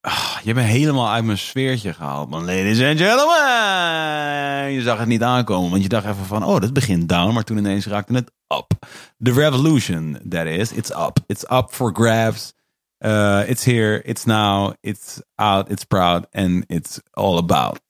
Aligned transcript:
Ah, 0.00 0.38
je 0.42 0.54
bent 0.54 0.68
helemaal 0.68 1.10
uit 1.10 1.24
mijn 1.24 1.38
sfeertje 1.38 1.92
gehaald, 1.92 2.30
man. 2.30 2.44
Ladies 2.44 2.82
and 2.82 2.98
gentlemen. 2.98 4.72
Je 4.72 4.80
zag 4.82 4.98
het 4.98 5.08
niet 5.08 5.22
aankomen, 5.22 5.70
want 5.70 5.82
je 5.82 5.88
dacht 5.88 6.06
even 6.06 6.24
van, 6.24 6.44
oh, 6.44 6.60
dat 6.60 6.72
begint 6.72 7.08
down. 7.08 7.32
Maar 7.34 7.44
toen 7.44 7.56
ineens 7.56 7.86
raakte 7.86 8.12
het 8.14 8.32
up. 8.48 8.86
The 9.22 9.32
revolution, 9.32 10.18
that 10.28 10.46
is. 10.46 10.72
It's 10.72 10.90
up. 10.90 11.18
It's 11.26 11.50
up 11.50 11.68
for 11.70 11.92
grabs. 11.94 12.52
Uh, 12.98 13.48
it's 13.48 13.64
here. 13.64 14.02
It's 14.02 14.24
now. 14.24 14.72
It's 14.80 15.20
out. 15.34 15.70
It's 15.70 15.84
proud. 15.84 16.26
And 16.32 16.64
it's 16.66 17.00
all 17.10 17.36
about 17.36 17.80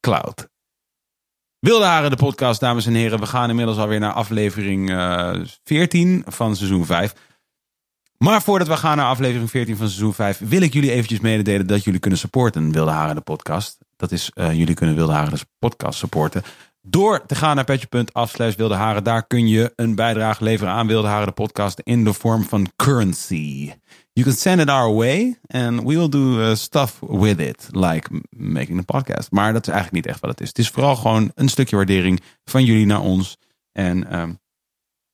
cloud. 0.00 0.48
Wilde 1.58 1.84
Haren, 1.84 2.10
de 2.10 2.16
podcast, 2.16 2.60
dames 2.60 2.86
en 2.86 2.94
heren. 2.94 3.20
We 3.20 3.26
gaan 3.26 3.50
inmiddels 3.50 3.78
alweer 3.78 4.00
naar 4.00 4.12
aflevering 4.12 4.90
uh, 4.90 5.40
14 5.64 6.22
van 6.26 6.56
seizoen 6.56 6.86
5. 6.86 7.14
Maar 8.24 8.42
voordat 8.42 8.68
we 8.68 8.76
gaan 8.76 8.96
naar 8.96 9.06
aflevering 9.06 9.50
14 9.50 9.76
van 9.76 9.88
seizoen 9.88 10.14
5, 10.14 10.38
wil 10.38 10.60
ik 10.60 10.72
jullie 10.72 10.90
eventjes 10.90 11.20
mededelen 11.20 11.66
dat 11.66 11.84
jullie 11.84 12.00
kunnen 12.00 12.18
supporten 12.18 12.72
Wilde 12.72 12.90
Haren 12.90 13.14
de 13.14 13.20
podcast. 13.20 13.78
Dat 13.96 14.12
is, 14.12 14.30
uh, 14.34 14.52
jullie 14.52 14.74
kunnen 14.74 14.94
Wilde 14.94 15.12
Haren 15.12 15.32
de 15.32 15.46
podcast 15.58 15.98
supporten. 15.98 16.42
Door 16.82 17.26
te 17.26 17.34
gaan 17.34 17.56
naar 17.56 17.64
petje.af 17.64 18.30
slash 18.30 18.54
Wilde 18.54 18.74
Haren. 18.74 19.04
Daar 19.04 19.26
kun 19.26 19.48
je 19.48 19.72
een 19.76 19.94
bijdrage 19.94 20.44
leveren 20.44 20.72
aan 20.72 20.86
Wilde 20.86 21.08
Haren 21.08 21.26
de 21.26 21.32
podcast 21.32 21.80
in 21.82 22.04
de 22.04 22.12
vorm 22.12 22.42
van 22.42 22.70
currency. 22.76 23.72
You 24.12 24.26
can 24.26 24.36
send 24.36 24.60
it 24.60 24.68
our 24.68 24.94
way 24.94 25.38
and 25.46 25.80
we 25.82 25.96
will 25.96 26.08
do 26.08 26.40
uh, 26.40 26.54
stuff 26.54 26.98
with 27.00 27.40
it. 27.40 27.68
Like 27.70 28.22
making 28.30 28.78
the 28.78 28.84
podcast. 28.84 29.30
Maar 29.30 29.52
dat 29.52 29.66
is 29.66 29.72
eigenlijk 29.72 30.04
niet 30.04 30.14
echt 30.14 30.20
wat 30.20 30.30
het 30.30 30.40
is. 30.40 30.48
Het 30.48 30.58
is 30.58 30.68
vooral 30.68 30.96
gewoon 30.96 31.32
een 31.34 31.48
stukje 31.48 31.76
waardering 31.76 32.20
van 32.44 32.64
jullie 32.64 32.86
naar 32.86 33.00
ons. 33.00 33.38
En 33.72 34.18
um, 34.20 34.38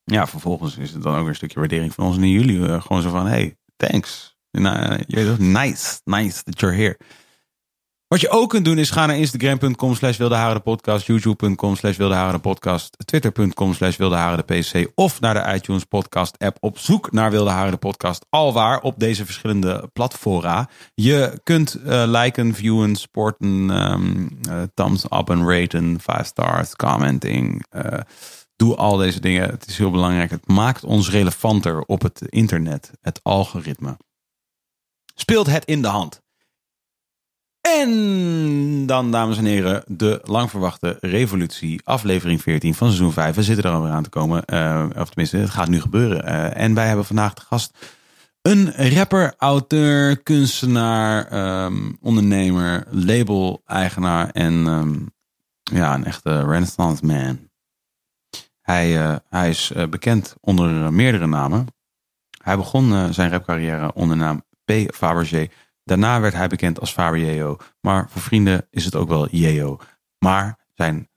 ja, 0.03 0.27
vervolgens 0.27 0.77
is 0.77 0.91
het 0.91 1.03
dan 1.03 1.15
ook 1.15 1.27
een 1.27 1.35
stukje 1.35 1.59
waardering 1.59 1.93
van 1.93 2.05
ons 2.05 2.17
naar 2.17 2.27
jullie. 2.27 2.57
Uh, 2.57 2.81
gewoon 2.81 3.01
zo 3.01 3.09
van, 3.09 3.27
hey, 3.27 3.57
thanks. 3.75 4.35
Uh, 4.51 4.97
nice, 5.37 6.01
nice 6.03 6.43
that 6.43 6.59
you're 6.59 6.75
here. 6.75 6.97
Wat 8.11 8.21
je 8.21 8.29
ook 8.29 8.49
kunt 8.49 8.65
doen 8.65 8.77
is 8.77 8.89
gaan 8.89 9.07
naar 9.07 9.17
instagram.com 9.17 9.95
slash 9.95 10.17
podcast, 10.63 11.05
youtube.com 11.05 11.75
slash 11.75 11.97
podcast, 12.41 12.97
twitter.com 13.05 13.73
slash 13.73 13.97
pc 14.45 14.91
of 14.95 15.19
naar 15.19 15.33
de 15.33 15.53
iTunes 15.53 15.83
podcast 15.83 16.39
app 16.39 16.57
op 16.59 16.77
zoek 16.77 17.11
naar 17.11 17.31
Wilde 17.31 17.49
Haren 17.49 17.79
podcast. 17.79 18.25
Alwaar 18.29 18.81
op 18.81 18.99
deze 18.99 19.25
verschillende 19.25 19.89
platforma. 19.93 20.69
Je 20.93 21.39
kunt 21.43 21.77
uh, 21.85 22.03
liken, 22.07 22.53
viewen, 22.53 22.95
sporten, 22.95 23.69
uh, 23.69 24.61
thumbs 24.73 25.03
up 25.03 25.29
en 25.29 25.47
raten, 25.47 25.99
5 25.99 26.25
stars, 26.25 26.75
commenting. 26.75 27.65
Doe 28.61 28.75
al 28.75 28.97
deze 28.97 29.19
dingen. 29.19 29.49
Het 29.49 29.67
is 29.67 29.77
heel 29.77 29.91
belangrijk. 29.91 30.29
Het 30.29 30.47
maakt 30.47 30.83
ons 30.83 31.09
relevanter 31.09 31.81
op 31.81 32.01
het 32.01 32.21
internet, 32.29 32.91
het 33.01 33.19
algoritme. 33.23 33.97
Speelt 35.15 35.47
het 35.47 35.65
in 35.65 35.81
de 35.81 35.87
hand. 35.87 36.21
En 37.61 38.85
dan, 38.85 39.11
dames 39.11 39.37
en 39.37 39.45
heren, 39.45 39.83
de 39.87 40.21
lang 40.23 40.49
verwachte 40.49 40.97
revolutie, 40.99 41.81
aflevering 41.83 42.41
14 42.41 42.73
van 42.73 42.87
seizoen 42.87 43.11
5. 43.11 43.35
We 43.35 43.43
zitten 43.43 43.65
er 43.65 43.71
alweer 43.71 43.91
aan 43.91 44.03
te 44.03 44.09
komen, 44.09 44.43
uh, 44.53 44.85
of 44.97 45.07
tenminste, 45.07 45.37
het 45.37 45.49
gaat 45.49 45.67
nu 45.67 45.81
gebeuren. 45.81 46.25
Uh, 46.25 46.57
en 46.57 46.73
wij 46.73 46.87
hebben 46.87 47.05
vandaag 47.05 47.33
de 47.33 47.41
gast 47.41 47.77
een 48.41 48.93
rapper, 48.93 49.33
auteur, 49.37 50.17
kunstenaar, 50.23 51.33
um, 51.65 51.97
ondernemer, 52.01 52.87
label-eigenaar 52.89 54.29
en 54.29 54.53
um, 54.53 55.13
ja, 55.63 55.93
een 55.93 56.05
echte 56.05 56.39
renaissance 56.39 57.05
man. 57.05 57.50
Hij, 58.71 59.03
uh, 59.03 59.15
hij 59.29 59.49
is 59.49 59.71
bekend 59.89 60.35
onder 60.39 60.93
meerdere 60.93 61.27
namen. 61.27 61.67
Hij 62.43 62.55
begon 62.55 63.13
zijn 63.13 63.31
rapcarrière 63.31 63.93
onder 63.93 64.17
naam 64.17 64.43
P. 64.65 64.71
Fabergé. 64.95 65.47
Daarna 65.83 66.19
werd 66.19 66.33
hij 66.33 66.47
bekend 66.47 66.79
als 66.79 66.91
Faber 66.91 67.57
maar 67.81 68.09
voor 68.09 68.21
vrienden 68.21 68.67
is 68.69 68.85
het 68.85 68.95
ook 68.95 69.07
wel 69.07 69.29
Jeo. 69.29 69.79
Maar 70.17 70.67
zijn 70.73 71.09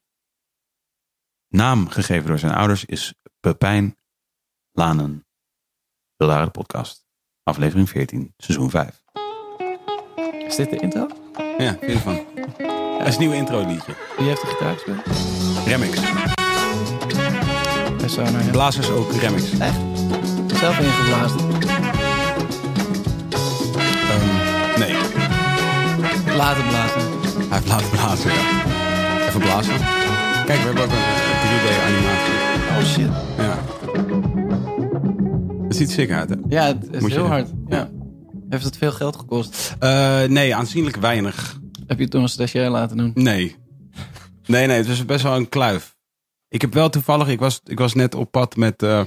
naam 1.48 1.88
gegeven 1.88 2.26
door 2.26 2.38
zijn 2.38 2.54
ouders 2.54 2.84
is 2.84 3.14
Pepijn 3.40 3.96
Lanen. 4.72 5.26
Wilde 6.16 6.44
de 6.44 6.50
podcast, 6.50 7.06
aflevering 7.42 7.88
14, 7.88 8.34
seizoen 8.36 8.70
5. 8.70 9.02
Is 10.46 10.56
dit 10.56 10.70
de 10.70 10.76
intro? 10.76 11.08
Ja, 11.58 11.76
vind 11.80 12.00
van. 12.00 12.26
Dat 12.98 13.06
is 13.06 13.14
een 13.14 13.20
nieuwe 13.20 13.36
intro 13.36 13.66
liedje. 13.66 13.94
Wie 14.16 14.26
heeft 14.26 14.40
de 14.40 14.46
gitaar 14.46 14.74
gespeeld? 14.74 15.66
Remix. 15.66 16.33
Ja. 18.12 18.50
Blazers 18.50 18.88
ook 18.90 19.12
Remix. 19.12 19.58
Echt? 19.58 19.78
Zelf 20.58 20.78
ingeblazen? 20.78 21.40
Nee. 24.78 24.96
Laten 26.36 26.62
blazen. 26.68 27.00
Hij 27.48 27.58
heeft 27.58 27.68
laten 27.68 27.90
blazen, 27.90 28.30
ja. 28.30 28.62
Even 29.28 29.40
blazen. 29.40 29.74
Kijk, 30.46 30.58
we 30.58 30.64
hebben 30.66 30.84
ook 30.84 30.90
een 30.90 30.96
3D-animatie. 31.44 32.34
Oh 32.70 32.84
shit. 32.84 33.10
Ja. 33.38 33.58
Het 35.64 35.76
ziet 35.76 35.90
sick 35.90 36.10
uit, 36.10 36.28
hè? 36.28 36.36
Ja, 36.48 36.66
het 36.66 36.88
is 36.90 37.00
Moet 37.00 37.10
heel 37.10 37.26
hard. 37.26 37.48
Ja. 37.68 37.90
Heeft 38.48 38.64
het 38.64 38.76
veel 38.76 38.92
geld 38.92 39.16
gekost? 39.16 39.76
Uh, 39.80 40.22
nee, 40.22 40.54
aanzienlijk 40.54 40.96
weinig. 40.96 41.60
Heb 41.86 41.96
je 41.96 42.02
het 42.02 42.12
toen 42.12 42.22
een 42.22 42.28
stagiair 42.28 42.70
laten 42.70 42.96
doen? 42.96 43.10
Nee. 43.14 43.56
Nee, 44.46 44.66
nee, 44.66 44.76
het 44.76 44.86
was 44.86 45.04
best 45.04 45.22
wel 45.22 45.36
een 45.36 45.48
kluif. 45.48 45.93
Ik 46.54 46.60
heb 46.60 46.74
wel 46.74 46.90
toevallig, 46.90 47.28
ik 47.28 47.38
was, 47.38 47.60
ik 47.64 47.78
was 47.78 47.94
net 47.94 48.14
op 48.14 48.30
pad 48.30 48.56
met... 48.56 48.82
Uh, 48.82 49.04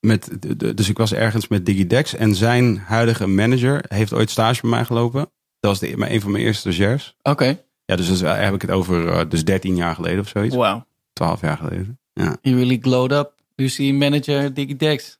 met, 0.00 0.28
dus 0.76 0.88
ik 0.88 0.98
was 0.98 1.12
ergens 1.12 1.48
met 1.48 1.66
Digidex 1.66 2.14
en 2.14 2.34
zijn 2.34 2.78
huidige 2.78 3.26
manager 3.26 3.84
heeft 3.88 4.12
ooit 4.12 4.30
stage 4.30 4.60
bij 4.60 4.70
mij 4.70 4.84
gelopen. 4.84 5.20
Dat 5.60 5.70
was 5.70 5.78
de, 5.78 6.10
een 6.12 6.20
van 6.20 6.30
mijn 6.30 6.44
eerste 6.44 6.72
stagiairs. 6.72 7.16
Oké. 7.22 7.62
Ja, 7.84 7.96
dus 7.96 8.20
dan 8.20 8.36
heb 8.36 8.54
ik 8.54 8.62
het 8.62 8.70
over 8.70 9.06
uh, 9.06 9.20
dus 9.28 9.44
13 9.44 9.76
jaar 9.76 9.94
geleden 9.94 10.20
of 10.20 10.28
zoiets. 10.28 10.54
Wow. 10.54 10.82
12 11.12 11.40
jaar 11.40 11.56
geleden. 11.56 11.98
Ja. 12.12 12.36
You 12.42 12.56
really 12.56 12.78
glowed 12.80 13.12
up. 13.12 13.32
You 13.54 13.68
see 13.68 13.94
manager 13.94 14.54
Digidex. 14.54 15.18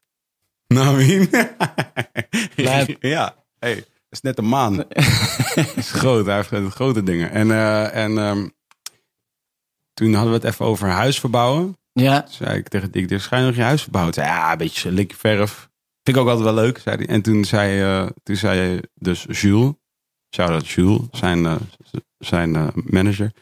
Nou, 0.67 0.97
wie? 0.97 1.29
ja, 3.01 3.35
hey, 3.59 3.75
dat 3.75 3.85
is 4.11 4.21
net 4.21 4.39
een 4.39 4.49
maan. 4.49 4.77
dat 4.77 4.87
is 5.77 5.91
groot, 5.91 6.27
hij 6.27 6.45
heeft 6.51 6.75
grote 6.75 7.03
dingen. 7.03 7.31
En, 7.31 7.49
uh, 7.49 7.95
en 7.95 8.19
um, 8.19 8.53
toen 10.01 10.15
hadden 10.15 10.33
we 10.33 10.39
het 10.39 10.53
even 10.55 10.65
over 10.67 10.89
huis 10.89 11.21
verbouwen. 11.21 11.77
Ja. 11.93 12.23
Toen 12.23 12.33
zei 12.33 12.59
ik 12.59 12.69
tegen 12.69 12.91
Dick, 12.91 13.11
er 13.11 13.21
schijn 13.21 13.45
nog 13.45 13.55
je 13.55 13.63
huis 13.63 13.83
verbouwd. 13.83 14.15
Zei, 14.15 14.27
ja, 14.27 14.53
een 14.53 14.59
beetje 14.59 14.93
likje 14.93 15.17
verf. 15.17 15.69
Vind 16.03 16.17
ik 16.17 16.23
ook 16.23 16.29
altijd 16.29 16.45
wel 16.55 16.65
leuk, 16.65 16.79
zei 16.79 16.97
hij. 16.97 17.07
En 17.07 17.23
toen 17.23 17.45
zei, 17.45 17.83
uh, 18.03 18.09
toen 18.23 18.37
zei 18.37 18.81
dus 18.95 19.27
Jules, 19.29 19.73
shout-out 20.35 20.69
Jules, 20.69 21.01
zijn, 21.11 21.39
uh, 21.45 21.55
zijn 22.19 22.55
uh, 22.55 22.69
manager. 22.75 23.33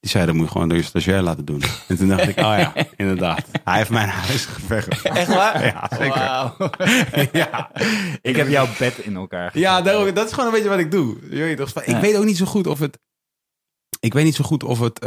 Die 0.00 0.10
zei, 0.10 0.26
dat 0.26 0.34
moet 0.34 0.44
je 0.44 0.50
gewoon 0.52 0.68
door 0.68 0.78
je 0.78 0.84
stagiair 0.84 1.22
laten 1.22 1.44
doen. 1.44 1.62
En 1.88 1.96
toen 1.96 2.08
dacht 2.08 2.28
ik, 2.28 2.36
oh 2.38 2.42
ja, 2.58 2.72
inderdaad. 2.96 3.46
Hij 3.64 3.76
heeft 3.76 3.90
mijn 3.90 4.08
huis 4.08 4.44
geverfd. 4.44 5.02
Echt 5.02 5.28
waar? 5.28 5.64
Ja, 5.72 5.90
zeker. 5.98 6.52
Wow. 6.58 6.72
ja. 7.42 7.70
Ik 8.22 8.36
heb 8.36 8.48
jouw 8.48 8.66
bed 8.78 8.98
in 8.98 9.16
elkaar 9.16 9.50
gezet. 9.50 9.62
Ja, 9.62 9.82
daarom, 9.82 10.14
dat 10.14 10.26
is 10.26 10.32
gewoon 10.32 10.46
een 10.46 10.54
beetje 10.54 10.68
wat 10.68 10.78
ik 10.78 10.90
doe. 10.90 11.16
Je 11.30 11.36
weet 11.36 11.56
toch, 11.56 11.68
ik 11.82 11.86
Ja. 11.86 12.00
weet 12.00 12.16
ook 12.16 12.24
niet 12.24 12.36
zo 12.36 12.46
goed 12.46 12.66
of 12.66 12.78
het... 12.78 12.98
Ik 14.00 14.12
weet 14.14 14.24
niet 14.24 14.34
zo 14.34 14.44
goed 14.44 14.64
of 14.64 14.80
het... 14.80 14.98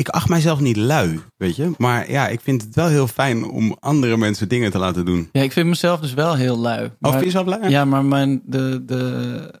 ik 0.00 0.08
acht 0.08 0.28
mijzelf 0.28 0.60
niet 0.60 0.76
lui, 0.76 1.20
weet 1.36 1.56
je. 1.56 1.70
Maar 1.78 2.10
ja, 2.10 2.28
ik 2.28 2.40
vind 2.40 2.62
het 2.62 2.74
wel 2.74 2.86
heel 2.88 3.06
fijn 3.06 3.44
om 3.44 3.76
andere 3.80 4.16
mensen 4.16 4.48
dingen 4.48 4.70
te 4.70 4.78
laten 4.78 5.04
doen. 5.04 5.28
Ja, 5.32 5.42
ik 5.42 5.52
vind 5.52 5.68
mezelf 5.68 6.00
dus 6.00 6.14
wel 6.14 6.34
heel 6.34 6.58
lui. 6.58 6.84
Oh, 6.84 6.90
Maar- 6.98 7.18
vind 7.18 7.32
je 7.32 7.44
lui? 7.44 7.68
Ja, 7.68 7.84
maar 7.84 8.04
mijn, 8.04 8.42
de, 8.44 8.84
de, 8.84 9.54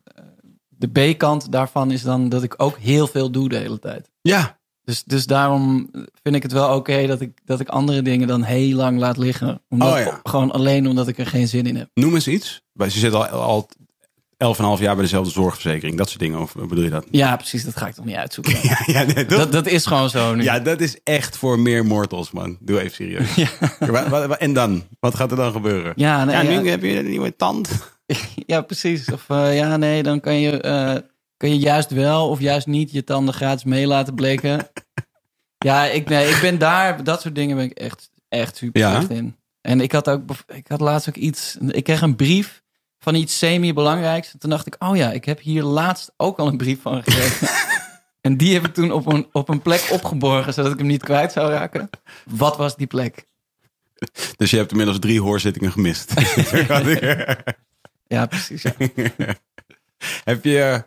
de 0.68 1.12
B-kant 1.12 1.52
daarvan 1.52 1.90
is 1.90 2.02
dan 2.02 2.28
dat 2.28 2.42
ik 2.42 2.54
ook 2.56 2.78
heel 2.78 3.06
veel 3.06 3.30
doe 3.30 3.48
de 3.48 3.56
hele 3.56 3.78
tijd. 3.78 4.10
Ja. 4.20 4.58
Dus, 4.84 5.04
dus 5.04 5.26
daarom 5.26 5.90
vind 6.22 6.34
ik 6.34 6.42
het 6.42 6.52
wel 6.52 6.74
oké 6.76 7.06
dat, 7.06 7.20
ik, 7.20 7.40
dat 7.44 7.60
ik 7.60 7.68
andere 7.68 8.02
dingen 8.02 8.28
dan 8.28 8.42
heel 8.42 8.76
lang 8.76 8.98
laat 8.98 9.16
liggen. 9.16 9.62
Omdat, 9.68 9.92
Oh 9.92 9.98
ja. 9.98 10.20
Gewoon 10.22 10.50
alleen 10.50 10.88
omdat 10.88 11.08
ik 11.08 11.18
er 11.18 11.26
geen 11.26 11.48
zin 11.48 11.66
in 11.66 11.76
heb. 11.76 11.88
Noem 11.94 12.14
eens 12.14 12.28
iets. 12.28 12.62
Ze 12.78 12.88
zit 12.90 13.14
al, 13.14 13.26
al 13.26 13.68
11,5 14.44 14.82
jaar 14.82 14.94
bij 14.94 15.04
dezelfde 15.04 15.32
zorgverzekering. 15.32 15.96
Dat 15.96 16.08
soort 16.08 16.20
dingen. 16.20 16.40
Of 16.40 16.54
bedoel 16.54 16.84
je 16.84 16.90
dat? 16.90 17.06
Ja, 17.10 17.36
precies. 17.36 17.64
Dat 17.64 17.76
ga 17.76 17.86
ik 17.86 17.94
toch 17.94 18.04
niet 18.04 18.16
uitzoeken. 18.16 18.58
Ja, 18.62 18.82
ja 18.86 19.02
nee, 19.02 19.26
dat, 19.26 19.52
dat 19.52 19.66
is 19.66 19.86
gewoon 19.86 20.10
zo 20.10 20.34
nu. 20.34 20.42
ja, 20.42 20.60
dat 20.60 20.80
is 20.80 21.02
echt 21.02 21.36
voor 21.36 21.58
meer 21.58 21.86
mortals, 21.86 22.30
man. 22.30 22.56
Doe 22.60 22.80
even 22.80 22.94
serieus. 22.94 23.34
Ja. 23.78 24.36
En 24.38 24.52
dan? 24.52 24.84
Wat 25.00 25.14
gaat 25.14 25.30
er 25.30 25.36
dan 25.36 25.52
gebeuren? 25.52 25.92
Ja, 25.96 26.24
nee, 26.24 26.34
ja, 26.34 26.42
ja. 26.42 26.60
nu 26.60 26.68
heb 26.68 26.82
je 26.82 26.98
een 26.98 27.08
nieuwe 27.08 27.36
tand. 27.36 27.68
Ja, 28.46 28.60
precies. 28.60 29.10
Of 29.12 29.24
eh, 29.28 29.56
ja, 29.56 29.76
nee, 29.76 30.02
dan 30.02 30.20
kan 30.20 30.40
je, 30.40 30.60
eh, 30.60 30.96
kan 31.36 31.50
je 31.50 31.58
juist 31.58 31.90
wel 31.90 32.28
of 32.28 32.40
juist 32.40 32.66
niet 32.66 32.90
je 32.90 33.04
tanden 33.04 33.34
gratis 33.34 33.64
mee 33.64 33.86
laten 33.86 34.14
bleken. 34.14 34.68
ja, 35.58 35.84
ik, 35.84 36.08
nee, 36.08 36.28
ik 36.28 36.38
ben 36.40 36.58
daar, 36.58 37.04
dat 37.04 37.20
soort 37.20 37.34
dingen 37.34 37.56
ben 37.56 37.64
ik 37.64 37.78
echt, 37.78 38.10
echt 38.28 38.56
super 38.56 39.10
in. 39.10 39.36
En 39.60 39.80
ik 39.80 39.92
had 39.92 40.08
ook, 40.08 40.22
ik 40.46 40.68
had 40.68 40.80
laatst 40.80 41.08
ook 41.08 41.16
iets, 41.16 41.56
ik 41.68 41.84
kreeg 41.84 42.02
een 42.02 42.16
brief 42.16 42.59
van 43.00 43.14
iets 43.14 43.38
semi-belangrijks. 43.38 44.32
En 44.32 44.38
toen 44.38 44.50
dacht 44.50 44.66
ik, 44.66 44.76
oh 44.78 44.96
ja, 44.96 45.12
ik 45.12 45.24
heb 45.24 45.40
hier 45.40 45.62
laatst 45.62 46.12
ook 46.16 46.38
al 46.38 46.46
een 46.46 46.56
brief 46.56 46.82
van 46.82 47.02
gekregen. 47.02 47.48
en 48.20 48.36
die 48.36 48.54
heb 48.54 48.66
ik 48.66 48.74
toen 48.74 48.92
op 48.92 49.06
een, 49.06 49.28
op 49.32 49.48
een 49.48 49.62
plek 49.62 49.88
opgeborgen, 49.90 50.54
zodat 50.54 50.72
ik 50.72 50.78
hem 50.78 50.86
niet 50.86 51.02
kwijt 51.02 51.32
zou 51.32 51.50
raken. 51.50 51.90
Wat 52.24 52.56
was 52.56 52.76
die 52.76 52.86
plek? 52.86 53.24
Dus 54.36 54.50
je 54.50 54.56
hebt 54.56 54.70
inmiddels 54.70 54.98
drie 54.98 55.20
hoorzittingen 55.20 55.72
gemist. 55.72 56.12
Ja, 58.10 58.26
precies. 58.26 58.62
Ja. 58.62 58.72
heb, 60.24 60.44
je, 60.44 60.84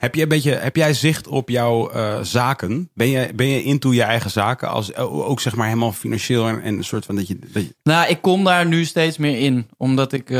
heb, 0.00 0.14
je 0.14 0.22
een 0.22 0.28
beetje, 0.28 0.50
heb 0.50 0.76
jij 0.76 0.94
zicht 0.94 1.26
op 1.26 1.48
jouw 1.48 1.90
eh, 1.90 2.20
zaken? 2.22 2.90
Ben 2.94 3.08
je, 3.08 3.30
ben 3.34 3.46
je 3.46 3.62
into 3.62 3.92
je 3.92 4.02
eigen 4.02 4.30
zaken? 4.30 4.68
Als, 4.68 4.92
eh, 4.92 5.28
ook 5.28 5.40
zeg 5.40 5.56
maar 5.56 5.66
helemaal 5.66 5.92
financieel 5.92 6.48
en, 6.48 6.62
en 6.62 6.76
een 6.76 6.84
soort 6.84 7.04
van 7.04 7.16
dat 7.16 7.28
je... 7.28 7.38
Dat 7.52 7.62
je 7.62 7.74
Nou, 7.82 8.08
ik 8.08 8.22
kom 8.22 8.44
daar 8.44 8.66
nu 8.66 8.84
steeds 8.84 9.18
meer 9.18 9.38
in. 9.38 9.68
Omdat 9.76 10.12
ik, 10.12 10.30
eh 10.30 10.38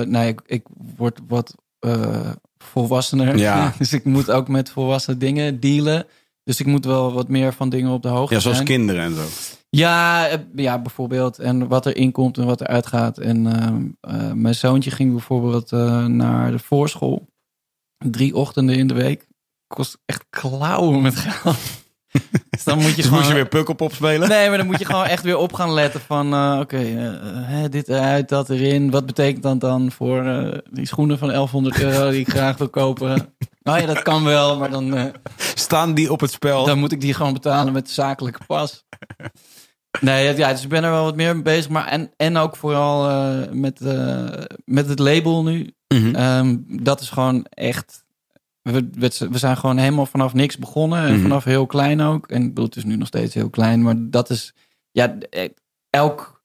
nou, 0.00 0.26
ik, 0.26 0.40
ik 0.46 0.62
word 0.96 1.20
wat 1.28 1.54
volwassener. 2.58 3.38
Ja. 3.38 3.72
dus 3.78 3.92
ik 3.92 4.04
moet 4.04 4.30
ook 4.30 4.48
met 4.48 4.70
volwassen 4.70 5.18
dingen 5.18 5.60
dealen. 5.60 6.06
Dus 6.44 6.60
ik 6.60 6.66
moet 6.66 6.84
wel 6.84 7.12
wat 7.12 7.28
meer 7.28 7.52
van 7.52 7.68
dingen 7.68 7.90
op 7.90 8.02
de 8.02 8.08
hoogte 8.08 8.34
ja, 8.34 8.40
zoals 8.40 8.56
zijn. 8.56 8.68
kinderen 8.68 9.02
en 9.02 9.14
zo. 9.14 9.22
Ja, 9.70 10.28
ja, 10.54 10.78
bijvoorbeeld. 10.82 11.38
En 11.38 11.68
wat 11.68 11.86
er 11.86 11.96
inkomt 11.96 12.38
en 12.38 12.46
wat 12.46 12.60
er 12.60 12.66
uitgaat. 12.66 13.18
En 13.18 13.46
ehm, 13.46 13.84
eh, 14.00 14.32
mijn 14.32 14.54
zoontje 14.54 14.90
ging 14.90 15.10
bijvoorbeeld 15.10 15.70
naar 16.08 16.50
de 16.50 16.58
voorschool. 16.58 17.26
Drie 17.98 18.34
ochtenden 18.36 18.76
in 18.76 18.86
de 18.86 18.94
week. 18.94 19.26
Kost 19.66 19.98
echt 20.04 20.24
klauwen 20.30 21.02
met 21.02 21.16
geld. 21.16 21.56
dus 22.50 22.64
dan 22.64 22.78
moet 22.78 22.88
je 22.90 22.94
Dus 22.94 23.04
gewoon... 23.04 23.18
moest 23.18 23.28
je 23.30 23.34
weer 23.34 23.48
Pukkelpop 23.48 23.92
spelen? 23.92 24.28
Nee, 24.28 24.48
maar 24.48 24.58
dan 24.58 24.66
moet 24.66 24.78
je 24.78 24.84
gewoon 24.84 25.04
echt 25.04 25.22
weer 25.22 25.36
op 25.36 25.52
gaan 25.52 25.72
letten 25.72 26.00
van... 26.00 26.32
eh, 26.32 26.58
oké, 26.60 26.78
eh, 26.78 27.64
dit 27.70 27.88
eruit, 27.88 28.28
dat 28.28 28.50
erin. 28.50 28.90
Wat 28.90 29.06
betekent 29.06 29.42
dat 29.42 29.60
dan 29.60 29.92
voor 29.92 30.24
eh, 30.24 30.58
die 30.70 30.86
schoenen 30.86 31.18
van 31.18 31.28
1100 31.28 31.80
euro 31.82 32.10
die 32.10 32.20
ik 32.20 32.28
graag 32.28 32.56
wil 32.56 32.68
kopen? 32.68 33.34
Nou 33.62 33.80
ja, 33.80 33.86
dat 33.86 34.02
kan 34.02 34.24
wel, 34.24 34.58
maar 34.58 34.70
dan, 34.70 35.12
Staan 35.54 35.94
die 35.94 36.12
op 36.12 36.20
het 36.20 36.30
spel? 36.30 36.64
dan 36.64 36.78
moet 36.78 36.92
ik 36.92 37.00
die 37.00 37.14
gewoon 37.14 37.32
betalen 37.32 37.72
met 37.72 37.86
de 37.86 37.92
zakelijke 37.92 38.40
pas. 38.46 38.84
Nee, 40.00 40.36
ja, 40.36 40.52
dus 40.52 40.62
ik 40.62 40.68
ben 40.68 40.84
er 40.84 40.90
wel 40.90 41.04
wat 41.04 41.16
meer 41.16 41.34
mee 41.34 41.42
bezig. 41.42 41.70
Maar 41.70 41.86
en, 41.86 42.12
en 42.16 42.36
ook 42.36 42.56
vooral 42.56 43.08
met, 43.52 43.80
met 44.64 44.88
het 44.88 44.98
label 44.98 45.42
nu. 45.42 45.75
Mhm. 45.94 46.14
Ehm, 46.14 46.56
dat 46.66 47.00
is 47.00 47.10
gewoon 47.10 47.44
echt. 47.44 48.04
We, 48.62 48.88
we, 49.30 49.38
zijn 49.38 49.56
gewoon 49.56 49.76
helemaal 49.78 50.06
vanaf 50.06 50.34
niks 50.34 50.58
begonnen. 50.58 51.02
En 51.06 51.12
Mhm. 51.12 51.22
vanaf 51.22 51.44
heel 51.44 51.66
klein 51.66 52.00
ook. 52.00 52.26
En 52.28 52.42
ik 52.42 52.48
bedoel, 52.48 52.64
het 52.64 52.76
is 52.76 52.84
nu 52.84 52.96
nog 52.96 53.06
steeds 53.06 53.34
heel 53.34 53.50
klein. 53.50 53.82
Maar 53.82 53.94
dat 53.98 54.30
is. 54.30 54.54
Ja, 54.90 55.18
eh, 55.30 55.48
elk, 55.90 56.42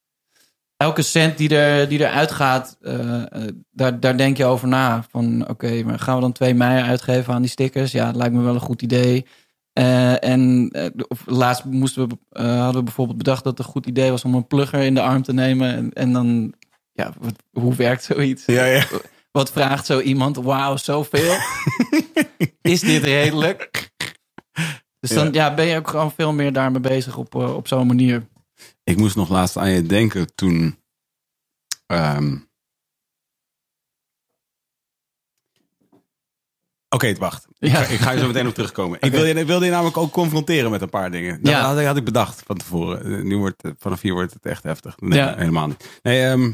elke 0.78 1.02
cent 1.02 1.38
die, 1.38 1.56
er, 1.58 1.90
die 1.90 2.00
eruit 2.00 2.32
gaat. 2.32 2.78
eh, 2.82 3.22
eh, 3.46 3.54
daar, 3.72 4.00
daar 4.00 4.18
denk 4.18 4.38
je 4.38 4.46
over 4.46 4.68
na. 4.68 5.04
Van 5.10 5.50
oké, 5.50 5.84
maar 5.84 6.00
gaan 6.00 6.16
we 6.16 6.22
dan 6.22 6.32
2 6.32 6.54
mei 6.54 6.82
uitgeven 6.84 7.34
aan 7.34 7.42
die 7.42 7.52
stickers? 7.52 7.92
Ja, 7.92 8.06
dat 8.06 8.16
lijkt 8.16 8.34
me 8.34 8.42
wel 8.42 8.54
een 8.54 8.60
goed 8.60 8.82
idee. 8.82 9.26
En 9.74 10.72
of 11.08 11.24
laatst 11.26 11.64
moesten 11.66 12.10
we, 12.10 12.18
hadden 12.42 12.74
we 12.76 12.84
bijvoorbeeld 12.84 13.18
bedacht 13.18 13.44
dat 13.44 13.58
het 13.58 13.66
een 13.68 13.72
goed 13.74 13.86
idee 13.86 14.10
was 14.10 14.26
om 14.26 14.36
een 14.36 14.48
plugger 14.48 14.80
in 14.82 14.94
de 14.94 15.02
arm 15.02 15.22
te 15.24 15.34
nemen. 15.34 15.74
En, 15.76 15.94
en 15.94 16.14
dan, 16.14 16.54
ja, 16.92 17.14
wat, 17.20 17.44
hoe 17.52 17.76
werkt 17.76 18.04
zoiets? 18.04 18.46
Ja, 18.46 18.66
ja. 18.66 18.86
Wat 19.31 19.51
vraagt 19.51 19.86
zo 19.86 20.00
iemand? 20.00 20.36
Wauw, 20.36 20.78
zoveel? 20.78 21.38
Is 22.62 22.80
dit 22.80 23.04
redelijk? 23.04 23.92
Dus 25.00 25.10
dan 25.10 25.33
ja. 25.33 25.54
ben 25.54 25.66
je 25.66 25.78
ook 25.78 25.88
gewoon 25.88 26.12
veel 26.12 26.33
meer 26.33 26.54
daarmee 26.54 26.81
bezig 26.81 27.18
op, 27.18 27.36
eh, 27.36 27.56
op 27.56 27.68
zo'n 27.68 27.88
manier. 27.88 28.28
Ik 28.83 28.98
moest 28.98 29.16
nog 29.16 29.30
laatst 29.30 29.57
aan 29.57 29.69
je 29.69 29.83
denken 29.83 30.36
toen. 30.36 30.80
ehm, 31.86 32.38
Oké, 36.89 37.13
wacht. 37.16 37.48
Ik, 37.60 37.72
ga, 37.72 37.80
ik 37.84 38.00
ga 38.00 38.12
je 38.12 38.19
zo 38.19 38.27
meteen 38.27 38.48
op 38.48 38.54
terugkomen. 38.54 38.98
Ik 39.01 39.12
wil 39.12 39.25
je, 39.25 39.34
ik 39.34 39.45
wilde 39.48 39.66
je 39.66 39.72
namelijk 39.72 39.98
ook 39.98 40.12
confronteren 40.12 40.72
met 40.72 40.81
een 40.81 40.89
paar 40.89 41.12
dingen. 41.12 41.42
Dat 41.44 41.51
Ja. 41.54 41.62
had, 41.62 41.80
ik- 41.80 41.86
had 41.86 41.98
ik 41.98 42.04
bedacht 42.06 42.44
van 42.45 42.57
tevoren. 42.57 43.04
Eh, 43.18 43.24
Nu 43.24 43.38
wordt, 43.38 43.62
het- 43.62 43.75
vanaf 43.80 44.01
hier 44.01 44.13
wordt 44.13 44.34
het 44.34 44.45
echt 44.45 44.63
heftig. 44.63 45.00
Nee, 45.00 45.19
Ja. 45.19 45.36
helemaal 45.38 45.68
niet. 45.68 46.00
Nee, 46.01 46.24
ehm, 46.24 46.54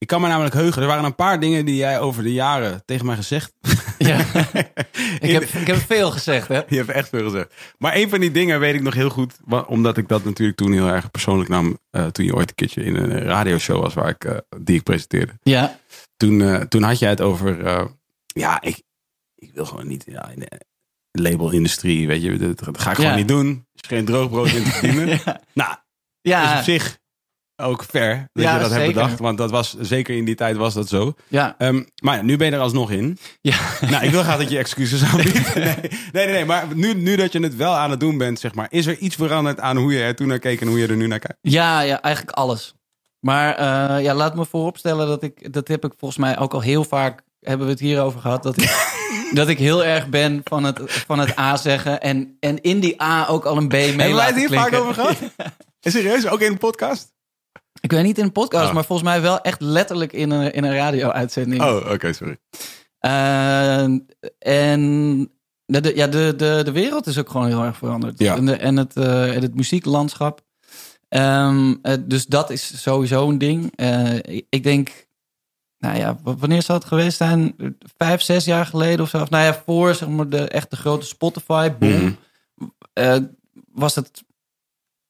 ik 0.00 0.06
kan 0.06 0.20
me 0.20 0.28
namelijk 0.28 0.54
heugen. 0.54 0.82
Er 0.82 0.88
waren 0.88 1.04
een 1.04 1.14
paar 1.14 1.40
dingen 1.40 1.64
die 1.64 1.76
jij 1.76 2.00
over 2.00 2.22
de 2.22 2.32
jaren 2.32 2.82
tegen 2.84 3.06
mij 3.06 3.16
gezegd 3.16 3.52
Ja. 3.98 4.18
ik, 5.20 5.30
heb, 5.30 5.42
ik 5.42 5.66
heb 5.66 5.76
veel 5.76 6.10
gezegd, 6.10 6.48
hè? 6.48 6.60
Je 6.68 6.76
hebt 6.76 6.88
echt 6.88 7.08
veel 7.08 7.24
gezegd. 7.24 7.54
Maar 7.78 7.96
een 7.96 8.08
van 8.08 8.20
die 8.20 8.30
dingen 8.30 8.60
weet 8.60 8.74
ik 8.74 8.82
nog 8.82 8.94
heel 8.94 9.10
goed. 9.10 9.36
Omdat 9.66 9.96
ik 9.96 10.08
dat 10.08 10.24
natuurlijk 10.24 10.58
toen 10.58 10.72
heel 10.72 10.86
erg 10.88 11.10
persoonlijk 11.10 11.48
nam. 11.48 11.78
eh, 11.90 12.06
toen 12.06 12.24
je 12.24 12.34
ooit 12.34 12.48
een 12.48 12.54
keertje 12.54 12.82
in 12.84 12.96
een 12.96 13.22
radioshow 13.22 13.80
was 13.82 13.94
waar 13.94 14.08
ik, 14.08 14.24
eh, 14.24 14.36
die 14.60 14.76
ik 14.76 14.82
presenteerde. 14.82 15.32
Ja. 15.42 15.78
Toen, 16.16 16.40
eh, 16.42 16.60
toen 16.60 16.82
had 16.82 16.98
jij 16.98 17.08
het 17.08 17.20
over. 17.20 17.64
ja, 18.26 18.60
ik, 18.60 18.82
ik 19.34 19.50
wil 19.54 19.64
gewoon 19.66 19.86
niet 19.86 20.04
ja, 20.06 20.28
in 20.30 20.38
de 21.10 21.22
labelindustrie. 21.22 22.06
Weet 22.06 22.22
je, 22.22 22.36
dat, 22.36 22.58
dat 22.58 22.80
ga 22.80 22.90
ik 22.90 22.96
gewoon 22.96 23.10
Ja. 23.10 23.16
niet 23.16 23.28
doen. 23.28 23.66
Is 23.74 23.88
geen 23.88 24.04
droogbrood 24.04 24.52
in 24.52 24.64
te 24.64 24.70
verdienen. 24.70 25.08
Ja. 25.24 25.40
Nou, 25.54 25.74
Ja. 26.20 26.52
is 26.52 26.58
op 26.58 26.64
zich 26.64 26.98
ook 27.60 27.84
fair 27.84 28.28
dat 28.32 28.44
Ja, 28.44 28.54
je 28.54 28.60
dat 28.60 28.70
hebt 28.70 28.82
zeker. 28.82 28.94
bedacht. 29.02 29.18
Want 29.18 29.38
dat 29.38 29.50
was 29.50 29.76
zeker 29.80 30.16
in 30.16 30.24
die 30.24 30.34
tijd 30.34 30.56
was 30.56 30.74
dat 30.74 30.88
zo. 30.88 31.14
Ja. 31.28 31.54
Ehm, 31.58 31.82
maar 32.02 32.16
ja, 32.16 32.22
nu 32.22 32.36
ben 32.36 32.46
je 32.46 32.52
er 32.52 32.60
alsnog 32.60 32.90
in. 32.90 33.18
Ja. 33.40 33.56
Nou, 33.90 34.04
ik 34.04 34.10
wil 34.10 34.22
graag 34.22 34.38
dat 34.38 34.50
je 34.50 34.58
excuses 34.58 35.04
aanbiedt. 35.04 35.54
Nee, 35.54 35.74
nee, 36.12 36.24
nee, 36.26 36.26
nee. 36.34 36.44
Maar 36.44 36.64
nu, 36.74 36.94
nu 36.94 37.16
dat 37.16 37.32
je 37.32 37.40
het 37.40 37.56
wel 37.56 37.72
aan 37.74 37.90
het 37.90 38.00
doen 38.00 38.18
bent, 38.18 38.38
zeg 38.40 38.54
maar, 38.54 38.66
is 38.70 38.86
er 38.86 38.98
iets 38.98 39.14
veranderd 39.16 39.60
aan 39.60 39.76
hoe 39.76 39.92
je 39.92 40.02
er 40.02 40.14
toen 40.16 40.28
naar 40.28 40.38
keek 40.38 40.60
en 40.60 40.66
hoe 40.68 40.78
je 40.78 40.86
er 40.86 40.96
nu 40.96 41.06
naar 41.06 41.18
kijkt? 41.18 41.38
Ja, 41.40 41.80
ja, 41.80 42.02
eigenlijk 42.02 42.36
alles. 42.36 42.74
Maar 43.20 43.54
eh, 43.56 44.04
ja, 44.04 44.14
laat 44.14 44.34
me 44.34 44.44
vooropstellen 44.46 45.06
dat 45.06 45.22
ik, 45.22 45.52
dat 45.52 45.68
heb 45.68 45.84
ik 45.84 45.92
volgens 45.98 46.20
mij 46.20 46.38
ook 46.38 46.54
al 46.54 46.60
heel 46.60 46.84
vaak, 46.84 47.22
hebben 47.40 47.66
we 47.66 47.72
het 47.72 47.80
hierover 47.80 48.20
gehad, 48.20 48.42
dat 48.42 48.56
ik, 48.62 48.92
dat 49.32 49.48
ik 49.48 49.58
heel 49.58 49.84
erg 49.84 50.08
ben 50.08 50.40
van 50.44 50.64
het, 50.64 50.80
van 50.86 51.18
het 51.18 51.38
A 51.38 51.56
zeggen 51.56 52.00
en, 52.00 52.36
en 52.40 52.60
in 52.60 52.80
die 52.80 53.02
A 53.02 53.26
ook 53.28 53.44
al 53.44 53.56
een 53.56 53.68
B 53.68 53.72
mee 53.72 53.86
Hebben 53.88 54.14
wij 54.14 54.26
het 54.26 54.36
hier 54.36 54.48
vaak 54.52 54.74
over 54.74 54.94
gehad? 54.94 55.16
Is 55.82 55.92
serieus? 55.92 56.26
Ook 56.28 56.40
in 56.40 56.50
een 56.52 56.58
podcast? 56.58 57.12
Ik 57.80 57.90
weet 57.90 58.02
niet 58.04 58.18
in 58.18 58.24
een 58.24 58.32
podcast, 58.32 58.68
Oh. 58.68 58.74
maar 58.74 58.84
volgens 58.84 59.08
mij 59.08 59.20
wel 59.20 59.40
echt 59.40 59.60
letterlijk 59.60 60.12
in 60.12 60.30
een, 60.30 60.52
in 60.52 60.64
een 60.64 60.74
radio-uitzending. 60.74 61.62
Oh, 61.62 61.90
oké, 61.92 62.12
sorry. 62.12 62.36
Eh, 62.98 63.82
en 64.38 65.30
de, 65.66 65.80
de- 65.80 65.96
ja, 65.96 66.06
de, 66.06 66.34
de, 66.36 66.60
de 66.64 66.72
wereld 66.72 67.06
is 67.06 67.18
ook 67.18 67.30
gewoon 67.30 67.46
heel 67.46 67.62
erg 67.64 67.76
veranderd. 67.76 68.18
Ja. 68.18 68.36
En, 68.36 68.46
de, 68.46 68.56
en, 68.56 68.76
het, 68.76 68.96
eh, 68.96 69.32
het 69.32 69.54
muzieklandschap. 69.54 70.40
Ehm, 71.08 71.74
eh, 71.82 71.94
dus 72.00 72.26
dat 72.26 72.50
is 72.50 72.82
sowieso 72.82 73.28
een 73.28 73.38
ding. 73.38 73.76
Ik- 74.48 74.62
denk, 74.62 75.06
nou 75.78 75.96
ja, 75.98 76.18
wanneer 76.22 76.62
zou 76.62 76.78
het 76.78 76.86
geweest 76.88 77.16
zijn? 77.16 77.54
Vijf, 77.96 78.20
zes 78.22 78.44
jaar 78.44 78.66
geleden 78.66 79.00
of 79.00 79.08
zo. 79.08 79.20
Of 79.20 79.30
nou 79.30 79.44
ja, 79.44 79.62
voor 79.66 79.94
zeg 79.94 80.08
maar 80.08 80.28
de 80.28 80.48
echt 80.48 80.70
de 80.70 80.76
grote 80.76 81.06
Spotify 81.06 81.70
boom. 81.78 82.18
Mhm. 82.94 83.24
was 83.72 83.94
het, 83.94 84.22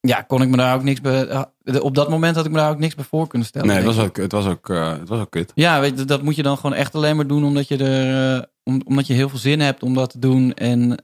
ja, 0.01 0.23
kon 0.23 0.43
ik 0.43 0.49
me 0.49 0.57
daar 0.57 0.75
ook 0.75 0.83
niks 0.83 1.01
bij. 1.01 1.27
eh, 1.27 1.45
op 1.81 1.95
dat 1.95 2.09
moment 2.09 2.37
had 2.37 2.45
ik 2.45 2.51
me 2.51 2.57
daar 2.57 2.71
ook 2.71 2.79
niks 2.79 2.95
bij 2.95 3.05
voor 3.05 3.27
kunnen 3.27 3.49
stellen. 3.49 3.69
Nee, 3.69 3.77
het 3.77 3.87
was 3.87 3.99
ook, 3.99 4.17
het 4.17 4.33
was 4.33 4.47
ook, 4.47 4.71
eh, 4.71 4.99
het 4.99 5.09
was 5.09 5.21
ook 5.21 5.31
kut. 5.31 5.53
Ja, 5.55 5.81
weet 5.81 5.99
je, 5.99 6.05
dat 6.05 6.23
moet 6.23 6.37
je 6.37 6.43
dan 6.43 6.57
gewoon 6.57 6.77
echt 6.77 6.95
alleen 6.95 7.17
maar 7.17 7.27
doen 7.27 7.45
omdat 7.45 7.69
je 7.69 7.77
er 7.77 8.37
eh, 8.37 8.43
om, 8.65 8.81
omdat 8.85 9.07
je 9.07 9.15
heel 9.15 9.29
veel 9.29 9.39
zin 9.39 9.61
hebt 9.61 9.83
om 9.83 9.95
dat 9.95 10.11
te 10.11 10.19
doen. 10.19 10.55
En 10.55 10.99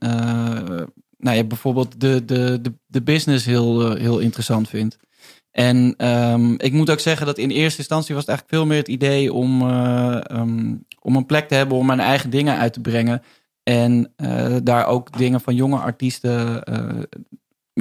nou 1.19 1.37
ja, 1.37 1.43
bijvoorbeeld 1.43 1.99
de, 1.99 2.25
de, 2.25 2.59
de, 2.61 2.73
de 2.85 3.01
business 3.01 3.45
heel, 3.45 3.95
heel 3.95 4.19
interessant 4.19 4.69
vindt. 4.69 4.97
En 5.51 5.93
ehm, 5.97 6.53
ik 6.53 6.73
moet 6.73 6.89
ook 6.89 6.99
zeggen 6.99 7.25
dat 7.25 7.37
in 7.37 7.49
eerste 7.49 7.77
instantie 7.79 8.15
was 8.15 8.25
het 8.25 8.33
eigenlijk 8.33 8.57
veel 8.57 8.67
meer 8.69 8.77
het 8.77 8.87
idee 8.87 9.33
om, 9.33 9.61
eh, 9.61 10.19
ehm, 10.23 10.75
om 11.01 11.15
een 11.15 11.25
plek 11.25 11.47
te 11.47 11.55
hebben 11.55 11.77
om 11.77 11.85
mijn 11.85 11.99
eigen 11.99 12.29
dingen 12.29 12.57
uit 12.57 12.73
te 12.73 12.81
brengen. 12.81 13.21
En 13.63 14.13
daar 14.63 14.85
ook 14.85 15.17
dingen 15.17 15.41
van 15.41 15.55
jonge 15.55 15.77
artiesten 15.77 16.63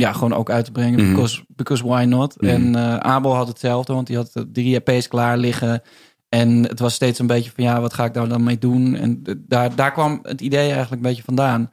ja, 0.01 0.13
gewoon 0.13 0.33
ook 0.35 0.51
uit 0.51 0.65
te 0.65 0.73
brengen. 0.73 1.01
Mhm. 1.01 1.09
because, 1.15 1.45
because 1.49 1.85
why 1.87 2.05
not? 2.05 2.41
Mhm. 2.41 2.51
En 2.51 2.75
eh, 2.75 2.97
Abel 2.97 3.35
had 3.35 3.49
hetzelfde, 3.49 3.93
want 3.93 4.07
die 4.07 4.17
had 4.17 4.45
drie 4.53 4.81
EP's 4.85 5.09
klaar 5.09 5.39
liggen. 5.39 5.83
En 6.29 6.63
het 6.63 6.79
was 6.79 6.95
steeds 6.95 7.19
een 7.19 7.27
beetje 7.27 7.51
van 7.55 7.65
ja, 7.65 7.81
wat 7.81 7.95
ga 7.95 8.05
ik 8.05 8.15
daar 8.15 8.29
dan 8.29 8.45
mee 8.45 8.59
doen? 8.59 8.95
En 8.97 9.23
daar, 9.39 9.75
daar 9.75 9.93
kwam 9.93 10.19
het 10.23 10.41
idee 10.41 10.61
eigenlijk 10.71 10.91
een 10.93 11.09
beetje 11.09 11.23
vandaan. 11.23 11.71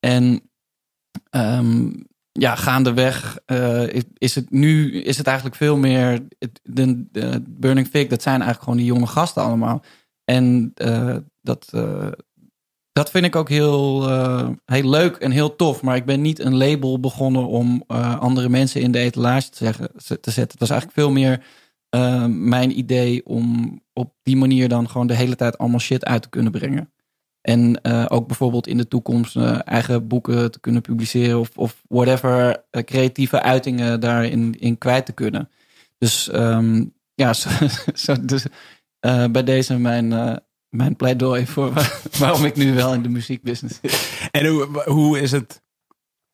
En 0.00 0.40
ehm, 1.30 1.90
ja, 2.32 2.54
gaandeweg 2.54 3.38
eh, 3.46 4.02
is, 4.18 4.34
het 4.34 4.50
nu 4.50 4.92
is 5.02 5.16
het 5.18 5.26
eigenlijk 5.26 5.56
veel 5.56 5.76
meer. 5.76 6.26
het- 6.38 6.60
De, 6.62 7.04
de 7.12 7.42
Burning 7.48 7.86
Fig, 7.88 8.06
dat 8.08 8.22
zijn 8.22 8.34
eigenlijk 8.34 8.62
gewoon 8.62 8.78
die 8.78 8.86
jonge 8.88 9.06
gasten 9.06 9.42
allemaal. 9.42 9.82
En 10.24 10.70
eh, 10.74 11.16
dat, 11.40 11.72
dat 12.92 13.10
vind 13.10 13.24
ik 13.24 13.36
ook 13.36 13.48
heel, 13.48 14.08
eh, 14.08 14.48
heel 14.64 14.90
leuk 14.90 15.16
en 15.16 15.30
heel 15.30 15.56
tof. 15.56 15.82
Maar 15.82 15.96
ik 15.96 16.04
ben 16.04 16.20
niet 16.20 16.38
een 16.38 16.56
label 16.56 17.00
begonnen 17.00 17.46
om 17.46 17.84
eh, 17.86 18.20
andere 18.20 18.48
mensen 18.48 18.80
in 18.80 18.92
de 18.92 18.98
etalage 18.98 19.48
te, 19.48 19.56
zeggen, 19.56 19.90
te 19.96 20.30
zetten. 20.30 20.42
Het 20.42 20.58
was 20.58 20.70
eigenlijk 20.70 21.00
veel 21.00 21.10
meer 21.10 21.44
eh, 21.88 22.24
mijn 22.26 22.78
idee 22.78 23.26
om 23.26 23.80
op 23.92 24.14
die 24.22 24.36
manier 24.36 24.68
dan 24.68 24.88
gewoon 24.88 25.06
de 25.06 25.14
hele 25.14 25.36
tijd 25.36 25.58
allemaal 25.58 25.80
shit 25.80 26.04
uit 26.04 26.22
te 26.22 26.28
kunnen 26.28 26.52
brengen. 26.52 26.92
En 27.40 27.84
ook 28.10 28.26
bijvoorbeeld 28.26 28.66
in 28.66 28.76
de 28.76 28.88
toekomst 28.88 29.36
eigen 29.36 30.06
boeken 30.06 30.50
te 30.50 30.60
kunnen 30.60 30.82
publiceren 30.82 31.38
of, 31.38 31.50
of 31.56 31.82
whatever 31.88 32.64
creatieve 32.70 33.42
uitingen 33.42 34.00
daarin 34.00 34.54
in 34.58 34.78
kwijt 34.78 35.06
te 35.06 35.12
kunnen. 35.12 35.50
Dus 35.98 36.28
ehm, 36.28 36.84
ja, 37.14 37.32
zo, 37.94 38.24
dus, 38.24 38.46
bij 39.30 39.44
deze 39.44 39.78
mijn, 39.78 40.42
mijn 40.76 40.96
pleidooi 40.96 41.46
voor 41.46 41.72
waar- 41.72 42.00
waarom 42.18 42.44
ik 42.44 42.56
nu 42.56 42.74
wel 42.74 42.94
in 42.94 43.02
de 43.02 43.08
muziekbusiness 43.08 43.78
zit. 43.82 44.28
En 44.30 44.46
hoe, 44.46 44.82
hoe, 44.84 45.20
is 45.20 45.30
het, 45.32 45.62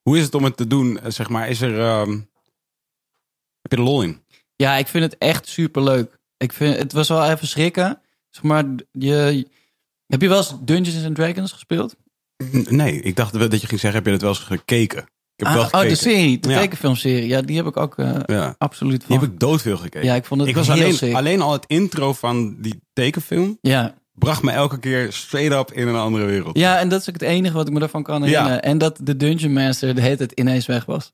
hoe 0.03 0.17
is 0.19 0.25
het 0.25 0.35
om 0.35 0.45
het 0.45 0.57
te 0.57 0.67
doen? 0.67 0.99
Eh, 1.01 1.11
Zeg 1.11 1.29
maar, 1.29 1.49
is 1.49 1.61
er. 1.61 1.81
ehm, 1.81 2.11
heb 3.61 3.71
je 3.73 3.77
er 3.77 3.83
lol 3.83 4.03
in? 4.03 4.23
Ja, 4.57 4.77
ik 4.77 4.87
vind 4.89 5.05
het 5.05 5.19
echt 5.19 5.49
super 5.49 5.83
leuk. 5.83 6.19
Ik 6.37 6.53
vind 6.53 6.77
het 6.77 6.93
was 6.93 7.09
wel 7.09 7.31
even 7.31 7.49
schrikken. 7.49 8.01
Zeg 8.31 8.43
maar, 8.43 8.65
je, 8.93 9.47
heb 10.07 10.21
je 10.23 10.29
wel 10.29 10.37
eens 10.37 10.55
Dungeons 10.61 11.05
and 11.05 11.15
Dragons 11.15 11.53
gespeeld? 11.53 11.97
Nee, 12.69 13.01
ik 13.03 13.17
dacht 13.17 13.33
dat 13.39 13.61
je 13.61 13.67
ging 13.67 13.81
zeggen: 13.81 13.93
heb 13.93 14.05
je 14.07 14.13
het 14.13 14.21
wel 14.21 14.31
eens 14.31 14.39
gekeken? 14.39 14.99
Ik 15.03 15.45
heb 15.45 15.47
Ah, 15.47 15.55
wel 15.55 15.63
oh, 15.63 15.69
gekeken. 15.71 15.89
de 15.89 15.95
serie, 15.95 16.39
de 16.41 16.49
Ja. 16.49 16.61
tekenfilmserie. 16.61 17.27
Ja, 17.29 17.43
die 17.43 17.57
heb 17.57 17.67
ik 17.67 17.77
ook 17.77 17.99
eh, 17.99 18.17
Ja. 18.27 18.55
absoluut 18.59 18.99
Die 18.99 19.07
van. 19.09 19.19
heb 19.19 19.33
ik 19.33 19.41
doodveel 19.41 19.77
gekeken. 19.77 20.09
Ja, 20.09 20.15
ik 20.15 20.25
vond 20.25 20.41
het 20.41 20.49
ik 20.51 20.57
was 20.57 20.67
heel 20.67 20.77
alleen, 20.77 20.95
sick. 20.95 21.15
alleen 21.15 21.41
al 21.41 21.53
het 21.53 21.65
intro 21.67 22.13
van 22.13 22.57
die 22.61 22.81
tekenfilm 22.93 23.59
Ja. 23.61 23.95
Bracht 24.19 24.43
me 24.43 24.51
elke 24.51 24.79
keer 24.79 25.13
straight 25.13 25.59
up 25.59 25.73
in 25.77 25.89
een 25.89 25.97
andere 25.97 26.25
wereld. 26.25 26.59
ja, 26.59 26.79
en 26.79 26.89
dat 26.89 27.01
is 27.01 27.09
ook 27.09 27.15
het 27.15 27.23
enige 27.23 27.55
wat 27.55 27.67
ik 27.67 27.73
me 27.73 27.79
daarvan 27.79 28.03
kan 28.03 28.23
herinneren. 28.23 28.63
En 28.63 28.79
dat 28.79 28.99
de 29.03 29.17
Dungeon 29.17 29.53
Master 29.53 29.95
de 29.95 30.01
hele 30.01 30.17
tijd 30.17 30.33
ineens 30.33 30.67
weg 30.67 30.85
was. 30.85 31.13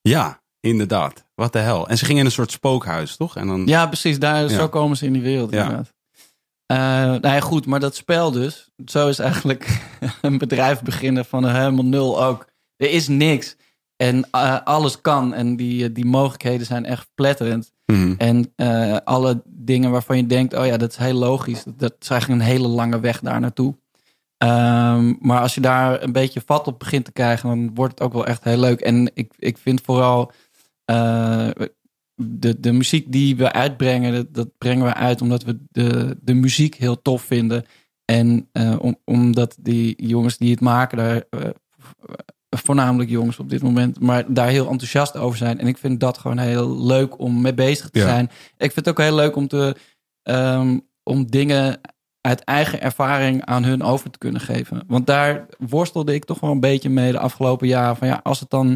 Ja, 0.00 0.40
inderdaad. 0.60 1.24
Wat 1.34 1.52
de 1.52 1.58
hel. 1.58 1.88
En 1.88 1.98
ze 1.98 2.04
gingen 2.04 2.20
in 2.20 2.26
een 2.26 2.32
soort 2.32 2.50
spookhuis, 2.50 3.16
toch? 3.16 3.36
En 3.36 3.46
dan, 3.46 3.66
Ja, 3.66 3.86
precies. 3.86 4.18
Daar, 4.18 4.42
Ja. 4.42 4.48
Zo 4.48 4.68
komen 4.68 4.96
ze 4.96 5.06
in 5.06 5.12
die 5.12 5.22
wereld 5.22 5.52
Ja. 5.52 5.62
inderdaad. 5.62 5.92
Eh, 6.66 6.76
nou 7.20 7.34
ja, 7.34 7.40
goed, 7.40 7.66
maar 7.66 7.80
dat 7.80 7.94
spel 7.96 8.30
dus. 8.30 8.70
Zo 8.86 9.08
is 9.08 9.18
eigenlijk 9.18 9.80
een 10.22 10.38
bedrijf 10.38 10.82
beginnen 10.82 11.24
van 11.24 11.48
helemaal 11.48 11.84
nul 11.84 12.24
ook. 12.24 12.46
Er 12.76 12.90
is 12.90 13.08
niks. 13.08 13.56
En 13.96 14.28
eh, 14.30 14.60
alles 14.64 15.00
kan. 15.00 15.34
En 15.34 15.56
die, 15.56 15.84
eh, 15.84 15.94
die 15.94 16.04
mogelijkheden 16.04 16.66
zijn 16.66 16.84
echt 16.84 17.08
pletterend. 17.14 17.72
Mhm. 17.86 18.14
En 18.18 18.52
alle 19.04 19.42
dingen 19.66 19.90
waarvan 19.90 20.16
je 20.16 20.26
denkt, 20.26 20.54
oh 20.54 20.66
ja, 20.66 20.76
dat 20.76 20.90
is 20.90 20.96
heel 20.96 21.14
logisch. 21.14 21.64
Dat, 21.76 21.94
is 22.00 22.10
eigenlijk 22.10 22.40
een 22.40 22.46
hele 22.46 22.68
lange 22.68 23.00
weg 23.00 23.20
daar 23.20 23.40
naartoe. 23.40 23.76
Ehm, 24.36 25.14
maar 25.20 25.40
als 25.40 25.54
je 25.54 25.60
daar 25.60 26.02
een 26.02 26.12
beetje 26.12 26.42
vat 26.46 26.66
op 26.66 26.78
begint 26.78 27.04
te 27.04 27.12
krijgen, 27.12 27.48
dan 27.48 27.74
wordt 27.74 27.92
het 27.92 28.02
ook 28.02 28.12
wel 28.12 28.26
echt 28.26 28.44
heel 28.44 28.58
leuk. 28.58 28.80
En 28.80 29.10
ik, 29.14 29.32
ik 29.38 29.58
vind 29.58 29.80
vooral 29.80 30.32
eh, 30.84 31.48
de, 32.14 32.60
de 32.60 32.72
muziek 32.72 33.12
die 33.12 33.36
we 33.36 33.52
uitbrengen, 33.52 34.28
dat, 34.32 34.48
brengen 34.58 34.84
we 34.84 34.94
uit 34.94 35.20
omdat 35.20 35.44
we 35.44 35.58
de, 35.70 36.16
de 36.20 36.34
muziek 36.34 36.74
heel 36.74 37.02
tof 37.02 37.22
vinden. 37.22 37.64
En 38.04 38.48
eh, 38.52 38.76
om, 38.80 38.96
omdat 39.04 39.56
die 39.60 40.06
jongens 40.06 40.38
die 40.38 40.50
het 40.50 40.60
maken, 40.60 40.98
daar, 40.98 41.24
eh, 41.30 41.50
voornamelijk 42.50 43.10
jongens 43.10 43.38
op 43.38 43.50
dit 43.50 43.62
moment, 43.62 44.00
maar 44.00 44.24
daar 44.32 44.48
heel 44.48 44.68
enthousiast 44.68 45.16
over 45.16 45.38
zijn. 45.38 45.58
En 45.58 45.66
ik 45.66 45.78
vind 45.78 46.00
dat 46.00 46.18
gewoon 46.18 46.38
heel 46.38 46.86
leuk 46.86 47.18
om 47.18 47.40
mee 47.40 47.54
bezig 47.54 47.90
te 47.90 47.98
Ja. 47.98 48.04
zijn. 48.06 48.24
Ik 48.56 48.72
vind 48.72 48.74
het 48.74 48.88
ook 48.88 48.98
heel 48.98 49.14
leuk 49.14 49.36
om 49.36 49.48
te 49.48 49.76
ehm, 50.22 50.78
om 51.02 51.26
dingen 51.30 51.80
uit 52.20 52.44
eigen 52.44 52.80
ervaring 52.80 53.44
aan 53.44 53.64
hun 53.64 53.82
over 53.82 54.10
te 54.10 54.18
kunnen 54.18 54.40
geven. 54.40 54.82
Want 54.86 55.06
daar 55.06 55.46
worstelde 55.58 56.14
ik 56.14 56.24
toch 56.24 56.40
wel 56.40 56.50
een 56.50 56.60
beetje 56.60 56.88
mee 56.88 57.12
de 57.12 57.18
afgelopen 57.18 57.66
jaren. 57.68 57.96
Van 57.96 58.08
ja, 58.08 58.20
als 58.22 58.40
het 58.40 58.50
dan. 58.50 58.68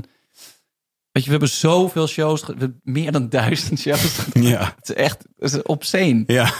Weet 1.12 1.22
je, 1.24 1.30
we 1.30 1.30
hebben 1.30 1.48
zoveel 1.48 2.06
shows, 2.06 2.44
meer 2.82 3.12
dan 3.12 3.28
duizend 3.28 3.78
shows. 3.78 4.26
Ja. 4.32 4.74
Het 4.76 4.88
is 4.88 4.94
echt 4.94 5.26
het 5.38 5.52
is 5.52 5.62
obscene. 5.62 6.22
Ja. 6.26 6.52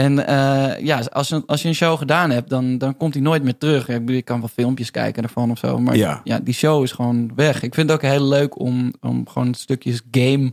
En 0.00 0.26
eh, 0.26 0.84
ja, 0.84 0.98
als, 1.12 1.28
je- 1.28 1.42
als 1.46 1.62
je 1.62 1.68
een 1.68 1.74
show 1.74 1.98
gedaan 1.98 2.30
hebt, 2.30 2.50
dan, 2.50 2.78
dan 2.78 2.96
komt 2.96 3.14
hij 3.14 3.22
nooit 3.22 3.42
meer 3.42 3.58
terug. 3.58 3.88
Ik 3.88 4.04
bedoel, 4.06 4.22
kan 4.22 4.38
wel 4.40 4.48
filmpjes 4.48 4.90
kijken 4.90 5.22
ervan 5.22 5.50
of 5.50 5.58
zo. 5.58 5.78
Maar 5.78 5.96
Ja. 5.96 6.20
ja. 6.24 6.38
die 6.38 6.54
show 6.54 6.82
is 6.82 6.92
gewoon 6.92 7.32
weg. 7.34 7.62
Ik 7.62 7.74
vind 7.74 7.90
het 7.90 7.98
ook 8.04 8.10
heel 8.10 8.24
leuk 8.28 8.58
om, 8.58 8.92
om 9.00 9.28
gewoon 9.28 9.54
stukjes 9.54 10.00
game 10.10 10.52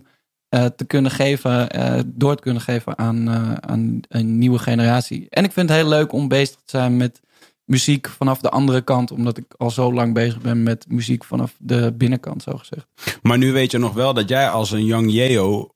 eh, 0.49 0.65
te 0.65 0.85
kunnen 0.85 1.11
geven, 1.11 1.69
eh, 1.69 1.99
door 2.05 2.35
te 2.35 2.41
kunnen 2.41 2.61
geven 2.61 2.97
aan, 2.97 3.29
aan 3.69 3.99
een 4.07 4.37
nieuwe 4.37 4.59
generatie. 4.59 5.27
En 5.29 5.43
ik 5.43 5.51
vind 5.51 5.69
het 5.69 5.77
heel 5.77 5.87
leuk 5.89 6.11
om 6.11 6.27
bezig 6.27 6.55
te 6.55 6.61
zijn 6.65 6.97
met 6.97 7.19
muziek 7.65 8.07
vanaf 8.09 8.39
de 8.39 8.49
andere 8.49 8.81
kant, 8.81 9.11
omdat 9.11 9.37
ik 9.37 9.45
al 9.57 9.71
zo 9.71 9.93
lang 9.93 10.13
bezig 10.13 10.41
ben 10.41 10.63
met 10.63 10.85
muziek 10.89 11.23
vanaf 11.23 11.55
de 11.59 11.93
binnenkant, 11.97 12.43
zo 12.43 12.57
gezegd. 12.57 12.87
Maar 13.21 13.37
nu 13.37 13.51
weet 13.51 13.71
je 13.71 13.77
nog 13.77 13.93
wel 13.93 14.13
dat 14.13 14.29
jij 14.29 14.49
als 14.49 14.71
een 14.71 14.85
young 14.85 15.11
Yeo, 15.11 15.69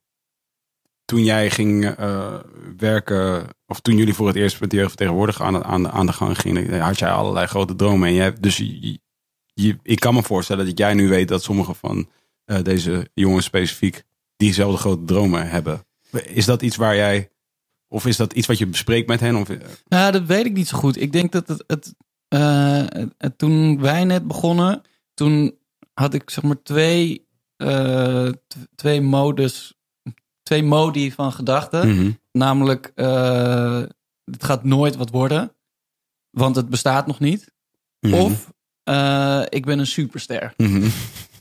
toen 1.11 1.23
jij 1.23 1.49
ging 1.49 1.85
eh, 1.85 2.33
werken, 2.77 3.47
of 3.67 3.79
toen 3.79 3.97
jullie 3.97 4.13
voor 4.13 4.27
het 4.27 4.35
eerst 4.35 4.59
met 4.59 4.69
de 4.69 4.75
jeugdvertegenwoordiger 4.75 5.45
aan, 5.45 5.63
aan, 5.63 5.89
aan 5.91 6.05
de 6.05 6.13
gang 6.13 6.39
gingen, 6.39 6.79
had 6.79 6.99
jij 6.99 7.11
allerlei 7.11 7.47
grote 7.47 7.75
dromen. 7.75 8.07
En 8.07 8.13
jij, 8.13 8.33
dus 8.39 8.57
je, 8.57 9.77
ik 9.83 9.99
kan 9.99 10.13
me 10.13 10.23
voorstellen 10.23 10.65
dat 10.65 10.77
jij 10.77 10.93
nu 10.93 11.07
weet 11.07 11.27
dat 11.27 11.43
sommige 11.43 11.73
van 11.73 12.09
eh, 12.45 12.61
deze 12.63 13.09
jongens 13.13 13.45
specifiek 13.45 14.03
diezelfde 14.37 14.77
grote 14.77 15.03
dromen 15.05 15.49
hebben. 15.49 15.85
Is 16.25 16.45
dat 16.45 16.61
iets 16.61 16.75
waar 16.75 16.95
jij, 16.95 17.29
of 17.87 18.05
is 18.05 18.17
dat 18.17 18.33
iets 18.33 18.47
wat 18.47 18.57
je 18.57 18.67
bespreekt 18.67 19.07
met 19.07 19.19
hen? 19.19 19.35
Of, 19.35 19.47
Ja, 19.87 20.11
dat 20.11 20.23
weet 20.25 20.45
ik 20.45 20.53
niet 20.53 20.67
zo 20.67 20.77
goed. 20.77 21.01
Ik 21.01 21.11
denk 21.11 21.31
dat 21.31 21.47
het, 21.47 21.63
het, 21.67 21.95
eh, 22.27 22.83
het- 23.17 23.37
toen 23.37 23.81
wij 23.81 24.03
net 24.03 24.27
begonnen, 24.27 24.81
toen 25.13 25.57
had 25.93 26.13
ik 26.13 26.29
zeg 26.29 26.43
maar 26.43 26.61
twee, 26.63 27.27
eh, 27.57 28.29
twee 28.75 29.01
modus, 29.01 29.75
twee 30.43 30.63
modi 30.63 31.11
van 31.11 31.31
gedachten. 31.31 31.95
Mhm. 31.95 32.11
Namelijk, 32.31 32.91
eh, 32.95 33.81
het 34.25 34.43
gaat 34.43 34.63
nooit 34.63 34.95
wat 34.95 35.09
worden, 35.09 35.55
want 36.29 36.55
het 36.55 36.69
bestaat 36.69 37.07
nog 37.07 37.19
niet. 37.19 37.51
Mhm. 37.99 38.13
Of 38.13 38.51
eh, 38.83 39.41
ik 39.49 39.65
ben 39.65 39.79
een 39.79 39.87
superster. 39.87 40.53
Mhm. 40.57 40.87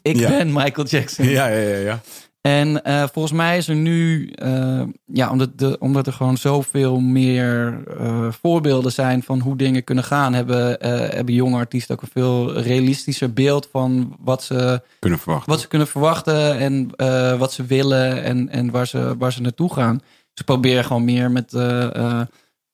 Ik 0.02 0.16
Ja. 0.16 0.28
ben 0.28 0.52
Michael 0.52 0.86
Jackson. 0.86 1.26
Ja, 1.28 1.46
ja, 1.46 1.58
ja, 1.68 1.76
ja. 1.76 2.00
En 2.40 2.84
eh, 2.84 3.04
volgens 3.12 3.34
mij 3.34 3.56
is 3.56 3.68
er 3.68 3.76
nu, 3.76 4.30
eh, 4.30 4.82
ja, 5.04 5.30
omdat, 5.30 5.58
de, 5.58 5.76
omdat 5.78 6.06
er 6.06 6.12
gewoon 6.12 6.36
zoveel 6.36 7.00
meer 7.00 7.82
eh, 7.98 8.32
voorbeelden 8.32 8.92
zijn 8.92 9.22
van 9.22 9.40
hoe 9.40 9.56
dingen 9.56 9.84
kunnen 9.84 10.04
gaan, 10.04 10.32
hebben, 10.32 10.76
hebben 11.14 11.34
jonge 11.34 11.56
artiesten 11.56 11.94
ook 11.94 12.02
een 12.02 12.08
veel 12.12 12.60
realistischer 12.60 13.32
beeld 13.32 13.68
van 13.72 14.16
wat 14.20 14.42
ze, 14.42 14.82
Kunnen 14.98 15.18
verwachten. 15.18 15.50
wat 15.50 15.60
ze 15.60 15.68
kunnen 15.68 15.88
verwachten 15.88 16.58
en 16.58 16.90
wat 17.38 17.52
ze 17.52 17.64
willen 17.64 18.22
en, 18.22 18.48
en 18.48 18.70
waar, 18.70 18.86
ze, 18.86 19.14
waar 19.18 19.32
ze 19.32 19.40
naartoe 19.40 19.72
gaan. 19.72 20.00
Ze 20.32 20.44
proberen 20.44 20.84
gewoon 20.84 21.04
meer 21.04 21.30
met, 21.30 21.52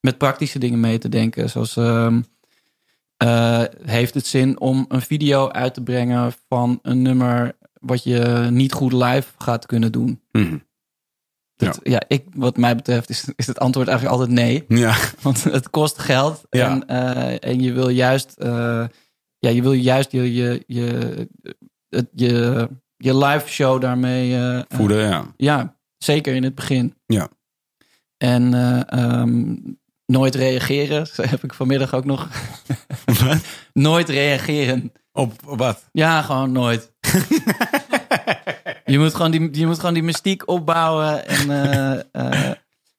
met 0.01 0.19
praktische 0.19 0.59
dingen 0.59 0.81
mee 0.81 0.99
te 0.99 1.09
denken. 1.09 1.51
Zoals 1.51 1.77
ehm, 1.77 2.21
eh, 3.17 3.63
heeft 3.85 4.15
het 4.15 4.27
zin 4.27 4.61
om 4.61 4.85
een 4.89 5.03
video 5.03 5.49
uit 5.49 5.75
te 5.75 5.83
brengen 5.83 6.33
van 6.49 6.79
een 6.83 7.03
nummer 7.03 7.56
wat 7.81 8.05
je 8.05 8.47
niet 8.51 8.73
goed 8.73 8.93
live 8.93 9.29
gaat 9.39 9.67
kunnen 9.67 9.93
doen? 9.93 10.21
Mhm. 10.33 10.59
Dat, 11.57 11.81
ja. 11.83 12.03
ik, 12.09 12.25
wat 12.35 12.57
mij 12.57 12.77
betreft 12.77 13.11
is, 13.11 13.29
is 13.37 13.47
het 13.47 13.59
antwoord 13.59 13.89
eigenlijk 13.89 14.19
altijd 14.19 14.39
nee. 14.39 14.65
Ja. 14.69 14.97
Want 15.23 15.45
het 15.45 15.71
kost 15.71 15.99
geld. 15.99 16.43
Ja. 16.51 16.71
En, 16.71 16.87
eh, 16.89 17.51
en 17.51 17.61
je 17.61 17.73
wil 17.73 17.89
juist, 17.89 18.33
eh, 18.39 18.85
ja, 19.39 19.51
je 19.51 19.63
wil 19.63 19.73
juist 19.73 20.11
je, 20.13 20.35
je, 20.35 20.63
je, 20.67 21.29
het- 21.89 22.11
je, 22.13 22.69
je 22.97 23.17
live 23.17 23.49
show 23.49 23.81
daarmee. 23.81 24.37
eh, 24.37 24.61
Voeden, 24.69 24.99
ja. 25.09 25.33
ja, 25.37 25.77
zeker 25.99 26.35
in 26.35 26.43
het 26.45 26.55
begin. 26.55 26.95
Ja. 27.07 27.29
En 28.17 28.55
eh, 28.55 28.81
ehm, 29.03 29.55
nooit 30.07 30.35
reageren. 30.35 31.07
Zo 31.07 31.23
heb 31.29 31.45
ik 31.45 31.55
vanmiddag 31.55 31.95
ook 31.95 32.05
nog. 32.05 32.29
Nooit 33.73 34.09
reageren. 34.09 34.93
Op 35.17 35.33
wat? 35.45 35.85
Ja, 35.93 36.23
gewoon 36.23 36.53
nooit. 36.53 36.93
je, 38.85 38.99
moet 38.99 39.15
gewoon 39.15 39.31
die, 39.31 39.49
je 39.53 39.67
moet 39.67 39.79
gewoon 39.79 39.95
die 39.95 40.03
mystiek 40.03 40.49
opbouwen. 40.49 41.27
En, 41.29 41.51
eh, 42.13 42.47
eh, 42.49 42.51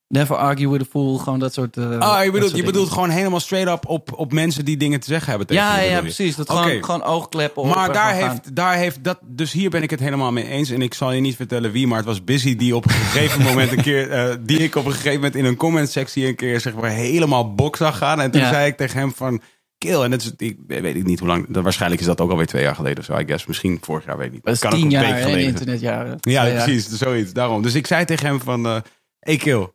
Never 0.10 0.36
argue 0.36 0.70
with 0.70 0.82
a 0.82 0.86
fool. 0.90 1.18
Gewoon 1.18 1.40
dat 1.40 1.54
soort... 1.54 1.78
eh, 1.78 2.00
Ah, 2.00 2.24
je 2.24 2.32
bedoelt, 2.32 2.56
je 2.56 2.64
bedoelt 2.64 2.90
gewoon 2.92 3.10
helemaal 3.10 3.40
straight 3.40 3.72
up 3.74 3.88
op, 3.90 4.14
op 4.14 4.34
mensen 4.34 4.66
die 4.66 4.78
dingen 4.78 5.00
te 5.00 5.08
zeggen 5.08 5.30
hebben 5.30 5.48
tegen 5.48 5.64
Ja, 5.64 5.80
ja, 5.80 6.00
precies. 6.00 6.36
Dat 6.36 6.50
gewoon, 6.50 6.84
gewoon 6.84 7.04
oogkleppen 7.04 7.62
op. 7.64 7.76
Maar 7.76 7.94
daar 7.94 8.14
heeft, 8.14 8.56
daar 8.56 8.74
heeft 8.76 9.04
dat. 9.04 9.20
Dus 9.24 9.52
hier 9.52 9.70
ben 9.70 9.84
ik 9.84 9.90
het 9.90 10.00
helemaal 10.00 10.32
mee 10.32 10.48
eens. 10.48 10.70
En 10.70 10.82
ik 10.82 10.94
zal 10.94 11.12
je 11.12 11.22
niet 11.22 11.36
vertellen 11.36 11.72
wie, 11.72 11.88
maar 11.88 11.98
het 11.98 12.06
was 12.08 12.24
Busy 12.24 12.56
die 12.56 12.76
op 12.76 12.84
een 12.84 12.90
gegeven 12.92 13.42
moment 13.44 13.72
een 13.72 13.82
keer. 13.82 14.38
die 14.46 14.58
ik 14.60 14.76
op 14.76 14.86
een 14.86 14.92
gegeven 14.92 15.14
moment 15.16 15.36
in 15.36 15.46
een 15.46 15.56
comment 15.56 15.90
sectie 15.90 16.28
een 16.28 16.36
keer 16.36 16.60
zeg 16.60 16.74
maar 16.74 16.90
helemaal 16.90 17.54
bok 17.56 17.76
zag 17.76 17.98
gaan. 17.98 18.22
En 18.22 18.32
toen 18.32 18.42
Ja. 18.42 18.50
zei 18.50 18.68
ik 18.68 18.78
tegen 18.78 19.00
hem 19.00 19.14
van. 19.16 19.42
Kill. 19.78 20.02
En 20.02 20.12
dat 20.12 20.22
is, 20.22 20.32
ik 20.38 20.58
weet 20.68 20.96
ik 20.96 21.04
niet 21.04 21.20
hoe 21.20 21.28
lang. 21.28 21.46
Dat, 21.50 21.64
waarschijnlijk 21.64 22.02
is 22.02 22.08
dat 22.08 22.22
ook 22.22 22.32
alweer 22.32 22.46
twee 22.46 22.64
jaar 22.64 22.76
geleden 22.76 22.98
of 22.98 23.06
zo. 23.06 23.18
I 23.18 23.26
guess. 23.26 23.46
Misschien 23.46 23.78
vorig 23.82 24.06
jaar, 24.06 24.18
weet 24.18 24.28
ik 24.28 24.34
niet. 24.34 24.44
Dat 24.44 24.54
is 24.54 24.60
Kan 24.60 24.72
tien 24.72 24.84
een 24.84 24.90
jaar 24.90 25.30
in 25.30 25.38
internetjaren. 25.40 26.18
Ja, 26.20 26.48
jaar. 26.48 26.64
precies. 26.64 26.88
Zoiets. 26.88 27.34
Daarom. 27.34 27.62
Dus 27.62 27.76
ik 27.76 27.88
zei 27.88 28.06
tegen 28.06 28.28
hem 28.28 28.42
van... 28.42 28.66
eh 28.66 28.82
hey 29.20 29.38
Kill, 29.38 29.68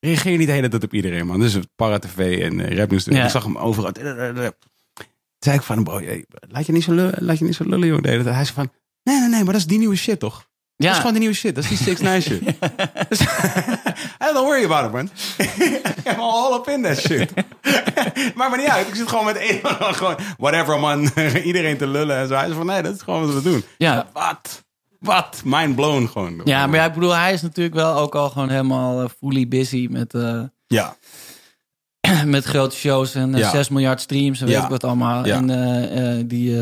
reageer 0.00 0.38
niet 0.38 0.46
de 0.46 0.52
hele 0.52 0.68
tijd 0.68 0.84
op 0.84 0.94
iedereen, 0.94 1.26
man. 1.26 1.40
Dus 1.40 1.58
para-tv 1.76 2.40
en 2.42 2.72
uh. 2.72 2.98
Ja. 3.04 3.24
Ik 3.24 3.30
zag 3.30 3.44
hem 3.44 3.58
overal. 3.58 3.92
Toen 3.92 4.52
zei 5.38 5.56
ik 5.56 5.62
van, 5.62 5.84
bro, 5.84 6.00
laat, 6.48 6.66
je 6.66 6.72
niet 6.72 6.82
zo 6.82 6.92
lullen, 6.92 7.24
laat 7.24 7.38
je 7.38 7.44
niet 7.44 7.54
zo 7.54 7.64
lullen, 7.64 7.88
joh. 7.88 8.02
de 8.02 8.08
hele 8.08 8.22
tijd. 8.22 8.34
Hij 8.34 8.44
zei 8.44 8.56
van, 8.56 8.70
nee, 9.02 9.18
nee, 9.20 9.28
nee, 9.28 9.44
maar 9.44 9.52
dat 9.52 9.62
is 9.62 9.66
die 9.66 9.78
nieuwe 9.78 9.96
shit, 9.96 10.18
toch? 10.18 10.48
Dat 10.76 10.90
is 10.90 10.96
gewoon 10.96 11.10
die 11.12 11.20
nieuwe 11.20 11.34
shit. 11.36 11.54
Dat 11.54 11.64
is 11.64 11.70
die 11.70 11.78
6 11.78 12.00
9 12.00 12.22
shit. 12.22 12.42
Hey, 14.18 14.32
don't 14.32 14.46
worry 14.46 14.64
about 14.64 14.84
it, 14.86 14.92
man. 14.92 15.10
I'm 16.06 16.20
all 16.20 16.54
up 16.54 16.68
in 16.68 16.82
that 16.82 16.98
shit. 16.98 17.32
Maakt 18.36 18.50
me 18.50 18.56
niet 18.56 18.66
uit. 18.68 18.88
Ik 18.88 18.94
zit 18.94 19.08
gewoon 19.08 19.24
met 19.24 19.36
één... 19.36 19.60
gewoon, 19.94 20.16
whatever, 20.38 20.80
man. 20.80 21.10
Iedereen 21.44 21.76
te 21.76 21.86
lullen 21.86 22.16
en 22.16 22.28
zo. 22.28 22.34
Hij 22.34 22.42
zei 22.44 22.56
van, 22.56 22.66
nee, 22.66 22.82
dat 22.82 22.94
is 22.94 23.02
gewoon 23.02 23.26
wat 23.26 23.34
we 23.34 23.42
doen. 23.50 23.64
ja. 23.78 24.06
Wat? 24.12 24.62
Wat? 24.98 25.42
Mind 25.44 25.74
blown 25.76 26.06
gewoon. 26.06 26.40
ja, 26.44 26.66
maar 26.66 26.78
ja, 26.78 26.84
ik 26.84 26.92
bedoel, 26.94 27.16
hij 27.16 27.32
is 27.32 27.42
natuurlijk 27.42 27.74
wel 27.74 27.94
ook 27.96 28.14
al 28.14 28.30
gewoon 28.30 28.48
helemaal 28.48 29.02
eh, 29.02 29.08
fully 29.18 29.48
busy 29.48 29.86
met, 29.90 30.14
eh, 30.14 30.40
Ja. 30.66 30.96
met 32.24 32.44
grote 32.44 32.76
shows 32.76 33.14
en 33.14 33.34
eh, 33.34 33.40
Ja. 33.40 33.50
6 33.50 33.68
miljard 33.68 34.00
streams 34.00 34.40
en 34.40 34.46
weet 34.46 34.54
Ja. 34.56 34.62
ik 34.62 34.68
wat 34.70 34.84
allemaal. 34.84 35.26
Ja. 35.26 35.36
En 35.36 35.50
eh, 35.50 36.18
eh, 36.18 36.24
die... 36.28 36.56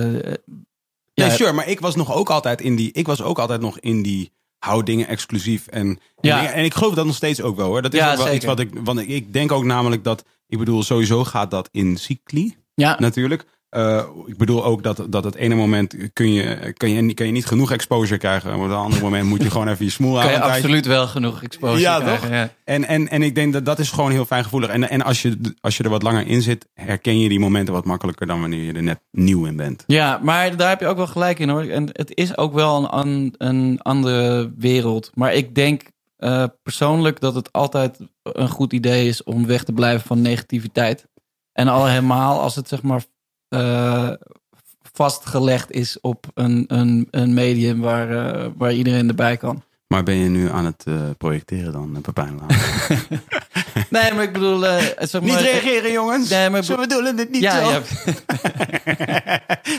Nee, 1.15 1.29
ja, 1.29 1.35
sure, 1.35 1.53
maar 1.53 1.69
ik 1.69 1.81
was 1.81 1.95
nog 1.97 2.15
ook 2.15 2.31
altijd 2.31 2.61
in 2.61 2.77
die. 2.77 2.93
Ik 2.93 3.07
was 3.07 3.23
ook 3.23 3.39
altijd 3.39 3.61
nog 3.61 3.79
in 3.79 4.03
die 4.03 4.33
hou 4.59 4.83
dingen 4.83 5.07
exclusief 5.09 5.67
en 5.67 5.99
Ja. 6.21 6.47
en, 6.47 6.53
en 6.53 6.65
ik 6.65 6.75
geloof 6.75 6.95
dat 6.95 7.07
nog 7.07 7.15
steeds 7.15 7.41
ook 7.41 7.57
wel 7.57 7.67
hoor. 7.67 7.83
Dat 7.83 7.93
is 7.93 7.99
Ja, 7.99 8.11
ook 8.11 8.17
wel 8.17 8.23
zeker. 8.27 8.37
iets 8.37 8.45
wat 8.47 8.61
ik 8.61 8.71
want 8.85 8.99
ik, 8.99 9.09
ik 9.09 9.33
denk 9.33 9.53
ook 9.53 9.65
namelijk 9.65 10.05
dat 10.05 10.25
ik 10.49 10.59
bedoel 10.59 10.83
sowieso 10.83 11.25
gaat 11.25 11.51
dat 11.51 11.69
in 11.73 11.97
cycli 11.97 12.57
ja, 12.75 12.97
natuurlijk. 12.99 13.45
Eh, 13.73 14.03
ik 14.27 14.37
bedoel 14.37 14.65
ook 14.65 14.83
dat, 14.83 15.07
dat 15.09 15.25
het 15.25 15.35
ene 15.35 15.55
moment 15.55 15.97
kun 16.13 16.33
je, 16.33 16.73
kun, 16.77 16.91
je, 16.91 17.15
kan 17.15 17.27
je 17.27 17.33
niet 17.33 17.47
genoeg 17.47 17.73
exposure 17.73 18.19
krijgen. 18.19 18.49
Maar 18.51 18.59
op 18.59 18.65
een 18.65 18.77
ander 18.77 19.01
moment 19.01 19.29
moet 19.29 19.43
je 19.43 19.51
gewoon 19.51 19.69
even 19.69 19.85
je 19.85 19.91
smoel 19.91 20.15
kan 20.15 20.31
je 20.31 20.41
aan. 20.41 20.51
absoluut 20.51 20.87
wel 20.87 21.07
genoeg 21.07 21.43
exposure 21.43 21.81
Ja, 21.81 21.99
krijgen. 21.99 22.21
toch? 22.21 22.31
Ja. 22.31 22.51
En, 22.65 22.85
en, 22.85 23.09
en 23.09 23.23
ik 23.23 23.35
denk 23.35 23.53
dat 23.53 23.65
dat 23.65 23.79
is 23.79 23.91
gewoon 23.91 24.11
heel 24.11 24.25
fijn 24.25 24.45
gevoelig. 24.45 24.71
En, 24.71 24.91
en 24.91 25.03
als, 25.03 25.23
je, 25.23 25.55
als 25.61 25.77
je 25.77 25.85
er 25.85 25.91
wat 25.91 26.03
langer 26.03 26.27
in 26.27 26.43
zit, 26.43 26.69
herken 26.75 27.19
je 27.19 27.29
die 27.29 27.41
momenten 27.41 27.75
wat 27.75 27.85
makkelijker 27.85 28.27
dan 28.27 28.41
wanneer 28.41 28.63
je 28.65 28.73
er 28.73 28.83
net 28.83 29.01
nieuw 29.11 29.45
in 29.45 29.57
bent. 29.57 29.85
Ja, 29.87 30.21
maar 30.23 30.57
daar 30.57 30.69
heb 30.69 30.81
je 30.81 30.87
ook 30.87 30.97
wel 30.97 31.07
gelijk 31.07 31.39
in 31.39 31.49
hoor. 31.49 31.63
En 31.63 31.89
het 31.93 32.17
is 32.17 32.37
ook 32.37 32.53
wel 32.53 32.95
een, 32.95 33.35
een 33.39 33.81
andere 33.83 34.53
wereld. 34.57 35.11
Maar 35.15 35.35
ik 35.35 35.55
denk 35.55 35.83
eh, 36.17 36.45
persoonlijk 36.63 37.21
dat 37.21 37.35
het 37.35 37.53
altijd 37.53 37.99
een 38.23 38.49
goed 38.49 38.73
idee 38.73 39.09
is 39.09 39.23
om 39.23 39.47
weg 39.47 39.65
te 39.65 39.73
blijven 39.73 40.07
van 40.07 40.21
negativiteit. 40.21 41.07
En 41.53 41.69
al 41.69 41.87
helemaal 41.87 42.41
als 42.41 42.55
het 42.57 42.69
zeg 42.69 42.83
maar 42.83 43.03
vastgelegd 44.93 45.71
is 45.71 46.01
op 46.01 46.27
een, 46.35 46.65
een, 46.67 47.09
een 47.11 47.35
medium 47.35 47.81
waar, 47.81 48.11
eh, 48.43 48.47
waar 48.57 48.73
iedereen 48.73 49.09
erbij 49.09 49.37
kan. 49.37 49.63
Maar 49.87 50.03
ben 50.03 50.15
je 50.15 50.29
nu 50.29 50.51
aan 50.51 50.65
het 50.65 50.85
eh, 50.87 50.95
projecteren 51.19 51.73
dan, 51.73 51.99
Pepijn? 52.03 52.41
Nee, 53.91 54.13
maar 54.13 54.23
ik 54.23 54.33
bedoel... 54.33 54.67
eh, 54.67 54.77
zeg 54.99 55.21
maar, 55.21 55.31
Niet 55.31 55.41
reageren, 55.41 55.93
jongens. 55.93 56.29
Nee, 56.29 56.51
maar- 56.51 56.65
Ze 56.65 56.75
bedoelen 56.77 57.19
het 57.19 57.31
niet 57.31 57.43
Ja, 57.43 57.65
zo. 57.65 57.71
ja, 57.71 57.81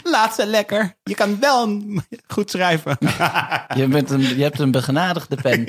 Laat 0.12 0.36
ze 0.36 0.46
lekker. 0.46 0.96
Je 1.04 1.16
kan 1.16 1.40
wel 1.40 1.82
goed 2.34 2.50
schrijven. 2.50 2.98
je, 3.76 3.88
bent 3.90 4.10
een, 4.10 4.22
je 4.38 4.44
hebt 4.44 4.60
een 4.60 4.72
begenadigde 4.72 5.36
pen. 5.36 5.64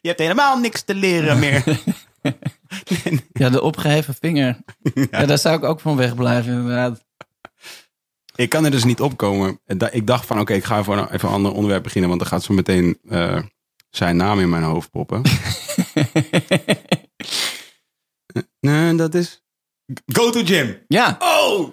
Je 0.00 0.08
hebt 0.08 0.18
helemaal 0.20 0.58
niks 0.58 0.82
te 0.82 0.94
leren 0.94 1.38
meer. 1.38 1.64
Ja, 3.32 3.50
de 3.50 3.62
opgeheven 3.62 4.14
vinger. 4.20 4.58
Ja, 5.10 5.26
daar 5.26 5.38
zou 5.38 5.56
ik 5.56 5.64
ook 5.64 5.80
van 5.80 5.96
wegblijven 5.96 6.52
inderdaad. 6.52 7.04
ik 8.34 8.48
kan 8.48 8.64
er 8.64 8.70
dus 8.70 8.84
niet 8.84 9.00
opkomen. 9.00 9.60
Ik 9.90 10.06
dacht 10.06 10.26
van, 10.26 10.40
oké, 10.40 10.52
ik 10.52 10.64
ga 10.64 10.78
even, 10.78 11.12
even 11.12 11.28
een 11.28 11.34
ander 11.34 11.52
onderwerp 11.52 11.82
beginnen. 11.82 12.08
Want 12.10 12.20
dan 12.22 12.30
gaat 12.30 12.42
zo 12.42 12.54
meteen 12.54 12.98
eh, 13.08 13.42
zijn 13.90 14.16
naam 14.16 14.40
in 14.40 14.48
mijn 14.48 14.62
hoofd 14.62 14.90
poppen. 14.90 15.22
nee, 18.60 18.94
dat 18.94 19.14
is... 19.14 19.42
Go 20.12 20.30
to 20.30 20.44
gym. 20.44 20.78
Ja, 20.88 21.16
Oh, 21.20 21.68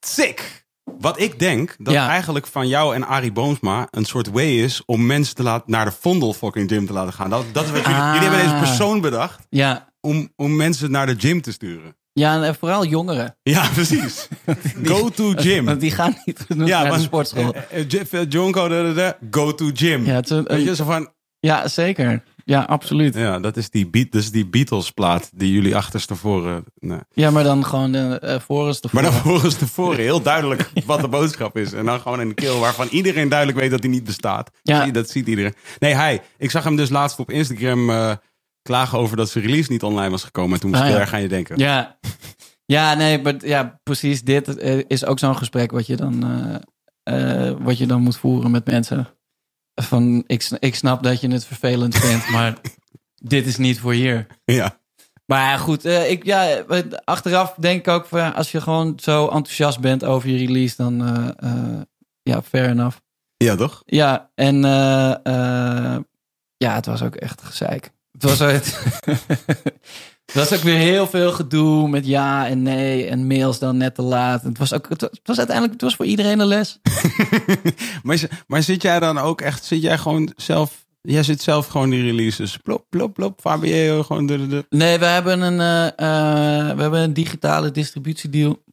sick. 0.00 0.64
Wat 0.98 1.20
ik 1.20 1.38
denk, 1.38 1.74
dat 1.78 1.94
Ja. 1.94 2.08
eigenlijk 2.08 2.46
van 2.46 2.68
jou 2.68 2.94
en 2.94 3.06
Arie 3.06 3.32
Boomsma 3.32 3.88
een 3.90 4.04
soort 4.04 4.30
way 4.30 4.58
is 4.62 4.82
om 4.84 5.06
mensen 5.06 5.34
te 5.34 5.42
laten, 5.42 5.70
naar 5.70 5.84
de 5.84 5.92
Vondel 6.00 6.32
fucking 6.32 6.70
gym 6.70 6.86
te 6.86 6.92
laten 6.92 7.12
gaan. 7.12 7.30
Dat, 7.30 7.44
dat 7.52 7.64
is 7.64 7.70
wat 7.70 7.80
jullie, 7.80 7.96
Ah. 8.00 8.14
jullie 8.14 8.28
hebben 8.28 8.46
deze 8.48 8.60
persoon 8.64 9.00
bedacht 9.00 9.46
ja. 9.50 9.94
Om, 10.06 10.32
om 10.36 10.56
mensen 10.56 10.90
naar 10.90 11.06
de 11.06 11.14
gym 11.18 11.40
te 11.40 11.52
sturen. 11.52 11.96
Ja, 12.12 12.42
en 12.42 12.54
vooral 12.54 12.86
jongeren. 12.86 13.36
Ja, 13.42 13.68
precies. 13.74 14.28
Go 14.90 15.08
to 15.08 15.32
gym. 15.44 15.64
Want 15.64 15.80
die 15.80 15.90
gaan 15.90 16.16
niet 16.24 16.44
genoeg 16.48 16.68
Ja, 16.68 16.78
naar 16.80 16.88
maar- 16.88 16.98
de 16.98 17.04
sportschool. 17.04 17.54
Eh, 17.54 17.80
eh, 18.00 18.06
Phil 18.06 18.24
Jonko, 18.26 18.68
da, 18.68 18.82
da, 18.82 18.92
da, 18.92 19.18
go 19.30 19.54
to 19.54 19.70
gym. 19.74 20.04
Ja, 20.04 20.14
het 20.14 20.24
is 20.24 20.36
een- 20.36 20.44
Weet 20.44 20.64
je, 20.64 20.74
zo 20.74 20.84
van, 20.84 21.08
ja, 21.40 21.68
zeker. 21.68 22.22
Ja, 22.44 22.60
absoluut. 22.62 23.14
ja, 23.14 23.38
dat 23.38 23.56
is 23.56 23.70
die, 23.70 23.86
Beat- 23.90 24.14
is 24.14 24.30
die 24.30 24.46
Beatles 24.46 24.90
plaat 24.90 25.30
die 25.34 25.52
jullie 25.52 25.76
achterstevoren. 25.76 26.64
Nee. 26.78 26.98
Ja, 27.12 27.30
maar 27.30 27.42
dan 27.44 27.64
gewoon 27.64 27.92
de 27.92 28.20
uh, 28.24 28.38
Forest 28.38 28.92
Maar 28.92 29.02
dan 29.02 29.12
volgens 29.12 29.54
tevoren 29.54 29.98
heel 29.98 30.22
duidelijk 30.32 30.70
wat 30.86 31.00
de 31.00 31.08
boodschap 31.08 31.56
is. 31.56 31.72
En 31.72 31.84
dan 31.84 32.00
gewoon 32.00 32.20
in 32.20 32.28
de 32.28 32.34
keel 32.34 32.58
waarvan 32.60 32.86
iedereen 32.90 33.28
duidelijk 33.28 33.58
weet 33.58 33.70
dat 33.70 33.80
hij 33.82 33.88
niet 33.90 34.04
bestaat. 34.04 34.50
Ja. 34.62 34.86
Dat 34.86 35.10
ziet 35.10 35.26
iedereen. 35.26 35.54
Nee, 35.78 35.94
hij. 35.94 36.22
Ik 36.38 36.50
zag 36.50 36.64
hem 36.64 36.76
dus 36.76 36.88
laatst 36.90 37.18
op 37.18 37.30
Instagram 37.30 37.90
eh, 37.90 38.12
klagen 38.66 38.98
over 38.98 39.16
dat 39.16 39.30
zijn 39.30 39.44
release 39.44 39.72
niet 39.72 39.82
online 39.82 40.10
was 40.10 40.24
gekomen. 40.24 40.54
En 40.54 40.60
toen 40.60 40.70
moest 40.70 40.82
Ah, 40.82 40.88
ik 40.88 40.94
heel 40.94 41.02
erg 41.02 41.14
aan 41.14 41.22
je 41.22 41.28
denken. 41.28 41.58
Ja. 41.58 41.98
ja, 42.66 42.94
nee, 42.94 43.22
maar 43.22 43.34
ja, 43.46 43.80
precies 43.82 44.22
dit 44.22 44.56
eh, 44.56 44.78
is 44.86 45.04
ook 45.04 45.18
zo'n 45.18 45.36
gesprek 45.36 45.70
wat 45.70 45.86
je 45.86 45.96
dan, 45.96 46.24
eh, 47.02 47.48
eh, 47.48 47.56
wat 47.58 47.78
je 47.78 47.86
dan 47.86 48.02
moet 48.02 48.16
voeren 48.16 48.50
met 48.50 48.66
mensen. 48.66 49.08
Van, 49.74 50.24
ik, 50.26 50.48
ik 50.58 50.74
snap 50.74 51.02
dat 51.02 51.20
je 51.20 51.28
het 51.28 51.44
vervelend 51.44 51.96
vindt, 51.96 52.30
maar 52.36 52.58
dit 53.14 53.46
is 53.46 53.56
niet 53.56 53.80
voor 53.80 53.92
hier. 53.92 54.26
Ja. 54.44 54.78
Maar 55.26 55.40
ja, 55.40 55.56
goed, 55.56 55.84
ik, 55.84 56.24
ja, 56.24 56.64
achteraf 57.04 57.54
denk 57.54 57.78
ik 57.78 57.88
ook, 57.88 58.06
van, 58.06 58.34
als 58.34 58.52
je 58.52 58.60
gewoon 58.60 58.92
zo 58.96 59.24
enthousiast 59.28 59.80
bent 59.80 60.04
over 60.04 60.28
je 60.28 60.46
release, 60.46 60.76
dan 60.76 61.04
eh, 61.04 61.50
eh, 61.50 61.80
ja, 62.22 62.42
fair 62.42 62.68
enough. 62.68 62.96
Ja, 63.36 63.56
toch? 63.56 63.82
Ja, 63.86 64.30
en 64.34 64.60
ja, 66.56 66.74
het 66.74 66.86
was 66.86 67.02
ook 67.02 67.14
echt 67.14 67.42
gezeik. 67.42 67.90
Het 68.18 68.22
was, 68.22 68.38
het, 68.38 68.78
het 70.24 70.34
was 70.40 70.52
ook 70.52 70.60
weer 70.60 70.76
heel 70.76 71.06
veel 71.06 71.32
gedoe 71.32 71.88
met 71.88 72.06
ja 72.06 72.48
en 72.48 72.62
nee 72.62 73.06
en 73.06 73.26
mails 73.26 73.58
dan 73.58 73.76
net 73.76 73.94
te 73.94 74.02
laat. 74.02 74.42
Het 74.42 74.58
was, 74.58 74.72
ook, 74.72 74.88
het 74.88 75.00
was, 75.00 75.10
het 75.10 75.26
was 75.26 75.38
uiteindelijk 75.38 75.74
het 75.80 75.84
was 75.84 75.96
voor 75.96 76.06
iedereen 76.06 76.40
een 76.40 76.46
les. 76.46 76.78
maar, 78.02 78.44
maar 78.46 78.62
zit 78.62 78.82
jij 78.82 79.00
dan 79.00 79.18
ook 79.18 79.40
echt, 79.40 79.64
zit 79.64 79.82
jij 79.82 79.98
gewoon 79.98 80.32
zelf, 80.36 80.86
jij 81.00 81.22
zit 81.22 81.42
zelf 81.42 81.66
gewoon 81.66 81.90
die 81.90 82.02
releases, 82.02 82.56
plop, 82.56 82.86
plop, 82.88 83.14
plop, 83.14 83.40
Fabio, 83.40 84.02
gewoon 84.02 84.26
de, 84.26 84.36
de, 84.36 84.46
de. 84.46 84.66
Nee, 84.68 84.98
we 84.98 85.04
hebben 85.04 85.40
een, 85.40 85.60
eh, 85.60 85.86
eh, 85.86 86.76
we 86.76 86.82
hebben 86.82 87.00
een 87.00 87.14
digitale 87.14 87.70
distributiedeal. 87.70 88.64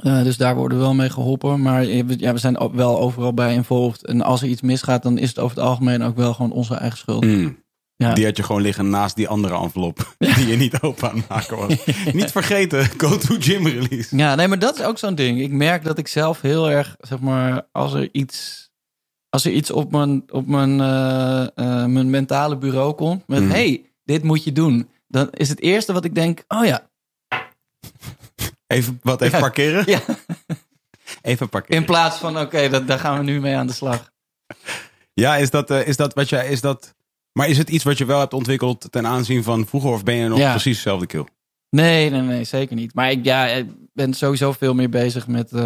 Eh, 0.00 0.22
dus 0.22 0.36
daar 0.36 0.54
worden 0.54 0.78
we 0.78 0.84
wel 0.84 0.94
mee 0.94 1.10
geholpen. 1.10 1.62
Maar 1.62 1.84
ja, 1.86 2.32
we 2.32 2.38
zijn 2.38 2.70
wel 2.72 3.00
overal 3.00 3.34
bij 3.34 3.54
involved. 3.54 4.06
En 4.06 4.22
als 4.22 4.42
er 4.42 4.48
iets 4.48 4.60
misgaat, 4.60 5.02
dan 5.02 5.18
is 5.18 5.28
het 5.28 5.38
over 5.38 5.56
het 5.56 5.66
algemeen 5.66 6.02
ook 6.02 6.16
wel 6.16 6.34
gewoon 6.34 6.52
onze 6.52 6.74
eigen 6.74 6.98
schuld. 6.98 7.24
Hmm. 7.24 7.63
Ja. 7.96 8.14
Die 8.14 8.24
had 8.24 8.36
je 8.36 8.42
gewoon 8.42 8.62
liggen 8.62 8.90
naast 8.90 9.16
die 9.16 9.28
andere 9.28 9.54
envelop 9.54 10.14
die 10.36 10.46
je 10.46 10.56
niet 10.56 10.80
open 10.80 11.10
aan 11.10 11.16
het 11.16 11.28
maken 11.28 11.56
was. 11.56 11.84
Niet 12.12 12.30
vergeten, 12.30 12.84
go 12.96 13.16
to 13.18 13.36
gym 13.38 13.66
release. 13.66 14.16
Ja, 14.16 14.34
nee, 14.34 14.48
maar 14.48 14.58
dat 14.58 14.78
is 14.78 14.84
ook 14.84 14.98
zo'n 14.98 15.14
ding. 15.14 15.40
Ik 15.40 15.50
merk 15.50 15.84
dat 15.84 15.98
ik 15.98 16.08
zelf 16.08 16.40
heel 16.40 16.70
erg, 16.70 16.96
zeg 17.00 17.18
maar, 17.20 17.66
als 17.72 17.92
er 17.92 18.08
iets, 18.12 18.68
als 19.28 19.44
er 19.44 19.52
iets 19.52 19.70
op 19.70 19.90
mijn, 19.92 20.22
op 20.32 20.46
mijn, 20.46 20.80
eh, 20.80 21.42
eh, 21.42 21.86
mijn 21.86 22.10
mentale 22.10 22.56
bureau 22.56 22.94
komt 22.94 23.26
met, 23.26 23.40
Mm. 23.42 23.50
hey, 23.50 23.84
dit 24.04 24.22
moet 24.22 24.44
je 24.44 24.52
doen. 24.52 24.88
Dan 25.08 25.28
is 25.30 25.48
het 25.48 25.60
eerste 25.60 25.92
wat 25.92 26.04
ik 26.04 26.14
denk, 26.14 26.44
oh 26.48 26.64
ja, 26.64 26.88
Even, 28.66 28.98
wat, 29.02 29.20
even 29.22 29.40
parkeren? 29.40 29.82
ja. 29.86 30.00
Even 31.22 31.48
parkeren. 31.48 31.76
in 31.80 31.84
plaats 31.86 32.16
van, 32.18 32.38
oké, 32.38 32.68
dat 32.68 32.86
daar 32.86 32.98
gaan 32.98 33.18
we 33.18 33.24
nu 33.24 33.40
mee 33.40 33.56
aan 33.56 33.66
de 33.66 33.72
slag. 33.72 34.10
Ja, 35.14 35.36
is 35.36 35.50
dat, 35.50 35.70
eh, 35.70 35.86
is 35.86 35.96
dat 35.96 36.14
wat 36.14 36.28
jij, 36.28 36.48
is 36.48 36.60
dat... 36.60 36.94
Maar 37.38 37.48
is 37.48 37.58
het 37.58 37.70
iets 37.70 37.84
wat 37.84 37.98
je 37.98 38.04
wel 38.04 38.18
hebt 38.18 38.32
ontwikkeld 38.34 38.86
ten 38.90 39.06
aanzien 39.06 39.42
van 39.42 39.66
vroeger? 39.66 39.90
Of 39.90 40.02
ben 40.04 40.14
je 40.14 40.28
nog 40.28 40.38
Ja. 40.38 40.50
precies 40.50 40.76
dezelfde 40.76 41.06
kill? 41.06 41.24
Nee, 41.70 42.10
nee, 42.10 42.20
nee, 42.20 42.44
zeker 42.44 42.76
niet. 42.76 42.94
Maar 42.94 43.10
ik, 43.10 43.24
ja, 43.24 43.46
ik 43.46 43.66
ben 43.92 44.14
sowieso 44.14 44.52
veel 44.52 44.74
meer 44.74 44.88
bezig 44.90 45.26
met. 45.26 45.52
eh, 45.52 45.60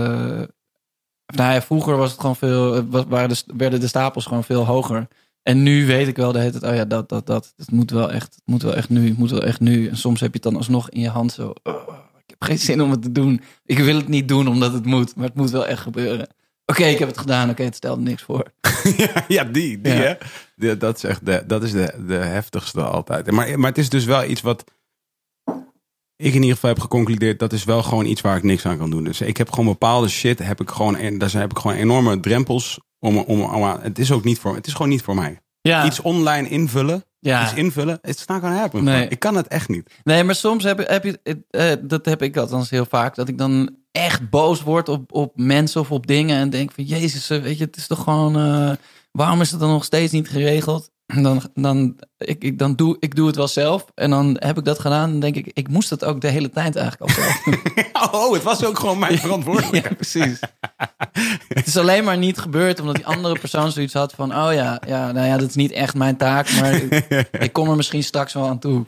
nou 1.35 1.53
ja, 1.53 1.63
vroeger 1.63 1.97
was 1.97 2.11
het 2.11 2.21
gewoon 2.21 2.37
veel. 2.37 2.75
eh, 2.77 2.83
was, 2.91 3.05
waren 3.09 3.29
de, 3.29 3.43
werden 3.57 3.81
de 3.81 3.87
stapels 3.89 4.27
gewoon 4.27 4.45
veel 4.45 4.65
hoger. 4.67 5.09
En 5.43 5.63
nu 5.63 5.87
weet 5.87 6.09
ik 6.09 6.17
wel 6.17 6.33
de 6.33 6.39
hele 6.39 6.51
tijd, 6.51 6.63
oh 6.73 6.75
ja, 6.79 6.85
dat, 6.85 7.09
dat, 7.09 7.27
dat. 7.27 7.53
Het 7.57 7.71
moet 7.71 7.91
wel 7.91 8.13
echt, 8.13 8.35
het 8.35 8.43
moet 8.47 8.63
wel 8.63 8.75
echt 8.75 8.89
nu, 8.89 9.09
het 9.09 9.19
moet 9.19 9.31
wel 9.31 9.43
echt 9.45 9.61
nu. 9.61 9.89
En 9.89 9.97
soms 9.97 10.21
heb 10.21 10.29
je 10.29 10.35
het 10.35 10.43
dan 10.53 10.57
alsnog 10.57 10.91
in 10.91 11.01
je 11.01 11.09
hand 11.09 11.33
zo, 11.33 11.53
oh, 11.63 11.89
ik 12.17 12.31
heb 12.39 12.43
geen 12.45 12.59
zin 12.59 12.81
om 12.83 12.91
het 12.91 13.03
te 13.03 13.13
doen. 13.13 13.41
Ik 13.65 13.79
wil 13.79 13.97
het 13.97 14.09
niet 14.09 14.29
doen 14.29 14.49
omdat 14.49 14.73
het 14.73 14.85
moet, 14.85 15.17
maar 15.17 15.27
het 15.27 15.35
moet 15.35 15.51
wel 15.51 15.67
echt 15.67 15.83
gebeuren. 15.83 16.29
Oké, 16.73 16.85
ik 16.85 16.99
heb 16.99 17.09
het 17.09 17.19
gedaan. 17.19 17.51
Oké, 17.51 17.63
het 17.63 17.75
stelt 17.75 18.01
niks 18.01 18.23
voor. 18.23 18.53
ja, 18.97 19.25
ja, 19.29 19.45
die, 19.45 19.81
die 19.81 19.93
Ja. 19.93 20.17
hè. 20.57 20.77
Dat 20.77 20.97
is 20.97 21.05
echt 21.05 21.27
de, 21.27 21.43
dat 21.47 21.63
is 21.63 21.73
de, 21.73 21.95
de 22.07 22.15
heftigste 22.15 22.83
altijd. 22.83 23.31
Maar, 23.31 23.59
maar 23.59 23.69
het 23.69 23.79
is 23.79 23.89
dus 23.89 24.05
wel 24.05 24.25
iets 24.25 24.41
wat 24.41 24.65
ik 26.17 26.35
in 26.35 26.41
ieder 26.41 26.55
geval 26.55 26.71
heb 26.71 26.81
geconcludeerd. 26.81 27.39
Dat 27.39 27.53
is 27.53 27.65
wel 27.65 27.83
gewoon 27.83 28.07
iets 28.07 28.21
waar 28.21 28.37
ik 28.37 28.43
niks 28.43 28.67
aan 28.67 28.79
kan 28.79 28.91
doen. 28.91 29.05
Dus 29.05 29.21
ik 29.21 29.37
heb 29.37 29.51
gewoon 29.51 29.67
bepaalde 29.67 30.09
shit. 30.09 30.39
Heb 30.39 30.61
ik 30.61 30.71
gewoon, 30.71 30.97
en 30.97 31.19
daar 31.19 31.31
zijn- 31.31 31.43
heb 31.43 31.51
ik 31.51 31.59
gewoon 31.59 31.77
enorme 31.77 32.21
drempels. 32.21 32.81
Om, 32.99 33.19
om, 33.19 33.41
om, 33.43 33.65
aan- 33.65 33.81
het 33.83 33.99
is 33.99 34.13
ook 34.13 34.25
niet 34.25 34.39
voor, 34.39 34.55
het 34.55 34.67
is 34.67 34.73
gewoon 34.73 34.89
niet 34.89 35.03
voor 35.03 35.15
mij. 35.15 35.41
Ja, 35.61 35.87
Iets 35.87 36.01
online 36.01 36.49
invullen. 36.49 37.05
Ja. 37.21 37.43
Iets 37.45 37.55
invullen. 37.55 37.99
It's 38.03 38.27
not 38.27 38.41
gonna 38.41 38.57
happen. 38.57 38.85
Nee. 38.85 39.09
Ik 39.09 39.19
kan 39.19 39.35
het 39.35 39.49
echt 39.49 39.69
niet. 39.69 39.91
Nee, 40.05 40.25
maar 40.25 40.35
soms 40.35 40.65
heb, 40.65 40.79
je- 40.79 40.85
heb 40.89 41.05
je, 41.05 41.21
eh, 41.51 41.73
dat 41.83 42.05
heb 42.05 42.23
ik 42.23 42.37
althans 42.37 42.71
heel 42.71 42.87
vaak, 42.87 43.15
dat 43.15 43.29
ik 43.29 43.39
dan 43.39 43.77
echt 43.93 44.31
boos 44.31 44.63
word 44.63 44.89
op, 44.89 45.13
op 45.13 45.33
mensen 45.37 45.81
of 45.81 45.91
op 45.91 46.07
dingen 46.07 46.37
en 46.39 46.51
denk 46.51 46.73
van, 46.73 46.85
jezus, 46.85 47.31
eh, 47.31 47.43
weet 47.43 47.59
je, 47.59 47.65
het 47.65 47.77
is 47.77 47.87
toch 47.87 48.03
gewoon, 48.03 48.37
eh, 48.37 48.71
waarom 49.13 49.41
is 49.41 49.51
het 49.51 49.61
dan 49.61 49.69
nog 49.71 49.85
steeds 49.85 50.13
niet 50.13 50.29
geregeld? 50.29 50.91
Dan, 51.15 51.43
dan, 51.55 51.97
ik, 52.19 52.45
ik, 52.45 52.59
dan 52.59 52.75
doe 52.75 52.97
ik 53.01 53.15
doe 53.15 53.27
het 53.27 53.37
wel 53.37 53.49
zelf 53.49 53.85
en 53.95 54.11
dan 54.11 54.37
heb 54.39 54.59
ik 54.59 54.65
dat 54.65 54.79
gedaan 54.79 55.11
en 55.11 55.21
denk 55.21 55.37
ik, 55.37 55.51
ik 55.53 55.69
moest 55.69 55.91
het 55.91 56.05
ook 56.05 56.21
de 56.21 56.29
hele 56.29 56.51
tijd 56.51 56.77
eigenlijk 56.77 57.11
al 57.11 57.23
zelf 57.23 57.43
doen. 57.45 57.87
Oh, 58.13 58.33
het 58.33 58.43
was 58.43 58.65
ook 58.65 58.79
gewoon 58.79 58.99
mijn 58.99 59.19
verantwoordelijkheid. 59.19 59.85
ja, 59.85 59.95
precies. 59.95 60.41
het 61.49 61.67
is 61.67 61.77
alleen 61.77 62.05
maar 62.05 62.19
niet 62.19 62.39
gebeurd 62.39 62.81
omdat 62.81 62.95
die 62.95 63.07
andere 63.07 63.39
persoon 63.39 63.73
zoiets 63.73 63.93
had 63.93 64.13
van, 64.13 64.31
oh 64.37 64.53
ja, 64.53 64.81
ja, 64.87 65.13
nou 65.13 65.27
ja, 65.27 65.37
dat 65.37 65.49
is 65.49 65.55
niet 65.55 65.73
echt 65.73 65.95
mijn 65.95 66.17
taak, 66.17 66.53
maar 66.61 66.73
ik, 66.73 67.29
ik 67.39 67.53
kom 67.53 67.71
er 67.71 67.77
misschien 67.77 68.05
straks 68.05 68.33
wel 68.33 68.47
aan 68.47 68.59
toe. 68.59 68.87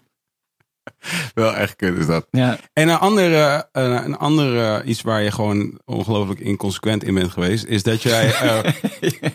Wel 1.34 1.54
echt 1.54 1.76
kut 1.76 1.98
is 1.98 2.06
dat. 2.06 2.26
Ja, 2.30 2.58
En 2.72 2.88
een 2.88 2.98
andere, 2.98 3.68
een, 3.72 4.04
een 4.04 4.16
andere 4.16 4.84
iets 4.84 5.02
waar 5.02 5.22
je 5.22 5.30
gewoon 5.30 5.80
ongelooflijk 5.84 6.40
inconsequent 6.40 7.04
in 7.04 7.14
bent 7.14 7.30
geweest, 7.30 7.64
is 7.64 7.82
dat 7.82 8.02
jij 8.02 8.34
eh, 8.34 8.72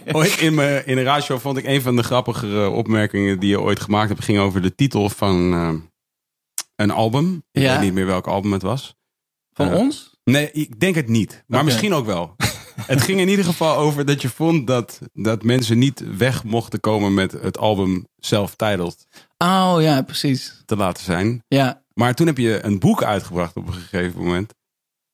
ooit 0.15 0.39
in, 0.39 0.53
me, 0.53 0.81
in 0.85 0.97
een 0.97 1.03
radio 1.03 1.37
vond 1.37 1.57
ik 1.57 1.65
een 1.65 1.81
van 1.81 1.95
de 1.95 2.03
grappigere 2.03 2.69
opmerkingen 2.69 3.39
die 3.39 3.49
je 3.49 3.61
ooit 3.61 3.79
gemaakt 3.79 4.09
hebt, 4.09 4.23
ging 4.23 4.39
over 4.39 4.61
de 4.61 4.75
titel 4.75 5.09
van 5.09 5.53
eh, 5.53 5.73
een 6.75 6.91
album. 6.91 7.43
Ik 7.51 7.61
Ja. 7.61 7.71
weet 7.73 7.81
niet 7.83 7.93
meer 7.93 8.05
welk 8.05 8.27
album 8.27 8.51
het 8.53 8.61
was. 8.61 8.95
van 9.53 9.69
Eh, 9.71 9.77
ons? 9.77 10.13
Nee, 10.23 10.51
ik 10.51 10.79
denk 10.79 10.95
het 10.95 11.07
niet. 11.07 11.43
Maar 11.47 11.63
misschien 11.63 11.93
ook 11.93 12.05
wel. 12.05 12.35
Het 12.81 13.01
ging 13.01 13.19
in 13.19 13.29
ieder 13.29 13.45
geval 13.45 13.77
over 13.77 14.05
dat 14.05 14.21
je 14.21 14.29
vond 14.29 14.67
dat, 14.67 14.99
dat 15.13 15.43
mensen 15.43 15.77
niet 15.77 16.17
weg 16.17 16.43
mochten 16.43 16.79
komen 16.79 17.13
met 17.13 17.31
het 17.31 17.57
album 17.57 18.07
self-titled 18.17 19.07
Oh 19.37 19.75
ja, 19.79 20.01
precies. 20.01 20.61
te 20.65 20.75
laten 20.75 21.03
zijn. 21.03 21.43
Ja, 21.47 21.83
Maar 21.93 22.13
toen 22.15 22.27
heb 22.27 22.37
je 22.37 22.63
een 22.63 22.79
boek 22.79 23.03
uitgebracht 23.03 23.55
op 23.55 23.67
een 23.67 23.73
gegeven 23.73 24.23
moment. 24.23 24.53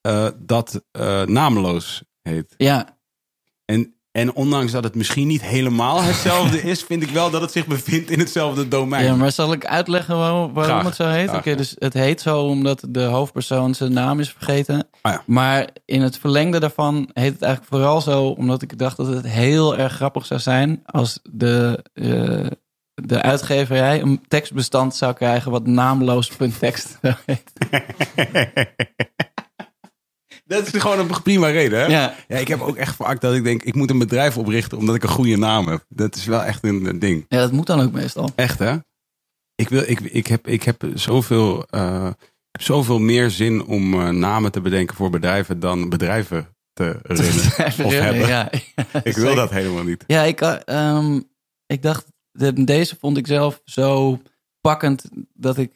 eh, 0.02 0.28
dat 0.38 0.84
eh, 0.92 1.24
nameloos 1.26 2.04
heet. 2.22 2.54
ja. 2.58 3.00
En, 3.66 3.96
en 4.12 4.36
ondanks 4.36 4.72
dat 4.72 4.84
het 4.84 4.96
misschien 4.96 5.28
niet 5.28 5.42
helemaal 5.42 6.02
hetzelfde 6.02 6.62
is, 6.72 6.84
vind 6.84 7.04
ik 7.04 7.10
wel 7.10 7.30
dat 7.30 7.42
het 7.42 7.52
zich 7.52 7.68
bevindt 7.68 8.10
in 8.10 8.20
hetzelfde 8.20 8.68
domein. 8.68 9.06
ja, 9.06 9.16
maar 9.16 9.32
zal 9.32 9.54
ik 9.54 9.66
uitleggen 9.66 10.18
waarom, 10.18 10.54
waarom 10.54 10.80
Graag. 10.80 10.86
het 10.86 10.96
zo 10.96 11.08
heet? 11.08 11.34
Oké, 11.34 11.56
dus 11.56 11.76
het 11.80 11.94
heet 11.94 12.22
zo 12.22 12.42
omdat 12.42 12.86
de 12.90 13.04
hoofdpersoon 13.04 13.76
zijn 13.76 13.94
naam 13.94 14.20
is 14.20 14.30
vergeten. 14.32 14.88
Ah, 15.02 15.12
ja. 15.12 15.24
Maar 15.26 15.70
in 15.86 16.02
het 16.02 16.18
verlengde 16.18 16.60
daarvan 16.60 17.10
heet 17.14 17.34
het 17.34 17.42
eigenlijk 17.42 17.74
vooral 17.74 18.02
zo 18.02 18.28
omdat 18.28 18.62
ik 18.62 18.78
dacht 18.78 18.98
dat 18.98 19.08
het 19.08 19.28
heel 19.28 19.78
erg 19.78 19.94
grappig 19.94 20.26
zou 20.26 20.40
zijn 20.40 20.82
als 20.86 21.20
de, 21.32 21.84
eh, 21.94 22.48
de 22.94 23.22
uitgeverij 23.22 24.02
een 24.02 24.22
tekstbestand 24.28 24.96
zou 24.96 25.14
krijgen 25.14 25.52
wat 25.52 25.68
naamloos.txt 25.68 26.98
heten. 27.26 27.70
Dat 30.52 30.74
is 30.74 30.82
gewoon 30.82 31.00
een 31.00 31.22
prima 31.24 31.48
reden, 31.48 31.80
hè? 31.80 31.86
Ja, 31.86 32.16
Ja, 32.28 32.38
ik 32.38 32.48
heb 32.48 32.62
ook 32.62 32.76
echt 32.76 32.96
vaak 32.96 33.22
dat 33.22 33.34
ik 33.36 33.44
denk, 33.44 33.64
ik 33.64 33.76
moet 33.76 33.90
een 33.90 33.98
bedrijf 34.00 34.38
oprichten 34.38 34.78
omdat 34.78 34.96
ik 34.96 35.04
een 35.04 35.10
goede 35.10 35.38
naam 35.38 35.68
heb. 35.68 35.86
Dat 35.90 36.16
is 36.16 36.26
wel 36.26 36.44
echt 36.44 36.64
een, 36.64 36.86
een 36.86 37.00
ding. 37.00 37.26
ja, 37.28 37.38
dat 37.40 37.52
moet 37.52 37.68
dan 37.68 37.82
ook 37.82 37.92
meestal. 37.92 38.30
Echt, 38.36 38.60
hè? 38.60 38.76
Ik, 39.56 39.70
wil, 39.70 39.84
ik, 39.86 40.00
ik, 40.00 40.28
heb, 40.28 40.48
ik, 40.48 40.64
heb 40.64 40.84
zoveel, 40.94 41.66
eh, 41.66 42.08
ik 42.18 42.52
heb 42.52 42.62
zoveel 42.62 43.00
meer 43.00 43.30
zin 43.30 43.66
om 43.66 43.94
eh, 43.94 44.10
namen 44.10 44.52
te 44.52 44.62
bedenken 44.62 44.96
voor 44.96 45.10
bedrijven 45.10 45.60
dan 45.60 45.90
bedrijven 45.90 46.48
te 46.74 47.00
runnen. 47.04 47.86
Of 47.86 47.92
hebben. 48.00 48.28
Ja, 48.36 48.52
Ik 49.04 49.16
wil 49.18 49.36
dat 49.36 49.50
helemaal 49.50 49.84
niet. 49.84 50.04
Ja, 50.08 50.22
ik, 50.24 50.42
eh, 50.42 50.56
ehm, 50.66 51.20
ik 51.66 51.82
dacht, 51.82 52.06
de- 52.32 52.64
deze 52.64 52.96
vond 53.00 53.18
ik 53.18 53.28
zelf 53.28 53.62
zo 53.66 54.22
pakkend 54.62 55.04
dat 55.34 55.58
ik 55.58 55.72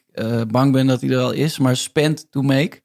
bang 0.48 0.72
ben 0.72 0.88
dat 0.88 1.02
hij 1.02 1.10
er 1.10 1.20
al 1.20 1.32
is. 1.32 1.60
Maar 1.60 1.78
spend 1.78 2.32
to 2.32 2.42
make. 2.42 2.84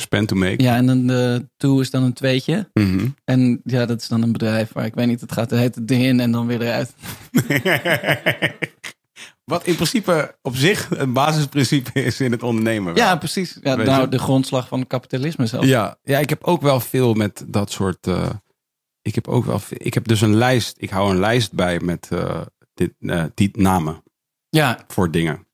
Spend 0.00 0.28
to 0.28 0.36
make. 0.36 0.62
Ja, 0.62 0.76
en 0.76 0.86
dan 0.86 1.06
de 1.06 1.48
to 1.56 1.80
is 1.80 1.90
dan 1.90 2.02
een 2.02 2.12
tweetje. 2.12 2.70
Mhm. 2.72 3.06
En 3.24 3.60
ja, 3.64 3.86
dat 3.86 4.00
is 4.00 4.08
dan 4.08 4.22
een 4.22 4.32
bedrijf 4.32 4.72
waar 4.72 4.84
ik 4.84 4.94
weet 4.94 5.06
niet, 5.06 5.20
het 5.20 5.32
gaat 5.32 5.50
het 5.50 5.58
heet 5.60 5.74
het 5.74 5.88
ding 5.88 6.02
in 6.02 6.20
en 6.20 6.30
dan 6.32 6.46
weer 6.46 6.62
eruit. 6.62 6.92
Wat 9.44 9.64
in 9.66 9.74
principe 9.74 10.36
op 10.42 10.56
zich 10.56 10.90
een 10.90 11.12
basisprincipe 11.12 12.02
is 12.02 12.20
in 12.20 12.32
het 12.32 12.42
ondernemen. 12.42 12.94
Ja, 12.94 13.16
precies. 13.16 13.58
Ja, 13.62 13.74
nou, 13.74 14.00
je? 14.00 14.08
de 14.08 14.18
grondslag 14.18 14.68
van 14.68 14.78
het 14.78 14.88
kapitalisme 14.88 15.46
zelf. 15.46 15.64
ja, 15.64 15.96
ja, 16.02 16.18
ik 16.18 16.28
heb 16.28 16.44
ook 16.44 16.62
wel 16.62 16.80
veel 16.80 17.14
met 17.14 17.44
dat 17.46 17.70
soort. 17.70 18.06
eh, 18.06 18.30
ik 19.02 19.14
heb 19.14 19.28
ook 19.28 19.44
wel. 19.44 19.58
veel- 19.58 19.78
Ik 19.80 19.94
heb 19.94 20.08
dus 20.08 20.20
een 20.20 20.34
lijst. 20.36 20.74
Ik 20.78 20.90
hou 20.90 21.10
een 21.10 21.18
lijst 21.18 21.52
bij 21.52 21.80
met 21.80 22.08
eh, 22.10 22.40
dit, 22.74 22.92
eh, 22.98 23.24
die 23.34 23.50
namen 23.52 24.02
Ja, 24.48 24.84
voor 24.88 25.10
dingen. 25.10 25.46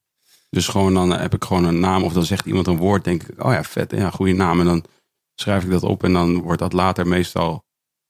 Dus 0.55 0.67
gewoon 0.67 0.93
dan 0.93 1.11
heb 1.11 1.33
ik 1.33 1.43
gewoon 1.43 1.63
een 1.63 1.79
naam 1.79 2.03
of 2.03 2.13
dan 2.13 2.23
zegt 2.23 2.45
iemand 2.45 2.67
een 2.67 2.77
woord, 2.77 3.03
denk 3.03 3.23
ik, 3.23 3.43
oh 3.45 3.51
ja, 3.51 3.63
vet, 3.63 3.91
ja, 3.91 4.09
goede 4.09 4.33
naam. 4.33 4.59
En 4.59 4.65
dan 4.65 4.83
schrijf 5.35 5.63
ik 5.63 5.69
dat 5.69 5.83
op 5.83 6.03
en 6.03 6.13
dan 6.13 6.41
wordt 6.41 6.59
dat 6.59 6.73
later 6.73 7.07
meestal. 7.07 7.63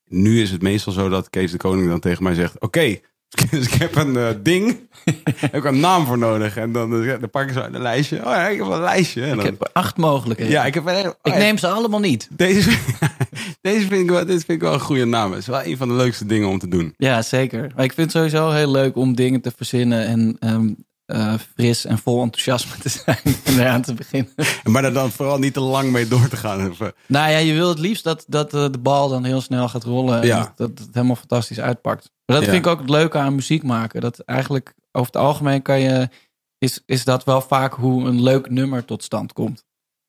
Nu 0.10 0.42
is 0.42 0.52
het 0.52 0.62
meestal 0.62 0.94
zo 0.94 1.10
dat 1.10 1.30
Kees 1.30 1.52
de 1.52 1.58
Koning 1.58 1.88
dan 1.88 2.00
tegen 2.00 2.24
mij 2.24 2.34
zegt: 2.34 2.60
Oké, 2.60 3.00
dus 3.52 3.66
ik 3.66 3.74
heb 3.74 3.96
een 3.96 4.18
eh, 4.18 4.30
ding, 4.42 4.80
heb 5.36 5.56
ik 5.56 5.64
een 5.64 5.80
naam 5.80 6.06
voor 6.06 6.18
nodig. 6.18 6.58
En 6.58 6.72
dan, 6.72 7.04
eh, 7.04 7.20
dan 7.20 7.30
pak 7.30 7.48
ik 7.48 7.54
zo 7.54 7.60
uit 7.60 7.74
een 7.74 7.82
lijstje. 7.82 8.18
Oh 8.18 8.24
ja, 8.24 8.48
ik 8.48 8.58
heb 8.58 8.68
een 8.68 8.80
lijstje. 8.80 9.22
En 9.22 9.30
ik 9.30 9.36
dan, 9.36 9.46
heb 9.46 9.70
acht 9.74 9.98
mogelijkheden. 9.98 10.54
ja, 10.54 10.66
ik 10.66 10.74
heb 10.74 10.88
oh 10.88 10.98
ik 10.98 11.16
ja, 11.22 11.38
neem 11.38 11.58
ze 11.58 11.68
allemaal 11.68 12.00
niet. 12.00 12.28
Deze, 12.32 12.78
deze 13.62 13.88
vind 13.88 14.02
ik 14.02 14.10
wel, 14.10 14.26
dit 14.26 14.46
vind 14.46 14.58
ik 14.58 14.62
wel 14.62 14.74
een 14.74 14.80
goede 14.80 15.06
naam. 15.06 15.32
Het 15.32 15.40
is 15.40 15.48
wel 15.48 15.64
een 15.64 15.78
van 15.78 15.88
de 15.88 15.94
leukste 15.94 16.26
dingen 16.26 16.48
om 16.48 16.60
te 16.60 16.68
doen. 16.68 16.94
Ja, 16.98 17.22
zeker. 17.22 17.72
Maar 17.76 17.86
ik 17.86 17.94
vind 17.94 18.14
het 18.14 18.16
sowieso 18.16 18.52
heel 18.52 18.72
leuk 18.72 18.96
om 18.96 19.16
dingen 19.16 19.42
te 19.42 19.52
verzinnen 19.56 20.06
en 20.06 20.36
ehm, 20.40 20.74
eh, 21.06 21.34
fris 21.56 21.86
en 21.86 21.98
vol 21.98 22.22
enthousiasme 22.22 22.78
te 22.82 22.90
zijn 22.90 23.20
en 23.46 23.60
eraan 23.60 23.82
te 23.82 23.94
beginnen. 23.94 24.34
Maar 24.64 24.84
er 24.84 24.94
dan 24.94 25.12
vooral 25.12 25.38
niet 25.40 25.54
te 25.54 25.60
lang 25.60 25.92
mee 25.92 26.08
door 26.08 26.28
te 26.28 26.38
gaan. 26.38 26.70
Even. 26.70 26.94
Nou 27.08 27.32
ja, 27.32 27.38
je 27.38 27.54
wil 27.54 27.70
het 27.70 27.80
liefst 27.80 28.04
dat, 28.04 28.26
dat 28.28 28.54
eh, 28.54 28.66
de 28.72 28.78
bal 28.78 29.10
dan 29.10 29.24
heel 29.24 29.42
snel 29.42 29.70
gaat 29.70 29.84
rollen. 29.84 30.22
En 30.22 30.28
Ja. 30.28 30.40
dat, 30.40 30.58
dat 30.58 30.86
het 30.86 30.94
helemaal 30.96 31.16
fantastisch 31.16 31.60
uitpakt. 31.60 32.12
Maar 32.26 32.36
dat 32.36 32.46
Ja. 32.46 32.52
vind 32.52 32.66
ik 32.66 32.72
ook 32.72 32.80
het 32.80 32.90
leuke 32.90 33.18
aan 33.18 33.36
muziek 33.36 33.64
maken. 33.64 34.02
Dat 34.02 34.20
eigenlijk 34.20 34.74
over 34.92 35.12
het 35.14 35.22
algemeen 35.22 35.62
kan 35.62 35.80
je, 35.80 36.10
is, 36.58 36.82
is 36.86 37.04
dat 37.04 37.24
wel 37.24 37.42
vaak 37.42 37.74
hoe 37.74 38.08
een 38.08 38.22
leuk 38.24 38.50
nummer 38.50 38.86
tot 38.86 39.04
stand 39.04 39.34
komt. 39.34 39.64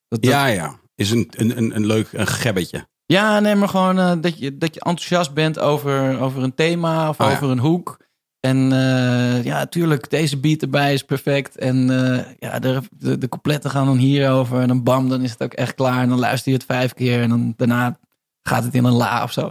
Dat, 0.08 0.22
dat- 0.22 0.30
Ja, 0.30 0.46
ja. 0.46 0.78
Is 0.94 1.10
een, 1.10 1.28
een, 1.30 1.56
een, 1.56 1.76
een 1.76 1.86
leuk 1.86 2.08
een 2.12 2.26
gebbetje. 2.26 2.86
ja, 3.06 3.40
nee, 3.40 3.54
maar 3.54 3.68
gewoon 3.68 3.98
eh, 3.98 4.12
dat, 4.20 4.38
je, 4.38 4.56
dat 4.58 4.74
je 4.74 4.80
enthousiast 4.80 5.34
bent 5.34 5.58
over, 5.58 6.20
over 6.20 6.42
een 6.42 6.54
thema 6.54 7.08
of 7.08 7.18
ja. 7.18 7.30
over 7.32 7.50
een 7.50 7.58
hoek. 7.58 8.04
En 8.46 8.72
eh, 8.72 9.44
ja, 9.44 9.66
tuurlijk, 9.66 10.10
deze 10.10 10.40
beat 10.40 10.62
erbij 10.62 10.92
is 10.92 11.04
perfect. 11.04 11.56
En 11.56 11.90
eh, 11.90 12.32
ja, 12.38 12.58
de, 12.58 12.80
de, 12.90 13.18
de 13.18 13.28
coupletten 13.28 13.70
gaan 13.70 13.86
dan 13.86 13.96
hierover. 13.96 14.60
En 14.60 14.68
dan 14.68 14.82
bam, 14.82 15.08
dan 15.08 15.22
is 15.22 15.30
het 15.30 15.42
ook 15.42 15.52
echt 15.52 15.74
klaar. 15.74 16.02
En 16.02 16.08
dan 16.08 16.18
luister 16.18 16.52
je 16.52 16.58
het 16.58 16.66
vijf 16.66 16.94
keer. 16.94 17.22
En 17.22 17.28
dan 17.28 17.54
daarna 17.56 17.98
gaat 18.42 18.64
het 18.64 18.74
in 18.74 18.84
een 18.84 18.92
la 18.92 19.22
of 19.22 19.32
zo. 19.32 19.48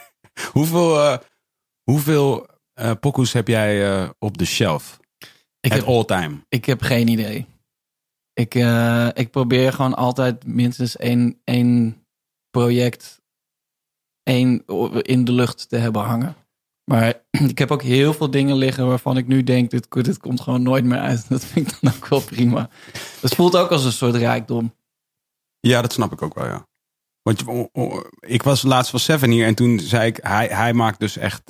Hoeveel, 0.52 1.00
eh 1.00 1.18
hoeveel 1.82 2.46
pokoes 3.00 3.32
heb 3.32 3.48
jij 3.48 4.08
op 4.18 4.38
de 4.38 4.44
shelf? 4.44 4.98
Ik 5.60 5.72
At 5.72 5.78
heb, 5.78 5.86
all 5.86 6.04
time. 6.04 6.44
ik 6.48 6.64
heb 6.64 6.82
geen 6.82 7.08
idee. 7.08 7.46
Ik, 8.32 8.54
ik 9.14 9.30
probeer 9.30 9.72
gewoon 9.72 9.94
altijd 9.94 10.46
minstens 10.46 10.96
één, 10.96 11.40
één 11.44 12.04
project 12.50 13.20
één 14.22 14.64
in 15.02 15.24
de 15.24 15.32
lucht 15.32 15.68
te 15.68 15.76
hebben 15.76 16.02
hangen. 16.02 16.36
Maar 16.88 17.14
ik 17.48 17.58
heb 17.58 17.70
ook 17.70 17.82
heel 17.82 18.14
veel 18.14 18.30
dingen 18.30 18.56
liggen 18.56 18.86
waarvan 18.86 19.16
ik 19.16 19.26
nu 19.26 19.42
denk, 19.42 19.70
dit, 19.70 19.86
dit 19.90 20.18
komt 20.18 20.40
gewoon 20.40 20.62
nooit 20.62 20.84
meer 20.84 20.98
uit. 20.98 21.28
Dat 21.28 21.44
vind 21.44 21.72
ik 21.72 21.78
dan 21.80 21.92
ook 21.96 22.08
wel 22.08 22.20
prima. 22.20 22.68
Dat 23.20 23.34
voelt 23.34 23.56
ook 23.56 23.70
als 23.70 23.84
een 23.84 23.92
soort 23.92 24.14
rijkdom. 24.14 24.74
Ja, 25.60 25.82
dat 25.82 25.92
snap 25.92 26.12
ik 26.12 26.22
ook 26.22 26.34
wel, 26.34 26.46
ja. 26.46 26.66
Want 27.22 27.44
ik 28.20 28.42
was 28.42 28.62
laatst 28.62 28.90
van 28.90 29.00
Seven 29.00 29.30
hier 29.30 29.46
en 29.46 29.54
toen 29.54 29.80
zei 29.80 30.06
ik, 30.06 30.18
hij, 30.22 30.46
hij 30.46 30.72
maakt 30.72 31.00
dus 31.00 31.16
echt... 31.16 31.42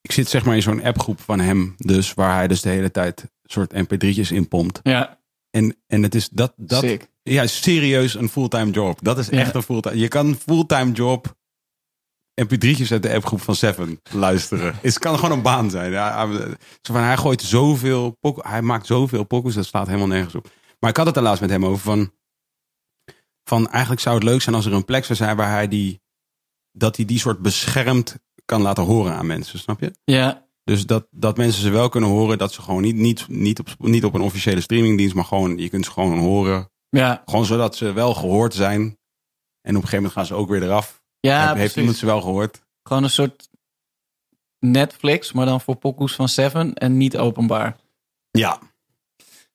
Ik 0.00 0.12
zit 0.12 0.28
zeg 0.28 0.44
maar 0.44 0.54
in 0.54 0.62
zo'n 0.62 0.82
appgroep 0.82 1.20
van 1.20 1.40
hem 1.40 1.74
dus, 1.76 2.14
waar 2.14 2.34
hij 2.34 2.48
dus 2.48 2.60
de 2.60 2.68
hele 2.68 2.90
tijd 2.90 3.24
soort 3.44 3.72
mp3'tjes 3.74 4.28
in 4.32 4.48
pompt. 4.48 4.80
Ja, 4.82 5.18
En, 5.50 5.76
en 5.86 6.02
het 6.02 6.14
is 6.14 6.28
dat, 6.28 6.52
dat 6.56 6.82
sick. 6.82 7.08
ja, 7.22 7.46
serieus 7.46 8.14
een 8.14 8.28
fulltime 8.28 8.70
job. 8.70 8.98
Dat 9.02 9.18
is 9.18 9.28
Ja. 9.28 9.38
echt 9.38 9.54
een 9.54 9.62
fulltime. 9.62 9.98
Je 9.98 10.08
kan 10.08 10.26
een 10.26 10.34
fulltime 10.36 10.92
job 10.92 11.38
mp3'tjes 12.44 12.88
uit 12.92 13.02
de 13.02 13.14
appgroep 13.14 13.40
van 13.40 13.54
Seven 13.54 14.00
luisteren. 14.10 14.74
Het 14.82 14.98
kan 14.98 15.14
gewoon 15.18 15.32
een 15.36 15.42
baan 15.42 15.70
zijn. 15.70 15.90
Ja, 15.92 16.28
van, 16.82 16.96
hij 16.96 17.16
gooit 17.16 17.42
zoveel, 17.42 18.16
pok- 18.20 18.46
hij 18.46 18.62
maakt 18.62 18.86
zoveel 18.86 19.24
pokus, 19.24 19.54
dat 19.54 19.64
slaat 19.66 19.86
helemaal 19.86 20.06
nergens 20.06 20.34
op. 20.34 20.48
Maar 20.80 20.90
ik 20.90 20.96
had 20.96 21.06
het 21.06 21.16
er 21.16 21.22
laatst 21.22 21.40
met 21.40 21.50
hem 21.50 21.64
over 21.66 21.82
van, 21.82 22.12
van 23.44 23.68
eigenlijk 23.70 24.00
zou 24.02 24.14
het 24.14 24.24
leuk 24.24 24.42
zijn 24.42 24.54
als 24.56 24.66
er 24.66 24.72
een 24.72 24.84
plek 24.84 25.04
zou 25.04 25.18
zijn 25.18 25.36
waar 25.36 25.50
hij 25.50 25.68
die, 25.68 26.00
dat 26.72 26.96
hij 26.96 27.04
die 27.04 27.18
soort 27.18 27.38
beschermd 27.38 28.16
kan 28.44 28.62
laten 28.62 28.84
horen 28.84 29.12
aan 29.14 29.26
mensen, 29.26 29.58
snap 29.58 29.80
je? 29.80 29.94
Ja, 30.04 30.46
Dus 30.64 30.86
dat, 30.86 31.06
dat 31.10 31.36
mensen 31.36 31.62
ze 31.62 31.70
wel 31.70 31.88
kunnen 31.88 32.10
horen, 32.10 32.38
dat 32.38 32.52
ze 32.52 32.62
gewoon 32.62 32.82
niet, 32.82 32.96
niet, 32.96 33.28
niet, 33.28 33.58
op, 33.60 33.68
niet 33.78 34.04
op 34.04 34.14
een 34.14 34.20
officiële 34.20 34.60
streamingdienst, 34.60 35.14
maar 35.14 35.24
gewoon, 35.24 35.58
je 35.58 35.68
kunt 35.68 35.84
ze 35.84 35.90
gewoon 35.90 36.18
horen. 36.18 36.70
ja, 36.88 37.22
Gewoon 37.24 37.44
zodat 37.44 37.76
ze 37.76 37.92
wel 37.92 38.14
gehoord 38.14 38.54
zijn. 38.54 38.80
En 38.80 39.76
op 39.76 39.82
een 39.82 39.88
gegeven 39.88 39.96
moment 39.96 40.12
gaan 40.12 40.26
ze 40.26 40.34
ook 40.34 40.48
weer 40.48 40.62
eraf. 40.62 40.99
Ja 41.20 41.46
Heb- 41.48 41.56
heeft 41.56 41.76
iemand 41.76 41.96
ze 41.96 42.06
wel 42.06 42.20
gehoord? 42.20 42.62
Gewoon 42.82 43.02
een 43.02 43.10
soort 43.10 43.48
Netflix, 44.58 45.32
maar 45.32 45.46
dan 45.46 45.60
voor 45.60 45.76
pokoes 45.76 46.14
van 46.14 46.28
Seven 46.28 46.74
en 46.74 46.96
niet 46.96 47.16
openbaar. 47.16 47.76
Ja. 48.30 48.58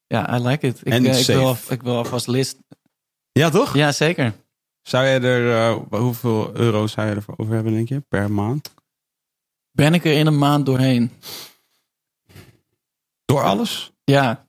Ja, 0.06 0.36
I 0.38 0.42
like 0.42 0.66
it. 0.66 0.80
Ik, 0.80 0.92
En 0.92 1.04
eh, 1.06 1.18
ik, 1.20 1.26
wil, 1.26 1.56
ik 1.68 1.82
wil 1.82 1.96
alvast 1.96 2.26
list. 2.26 2.58
Ja, 3.32 3.50
toch? 3.50 3.74
Ja, 3.74 3.92
zeker. 3.92 4.34
Zou 4.82 5.06
je 5.06 5.18
er, 5.18 5.56
eh, 5.90 6.00
hoeveel 6.00 6.56
euro's 6.56 6.92
zou 6.92 7.08
je 7.08 7.14
ervoor 7.14 7.34
over 7.36 7.54
hebben, 7.54 7.72
denk 7.72 7.88
je, 7.88 8.00
per 8.00 8.30
maand? 8.30 8.74
Ben 9.70 9.94
ik 9.94 10.04
er 10.04 10.12
in 10.18 10.26
een 10.26 10.38
maand 10.38 10.66
doorheen? 10.66 11.10
Door 13.24 13.42
alles? 13.42 13.92
Ja, 14.04 14.44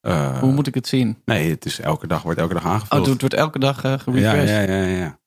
Eh, 0.00 0.38
hoe 0.40 0.52
moet 0.52 0.66
ik 0.66 0.74
het 0.74 0.86
zien? 0.86 1.22
Nee, 1.24 1.50
het 1.50 1.64
is 1.64 1.78
elke 1.80 2.06
dag, 2.06 2.22
wordt 2.22 2.38
elke 2.38 2.54
dag 2.54 2.64
Oh, 2.64 2.70
aangevuld. 2.70 3.06
het 3.06 3.20
wordt 3.20 3.34
elke 3.34 3.58
dag 3.58 3.84
eh 3.84 3.90
ja, 3.90 3.98
gerefreshed. 3.98 4.48
ja, 4.68 4.74
Ja, 4.74 4.86
ja, 4.86 5.18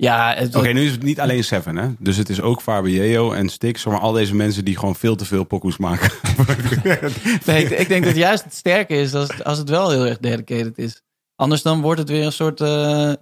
ja. 0.00 0.34
het, 0.34 0.56
Oké, 0.56 0.68
nu 0.72 0.84
is 0.84 0.90
het 0.90 1.02
niet 1.02 1.20
alleen 1.20 1.44
Seven, 1.44 1.76
hè? 1.76 1.88
Dus 1.98 2.16
het 2.16 2.28
is 2.28 2.40
ook 2.40 2.62
Fabio 2.62 3.32
en 3.32 3.48
Stix, 3.48 3.84
maar 3.84 3.98
al 4.00 4.12
deze 4.12 4.34
mensen 4.34 4.64
die 4.64 4.76
gewoon 4.76 4.96
veel 4.96 5.16
te 5.16 5.24
veel 5.24 5.44
pokoes 5.44 5.76
maken. 5.76 6.10
nee, 7.46 7.64
ik, 7.64 7.70
ik 7.70 7.88
denk 7.88 8.04
dat 8.04 8.16
juist 8.16 8.44
het 8.44 8.54
sterke 8.54 8.94
is 8.94 9.14
als, 9.14 9.44
als 9.44 9.58
het 9.58 9.68
wel 9.68 9.90
heel 9.90 10.06
erg 10.06 10.18
dedicated 10.18 10.78
is. 10.78 11.02
Anders 11.36 11.62
dan 11.62 11.80
wordt 11.80 12.00
het 12.00 12.08
weer 12.08 12.24
een 12.24 12.32
soort... 12.32 12.60
eh, 12.60 13.12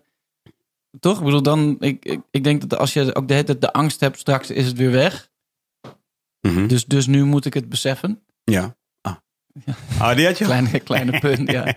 toch? 1.00 1.18
Ik 1.18 1.24
bedoel, 1.24 1.42
dan... 1.42 1.76
Ik, 1.80 2.04
ik, 2.04 2.20
ik 2.30 2.44
denk 2.44 2.68
dat 2.68 2.78
als 2.78 2.92
je 2.92 3.14
ook 3.14 3.28
de, 3.28 3.44
tijd 3.44 3.60
de 3.60 3.72
angst 3.72 4.00
hebt, 4.00 4.18
straks 4.18 4.50
is 4.50 4.66
het 4.66 4.76
weer 4.76 4.90
weg. 4.90 5.28
Mhm. 6.40 6.66
Dus, 6.66 6.84
dus 6.86 7.06
nu 7.06 7.24
moet 7.24 7.44
ik 7.44 7.54
het 7.54 7.68
beseffen. 7.68 8.22
Ja. 8.44 8.76
Ah. 9.00 9.14
ah, 10.00 10.16
die 10.16 10.26
had 10.26 10.38
je? 10.38 10.44
Kleine, 10.44 10.80
kleine 10.80 11.18
punt, 11.18 11.50
ja. 11.50 11.74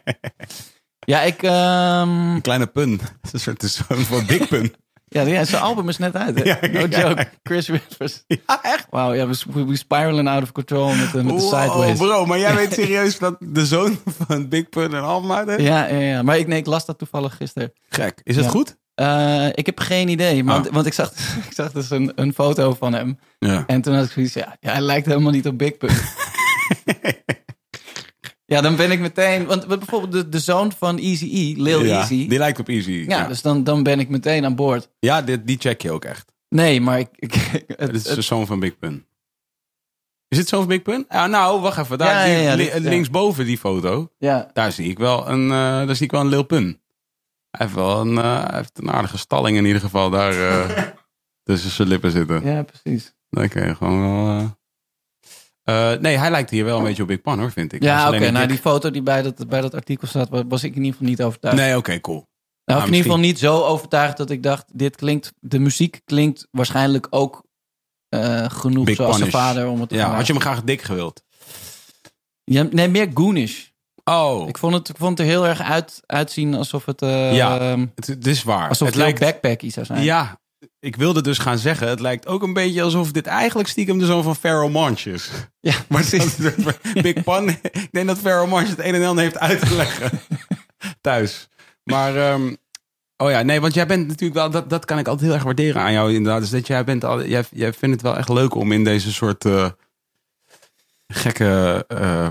Ja, 1.06 1.22
ik... 1.22 1.44
ehm, 1.44 2.10
Een 2.10 2.42
kleine 2.42 2.68
pun. 2.68 2.92
Het 2.92 3.02
is 3.24 3.34
een 3.34 3.40
soort- 3.40 3.62
het 3.62 3.72
is 3.72 3.76
zo'n 3.88 3.98
voor 4.06 4.24
big 4.26 4.48
pun. 4.48 4.74
Ja, 5.14 5.22
ja, 5.22 5.44
zijn 5.46 5.62
album 5.62 5.90
is 5.90 5.98
net 5.98 6.16
uit, 6.16 6.38
hè? 6.40 6.44
Ja, 6.44 6.58
No 6.72 6.80
ja. 6.90 7.08
joke. 7.08 7.28
Chris 7.44 7.68
Rivers. 7.70 8.24
Ja, 8.28 8.60
echt? 8.62 8.88
Wauw, 8.90 9.14
ja, 9.14 9.28
we, 9.28 9.66
we 9.66 9.76
spiraling 9.76 10.28
out 10.28 10.44
of 10.44 10.52
control 10.52 10.94
met, 10.94 11.12
de- 11.12 11.24
met 11.24 11.36
de 11.36 11.42
sideways. 11.42 11.98
bro, 11.98 12.26
maar 12.26 12.40
jij 12.40 12.56
weet 12.56 12.74
serieus 12.80 13.20
dat 13.20 13.36
de 13.40 13.66
zoon 13.66 14.00
van 14.26 14.48
Big 14.48 14.70
Pun 14.70 14.94
een 14.94 15.04
album 15.04 15.32
uit 15.32 15.48
heeft? 15.48 15.62
Ja, 15.62 15.88
ja, 15.88 16.00
ja, 16.00 16.22
maar 16.22 16.38
ik, 16.38 16.48
nee, 16.48 16.60
ik 16.60 16.66
las 16.66 16.86
dat 16.86 16.98
toevallig 16.98 17.36
gisteren. 17.36 17.72
Gek. 17.90 18.20
Is 18.24 18.36
het 18.36 18.46
Ja. 18.46 18.52
goed? 18.52 18.78
Eh, 18.96 19.48
ik 19.54 19.66
heb 19.66 19.80
geen 19.80 20.08
idee, 20.08 20.46
want, 20.46 20.68
Ah. 20.68 20.74
want 20.74 20.86
ik, 20.86 20.94
zag, 20.94 21.12
ik 21.48 21.54
zag 21.54 21.72
dus 21.72 21.90
een, 21.90 22.12
een 22.16 22.34
foto 22.34 22.74
van 22.74 22.94
hem. 22.94 23.20
Ja. 23.40 23.64
En 23.68 23.82
toen 23.82 23.96
had 23.96 24.06
ik 24.06 24.12
zoiets, 24.12 24.34
ja, 24.34 24.56
ja 24.60 24.72
hij 24.72 24.82
lijkt 24.82 25.06
helemaal 25.06 25.32
niet 25.32 25.48
op 25.48 25.58
Big 25.58 25.78
Pun. 25.78 25.90
ja, 28.52 28.62
dan 28.62 28.76
ben 28.76 28.92
ik 28.92 29.00
meteen... 29.00 29.46
Want 29.46 29.68
bijvoorbeeld 29.68 30.12
de, 30.12 30.30
de 30.30 30.40
zoon 30.40 30.72
van 30.72 30.98
Easy 30.98 31.26
E, 31.26 31.62
Lil 31.62 31.84
ja, 31.84 31.98
Easy... 32.00 32.28
Die 32.28 32.38
lijkt 32.38 32.60
op 32.60 32.68
Easy. 32.68 32.92
ja, 32.92 33.18
Ja, 33.20 33.28
dus 33.28 33.42
dan, 33.42 33.64
dan 33.64 33.84
ben 33.84 34.00
ik 34.00 34.10
meteen 34.10 34.46
aan 34.46 34.56
boord. 34.56 34.90
ja 35.00 35.22
dit, 35.22 35.48
die 35.48 35.58
check 35.60 35.82
je 35.82 35.92
ook 35.92 36.06
echt. 36.06 36.32
Nee, 36.50 36.82
maar 36.82 37.00
ik... 37.00 37.08
ik 37.16 37.34
het, 37.34 37.78
Dit 37.92 37.96
is 37.96 38.04
de 38.04 38.22
zoon 38.22 38.46
van 38.48 38.60
Big 38.60 38.80
Pun. 38.80 39.06
Is 40.28 40.38
het 40.38 40.48
zoon 40.48 40.60
van 40.60 40.70
Big 40.70 40.82
Pun? 40.82 41.06
Ja, 41.10 41.28
nou, 41.28 41.62
wacht 41.62 41.78
even. 41.78 41.98
Daar, 41.98 42.30
Ja, 42.30 42.54
li- 42.56 42.64
dit- 42.72 42.80
linksboven 42.80 43.46
die 43.46 43.58
foto, 43.58 44.12
ja, 44.18 44.50
daar 44.54 44.72
zie 44.72 44.90
ik 44.90 44.98
wel 45.00 45.30
een, 45.30 45.44
eh, 45.44 45.48
daar 45.88 45.96
zie 45.96 46.06
ik 46.06 46.12
wel 46.12 46.22
een 46.22 46.28
Lil 46.28 46.44
Pun. 46.44 46.66
Hij 47.52 47.66
heeft 47.66 47.74
wel 47.74 48.00
een, 48.02 48.18
eh, 48.18 48.54
heeft 48.54 48.78
een 48.78 48.92
aardige 48.92 49.18
stalling 49.18 49.58
in 49.58 49.66
ieder 49.66 49.82
geval 49.82 50.10
daar 50.10 50.34
eh, 50.48 50.84
tussen 51.44 51.70
zijn 51.72 51.88
lippen 51.88 52.12
zitten. 52.12 52.46
ja, 52.46 52.64
precies. 52.64 53.14
Je 53.30 53.76
gewoon 53.76 54.02
wel... 54.02 54.60
eh, 55.94 56.00
nee, 56.02 56.18
hij 56.18 56.32
lijkt 56.32 56.50
hier 56.50 56.66
wel 56.66 56.78
een 56.78 56.84
beetje 56.84 57.02
op 57.02 57.08
Big 57.08 57.22
Pun 57.22 57.40
hoor, 57.40 57.52
vind 57.52 57.74
ik. 57.74 57.84
Ja, 57.84 58.08
oké. 58.08 58.26
een 58.26 58.34
Nou, 58.34 58.48
die 58.48 58.58
foto 58.58 58.92
die 58.92 59.02
bij 59.02 59.22
dat, 59.22 59.48
bij 59.48 59.62
dat 59.62 59.74
artikel 59.74 60.08
staat, 60.08 60.30
wa- 60.30 60.46
was 60.48 60.64
ik 60.64 60.72
in 60.72 60.78
ieder 60.78 60.92
geval 60.92 61.08
niet 61.08 61.22
overtuigd. 61.24 61.58
Nee, 61.58 61.78
oké, 61.78 62.00
cool. 62.02 62.26
Nou, 62.66 62.80
of 62.80 62.86
in 62.88 62.94
ieder 62.94 63.12
geval 63.12 63.24
niet 63.26 63.40
zo 63.40 63.62
overtuigd 63.62 64.18
dat 64.18 64.30
ik 64.30 64.44
dacht, 64.44 64.66
dit 64.74 64.96
klinkt, 64.96 65.32
de 65.40 65.60
muziek 65.60 66.02
klinkt 66.06 66.48
waarschijnlijk 66.52 67.08
ook 67.10 67.44
eh, 68.10 68.50
genoeg 68.50 68.86
Big 68.86 68.96
zoals 68.96 69.18
zijn 69.18 69.32
vader 69.32 69.68
om 69.68 69.80
het 69.80 69.90
te 69.90 69.96
Ja, 69.96 70.16
had 70.16 70.28
je 70.28 70.34
hem 70.34 70.42
graag 70.42 70.64
dik 70.64 70.82
gewild? 70.82 71.24
Ja, 72.44 72.68
nee, 72.72 72.88
meer 72.88 73.10
goonish. 73.14 73.66
Oh, 74.04 74.48
Ik 74.48 74.58
vond 74.58 74.74
het, 74.74 74.90
ik 74.90 74.96
vond 74.98 75.10
het 75.18 75.20
er 75.28 75.34
heel 75.34 75.48
erg 75.48 75.62
uit, 75.62 76.02
uitzien 76.06 76.54
alsof 76.56 76.86
het, 76.86 77.00
Ja, 77.00 77.60
ehm, 77.60 77.86
het, 77.96 78.08
het 78.08 78.28
is 78.28 78.44
waar. 78.44 78.70
alsof 78.70 78.88
het 78.88 78.96
het 78.96 79.04
lijkt, 79.06 79.20
heel 79.20 79.30
backpacky 79.32 79.70
zou 79.70 79.86
zijn. 79.86 80.04
Ja, 80.04 80.40
ik 80.80 80.96
wilde 80.96 81.22
dus 81.22 81.38
gaan 81.38 81.58
zeggen, 81.58 81.88
het 81.88 82.00
lijkt 82.00 82.28
ook 82.28 82.44
een 82.44 82.54
beetje 82.54 82.82
alsof 82.82 83.12
dit 83.12 83.26
eigenlijk 83.28 83.70
stiekem 83.70 83.98
de 83.98 84.06
zoon 84.06 84.24
van 84.24 84.36
Pharaoh 84.36 84.72
Monch 84.72 85.06
is. 85.06 85.30
ja 85.60 85.74
Maar 85.88 86.04
Big 87.02 87.24
Pun, 87.24 87.50
ik 87.62 87.90
denk 87.92 88.08
dat 88.08 88.18
Pharaoh 88.18 88.50
Monch 88.50 88.68
het 88.68 88.80
een 88.80 88.96
en 88.96 89.04
ander 89.04 89.24
heeft 89.24 89.40
uit 89.40 89.60
te 89.60 89.76
leggen 89.76 90.20
thuis. 91.02 91.50
Maar, 91.84 92.16
ehm, 92.16 92.56
oh 93.18 93.30
ja, 93.30 93.42
nee, 93.42 93.62
want 93.62 93.74
jij 93.74 93.88
bent 93.88 94.08
natuurlijk 94.08 94.34
wel, 94.34 94.50
dat, 94.50 94.70
dat 94.70 94.86
kan 94.86 95.00
ik 95.00 95.08
altijd 95.08 95.26
heel 95.26 95.36
erg 95.36 95.44
waarderen 95.44 95.82
aan 95.82 95.94
jou 95.94 96.14
inderdaad. 96.14 96.42
Dus 96.42 96.50
dat 96.50 96.68
jij 96.68 96.84
bent 96.84 97.04
al, 97.04 97.26
jij, 97.26 97.44
jij 97.52 97.74
vindt 97.74 97.96
het 97.96 98.04
wel 98.04 98.18
echt 98.18 98.30
leuk 98.30 98.56
om 98.56 98.72
in 98.72 98.84
deze 98.84 99.12
soort 99.12 99.46
eh, 99.46 99.70
gekke, 101.08 101.86
eh, 101.88 102.30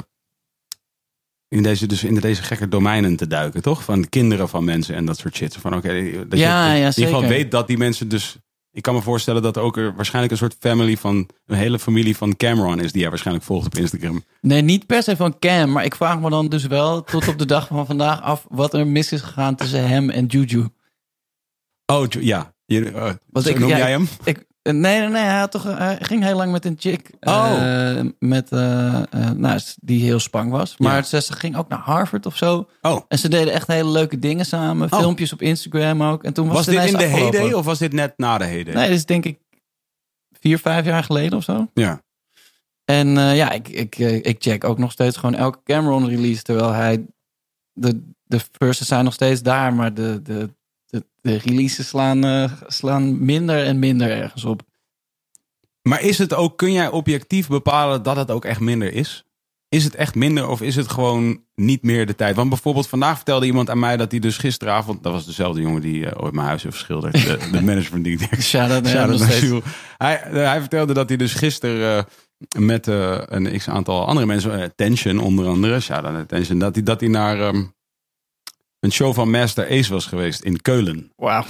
in 1.50 1.62
deze, 1.62 1.86
dus 1.86 2.04
in 2.04 2.14
deze 2.14 2.42
gekke 2.42 2.68
domeinen 2.68 3.16
te 3.16 3.26
duiken, 3.26 3.62
toch? 3.62 3.84
Van 3.84 4.08
kinderen 4.08 4.48
van 4.48 4.64
mensen 4.64 4.94
en 4.94 5.04
dat 5.04 5.18
soort 5.18 5.36
shit. 5.36 5.56
Van 5.56 5.74
oké, 5.74 5.88
dat 6.28 6.38
Ja, 6.38 6.72
je 6.72 6.78
ja, 6.80 6.86
in 6.86 6.92
ieder 6.96 7.14
geval 7.14 7.28
weet 7.28 7.50
dat 7.50 7.66
die 7.66 7.78
mensen 7.78 8.08
dus. 8.08 8.36
Ik 8.72 8.82
kan 8.82 8.94
me 8.94 9.02
voorstellen 9.02 9.42
dat 9.42 9.56
er 9.56 9.62
ook 9.62 9.76
er 9.76 9.94
waarschijnlijk 9.94 10.32
een 10.32 10.38
soort 10.38 10.56
family 10.60 10.96
van 10.96 11.28
een 11.46 11.56
hele 11.56 11.78
familie 11.78 12.16
van 12.16 12.36
Cameron 12.36 12.80
is 12.80 12.92
die 12.92 13.00
jij 13.00 13.08
waarschijnlijk 13.10 13.46
volgt 13.46 13.66
op 13.66 13.74
Instagram. 13.74 14.24
Nee, 14.40 14.62
niet 14.62 14.86
per 14.86 15.02
se 15.02 15.16
van 15.16 15.38
Cam, 15.38 15.72
maar 15.72 15.84
ik 15.84 15.94
vraag 15.94 16.20
me 16.20 16.30
dan 16.30 16.48
dus 16.48 16.66
wel 16.66 17.02
tot 17.02 17.28
op 17.28 17.38
de 17.38 17.46
dag 17.46 17.66
van 17.66 17.86
vandaag 17.86 18.22
af 18.22 18.46
wat 18.48 18.74
er 18.74 18.86
mis 18.86 19.12
is 19.12 19.20
gegaan 19.20 19.54
tussen 19.54 19.88
hem 19.88 20.10
en 20.10 20.26
Juju. 20.26 20.68
Oh 21.86 22.06
ja, 22.08 22.54
je, 22.64 23.18
zo 23.32 23.48
ik- 23.48 23.58
noem 23.58 23.68
ja, 23.68 23.76
jij 23.76 23.90
hem? 23.90 24.08
Ik, 24.24 24.44
nee, 24.70 24.98
nee, 25.00 25.08
nee, 25.08 25.22
hij, 25.22 25.38
had 25.38 25.50
toch, 25.50 25.62
hij 25.62 25.98
ging 26.00 26.22
heel 26.22 26.36
lang 26.36 26.52
met 26.52 26.64
een 26.64 26.76
chick. 26.78 27.10
Oh. 27.20 27.56
eh, 27.96 28.04
met, 28.18 28.52
eh, 28.52 29.02
eh, 29.10 29.30
nou, 29.30 29.60
die 29.80 30.02
heel 30.02 30.18
spang 30.18 30.50
was. 30.50 30.74
Maar 30.78 31.06
Ja. 31.10 31.20
ze, 31.20 31.32
ging 31.32 31.56
ook 31.56 31.68
naar 31.68 31.78
Harvard 31.78 32.26
of 32.26 32.36
zo. 32.36 32.68
Oh, 32.80 33.00
En 33.08 33.18
ze 33.18 33.28
deden 33.28 33.52
echt 33.52 33.66
hele 33.66 33.90
leuke 33.90 34.18
dingen 34.18 34.46
samen. 34.46 34.92
Oh. 34.92 34.98
Filmpjes 34.98 35.32
op 35.32 35.42
Instagram 35.42 36.02
ook. 36.02 36.24
En 36.24 36.32
toen 36.32 36.46
was, 36.46 36.56
was 36.56 36.66
het 36.66 36.74
dit 36.74 36.84
in 36.84 36.98
de 36.98 37.04
afgelopen. 37.04 37.38
heyday 37.38 37.52
of 37.58 37.64
was 37.64 37.78
dit 37.78 37.92
net 37.92 38.12
na 38.16 38.38
de 38.38 38.44
heyday? 38.44 38.74
Nee, 38.74 38.88
dit 38.88 38.96
is 38.96 39.04
denk 39.04 39.24
ik 39.24 39.38
vier, 40.40 40.58
vijf 40.58 40.84
jaar 40.84 41.04
geleden 41.04 41.38
of 41.38 41.44
zo. 41.44 41.66
Ja. 41.74 42.02
En 42.84 43.18
eh, 43.18 43.36
ja, 43.36 43.50
ik, 43.50 43.68
ik, 43.68 43.98
eh, 43.98 44.14
ik 44.16 44.36
check 44.38 44.64
ook 44.64 44.78
nog 44.78 44.92
steeds 44.92 45.16
gewoon 45.16 45.34
elke 45.34 45.58
Cameron 45.64 46.08
release. 46.08 46.42
Terwijl 46.42 46.72
hij... 46.72 47.06
De, 47.72 48.02
de 48.22 48.40
verses 48.58 48.86
zijn 48.88 49.04
nog 49.04 49.12
steeds 49.12 49.42
daar. 49.42 49.74
Maar 49.74 49.94
de, 49.94 50.22
de, 50.22 50.50
de, 50.90 51.04
de 51.20 51.36
releases 51.36 51.88
slaan, 51.88 52.24
eh, 52.24 52.52
slaan 52.66 53.24
minder 53.24 53.64
en 53.64 53.78
minder 53.78 54.10
ergens 54.10 54.44
op. 54.44 54.62
Maar 55.82 56.02
is 56.02 56.18
het 56.18 56.34
ook, 56.34 56.58
kun 56.58 56.72
jij 56.72 56.88
objectief 56.88 57.48
bepalen 57.48 58.02
dat 58.02 58.16
het 58.16 58.30
ook 58.30 58.44
echt 58.44 58.60
minder 58.60 58.92
is? 58.92 59.24
Is 59.68 59.84
het 59.84 59.94
echt 59.94 60.14
minder 60.14 60.48
of 60.48 60.62
is 60.62 60.76
het 60.76 60.90
gewoon 60.90 61.42
niet 61.54 61.82
meer 61.82 62.06
de 62.06 62.14
tijd? 62.14 62.36
Want 62.36 62.48
bijvoorbeeld 62.48 62.88
vandaag 62.88 63.16
vertelde 63.16 63.46
iemand 63.46 63.70
aan 63.70 63.78
mij 63.78 63.96
dat 63.96 64.10
hij 64.10 64.20
dus 64.20 64.38
gisteravond... 64.38 65.02
Dat 65.02 65.12
was 65.12 65.26
dezelfde 65.26 65.60
jongen 65.60 65.80
die 65.80 66.06
eh, 66.06 66.24
ooit 66.24 66.32
mijn 66.32 66.46
huis 66.46 66.62
heeft 66.62 66.76
geschilderd. 66.76 67.12
De, 67.12 67.38
de 67.52 67.62
manager 67.70 67.90
van 67.90 68.02
die 68.02 68.18
Shout-out 68.40 68.82
naar. 68.82 69.62
Hij, 69.96 70.22
eh, 70.22 70.32
hij 70.32 70.60
vertelde 70.60 70.94
dat 70.94 71.08
hij 71.08 71.18
dus 71.18 71.34
gisteren 71.34 72.06
met 72.58 72.86
een 72.86 73.58
x-aantal 73.58 74.06
andere 74.06 74.26
mensen... 74.26 74.72
Tension 74.76 75.18
onder 75.18 75.46
andere, 75.46 75.80
shout-out 75.80 76.12
naar 76.12 76.26
Tension... 76.26 76.58
dat 76.58 76.74
hij, 76.74 76.84
dat 76.84 77.00
hij 77.00 77.08
naar 77.08 77.40
ehm, 77.40 77.62
een 78.80 78.92
show 78.92 79.14
van 79.14 79.30
Master 79.30 79.70
Ace 79.70 79.92
was 79.92 80.06
geweest 80.06 80.42
in 80.42 80.60
Keulen. 80.62 81.12
Wauw. 81.16 81.44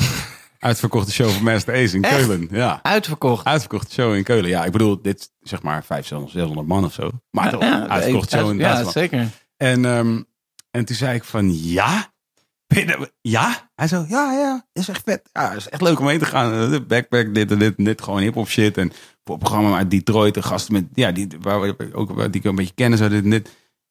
Uitverkochte 0.59 1.13
show 1.13 1.31
van 1.31 1.43
Master 1.43 1.75
Ace 1.75 1.97
in 1.97 2.03
Echt? 2.03 2.17
Keulen. 2.17 2.49
Ja. 2.51 2.81
Uitverkocht. 2.83 3.45
Uitverkochte 3.45 3.93
show 3.93 4.15
in 4.15 4.23
Keulen. 4.23 4.51
Ja, 4.51 4.65
ik 4.65 4.73
bedoel, 4.73 5.03
dit 5.03 5.33
zeg 5.41 5.63
maar 5.63 5.85
500, 5.85 6.33
600 6.33 6.69
man 6.69 6.85
of 6.85 6.93
zo. 6.93 7.11
Maar 7.31 7.51
toch, 7.51 7.61
uitverkochte 7.63 8.37
show 8.37 8.51
in 8.51 8.59
Ja, 8.59 8.91
zeker. 8.91 9.29
En, 9.57 9.85
ehm, 9.85 10.23
en 10.71 10.85
toen 10.85 10.97
zei 10.97 11.15
ik 11.15 11.25
van, 11.25 11.63
ja? 11.63 12.13
Ja? 13.21 13.71
Hij 13.75 13.89
zo, 13.89 14.05
ja, 14.09 14.33
ja, 14.33 14.67
is 14.73 14.89
echt 14.89 15.03
vet. 15.05 15.29
Ja, 15.33 15.53
is 15.53 15.69
echt 15.69 15.83
leuk 15.83 16.01
om 16.01 16.09
heen 16.09 16.19
te 16.19 16.25
gaan. 16.25 16.53
Eh, 16.53 16.71
De 16.71 16.83
backpack, 16.83 17.35
dit 17.35 17.51
en 17.51 17.59
dit 17.59 17.75
en 17.77 17.85
dit. 17.85 18.03
Gewoon 18.03 18.21
hip-hop 18.21 18.49
shit. 18.49 18.77
En 18.79 18.93
programma 19.23 19.77
uit 19.77 19.91
Detroit, 19.91 20.35
de 20.35 20.43
gasten 20.43 20.73
met, 20.73 20.85
ja, 20.95 21.13
die, 21.13 21.29
waar 21.41 21.61
we 21.61 21.91
ook, 21.93 22.17
die 22.17 22.41
ik 22.41 22.45
een 22.45 22.55
beetje 22.55 22.75
kennen, 22.75 22.99
zo 22.99 23.09
dit 23.09 23.25
en 23.25 23.31
dit. 23.31 23.51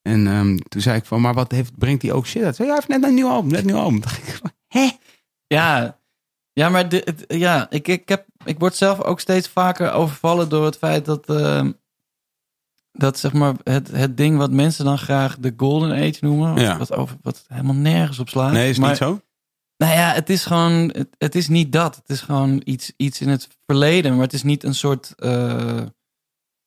En 0.10 0.28
ehm, 0.28 0.58
toen 0.58 0.82
zei 0.82 0.98
ik 0.98 1.06
van, 1.06 1.22
maar 1.22 1.34
wat 1.34 1.52
heeft, 1.52 1.78
brengt 1.78 2.02
hij 2.02 2.12
ook 2.12 2.26
shit 2.26 2.43
uit? 2.43 2.56
Zei, 2.56 2.67
ja, 2.67 2.74
hij 2.74 2.84
heeft 2.86 3.02
net 3.02 3.10
een 3.10 3.15
nieuw 3.15 3.30
album, 3.30 3.52
net 3.52 3.60
een 3.60 3.65
nieuw 3.65 3.78
album. 3.78 4.02
Dacht 4.10 4.17
ik 4.17 4.39
van, 4.41 4.52
hè? 4.67 4.89
Ja. 5.48 5.98
Ja, 6.54 6.69
maar 6.69 6.89
de, 6.89 7.17
ja, 7.28 7.69
ik, 7.69 7.88
ik, 7.88 8.10
heb, 8.10 8.26
ik 8.45 8.60
word 8.60 8.76
zelf 8.76 9.02
ook 9.02 9.19
steeds 9.19 9.48
vaker 9.48 9.91
overvallen 9.91 10.50
door 10.50 10.65
het 10.65 10.78
feit 10.78 11.06
dat, 11.06 11.30
ehm, 11.30 11.72
dat 12.91 13.19
zeg 13.19 13.34
maar, 13.34 13.56
het, 13.63 13.91
het 13.91 14.17
ding 14.17 14.38
wat 14.38 14.52
mensen 14.52 14.86
dan 14.86 14.98
graag 14.98 15.38
de 15.38 15.54
Golden 15.58 15.91
Age 15.91 16.17
noemen, 16.19 16.54
wat, 16.54 16.63
Ja. 16.63 16.78
wat, 16.78 16.93
over, 16.93 17.17
wat 17.22 17.45
helemaal 17.48 17.76
nergens 17.76 18.19
op 18.19 18.30
slaat. 18.30 18.52
Nee, 18.52 18.69
is 18.69 18.78
maar, 18.78 18.89
niet 18.89 18.98
zo? 18.98 19.22
Nou 19.78 19.93
ja, 19.93 20.13
het 20.13 20.30
is 20.30 20.45
gewoon, 20.45 20.89
het, 20.93 21.08
het 21.17 21.36
is 21.36 21.48
niet 21.48 21.72
dat. 21.72 21.95
Het 21.95 22.10
is 22.10 22.22
gewoon 22.22 22.62
iets, 22.65 22.91
iets 22.98 23.22
in 23.22 23.30
het 23.30 23.48
verleden, 23.65 24.13
maar 24.13 24.24
het 24.24 24.34
is 24.34 24.43
niet 24.43 24.63
een 24.63 24.76
soort, 24.76 25.13
eh, 25.15 25.82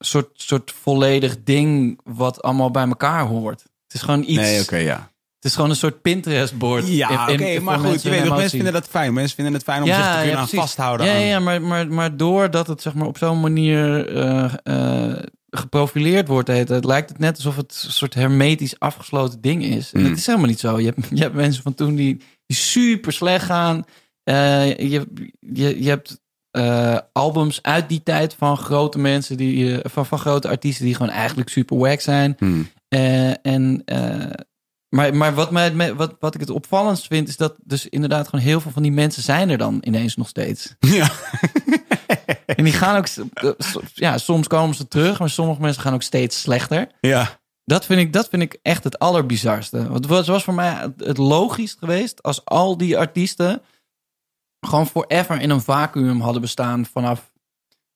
soort, 0.05 0.29
soort 0.35 0.75
volledig 0.83 1.37
ding 1.45 2.01
wat 2.05 2.43
allemaal 2.43 2.71
bij 2.71 2.87
elkaar 2.87 3.25
hoort. 3.27 3.61
Het 3.63 3.95
is 3.95 4.03
gewoon 4.03 4.23
iets. 4.23 4.41
Nee, 4.41 4.61
oké, 4.61 4.77
ja. 4.77 5.11
Het 5.37 5.51
is 5.51 5.55
gewoon 5.57 5.71
een 5.71 5.77
soort 5.77 6.03
Pinterest-bord. 6.03 6.89
Ja, 6.89 7.29
oké, 7.33 7.61
maar 7.61 7.79
goed, 7.79 7.83
mensen 7.89 8.11
je 8.11 8.17
weet 8.17 8.27
toch, 8.27 8.35
mensen 8.37 8.51
vinden 8.51 8.73
dat 8.73 8.87
fijn. 8.89 9.13
Mensen 9.13 9.35
vinden 9.35 9.55
het 9.55 9.63
fijn 9.63 9.83
om 9.83 9.89
zich 9.89 9.97
te 9.97 10.03
kunnen 10.17 10.31
aan 10.31 10.37
precies. 10.37 10.59
vasthouden. 10.59 11.07
Ja, 11.07 11.15
aan- 11.15 11.21
ja 11.21 11.39
maar, 11.41 11.63
maar, 11.63 11.89
maar 11.89 12.17
doordat 12.17 12.67
het 12.67 12.83
zeg 12.83 12.95
maar, 12.95 13.07
op 13.07 13.19
zo'n 13.19 13.41
manier 13.41 14.17
eh, 14.17 14.53
eh, 14.63 15.19
geprofileerd 15.51 16.29
wordt, 16.29 16.49
heet 16.49 16.69
het, 16.69 16.85
lijkt 16.85 17.09
het 17.09 17.19
net 17.19 17.37
alsof 17.37 17.57
het 17.57 17.83
een 17.87 17.93
soort 17.93 18.15
hermetisch 18.15 18.79
afgesloten 18.79 19.41
ding 19.41 19.65
is. 19.65 19.93
En 19.93 20.01
Mm. 20.01 20.09
het 20.09 20.19
is 20.19 20.27
helemaal 20.27 20.49
niet 20.49 20.61
zo. 20.61 20.81
Je 20.81 20.87
hebt, 20.87 21.09
je 21.11 21.23
hebt 21.23 21.35
mensen 21.35 21.63
van 21.63 21.75
toen 21.75 21.95
die, 21.95 22.17
die 22.47 22.57
super 22.57 23.13
slecht 23.13 23.45
gaan. 23.45 23.85
Eh, 24.23 24.77
je, 24.79 25.07
je, 25.41 25.83
je 25.83 25.89
hebt 25.89 26.21
eh, 26.53 26.99
albums 27.13 27.63
uit 27.63 27.89
die 27.89 28.03
tijd 28.03 28.35
van 28.39 28.57
grote 28.57 28.99
mensen, 28.99 29.37
die, 29.37 29.81
eh, 29.81 29.91
van, 29.91 30.07
van 30.07 30.19
grote 30.19 30.49
artiesten 30.49 30.85
die 30.85 30.95
gewoon 30.95 31.13
eigenlijk 31.13 31.49
super 31.49 31.77
wack 31.77 32.01
zijn. 32.01 32.37
Hmm. 32.39 32.69
Eh, 32.89 33.47
en, 33.47 33.85
maar 34.89 35.17
maar 35.17 35.35
wat, 35.35 35.51
mij, 35.51 35.95
wat, 35.95 36.17
wat 36.21 36.35
ik 36.35 36.41
het 36.41 36.51
opvallendst 36.51 37.07
vind, 37.07 37.29
is 37.29 37.37
dat 37.37 37.55
dus 37.65 37.89
inderdaad 37.89 38.29
gewoon 38.29 38.45
heel 38.45 38.61
veel 38.61 38.71
van 38.71 38.83
die 38.83 38.93
mensen 38.93 39.23
zijn 39.23 39.51
er 39.51 39.59
dan 39.59 39.79
ineens 39.81 40.17
nog 40.17 40.29
steeds. 40.29 40.75
Ja. 40.81 41.11
En 42.47 42.65
die 42.65 42.73
gaan 42.73 42.97
ook, 42.97 43.07
ja, 43.95 44.19
soms 44.19 44.47
komen 44.47 44.75
ze 44.75 44.89
terug, 44.89 45.19
maar 45.19 45.31
sommige 45.31 45.61
mensen 45.61 45.83
gaan 45.83 45.95
ook 45.95 46.03
steeds 46.03 46.41
slechter. 46.41 46.89
ja. 47.01 47.41
Dat 47.65 47.87
vind 47.87 48.01
ik, 48.01 48.13
dat 48.13 48.29
vind 48.29 48.43
ik 48.43 48.59
echt 48.63 48.85
het 48.85 48.99
allerbizarste. 48.99 49.89
Want 49.89 50.09
het 50.09 50.27
was, 50.27 50.45
voor 50.45 50.55
mij 50.55 50.93
het 50.97 51.19
logisch 51.19 51.77
geweest 51.79 52.23
als 52.23 52.45
al 52.45 52.77
die 52.77 52.99
artiesten 52.99 53.63
gewoon 54.67 54.87
forever 54.87 55.41
in 55.41 55.51
een 55.51 55.61
vacuüm 55.61 56.21
hadden 56.21 56.43
bestaan 56.43 56.87
vanaf 56.87 57.33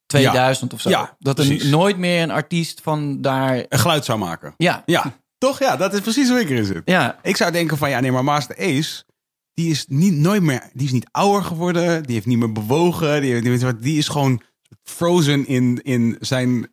2000 0.07 0.73
of 0.73 0.81
zo. 0.81 0.89
Ja, 0.89 1.17
dat 1.19 1.39
er 1.39 1.47
precies. 1.47 1.71
nooit 1.71 1.97
meer 1.97 2.23
een 2.23 2.31
artiest 2.31 2.81
van 2.83 3.21
daar. 3.21 3.65
Een 3.69 3.79
geluid 3.79 4.05
zou 4.05 4.19
maken. 4.19 4.55
Ja, 4.57 4.83
Ja, 4.87 5.17
toch? 5.39 5.59
Ja, 5.59 5.77
dat 5.77 5.95
is 5.95 6.01
precies 6.01 6.29
hoe 6.29 6.41
ik 6.41 6.51
erin 6.51 6.65
zit. 6.65 6.83
ja, 6.85 7.19
Ik 7.23 7.37
zou 7.37 7.53
denken 7.53 7.77
van, 7.77 7.91
ja, 7.91 8.01
nee, 8.01 8.13
maar 8.13 8.25
Master 8.25 8.57
Ace... 8.59 9.05
Die 9.53 9.71
is 9.71 9.85
niet, 9.89 10.15
nooit 10.15 10.43
meer, 10.43 10.71
die 10.73 10.87
is 10.87 10.93
niet 10.93 11.09
ouder 11.11 11.45
geworden. 11.45 12.03
Die 12.03 12.15
heeft 12.15 12.27
niet 12.27 12.39
meer 12.39 12.53
bewogen. 12.53 13.21
Die, 13.21 13.75
die 13.77 13.99
is 13.99 14.09
gewoon 14.09 14.43
frozen 14.83 15.47
in, 15.47 15.81
in 15.83 16.17
zijn 16.21 16.69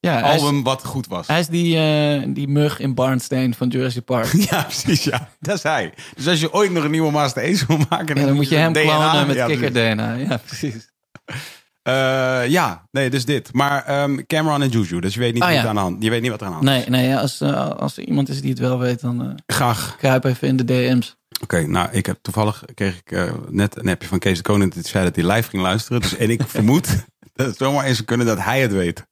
ja 0.00 0.32
is- 0.34 0.40
album 0.40 0.62
wat 0.62 0.84
goed 0.84 1.06
was. 1.06 1.26
Hij 1.26 1.40
is 1.40 1.46
die, 1.46 1.76
eh, 1.78 2.22
die 2.34 2.48
mug 2.48 2.78
in 2.78 2.94
Barnstain 2.94 3.54
van 3.54 3.68
Jurassic 3.68 4.04
Park. 4.04 4.32
Ja, 4.50 4.62
precies, 4.62 5.04
ja. 5.04 5.28
Dat 5.40 5.56
is 5.56 5.62
hij. 5.62 5.94
Dus 6.16 6.26
als 6.28 6.40
je 6.40 6.52
ooit 6.52 6.70
nog 6.72 6.84
een 6.84 6.90
nieuwe 6.90 7.10
Master 7.10 7.42
Ace 7.42 7.66
wil 7.66 7.78
maken... 7.88 8.16
Ja, 8.20 8.26
dan 8.26 8.34
moet 8.34 8.48
je 8.48 8.56
hem 8.56 8.72
DNA 8.72 8.82
klonen 9.10 9.26
met 9.26 9.36
ja, 9.36 9.46
kikker 9.46 9.70
precies. 9.70 9.92
DNA. 9.94 10.14
Ja, 10.14 10.36
precies. 10.36 10.88
Eh, 11.82 12.46
ja, 12.48 12.86
nee, 12.90 13.10
dus 13.10 13.24
dit. 13.24 13.52
Maar 13.52 13.84
ehm, 13.84 14.18
Cameron 14.26 14.62
en 14.62 14.68
Juju, 14.68 15.00
dus 15.00 15.14
je 15.14 15.20
weet 15.20 15.32
niet, 15.34 15.42
Oh, 15.42 15.48
wat 15.48 15.56
ja. 15.56 15.62
er 15.62 15.68
aan 15.68 15.74
de 15.74 15.80
hand, 15.80 16.02
je 16.02 16.10
weet 16.10 16.22
niet 16.22 16.30
wat 16.30 16.40
er 16.40 16.46
aan 16.46 16.60
de 16.60 16.66
hand 16.70 16.88
Nee, 16.88 17.02
nee 17.02 17.16
als, 17.16 17.40
eh, 17.40 17.70
als 17.70 17.96
er 17.96 18.04
iemand 18.04 18.28
is 18.28 18.40
die 18.40 18.50
het 18.50 18.58
wel 18.58 18.78
weet, 18.78 19.00
dan 19.00 19.24
is. 19.46 19.54
Graag. 19.56 19.96
kruip 19.98 20.24
even 20.24 20.48
in 20.48 20.56
de 20.56 20.64
DM's. 20.64 21.16
Oké, 21.42 21.66
nou, 21.66 21.88
ik 21.92 22.06
heb 22.06 22.18
toevallig 22.22 22.64
kreeg 22.74 22.96
ik 23.04 23.30
net 23.50 23.78
een 23.78 23.88
appje 23.88 24.08
van 24.08 24.18
Kees 24.18 24.36
de 24.36 24.42
Koning 24.42 24.74
dat 24.74 24.82
hij 24.82 24.90
zei 24.90 25.04
dat 25.04 25.16
hij 25.16 25.24
live 25.34 25.48
ging 25.48 25.62
luisteren. 25.62 26.00
Dus, 26.00 26.16
en 26.16 26.30
ik 26.30 26.42
vermoed 26.56 26.86
dat 27.32 27.46
het 27.46 27.56
zomaar 27.56 27.84
eens 27.84 28.04
kunnen 28.04 28.26
dat 28.26 28.40
hij 28.40 28.60
het 28.60 28.72
weet. 28.72 29.06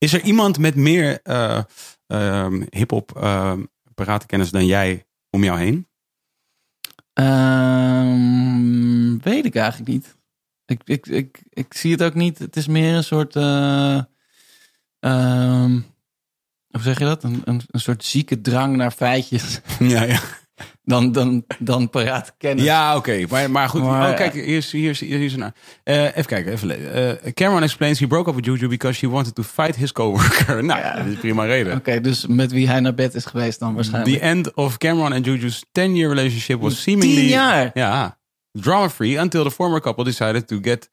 Is 0.00 0.12
er 0.12 0.22
iemand 0.22 0.58
met 0.58 0.74
meer 0.74 1.20
eh 1.22 1.62
ehm 2.06 2.62
hip-hop 2.70 3.10
paratenkennis 3.94 4.50
dan 4.50 4.66
jij 4.66 5.06
om 5.30 5.44
jou 5.44 5.58
heen? 5.58 5.88
Ehm, 7.12 8.38
weet 9.18 9.44
ik 9.44 9.54
eigenlijk 9.54 9.90
niet. 9.90 10.16
Ik, 10.64 10.80
ik, 10.84 11.06
ik, 11.06 11.42
ik 11.48 11.74
zie 11.74 11.92
het 11.92 12.02
ook 12.02 12.14
niet. 12.14 12.38
Het 12.38 12.56
is 12.56 12.66
meer 12.66 12.94
een 12.94 13.04
soort. 13.04 13.36
eh, 13.36 14.02
hoe 16.70 16.82
zeg 16.82 16.98
je 16.98 17.04
dat? 17.04 17.24
Een, 17.24 17.42
een, 17.44 17.60
een 17.66 17.80
soort 17.80 18.04
zieke 18.04 18.40
drang 18.40 18.76
naar 18.76 18.90
feitjes. 18.90 19.60
Ja, 19.78 20.02
ja. 20.02 20.20
Dan, 20.82 21.12
dan, 21.12 21.44
dan 21.58 21.90
paraat 21.90 22.34
kennen. 22.38 22.64
Ja, 22.64 22.96
oké. 22.96 23.24
Maar, 23.28 23.50
maar 23.50 23.68
goed. 23.68 23.82
Maar, 23.82 24.10
oh, 24.10 24.16
kijk, 24.16 24.32
hier 24.32 24.56
is, 24.56 24.72
hier 24.72 24.90
is, 24.90 25.00
hier 25.00 25.20
is 25.20 25.32
een. 25.34 25.52
eh, 25.84 26.04
even 26.04 26.24
kijken, 26.26 26.52
even. 26.52 26.94
Eh, 27.24 27.32
Cameron 27.32 27.62
explains 27.62 27.98
he 28.00 28.06
broke 28.06 28.28
up 28.28 28.34
with 28.34 28.44
Juju 28.44 28.68
because 28.68 28.98
she 28.98 29.08
wanted 29.08 29.34
to 29.34 29.42
fight 29.42 29.76
his 29.76 29.92
coworker. 29.92 30.64
nou, 30.64 30.80
ja, 30.80 30.96
dat 30.96 31.06
is 31.06 31.18
prima 31.18 31.44
reden. 31.44 31.76
Oké, 31.76 32.00
dus 32.00 32.26
met 32.26 32.52
wie 32.52 32.68
hij 32.68 32.80
naar 32.80 32.94
bed 32.94 33.14
is 33.14 33.24
geweest 33.24 33.58
dan 33.58 33.74
waarschijnlijk. 33.74 34.16
The 34.18 34.20
end 34.24 34.54
of 34.54 34.78
Cameron 34.78 35.12
and 35.12 35.24
Juju's 35.24 35.64
10-year 35.66 36.08
relationship 36.08 36.60
was 36.60 36.82
seemingly... 36.82 37.14
Tien 37.16 37.28
jaar? 37.28 37.70
Ja. 37.74 38.18
Drama-free 38.52 39.18
until 39.20 39.42
the 39.44 39.50
former 39.50 39.80
couple 39.80 40.04
decided 40.04 40.46
to 40.48 40.58
get 40.62 40.90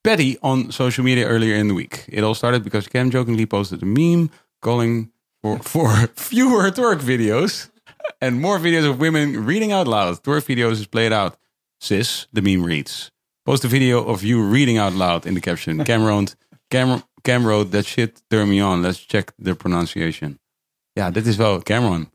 petty 0.00 0.36
on 0.40 0.66
social 0.68 1.06
media 1.06 1.26
earlier 1.26 1.56
in 1.56 1.66
the 1.68 1.74
week. 1.74 2.04
It 2.06 2.22
all 2.22 2.34
started 2.34 2.62
because 2.62 2.88
Cam 2.88 3.10
jokingly 3.10 3.46
posted 3.46 3.82
a 3.82 3.86
meme 3.86 4.28
calling 4.58 5.12
for, 5.40 5.58
for 5.62 6.10
fewer 6.14 6.72
twerk 6.72 7.00
videos 7.00 7.70
and 8.20 8.40
more 8.40 8.58
videos 8.58 8.88
of 8.88 8.98
women 8.98 9.44
reading 9.46 9.72
out 9.72 9.86
loud. 9.86 10.22
Twerk 10.22 10.46
videos 10.46 10.72
is 10.72 10.86
played 10.86 11.12
out. 11.12 11.36
Sis, 11.80 12.26
the 12.32 12.42
meme 12.42 12.64
reads. 12.64 13.10
Post 13.44 13.64
a 13.64 13.68
video 13.68 14.04
of 14.04 14.22
you 14.22 14.42
reading 14.42 14.78
out 14.78 14.94
loud 14.94 15.26
in 15.26 15.34
the 15.34 15.40
caption. 15.40 15.84
Cam 15.84 16.04
wrote, 16.04 16.34
Cam, 16.70 17.02
Cam 17.22 17.46
wrote 17.46 17.70
that 17.70 17.86
shit 17.86 18.20
turn 18.30 18.48
me 18.48 18.60
on. 18.60 18.82
Let's 18.82 18.98
check 18.98 19.32
the 19.38 19.54
pronunciation. 19.54 20.38
Ja, 20.92 21.10
dit 21.10 21.26
is 21.26 21.36
wel 21.36 21.62
Cameron. 21.62 22.10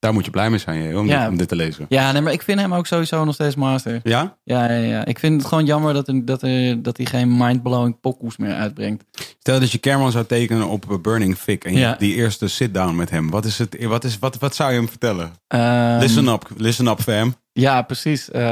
Daar 0.00 0.12
moet 0.12 0.24
je 0.24 0.30
blij 0.30 0.50
mee 0.50 0.58
zijn, 0.58 0.82
hè, 0.82 0.98
om, 0.98 1.06
Ja. 1.06 1.20
dit, 1.20 1.28
om 1.28 1.36
dit 1.36 1.48
te 1.48 1.56
lezen. 1.56 1.86
Ja, 1.88 2.12
nee, 2.12 2.22
maar 2.22 2.32
ik 2.32 2.42
vind 2.42 2.60
hem 2.60 2.74
ook 2.74 2.86
sowieso 2.86 3.24
nog 3.24 3.34
steeds 3.34 3.54
master. 3.54 4.00
Ja? 4.02 4.36
Ja, 4.44 4.70
ja, 4.70 4.76
ja. 4.84 5.04
Ik 5.04 5.18
vind 5.18 5.40
het 5.40 5.48
gewoon 5.48 5.64
jammer 5.66 5.94
dat, 5.94 6.08
er, 6.08 6.24
dat, 6.24 6.42
er, 6.42 6.82
dat 6.82 6.96
hij 6.96 7.06
geen 7.06 7.36
mindblowing 7.36 8.00
pokoes 8.00 8.36
meer 8.36 8.54
uitbrengt. 8.54 9.04
Stel 9.38 9.60
dat 9.60 9.70
je 9.70 9.80
Cameron 9.80 10.10
zou 10.12 10.24
tekenen 10.24 10.68
op 10.68 10.98
Burning 11.02 11.36
Fig 11.36 11.58
en 11.58 11.72
je 11.74 11.94
die 11.98 12.14
eerste 12.14 12.48
sit-down 12.48 12.94
met 12.96 13.10
hem. 13.10 13.30
Wat, 13.30 13.44
is 13.44 13.58
het, 13.58 13.84
wat, 13.84 14.04
is, 14.04 14.18
wat, 14.18 14.38
wat 14.38 14.54
zou 14.54 14.72
je 14.72 14.78
hem 14.78 14.88
vertellen? 14.88 15.30
Ehm, 15.48 15.98
listen 15.98 16.28
up, 16.28 16.50
listen 16.56 16.86
up 16.86 17.00
fam. 17.00 17.34
Ja, 17.52 17.82
precies. 17.82 18.30
Eh, 18.30 18.42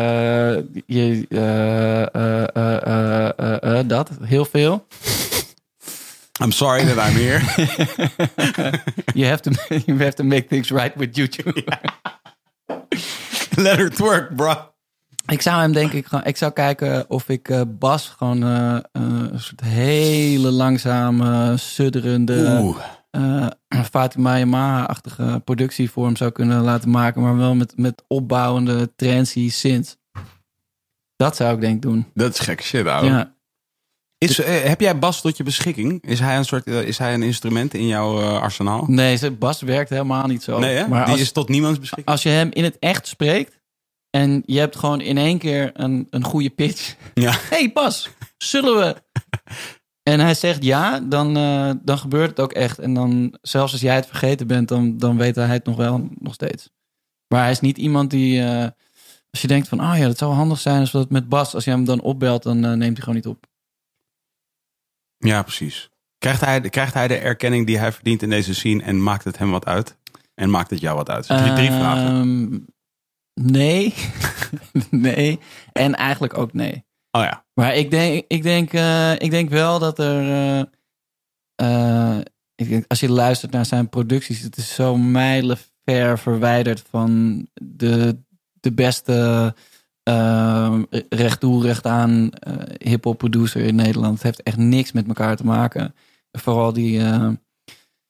je, 0.87 1.27
eh, 1.29 2.03
eh, 2.03 2.43
eh, 2.55 2.77
eh, 2.87 3.31
eh, 3.39 3.79
eh, 3.79 3.89
dat, 3.89 4.11
heel 4.23 4.45
veel. 4.45 4.87
I'm 6.41 6.53
sorry 6.53 6.85
that 6.85 6.99
I'm 6.99 7.15
here. 7.15 7.41
You 9.15 9.27
have 9.27 9.43
to, 9.43 9.51
you 9.87 9.99
have 9.99 10.15
to 10.15 10.25
make 10.25 10.49
things 10.49 10.71
right 10.71 10.97
with 10.97 11.17
YouTube. 11.17 11.53
Let 13.57 13.79
her 13.79 13.91
twerk, 13.91 14.37
bro. 14.37 14.55
Ik 15.27 15.43
zou 15.43 15.61
hem 15.61 15.73
denk 15.73 15.93
ik 15.93 16.07
gewoon, 16.07 16.25
ik 16.25 16.37
zou 16.37 16.53
kijken 16.53 17.11
of 17.11 17.29
ik 17.29 17.49
eh, 17.49 17.61
Bas 17.69 18.09
gewoon 18.09 18.43
eh, 18.43 18.79
een 18.93 19.41
soort 19.41 19.61
hele 19.61 20.51
langzame, 20.51 21.57
sudderende, 21.57 22.75
Fatima 23.91 24.39
Yamaha-achtige 24.39 25.41
productie 25.45 25.91
voor 25.91 26.05
hem 26.05 26.17
zou 26.17 26.31
kunnen 26.31 26.63
laten 26.63 26.91
maken, 26.91 27.23
maar 27.23 27.37
wel 27.37 27.55
met, 27.55 27.73
met 27.77 28.05
opbouwende 28.07 28.95
trancy 28.97 29.51
synths. 29.51 29.97
Dat 31.17 31.37
zou 31.37 31.55
ik 31.55 31.61
denk 31.61 31.75
ik 31.75 31.83
doen. 31.83 32.07
Dat 32.15 32.33
is 32.33 32.39
gek 32.39 32.63
shit, 32.63 32.87
ouwe. 32.87 33.07
Ja. 33.07 33.37
Is, 34.19 34.41
eh, 34.41 34.63
heb 34.63 34.81
jij 34.81 34.99
Bas 34.99 35.21
tot 35.21 35.37
je 35.37 35.43
beschikking? 35.43 36.03
Is 36.03 36.21
hij 36.21 36.37
een, 36.37 36.45
soort, 36.45 36.67
eh, 36.67 36.83
is 36.83 36.99
hij 36.99 37.15
een 37.15 37.23
instrument 37.23 37.75
in 37.75 37.87
jouw 37.87 38.21
eh, 38.21 38.41
arsenaal? 38.41 38.85
Nee, 38.87 39.31
Bas 39.31 39.61
werkt 39.61 39.91
helemaal 39.91 40.27
niet 40.27 40.43
zo. 40.43 40.59
Nee, 40.59 40.77
hè? 40.77 40.89
Maar 40.89 41.05
Die 41.05 41.13
als, 41.13 41.23
is 41.23 41.33
tot 41.33 41.49
niemands 41.49 41.79
beschikking? 41.79 42.09
als 42.09 42.23
je 42.23 42.29
hem 42.29 42.49
in 42.53 42.65
het 42.65 42.77
echt 42.79 43.07
spreekt 43.07 43.59
en 44.11 44.43
je 44.47 44.59
hebt 44.59 44.77
gewoon 44.77 45.01
in 45.01 45.19
één 45.19 45.39
keer 45.39 45.71
een, 45.75 46.07
een 46.11 46.25
goede 46.25 46.51
pitch. 46.51 46.95
Ja. 47.15 47.35
hey 47.51 47.71
Bas, 47.73 48.09
zullen 48.39 48.77
we? 48.79 48.97
En 50.03 50.21
hij 50.21 50.35
zegt 50.35 50.65
ja, 50.65 51.01
dan, 51.01 51.35
dan 51.83 51.99
gebeurt 51.99 52.31
het 52.31 52.41
ook 52.41 52.53
echt. 52.53 52.79
En 52.79 52.95
dan, 52.95 53.37
zelfs 53.43 53.73
als 53.73 53.81
jij 53.81 53.95
het 53.95 54.07
vergeten 54.07 54.47
bent, 54.47 54.69
dan, 54.69 54.99
dan 54.99 55.17
weet 55.17 55.37
hij 55.37 55.47
het 55.47 55.65
nog 55.65 55.77
wel 55.77 56.09
nog 56.19 56.35
steeds. 56.35 56.71
Maar 57.27 57.43
hij 57.43 57.51
is 57.51 57.61
niet 57.61 57.79
iemand 57.79 58.11
die, 58.11 58.45
als 59.31 59.41
je 59.41 59.47
denkt 59.47 59.69
van, 59.69 59.81
oh 59.81 59.95
ja, 59.97 60.07
dat 60.07 60.19
zou 60.19 60.33
handig 60.35 60.59
zijn 60.59 60.81
als 60.81 60.91
we 60.91 60.99
dat 60.99 61.11
met 61.11 61.29
Bas, 61.29 61.55
als 61.55 61.65
je 61.65 61.71
hem 61.71 61.85
dan 61.85 62.01
opbelt, 62.01 62.43
dan 62.43 62.61
neemt 62.61 62.81
hij 62.81 62.97
gewoon 62.97 63.15
niet 63.15 63.27
op. 63.27 63.48
Ja, 65.19 65.43
precies. 65.43 65.91
Krijgt 66.19 66.41
hij, 66.41 66.61
krijgt 66.61 66.95
hij 66.95 67.09
de 67.09 67.17
erkenning 67.17 67.67
die 67.67 67.79
hij 67.79 67.93
verdient 67.93 68.23
in 68.23 68.31
deze 68.31 68.55
scene 68.55 68.83
en 68.83 69.03
maakt 69.03 69.25
het 69.25 69.39
hem 69.39 69.51
wat 69.51 69.67
uit? 69.67 69.97
En 70.35 70.51
maakt 70.51 70.71
het 70.71 70.81
jou 70.81 70.97
wat 70.97 71.11
uit? 71.11 71.27
Drie, 71.27 71.53
drie 71.53 71.71
vragen. 71.71 72.07
Ehm, 72.07 72.59
nee. 73.53 73.95
nee. 74.91 75.39
En 75.73 75.95
eigenlijk 75.95 76.39
ook 76.39 76.53
nee. 76.53 76.85
Oh 77.11 77.23
ja. 77.23 77.45
Maar 77.55 77.75
ik 77.75 77.91
denk, 77.91 78.25
ik 78.29 78.43
denk, 78.43 78.73
eh, 78.73 79.13
ik 79.13 79.31
denk 79.31 79.51
wel 79.51 79.79
dat 79.79 79.99
er. 79.99 80.23
eh, 80.23 80.61
eh, 81.55 82.19
ik 82.55 82.69
denk, 82.69 82.85
als 82.89 83.01
je 83.01 83.11
luistert 83.11 83.53
naar 83.53 83.67
zijn 83.67 83.89
producties, 83.89 84.41
het 84.41 84.57
is 84.57 84.75
zo 84.75 84.97
mijlenver 84.97 86.19
verwijderd 86.19 86.85
van 86.91 87.47
de, 87.63 88.23
de 88.61 88.73
beste 88.73 89.55
uh, 90.09 90.79
recht 91.09 91.41
toe, 91.41 91.63
recht 91.63 91.87
aan 91.87 92.31
uh, 92.49 92.55
hip-hop 92.79 93.19
producer 93.19 93.61
in 93.61 93.75
Nederland. 93.75 94.15
Het 94.15 94.23
heeft 94.23 94.43
echt 94.43 94.57
niks 94.57 94.93
met 94.93 95.09
elkaar 95.09 95.37
te 95.37 95.45
maken. 95.45 95.95
Vooral 96.33 96.73
die. 96.73 96.99
Uh, 96.99 97.29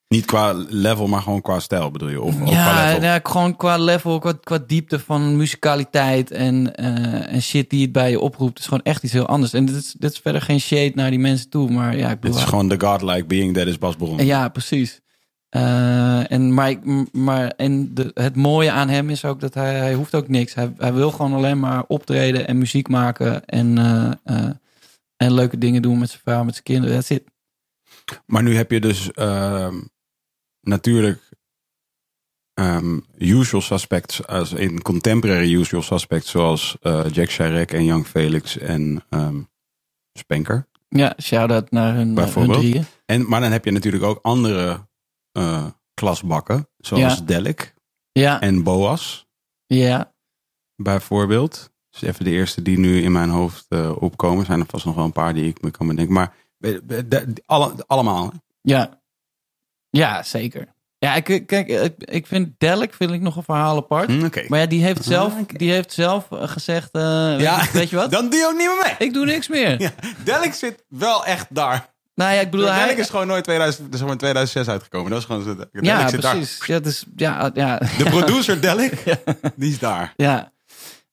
niet 0.07 0.25
qua 0.25 0.53
level, 0.69 1.07
maar 1.07 1.21
gewoon 1.21 1.41
qua 1.41 1.59
stijl 1.59 1.91
bedoel 1.91 2.09
je? 2.09 2.21
Of, 2.21 2.41
of 2.41 2.49
ja, 2.49 2.71
qua 2.71 2.85
level? 2.85 3.03
ja, 3.03 3.19
gewoon 3.23 3.55
qua 3.55 3.77
level, 3.77 4.19
qua, 4.19 4.33
qua 4.43 4.59
diepte 4.67 4.99
van 4.99 5.37
muzikaliteit 5.37 6.31
en, 6.31 6.55
uh, 6.55 7.33
en 7.33 7.41
shit 7.41 7.69
die 7.69 7.81
het 7.81 7.91
bij 7.91 8.09
je 8.09 8.19
oproept. 8.19 8.49
Het 8.49 8.59
is 8.59 8.65
gewoon 8.65 8.83
echt 8.83 9.03
iets 9.03 9.13
heel 9.13 9.27
anders. 9.27 9.53
En 9.53 9.65
dit 9.65 9.75
is, 9.75 9.95
dit 9.97 10.11
is 10.11 10.19
verder 10.19 10.41
geen 10.41 10.59
shade 10.59 10.91
naar 10.95 11.09
die 11.09 11.19
mensen 11.19 11.49
toe, 11.49 11.71
maar 11.71 11.97
ja, 11.97 12.09
ik 12.09 12.19
bedoel... 12.19 12.35
Het 12.35 12.45
is 12.45 12.49
gewoon 12.49 12.67
the 12.69 12.85
godlike 12.85 13.25
being 13.25 13.53
that 13.53 13.67
is 13.67 13.77
Bas 13.77 13.95
Bron. 13.95 14.25
Ja, 14.25 14.49
precies. 14.49 15.01
Uh, 15.55 16.31
en 16.31 16.53
maar, 16.53 16.75
maar 17.11 17.47
en 17.47 17.93
de, 17.93 18.11
het 18.13 18.35
mooie 18.35 18.71
aan 18.71 18.89
hem 18.89 19.09
is 19.09 19.25
ook 19.25 19.39
dat 19.39 19.53
hij, 19.53 19.75
hij 19.75 19.93
hoeft 19.93 20.15
ook 20.15 20.27
niks. 20.27 20.53
Hij, 20.53 20.73
hij 20.77 20.93
wil 20.93 21.11
gewoon 21.11 21.33
alleen 21.33 21.59
maar 21.59 21.83
optreden 21.87 22.47
en 22.47 22.57
muziek 22.57 22.87
maken 22.87 23.45
en, 23.45 23.77
uh, 23.77 24.11
uh, 24.25 24.49
en 25.15 25.33
leuke 25.33 25.57
dingen 25.57 25.81
doen 25.81 25.99
met 25.99 26.09
zijn 26.09 26.21
vrouw, 26.21 26.43
met 26.43 26.53
zijn 26.53 26.65
kinderen. 26.65 26.95
Dat 26.95 27.05
zit. 27.05 27.23
Maar 28.25 28.43
nu 28.43 28.55
heb 28.55 28.71
je 28.71 28.79
dus 28.79 29.11
ehm, 29.11 29.75
natuurlijk 30.61 31.29
um, 32.53 33.05
usual 33.17 33.61
suspects, 33.61 34.27
als 34.27 34.51
in 34.51 34.81
contemporary 34.81 35.53
usual 35.53 35.81
suspects, 35.81 36.29
zoals 36.29 36.77
Jack 37.11 37.29
Chirac 37.29 37.71
en 37.71 37.85
Young 37.85 38.05
Felix 38.07 38.57
en 38.57 39.03
um, 39.09 39.49
Spanker. 40.13 40.67
Ja, 40.89 41.15
shout-out 41.21 41.71
naar 41.71 41.95
hun, 41.95 42.17
hun 42.17 42.51
drieën. 42.51 42.85
En, 43.05 43.29
maar 43.29 43.41
dan 43.41 43.51
heb 43.51 43.65
je 43.65 43.71
natuurlijk 43.71 44.03
ook 44.03 44.19
andere 44.21 44.87
uh, 45.33 45.65
klasbakken, 45.93 46.69
zoals 46.77 47.17
Ja. 47.17 47.21
Delik 47.25 47.73
Ja, 48.11 48.41
en 48.41 48.63
Boas 48.63 49.27
ja, 49.65 50.13
bijvoorbeeld. 50.75 51.69
Dus 51.89 52.01
even 52.01 52.25
de 52.25 52.31
eerste 52.31 52.61
die 52.61 52.79
nu 52.79 53.01
in 53.01 53.11
mijn 53.11 53.29
hoofd 53.29 53.65
uh, 53.69 54.01
opkomen. 54.01 54.45
Zijn 54.45 54.59
er 54.59 54.65
vast 54.65 54.85
nog 54.85 54.95
wel 54.95 55.03
een 55.05 55.11
paar 55.11 55.33
die 55.33 55.47
ik 55.47 55.61
me 55.61 55.71
kan 55.71 55.87
bedenken. 55.87 56.13
Maar 56.13 56.33
eh, 56.59 57.19
alle, 57.45 57.73
allemaal. 57.87 58.31
ja. 58.61 59.01
Ja, 59.89 60.23
zeker. 60.23 60.73
Ja, 60.97 61.15
ik, 61.15 61.43
kijk, 61.47 61.67
ik, 61.99 62.27
vind 62.27 62.59
Delk 62.59 62.93
vind 62.93 63.11
ik 63.11 63.21
nog 63.21 63.35
een 63.35 63.43
verhaal 63.43 63.77
apart. 63.77 64.09
Hm. 64.09 64.29
Maar 64.47 64.59
ja, 64.59 64.65
die 64.65 64.83
heeft 64.83 65.03
zelf, 65.03 65.33
Ah, 65.33 65.39
oké. 65.39 65.57
die 65.57 65.71
heeft 65.71 65.93
zelf 65.93 66.31
eh, 66.31 66.47
gezegd, 66.47 66.89
eh, 66.91 67.01
weet, 67.27 67.41
Ja, 67.41 67.61
je, 67.63 67.69
weet 67.71 67.89
je 67.89 67.95
wat? 67.95 68.11
Dan 68.17 68.29
doe 68.29 68.39
je 68.39 68.45
ook 68.45 68.57
niet 68.57 68.67
meer 68.67 68.81
mee. 68.97 69.07
Ik 69.07 69.13
doe 69.13 69.25
niks 69.25 69.47
meer. 69.47 69.79
Ja, 69.81 69.91
Delik 70.23 70.53
zit 70.53 70.83
wel 70.87 71.25
echt 71.25 71.55
daar. 71.55 71.93
Nou 72.19 72.33
ja, 72.33 72.39
ik 72.39 72.51
bedoel, 72.51 72.71
hij, 72.71 72.93
is 72.93 73.09
gewoon 73.09 73.27
nooit 73.27 73.43
2000, 73.43 73.95
zeg 73.95 74.07
maar 74.07 74.17
2006 74.17 74.67
uitgekomen. 74.67 75.11
Dat 75.11 75.19
is 75.19 75.25
gewoon 75.25 75.43
zo. 75.43 75.55
Ja, 75.71 76.07
zit 76.09 76.21
daar. 76.21 76.35
precies. 76.35 76.65
Ja, 76.65 76.79
dus, 76.79 77.05
ja, 77.15 77.51
ja, 77.53 77.77
De 77.77 78.03
producer 78.03 78.61
Delik, 78.65 79.03
die 79.55 79.71
is 79.71 79.79
daar. 79.79 80.13
ja. 80.15 80.51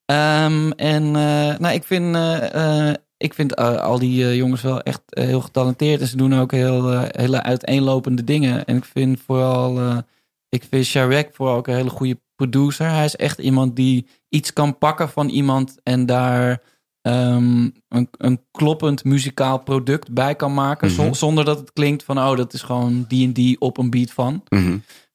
Ehm, 0.05 0.71
en 0.71 1.17
eh, 1.17 1.59
nou, 1.59 1.75
ik 1.75 1.85
vind, 1.85 2.15
eh, 2.15 2.89
eh, 2.89 2.95
ik 3.17 3.35
vind 3.35 3.57
al 3.57 3.99
die 3.99 4.37
jongens 4.37 4.63
wel 4.63 4.81
echt 4.81 5.03
heel 5.05 5.41
getalenteerd. 5.41 6.01
En 6.01 6.07
ze 6.07 6.17
doen 6.17 6.35
ook 6.35 6.53
heel, 6.53 7.01
hele 7.01 7.43
uiteenlopende 7.43 8.25
dingen. 8.25 8.65
En 8.65 8.77
ik 8.77 8.85
vind 8.85 9.21
vooral, 9.27 10.03
ik 10.49 10.65
vind 10.71 10.85
Sharek 10.85 11.35
vooral 11.35 11.57
ook 11.57 11.67
een 11.67 11.75
hele 11.75 11.91
goede 11.91 12.21
producer. 12.37 12.91
Hij 12.91 13.05
is 13.05 13.17
echt 13.17 13.39
iemand 13.39 13.77
die 13.77 14.07
iets 14.29 14.53
kan 14.53 14.79
pakken 14.79 15.09
van 15.09 15.29
iemand 15.29 15.77
en 15.83 16.07
daar 16.07 16.61
ehm, 17.07 17.69
een, 17.89 18.09
een 18.19 18.41
kloppend 18.51 19.05
muzikaal 19.05 19.59
product 19.59 20.13
bij 20.13 20.35
kan 20.35 20.55
maken. 20.55 20.93
Mhm. 20.93 21.13
zonder 21.13 21.45
dat 21.45 21.59
het 21.59 21.73
klinkt 21.73 22.03
van, 22.05 22.19
oh, 22.19 22.37
dat 22.37 22.53
is 22.53 22.63
gewoon 22.63 23.05
die 23.09 23.27
en 23.27 23.33
die 23.33 23.61
op 23.61 23.79
een 23.79 23.91
beat 23.91 24.11
van. 24.11 24.43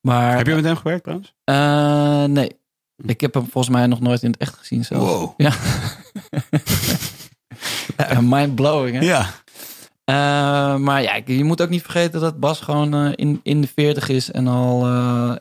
Maar, 0.01 0.37
Heb 0.37 0.47
je 0.47 0.55
met 0.55 0.63
hem 0.63 0.75
gewerkt 0.75 1.03
trouwens? 1.03 1.33
eh, 1.43 2.23
nee. 2.23 2.59
Ik 3.05 3.21
heb 3.21 3.33
hem 3.33 3.43
volgens 3.43 3.73
mij 3.75 3.87
nog 3.87 3.99
nooit 3.99 4.23
in 4.23 4.31
het 4.31 4.39
echt 4.39 4.55
gezien 4.57 4.85
zelf. 4.85 5.01
Wow. 5.09 5.33
Ja. 7.97 8.21
Mind 8.21 8.55
blowing, 8.55 8.95
hè? 8.99 9.05
Ja. 9.05 9.29
Eh, 10.11 10.75
maar 10.77 11.01
ja, 11.01 11.19
je 11.25 11.43
moet 11.43 11.61
ook 11.61 11.69
niet 11.69 11.81
vergeten 11.81 12.21
dat 12.21 12.39
Bas 12.39 12.59
gewoon 12.61 12.93
eh, 12.93 13.11
in, 13.15 13.39
in 13.43 13.61
de 13.61 13.67
40 13.67 14.09
is 14.09 14.31
en 14.31 14.47
al 14.47 14.85
eh, 14.85 15.33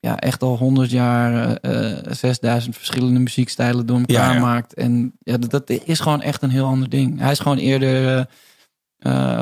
ja, 0.00 0.18
echt 0.18 0.42
al 0.42 0.56
100 0.58 0.90
jaar 0.90 1.56
eh, 1.56 1.90
eh, 1.92 2.12
6000 2.12 2.76
verschillende 2.76 3.20
muziekstijlen 3.20 3.86
door 3.86 3.98
elkaar 3.98 4.14
Ja, 4.28 4.32
ja. 4.34 4.40
maakt. 4.40 4.74
En 4.74 5.12
ja, 5.18 5.36
dat, 5.36 5.50
dat 5.50 5.70
is 5.70 6.00
gewoon 6.00 6.22
echt 6.22 6.42
een 6.42 6.50
heel 6.50 6.66
ander 6.66 6.88
ding. 6.88 7.18
Hij 7.20 7.30
is 7.30 7.38
gewoon 7.38 7.58
eerder 7.58 8.26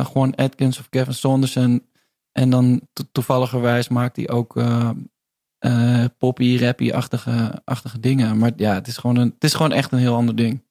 gewoon 0.04 0.34
Atkins 0.34 0.78
of 0.78 0.88
Kevin 0.88 1.14
Saunders. 1.14 1.56
En, 1.56 2.50
dan 2.50 2.80
to- 2.92 3.04
toevalligerwijs 3.12 3.88
maakt 3.88 4.16
hij 4.16 4.28
ook 4.28 4.62
poppy, 6.18 6.58
rappy-achtige 6.58 7.60
achtige 7.64 8.00
dingen. 8.00 8.38
Maar 8.38 8.52
ja, 8.56 8.74
het 8.74 8.86
is, 8.86 8.96
gewoon 8.96 9.16
een, 9.16 9.30
het 9.34 9.44
is 9.44 9.54
gewoon 9.54 9.72
echt 9.72 9.92
een 9.92 9.98
heel 9.98 10.14
ander 10.14 10.36
ding. 10.36 10.62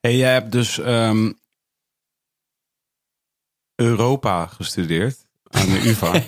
Hey, 0.00 0.16
jij 0.16 0.32
hebt 0.32 0.52
dus 0.52 0.78
ehm, 0.80 1.32
Europa 3.76 4.46
gestudeerd 4.46 5.16
aan 5.50 5.66
de 5.66 5.88
UvA. 5.88 6.12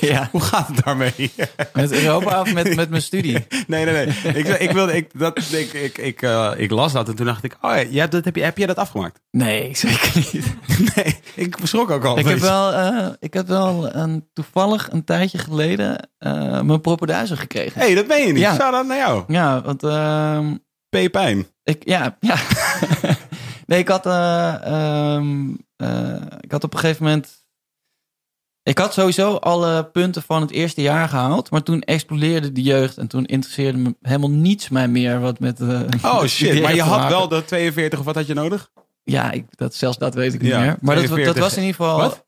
ja. 0.00 0.28
Hoe 0.32 0.40
gaat 0.40 0.66
het 0.68 0.84
daarmee? 0.84 1.32
Met 1.72 1.92
Europa 1.92 2.40
of 2.40 2.54
met, 2.54 2.76
met 2.76 2.90
mijn 2.90 3.02
studie? 3.02 3.46
Nee, 3.66 3.84
nee, 3.84 4.06
nee. 4.06 4.34
Ik, 4.34 4.48
ik, 4.48 4.70
wilde, 4.70 4.96
ik, 4.96 5.10
dat, 5.18 5.38
ik, 5.38 5.72
ik, 5.72 5.98
ik, 5.98 6.22
eh, 6.22 6.52
ik 6.56 6.70
las 6.70 6.92
dat 6.92 7.08
en 7.08 7.14
toen 7.14 7.26
dacht 7.26 7.44
ik, 7.44 7.56
oh 7.60 7.76
ja, 7.90 8.06
dat, 8.06 8.24
heb, 8.24 8.36
je, 8.36 8.42
heb 8.42 8.58
jij 8.58 8.66
dat 8.66 8.76
afgemaakt? 8.76 9.20
Nee, 9.30 9.76
zeker 9.76 10.12
niet. 10.16 10.44
Nee, 10.94 11.20
ik 11.34 11.56
verschrok 11.58 11.90
ook 11.90 12.04
al. 12.04 12.18
Ik 12.18 12.26
heb 12.26 12.38
wel, 12.38 12.72
eh, 12.72 13.08
ik 13.18 13.34
heb 13.34 13.48
wel 13.48 13.94
een, 13.94 14.28
toevallig 14.32 14.88
een 14.90 15.04
tijdje 15.04 15.38
geleden 15.38 16.08
eh, 16.18 16.60
mijn 16.60 16.80
propenduizer 16.80 17.36
gekregen. 17.36 17.80
hey, 17.80 17.94
dat 17.94 18.06
ben 18.06 18.26
je 18.26 18.32
niet. 18.32 18.42
Ja. 18.42 18.54
Zou 18.54 18.72
dat 18.72 18.86
naar 18.86 18.96
jou? 18.96 19.24
Ja, 19.28 19.62
want 19.62 19.82
ehm, 19.82 20.54
P. 20.88 21.10
Pijn. 21.10 21.46
ik, 21.62 21.82
ja, 21.84 22.16
ja. 22.20 22.36
nee, 23.66 23.78
ik 23.78 23.88
had, 23.88 24.06
eh, 24.06 25.20
eh, 25.82 26.38
ik 26.40 26.52
had 26.52 26.64
op 26.64 26.72
een 26.74 26.78
gegeven 26.78 27.04
moment, 27.04 27.40
ik 28.62 28.78
had 28.78 28.92
sowieso 28.92 29.34
alle 29.36 29.84
punten 29.84 30.22
van 30.22 30.40
het 30.40 30.50
eerste 30.50 30.82
jaar 30.82 31.08
gehaald, 31.08 31.50
maar 31.50 31.62
toen 31.62 31.80
explodeerde 31.82 32.52
de 32.52 32.62
jeugd 32.62 32.98
en 32.98 33.06
toen 33.08 33.24
interesseerde 33.24 33.78
me 33.78 33.96
helemaal 34.00 34.30
niets 34.30 34.68
mij 34.68 34.88
meer 34.88 35.20
wat 35.20 35.38
met. 35.40 35.60
eh, 35.60 35.80
Oh 36.02 36.24
shit, 36.36 36.62
maar 36.62 36.74
je 36.74 36.82
had 36.82 36.98
maken. 36.98 37.16
wel 37.16 37.28
de 37.28 37.44
42 37.44 37.98
of 37.98 38.04
wat 38.04 38.14
had 38.14 38.26
je 38.26 38.34
nodig? 38.34 38.70
Ja, 39.04 39.30
ik, 39.30 39.44
dat, 39.56 39.74
zelfs 39.74 39.98
dat 39.98 40.14
weet 40.14 40.34
ik 40.34 40.40
niet 40.40 40.50
Ja, 40.50 40.60
meer. 40.60 40.76
Maar 40.80 40.94
dat, 40.94 41.04
dat 41.04 41.12
42. 41.12 41.42
was 41.42 41.52
in 41.56 41.62
ieder 41.62 41.74
geval 41.76 41.96
Wat? 41.96 42.24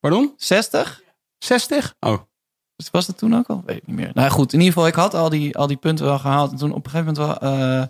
Pardon? 0.00 0.34
60. 0.36 1.02
60? 1.38 1.94
Oh. 2.00 2.18
Dus 2.76 2.90
was 2.90 3.06
dat 3.06 3.18
toen 3.18 3.36
ook 3.36 3.46
al? 3.46 3.62
Weet 3.66 3.76
ik 3.76 3.86
niet 3.86 3.96
meer. 3.96 4.10
Nou 4.14 4.30
goed, 4.30 4.52
in 4.52 4.58
ieder 4.58 4.72
geval, 4.74 4.88
ik 4.88 4.94
had 4.94 5.14
al 5.14 5.28
die, 5.28 5.56
al 5.56 5.66
die 5.66 5.76
punten 5.76 6.04
wel 6.04 6.18
gehaald. 6.18 6.50
En 6.50 6.56
toen 6.56 6.72
op 6.72 6.84
een 6.84 6.90
gegeven 6.90 7.14
moment 7.14 7.40
wel... 7.40 7.52
eh, 7.52 7.86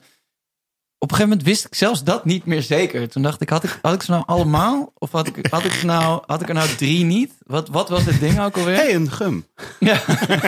op 1.02 1.10
een 1.10 1.16
gegeven 1.16 1.28
moment 1.28 1.48
wist 1.48 1.64
ik 1.64 1.74
zelfs 1.74 2.04
dat 2.04 2.24
niet 2.24 2.44
meer 2.44 2.62
zeker. 2.62 3.08
Toen 3.08 3.22
dacht 3.22 3.40
ik, 3.40 3.48
had 3.48 3.64
ik, 3.64 3.78
had 3.82 3.94
ik 3.94 4.02
ze 4.02 4.10
nou 4.10 4.22
allemaal? 4.26 4.92
Of 4.98 5.10
had 5.12 5.26
ik, 5.26 5.46
had 5.50 5.64
ik, 5.64 5.82
nou, 5.82 6.22
had 6.26 6.42
ik 6.42 6.48
er 6.48 6.54
nou 6.54 6.68
drie 6.76 7.04
niet? 7.04 7.32
Wat, 7.46 7.68
wat 7.68 7.88
was 7.88 8.04
dit 8.04 8.20
ding 8.20 8.40
ook 8.40 8.56
alweer? 8.56 8.74
hey, 8.74 8.94
een 8.94 9.10
gum. 9.10 9.46
Ja. 9.78 10.00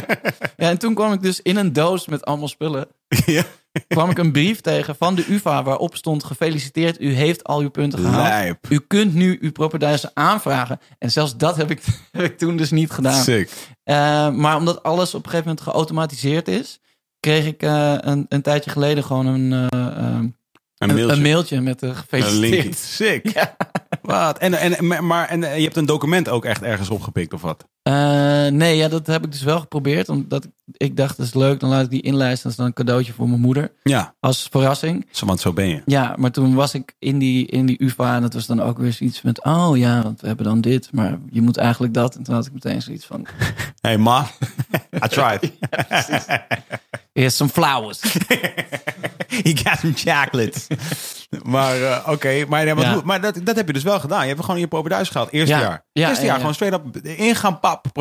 ja, 0.57 0.69
en 0.69 0.79
toen 0.79 0.95
kwam 0.95 1.13
ik 1.13 1.23
dus 1.23 1.41
in 1.41 1.57
een 1.57 1.73
doos 1.73 2.07
met 2.07 2.25
allemaal 2.25 2.49
spullen. 2.49 2.89
ja. 3.27 3.45
kwam 3.89 4.11
ik 4.11 4.19
een 4.19 4.33
brief 4.33 4.61
tegen 4.61 4.97
van 4.97 5.15
de 5.15 5.33
UvA 5.33 5.63
waarop 5.63 5.97
stond... 5.97 6.25
gefeliciteerd, 6.25 7.01
u 7.01 7.13
heeft 7.13 7.45
al 7.45 7.61
uw 7.61 7.71
punten 7.71 7.99
gehaald. 7.99 8.29
Lijp. 8.29 8.67
U 8.69 8.81
kunt 8.87 9.15
nu 9.15 9.39
uw 9.41 9.53
propenduizen 9.53 10.11
aanvragen. 10.15 10.81
En 10.99 11.11
zelfs 11.11 11.37
dat 11.37 11.57
heb 11.57 11.71
ik, 11.71 11.83
heb 12.13 12.25
ik 12.25 12.39
toen 12.39 12.57
dus 12.57 12.71
niet 12.71 12.91
gedaan. 12.91 13.23
Sick. 13.23 13.51
Eh, 13.85 14.31
maar 14.31 14.57
omdat 14.57 14.83
alles 14.83 15.15
op 15.15 15.25
een 15.25 15.31
gegeven 15.31 15.49
moment 15.49 15.67
geautomatiseerd 15.67 16.49
is, 16.49 16.81
kreeg 17.23 17.47
ik 17.47 17.63
eh, 17.63 17.95
een, 17.99 18.27
een 18.29 18.43
tijdje 18.43 18.71
geleden 18.71 19.05
gewoon 19.05 19.27
een, 19.27 19.71
eh, 19.71 19.87
eh, 19.87 20.21
Een 20.89 20.95
mailtje. 20.95 21.17
een 21.17 21.23
mailtje 21.23 21.61
met 21.61 21.83
Een 21.83 21.89
linkje. 21.89 22.03
gefeliciteerd. 22.03 22.79
Sick. 23.01 23.49
Wat? 24.03 24.39
En, 24.39 24.55
en, 24.55 25.07
maar, 25.07 25.29
en 25.29 25.45
eh, 25.45 25.57
je 25.57 25.63
hebt 25.63 25.77
een 25.77 25.87
document 25.87 26.29
ook 26.29 26.45
echt 26.45 26.63
ergens 26.63 26.91
opgepikt 26.91 27.33
of 27.33 27.43
wat? 27.43 27.67
Eh, 27.83 28.47
nee, 28.47 28.77
ja, 28.77 28.89
dat 28.89 29.07
heb 29.07 29.25
ik 29.25 29.33
dus 29.33 29.43
wel 29.43 29.61
geprobeerd. 29.61 30.09
Omdat 30.09 30.49
ik, 30.77 30.97
dacht, 30.97 31.17
dat 31.17 31.27
is 31.27 31.35
leuk, 31.35 31.61
dan 31.61 31.71
laat 31.71 31.85
ik 31.85 31.91
die 31.91 32.01
inlijsten. 32.03 32.43
Dat 32.43 32.51
is 32.53 32.57
dan 32.57 32.67
een 32.67 32.73
cadeautje 32.73 33.13
voor 33.13 33.29
mijn 33.29 33.41
moeder. 33.41 33.73
Ja, 33.83 34.15
Als 34.21 34.49
verrassing. 34.51 35.07
zo- 35.11 35.27
want 35.27 35.41
zo 35.41 35.53
ben 35.53 35.69
je. 35.69 35.83
Ja, 35.87 36.15
maar 36.19 36.31
toen 36.31 36.55
was 36.55 36.75
ik 36.75 36.95
in 36.99 37.19
die, 37.19 37.47
in 37.47 37.67
die 37.67 37.83
UvA 37.85 38.15
en 38.15 38.23
dat 38.23 38.35
was 38.35 38.47
dan 38.47 38.61
ook 38.63 38.79
weer 38.79 38.93
zoiets 38.93 39.23
met... 39.23 39.45
Oh 39.45 39.77
ja, 39.77 40.03
want 40.03 40.21
we 40.21 40.27
hebben 40.27 40.47
dan 40.47 40.61
dit, 40.61 40.89
maar 40.93 41.19
je 41.31 41.43
moet 41.43 41.57
eigenlijk 41.57 41.95
dat. 41.95 42.15
En 42.15 42.23
toen 42.23 42.35
had 42.35 42.47
ik 42.47 42.53
meteen 42.53 42.83
zoiets 42.83 43.07
van... 43.07 43.27
Hey 43.81 43.99
ma, 43.99 44.27
I 45.05 45.09
tried. 45.09 45.53
Here's 47.13 47.37
some 47.37 47.51
flowers. 47.51 48.01
He 49.45 49.53
got 49.57 49.79
some 49.79 49.93
chocolates. 49.95 50.67
maar 51.43 51.83
eh, 51.83 52.09
oké, 52.09 52.45
maar, 52.49 52.67
ja, 52.67 52.75
maar, 52.75 52.85
Ja. 52.85 53.01
maar 53.05 53.21
dat, 53.21 53.39
dat 53.45 53.57
heb 53.57 53.67
je 53.67 53.73
dus 53.73 53.83
wel 53.83 54.01
gedaan. 54.01 54.23
Je 54.23 54.29
hebt 54.33 54.45
gewoon 54.45 54.61
je 54.61 54.67
propenduis 54.67 55.09
gehaald. 55.09 55.31
Eerste 55.33 55.55
Ja. 55.55 55.61
jaar. 55.61 55.85
Ja, 55.93 56.09
Eerste 56.09 56.21
ja, 56.25 56.27
jaar 56.27 56.35
ja. 56.35 56.41
gewoon 56.41 56.55
straight 56.55 56.81
up 56.97 57.07
ingaan, 57.07 57.59
pap. 57.77 57.95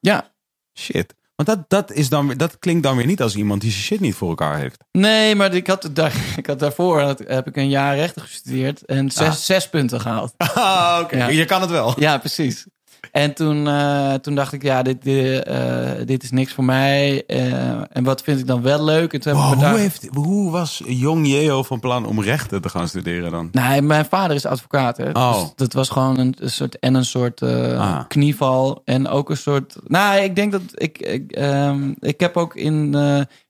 Ja, 0.00 0.30
Shit. 0.78 1.14
Want 1.34 1.48
dat, 1.48 1.70
dat, 1.70 1.92
is 1.96 2.08
dan, 2.08 2.34
dat 2.36 2.58
klinkt 2.58 2.82
dan 2.82 2.96
weer 2.96 3.06
niet 3.06 3.22
als 3.22 3.36
iemand 3.36 3.60
die 3.60 3.70
zijn 3.70 3.82
shit 3.82 4.00
niet 4.00 4.14
voor 4.14 4.28
elkaar 4.28 4.58
heeft. 4.58 4.84
Nee, 4.92 5.34
maar 5.34 5.54
ik 5.54 5.66
had, 5.66 5.88
daar, 5.92 6.14
ik 6.36 6.46
had 6.46 6.58
daarvoor 6.58 7.00
heb 7.26 7.46
ik 7.46 7.56
een 7.56 7.68
jaar 7.68 7.96
rechten 7.96 8.22
gestudeerd 8.22 8.84
en 8.84 9.10
zes, 9.10 9.26
Ah. 9.28 9.32
zes 9.34 9.68
punten 9.68 10.00
gehaald. 10.00 10.34
Ah, 10.36 10.98
oké. 11.02 11.16
Ja. 11.16 11.28
Je 11.28 11.44
kan 11.44 11.60
het 11.60 11.70
wel. 11.70 12.00
Ja, 12.00 12.18
precies. 12.18 12.66
En 13.10 13.34
toen, 13.34 13.66
eh, 13.68 14.14
toen 14.14 14.34
dacht 14.34 14.52
ik, 14.52 14.62
ja, 14.62 14.82
dit, 14.82 15.02
dit, 15.02 15.42
eh, 15.44 15.90
dit 16.04 16.22
is 16.22 16.30
niks 16.30 16.52
voor 16.52 16.64
mij. 16.64 17.24
Eh, 17.26 17.62
en 17.96 18.04
wat 18.04 18.22
vind 18.22 18.38
ik 18.40 18.46
dan 18.46 18.62
wel 18.62 18.84
leuk? 18.84 19.12
En 19.12 19.20
toen 19.20 19.32
heb 19.32 19.42
ik 19.42 19.48
Wow, 19.48 19.58
me 19.58 19.64
hoe, 19.64 19.72
daar- 19.72 19.78
heeft, 19.82 20.08
hoe 20.12 20.50
was 20.50 20.82
jong 20.86 21.26
Jeo 21.28 21.62
van 21.62 21.80
plan 21.80 22.06
om 22.06 22.22
rechten 22.22 22.62
te 22.62 22.68
gaan 22.68 22.88
studeren 22.88 23.30
dan? 23.30 23.48
Nee, 23.52 23.82
mijn 23.82 24.04
vader 24.04 24.36
is 24.36 24.46
advocaat. 24.46 24.96
Hè? 24.96 25.10
Oh. 25.10 25.40
Dus 25.40 25.52
dat 25.56 25.72
was 25.72 25.88
gewoon 25.88 26.18
een, 26.18 26.34
een 26.38 26.50
soort 26.50 26.78
en 26.78 26.94
een 26.94 27.04
soort 27.04 27.42
Ah. 27.42 28.00
knieval 28.08 28.82
en 28.84 29.08
ook 29.08 29.30
een 29.30 29.36
soort. 29.36 29.76
Nou, 29.86 30.20
ik 30.20 30.36
denk 30.36 30.52
dat 30.52 30.62
ik 30.74 30.98
ik, 30.98 31.32
ehm, 31.32 31.92
ik 31.98 32.20
heb 32.20 32.36
ook 32.36 32.54
in 32.56 32.94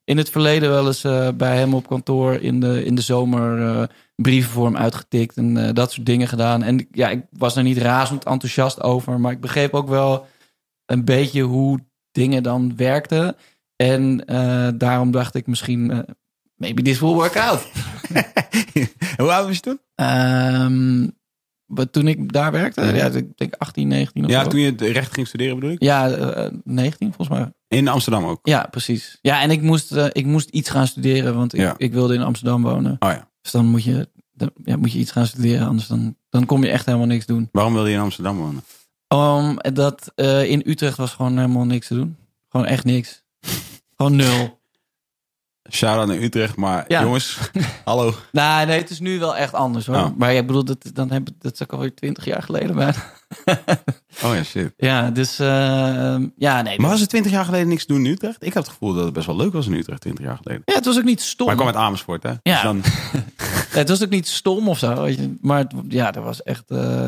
in 0.05 0.17
het 0.19 0.31
verleden 0.31 0.71
wel 0.71 0.87
eens 0.87 1.07
bij 1.37 1.57
hem 1.57 1.75
op 1.75 1.89
kantoor 1.89 2.35
in 2.35 2.61
de 2.61 2.85
in 2.85 2.95
de 2.95 3.01
zomer 3.03 3.89
brieven 4.23 4.51
voor 4.51 4.64
hem 4.66 4.77
uitgetikt 4.77 5.37
en 5.37 5.57
eh, 5.66 5.75
dat 5.75 5.93
soort 5.93 6.07
dingen 6.07 6.29
gedaan. 6.29 6.62
En 6.62 6.87
ja, 6.91 7.09
ik 7.09 7.23
was 7.31 7.57
er 7.57 7.62
niet 7.62 7.79
razend 7.79 8.25
enthousiast 8.25 8.83
over, 8.83 9.20
maar 9.20 9.33
ik 9.33 9.41
begreep 9.41 9.75
ook 9.75 9.89
wel 9.89 10.27
een 10.87 11.05
beetje 11.05 11.43
hoe 11.43 11.79
dingen 12.12 12.43
dan 12.43 12.77
werkten. 12.77 13.37
En 13.77 14.25
eh, 14.27 14.68
daarom 14.75 15.11
dacht 15.11 15.35
ik 15.35 15.47
misschien. 15.47 15.91
eh, 15.91 15.99
Maybe 16.57 16.83
this 16.83 16.99
will 17.01 17.12
work 17.12 17.37
out. 17.37 17.66
hoe 19.16 19.33
oud 19.33 19.47
was 19.47 19.55
je 19.57 19.61
toen? 19.62 19.81
Ehm, 19.95 21.09
wat, 21.66 21.93
toen 21.93 22.09
ik 22.09 22.33
daar 22.33 22.53
werkte, 22.53 22.81
ja, 22.95 23.07
ik 23.07 23.37
denk 23.37 23.55
18, 23.59 23.89
19 23.89 24.25
of 24.25 24.31
Ja, 24.31 24.43
zo. 24.43 24.49
toen 24.51 24.61
je 24.61 24.75
recht 24.77 25.12
ging 25.14 25.27
studeren 25.27 25.55
bedoel 25.55 25.70
ik? 25.70 25.83
Ja, 25.83 26.11
eh, 26.11 26.51
19 26.64 27.12
volgens 27.12 27.39
mij. 27.39 27.53
In 27.68 27.89
Amsterdam 27.89 28.25
ook? 28.25 28.39
Ja, 28.43 28.66
precies. 28.70 29.18
Ja, 29.20 29.43
en 29.43 29.51
ik 29.51 29.62
moest, 29.62 29.93
ik 30.12 30.27
moest 30.27 30.49
iets 30.49 30.70
gaan 30.70 30.87
studeren, 30.87 31.35
want 31.35 31.55
ik, 31.55 31.61
Ja. 31.61 31.75
ik 31.77 31.93
wilde 31.93 32.14
in 32.14 32.23
Amsterdam 32.23 32.62
wonen. 32.62 32.97
Oh 32.99 33.11
ja. 33.11 33.29
Dus 33.41 33.51
dan 33.53 33.66
moet 33.66 33.85
je, 33.85 34.09
ja, 34.64 34.76
moet 34.76 34.93
je 34.93 34.99
iets 34.99 35.11
gaan 35.11 35.26
studeren, 35.26 35.66
anders 35.66 35.88
dan, 35.88 36.16
dan 36.30 36.47
kom 36.47 36.64
je 36.64 36.70
echt 36.70 36.86
helemaal 36.86 37.07
niks 37.07 37.26
doen. 37.26 37.49
Waarom 37.53 37.72
wilde 37.72 37.88
je 37.88 37.95
in 37.95 38.01
Amsterdam 38.01 38.36
wonen? 38.36 38.62
Omdat 39.09 40.12
eh, 40.14 40.51
in 40.51 40.62
Utrecht 40.64 40.97
was 40.97 41.12
gewoon 41.12 41.36
helemaal 41.36 41.64
niks 41.64 41.86
te 41.86 41.95
doen. 41.95 42.16
Gewoon 42.49 42.66
echt 42.66 42.84
niks. 42.84 43.24
gewoon 43.97 44.16
nul. 44.16 44.61
Shout-out 45.75 46.07
naar 46.07 46.16
Utrecht, 46.16 46.57
maar 46.57 46.85
Ja. 46.89 47.03
jongens, 47.03 47.39
hallo. 47.85 48.14
Nou, 48.33 48.66
nee, 48.66 48.79
het 48.81 48.91
is 48.91 49.01
nu 49.01 49.18
wel 49.18 49.37
echt 49.37 49.53
anders 49.55 49.87
hoor. 49.87 49.97
Oh. 49.97 50.07
Maar 50.16 50.35
ik 50.35 50.47
bedoel, 50.47 50.64
dat, 50.64 50.91
dan 50.93 51.11
heb, 51.11 51.29
dat 51.39 51.53
is 51.53 51.62
ook 51.62 51.73
alweer 51.73 51.95
20 51.95 52.25
jaar 52.25 52.43
geleden 52.43 52.75
bijna. 52.77 52.95
Oh 54.25 54.35
ja, 54.35 54.43
shit. 54.43 54.73
ja, 54.77 55.11
dus 55.11 55.39
eh, 55.39 56.16
ja, 56.37 56.62
nee. 56.62 56.79
Maar 56.81 56.91
was 56.91 57.01
het 57.01 57.09
twintig 57.09 57.33
jaar 57.33 57.45
geleden 57.45 57.68
niks 57.68 57.87
doen 57.87 58.05
in 58.05 58.11
Utrecht? 58.12 58.45
Ik 58.45 58.55
had 58.55 58.62
het 58.62 58.73
gevoel 58.73 58.95
dat 58.95 59.05
het 59.05 59.12
best 59.12 59.27
wel 59.27 59.37
leuk 59.37 59.53
was 59.53 59.66
in 59.66 59.73
Utrecht 59.73 60.01
twintig 60.01 60.25
jaar 60.25 60.39
geleden. 60.43 60.62
Ja, 60.64 60.75
het 60.75 60.85
was 60.85 60.99
ook 60.99 61.05
niet 61.05 61.20
stom. 61.20 61.47
Maar 61.47 61.55
ik 61.57 61.61
kwam 61.62 61.75
uit 61.75 61.85
Amersfoort, 61.85 62.23
hè? 62.23 62.29
Ja. 62.43 62.53
Dus 62.53 62.62
dan, 62.62 62.81
Het 63.81 63.89
was 63.89 64.03
ook 64.03 64.11
niet 64.11 64.29
stom 64.29 64.68
of 64.68 64.79
zo. 64.79 65.03
Weet 65.03 65.16
je. 65.16 65.35
Maar 65.41 65.59
het, 65.59 65.73
ja, 65.89 66.11
dat 66.11 66.25
was 66.25 66.43
echt. 66.43 66.64
eh, 66.70 67.05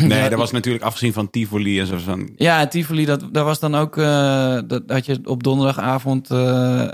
nee, 0.00 0.28
dat 0.28 0.38
was 0.38 0.50
natuurlijk 0.50 0.84
afgezien 0.84 1.12
van 1.12 1.30
Tivoli 1.30 1.80
en 1.80 1.86
zo. 1.86 1.96
Van, 1.98 2.30
Ja, 2.36 2.66
Tivoli, 2.66 3.04
dat, 3.04 3.20
dat 3.32 3.44
was 3.44 3.58
dan 3.58 3.74
ook. 3.74 3.96
eh, 3.96 4.58
dat 4.66 4.82
had 4.86 5.06
je 5.06 5.20
op 5.24 5.42
donderdagavond. 5.42 6.30
eh, 6.30 6.88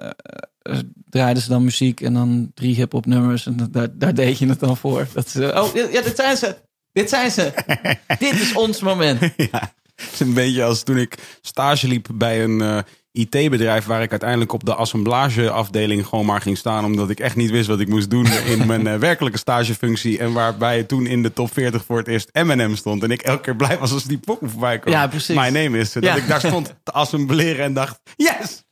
draaiden 1.08 1.42
ze 1.42 1.48
dan 1.48 1.64
muziek 1.64 2.00
en 2.00 2.14
dan 2.14 2.50
drie 2.54 2.74
hip-hop 2.74 3.06
nummers. 3.06 3.46
En 3.46 3.68
daar, 3.70 3.88
daar 3.92 4.14
deed 4.14 4.38
je 4.38 4.48
het 4.48 4.60
dan 4.60 4.76
voor. 4.76 5.06
Dat 5.12 5.28
ze, 5.28 5.52
oh, 5.54 5.92
ja, 5.92 6.02
dit 6.02 6.16
zijn 6.16 6.36
ze. 6.36 6.56
Dit 6.92 7.08
zijn 7.08 7.30
ze. 7.30 7.52
dit 8.18 8.32
is 8.32 8.54
ons 8.54 8.80
moment. 8.80 9.20
ja, 9.36 9.74
het 9.94 10.10
is 10.12 10.20
een 10.20 10.34
beetje 10.34 10.64
als 10.64 10.82
toen 10.82 10.98
ik 10.98 11.38
stage 11.40 11.88
liep 11.88 12.08
bij 12.14 12.44
een 12.44 12.60
eh, 12.60 12.78
IT-bedrijf... 13.12 13.84
waar 13.84 14.02
ik 14.02 14.10
uiteindelijk 14.10 14.52
op 14.52 14.64
de 14.64 14.74
assemblageafdeling 14.74 16.06
gewoon 16.06 16.26
maar 16.26 16.40
ging 16.40 16.58
staan... 16.58 16.84
omdat 16.84 17.10
ik 17.10 17.20
echt 17.20 17.36
niet 17.36 17.50
wist 17.50 17.68
wat 17.68 17.80
ik 17.80 17.88
moest 17.88 18.10
doen 18.10 18.26
in 18.26 18.66
mijn 18.66 18.86
eh, 18.86 18.98
werkelijke 18.98 19.38
stagefunctie... 19.38 20.18
en 20.18 20.32
waarbij 20.32 20.82
toen 20.82 21.06
in 21.06 21.22
de 21.22 21.32
top 21.32 21.52
40 21.52 21.84
voor 21.84 21.98
het 21.98 22.08
eerst 22.08 22.30
M&M 22.32 22.74
stond... 22.74 23.02
en 23.02 23.10
ik 23.10 23.22
elke 23.22 23.42
keer 23.42 23.56
blij 23.56 23.78
was 23.78 23.92
als 23.92 24.04
die 24.04 24.18
pokken 24.18 24.50
voorbij 24.50 24.78
kwam. 24.78 24.94
Ja, 24.94 25.06
precies. 25.06 25.36
My 25.36 25.48
name 25.48 25.78
is. 25.78 25.92
Dat 25.92 26.02
Ja. 26.02 26.14
ik 26.14 26.28
daar 26.28 26.40
stond 26.40 26.74
te 26.82 26.92
assembleren 26.92 27.64
en 27.64 27.74
dacht... 27.74 28.00
Yes! 28.16 28.64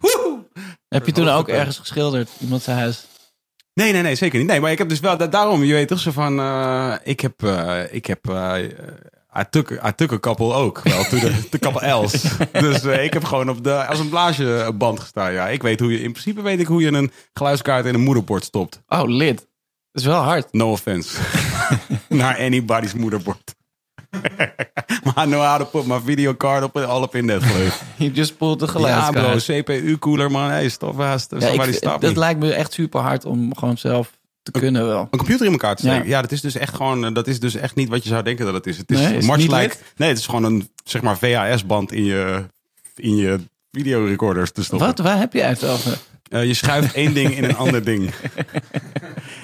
Woehoe! 0.00 0.39
Heb 0.88 1.06
je 1.06 1.12
toen 1.12 1.28
ook 1.28 1.48
ergens 1.48 1.78
geschilderd? 1.78 2.30
Iemand 2.40 2.62
zijn 2.62 2.76
huis? 2.78 3.06
Nee, 3.74 3.92
nee, 3.92 4.02
nee, 4.02 4.14
zeker 4.14 4.38
niet. 4.38 4.48
Nee, 4.48 4.60
maar 4.60 4.70
ik 4.70 4.78
heb 4.78 4.88
dus 4.88 5.00
wel, 5.00 5.16
da- 5.16 5.26
daarom, 5.26 5.64
je 5.64 5.72
weet 5.72 5.88
toch 5.88 5.98
zo 5.98 6.10
van, 6.10 6.38
eh, 6.40 6.94
ik 7.02 7.20
heb, 7.20 7.42
eh, 7.42 7.82
ik 7.90 8.06
heb, 8.06 8.28
couple 10.20 10.52
ook, 10.52 10.80
wel, 10.82 11.04
to 11.04 11.18
the 11.50 11.58
couple 11.58 11.80
else. 11.80 12.28
dus 12.52 12.84
eh, 12.84 13.04
ik 13.04 13.12
heb 13.12 13.24
gewoon 13.24 13.50
op 13.50 13.64
de 13.64 13.86
assemblageband 13.86 15.00
gestaan, 15.00 15.32
ja. 15.32 15.48
Ik 15.48 15.62
weet 15.62 15.80
hoe 15.80 15.92
je, 15.92 16.02
in 16.02 16.10
principe 16.12 16.42
weet 16.42 16.60
ik 16.60 16.66
hoe 16.66 16.82
je 16.82 16.92
een 16.92 17.12
geluidskaart 17.32 17.84
in 17.84 17.94
een 17.94 18.00
moederbord 18.00 18.44
stopt. 18.44 18.82
Oh, 18.86 19.02
lid. 19.08 19.36
Dat 19.92 20.02
is 20.02 20.04
wel 20.04 20.22
hard. 20.22 20.52
No 20.52 20.70
offense. 20.70 21.18
Naar 22.08 22.38
anybody's 22.38 22.92
moederbord. 22.92 23.54
maar 25.04 25.26
I 25.26 25.28
know 25.28 25.42
how 25.42 25.58
to 25.58 25.64
put 25.64 25.86
my 25.86 26.00
videocard 26.00 26.62
op, 26.62 26.76
all 26.76 27.02
up 27.02 27.14
in 27.14 27.26
that. 27.26 27.42
Je 27.96 28.10
just 28.10 28.36
pulled 28.36 28.60
ja 28.60 28.66
geluidskaart. 28.66 29.44
bro, 29.44 29.62
CPU-cooler 29.62 30.30
man, 30.30 30.50
hey, 30.50 30.68
stop 30.68 30.96
haast. 30.96 31.34
Ja, 31.38 31.48
ik, 31.48 31.74
stop 31.74 32.00
dat 32.00 32.16
lijkt 32.16 32.40
me 32.40 32.52
echt 32.52 32.72
super 32.72 33.00
hard 33.00 33.24
om 33.24 33.56
gewoon 33.56 33.78
zelf 33.78 34.18
te 34.42 34.50
kunnen 34.50 34.86
wel. 34.86 35.08
Een 35.10 35.18
computer 35.18 35.46
in 35.46 35.52
elkaar 35.52 35.76
te 35.76 35.82
steken. 35.82 36.04
Ja. 36.04 36.08
Ja. 36.08 36.20
dat 36.20 36.32
is 36.32 36.40
dus 36.40 36.54
echt 36.54 36.74
gewoon, 36.74 37.04
eh, 37.04 37.14
dat 37.14 37.26
is 37.26 37.40
dus 37.40 37.54
echt 37.54 37.74
niet 37.74 37.88
wat 37.88 38.02
je 38.02 38.08
zou 38.08 38.22
denken 38.22 38.44
dat 38.44 38.54
het 38.54 38.66
is. 38.66 38.76
Het 38.76 38.90
is, 38.90 38.98
Nee, 38.98 39.16
is 39.16 39.26
much 39.26 39.36
like, 39.36 39.76
nee, 39.96 40.08
het 40.08 40.18
is 40.18 40.26
gewoon 40.26 40.44
een 40.44 40.70
zeg 40.84 41.02
maar 41.02 41.18
VHS-band 41.18 41.92
in 41.92 42.04
je, 42.04 42.44
in 42.96 43.16
je 43.16 43.40
videorecorders 43.70 44.52
te 44.52 44.64
stoppen. 44.64 44.86
Wat? 44.86 44.98
Waar 44.98 45.18
heb 45.18 45.32
je 45.32 45.42
het 45.42 45.64
over? 45.64 45.98
Eh, 46.30 46.44
je 46.44 46.54
schuift 46.54 46.94
één 46.94 47.14
ding 47.14 47.36
in 47.36 47.44
een 47.44 47.56
ander 47.56 47.84
ding. 47.84 48.10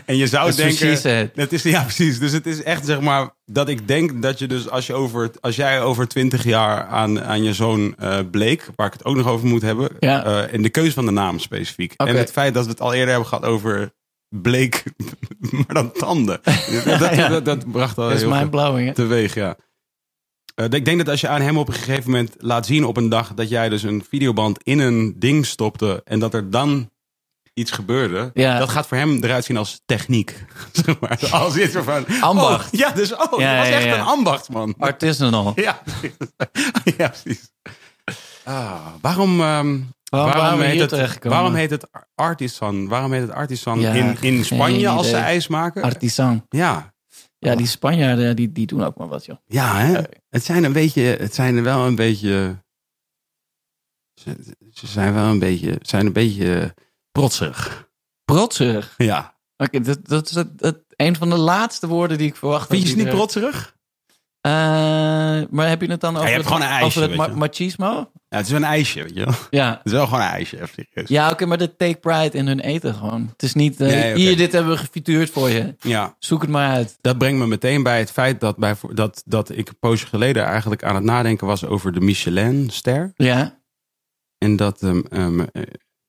en 0.06 0.16
je 0.16 0.26
zou 0.26 0.54
denken, 0.54 1.30
het 1.34 1.52
is 1.52 1.62
ja 1.62 1.82
precies. 1.82 2.18
Dus 2.18 2.32
het 2.32 2.46
is 2.46 2.62
echt 2.62 2.84
zeg 2.86 3.00
maar 3.00 3.30
dat 3.44 3.68
ik 3.68 3.88
denk 3.88 4.22
dat 4.22 4.38
je 4.38 4.46
dus 4.46 4.68
als 4.70 4.86
je 4.86 4.94
over, 4.94 5.30
als 5.40 5.56
jij 5.56 5.82
over 5.82 6.08
twintig 6.08 6.44
jaar 6.44 6.84
aan, 6.86 7.22
aan 7.24 7.42
je 7.42 7.54
zoon 7.54 7.94
eh, 7.98 8.18
bleek, 8.30 8.68
waar 8.76 8.86
ik 8.86 8.92
het 8.92 9.04
ook 9.04 9.16
nog 9.16 9.26
over 9.26 9.46
moet 9.46 9.62
hebben, 9.62 9.88
Ja. 10.00 10.46
en 10.46 10.62
de 10.62 10.68
keuze 10.70 10.92
van 10.92 11.04
de 11.04 11.10
naam 11.12 11.38
specifiek 11.38 11.92
en 11.96 12.16
het 12.16 12.32
feit 12.32 12.54
dat 12.54 12.64
we 12.64 12.70
het 12.70 12.80
al 12.80 12.92
eerder 12.92 13.08
hebben 13.10 13.28
gehad 13.28 13.44
over 13.44 13.92
bleek, 14.28 14.82
maar 15.50 15.74
dan 15.74 15.92
tanden. 15.92 16.40
dat, 16.84 16.98
dat, 16.98 17.14
Ja. 17.16 17.28
dat, 17.28 17.44
dat 17.44 17.70
bracht 17.72 17.98
al 17.98 18.04
Dat 18.04 18.14
is 18.16 18.20
heel 18.22 18.30
mindblowing, 18.30 18.88
hè? 18.88 18.94
teweeg, 18.94 19.34
ja. 19.34 19.56
Eh, 20.54 20.64
ik 20.70 20.84
denk 20.84 20.98
dat 20.98 21.08
als 21.08 21.20
je 21.20 21.28
aan 21.28 21.40
hem 21.40 21.58
op 21.58 21.68
een 21.68 21.74
gegeven 21.74 22.10
moment 22.10 22.34
laat 22.38 22.66
zien 22.66 22.84
op 22.84 22.96
een 22.96 23.08
dag 23.08 23.34
dat 23.34 23.48
jij 23.48 23.68
dus 23.68 23.82
een 23.82 24.04
videoband 24.08 24.62
in 24.62 24.78
een 24.78 25.14
ding 25.18 25.46
stopte 25.46 26.00
en 26.04 26.18
dat 26.18 26.34
er 26.34 26.50
dan 26.50 26.90
iets 27.58 27.70
gebeurde, 27.70 28.30
Ja. 28.34 28.58
dat 28.58 28.68
gaat 28.68 28.86
voor 28.86 28.96
hem 28.96 29.24
eruit 29.24 29.44
zien 29.44 29.56
als 29.56 29.80
techniek. 29.84 30.44
Zeg 30.84 31.00
maar. 31.00 31.18
Als 31.30 31.56
iets 31.56 31.74
van 31.76 32.06
Ambacht. 32.20 32.72
Oh, 32.74 32.78
ja, 32.80 32.90
dus 32.90 33.14
oh, 33.14 33.40
Ja, 33.40 33.56
was 33.58 33.68
echt 33.68 33.84
een 33.96 34.00
ambachtsman. 34.04 34.74
Artisanal. 34.78 35.52
Ja, 35.66 35.82
ja 36.98 37.08
precies. 37.08 37.50
Ah, 38.44 38.86
waarom, 39.00 39.40
ehm, 39.40 39.78
Waarom 40.10 40.60
heet 40.60 40.90
het, 40.90 41.18
waarom 41.24 41.54
heet 41.54 41.70
het 41.70 41.86
artisan? 42.14 42.88
Waarom 42.88 43.12
heet 43.12 43.22
het 43.22 43.30
artisan 43.30 43.80
Ja, 43.80 43.92
in, 43.92 44.16
in 44.20 44.44
Spanje 44.44 44.88
als 44.88 45.08
ze 45.08 45.16
ijs 45.16 45.48
maken? 45.48 45.82
Artisan. 45.82 46.46
ja, 46.48 46.94
Ja, 47.38 47.54
die 47.54 47.66
Spanjaarden, 47.66 48.36
die, 48.36 48.52
die 48.52 48.66
doen 48.66 48.84
ook 48.84 48.96
maar 48.96 49.08
wat, 49.08 49.24
joh. 49.24 49.36
Ja, 49.46 49.76
hè? 49.78 50.00
Het 50.28 50.44
zijn 50.44 50.64
een 50.64 50.72
beetje, 50.72 51.02
het 51.02 51.34
zijn 51.34 51.62
wel 51.62 51.86
een 51.86 51.94
beetje, 51.94 52.56
ze, 54.14 54.36
ze 54.72 54.86
zijn 54.86 55.14
wel 55.14 55.24
een 55.24 55.38
beetje, 55.38 55.78
zijn 55.82 56.06
een 56.06 56.12
beetje 56.12 56.74
protserig. 57.20 57.88
Protserig. 58.24 58.94
Ja. 58.96 59.34
Oké, 59.56 59.80
dat, 59.80 59.98
dat 60.08 60.28
is 60.28 60.34
het, 60.34 60.48
het- 60.56 60.84
een 60.96 61.16
van 61.16 61.30
de 61.30 61.36
laatste 61.36 61.86
woorden 61.86 62.18
die 62.18 62.26
ik 62.26 62.36
verwacht. 62.36 62.68
Vind 62.68 62.82
je 62.82 62.88
ze 62.88 62.96
niet 62.96 63.06
er- 63.06 63.12
protserig? 63.14 63.74
Eh, 64.40 64.52
maar 65.50 65.68
heb 65.68 65.80
je 65.80 65.90
het 65.90 66.00
dan 66.00 66.16
over, 66.16 66.34
het, 66.34 66.46
gewoon 66.46 66.62
een 66.62 66.68
ijsje, 66.68 66.86
over 66.86 67.02
het 67.02 67.16
ma- 67.16 67.34
machismo? 67.34 68.10
Ja, 68.28 68.36
het 68.36 68.46
is 68.46 68.52
een 68.52 68.64
ijsje, 68.64 69.02
weet 69.02 69.14
je 69.14 69.24
wel. 69.24 69.34
Ja. 69.50 69.70
Het 69.70 69.80
is 69.84 69.92
wel 69.92 70.04
gewoon 70.04 70.20
een 70.20 70.26
ijsje, 70.26 70.60
even. 70.62 71.04
Ja, 71.06 71.30
oké, 71.30 71.46
maar 71.46 71.58
de 71.58 71.76
take 71.76 71.96
pride 71.98 72.30
in 72.38 72.46
hun 72.46 72.60
eten 72.60 72.94
gewoon. 72.94 73.28
Het 73.32 73.42
is 73.42 73.54
niet, 73.54 73.80
eh, 73.80 73.86
Nee, 73.88 74.14
hier, 74.14 74.36
dit 74.36 74.52
hebben 74.52 74.72
we 74.72 74.78
gefituurd 74.78 75.30
voor 75.30 75.50
je. 75.50 75.74
Ja, 75.78 76.16
Zoek 76.18 76.40
het 76.40 76.50
maar 76.50 76.70
uit. 76.70 76.98
dat 77.00 77.18
brengt 77.18 77.38
me 77.38 77.46
meteen 77.46 77.82
bij 77.82 77.98
het 77.98 78.10
feit 78.10 78.40
dat, 78.40 78.56
bij, 78.56 78.74
dat, 78.92 79.22
dat 79.26 79.50
ik 79.50 79.68
een 79.68 79.78
poosje 79.78 80.06
geleden 80.06 80.44
eigenlijk 80.44 80.84
aan 80.84 80.94
het 80.94 81.04
nadenken 81.04 81.46
was 81.46 81.64
over 81.64 81.92
de 81.92 82.00
Michelin-ster. 82.00 83.12
Ja. 83.16 83.60
En 84.38 84.56
dat 84.56 84.82
ehm, 84.82 85.00
ehm, 85.10 85.40
eh, 85.40 85.62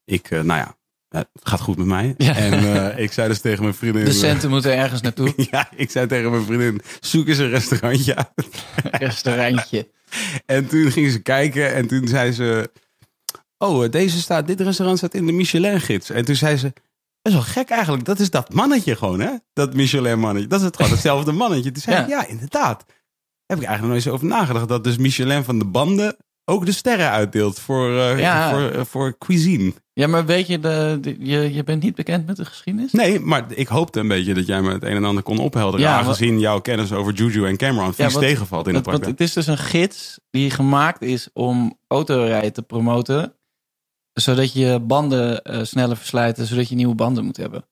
ik, 0.05 0.29
nou 0.29 0.45
ja, 0.45 0.76
het 1.09 1.27
gaat 1.43 1.59
goed 1.61 1.77
met 1.77 1.85
mij. 1.85 2.13
Ja. 2.17 2.35
En 2.35 2.53
eh, 2.53 3.03
ik 3.03 3.11
zei 3.11 3.27
dus 3.27 3.39
tegen 3.41 3.63
mijn 3.63 3.75
vriendin... 3.75 4.05
De 4.05 4.11
centen 4.11 4.49
moeten 4.49 4.75
ergens 4.77 5.01
naartoe. 5.01 5.33
Ja, 5.51 5.69
ik 5.75 5.91
zei 5.91 6.07
tegen 6.07 6.31
mijn 6.31 6.43
vriendin, 6.45 6.81
zoek 6.99 7.27
eens 7.27 7.37
een 7.37 7.49
restaurantje 7.49 8.15
uit. 8.15 8.47
Restaurantje. 8.91 9.87
En 10.45 10.67
toen 10.67 10.91
ging 10.91 11.11
ze 11.11 11.19
kijken 11.19 11.73
en 11.73 11.87
toen 11.87 12.07
zei 12.07 12.31
ze... 12.31 12.71
Oh, 13.57 13.89
deze 13.89 14.21
staat, 14.21 14.47
dit 14.47 14.61
restaurant 14.61 14.97
staat 14.97 15.13
in 15.13 15.25
de 15.25 15.31
Michelin-gids. 15.31 16.09
En 16.09 16.25
toen 16.25 16.35
zei 16.35 16.57
ze... 16.57 16.73
Dat 17.21 17.33
is 17.33 17.33
wel 17.33 17.41
gek 17.41 17.69
eigenlijk. 17.69 18.05
Dat 18.05 18.19
is 18.19 18.29
dat 18.29 18.53
mannetje 18.53 18.95
gewoon, 18.95 19.19
hè? 19.19 19.31
Dat 19.53 19.73
Michelin-mannetje. 19.73 20.47
Dat 20.47 20.59
is 20.59 20.65
het 20.65 20.75
gewoon 20.75 20.91
hetzelfde 20.91 21.31
mannetje. 21.31 21.71
Toen 21.71 21.81
zei 21.81 21.95
Ja. 21.95 22.01
ik, 22.03 22.09
ja, 22.09 22.27
inderdaad. 22.27 22.85
Heb 23.45 23.57
ik 23.57 23.63
eigenlijk 23.63 23.83
nog 23.95 24.05
eens 24.05 24.13
over 24.13 24.27
nagedacht. 24.27 24.67
Dat 24.67 24.83
dus 24.83 24.97
Michelin 24.97 25.43
van 25.43 25.59
de 25.59 25.65
banden 25.65 26.17
ook 26.49 26.65
de 26.65 26.71
sterren 26.71 27.09
uitdeelt 27.09 27.59
voor, 27.59 27.97
eh, 27.99 28.19
Ja. 28.19 28.49
voor, 28.49 28.69
eh, 28.69 28.85
voor 28.85 29.17
cuisine. 29.17 29.73
Ja, 29.93 30.07
maar 30.07 30.25
weet 30.25 30.47
je, 30.47 30.59
de, 30.59 30.97
de- 31.01 31.15
je, 31.19 31.53
je 31.53 31.63
bent 31.63 31.83
niet 31.83 31.95
bekend 31.95 32.25
met 32.25 32.35
de 32.35 32.45
geschiedenis? 32.45 32.91
Nee, 32.91 33.19
maar 33.19 33.45
ik 33.53 33.67
hoopte 33.67 33.99
een 33.99 34.07
beetje 34.07 34.33
dat 34.33 34.45
jij 34.45 34.61
me 34.61 34.71
het 34.73 34.83
een 34.83 34.95
en 34.95 35.05
ander 35.05 35.23
kon 35.23 35.37
ophelderen. 35.39 35.85
Ja, 35.85 35.97
aangezien 35.97 36.39
jouw 36.39 36.59
kennis 36.59 36.91
over 36.91 37.13
Juju 37.13 37.45
en 37.47 37.57
Cameron 37.57 37.93
vies 37.93 38.13
want- 38.13 38.25
tegenvalt 38.25 38.67
in 38.67 38.73
het 38.75 38.83
park. 38.83 39.05
het 39.05 39.19
is 39.21 39.33
dus 39.33 39.47
een 39.47 39.57
gids 39.57 40.19
die 40.29 40.49
gemaakt 40.49 41.01
is 41.01 41.29
om 41.33 41.77
autorijden 41.87 42.53
te 42.53 42.61
promoten. 42.61 43.33
Zodat 44.13 44.53
je 44.53 44.79
banden 44.79 45.41
eh, 45.43 45.63
sneller 45.63 45.97
verslijten, 45.97 46.45
zodat 46.45 46.69
je 46.69 46.75
nieuwe 46.75 46.95
banden 46.95 47.25
moet 47.25 47.37
hebben. 47.37 47.65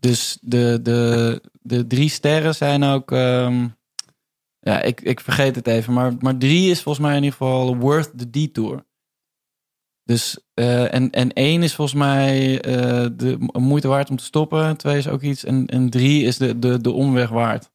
Dus 0.00 0.38
de, 0.40 0.78
de, 0.82 1.40
de 1.62 1.86
drie 1.86 2.08
sterren 2.08 2.54
zijn 2.54 2.82
ook. 2.84 3.12
ehm, 3.12 3.66
ja, 4.66 4.80
ik, 4.82 5.00
ik 5.00 5.20
vergeet 5.20 5.56
het 5.56 5.66
even. 5.66 5.92
Maar, 5.92 6.12
maar 6.18 6.36
drie 6.36 6.70
is 6.70 6.82
volgens 6.82 7.06
mij 7.06 7.16
in 7.16 7.22
ieder 7.22 7.38
geval 7.38 7.76
worth 7.76 8.18
the 8.18 8.30
detour. 8.30 8.84
Dus, 10.04 10.38
eh, 10.54 10.94
en, 10.94 11.10
en 11.10 11.32
één 11.32 11.62
is 11.62 11.74
volgens 11.74 11.98
mij 11.98 12.60
eh, 12.60 13.06
de 13.12 13.36
mo- 13.38 13.60
moeite 13.60 13.88
waard 13.88 14.10
om 14.10 14.16
te 14.16 14.24
stoppen. 14.24 14.76
Twee 14.76 14.96
is 14.98 15.08
ook 15.08 15.22
iets. 15.22 15.44
En, 15.44 15.66
en 15.66 15.90
drie 15.90 16.24
is 16.24 16.36
de, 16.36 16.58
de, 16.58 16.80
de 16.80 16.90
omweg 16.90 17.28
waard. 17.28 17.70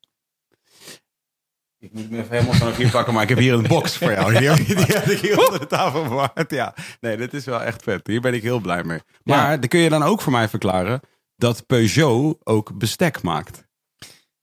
Ik 1.80 1.94
moet 1.94 2.10
me 2.10 2.18
even 2.18 2.32
helemaal 2.32 2.54
vanaf 2.54 2.78
hier 2.78 2.90
pakken, 2.90 3.14
maar 3.14 3.24
ik 3.24 3.30
heb 3.30 3.38
hier 3.38 3.54
een 3.54 3.68
box 3.68 3.98
voor 3.98 4.12
jou. 4.12 4.38
Die, 4.38 4.48
heb- 4.50 5.06
ik 5.06 5.20
hier 5.20 5.46
onder 5.46 5.60
de 5.60 5.68
tafel 5.68 6.04
bewaard. 6.04 6.52
Ja, 6.52 6.74
nee, 7.00 7.18
dit 7.18 7.34
is 7.34 7.46
wel 7.46 7.62
echt 7.62 7.84
vet. 7.84 8.08
Hier 8.08 8.22
ben 8.22 8.34
ik 8.34 8.42
heel 8.42 8.60
blij 8.60 8.84
mee. 8.84 9.00
Maar 9.24 9.60
dan 9.60 9.70
kun 9.70 9.80
je 9.80 9.90
dan 9.90 10.04
ook 10.04 10.22
voor 10.22 10.32
mij 10.32 10.50
verklaren 10.50 11.00
dat 11.36 11.66
Peugeot 11.66 12.38
ook 12.44 12.78
bestek 12.78 13.22
maakt. 13.22 13.70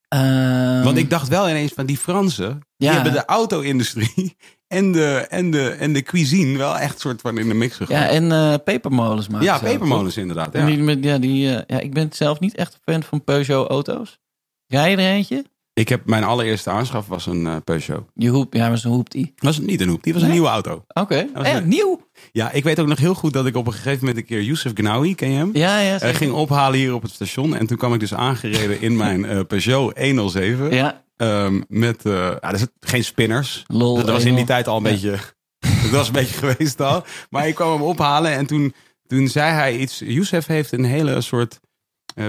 Ehm, 0.08 0.82
Want 0.82 0.96
ik 0.98 1.10
dacht 1.10 1.28
wel 1.28 1.48
ineens 1.48 1.72
van 1.72 1.86
die 1.86 1.96
Fransen, 1.96 2.60
die 2.76 2.88
hebben 2.88 3.12
de 3.12 3.24
auto-industrie 3.24 4.36
en 4.66 4.92
de, 4.92 5.26
en, 5.28 5.50
de, 5.50 5.70
en 5.70 5.92
de 5.92 6.02
cuisine 6.02 6.58
wel 6.58 6.78
echt 6.78 7.00
soort 7.00 7.20
van 7.20 7.38
in 7.38 7.48
de 7.48 7.54
mix 7.54 7.76
gegooid. 7.76 8.00
Ja, 8.00 8.08
en 8.08 8.32
eh, 8.32 8.54
pepermolens 8.64 9.28
maken 9.28 9.46
Ja, 9.46 9.58
pepermolens 9.58 10.16
inderdaad. 10.16 10.52
Ja. 10.52 10.66
Die, 10.66 11.00
ja, 11.00 11.18
die, 11.18 11.54
eh, 11.56 11.62
ja, 11.66 11.80
ik 11.82 11.92
ben 11.92 12.08
zelf 12.12 12.40
niet 12.40 12.54
echt 12.54 12.74
een 12.74 12.92
fan 12.92 13.02
van 13.02 13.24
Peugeot-auto's. 13.24 14.18
Rij 14.66 14.90
je 14.90 14.96
er 14.96 15.12
eentje? 15.12 15.44
Ik 15.78 15.88
heb 15.88 16.06
mijn 16.06 16.24
allereerste 16.24 16.70
aanschaf 16.70 17.06
was 17.06 17.26
een 17.26 17.46
eh, 17.46 17.56
Peugeot. 17.64 18.02
Je 18.14 18.28
hoep, 18.28 18.54
ja, 18.54 18.68
maar 18.68 18.78
zo'n 18.78 18.92
hoept 18.92 19.12
die. 19.12 19.32
Was 19.36 19.56
het 19.56 19.66
niet 19.66 19.80
een 19.80 19.88
hoep, 19.88 20.02
die 20.02 20.12
was 20.12 20.22
een 20.22 20.28
Nee? 20.28 20.36
nieuwe 20.36 20.52
auto. 20.52 20.84
Oké, 20.88 21.26
was 21.34 21.46
Eh, 21.46 21.52
leuk. 21.52 21.64
nieuw. 21.64 22.06
Ja, 22.32 22.50
ik 22.52 22.64
weet 22.64 22.80
ook 22.80 22.86
nog 22.86 22.98
heel 22.98 23.14
goed 23.14 23.32
dat 23.32 23.46
ik 23.46 23.56
op 23.56 23.66
een 23.66 23.72
gegeven 23.72 23.98
moment 23.98 24.16
een 24.16 24.24
keer 24.24 24.42
Youssef 24.42 24.72
Gnawi, 24.74 25.14
ken 25.14 25.30
je 25.30 25.36
hem? 25.36 25.50
Ja, 25.52 25.78
ja. 25.80 25.88
Hij 25.88 25.98
zeker. 25.98 26.14
ging 26.16 26.32
ophalen 26.32 26.78
hier 26.78 26.94
op 26.94 27.02
het 27.02 27.10
station. 27.10 27.56
En 27.56 27.66
toen 27.66 27.76
kwam 27.76 27.94
ik 27.94 28.00
dus 28.00 28.14
aangereden 28.14 28.80
in 28.80 28.96
mijn 29.04 29.46
Peugeot 29.46 29.98
107. 29.98 30.74
Ja, 30.74 31.02
Ehm, 31.16 31.60
met, 31.68 32.00
ja, 32.04 32.40
geen 32.80 33.04
spinners. 33.04 33.64
lol. 33.66 33.96
dat 33.96 34.08
was 34.08 34.24
in 34.24 34.34
die 34.34 34.44
tijd 34.44 34.68
al 34.68 34.76
een 34.76 34.82
Ja. 34.84 34.90
beetje... 34.90 35.16
Dat 35.82 35.90
was 35.90 36.06
een 36.06 36.12
beetje 36.12 36.34
geweest 36.38 36.80
al. 36.80 37.04
Maar 37.30 37.48
ik 37.48 37.54
kwam 37.54 37.72
hem 37.72 37.82
ophalen 37.82 38.32
en 38.32 38.46
toen, 38.46 38.74
toen 39.06 39.28
zei 39.28 39.52
hij 39.52 39.76
iets... 39.76 40.02
Youssef 40.06 40.46
heeft 40.46 40.72
een 40.72 40.84
hele 40.84 41.20
soort 41.20 41.60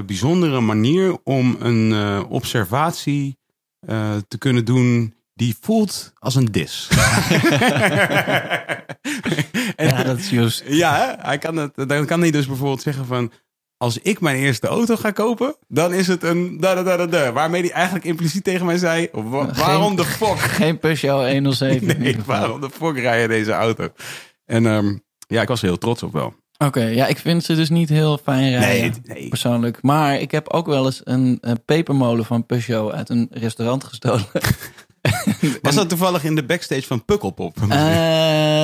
bijzondere 0.06 0.60
manier 0.60 1.18
om 1.24 1.58
een 1.60 2.24
observatie 2.26 3.38
eh, 3.80 4.16
te 4.28 4.38
kunnen 4.38 4.66
doen... 4.66 5.14
die 5.34 5.56
voelt 5.62 6.12
als 6.20 6.36
een 6.36 6.46
dis. 6.46 6.88
en, 9.76 9.88
Ja, 9.88 10.04
dat 10.04 10.18
is 10.18 10.30
juist. 10.30 10.64
ja, 10.68 11.16
hij 11.22 11.38
kan 11.38 11.56
het, 11.56 11.72
dan 11.90 12.06
kan 12.06 12.20
hij 12.22 12.32
dus 12.32 12.48
bijvoorbeeld 12.48 12.82
zeggen 12.82 13.06
van... 13.06 13.32
Als 13.78 13.98
ik 13.98 14.20
mijn 14.22 14.38
eerste 14.38 14.68
auto 14.68 14.96
ga 14.96 15.12
kopen, 15.12 15.56
dan 15.68 15.94
is 15.94 16.08
het 16.08 16.24
een 16.24 16.58
da 16.60 16.76
da 16.76 16.84
da 16.84 16.98
da 16.98 17.06
da. 17.06 17.32
Waarmee 17.32 17.62
hij 17.62 17.72
eigenlijk 17.72 18.06
impliciet 18.06 18.44
tegen 18.44 18.66
mij 18.66 18.78
zei... 18.78 19.08
"Wa- 19.12 19.54
waarom 19.54 19.96
de 19.96 20.06
fuck? 20.06 20.40
Geen 20.60 20.80
Peugeot 20.80 21.30
107. 21.32 21.88
in 21.90 22.00
Nee, 22.02 22.18
waarom 22.26 22.62
de 22.62 22.70
fuck 22.70 22.98
rij 22.98 23.22
je 23.22 23.28
deze 23.28 23.52
auto? 23.52 23.88
En 24.46 24.66
ehm, 24.66 24.98
ja, 25.28 25.42
ik 25.42 25.48
was 25.48 25.62
er 25.62 25.68
heel 25.68 25.78
trots 25.78 26.04
op 26.04 26.14
wel. 26.14 26.34
Oké, 26.66 26.84
ja, 26.84 27.08
ik 27.08 27.18
vind 27.18 27.44
ze 27.44 27.56
dus 27.56 27.70
niet 27.70 27.90
heel 27.90 28.18
fijn 28.18 28.50
rijden. 28.50 29.02
Nee, 29.06 29.16
nee. 29.18 29.30
Persoonlijk. 29.30 29.82
Maar 29.82 30.20
ik 30.20 30.32
heb 30.32 30.50
ook 30.50 30.66
wel 30.66 30.86
eens 30.86 31.02
een, 31.04 31.38
een 31.42 31.66
pepermolen 31.66 32.26
van 32.26 32.46
Peugeot 32.46 32.92
uit 32.94 33.10
een 33.10 33.28
restaurant 33.32 33.84
gestolen. 33.84 34.26
Was 35.62 35.76
dat 35.76 35.90
toevallig 35.90 36.24
in 36.24 36.36
de 36.36 36.46
backstage 36.46 36.82
van 36.82 37.06
Pukkelpop? 37.06 37.58
Eh, 37.62 37.68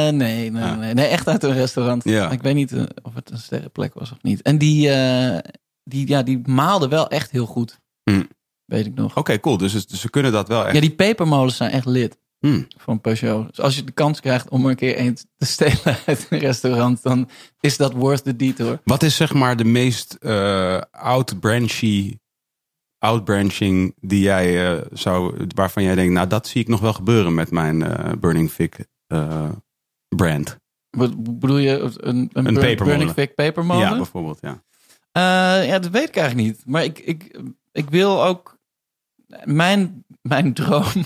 nee, 0.09 0.51
nee, 0.51 0.63
Ah. 0.63 0.77
nee, 0.77 0.93
nee, 0.93 1.05
echt 1.05 1.27
uit 1.27 1.43
een 1.43 1.53
restaurant. 1.53 2.03
Ja. 2.03 2.29
Ik 2.31 2.41
weet 2.41 2.55
niet 2.55 2.71
eh, 2.71 2.83
of 3.01 3.13
het 3.13 3.31
een 3.31 3.37
sterrenplek 3.37 3.93
was 3.93 4.11
of 4.11 4.17
niet. 4.21 4.41
En 4.41 4.57
die, 4.57 4.89
eh, 4.89 5.37
die, 5.83 6.07
ja, 6.07 6.23
die 6.23 6.41
maalde 6.45 6.87
wel 6.87 7.07
echt 7.09 7.31
heel 7.31 7.45
goed. 7.45 7.79
Hmm. 8.03 8.27
Weet 8.65 8.85
ik 8.85 8.95
nog. 8.95 9.17
Oké, 9.17 9.39
cool. 9.39 9.57
Dus, 9.57 9.87
dus 9.87 9.99
ze 10.01 10.09
kunnen 10.09 10.31
dat 10.31 10.47
wel 10.47 10.65
echt. 10.65 10.73
Ja, 10.73 10.81
die 10.81 10.95
pepermolens 10.95 11.55
zijn 11.57 11.71
echt 11.71 11.85
lid 11.85 12.17
Hmm. 12.39 12.67
van 12.77 13.01
Peugeot. 13.01 13.47
Dus 13.47 13.59
als 13.59 13.75
je 13.75 13.83
de 13.83 13.91
kans 13.91 14.19
krijgt 14.19 14.49
om 14.49 14.63
er 14.63 14.69
een 14.69 14.75
keer 14.75 14.99
een 14.99 15.15
te 15.37 15.45
stelen 15.45 15.97
uit 16.05 16.27
een 16.29 16.39
restaurant, 16.39 17.03
dan 17.03 17.29
is 17.59 17.77
dat 17.77 17.93
worth 17.93 18.23
the 18.23 18.35
detour. 18.35 18.79
Wat 18.83 19.03
is 19.03 19.15
zeg 19.15 19.33
maar 19.33 19.57
de 19.57 19.63
meest 19.63 20.13
eh 20.13 20.81
outbranchy, 20.91 22.17
outbranching 22.97 23.95
die 23.99 24.19
jij 24.21 24.71
eh, 24.77 24.85
zou, 24.91 25.45
waarvan 25.55 25.83
jij 25.83 25.95
denkt, 25.95 26.13
nou 26.13 26.27
dat 26.27 26.47
zie 26.47 26.61
ik 26.61 26.67
nog 26.67 26.79
wel 26.79 26.93
gebeuren 26.93 27.33
met 27.33 27.51
mijn 27.51 27.83
eh, 27.83 28.11
Burning 28.19 28.51
Fig 28.51 28.69
brand. 30.15 30.57
Wat 30.89 31.39
bedoel 31.39 31.57
je? 31.57 31.79
Een, 31.79 31.93
een, 31.97 32.29
Een 32.33 32.43
Burn- 32.43 32.53
pepermolen. 32.53 32.85
Burning 32.97 33.11
Fig 33.11 33.33
pepermolen? 33.33 33.89
Ja, 33.89 33.95
bijvoorbeeld. 33.95 34.39
Ja. 34.41 34.63
Ja, 35.63 35.79
dat 35.79 35.91
weet 35.91 36.07
ik 36.07 36.15
eigenlijk 36.15 36.47
niet. 36.47 36.63
Maar 36.65 36.83
ik, 36.83 36.99
ik, 36.99 37.39
ik 37.71 37.89
wil 37.89 38.25
ook... 38.25 38.57
Mijn, 39.43 40.05
mijn 40.21 40.53
droom... 40.53 40.83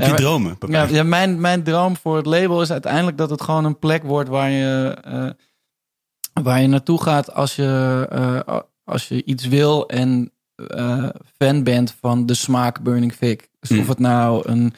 Heb 0.00 0.16
je 0.18 0.22
dromen? 0.22 0.58
Ja, 0.68 0.82
ja, 0.82 1.02
mijn, 1.02 1.40
mijn 1.40 1.62
droom 1.62 1.96
voor 1.96 2.16
het 2.16 2.26
label 2.26 2.62
is 2.62 2.70
uiteindelijk 2.70 3.16
dat 3.18 3.30
het 3.30 3.42
gewoon 3.42 3.64
een 3.64 3.78
plek 3.78 4.02
wordt 4.02 4.28
waar 4.28 4.50
je, 4.50 4.96
eh, 5.04 6.42
waar 6.42 6.60
je 6.60 6.66
naartoe 6.66 7.02
gaat 7.02 7.34
als 7.34 7.56
je, 7.56 8.06
eh, 8.10 8.60
als 8.84 9.08
je 9.08 9.24
iets 9.24 9.46
wil 9.46 9.88
en 9.88 10.32
eh, 10.54 11.08
fan 11.38 11.62
bent 11.62 11.96
van 12.00 12.26
de 12.26 12.34
smaak 12.34 12.82
Burning 12.82 13.12
Fig. 13.12 13.36
Dus 13.60 13.70
Hmm. 13.70 13.78
of 13.78 13.88
het 13.88 13.98
nou 13.98 14.48
een, 14.48 14.74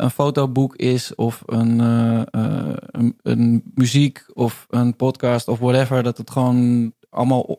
een 0.00 0.10
fotoboek 0.10 0.76
is 0.76 1.14
of 1.14 1.42
een, 1.46 1.78
een, 1.78 3.18
een 3.22 3.62
muziek 3.74 4.24
of 4.32 4.66
een 4.68 4.96
podcast 4.96 5.48
of 5.48 5.58
whatever. 5.58 6.02
Dat 6.02 6.18
het 6.18 6.30
gewoon 6.30 6.92
allemaal... 7.10 7.58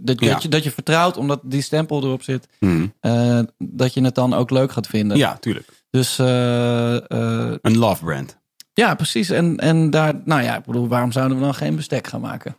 dat, 0.00 0.20
Ja. 0.20 0.32
dat, 0.32 0.42
je, 0.42 0.48
dat 0.48 0.64
je 0.64 0.70
vertrouwt 0.70 1.16
omdat 1.16 1.40
die 1.42 1.62
stempel 1.62 2.02
erop 2.02 2.22
zit. 2.22 2.48
Hmm. 2.58 2.92
eh, 3.00 3.40
dat 3.58 3.94
je 3.94 4.02
het 4.04 4.14
dan 4.14 4.34
ook 4.34 4.50
leuk 4.50 4.72
gaat 4.72 4.86
vinden. 4.86 5.16
Ja, 5.16 5.36
tuurlijk. 5.36 5.68
Dus 5.90 6.18
eh, 6.18 6.96
eh, 7.10 7.54
Een 7.62 7.78
love 7.78 8.04
brand. 8.04 8.38
ja, 8.72 8.94
precies. 8.94 9.30
En, 9.30 9.56
en 9.56 9.90
daar, 9.90 10.20
nou 10.24 10.42
ja, 10.42 10.56
ik 10.56 10.64
bedoel, 10.64 10.88
waarom 10.88 11.12
zouden 11.12 11.36
we 11.38 11.42
dan 11.44 11.54
geen 11.54 11.76
bestek 11.76 12.06
gaan 12.06 12.20
maken? 12.20 12.56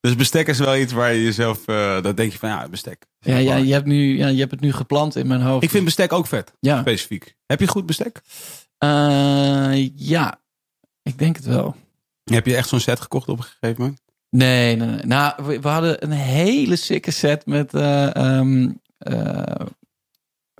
Dus 0.00 0.16
bestek 0.16 0.48
is 0.48 0.58
wel 0.58 0.76
iets 0.76 0.92
waar 0.92 1.14
je 1.14 1.22
jezelf, 1.22 1.64
dat 2.02 2.16
denk 2.16 2.32
je 2.32 2.38
van 2.38 2.48
ja, 2.48 2.68
bestek. 2.68 3.06
Ja, 3.20 3.36
ja, 3.36 3.56
je, 3.56 3.72
hebt 3.72 3.86
nu, 3.86 4.16
ja, 4.16 4.26
je 4.26 4.38
hebt 4.38 4.50
het 4.50 4.60
nu 4.60 4.72
geplant 4.72 5.16
in 5.16 5.26
mijn 5.26 5.40
hoofd. 5.40 5.62
Ik 5.62 5.70
vind 5.70 5.84
bestek 5.84 6.12
ook 6.12 6.26
vet, 6.26 6.52
ja. 6.60 6.80
specifiek. 6.80 7.34
Heb 7.46 7.60
je 7.60 7.68
goed 7.68 7.86
bestek? 7.86 8.20
Ja, 9.94 10.40
ik 11.02 11.18
denk 11.18 11.36
het 11.36 11.44
wel. 11.44 11.76
Heb 12.24 12.46
je 12.46 12.56
echt 12.56 12.68
zo'n 12.68 12.80
set 12.80 13.00
gekocht 13.00 13.28
op 13.28 13.38
een 13.38 13.44
gegeven 13.44 13.82
moment? 13.82 14.00
Nee, 14.30 14.76
nee, 14.76 14.88
nee. 14.88 15.04
Nou, 15.04 15.32
we, 15.44 15.60
we 15.60 15.68
hadden 15.68 16.02
een 16.02 16.10
hele 16.10 16.76
sikke 16.76 17.10
set 17.10 17.46
met, 17.46 17.74
eh, 17.74 18.16
ehm, 18.16 18.70
eh, 18.98 19.66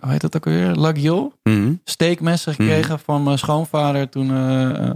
hoe 0.00 0.10
heet 0.10 0.20
dat 0.20 0.36
ook 0.36 0.46
alweer? 0.46 0.74
Laguiole. 0.74 1.32
Mhm. 1.42 1.74
steekmessen 1.84 2.54
gekregen 2.54 2.98
van 2.98 3.22
mijn 3.22 3.38
schoonvader 3.38 4.08
toen, 4.08 4.30
eh, 4.30 4.90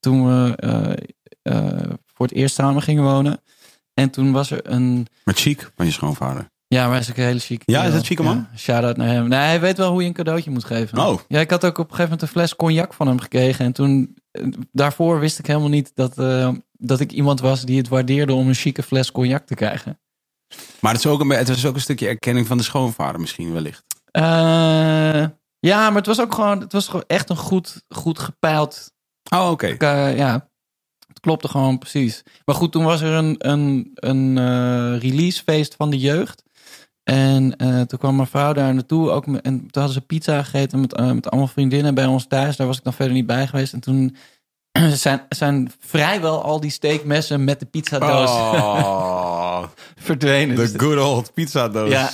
toen 0.00 0.26
we 0.26 0.56
voor 2.06 2.26
het 2.26 2.34
eerst 2.34 2.54
samen 2.54 2.82
gingen 2.82 3.02
wonen. 3.02 3.40
En 3.94 4.10
toen 4.10 4.32
was 4.32 4.50
er 4.50 4.60
een. 4.70 5.06
Maar 5.24 5.34
chic 5.34 5.70
van 5.76 5.86
je 5.86 5.92
schoonvader. 5.92 6.50
Ja, 6.68 6.82
maar 6.82 6.90
hij 6.90 7.00
is 7.00 7.10
ook 7.10 7.16
een 7.16 7.24
hele 7.24 7.38
chic. 7.38 7.62
Ja, 7.64 7.84
is 7.84 7.94
het 7.94 8.06
chique 8.06 8.24
man? 8.24 8.36
Ja, 8.36 8.58
shout-out 8.58 8.96
naar 8.96 9.08
hem. 9.08 9.28
Nee, 9.28 9.38
hij 9.38 9.60
weet 9.60 9.76
wel 9.76 9.90
hoe 9.90 10.00
je 10.02 10.08
een 10.08 10.14
cadeautje 10.14 10.50
moet 10.50 10.64
geven. 10.64 10.98
Oh. 10.98 11.18
Ja, 11.28 11.40
ik 11.40 11.50
had 11.50 11.64
ook 11.64 11.78
op 11.78 11.84
een 11.84 11.96
gegeven 11.96 12.04
moment 12.04 12.22
een 12.22 12.28
fles 12.28 12.56
cognac 12.56 12.92
van 12.92 13.06
hem 13.06 13.20
gekregen. 13.20 13.64
En 13.64 13.72
toen, 13.72 14.16
daarvoor 14.72 15.20
wist 15.20 15.38
ik 15.38 15.46
helemaal 15.46 15.68
niet 15.68 15.90
dat, 15.94 16.16
dat 16.78 17.00
ik 17.00 17.12
iemand 17.12 17.40
was 17.40 17.64
die 17.64 17.78
het 17.78 17.88
waardeerde 17.88 18.32
om 18.32 18.48
een 18.48 18.54
chique 18.54 18.82
fles 18.82 19.12
cognac 19.12 19.46
te 19.46 19.54
krijgen. 19.54 20.00
Maar 20.80 20.92
het 20.92 21.04
is, 21.04 21.10
ook 21.10 21.20
een, 21.20 21.30
het 21.30 21.48
is 21.48 21.66
ook 21.66 21.74
een 21.74 21.80
stukje 21.80 22.08
erkenning 22.08 22.46
van 22.46 22.56
de 22.56 22.62
schoonvader 22.62 23.20
misschien 23.20 23.52
wellicht. 23.52 23.84
Eh, 24.10 24.22
ja, 25.58 25.86
maar 25.86 25.94
het 25.94 26.06
was 26.06 26.20
ook 26.20 26.34
gewoon, 26.34 26.60
het 26.60 26.72
was 26.72 26.86
gewoon 26.86 27.04
echt 27.06 27.30
een 27.30 27.36
goed, 27.36 27.84
goed 27.88 28.18
gepeild 28.18 28.92
Oh, 29.28 29.50
oké. 29.50 29.66
Ja, 30.16 30.48
het 31.06 31.20
klopte 31.20 31.48
gewoon 31.48 31.78
precies. 31.78 32.22
Maar 32.44 32.54
goed, 32.54 32.72
toen 32.72 32.84
was 32.84 33.00
er 33.00 33.12
een, 33.12 33.34
een, 33.38 33.90
een 33.94 34.38
eh, 34.38 35.00
releasefeest 35.00 35.74
van 35.74 35.90
de 35.90 35.98
jeugd. 35.98 36.42
En 37.02 37.56
eh, 37.56 37.80
toen 37.80 37.98
kwam 37.98 38.16
mijn 38.16 38.28
vrouw 38.28 38.52
daar 38.52 38.74
naartoe. 38.74 39.10
Ook 39.10 39.26
met, 39.26 39.42
en 39.42 39.58
toen 39.58 39.82
hadden 39.82 39.92
ze 39.92 40.00
pizza 40.00 40.42
gegeten 40.42 40.80
met, 40.80 41.14
met 41.14 41.30
allemaal 41.30 41.48
vriendinnen 41.48 41.94
bij 41.94 42.06
ons 42.06 42.26
thuis. 42.26 42.56
Daar 42.56 42.66
was 42.66 42.78
ik 42.78 42.84
dan 42.84 42.92
verder 42.92 43.14
niet 43.14 43.26
bij 43.26 43.46
geweest. 43.46 43.72
En 43.72 43.80
toen 43.80 44.16
zijn, 44.96 45.20
zijn 45.28 45.72
vrijwel 45.80 46.42
al 46.42 46.60
die 46.60 46.70
steekmessen 46.70 47.44
met 47.44 47.60
de 47.60 47.66
pizzadoos 47.66 48.28
Oh, 48.30 49.62
verdwenen. 50.08 50.56
Dus 50.56 50.72
the 50.72 50.78
good 50.78 50.98
old 50.98 51.34
pizza 51.34 51.68
doos. 51.68 51.90
Ja. 51.90 52.10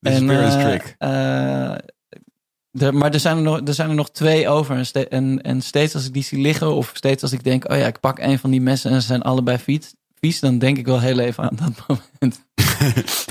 En, 0.00 0.12
experience 0.12 0.56
eh, 0.58 0.64
trick. 0.64 0.94
eh, 0.98 2.90
maar 2.90 3.12
er 3.12 3.20
zijn 3.20 3.36
er, 3.36 3.42
nog, 3.42 3.60
er 3.64 3.74
zijn 3.74 3.88
er 3.88 3.94
nog 3.94 4.10
twee 4.10 4.48
over. 4.48 4.76
En, 4.76 4.86
ste- 4.86 5.08
en, 5.08 5.42
en 5.42 5.60
steeds 5.62 5.94
als 5.94 6.06
ik 6.06 6.12
die 6.12 6.22
zie 6.24 6.40
liggen, 6.40 6.74
of 6.74 6.90
steeds 6.94 7.22
als 7.22 7.32
ik 7.32 7.44
denk, 7.44 7.70
oh 7.70 7.76
ja, 7.76 7.86
ik 7.86 8.00
pak 8.00 8.18
een 8.18 8.38
van 8.38 8.50
die 8.50 8.60
messen 8.60 8.90
en 8.90 9.00
ze 9.00 9.06
zijn 9.06 9.22
allebei 9.22 9.58
vies, 9.58 9.94
vies 10.20 10.40
dan 10.40 10.58
denk 10.58 10.78
ik 10.78 10.86
wel 10.86 11.00
heel 11.00 11.18
even 11.18 11.42
aan 11.42 11.58
dat 11.64 11.72
moment. 12.20 12.40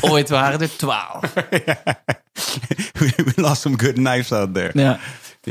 Ooit 0.14 0.30
waren 0.30 0.62
er 0.62 0.78
twaalf. 0.78 1.34
We 2.94 3.34
lost 3.36 3.62
some 3.62 3.80
good 3.80 3.94
knives 3.94 4.32
out 4.32 4.54
there. 4.54 4.72
Ja, 4.74 5.00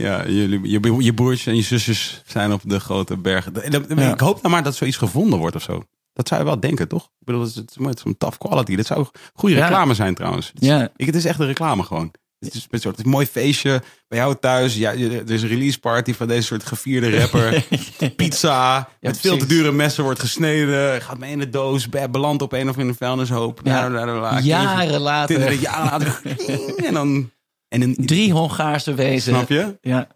Ja, 0.01 0.29
jullie, 0.29 0.61
je, 0.71 0.97
je 1.05 1.15
broertjes 1.15 1.47
en 1.47 1.57
je 1.57 1.63
zusjes 1.63 2.23
zijn 2.27 2.53
op 2.53 2.61
de 2.65 2.81
grote 2.81 3.17
bergen. 3.17 3.53
Ja. 3.97 4.13
Ik 4.13 4.21
hoop 4.21 4.43
nou 4.43 4.55
maar 4.55 4.63
dat 4.63 4.75
zoiets 4.77 4.97
gevonden 4.97 5.39
wordt 5.39 5.57
of 5.57 5.63
zo. 5.63 5.83
Dat 6.13 6.29
zou 6.29 6.41
je 6.41 6.47
wel 6.47 6.61
denken, 6.61 6.89
toch? 6.89 7.03
Ik 7.05 7.27
bedoel, 7.27 7.41
het 7.43 7.57
is 7.95 8.01
zo'n 8.03 8.19
tough 8.19 8.39
quality. 8.39 8.77
Dat 8.77 8.87
zou 8.87 9.07
goede 9.35 9.55
Ja. 9.55 9.63
reclame 9.67 9.95
zijn 9.95 10.15
trouwens. 10.15 10.47
Het 10.55 10.63
is, 10.63 10.69
ja. 10.69 10.89
ik, 10.97 11.07
het 11.07 11.15
is 11.15 11.25
echt 11.25 11.39
een 11.41 11.47
reclame 11.47 11.83
gewoon. 11.83 12.13
Het 12.39 12.55
is 12.55 12.67
een 12.71 12.81
soort 12.81 12.99
een 13.05 13.09
mooi 13.11 13.27
feestje 13.27 13.83
bij 14.09 14.19
jou 14.19 14.37
thuis. 14.41 14.77
Ja, 14.77 14.91
er 14.93 15.31
is 15.31 15.43
een 15.43 15.49
release 15.49 15.81
party 15.81 16.15
van 16.15 16.27
deze 16.29 16.43
soort 16.43 16.65
gevierde 16.67 17.19
rapper. 17.21 17.65
Pizza 18.17 18.89
met 19.01 19.21
veel 19.21 19.37
te 19.37 19.47
dure 19.47 19.73
messen 19.73 20.05
wordt 20.05 20.21
gesneden. 20.21 21.03
Gaat 21.03 21.19
mee 21.19 21.31
in 21.33 21.39
de 21.39 21.49
doos. 21.49 21.89
be- 21.89 22.09
Belandt 22.11 22.43
op 22.43 22.53
een 22.53 22.69
of 22.69 22.77
andere 22.79 22.97
vuilnishoop. 22.99 23.61
Ja. 23.65 23.87
Bla, 23.89 24.03
bla, 24.05 24.13
bla, 24.13 24.29
bla. 24.29 24.41
Jaren 24.41 25.01
later. 25.01 25.35
Kinderen 25.37 25.61
jaren 25.61 25.85
later. 25.85 26.21
En 26.87 26.95
dan... 26.95 27.31
En 27.69 27.83
een, 27.83 27.95
Drie 27.99 28.33
Hongaarse 28.33 28.95
wezen. 28.95 29.35
Snap 29.35 29.49
je? 29.49 29.79
Ja, 29.81 30.07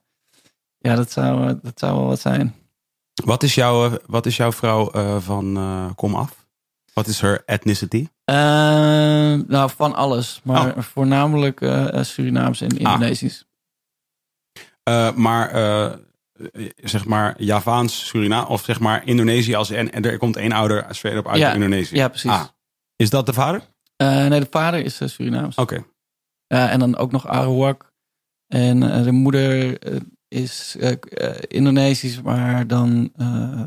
ja 0.79 0.95
dat, 0.95 1.11
zou, 1.13 1.49
eh, 1.49 1.55
dat 1.63 1.79
zou 1.79 1.97
wel 1.97 2.07
wat 2.07 2.21
zijn. 2.21 2.55
Wat 3.25 3.43
is 3.43 3.55
jouw, 3.55 3.85
eh, 3.87 3.93
wat 4.07 4.27
is 4.27 4.37
jouw 4.37 4.53
vrouw 4.53 4.91
eh, 4.91 5.17
van 5.21 5.57
eh, 5.57 5.91
kom 5.95 6.15
af? 6.15 6.47
Wat 6.93 7.07
is 7.07 7.21
haar 7.21 7.43
ethnicity? 7.47 8.09
Eh, 8.25 8.35
nou, 9.47 9.71
van 9.77 9.95
alles. 9.95 10.41
Maar 10.45 10.77
Oh. 10.77 10.83
voornamelijk 10.83 11.61
Surinaams 12.01 12.61
en 12.61 12.79
Indonesisch. 12.79 13.45
Eh, 14.83 15.13
maar 15.15 15.51
zeg 16.77 17.05
maar 17.05 17.43
Javaans, 17.43 18.07
Suriname 18.07 18.47
of 18.47 18.65
zeg 18.65 18.81
maar 18.81 19.07
Indonesië 19.07 19.55
als 19.55 19.71
en, 19.71 19.93
en 19.93 20.05
er 20.05 20.19
komt 20.19 20.37
één 20.37 20.53
ouder 20.53 20.87
straight 20.91 21.21
up 21.25 21.29
uit 21.31 21.39
Ja, 21.41 21.53
Indonesië. 21.53 21.95
ja, 21.97 22.09
precies. 22.09 22.31
Ah. 22.31 22.45
Is 22.97 23.11
dat 23.11 23.27
de 23.27 23.33
vader? 23.33 23.63
Nee, 23.97 24.41
de 24.41 24.47
vader 24.51 24.85
is 24.85 25.01
Surinaams. 25.05 25.57
Oké. 25.57 25.85
En 26.59 26.79
dan 26.79 26.97
ook 26.97 27.13
nog 27.13 27.27
Arawak. 27.27 27.93
En 28.47 28.93
eh, 28.93 29.03
de 29.03 29.13
moeder 29.13 29.79
eh, 29.79 29.97
is 30.29 30.77
eh, 30.81 30.93
eh, 31.11 31.35
Indonesisch, 31.49 32.23
maar 32.23 32.67
dan 32.67 33.11
eh, 33.17 33.65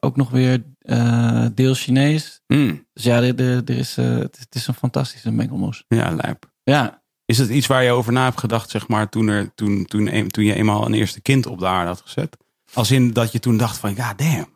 ook 0.00 0.16
nog 0.16 0.30
weer 0.30 0.64
eh, 0.78 1.46
deel 1.54 1.74
Chinees. 1.74 2.40
Hmm. 2.46 2.86
Dus 2.92 3.04
ja, 3.04 3.22
er, 3.22 3.38
er, 3.38 3.70
is, 3.70 3.96
eh, 3.96 4.16
het, 4.16 4.46
is 4.50 4.66
een 4.66 4.74
fantastische 4.74 5.30
mengelmoes. 5.30 5.84
Ja, 5.88 6.10
lijp. 6.10 6.52
Ja, 6.62 7.02
Is 7.24 7.38
het 7.38 7.48
iets 7.48 7.66
waar 7.66 7.82
je 7.84 7.90
over 7.90 8.12
na 8.12 8.24
hebt 8.24 8.40
gedacht, 8.40 8.70
zeg 8.70 8.88
maar, 8.88 9.08
toen, 9.08 9.28
er, 9.28 9.54
toen, 9.54 9.84
toen, 9.84 10.28
toen 10.28 10.44
je 10.44 10.54
eenmaal 10.54 10.86
een 10.86 10.94
eerste 10.94 11.20
kind 11.20 11.46
op 11.46 11.58
de 11.58 11.66
aarde 11.66 11.88
had 11.88 12.00
gezet? 12.00 12.36
Als 12.72 12.90
in 12.90 13.12
dat 13.12 13.32
je 13.32 13.38
toen 13.38 13.56
dacht 13.56 13.76
van, 13.78 13.94
ja, 13.94 14.14
damn. 14.14 14.52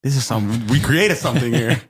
This 0.00 0.16
is 0.16 0.26
some, 0.26 0.64
we 0.66 0.80
created 0.80 1.18
something 1.18 1.54
here. 1.54 1.78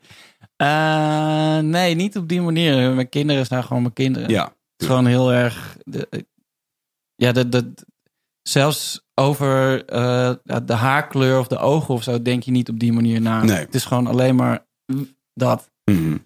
Eh, 0.57 1.59
nee, 1.59 1.95
niet 1.95 2.17
op 2.17 2.29
die 2.29 2.41
manier. 2.41 2.95
Mijn 2.95 3.09
kinderen 3.09 3.47
zijn 3.47 3.63
gewoon 3.65 3.83
mijn 3.83 3.95
kinderen. 3.95 4.29
ja. 4.29 4.55
Het 4.77 4.83
is 4.83 4.87
gewoon 4.87 5.07
heel 5.07 5.33
erg. 5.33 5.77
De, 5.85 6.27
ja, 7.15 7.33
dat, 7.33 7.53
dat, 7.53 7.65
zelfs 8.49 9.07
over 9.15 9.85
eh, 9.85 10.33
de 10.65 10.75
haarkleur 10.75 11.39
of 11.39 11.47
de 11.47 11.59
ogen 11.59 11.95
of 11.95 12.03
zo 12.03 12.23
denk 12.23 12.43
je 12.43 12.51
niet 12.51 12.69
op 12.69 12.79
die 12.79 12.93
manier 12.93 13.21
na. 13.21 13.43
Nee. 13.43 13.57
Het 13.57 13.75
is 13.75 13.85
gewoon 13.85 14.07
alleen 14.07 14.37
maar 14.37 14.67
dat. 15.35 15.71
Mhm. 15.85 16.17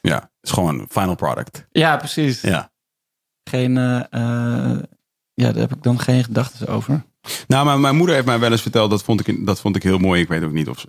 Ja, 0.00 0.16
het 0.16 0.30
is 0.40 0.50
gewoon 0.50 0.86
final 0.88 1.14
product. 1.14 1.66
Ja, 1.70 1.96
precies. 1.96 2.40
Ja. 2.40 2.70
Geen, 3.50 3.76
eh, 3.76 4.00
eh, 4.10 4.78
ja, 5.34 5.52
daar 5.52 5.60
heb 5.60 5.74
ik 5.74 5.82
dan 5.82 6.00
geen 6.00 6.24
gedachten 6.24 6.68
over. 6.68 7.04
Nou, 7.46 7.64
maar 7.64 7.80
mijn 7.80 7.96
moeder 7.96 8.14
heeft 8.14 8.26
mij 8.26 8.38
wel 8.38 8.50
eens 8.50 8.62
verteld, 8.62 8.90
dat 8.90 9.02
vond 9.02 9.26
ik, 9.26 9.46
dat 9.46 9.60
vond 9.60 9.76
ik 9.76 9.82
heel 9.82 9.98
mooi. 9.98 10.20
Ik 10.20 10.28
weet 10.28 10.42
ook 10.42 10.52
niet 10.52 10.68
of 10.68 10.78
ze, 10.78 10.88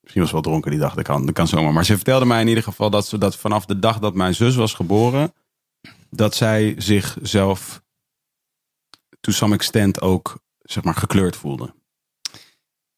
misschien 0.00 0.22
was 0.22 0.32
wel 0.32 0.40
dronken 0.40 0.70
die 0.70 0.80
dag, 0.80 0.94
dat 0.94 1.04
kan, 1.04 1.26
dat 1.26 1.34
kan 1.34 1.48
zomaar. 1.48 1.72
Maar 1.72 1.84
ze 1.84 1.94
vertelde 1.94 2.24
mij 2.24 2.40
in 2.40 2.48
ieder 2.48 2.62
geval 2.62 2.90
dat 2.90 3.06
ze 3.06 3.18
dat 3.18 3.36
vanaf 3.36 3.66
de 3.66 3.78
dag 3.78 3.98
dat 3.98 4.14
mijn 4.14 4.34
zus 4.34 4.56
was 4.56 4.74
geboren, 4.74 5.32
dat 6.16 6.34
zij 6.34 6.74
zichzelf 6.78 7.82
to 9.20 9.32
some 9.32 9.54
extent 9.54 10.00
ook, 10.00 10.38
zeg 10.58 10.84
maar, 10.84 10.94
gekleurd 10.94 11.36
voelde. 11.36 11.74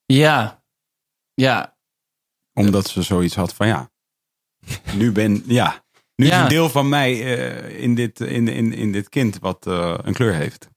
Ja, 0.06 0.62
ja, 1.34 1.76
Omdat 2.52 2.88
ze 2.88 3.02
zoiets 3.02 3.34
had 3.34 3.54
van, 3.54 3.66
ja, 3.66 3.90
nu 4.94 5.12
ben, 5.12 5.42
ja, 5.46 5.84
nu 6.14 6.26
is 6.26 6.32
een 6.32 6.48
deel 6.48 6.68
van 6.68 6.88
mij 6.88 7.12
eh, 7.12 7.82
in, 7.82 7.94
dit, 7.94 8.20
in, 8.20 8.48
in, 8.48 8.72
in 8.72 8.92
dit 8.92 9.08
kind 9.08 9.38
wat 9.38 9.66
eh, 9.66 9.98
een 10.02 10.14
kleur 10.14 10.34
heeft. 10.34 10.68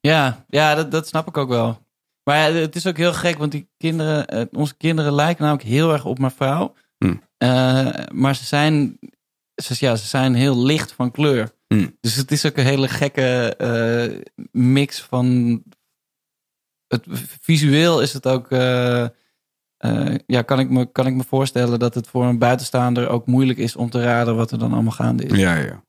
ja, 0.00 0.44
ja 0.48 0.74
dat, 0.74 0.90
dat 0.90 1.08
snap 1.08 1.28
ik 1.28 1.36
ook 1.36 1.48
wel. 1.48 1.82
Maar 2.24 2.36
ja, 2.36 2.58
het 2.58 2.76
is 2.76 2.86
ook 2.86 2.96
heel 2.96 3.12
gek, 3.12 3.38
want 3.38 3.52
die 3.52 3.68
kinderen, 3.76 4.26
eh, 4.26 4.44
onze 4.52 4.76
kinderen 4.76 5.12
lijken 5.12 5.44
namelijk 5.44 5.68
heel 5.68 5.92
erg 5.92 6.04
op 6.04 6.18
mijn 6.18 6.32
vrouw. 6.32 6.74
Hm. 6.98 7.16
Maar 8.12 8.36
ze 8.36 8.44
zijn, 8.44 8.98
ze, 9.62 9.74
ja, 9.78 9.96
ze 9.96 10.06
zijn 10.06 10.34
heel 10.34 10.62
licht 10.64 10.92
van 10.92 11.10
kleur. 11.10 11.53
Hm. 11.66 11.86
Dus 12.00 12.14
het 12.14 12.30
is 12.30 12.46
ook 12.46 12.56
een 12.56 12.64
hele 12.64 12.88
gekke 12.88 13.56
eh, 13.56 14.44
mix 14.52 15.00
van. 15.00 15.62
Het, 16.86 17.04
visueel 17.40 18.02
is 18.02 18.12
het 18.12 18.26
ook. 18.26 18.50
eh, 18.50 19.02
eh, 19.76 20.14
ja, 20.26 20.42
kan 20.42 20.60
ik, 20.60 20.70
me, 20.70 20.92
kan 20.92 21.06
ik 21.06 21.14
me 21.14 21.24
voorstellen 21.24 21.78
dat 21.78 21.94
het 21.94 22.06
voor 22.06 22.24
een 22.24 22.38
buitenstaander 22.38 23.08
ook 23.08 23.26
moeilijk 23.26 23.58
is 23.58 23.76
om 23.76 23.90
te 23.90 24.02
raden 24.02 24.36
wat 24.36 24.50
er 24.50 24.58
dan 24.58 24.72
allemaal 24.72 24.92
gaande 24.92 25.24
is. 25.24 25.38
Ja, 25.38 25.54
ja. 25.54 25.82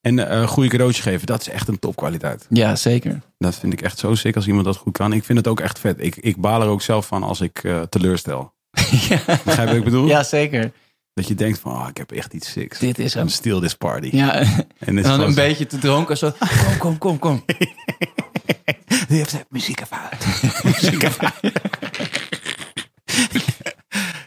En 0.00 0.38
een 0.38 0.48
goede 0.48 0.68
cadeautje 0.68 1.02
geven, 1.02 1.26
dat 1.26 1.40
is 1.40 1.48
echt 1.48 1.68
een 1.68 1.78
topkwaliteit. 1.78 2.46
Ja, 2.48 2.76
zeker. 2.76 3.20
Dat 3.38 3.54
vind 3.54 3.72
ik 3.72 3.80
echt 3.80 3.98
zo 3.98 4.14
sick 4.14 4.36
als 4.36 4.46
iemand 4.46 4.64
dat 4.64 4.76
goed 4.76 4.96
kan. 4.96 5.12
Ik 5.12 5.24
vind 5.24 5.38
het 5.38 5.48
ook 5.48 5.60
echt 5.60 5.78
vet. 5.78 6.00
Ik, 6.00 6.16
ik 6.16 6.36
baal 6.36 6.62
er 6.62 6.68
ook 6.68 6.82
zelf 6.82 7.06
van 7.06 7.22
als 7.22 7.40
ik 7.40 7.60
teleurstel. 7.88 8.54
ja. 9.08 9.20
Begrijp 9.26 9.58
je 9.58 9.66
wat 9.66 9.74
ik 9.74 9.84
bedoel? 9.84 10.06
ja, 10.06 10.22
zeker. 10.22 10.72
Dat 11.18 11.28
je 11.28 11.34
denkt 11.34 11.58
van, 11.58 11.72
oh, 11.72 11.86
ik 11.88 11.96
heb 11.96 12.12
echt 12.12 12.32
iets 12.32 12.50
siks. 12.50 12.78
Dit 12.78 12.98
is 12.98 13.14
hem. 13.14 13.28
Steal 13.28 13.60
this 13.60 13.74
party. 13.74 14.08
Ja, 14.12 14.34
En, 14.78 14.96
het 14.96 15.04
dan 15.04 15.20
een 15.20 15.28
zo- 15.28 15.34
beetje 15.34 15.66
te 15.66 15.78
dronken. 15.78 16.16
Zo, 16.16 16.32
kom, 16.78 16.78
kom, 16.78 16.98
kom, 16.98 17.18
kom. 17.18 17.44
Je 19.08 19.14
hebt 19.16 19.30
de 19.30 19.46
muziek 19.48 19.82
uit. 19.90 20.26
muziek 20.64 21.02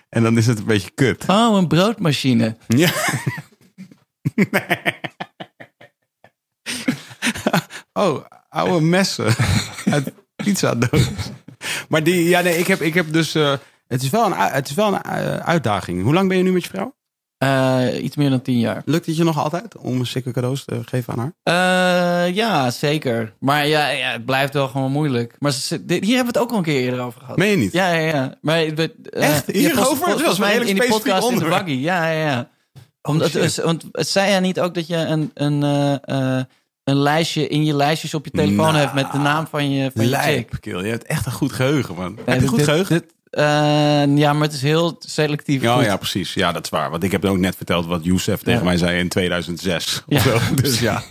en 0.09 0.23
dan 0.23 0.37
is 0.37 0.47
het 0.47 0.57
een 0.59 0.65
beetje 0.65 0.91
kut. 0.95 1.23
Oh, 1.27 1.57
een 1.57 1.67
broodmachine. 1.67 2.55
Ja. 2.67 2.91
oh, 7.93 8.25
oude 8.49 8.85
messen 8.85 9.35
uit 9.91 10.13
pizzadoos. 10.35 11.07
Maar 11.89 12.03
die, 12.03 12.23
ja, 12.29 12.41
nee, 12.41 12.57
ik 12.57 12.67
heb, 12.67 12.81
ik 12.81 12.93
heb 12.93 13.13
dus. 13.13 13.35
eh, 13.35 13.53
het 13.91 14.01
is 14.01 14.09
wel 14.09 14.25
een, 14.25 14.33
het 14.37 14.69
is 14.69 14.75
wel 14.75 14.93
een 14.93 15.01
eh, 15.01 15.35
uitdaging. 15.35 16.03
Hoe 16.03 16.13
lang 16.13 16.27
ben 16.27 16.37
je 16.37 16.43
nu 16.43 16.51
met 16.51 16.63
je 16.63 16.69
vrouw? 16.69 16.95
Eh, 17.37 18.03
iets 18.03 18.15
meer 18.15 18.29
dan 18.29 18.41
tien 18.41 18.59
jaar. 18.59 18.81
Lukt 18.85 19.05
het 19.05 19.17
je 19.17 19.23
nog 19.23 19.37
altijd 19.39 19.77
om 19.77 19.99
een 19.99 20.05
sikke 20.05 20.31
cadeaus 20.31 20.65
te 20.65 20.79
geven 20.85 21.13
aan 21.13 21.33
haar? 21.43 22.27
Eh, 22.27 22.35
ja, 22.35 22.71
zeker. 22.71 23.33
Maar 23.39 23.67
ja, 23.67 23.89
ja, 23.89 24.11
het 24.11 24.25
blijft 24.25 24.53
wel 24.53 24.67
gewoon 24.67 24.91
moeilijk. 24.91 25.35
Maar 25.39 25.51
ze, 25.51 25.85
dit- 25.85 26.03
hier 26.03 26.15
hebben 26.15 26.33
we 26.33 26.39
het 26.39 26.47
ook 26.47 26.51
al 26.51 26.57
een 26.57 26.63
keer 26.63 26.81
eerder 26.81 26.99
over 26.99 27.19
gehad. 27.21 27.37
Meen 27.37 27.49
je 27.49 27.57
niet? 27.57 27.73
Ja, 27.73 27.91
ja, 27.93 28.07
ja. 28.15 28.35
Maar, 28.41 28.57
Echt? 28.57 29.43
ja, 29.47 29.53
Hierover? 29.53 29.85
was 29.85 29.97
Volgens 29.97 30.37
een 30.37 30.43
mij 30.43 30.51
hele 30.51 30.65
in 30.65 30.75
die 30.75 30.87
podcast 30.87 31.29
in 31.31 31.39
de 31.39 31.47
waggie. 31.47 31.79
Ja, 31.79 32.11
ja, 32.11 32.27
ja. 32.29 32.49
Omdat, 33.01 33.29
shit. 33.29 33.41
dus, 33.41 33.57
want 33.57 33.85
het 33.91 34.07
zei 34.07 34.29
jij 34.29 34.39
niet 34.39 34.59
ook 34.59 34.73
dat 34.73 34.87
je 34.87 34.95
een, 34.95 35.31
een, 35.33 35.61
een 36.83 36.95
lijstje 36.97 37.47
in 37.47 37.65
je 37.65 37.73
lijstjes 37.75 38.13
op 38.13 38.25
je 38.25 38.31
telefoon 38.31 38.55
Nou, 38.73 38.77
hebt 38.77 38.93
met 38.93 39.11
de 39.11 39.17
naam 39.17 39.47
van 39.47 39.71
je, 39.71 39.91
van 39.95 40.07
je 40.09 40.15
chick? 40.15 40.51
Kill. 40.59 40.83
Je 40.83 40.89
hebt 40.89 41.03
echt 41.05 41.25
een 41.25 41.31
goed 41.31 41.51
geheugen, 41.51 41.95
man. 41.95 42.13
Nee, 42.13 42.23
heb 42.25 42.33
je 42.33 42.39
dit- 42.39 42.49
goed 42.49 42.63
geheugen? 42.63 42.99
dit, 42.99 43.13
eh, 43.31 44.17
ja, 44.17 44.33
maar 44.33 44.41
het 44.41 44.53
is 44.53 44.61
heel 44.61 44.95
selectief. 44.99 45.61
Ja, 45.61 45.75
goed. 45.75 45.85
ja, 45.85 45.97
precies. 45.97 46.33
Ja, 46.33 46.51
dat 46.51 46.63
is 46.63 46.69
waar. 46.69 46.89
Want 46.89 47.03
ik 47.03 47.11
heb 47.11 47.25
ook 47.25 47.37
net 47.37 47.55
verteld 47.55 47.85
wat 47.85 48.03
Youssef 48.03 48.41
tegen 48.41 48.63
mij 48.65 48.77
zei 48.77 48.99
in 48.99 49.09
2006. 49.09 50.03
Ja. 50.07 50.17
Of 50.17 50.23
zo. 50.23 50.39
Dus 50.61 50.79
ja. 50.79 51.03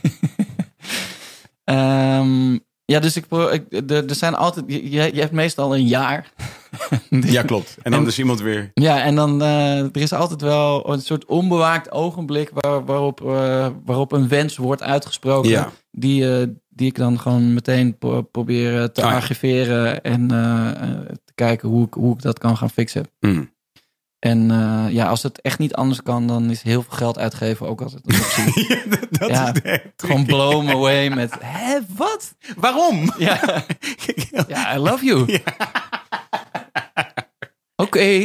Ehm, 1.65 2.59
ja, 2.85 3.01
dus 3.01 3.17
ik, 3.17 3.25
ik, 3.51 3.91
er, 3.91 4.15
zijn 4.15 4.35
altijd. 4.35 4.65
Je, 4.69 5.15
je 5.15 5.21
hebt 5.21 5.33
meestal 5.33 5.75
een 5.75 5.87
jaar. 5.87 6.33
ja, 7.11 7.43
klopt. 7.43 7.77
En 7.83 7.91
dan 7.91 8.01
En- 8.01 8.07
is 8.07 8.19
iemand 8.19 8.41
weer... 8.41 8.71
Ja, 8.75 9.03
en 9.03 9.15
dan 9.15 9.43
uh, 9.43 9.79
er 9.79 9.97
is 9.97 10.13
altijd 10.13 10.41
wel 10.41 10.93
een 10.93 11.01
soort 11.01 11.25
onbewaakt 11.25 11.91
ogenblik 11.91 12.51
waar, 12.55 12.85
waarop, 12.85 13.21
uh, 13.21 13.67
waarop 13.85 14.13
een 14.13 14.29
wens 14.29 14.57
wordt 14.57 14.83
uitgesproken. 14.83 15.51
Ja. 15.51 15.71
Die, 15.91 16.23
uh, 16.23 16.47
die 16.71 16.87
ik 16.87 16.97
dan 16.97 17.19
gewoon 17.21 17.55
meteen 17.55 17.99
pro 17.99 18.23
probeer 18.23 18.93
te 18.93 19.03
Ah, 19.03 19.11
ja. 19.11 19.17
archiveren 19.17 20.03
en 20.03 20.29
te 21.25 21.33
kijken 21.35 21.69
hoe 21.69 21.87
ik, 21.87 21.95
hoe 21.95 22.15
ik 22.15 22.23
dat 22.23 22.39
kan 22.39 22.57
gaan 22.57 22.71
fixen. 22.71 23.05
Mm. 23.21 23.51
En 24.19 24.51
uh, 24.51 24.87
ja, 24.91 25.07
als 25.07 25.23
het 25.23 25.41
echt 25.41 25.59
niet 25.59 25.75
anders 25.75 26.03
kan, 26.03 26.27
dan 26.27 26.51
is 26.51 26.63
heel 26.63 26.83
veel 26.83 26.97
geld 26.97 27.19
uitgeven 27.19 27.69
ook 27.69 27.81
altijd 27.81 28.03
een 28.07 28.21
optie. 28.21 28.65
ja, 28.69 28.83
dat, 28.89 29.07
dat 29.11 29.29
Ja, 29.31 29.55
is 29.63 29.79
gewoon 29.97 30.25
blow 30.27 30.65
me 30.65 30.73
away 30.73 31.09
met, 31.09 31.35
hè, 31.41 31.79
wat? 31.97 32.35
Waarom? 32.57 33.13
Ja, 33.19 33.65
ja 34.49 34.75
I 34.75 34.79
love 34.79 35.05
you. 35.05 35.39
Oké. 37.77 38.25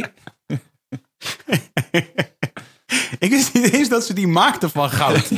ik 3.18 3.30
wist 3.30 3.54
niet 3.54 3.72
eens 3.72 3.88
dat 3.88 4.04
ze 4.06 4.14
die 4.14 4.26
maakten 4.28 4.70
van 4.70 4.90
goud. 4.90 5.30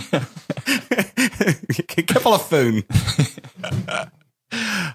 ik, 1.66 1.92
ik 2.02 2.08
heb 2.08 2.22
al 2.26 2.32
een 2.32 2.40
föhn. 2.84 2.86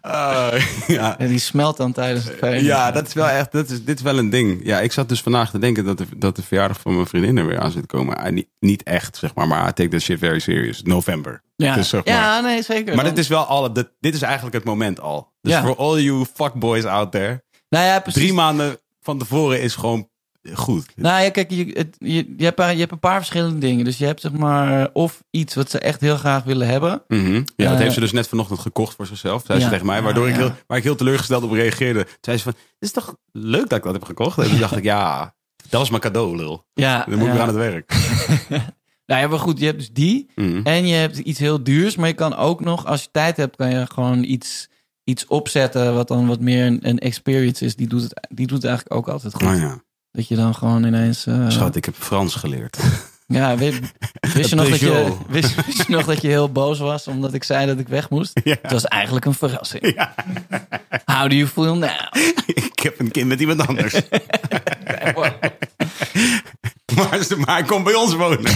Ah, 0.01 0.61
ja. 0.87 1.17
En 1.19 1.27
die 1.27 1.39
smelt 1.39 1.77
dan 1.77 1.91
tijdens 1.91 2.25
het 2.25 2.35
feest. 2.37 2.65
Ja, 2.65 2.91
dat 2.91 3.07
is 3.07 3.13
wel 3.13 3.27
echt, 3.27 3.51
dat 3.51 3.69
is, 3.69 3.83
dit 3.83 3.97
is 3.97 4.03
wel 4.03 4.17
een 4.17 4.29
ding. 4.29 4.59
Ja, 4.63 4.79
ik 4.79 4.91
zat 4.91 5.09
dus 5.09 5.21
vandaag 5.21 5.49
te 5.49 5.59
denken 5.59 5.85
dat 5.85 5.97
de, 5.97 6.05
dat 6.17 6.35
de 6.35 6.41
verjaardag 6.43 6.79
van 6.79 6.93
mijn 6.95 7.07
vriendin 7.07 7.37
er 7.37 7.45
weer 7.45 7.59
aan 7.59 7.71
zit 7.71 7.81
te 7.81 7.95
komen. 7.97 8.17
Ah, 8.17 8.31
niet, 8.31 8.47
niet 8.59 8.83
echt, 8.83 9.17
zeg 9.17 9.35
maar, 9.35 9.47
maar 9.47 9.69
I 9.69 9.73
take 9.73 9.89
that 9.89 10.01
shit 10.01 10.19
very 10.19 10.39
serious. 10.39 10.81
November. 10.81 11.43
Ja, 11.55 11.75
Dus 11.75 11.89
zeg 11.89 12.05
maar- 12.05 12.13
ja 12.13 12.39
nee, 12.39 12.61
zeker. 12.63 12.95
Maar 12.95 13.03
Dan- 13.05 13.13
dit 13.13 13.23
is 13.23 13.29
wel 13.29 13.43
al, 13.45 13.73
dit, 13.73 13.89
dit 13.99 14.13
is 14.15 14.21
eigenlijk 14.21 14.55
het 14.55 14.63
moment 14.63 14.99
al. 14.99 15.31
Dus 15.41 15.51
Ja. 15.53 15.61
voor 15.63 15.75
all 15.75 15.99
you 16.01 16.25
fuckboys 16.33 16.85
out 16.85 17.11
there. 17.11 17.43
nou 17.69 17.85
ja, 17.85 17.99
precies. 17.99 18.21
Drie 18.21 18.33
maanden 18.33 18.77
van 19.01 19.17
tevoren 19.17 19.61
is 19.61 19.75
gewoon 19.75 20.09
goed. 20.53 20.85
Nou 20.95 21.23
ja, 21.23 21.29
kijk, 21.29 21.49
je, 21.51 21.65
het, 21.73 21.95
je, 21.99 22.33
je, 22.37 22.43
hebt, 22.43 22.57
je 22.59 22.79
hebt 22.79 22.91
een 22.91 22.99
paar 22.99 23.17
verschillende 23.17 23.57
dingen. 23.57 23.85
Dus 23.85 23.97
je 23.97 24.05
hebt 24.05 24.21
zeg 24.21 24.31
maar 24.31 24.89
of 24.93 25.23
iets 25.31 25.55
wat 25.55 25.69
ze 25.69 25.79
echt 25.79 26.01
heel 26.01 26.17
graag 26.17 26.43
willen 26.43 26.67
hebben. 26.67 27.03
Mhm. 27.07 27.33
Ja, 27.33 27.43
dat 27.55 27.73
Eh, 27.73 27.77
heeft 27.77 27.93
ze 27.93 27.99
dus 27.99 28.11
net 28.11 28.27
vanochtend 28.27 28.59
gekocht 28.59 28.95
voor 28.95 29.05
zichzelf, 29.05 29.43
zei 29.45 29.59
ze 29.59 29.65
Ja. 29.65 29.71
tegen 29.71 29.85
mij. 29.85 30.01
Waardoor 30.01 30.29
ik 30.29 30.35
heel, 30.35 30.51
waar 30.67 30.77
ik 30.77 30.83
heel 30.83 30.95
teleurgesteld 30.95 31.43
op 31.43 31.51
reageerde. 31.51 32.03
Toen 32.03 32.13
zei 32.21 32.37
ze 32.37 32.43
van, 32.43 32.53
het 32.53 32.65
is 32.79 32.91
toch 32.91 33.15
leuk 33.31 33.69
dat 33.69 33.77
ik 33.77 33.83
dat 33.83 33.93
heb 33.93 34.03
gekocht? 34.03 34.37
En 34.37 34.49
toen 34.49 34.59
dacht 34.59 34.77
ik, 34.77 34.83
ja, 34.83 35.35
dat 35.69 35.79
was 35.79 35.89
mijn 35.89 36.01
cadeau, 36.01 36.35
lul. 36.35 36.65
Ja, 36.73 37.05
Dan 37.09 37.17
moet 37.17 37.27
ik 37.27 37.33
weer 37.33 37.41
aan 37.41 37.47
het 37.47 37.57
werk. 37.57 37.93
Nou 39.05 39.21
ja, 39.21 39.27
maar 39.27 39.39
goed, 39.39 39.59
je 39.59 39.65
hebt 39.65 39.77
dus 39.77 39.91
die. 39.91 40.29
Mhm. 40.35 40.61
En 40.63 40.87
je 40.87 40.95
hebt 40.95 41.17
iets 41.17 41.39
heel 41.39 41.63
duurs. 41.63 41.95
Maar 41.95 42.07
je 42.07 42.13
kan 42.13 42.35
ook 42.35 42.59
nog, 42.61 42.85
als 42.85 43.01
je 43.03 43.07
tijd 43.11 43.37
hebt, 43.37 43.55
kan 43.55 43.69
je 43.69 43.85
gewoon 43.91 44.23
iets, 44.23 44.69
iets 45.03 45.25
opzetten. 45.27 45.93
Wat 45.93 46.07
dan 46.07 46.27
wat 46.27 46.39
meer 46.39 46.65
een, 46.65 46.79
een 46.87 46.99
experience 46.99 47.65
is. 47.65 47.75
Die 47.75 47.87
doet, 47.87 48.01
het, 48.01 48.27
die 48.29 48.47
doet 48.47 48.57
het 48.61 48.65
eigenlijk 48.65 48.95
ook 48.97 49.07
altijd 49.07 49.33
goed. 49.33 49.43
Oh 49.47 49.57
ja. 49.57 49.81
Dat 50.13 50.27
je 50.27 50.35
dan 50.35 50.55
gewoon 50.55 50.83
ineens. 50.83 51.25
eh, 51.25 51.49
Schat, 51.49 51.75
ik 51.75 51.85
heb 51.85 51.95
Frans 51.97 52.35
geleerd. 52.35 52.77
Ja, 53.27 53.57
weet, 53.57 53.79
wist, 54.33 54.49
je 54.49 54.55
nog 54.55 54.69
dat 54.69 54.79
je, 54.79 55.17
wist, 55.27 55.65
wist 55.65 55.87
je 55.87 55.93
nog 55.93 56.05
dat 56.05 56.21
je 56.21 56.27
heel 56.27 56.51
boos 56.51 56.79
was 56.79 57.07
omdat 57.07 57.33
ik 57.33 57.43
zei 57.43 57.65
dat 57.65 57.79
ik 57.79 57.87
weg 57.87 58.09
moest? 58.09 58.39
Ja. 58.43 58.55
Het 58.61 58.71
was 58.71 58.85
eigenlijk 58.85 59.25
een 59.25 59.33
verrassing. 59.33 60.07
How 61.05 61.29
do 61.29 61.35
you 61.35 61.47
feel 61.47 61.75
now? 61.75 61.91
ik 62.45 62.79
heb 62.79 62.99
een 62.99 63.11
kind 63.11 63.27
met 63.27 63.39
iemand 63.39 63.67
anders. 63.67 63.93
maar, 66.95 67.19
hij 67.45 67.63
komt 67.63 67.83
bij 67.83 67.93
ons 67.93 68.13
wonen. 68.13 68.51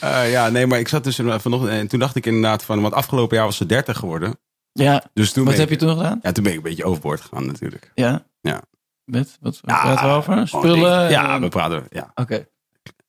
Eh, 0.00 0.30
ja, 0.30 0.48
nee, 0.48 0.66
maar 0.66 0.78
ik 0.78 0.88
zat 0.88 1.04
dus 1.04 1.16
vanochtend 1.16 1.70
en 1.70 1.88
toen 1.88 1.98
dacht 1.98 2.16
ik 2.16 2.26
inderdaad 2.26 2.64
van, 2.64 2.80
want 2.82 2.94
afgelopen 2.94 3.36
jaar 3.36 3.46
was 3.46 3.56
ze 3.56 3.66
30 3.66 3.96
geworden. 3.98 4.38
Ja, 4.72 5.04
Dus 5.14 5.32
toen 5.32 5.44
wat 5.44 5.56
heb 5.56 5.70
je 5.70 5.76
toen 5.76 5.96
gedaan? 5.96 6.18
Ja, 6.22 6.32
toen 6.32 6.42
ben 6.42 6.52
ik 6.52 6.58
een 6.58 6.64
beetje 6.64 6.84
overboord 6.84 7.20
gegaan 7.20 7.46
natuurlijk. 7.46 7.90
Ja? 7.94 8.24
Ja. 8.40 8.62
Met? 9.10 9.36
Wat, 9.40 9.60
wat 9.60 9.70
Ja, 9.70 9.80
praten 9.82 10.08
we 10.08 10.14
over? 10.14 10.32
Gewoon 10.32 10.46
Spullen? 10.48 11.10
Ja, 11.10 11.40
we 11.40 11.48
praten. 11.48 11.86
Ja, 11.90 12.10
Oké. 12.14 12.46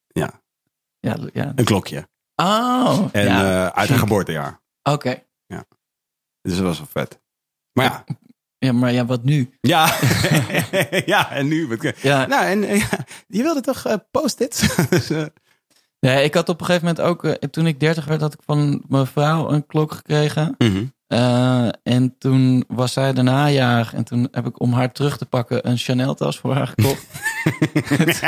Ja. 0.07 0.41
Ja, 0.99 1.17
ja. 1.33 1.51
een 1.55 1.65
klokje. 1.65 2.07
Oh. 2.35 3.05
En 3.11 3.25
ja. 3.25 3.65
eh, 3.65 3.77
uit 3.77 3.89
haar 3.89 3.97
geboortejaar. 3.99 4.59
Oké. 4.83 5.23
Dus 6.41 6.55
dat 6.55 6.63
was 6.65 6.77
wel 6.77 6.87
vet. 6.91 7.19
Maar 7.73 7.85
ja, 7.85 8.03
Ja, 8.57 8.71
maar 8.71 8.91
ja, 8.91 9.05
wat 9.05 9.23
nu? 9.23 9.49
ja, 9.61 9.97
ja 11.05 11.31
en 11.31 11.47
nu? 11.47 11.67
Wat, 11.67 11.97
Ja. 12.01 12.25
nou, 12.25 12.45
en 12.45 12.63
eh, 12.63 12.79
ja, 12.79 12.87
je 13.27 13.41
wilde 13.43 13.61
toch 13.61 13.85
eh, 13.85 13.95
post-its? 14.11 14.75
dus, 14.89 15.07
Ja, 15.99 16.11
ik 16.11 16.33
had 16.33 16.49
op 16.49 16.59
een 16.59 16.65
gegeven 16.65 16.87
moment 16.87 17.05
ook, 17.05 17.25
toen 17.51 17.67
ik 17.67 17.79
30 17.79 18.05
werd, 18.05 18.21
had 18.21 18.33
ik 18.33 18.39
van 18.45 18.83
mijn 18.87 19.07
vrouw 19.07 19.49
een 19.49 19.65
klok 19.65 19.91
gekregen. 19.91 20.55
mhm. 20.57 20.85
Eh, 21.12 21.68
en 21.84 22.16
toen 22.18 22.64
was 22.68 22.93
zij 22.93 23.14
daarna 23.14 23.49
jarig. 23.49 23.93
En 23.93 24.03
toen 24.03 24.28
heb 24.32 24.45
ik 24.47 24.59
om 24.62 24.74
haar 24.74 24.91
terug 24.91 25.18
te 25.18 25.26
pakken 25.26 25.70
een 25.70 25.78
Chanel 25.78 26.14
tas 26.14 26.38
voor 26.39 26.53
haar 26.53 26.68
gekocht. 26.68 27.05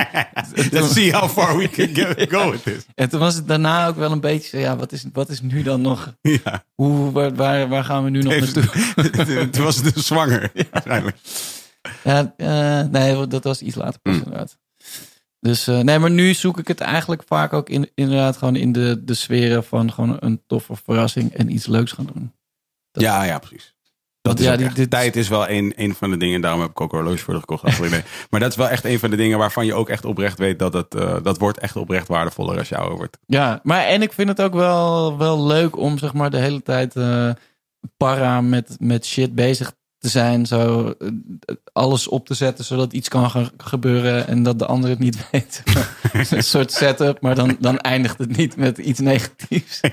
Let's 0.72 0.94
see 0.94 1.12
how 1.14 1.30
far 1.30 1.58
we 1.58 1.70
can 1.70 1.96
get, 1.96 2.30
go 2.32 2.52
with 2.52 2.64
this. 2.64 2.86
en 2.96 3.10
toen 3.10 3.20
was 3.20 3.36
het 3.36 3.48
daarna 3.48 3.88
ook 3.88 3.96
wel 3.96 4.12
een 4.12 4.20
beetje, 4.20 4.60
ja, 4.60 4.76
wat 4.76 4.92
is, 4.92 5.06
wat 5.14 5.30
is 5.30 5.42
nu 5.42 5.62
dan 5.64 5.82
nog? 5.82 6.14
Ja. 6.22 6.64
Hoe, 6.76 7.12
waar, 7.12 7.36
waar, 7.36 7.68
waar 7.68 7.84
gaan 7.84 8.04
we 8.04 8.10
nu 8.10 8.22
nog 8.22 8.34
naartoe? 8.40 9.50
Toen 9.52 9.64
was 9.64 9.76
het 9.76 9.94
dus 9.96 10.06
zwanger. 10.06 10.52
Waarschijnlijk. 10.72 11.18
Ja, 12.04 12.34
eh, 12.38 12.88
nee, 12.92 13.28
dat 13.28 13.44
was 13.44 13.62
iets 13.62 13.76
later 13.76 14.00
pas 14.00 14.14
Mm. 14.14 14.22
inderdaad. 14.24 14.58
Dus 15.40 15.68
eh, 15.68 15.80
nee, 15.80 16.00
maar 16.00 16.12
nu 16.12 16.34
zoek 16.34 16.60
ik 16.60 16.68
het 16.68 16.80
eigenlijk 16.82 17.24
vaak 17.26 17.54
ook 17.54 17.70
in, 17.70 17.90
inderdaad 17.96 18.38
gewoon 18.38 18.56
in 18.56 18.72
de, 18.72 19.02
de 19.04 19.14
sferen 19.14 19.64
van 19.64 19.92
gewoon 19.92 20.18
een 20.20 20.42
toffe 20.48 20.76
verrassing 20.84 21.34
en 21.34 21.52
iets 21.54 21.66
leuks 21.68 21.92
gaan 21.92 22.10
doen. 22.14 22.32
Dat- 22.94 23.04
Ja, 23.04 23.24
ja, 23.24 23.40
precies. 23.40 23.72
Dat 24.22 24.40
is 24.40 24.46
ja, 24.46 24.56
die- 24.56 24.74
dit- 24.74 24.90
tijd 24.90 25.16
is 25.16 25.28
wel 25.28 25.50
een, 25.50 25.74
een 25.76 25.96
van 25.96 26.10
de 26.10 26.18
dingen. 26.18 26.42
Daarom 26.42 26.62
heb 26.62 26.70
ik 26.70 26.82
ook 26.82 26.92
een 26.94 27.00
horloge 27.00 27.18
voor 27.24 27.36
gekocht. 27.40 27.80
Nee. 27.80 28.02
Maar 28.30 28.40
dat 28.40 28.50
is 28.52 28.56
wel 28.58 28.70
echt 28.70 28.86
een 28.86 29.00
van 29.00 29.10
de 29.10 29.16
dingen 29.16 29.38
waarvan 29.38 29.66
je 29.66 29.74
ook 29.74 29.90
echt 29.90 30.06
oprecht 30.06 30.38
weet 30.38 30.60
dat 30.60 30.74
het 30.74 30.96
eh, 30.96 31.16
dat 31.24 31.38
wordt 31.38 31.58
echt 31.60 31.76
oprecht 31.76 32.08
waardevoller 32.08 32.58
als 32.58 32.70
je 32.70 32.78
ouder 32.78 32.98
wordt. 32.98 33.18
Ja, 33.26 33.60
maar 33.64 33.84
en 33.86 34.02
ik 34.02 34.14
vind 34.14 34.30
het 34.30 34.42
ook 34.42 34.54
wel, 34.54 35.18
wel 35.18 35.46
leuk 35.46 35.78
om 35.78 35.98
zeg 35.98 36.14
maar 36.14 36.30
de 36.30 36.38
hele 36.38 36.62
tijd 36.62 36.96
eh, 36.96 37.30
para 37.98 38.42
met, 38.42 38.76
met 38.80 39.06
shit 39.06 39.36
bezig 39.36 39.74
te 39.98 40.10
zijn. 40.10 40.46
Zo 40.46 40.90
eh, 41.00 41.08
alles 41.74 42.08
op 42.08 42.26
te 42.28 42.34
zetten 42.34 42.66
zodat 42.66 42.94
iets 42.94 43.10
kan 43.10 43.30
ge- 43.30 43.52
gebeuren 43.58 44.28
en 44.28 44.44
dat 44.44 44.60
de 44.60 44.66
ander 44.66 44.90
het 44.90 45.00
niet 45.00 45.18
weet. 45.32 45.64
een 46.14 46.44
soort 46.44 46.72
setup, 46.72 47.22
maar 47.22 47.36
dan, 47.36 47.58
dan 47.60 47.78
eindigt 47.80 48.18
het 48.18 48.38
niet 48.38 48.56
met 48.56 48.78
iets 48.78 49.00
negatiefs. 49.00 49.80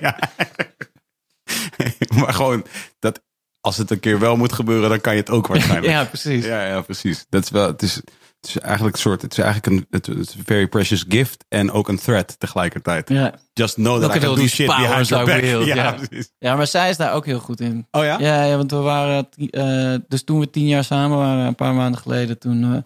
maar 2.19 2.35
gewoon 2.35 2.65
dat 2.99 3.21
als 3.61 3.77
het 3.77 3.91
een 3.91 4.01
keer 4.01 4.19
wel 4.19 4.37
moet 4.37 4.53
gebeuren, 4.53 4.89
dan 4.89 5.01
kan 5.01 5.13
je 5.13 5.21
het 5.21 5.31
ook 5.31 5.47
waarschijnlijk. 5.53 5.93
Ja, 5.93 6.05
precies. 6.05 6.45
Ja, 6.45 6.67
ja, 6.67 6.81
precies. 6.81 7.27
Dat 7.29 7.45
is 7.45 7.51
wel, 7.51 7.67
het 7.67 7.83
is, 7.83 7.95
het 7.95 8.49
is 8.49 8.59
eigenlijk 8.59 8.95
een 8.97 9.03
soort, 9.03 9.23
het 9.23 9.33
is 9.33 9.39
eigenlijk 9.39 9.77
een, 9.77 9.87
het, 9.91 10.09
is 10.09 10.35
een 10.35 10.45
very 10.45 10.67
precious 10.67 11.05
gift 11.09 11.45
en 11.49 11.73
ook 11.73 11.89
een 11.89 11.99
threat 11.99 12.39
tegelijkertijd. 12.39 13.09
Ja. 13.09 13.35
Just 13.53 13.75
know 13.75 14.01
that 14.01 14.17
I 14.17 14.19
can 14.19 14.35
do 14.35 14.47
shit 14.47 14.67
behind 14.67 15.09
your 15.09 15.25
back. 15.25 15.43
Ja, 15.67 15.75
ja. 15.75 15.93
precies. 15.93 16.33
ja, 16.39 16.57
maar 16.57 16.67
zij 16.67 16.91
is 16.91 16.97
daar 16.97 17.13
ook 17.13 17.27
heel 17.27 17.39
goed 17.39 17.61
in. 17.61 17.87
Oh 17.91 18.05
ja? 18.05 18.19
Ja, 18.19 18.45
ja 18.45 18.57
want 18.57 18.71
we 18.71 18.77
waren, 18.77 19.29
eh, 19.51 19.95
dus 20.09 20.25
toen 20.25 20.41
we 20.41 20.51
tien 20.51 20.67
jaar 20.67 20.85
samen 20.85 21.19
waren, 21.19 21.47
een 21.47 21.55
paar 21.55 21.75
maanden 21.75 22.01
geleden, 22.01 22.39
toen, 22.39 22.75
eh, 22.75 22.83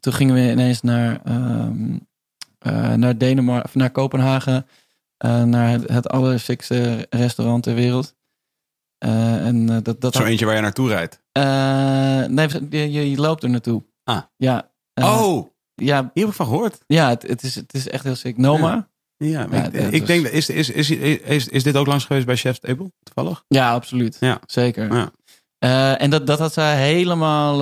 toen 0.00 0.12
gingen 0.12 0.34
we 0.34 0.50
ineens 0.50 0.80
naar, 0.80 1.20
ehm 1.24 1.96
eh, 2.62 2.92
naar 2.92 3.18
Denemarken, 3.18 3.64
of 3.64 3.74
naar 3.74 3.90
Kopenhagen, 3.90 4.66
eh, 5.22 5.42
naar 5.42 5.68
het, 5.70 5.88
het 5.88 6.08
allersikste 6.08 7.06
restaurant 7.10 7.62
ter 7.62 7.74
wereld. 7.74 8.14
Eh, 8.98 9.46
en 9.46 9.70
eh, 9.70 9.76
dat, 9.82 10.00
dat 10.00 10.14
Zo 10.14 10.24
eentje 10.24 10.46
waar 10.46 10.54
je 10.54 10.60
naartoe 10.60 10.88
rijdt. 10.88 11.20
Nee, 12.30 12.48
je, 12.70 12.92
je, 12.92 13.10
je 13.10 13.16
loopt 13.16 13.42
er 13.42 13.50
naartoe. 13.50 13.82
Ah. 14.04 14.22
Ja. 14.36 14.70
oh, 14.94 15.46
Ja, 15.74 16.00
hier 16.14 16.22
heb 16.24 16.28
ik 16.28 16.32
van 16.32 16.46
gehoord. 16.46 16.78
ja 16.86 17.08
het, 17.08 17.22
het, 17.22 17.42
is, 17.42 17.54
het 17.54 17.74
is 17.74 17.88
echt 17.88 18.04
heel 18.04 18.14
sick. 18.14 18.36
Noma? 18.36 18.88
Ja, 19.16 19.44
ik, 19.44 19.50
dat 19.50 19.92
ik 19.92 19.98
was- 19.98 20.08
denk, 20.08 20.26
is, 20.26 20.48
is, 20.48 20.70
is, 20.70 20.90
is, 20.90 21.48
is, 21.48 21.62
dit 21.62 21.76
ook 21.76 21.86
langs 21.86 22.04
geweest 22.04 22.26
bij 22.26 22.36
Chef's 22.36 22.58
Table, 22.58 22.92
toevallig? 23.02 23.44
Ja, 23.48 23.72
absoluut. 23.72 24.16
Ja. 24.20 24.40
Zeker. 24.46 25.10
Ja. 25.58 25.96
En 25.98 26.10
dat, 26.10 26.26
dat 26.26 26.38
had 26.38 26.52
zij 26.52 26.76
helemaal, 26.86 27.60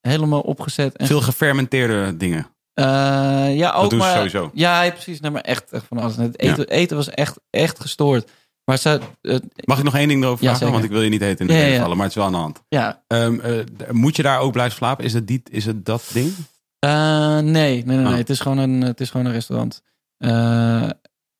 helemaal 0.00 0.40
opgezet. 0.40 0.96
En, 0.96 1.06
Veel 1.06 1.20
gefermenteerde 1.20 2.16
dingen. 2.16 2.46
Eh, 2.74 3.56
ja, 3.56 3.72
ook 3.72 3.90
ze 3.90 3.96
maar, 3.96 4.16
sowieso. 4.16 4.50
Ja, 4.54 4.90
precies. 4.90 5.20
Nee, 5.20 5.30
maar 5.30 5.42
echt, 5.42 5.72
echt 5.72 5.84
van 5.86 5.98
alles. 5.98 6.16
Het 6.16 6.38
eten, 6.38 6.68
eten 6.68 6.96
was 6.96 7.08
echt, 7.08 7.38
echt 7.50 7.80
gestoord. 7.80 8.30
Maar 8.64 8.78
ze, 8.78 9.00
Mag 9.64 9.78
ik 9.78 9.84
nog 9.84 9.96
één 9.96 10.08
ding 10.08 10.22
erover 10.24 10.44
Ja, 10.44 10.50
vragen? 10.56 10.72
Want 10.72 10.84
ik 10.84 10.90
wil 10.90 11.02
je 11.02 11.10
niet 11.10 11.20
heten 11.20 11.48
in 11.48 11.54
de 11.54 11.60
Ja, 11.60 11.80
vallen, 11.80 11.96
maar 11.96 12.06
het 12.06 12.16
is 12.16 12.22
wel 12.22 12.26
aan 12.26 12.32
de 12.32 12.38
hand. 12.38 12.62
ja, 12.68 13.02
Ehm, 13.06 13.40
eh, 13.40 13.64
moet 13.90 14.16
je 14.16 14.22
daar 14.22 14.38
ook 14.40 14.52
blijven 14.52 14.76
slapen? 14.76 15.04
Is 15.04 15.12
het, 15.12 15.26
die, 15.26 15.42
is 15.50 15.64
het 15.64 15.84
dat 15.84 16.10
ding? 16.12 16.32
Eh, 16.78 17.38
nee, 17.38 17.42
nee, 17.42 17.82
nee, 17.84 17.96
nee. 17.96 18.06
Oh. 18.06 18.14
Het, 18.14 18.30
is 18.30 18.40
gewoon 18.40 18.58
een, 18.58 18.80
het 18.80 19.00
is 19.00 19.10
gewoon 19.10 19.26
een 19.26 19.32
restaurant. 19.32 19.82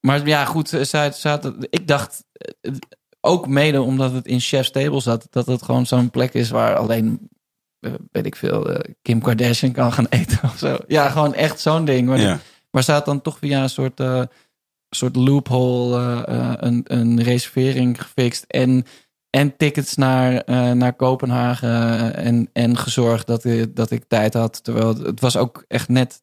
Maar 0.00 0.26
ja, 0.26 0.44
goed, 0.44 0.68
zij 0.80 1.12
zaten. 1.12 1.56
Ik 1.70 1.86
dacht 1.86 2.24
ook 3.20 3.46
mede 3.48 3.82
omdat 3.82 4.12
het 4.12 4.26
in 4.26 4.40
Chef's 4.40 4.70
Table 4.70 5.00
zat, 5.00 5.26
dat 5.30 5.46
het 5.46 5.62
gewoon 5.62 5.86
zo'n 5.86 6.10
plek 6.10 6.34
is 6.34 6.50
waar 6.50 6.76
alleen, 6.76 7.28
weet 8.12 8.26
ik 8.26 8.36
veel, 8.36 8.70
eh, 8.70 8.92
Kim 9.02 9.20
Kardashian 9.20 9.72
kan 9.72 9.92
gaan 9.92 10.06
eten 10.10 10.38
of 10.42 10.58
zo. 10.58 10.76
Ja, 10.86 11.08
gewoon 11.08 11.34
echt 11.34 11.60
zo'n 11.60 11.84
ding. 11.84 12.08
Maar, 12.08 12.20
Ja. 12.20 12.38
maar 12.70 12.84
had 12.86 13.04
dan 13.04 13.20
toch 13.22 13.38
via 13.38 13.62
een 13.62 13.68
soort, 13.70 14.00
eh, 14.00 14.22
soort 14.90 15.16
loophole 15.16 15.96
eh, 16.26 16.38
eh, 16.38 16.52
een, 16.56 16.80
een 16.84 17.22
reservering 17.22 18.02
gefixt 18.02 18.44
en. 18.44 18.84
En 19.30 19.56
tickets 19.56 19.94
naar, 19.96 20.34
eh, 20.36 20.70
naar 20.72 20.92
Kopenhagen 20.92 22.14
en, 22.14 22.48
en 22.52 22.76
gezorgd 22.76 23.26
dat, 23.26 23.44
ik- 23.44 23.76
dat 23.76 23.90
ik 23.90 24.04
tijd 24.08 24.34
had. 24.34 24.64
Terwijl 24.64 24.88
het, 24.88 25.20
was 25.20 25.36
ook 25.36 25.64
echt 25.68 25.88
net 25.88 26.22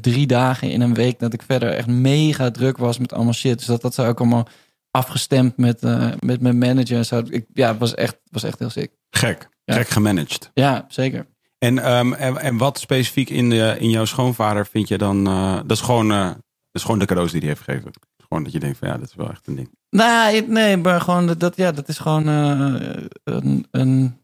drie 0.00 0.26
dagen 0.26 0.70
in 0.70 0.80
een 0.80 0.94
week 0.94 1.18
dat 1.18 1.32
ik 1.32 1.42
verder 1.42 1.72
echt 1.72 1.86
mega 1.86 2.50
druk 2.50 2.76
was 2.76 2.98
met 2.98 3.12
allemaal 3.12 3.32
shit. 3.32 3.58
Dus 3.58 3.66
dat, 3.66 3.80
dat 3.82 3.94
ze 3.94 4.02
ook 4.02 4.18
allemaal 4.20 4.48
afgestemd 4.90 5.56
met, 5.56 5.82
eh, 5.82 6.08
met 6.20 6.40
mijn 6.40 6.58
manager. 6.58 7.04
Zo. 7.04 7.22
Ik, 7.28 7.46
ja, 7.54 7.68
het 7.68 7.78
was 7.78 7.94
echt, 7.94 8.18
was 8.30 8.42
echt 8.42 8.58
heel 8.58 8.70
sick. 8.70 8.90
Gek. 9.10 9.48
Ja. 9.64 9.74
Gek 9.74 9.88
gemanaged. 9.88 10.50
Ja, 10.54 10.84
zeker. 10.88 11.26
En, 11.58 11.78
ehm, 11.78 12.12
en, 12.12 12.36
en 12.38 12.56
wat 12.56 12.78
specifiek 12.78 13.30
in, 13.30 13.50
de, 13.50 13.76
in 13.78 13.90
jouw 13.90 14.04
schoonvader 14.04 14.66
vind 14.66 14.88
je 14.88 14.98
dan... 14.98 15.26
eh, 15.26 15.54
dat, 15.56 15.70
is 15.70 15.80
gewoon, 15.80 16.12
eh, 16.12 16.26
dat 16.26 16.36
is 16.72 16.82
gewoon 16.82 16.98
de 16.98 17.06
cadeaus 17.06 17.30
die 17.30 17.40
hij 17.40 17.48
heeft 17.48 17.60
gegeven. 17.62 17.90
Gewoon 18.28 18.42
dat 18.42 18.52
je 18.52 18.58
denkt 18.60 18.78
van 18.78 18.88
ja, 18.88 18.96
dat 18.98 19.08
is 19.08 19.14
wel 19.14 19.30
echt 19.30 19.46
een 19.46 19.54
ding. 19.54 19.70
Nou, 19.90 20.46
nee, 20.46 20.76
maar 20.76 21.00
gewoon 21.00 21.26
dat- 21.26 21.40
dat, 21.40 21.56
ja, 21.56 21.72
dat 21.72 21.88
is 21.88 21.98
gewoon 21.98 22.28
eh, 22.28 23.02
een, 23.24 23.66
een 23.70 24.16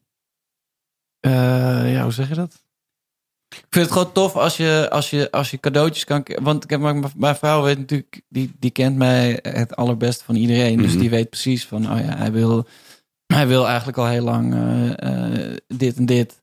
ja, 1.91 2.03
hoe 2.03 2.12
zeg 2.12 2.28
je 2.28 2.34
dat? 2.34 2.62
Ik 3.49 3.64
vind 3.70 3.84
het 3.84 3.93
gewoon 3.95 4.12
tof 4.12 4.36
als 4.36 4.57
je, 4.57 4.86
als 4.91 5.11
je, 5.11 5.30
als 5.30 5.51
je 5.51 5.61
cadeautjes 5.61 6.05
kan. 6.05 6.26
Want 6.43 6.64
ik 6.64 6.70
heb, 6.70 6.80
mijn, 6.80 7.05
mijn 7.16 7.36
vrouw 7.36 7.62
weet 7.62 7.78
natuurlijk, 7.78 8.20
die, 8.28 8.53
die 8.59 8.70
kent 8.70 8.97
mij 8.97 9.39
het 9.43 9.76
allerbest 9.76 10.22
van 10.22 10.34
iedereen. 10.34 10.76
Dus 10.78 10.91
Mhm. 10.91 11.01
die 11.01 11.11
weet 11.11 11.30
precies 11.30 11.66
van, 11.66 11.93
oh 11.93 11.99
ja, 11.99 12.16
hij 12.16 12.32
wil 12.32 12.66
hij 13.35 13.47
wil 13.47 13.66
eigenlijk 13.66 13.99
al 13.99 14.07
heel 14.07 14.22
lang 14.24 14.55
eh, 14.55 15.51
eh, 15.53 15.57
dit 15.66 15.97
en 15.97 16.07
dit. 16.07 16.43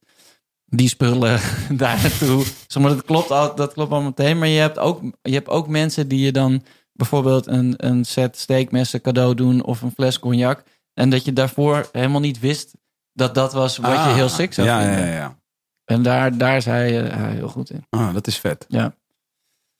Die 0.65 0.89
spullen 0.89 1.39
daar 1.77 2.01
naartoe. 2.01 2.45
Maar, 2.79 2.89
dat, 2.89 3.03
klopt 3.05 3.31
al, 3.31 3.55
dat 3.55 3.73
klopt 3.73 3.91
al 3.91 4.01
meteen. 4.01 4.37
Maar 4.37 4.47
je 4.47 4.59
hebt, 4.59 4.77
ook, 4.79 5.01
je 5.21 5.33
hebt 5.33 5.49
ook 5.49 5.67
mensen 5.67 6.07
die 6.07 6.19
je 6.25 6.31
dan 6.31 6.63
bijvoorbeeld 6.93 7.47
een, 7.47 7.73
een 7.77 8.05
set 8.05 8.37
steekmessen 8.37 9.01
cadeau 9.01 9.35
doen 9.35 9.63
of 9.63 9.81
een 9.81 9.91
fles 9.91 10.19
cognac. 10.19 10.63
En 10.93 11.09
dat 11.09 11.25
je 11.25 11.33
daarvoor 11.33 11.89
helemaal 11.91 12.19
niet 12.19 12.39
wist 12.39 12.73
dat 13.13 13.35
dat 13.35 13.53
was 13.53 13.77
wat 13.77 13.91
je 13.91 13.97
Ah, 13.97 14.13
heel 14.13 14.29
sick 14.29 14.53
zou 14.53 14.67
ja, 14.67 14.81
vinden. 14.81 14.99
ja, 14.99 15.05
ja, 15.05 15.13
ja. 15.15 15.39
En 15.85 16.03
daar, 16.03 16.37
daar 16.37 16.55
is 16.57 16.65
hij, 16.65 17.03
eh, 17.09 17.17
hij 17.17 17.33
heel 17.33 17.47
goed 17.47 17.69
in. 17.69 17.85
Ah, 17.89 18.13
dat 18.13 18.27
is 18.27 18.37
vet. 18.37 18.65
Ja. 18.67 18.83
Dat 18.83 18.93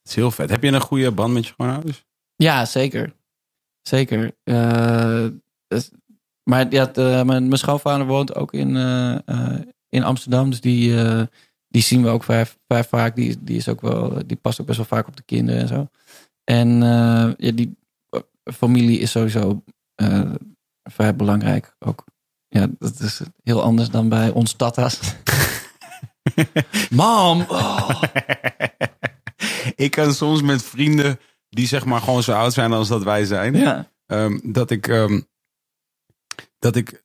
is 0.04 0.16
heel 0.16 0.32
vet. 0.32 0.50
Heb 0.50 0.64
je 0.64 0.72
een 0.72 0.82
goede 0.82 1.12
band 1.12 1.34
met 1.34 1.46
je 1.46 1.52
schoonouders? 1.54 2.06
Ja, 2.36 2.66
zeker. 2.66 3.16
Zeker. 3.82 4.32
Dus- 5.68 5.92
maar 6.50 6.66
ja, 6.72 6.86
de- 6.86 7.24
mijn, 7.26 7.48
mijn 7.48 7.58
schoonvader 7.58 8.06
woont 8.06 8.36
ook 8.36 8.54
in, 8.54 8.76
eh, 8.76 9.28
eh, 9.28 9.60
in 9.90 10.04
Amsterdam. 10.04 10.50
Dus 10.50 10.62
die, 10.62 11.04
eh, 11.04 11.22
die 11.68 11.82
zien 11.82 12.04
we 12.04 12.10
ook 12.10 12.24
vrij, 12.24 12.46
vrij 12.68 12.84
vaak. 12.84 13.16
Die, 13.16 13.44
die, 13.44 13.58
is 13.58 13.68
ook 13.70 13.82
wel, 13.82 14.28
die 14.28 14.38
past 14.38 14.62
ook 14.62 14.66
best 14.68 14.78
wel 14.78 14.88
vaak 14.88 15.08
op 15.08 15.16
de 15.16 15.24
kinderen 15.24 15.62
en 15.62 15.68
zo. 15.68 15.88
En 16.44 16.84
eh, 16.84 17.32
ja, 17.38 17.52
die 17.52 17.78
eh, 18.10 18.20
familie 18.54 19.00
is 19.00 19.12
sowieso 19.12 19.64
eh, 19.96 20.32
vrij 20.84 21.16
belangrijk 21.16 21.76
ook. 21.80 22.04
Ja, 22.48 22.68
dat 22.80 23.00
is 23.00 23.22
heel 23.44 23.62
anders 23.62 23.90
dan 23.90 24.10
bij 24.10 24.30
ons 24.30 24.54
tata's. 24.54 25.00
Mam! 26.90 27.42
oh. 27.48 28.02
ik 29.86 29.92
kan 29.92 30.14
soms 30.14 30.42
met 30.42 30.64
vrienden 30.64 31.20
die 31.50 31.68
zeg 31.68 31.86
maar 31.86 32.02
gewoon 32.02 32.24
zo 32.24 32.32
oud 32.32 32.54
zijn 32.54 32.74
als 32.74 32.88
dat 32.88 33.04
wij 33.04 33.26
zijn. 33.26 33.56
Ja. 33.56 33.92
ehm, 34.06 34.40
dat 34.44 34.72
ik 34.72 34.88
ehm, 34.88 35.22
dat 36.66 36.76
ik 36.76 37.04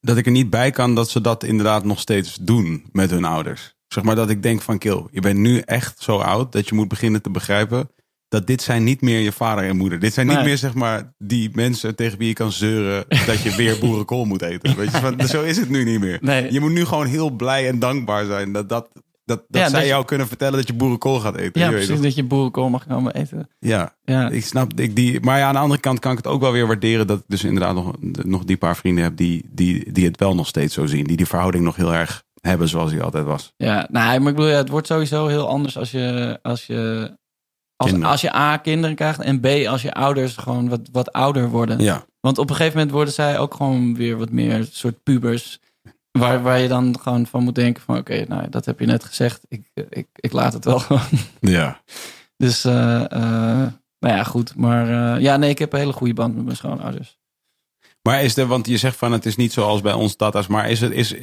dat 0.00 0.16
ik 0.16 0.26
er 0.26 0.32
niet 0.32 0.50
bij 0.50 0.70
kan 0.70 0.94
dat 0.94 1.10
ze 1.10 1.20
dat 1.20 1.44
inderdaad 1.44 1.84
nog 1.84 2.00
steeds 2.00 2.34
doen 2.40 2.84
met 2.92 3.10
hun 3.10 3.24
ouders. 3.24 3.74
Zeg 3.88 4.04
maar 4.04 4.14
dat 4.16 4.30
ik 4.30 4.42
denk 4.42 4.62
van 4.62 4.78
kill, 4.78 5.06
je 5.10 5.20
bent 5.20 5.38
nu 5.38 5.58
echt 5.58 6.02
zo 6.02 6.16
oud 6.16 6.52
dat 6.52 6.68
je 6.68 6.74
moet 6.74 6.88
beginnen 6.88 7.22
te 7.22 7.30
begrijpen 7.30 7.90
dat 8.28 8.46
dit 8.46 8.62
zijn 8.62 8.84
niet 8.84 9.00
meer 9.00 9.20
je 9.20 9.32
vader 9.32 9.64
en 9.64 9.76
moeder. 9.76 9.98
Dit 9.98 10.12
zijn 10.14 10.26
niet 10.26 10.36
Nee. 10.36 10.44
meer 10.44 10.58
zeg 10.58 10.74
maar 10.74 11.14
die 11.18 11.50
mensen 11.52 11.94
tegen 11.96 12.18
wie 12.18 12.28
je 12.28 12.34
kan 12.34 12.52
zeuren 12.52 13.04
dat 13.26 13.40
je 13.42 13.56
weer 13.56 13.78
boerenkool 13.78 14.24
moet 14.24 14.42
eten. 14.42 14.76
Weet 14.76 14.90
je, 14.90 14.98
van, 14.98 15.28
zo 15.28 15.42
is 15.42 15.56
het 15.56 15.68
nu 15.68 15.84
niet 15.84 16.00
meer. 16.00 16.18
Nee. 16.20 16.52
Je 16.52 16.60
moet 16.60 16.72
nu 16.72 16.84
gewoon 16.84 17.06
heel 17.06 17.30
blij 17.30 17.68
en 17.68 17.78
dankbaar 17.78 18.24
zijn 18.24 18.52
dat 18.52 18.68
dat 18.68 18.88
dat, 19.36 19.44
dat 19.48 19.60
Ja, 19.62 19.68
zij 19.68 19.70
dat 19.78 19.82
je- 19.82 19.88
jou 19.94 20.04
kunnen 20.04 20.26
vertellen 20.28 20.56
dat 20.58 20.66
je 20.66 20.74
boerenkool 20.74 21.20
gaat 21.20 21.36
eten. 21.36 21.60
ja, 21.60 21.66
Je 21.68 21.72
precies. 21.74 22.00
Dat 22.00 22.14
je 22.14 22.24
boerenkool 22.24 22.68
mag 22.68 22.86
komen 22.86 23.14
eten. 23.14 23.48
Ja, 23.58 23.94
Ja. 24.04 24.28
ik 24.30 24.44
snap 24.44 24.72
ik 24.80 24.96
die. 24.96 25.20
Maar 25.20 25.38
ja, 25.38 25.46
aan 25.46 25.54
de 25.54 25.60
andere 25.60 25.80
kant 25.80 25.98
kan 25.98 26.10
ik 26.10 26.16
het 26.16 26.26
ook 26.26 26.40
wel 26.40 26.52
weer 26.52 26.66
waarderen 26.66 27.06
dat 27.06 27.18
ik 27.18 27.24
dus 27.26 27.44
inderdaad 27.44 27.74
nog, 27.74 27.92
nog 28.00 28.44
die 28.44 28.56
paar 28.56 28.76
vrienden 28.76 29.04
heb 29.04 29.16
die, 29.16 29.44
die, 29.50 29.92
die 29.92 30.04
het 30.06 30.18
wel 30.18 30.34
nog 30.34 30.46
steeds 30.46 30.74
zo 30.74 30.86
zien. 30.86 31.04
Die 31.04 31.16
die 31.16 31.26
verhouding 31.26 31.64
nog 31.64 31.76
heel 31.76 31.94
erg 31.94 32.22
hebben 32.40 32.68
zoals 32.68 32.90
die 32.90 33.02
altijd 33.02 33.24
was. 33.24 33.52
Ja, 33.56 33.86
nou, 33.90 34.20
maar 34.20 34.30
ik 34.30 34.36
bedoel, 34.36 34.50
ja, 34.50 34.56
het 34.56 34.68
wordt 34.68 34.86
sowieso 34.86 35.26
heel 35.26 35.48
anders 35.48 35.78
als 35.78 35.90
je, 35.90 36.38
als 36.42 36.66
je, 36.66 37.10
als, 37.76 37.90
Kinderen. 37.90 38.12
als 38.12 38.20
je 38.20 38.34
A, 38.34 38.56
kinderen 38.56 38.96
krijgt 38.96 39.20
en 39.20 39.40
B, 39.40 39.46
als 39.68 39.82
je 39.82 39.92
ouders 39.94 40.36
gewoon 40.36 40.68
wat, 40.68 40.80
wat 40.92 41.12
ouder 41.12 41.48
worden. 41.48 41.78
Ja, 41.80 42.04
Want 42.20 42.38
op 42.38 42.50
een 42.50 42.56
gegeven 42.56 42.76
moment 42.78 42.94
worden 42.94 43.14
zij 43.14 43.38
ook 43.38 43.54
gewoon 43.54 43.94
weer 43.96 44.16
wat 44.18 44.30
meer 44.30 44.68
soort 44.70 45.02
pubers. 45.02 45.60
Waar, 46.18 46.42
waar 46.42 46.58
je 46.60 46.68
dan 46.68 46.98
gewoon 47.00 47.26
van 47.26 47.42
moet 47.44 47.54
denken 47.54 47.82
van, 47.82 47.96
oké, 47.96 48.24
nou, 48.28 48.48
dat 48.48 48.64
heb 48.64 48.80
je 48.80 48.86
net 48.86 49.04
gezegd. 49.04 49.40
Ik, 49.48 49.66
ik, 49.88 50.06
ik 50.14 50.32
laat 50.32 50.52
het 50.52 50.64
wel 50.64 50.78
gewoon. 50.78 51.02
ja. 51.40 51.80
Dus, 52.36 52.64
eh, 52.64 53.04
eh, 53.12 53.68
nou 53.98 54.14
ja, 54.16 54.24
goed. 54.24 54.56
Maar 54.56 55.14
eh, 55.14 55.22
ja, 55.22 55.36
nee, 55.36 55.50
ik 55.50 55.58
heb 55.58 55.72
een 55.72 55.78
hele 55.78 55.92
goede 55.92 56.14
band 56.14 56.34
met 56.34 56.44
mijn 56.44 56.56
schoonouders. 56.56 57.20
Maar 58.02 58.22
is 58.22 58.36
er, 58.36 58.46
want 58.46 58.66
je 58.66 58.76
zegt 58.76 58.96
van 58.96 59.12
het 59.12 59.26
is 59.26 59.36
niet 59.36 59.52
zoals 59.52 59.80
bij 59.80 59.92
ons 59.92 60.16
tata's, 60.16 60.46
maar 60.46 60.70
is, 60.70 60.80
het, 60.80 60.92
is, 60.92 61.14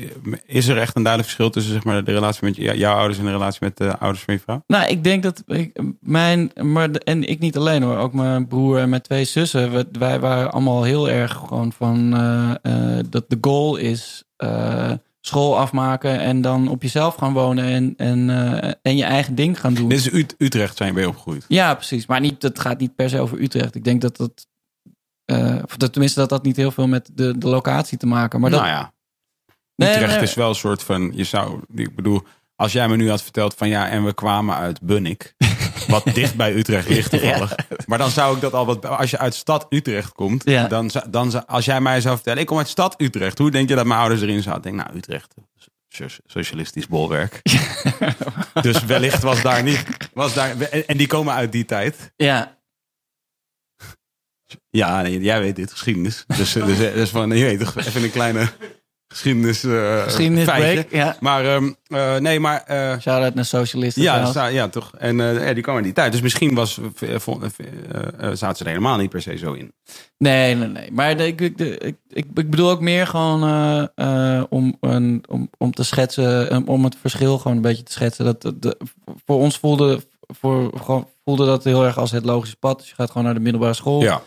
is 0.45 0.67
er 0.67 0.77
echt 0.77 0.95
een 0.95 1.03
duidelijk 1.03 1.33
verschil 1.33 1.49
tussen 1.49 1.73
zeg 1.73 1.83
maar, 1.83 2.03
de 2.03 2.11
relatie 2.11 2.45
met 2.45 2.55
jou- 2.55 2.77
jouw 2.77 2.95
ouders 2.95 3.19
en 3.19 3.25
de 3.25 3.31
relatie 3.31 3.59
met 3.61 3.77
de 3.77 3.97
ouders 3.97 4.23
van 4.23 4.33
je 4.33 4.39
vrouw? 4.39 4.63
Nou, 4.67 4.89
ik 4.89 5.03
denk 5.03 5.23
dat 5.23 5.43
ik, 5.45 5.79
mijn, 5.99 6.51
maar 6.61 6.91
de- 6.91 6.99
en 6.99 7.23
ik 7.29 7.39
niet 7.39 7.57
alleen 7.57 7.83
hoor, 7.83 7.97
ook 7.97 8.13
mijn 8.13 8.47
broer 8.47 8.77
en 8.79 8.89
mijn 8.89 9.01
twee 9.01 9.25
zussen, 9.25 9.71
we- 9.71 9.87
wij 9.91 10.19
waren 10.19 10.51
allemaal 10.51 10.83
heel 10.83 11.09
erg 11.09 11.31
gewoon 11.33 11.71
van 11.71 12.09
dat 13.09 13.29
de 13.29 13.37
goal 13.41 13.75
is 13.75 14.23
eh, 14.39 14.91
school 15.21 15.57
afmaken 15.57 16.19
en 16.19 16.41
dan 16.41 16.67
op 16.67 16.81
jezelf 16.81 17.15
gaan 17.15 17.33
wonen 17.33 17.65
en, 17.65 17.93
en, 17.97 18.29
eh, 18.29 18.71
en 18.81 18.97
je 18.97 19.03
eigen 19.03 19.35
ding 19.35 19.59
gaan 19.59 19.73
doen. 19.73 19.89
Dit 19.89 19.97
is 19.99 20.11
Ut- 20.11 20.35
Utrecht 20.37 20.77
zijn 20.77 20.93
we 20.93 21.07
opgegroeid. 21.07 21.45
Ja, 21.47 21.73
precies. 21.75 22.05
Maar 22.05 22.19
niet, 22.19 22.41
het 22.41 22.59
gaat 22.59 22.79
niet 22.79 22.95
per 22.95 23.09
se 23.09 23.19
over 23.19 23.41
Utrecht. 23.41 23.75
Ik 23.75 23.83
denk 23.83 24.01
dat 24.01 24.17
dat, 24.17 24.47
eh, 25.25 25.55
of 25.63 25.77
dat 25.77 25.91
tenminste 25.91 26.19
dat 26.19 26.29
dat 26.29 26.43
niet 26.43 26.55
heel 26.55 26.71
veel 26.71 26.87
met 26.87 27.09
de, 27.13 27.37
de 27.37 27.47
locatie 27.47 27.97
te 27.97 28.05
maken. 28.05 28.39
Maar 28.39 28.49
dat, 28.49 28.59
nou 28.59 28.71
ja, 28.71 28.93
Nee, 29.75 29.89
Utrecht 29.93 30.13
nee. 30.13 30.21
is 30.23 30.33
wel 30.33 30.49
een 30.49 30.55
soort 30.55 30.83
van, 30.83 31.11
je 31.15 31.23
zou, 31.23 31.59
ik 31.73 31.95
bedoel, 31.95 32.21
als 32.59 32.71
jij 32.71 32.87
me 32.87 32.95
nu 32.95 33.09
had 33.09 33.21
verteld 33.23 33.53
van 33.53 33.69
ja, 33.69 33.89
en 33.89 34.05
we 34.05 34.13
kwamen 34.13 34.55
uit 34.55 34.81
Bunnik, 34.81 35.33
wat 35.87 36.03
dicht 36.13 36.35
bij 36.35 36.53
Utrecht 36.55 36.89
ligt 36.89 37.09
toevallig. 37.09 37.55
Maar 37.85 37.97
dan 37.97 38.09
zou 38.09 38.35
ik 38.35 38.41
dat 38.41 38.53
al 38.53 38.65
wat, 38.65 38.85
als 38.85 39.09
je 39.09 39.17
uit 39.17 39.35
stad 39.35 39.65
Utrecht 39.69 40.11
komt, 40.13 40.43
Ja. 40.49 40.67
dan, 40.67 40.91
dan, 41.09 41.47
als 41.47 41.65
jij 41.65 41.81
mij 41.81 42.01
zou 42.01 42.15
vertellen, 42.15 42.39
ik 42.39 42.45
kom 42.45 42.57
uit 42.57 42.67
stad 42.67 43.01
Utrecht, 43.01 43.37
hoe 43.37 43.51
denk 43.51 43.69
je 43.69 43.75
dat 43.75 43.85
mijn 43.85 43.99
ouders 43.99 44.21
erin 44.21 44.41
zaten? 44.41 44.57
Ik 44.57 44.63
denk, 44.63 44.75
nou, 44.75 44.97
Utrecht, 44.97 45.33
so- 45.89 46.05
socialistisch 46.25 46.87
bolwerk. 46.87 47.41
dus 48.61 48.85
wellicht 48.85 49.21
was 49.21 49.41
daar 49.41 49.63
niet, 49.63 49.83
was 50.13 50.33
daar, 50.33 50.59
en, 50.59 50.87
en 50.87 50.97
die 50.97 51.07
komen 51.07 51.33
uit 51.33 51.51
die 51.51 51.65
tijd. 51.65 52.11
ja, 52.15 52.57
Ja, 54.69 55.01
nee, 55.01 55.19
jij 55.21 55.39
weet 55.39 55.55
dit, 55.55 55.71
geschiedenis. 55.71 56.23
Dus, 56.27 56.53
dus, 56.53 56.77
dus 56.77 57.09
van, 57.09 57.29
je 57.37 57.43
weet 57.43 57.59
toch, 57.59 57.75
even 57.77 58.03
een 58.03 58.11
kleine 58.11 58.49
geschiedenis, 59.13 59.63
eh 59.63 60.03
geschiedenisbreak. 60.03 60.61
feitje. 60.61 60.97
Ja. 60.97 61.15
Maar 61.19 61.45
ehm, 61.45 61.71
eh, 61.87 62.15
nee, 62.17 62.39
maar 62.39 62.63
eh, 62.65 62.99
Shout-out 62.99 63.33
naar 63.33 63.45
socialisten. 63.45 64.01
ja, 64.03 64.25
sta- 64.25 64.45
ja, 64.47 64.67
toch. 64.67 64.91
En 64.97 65.19
eh, 65.19 65.47
ja, 65.47 65.53
die 65.53 65.63
kwam 65.63 65.77
in 65.77 65.83
die 65.83 65.93
tijd. 65.93 66.11
Dus 66.11 66.21
misschien 66.21 66.53
was, 66.55 66.79
eh, 66.99 67.15
eh, 67.15 67.19
eh, 68.19 68.35
zaten 68.35 68.55
ze 68.57 68.63
er 68.63 68.69
helemaal 68.69 68.97
niet 68.97 69.09
per 69.09 69.21
se 69.21 69.37
zo 69.37 69.53
in. 69.53 69.73
Nee, 70.17 70.55
nee, 70.55 70.67
nee. 70.67 70.91
Maar 70.91 71.17
de, 71.17 71.27
ik, 71.27 71.41
ik, 71.41 71.57
de- 71.57 71.77
ik, 71.77 71.95
ik, 72.09 72.25
ik 72.35 72.49
bedoel 72.49 72.69
ook 72.69 72.81
meer 72.81 73.07
gewoon 73.07 73.43
eh, 73.43 74.37
eh, 74.37 74.43
om, 74.49 74.77
een, 74.81 75.23
om, 75.29 75.49
om 75.57 75.71
te 75.73 75.83
schetsen, 75.83 76.55
um, 76.55 76.63
om 76.67 76.83
het 76.83 76.95
verschil 77.01 77.37
gewoon 77.37 77.57
een 77.57 77.63
beetje 77.63 77.83
te 77.83 77.91
schetsen. 77.91 78.25
Dat, 78.25 78.41
de- 78.41 78.77
voor 79.25 79.37
ons 79.39 79.57
voelde, 79.57 79.99
voor, 80.27 80.71
gewoon, 80.77 81.07
voelde 81.25 81.45
dat 81.45 81.63
heel 81.63 81.85
erg 81.85 81.97
als 81.97 82.11
het 82.11 82.25
logische 82.25 82.55
pad. 82.55 82.79
Dus 82.79 82.89
je 82.89 82.95
gaat 82.95 83.07
gewoon 83.07 83.23
naar 83.23 83.33
de 83.33 83.39
middelbare 83.39 83.73
school. 83.73 84.01
Ja, 84.01 84.21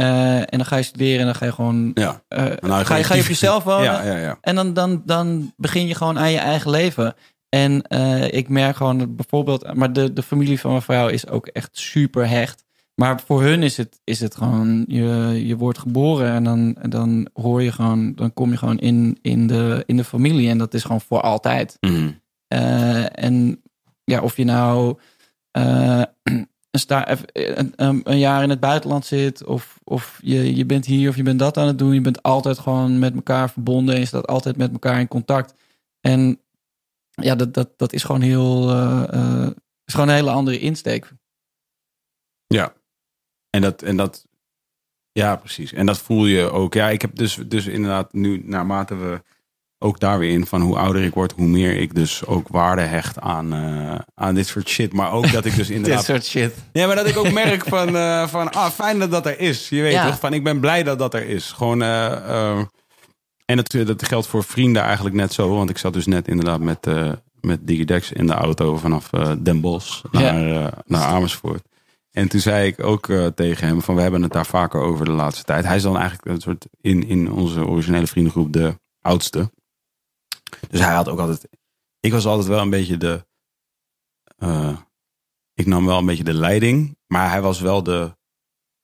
Eh, 0.00 0.36
en 0.36 0.46
dan 0.58 0.64
ga 0.64 0.76
je 0.76 0.82
studeren 0.82 1.18
en 1.18 1.24
dan 1.24 1.34
ga 1.34 1.44
je 1.44 1.52
gewoon. 1.52 1.90
ja. 1.94 2.22
nou, 2.28 2.84
ga, 2.84 2.96
je, 2.96 3.04
ga 3.04 3.14
je 3.14 3.20
op 3.20 3.26
jezelf 3.26 3.64
wonen. 3.64 3.84
Ja, 3.84 4.02
ja, 4.04 4.16
ja. 4.16 4.38
En 4.40 4.54
dan, 4.54 4.74
dan, 4.74 5.02
dan 5.04 5.52
begin 5.56 5.86
je 5.86 5.94
gewoon 5.94 6.18
aan 6.18 6.30
je 6.30 6.38
eigen 6.38 6.70
leven. 6.70 7.14
En 7.48 7.82
eh, 7.82 8.32
ik 8.32 8.48
merk 8.48 8.76
gewoon 8.76 8.98
dat 8.98 9.16
bijvoorbeeld, 9.16 9.74
maar 9.74 9.92
de, 9.92 10.12
de 10.12 10.22
familie 10.22 10.60
van 10.60 10.70
mijn 10.70 10.82
vrouw 10.82 11.08
is 11.08 11.28
ook 11.28 11.46
echt 11.46 11.68
super 11.72 12.28
hecht. 12.28 12.64
Maar 12.94 13.20
voor 13.26 13.42
hun 13.42 13.62
is 13.62 13.76
het, 13.76 14.00
is 14.04 14.20
het 14.20 14.36
gewoon, 14.36 14.84
je, 14.88 15.40
je 15.46 15.56
wordt 15.56 15.78
geboren 15.78 16.32
en 16.32 16.44
dan, 16.44 16.76
dan 16.88 17.28
hoor 17.32 17.62
je 17.62 17.72
gewoon, 17.72 18.14
dan 18.14 18.34
kom 18.34 18.50
je 18.50 18.56
gewoon 18.56 18.78
in, 18.78 19.18
in, 19.22 19.46
de, 19.46 19.82
in 19.86 19.96
de 19.96 20.04
familie. 20.04 20.48
En 20.48 20.58
dat 20.58 20.74
is 20.74 20.82
gewoon 20.82 21.00
voor 21.00 21.20
altijd. 21.20 21.76
Mhm. 21.80 22.10
En 23.12 23.62
ja, 24.04 24.20
of 24.20 24.36
je 24.36 24.44
nou 24.44 24.98
sta, 26.70 27.18
een, 27.32 28.00
een, 28.04 28.18
jaar 28.18 28.42
in 28.42 28.50
het 28.50 28.60
buitenland 28.60 29.06
zit, 29.06 29.44
of, 29.44 29.80
of 29.84 30.18
je, 30.22 30.56
je 30.56 30.66
bent 30.66 30.86
hier 30.86 31.08
of 31.08 31.16
je 31.16 31.22
bent 31.22 31.38
dat 31.38 31.56
aan 31.56 31.66
het 31.66 31.78
doen, 31.78 31.94
je 31.94 32.00
bent 32.00 32.22
altijd 32.22 32.58
gewoon 32.58 32.98
met 32.98 33.14
elkaar 33.14 33.50
verbonden 33.50 33.94
en 33.94 34.00
je 34.00 34.06
staat 34.06 34.26
altijd 34.26 34.56
met 34.56 34.72
elkaar 34.72 35.00
in 35.00 35.08
contact. 35.08 35.54
En 36.00 36.40
ja, 37.10 37.34
dat, 37.34 37.54
dat, 37.54 37.78
dat 37.78 37.92
is 37.92 38.04
gewoon 38.04 38.20
heel, 38.20 38.70
eh, 38.70 39.04
eh, 39.12 39.50
is 39.84 39.94
gewoon 39.94 40.08
een 40.08 40.14
hele 40.14 40.30
andere 40.30 40.58
insteek. 40.58 41.12
Ja. 42.46 42.74
En 43.50 43.60
dat, 43.60 43.82
en 43.82 43.96
dat, 43.96 44.26
ja, 45.12 45.36
precies. 45.36 45.72
En 45.72 45.86
dat 45.86 45.98
voel 45.98 46.26
je 46.26 46.50
ook. 46.50 46.74
Ja, 46.74 46.88
ik 46.88 47.00
heb 47.00 47.14
dus, 47.16 47.34
dus 47.46 47.66
inderdaad 47.66 48.12
nu, 48.12 48.42
naarmate 48.44 48.96
we 48.96 49.22
ook 49.82 50.00
daar 50.00 50.18
weer 50.18 50.30
in 50.30 50.46
van 50.46 50.60
hoe 50.60 50.78
ouder 50.78 51.02
ik 51.02 51.14
word, 51.14 51.32
hoe 51.36 51.46
meer 51.46 51.76
ik 51.76 51.94
dus 51.94 52.26
ook 52.26 52.48
waarde 52.48 52.82
hecht 52.82 53.20
aan, 53.20 53.52
eh, 53.52 53.98
aan 54.14 54.34
dit 54.34 54.46
soort 54.46 54.68
shit. 54.68 54.92
Maar 54.92 55.12
ook 55.12 55.32
dat 55.32 55.44
ik 55.44 55.56
dus 55.56 55.66
Dit 55.68 55.76
inderdaad 55.76 56.04
soort 56.04 56.24
shit. 56.24 56.54
Ja, 56.72 56.86
maar 56.86 56.96
dat 56.96 57.06
ik 57.06 57.16
ook 57.16 57.32
merk 57.32 57.64
van, 57.64 57.96
eh, 57.96 58.26
van 58.26 58.52
ah, 58.52 58.70
fijn 58.70 58.98
dat 58.98 59.10
dat 59.10 59.26
er 59.26 59.40
is. 59.40 59.68
Je 59.68 59.82
weet 59.82 59.92
Ja. 59.92 60.06
toch, 60.06 60.18
van 60.18 60.32
ik 60.32 60.44
ben 60.44 60.60
blij 60.60 60.82
dat 60.82 60.98
dat 60.98 61.14
er 61.14 61.28
is. 61.28 61.52
Gewoon, 61.52 61.82
eh, 61.82 62.58
en 63.44 63.56
dat, 63.56 63.86
dat 63.86 64.06
geldt 64.08 64.26
voor 64.26 64.44
vrienden 64.44 64.82
eigenlijk 64.82 65.14
net 65.14 65.32
zo. 65.32 65.54
Want 65.54 65.70
ik 65.70 65.78
zat 65.78 65.92
dus 65.92 66.06
net 66.06 66.28
inderdaad 66.28 66.60
met, 66.60 66.86
met 67.40 67.66
Digidex 67.66 68.12
in 68.12 68.26
de 68.26 68.32
auto 68.32 68.76
vanaf 68.76 69.10
Den 69.38 69.60
Bosch 69.60 70.02
naar, 70.10 70.72
naar 70.86 71.04
Amersfoort. 71.04 71.62
En 72.10 72.28
toen 72.28 72.40
zei 72.40 72.66
ik 72.66 72.84
ook 72.84 73.08
tegen 73.34 73.66
hem 73.66 73.82
van 73.82 73.94
we 73.94 74.00
hebben 74.00 74.22
het 74.22 74.32
daar 74.32 74.46
vaker 74.46 74.80
over 74.80 75.04
de 75.04 75.10
laatste 75.10 75.44
tijd. 75.44 75.64
Hij 75.64 75.76
is 75.76 75.82
dan 75.82 75.96
eigenlijk 75.98 76.28
een 76.28 76.40
soort 76.40 76.66
in, 76.80 77.08
in 77.08 77.32
onze 77.32 77.66
originele 77.66 78.06
vriendengroep 78.06 78.52
de 78.52 78.78
oudste. 79.00 79.50
Dus 80.70 80.80
hij 80.80 80.94
had 80.94 81.08
ook 81.08 81.18
altijd. 81.18 81.48
Ik 82.00 82.12
was 82.12 82.26
altijd 82.26 82.48
wel 82.48 82.60
een 82.60 82.70
beetje 82.70 82.96
de. 82.96 83.26
eh, 84.36 84.76
ik 85.54 85.66
nam 85.66 85.86
wel 85.86 85.98
een 85.98 86.06
beetje 86.06 86.24
de 86.24 86.34
leiding, 86.34 86.98
maar 87.06 87.30
hij 87.30 87.40
was 87.42 87.60
wel 87.60 87.82
de, 87.82 88.16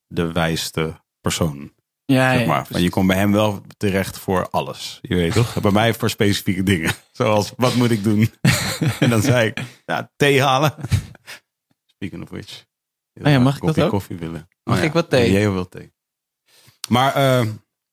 de 0.06 0.32
wijste 0.32 1.00
persoon. 1.20 1.74
Ja, 2.04 2.38
zeg 2.38 2.46
maar. 2.46 2.80
Je 2.80 2.90
komt 2.90 3.06
bij 3.06 3.16
hem 3.16 3.32
wel 3.32 3.62
terecht 3.76 4.18
voor 4.18 4.48
alles. 4.50 4.98
Je 5.02 5.14
weet 5.14 5.32
toch? 5.32 5.60
bij 5.60 5.70
mij 5.70 5.94
voor 5.94 6.10
specifieke 6.10 6.62
dingen. 6.62 6.92
Zoals, 7.12 7.52
wat 7.56 7.74
moet 7.74 7.90
ik 7.90 8.02
doen? 8.04 8.30
en 9.00 9.10
dan 9.10 9.22
zei 9.22 9.48
ik, 9.48 9.62
ja, 9.84 10.12
thee 10.16 10.42
halen. 10.42 10.74
Speaking 11.84 12.22
of 12.22 12.28
which. 12.30 12.64
Oh 13.22 13.30
ja, 13.30 13.38
mag 13.38 13.56
ik 13.56 13.62
dat 13.62 13.80
ook? 13.80 13.90
koffie 13.90 14.16
willen. 14.16 14.48
Mag 14.62 14.74
Oh 14.76 14.80
ja, 14.80 14.86
ik 14.88 14.92
wat 14.92 15.10
thee? 15.10 15.30
Jij 15.32 15.50
wil 15.50 15.68
thee. 15.68 15.92
Maar 16.88 17.14
eh, 17.14 17.46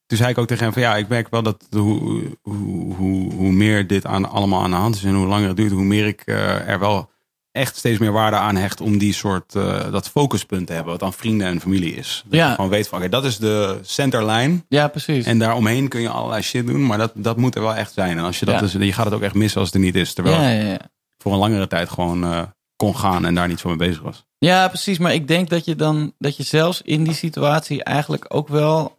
toen 0.06 0.18
zei 0.18 0.30
ik 0.30 0.38
ook 0.38 0.46
tegen 0.46 0.64
hem 0.64 0.72
van 0.72 0.82
ja, 0.82 0.96
ik 0.96 1.08
merk 1.08 1.28
wel 1.30 1.42
dat 1.42 1.66
hoe, 1.70 2.22
hoe, 2.42 2.94
hoe, 2.94 3.32
hoe 3.32 3.52
meer 3.52 3.86
dit 3.86 4.06
aan, 4.06 4.28
allemaal 4.30 4.62
aan 4.62 4.70
de 4.70 4.76
hand 4.76 4.94
is 4.94 5.04
en 5.04 5.14
hoe 5.14 5.26
langer 5.26 5.48
het 5.48 5.56
duurt, 5.56 5.72
hoe 5.72 5.84
meer 5.84 6.06
ik 6.06 6.22
eh, 6.24 6.68
er 6.68 6.78
wel 6.78 7.10
echt 7.52 7.76
steeds 7.76 7.98
meer 7.98 8.12
waarde 8.12 8.36
aan 8.36 8.56
hecht 8.56 8.80
om 8.80 8.98
die 8.98 9.12
soort, 9.12 9.54
eh, 9.54 9.90
dat 9.92 10.08
focuspunt 10.08 10.66
te 10.66 10.72
hebben, 10.72 10.90
wat 10.90 11.00
dan 11.00 11.12
vrienden 11.12 11.46
en 11.46 11.60
familie 11.60 11.94
is. 11.94 12.22
Dat 12.26 12.38
Ja. 12.40 12.48
je 12.48 12.54
gewoon 12.54 12.70
weet 12.70 12.88
van 12.88 12.98
oké, 12.98 13.08
dat 13.08 13.24
is 13.24 13.36
de 13.38 13.78
centerlijn. 13.82 14.64
Ja, 14.68 14.88
precies. 14.88 15.24
En 15.26 15.38
daaromheen 15.38 15.88
kun 15.88 16.00
je 16.00 16.08
allerlei 16.08 16.42
shit 16.42 16.66
doen, 16.66 16.86
maar 16.86 16.98
dat, 16.98 17.12
dat 17.14 17.36
moet 17.36 17.54
er 17.54 17.62
wel 17.62 17.74
echt 17.74 17.92
zijn. 17.92 18.18
En 18.18 18.24
als 18.24 18.38
je 18.38 18.44
dat 18.44 18.54
Ja. 18.54 18.60
dus, 18.60 18.72
je 18.72 18.92
gaat 18.92 19.04
het 19.04 19.14
ook 19.14 19.22
echt 19.22 19.34
missen 19.34 19.60
als 19.60 19.68
het 19.68 19.76
er 19.78 19.84
niet 19.84 19.94
is. 19.96 20.12
Terwijl 20.14 20.40
ja, 20.40 20.48
ja. 20.48 20.78
voor 21.18 21.32
een 21.32 21.38
langere 21.38 21.66
tijd 21.66 21.88
gewoon 21.88 22.24
eh, 22.24 22.42
kon 22.76 22.96
gaan 22.96 23.24
en 23.24 23.34
daar 23.34 23.48
niet 23.48 23.60
zo 23.60 23.68
mee 23.68 23.76
bezig 23.88 24.02
was. 24.02 24.24
Ja, 24.38 24.68
precies. 24.68 24.98
Maar 24.98 25.14
ik 25.14 25.28
denk 25.28 25.48
dat 25.48 25.64
je 25.64 25.76
dan 25.76 26.12
dat 26.18 26.36
je 26.36 26.42
zelfs 26.42 26.82
in 26.82 27.04
die 27.04 27.14
situatie 27.14 27.82
eigenlijk 27.84 28.24
ook 28.28 28.48
wel 28.48 28.96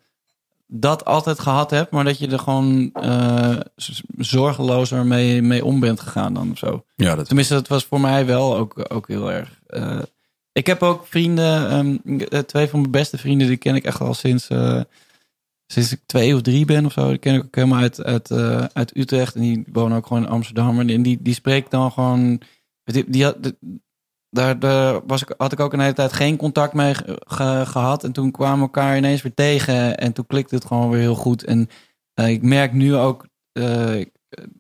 dat 0.68 1.05
altijd 1.05 1.39
gehad 1.39 1.70
hebt, 1.70 1.91
maar 1.91 2.03
dat 2.03 2.18
je 2.20 2.28
er 2.28 2.39
gewoon 2.39 2.91
z- 3.76 4.01
zorgelozer 4.18 5.05
mee, 5.05 5.41
mee 5.41 5.66
om 5.66 5.80
bent 5.80 5.99
gegaan 5.99 6.34
dan 6.34 6.51
of 6.51 6.57
zo. 6.57 6.86
Ja, 6.95 7.16
dat 7.16 7.26
Tenminste, 7.26 7.53
dat 7.53 7.68
was 7.68 7.86
voor 7.86 7.99
mij 8.01 8.26
wel 8.26 8.57
ook, 8.57 8.86
ook 8.93 9.07
heel 9.07 9.32
erg. 9.32 9.59
eh, 9.68 9.99
ik 10.51 10.66
heb 10.68 10.84
ook 10.84 11.07
vrienden, 11.07 11.70
ehm, 11.70 12.20
eh, 12.20 12.39
twee 12.39 12.68
van 12.68 12.80
mijn 12.80 12.91
beste 12.91 13.18
vrienden, 13.18 13.47
die 13.47 13.57
ken 13.57 13.76
ik 13.76 13.84
echt 13.84 13.99
al 14.01 14.13
sinds, 14.13 14.47
sinds 15.68 15.91
ik 15.91 15.99
twee 16.05 16.36
of 16.36 16.41
drie 16.41 16.66
ben 16.66 16.86
of 16.86 16.91
zo. 16.91 17.09
Die 17.09 17.18
ken 17.18 17.36
ik 17.36 17.43
ook 17.43 17.55
helemaal 17.55 17.80
uit, 17.80 18.03
uit, 18.03 18.32
uit 18.74 18.97
Utrecht 18.97 19.36
en 19.36 19.41
die 19.41 19.63
wonen 19.72 19.97
ook 19.97 20.07
gewoon 20.07 20.24
in 20.24 20.30
Amsterdam. 20.30 20.80
En 20.80 21.01
die, 21.03 21.22
die 21.22 21.34
spreekt 21.34 21.72
dan 21.72 21.91
gewoon. 21.91 22.41
Die, 22.84 23.03
die 23.07 23.24
had, 23.24 23.53
daar, 24.36 25.05
was 25.07 25.21
ik, 25.21 25.33
had 25.38 25.51
ik 25.51 25.59
ook 25.59 25.73
een 25.73 25.79
hele 25.79 25.93
tijd 25.93 26.13
geen 26.13 26.38
contact 26.38 26.73
mee 26.73 26.93
ge- 26.93 27.21
ge- 27.27 27.63
gehad. 27.65 28.03
En 28.03 28.11
toen 28.11 28.31
kwamen 28.31 28.57
we 28.57 28.61
elkaar 28.61 28.97
ineens 28.97 29.21
weer 29.21 29.33
tegen. 29.33 29.97
En 29.97 30.13
toen 30.13 30.27
klikte 30.27 30.55
het 30.55 30.65
gewoon 30.65 30.89
weer 30.89 30.99
heel 30.99 31.15
goed. 31.15 31.43
En 31.43 31.69
eh, 32.13 32.29
ik 32.29 32.41
merk 32.41 32.73
nu 32.73 32.95
ook 32.95 33.27
eh, 33.51 34.05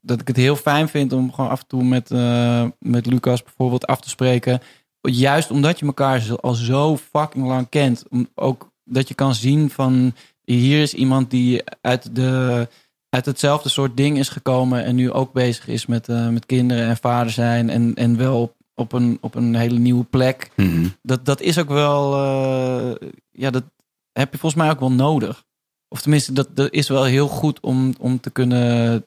dat 0.01 0.21
ik 0.21 0.27
het 0.27 0.37
heel 0.37 0.55
fijn 0.55 0.87
vind 0.87 1.13
om 1.13 1.33
gewoon 1.33 1.49
af 1.49 1.59
en 1.59 1.67
toe 1.67 1.83
met, 1.83 2.11
eh, 2.11 2.65
met 2.79 3.05
Lucas 3.05 3.43
bijvoorbeeld 3.43 3.87
af 3.87 4.01
te 4.01 4.09
spreken. 4.09 4.59
Juist 5.01 5.51
omdat 5.51 5.79
je 5.79 5.85
elkaar 5.85 6.23
al 6.41 6.53
zo 6.53 6.97
fucking 6.97 7.47
lang 7.47 7.69
kent. 7.69 8.03
Om 8.09 8.27
ook 8.35 8.71
dat 8.83 9.07
je 9.07 9.13
kan 9.13 9.35
zien 9.35 9.69
van 9.69 10.13
hier 10.43 10.81
is 10.81 10.93
iemand 10.93 11.29
die 11.29 11.63
uit, 11.81 12.15
de, 12.15 12.67
uit 13.09 13.25
hetzelfde 13.25 13.69
soort 13.69 13.97
ding 13.97 14.17
is 14.17 14.29
gekomen. 14.29 14.83
En 14.83 14.95
nu 14.95 15.11
ook 15.11 15.33
bezig 15.33 15.67
is 15.67 15.85
met, 15.85 16.07
met 16.07 16.45
kinderen 16.45 16.87
en 16.87 16.97
vader 16.97 17.31
zijn. 17.31 17.69
En, 17.69 17.93
en 17.93 18.17
wel 18.17 18.55
op, 18.75 18.91
een, 18.91 19.17
op 19.21 19.35
een 19.35 19.55
hele 19.55 19.79
nieuwe 19.79 20.03
plek. 20.03 20.51
Mhm. 20.55 20.87
Dat, 21.01 21.25
dat 21.25 21.41
is 21.41 21.59
ook 21.59 21.69
wel, 21.69 22.13
eh, 22.13 23.09
ja, 23.31 23.49
dat 23.49 23.63
heb 24.11 24.31
je 24.31 24.37
volgens 24.37 24.61
mij 24.61 24.71
ook 24.71 24.79
wel 24.79 24.91
nodig. 24.91 25.43
Of 25.87 26.01
tenminste, 26.01 26.33
dat, 26.33 26.55
dat 26.55 26.71
is 26.71 26.87
wel 26.87 27.03
heel 27.03 27.27
goed 27.27 27.59
om, 27.59 27.93
om 27.99 28.19
te 28.19 28.29
kunnen, 28.29 29.03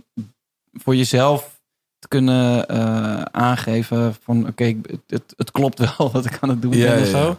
voor 0.72 0.96
jezelf 0.96 1.60
te 1.98 2.08
kunnen 2.08 2.68
eh, 2.68 3.22
aangeven 3.22 4.14
van 4.14 4.46
oké, 4.46 4.80
het, 5.06 5.34
het, 5.36 5.50
klopt 5.50 5.78
wel 5.78 6.10
wat 6.12 6.26
ik 6.26 6.38
aan 6.40 6.48
het 6.48 6.62
doen 6.62 6.72
Ja, 6.72 6.94
ben 6.94 7.02
of 7.02 7.10
ja, 7.10 7.18
ja. 7.18 7.24
zo. 7.24 7.38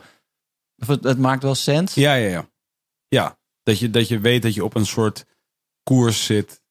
Of 0.78 0.88
het, 0.88 1.04
het 1.04 1.18
maakt 1.18 1.44
wel 1.44 1.56
sens. 1.56 1.94
Ja, 1.94 2.14
ja, 2.14 2.30
ja. 2.30 2.50
Ja, 3.08 3.38
dat 3.64 3.80
je, 3.80 3.90
dat 3.90 4.08
je 4.08 4.20
weet 4.20 4.42
dat 4.42 4.54
je 4.54 4.64
op 4.64 4.76
een 4.76 4.86
soort 4.86 5.26
koers 5.84 6.26
zit. 6.26 6.62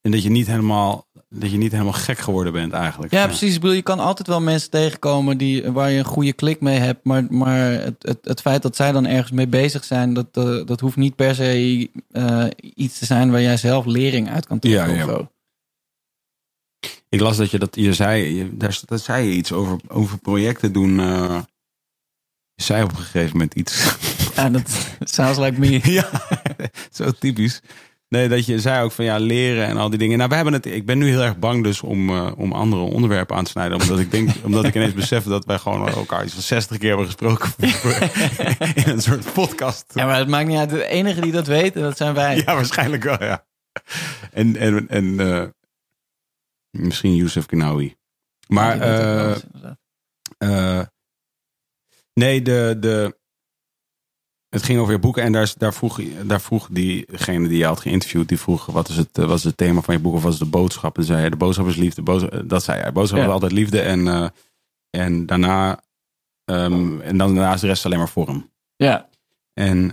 En 0.00 0.10
dat 0.10 0.22
je 0.22 0.30
niet 0.30 0.46
helemaal, 0.46 1.08
dat 1.34 1.50
je 1.50 1.56
niet 1.56 1.72
helemaal 1.72 1.92
gek 1.92 2.18
geworden 2.18 2.52
bent 2.52 2.72
eigenlijk. 2.72 3.12
Ja, 3.12 3.26
precies. 3.26 3.54
Ik 3.54 3.60
bedoel, 3.60 3.76
je 3.76 3.82
kan 3.82 3.98
altijd 3.98 4.28
wel 4.28 4.40
mensen 4.40 4.70
tegenkomen 4.70 5.38
die, 5.38 5.70
waar 5.72 5.90
je 5.90 5.98
een 5.98 6.04
goede 6.04 6.32
klik 6.32 6.60
mee 6.60 6.78
hebt. 6.78 7.04
Maar, 7.04 7.24
maar 7.28 7.70
het, 7.70 7.94
het, 7.98 8.18
het 8.22 8.40
feit 8.40 8.62
dat 8.62 8.76
zij 8.76 8.92
dan 8.92 9.06
ergens 9.06 9.30
mee 9.30 9.46
bezig 9.48 9.84
zijn, 9.84 10.14
dat, 10.14 10.34
dat 10.66 10.80
hoeft 10.80 10.96
niet 10.96 11.16
per 11.16 11.34
se 11.34 11.90
eh, 12.10 12.46
iets 12.74 12.98
te 12.98 13.04
zijn 13.06 13.30
waar 13.30 13.42
jij 13.42 13.56
zelf 13.56 13.84
lering 13.86 14.30
uit 14.30 14.46
kan 14.46 14.58
trekken 14.58 14.88
Ja, 14.88 14.96
ja. 14.98 15.04
of 15.04 15.10
zo. 15.10 15.30
Ik 17.08 17.20
las 17.20 17.36
dat 17.36 17.50
je 17.50 17.58
dat, 17.58 17.76
je 17.76 17.94
zei, 17.94 18.34
je, 18.36 18.56
daar, 18.56 18.80
daar 18.86 18.98
zei 18.98 19.26
je 19.28 19.34
iets 19.34 19.52
over, 19.52 19.78
over 19.88 20.18
projecten 20.18 20.72
doen. 20.72 21.00
eh, 21.00 21.40
je 22.54 22.62
zei 22.62 22.82
op 22.82 22.90
een 22.90 22.96
gegeven 22.96 23.32
moment 23.32 23.54
iets. 23.54 23.96
Ja, 24.34 24.48
dat 24.50 24.86
sounds 25.00 25.38
like 25.38 25.58
me. 25.58 25.92
ja, 25.92 26.10
zo 26.92 27.10
typisch. 27.10 27.60
Nee, 28.10 28.28
dat 28.28 28.46
je 28.46 28.60
zei 28.60 28.84
ook 28.84 28.92
van 28.92 29.04
ja, 29.04 29.18
leren 29.18 29.66
en 29.66 29.76
al 29.76 29.90
die 29.90 29.98
dingen. 29.98 30.16
Nou, 30.18 30.28
we 30.28 30.34
hebben 30.34 30.52
het. 30.52 30.66
Ik 30.66 30.86
ben 30.86 30.98
nu 30.98 31.08
heel 31.08 31.22
erg 31.22 31.38
bang 31.38 31.64
dus 31.64 31.80
om, 31.80 32.08
eh, 32.08 32.32
om 32.36 32.52
andere 32.52 32.82
onderwerpen 32.82 33.36
aan 33.36 33.44
te 33.44 33.50
snijden. 33.50 33.80
Omdat 33.80 33.98
ik 33.98 34.10
denk, 34.10 34.30
omdat 34.44 34.64
ik 34.64 34.74
ineens 34.74 34.94
besef 34.94 35.24
dat 35.24 35.44
wij 35.44 35.58
gewoon 35.58 35.88
elkaar 35.88 36.24
iets 36.24 36.32
van 36.32 36.42
60 36.42 36.78
keer 36.78 36.88
hebben 36.88 37.06
gesproken 37.06 37.52
in 38.84 38.88
een 38.88 39.02
soort 39.02 39.32
podcast. 39.32 39.84
Ja, 39.94 40.06
maar 40.06 40.18
het 40.18 40.28
maakt 40.28 40.48
niet 40.48 40.58
uit. 40.58 40.70
De 40.70 40.86
enige 40.86 41.20
die 41.20 41.32
dat 41.32 41.46
weten, 41.46 41.82
dat 41.82 41.96
zijn 41.96 42.14
wij. 42.14 42.36
Ja, 42.36 42.54
waarschijnlijk 42.54 43.02
wel, 43.02 43.24
ja. 43.24 43.46
En, 44.30 44.56
en, 44.56 44.88
en 44.88 45.20
eh, 45.20 45.46
misschien 46.70 47.14
Youssef 47.14 47.46
Kinawi. 47.46 47.96
Maar 48.48 48.80
eh, 48.80 49.36
eh, 50.38 50.86
nee, 52.14 52.42
de, 52.42 52.76
de, 52.80 53.18
het 54.50 54.62
ging 54.62 54.78
over 54.80 54.92
je 54.92 54.98
boeken 54.98 55.22
en 55.22 55.32
daar, 55.32 55.52
daar, 55.56 55.74
vroeg, 55.74 56.00
daar 56.24 56.40
vroeg 56.40 56.68
diegene 56.70 57.48
die 57.48 57.58
je 57.58 57.64
had 57.64 57.80
geïnterviewd, 57.80 58.28
die 58.28 58.38
vroeg 58.40 58.66
wat 58.66 58.88
is, 58.88 58.96
het, 58.96 59.18
eh, 59.18 59.24
wat 59.24 59.36
is 59.38 59.44
het 59.44 59.56
thema 59.56 59.80
van 59.80 59.94
je 59.94 60.00
boek 60.00 60.14
of 60.14 60.22
wat 60.22 60.32
is 60.32 60.38
de 60.38 60.44
boodschap? 60.44 60.96
En 60.96 61.04
zei 61.04 61.20
hij, 61.20 61.30
de 61.30 61.36
boodschap 61.36 61.66
is 61.66 61.76
liefde. 61.76 62.28
Eh, 62.30 62.40
dat 62.44 62.62
zei 62.62 62.80
hij. 62.80 62.92
Boodschap 62.92 63.18
Ja. 63.18 63.24
is 63.24 63.30
altijd 63.30 63.52
liefde 63.52 63.80
en, 63.80 64.08
eh, 64.08 64.28
en 64.90 65.26
daarna 65.26 65.80
ehm, 66.44 67.00
en 67.00 67.16
dan 67.18 67.34
daarna 67.34 67.54
is 67.54 67.60
de 67.60 67.66
rest 67.66 67.84
alleen 67.84 67.98
maar 67.98 68.08
vorm. 68.08 68.50
Ja. 68.76 69.08
En 69.52 69.92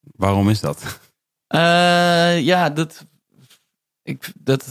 waarom 0.00 0.48
is 0.48 0.60
dat? 0.60 1.00
Ja, 2.42 2.70
dat. 2.70 3.06
Ik, 4.02 4.32
dat 4.38 4.66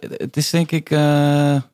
het 0.00 0.36
is 0.36 0.50
denk 0.50 0.70
ik. 0.70 0.88
het 0.88 1.64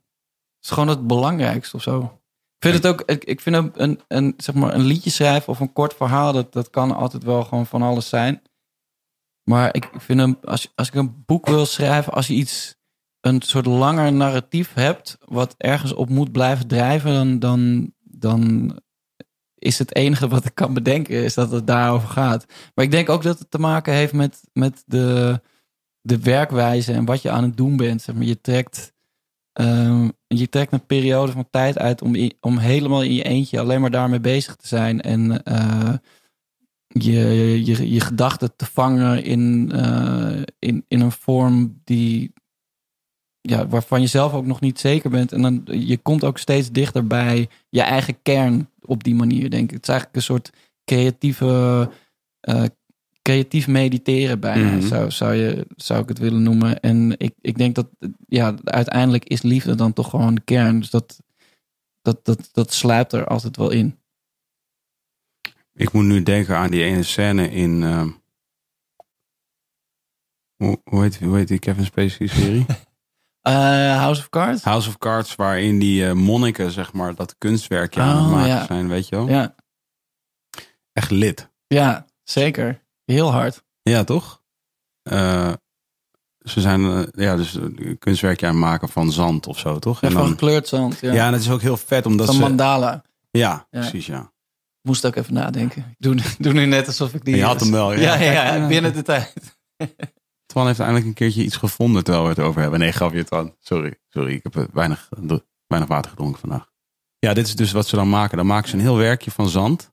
is 0.61 0.71
gewoon 0.71 0.89
het 0.89 1.07
belangrijkste 1.07 1.77
of 1.77 1.83
zo. 1.83 2.18
Vind 2.59 2.75
het 2.75 2.87
ook. 2.87 3.03
Ik, 3.03 3.41
vind 3.41 3.57
een, 3.57 3.73
een, 3.75 4.01
een, 4.09 4.35
zeg 4.37 4.55
maar 4.55 4.75
een 4.75 4.85
liedje 4.85 5.11
schrijven 5.11 5.49
of 5.49 5.61
een 5.61 5.73
kort 5.73 5.95
verhaal. 5.95 6.33
Dat, 6.33 6.53
dat 6.53 6.71
kan 6.71 6.97
altijd 6.97 7.25
wel 7.25 7.45
gewoon 7.45 7.67
van 7.67 7.83
alles 7.83 8.09
zijn. 8.09 8.43
Maar 9.45 9.75
ik 9.75 9.91
vind 9.97 10.21
hem. 10.21 10.39
Als, 10.45 10.73
als 10.75 10.89
ik 10.89 10.95
een 10.95 11.23
boek 11.27 11.47
wil 11.47 11.67
schrijven. 11.67 12.13
Als 12.13 12.27
je 12.27 12.35
iets. 12.35 12.77
Een 13.21 13.43
soort 13.43 13.67
langer 13.67 14.13
narratief 14.13 14.75
hebt. 14.75 15.19
Wat 15.25 15.55
ergens 15.57 15.93
op 15.93 16.09
moet 16.09 16.33
blijven 16.33 16.67
drijven. 16.67 17.13
Dan, 17.13 17.39
dan, 17.39 17.93
dan 18.03 18.73
is 19.55 19.79
het 19.79 19.95
enige 19.95 20.29
wat 20.29 20.45
ik 20.45 20.55
kan 20.55 20.75
bedenken. 20.75 21.25
Is 21.25 21.35
dat 21.35 21.51
het 21.51 21.67
daarover 21.67 22.09
gaat. 22.09 22.47
Maar 22.75 22.85
ik 22.85 22.91
denk 22.91 23.09
ook 23.09 23.23
dat 23.23 23.39
het 23.39 23.51
te 23.51 23.59
maken 23.59 23.93
heeft 23.93 24.13
met, 24.13 24.41
met 24.53 24.83
de, 24.87 25.41
de 26.01 26.19
werkwijze 26.19 26.93
en 26.93 27.05
wat 27.05 27.23
je 27.23 27.31
aan 27.31 27.43
het 27.43 27.57
doen 27.57 27.77
bent. 27.77 28.03
Zeg 28.03 28.15
maar, 28.15 28.25
je, 28.25 28.41
trekt, 28.41 28.93
ehm, 29.59 30.09
je 30.27 30.49
trekt 30.49 30.73
een 30.73 30.87
periode 30.87 31.33
van 31.33 31.49
tijd 31.51 31.79
uit 31.79 32.03
om, 32.03 32.31
om 32.41 32.59
helemaal 32.59 33.03
in 33.03 33.15
je 33.15 33.23
eentje 33.23 33.61
alleen 33.61 33.81
maar 33.81 33.91
daarmee 33.91 34.21
bezig 34.21 34.57
te 34.57 34.67
zijn. 34.67 35.01
En 35.01 35.43
eh, 35.45 35.95
je, 36.87 37.21
je, 37.65 37.91
je 37.93 38.01
gedachten 38.01 38.57
te 38.57 38.67
vangen 38.67 39.25
in, 39.25 39.73
eh, 39.73 40.43
in, 40.59 40.85
in 40.89 41.01
een 41.01 41.13
vorm 41.13 41.81
die, 41.85 42.33
ja, 43.41 43.67
waarvan 43.67 44.01
je 44.01 44.07
zelf 44.07 44.33
ook 44.33 44.47
nog 44.47 44.61
niet 44.61 44.79
zeker 44.79 45.11
bent. 45.11 45.33
En 45.33 45.43
dan, 45.43 45.63
je 45.65 45.99
komt 45.99 46.25
ook 46.25 46.39
steeds 46.39 46.71
dichter 46.71 47.07
bij 47.07 47.49
je 47.69 47.83
eigen 47.83 48.23
kern 48.23 48.71
op 48.85 49.05
die 49.05 49.15
manier, 49.15 49.51
denk 49.51 49.65
ik. 49.65 49.71
Het 49.71 49.83
is 49.83 49.89
eigenlijk 49.89 50.17
een 50.17 50.23
soort 50.23 50.53
creatieve, 50.85 51.91
eh, 52.41 52.65
creatief 53.29 53.67
mediteren 53.67 54.41
bijna, 54.41 54.71
Mhm. 54.71 54.87
zou, 54.87 55.11
zou, 55.11 55.35
je, 55.35 55.67
zou 55.77 56.03
ik 56.03 56.09
het 56.09 56.19
willen 56.19 56.43
noemen. 56.43 56.81
En 56.81 57.15
ik, 57.19 57.35
ik 57.41 57.59
denk 57.59 57.75
dat, 57.75 57.89
ja, 58.29 58.55
uiteindelijk 58.65 59.25
is 59.25 59.43
liefde 59.43 59.75
dan 59.75 59.93
toch 59.93 60.11
gewoon 60.11 60.35
de 60.35 60.41
kern. 60.41 60.79
Dus 60.79 60.91
dat, 60.91 61.21
dat, 62.03 62.25
dat, 62.25 62.49
dat 62.53 62.73
sluipt 62.73 63.13
er 63.13 63.27
altijd 63.27 63.57
wel 63.57 63.71
in. 63.71 63.99
Ik 65.75 65.93
moet 65.93 66.05
nu 66.05 66.23
denken 66.23 66.57
aan 66.57 66.71
die 66.71 66.83
ene 66.85 67.03
scène 67.03 67.51
in. 67.51 67.83
ehm, 67.83 68.09
hoe, 70.57 70.81
hoe, 70.85 71.03
heet, 71.03 71.19
hoe 71.19 71.37
heet 71.37 71.49
die 71.49 71.59
Kevin 71.59 71.85
Spacey 71.85 72.27
serie? 72.27 72.67
Eh, 73.43 73.55
House 73.99 74.21
of 74.21 74.29
Cards? 74.29 74.63
House 74.63 74.89
of 74.89 74.99
Cards, 74.99 75.35
waarin 75.35 75.79
die 75.79 76.07
eh, 76.07 76.13
monniken, 76.13 76.71
zeg 76.71 76.93
maar, 76.93 77.15
dat 77.15 77.39
kunstwerkje 77.39 78.01
aan 78.01 78.17
het 78.17 78.25
Oh, 78.25 78.31
maken 78.31 78.49
ja. 78.49 78.65
zijn, 78.67 78.89
weet 78.89 79.09
je 79.09 79.17
wel? 79.17 79.29
Ja, 79.29 79.55
Echt 80.93 81.11
lid. 81.11 81.51
ja, 81.67 82.07
zeker. 82.23 82.83
Heel 83.13 83.31
hard. 83.33 83.63
Ja, 83.83 84.05
toch? 84.05 84.43
Eh, 85.03 85.53
ze 86.39 86.61
zijn 86.61 86.85
eh, 86.85 87.03
ja, 87.25 87.37
dus 87.37 87.55
een 87.55 87.97
kunstwerkje 87.99 88.47
het 88.47 88.55
maken 88.55 88.89
van 88.89 89.13
zand 89.13 89.47
of 89.47 89.59
zo, 89.59 89.79
toch? 89.79 90.01
Ja, 90.01 90.07
En 90.07 90.13
van 90.13 90.23
dan, 90.23 90.31
gekleurd 90.31 90.69
zand. 90.69 90.99
Ja, 91.01 91.13
ja, 91.13 91.27
en 91.27 91.33
het 91.33 91.43
is 91.43 91.51
ook 91.51 91.61
heel 91.61 91.77
vet 91.77 92.07
omdat 92.07 92.27
van 92.27 92.35
ze. 92.35 92.41
mandala. 92.41 93.03
Ja, 93.31 93.67
Ja. 93.71 93.81
precies, 93.81 94.07
ja. 94.07 94.33
Moest 94.83 95.07
ook 95.07 95.17
even 95.17 95.35
nadenken. 95.35 95.83
Ik 95.91 95.97
doe, 95.99 96.17
doe 96.39 96.53
nu 96.53 96.67
net 96.67 96.87
alsof 96.87 97.15
ik 97.15 97.25
die... 97.25 97.37
Je 97.37 97.45
had 97.45 97.61
hem 97.61 97.71
wel, 97.71 97.93
ja. 97.93 98.15
Ja, 98.15 98.55
ja, 98.55 98.67
binnen 98.67 98.93
de 98.93 99.03
tijd. 99.03 99.35
Twan 100.47 100.67
heeft 100.67 100.79
eindelijk 100.79 101.07
een 101.07 101.15
keertje 101.15 101.43
iets 101.43 101.57
gevonden 101.57 102.05
terwijl 102.05 102.25
we 102.25 102.31
het 102.31 102.41
over 102.41 102.61
hebben. 102.61 102.79
Nee, 102.81 102.93
grapje 102.93 103.25
Twan. 103.25 103.55
Sorry, 103.59 103.99
sorry. 104.09 104.33
Ik 104.35 104.43
heb 104.43 104.57
eh, 104.57 104.65
weinig, 104.73 105.09
weinig 105.67 105.89
water 105.89 106.11
gedronken 106.11 106.41
vandaag. 106.41 106.71
Ja, 107.19 107.35
dit 107.35 107.47
is 107.47 107.57
dus 107.57 107.73
wat 107.73 107.87
ze 107.87 107.97
dan 107.97 108.09
maken. 108.09 108.37
Dan 108.37 108.47
maken 108.47 108.69
ze 108.69 108.75
een 108.75 108.81
heel 108.81 108.97
werkje 108.97 109.31
van 109.31 109.49
zand. 109.49 109.93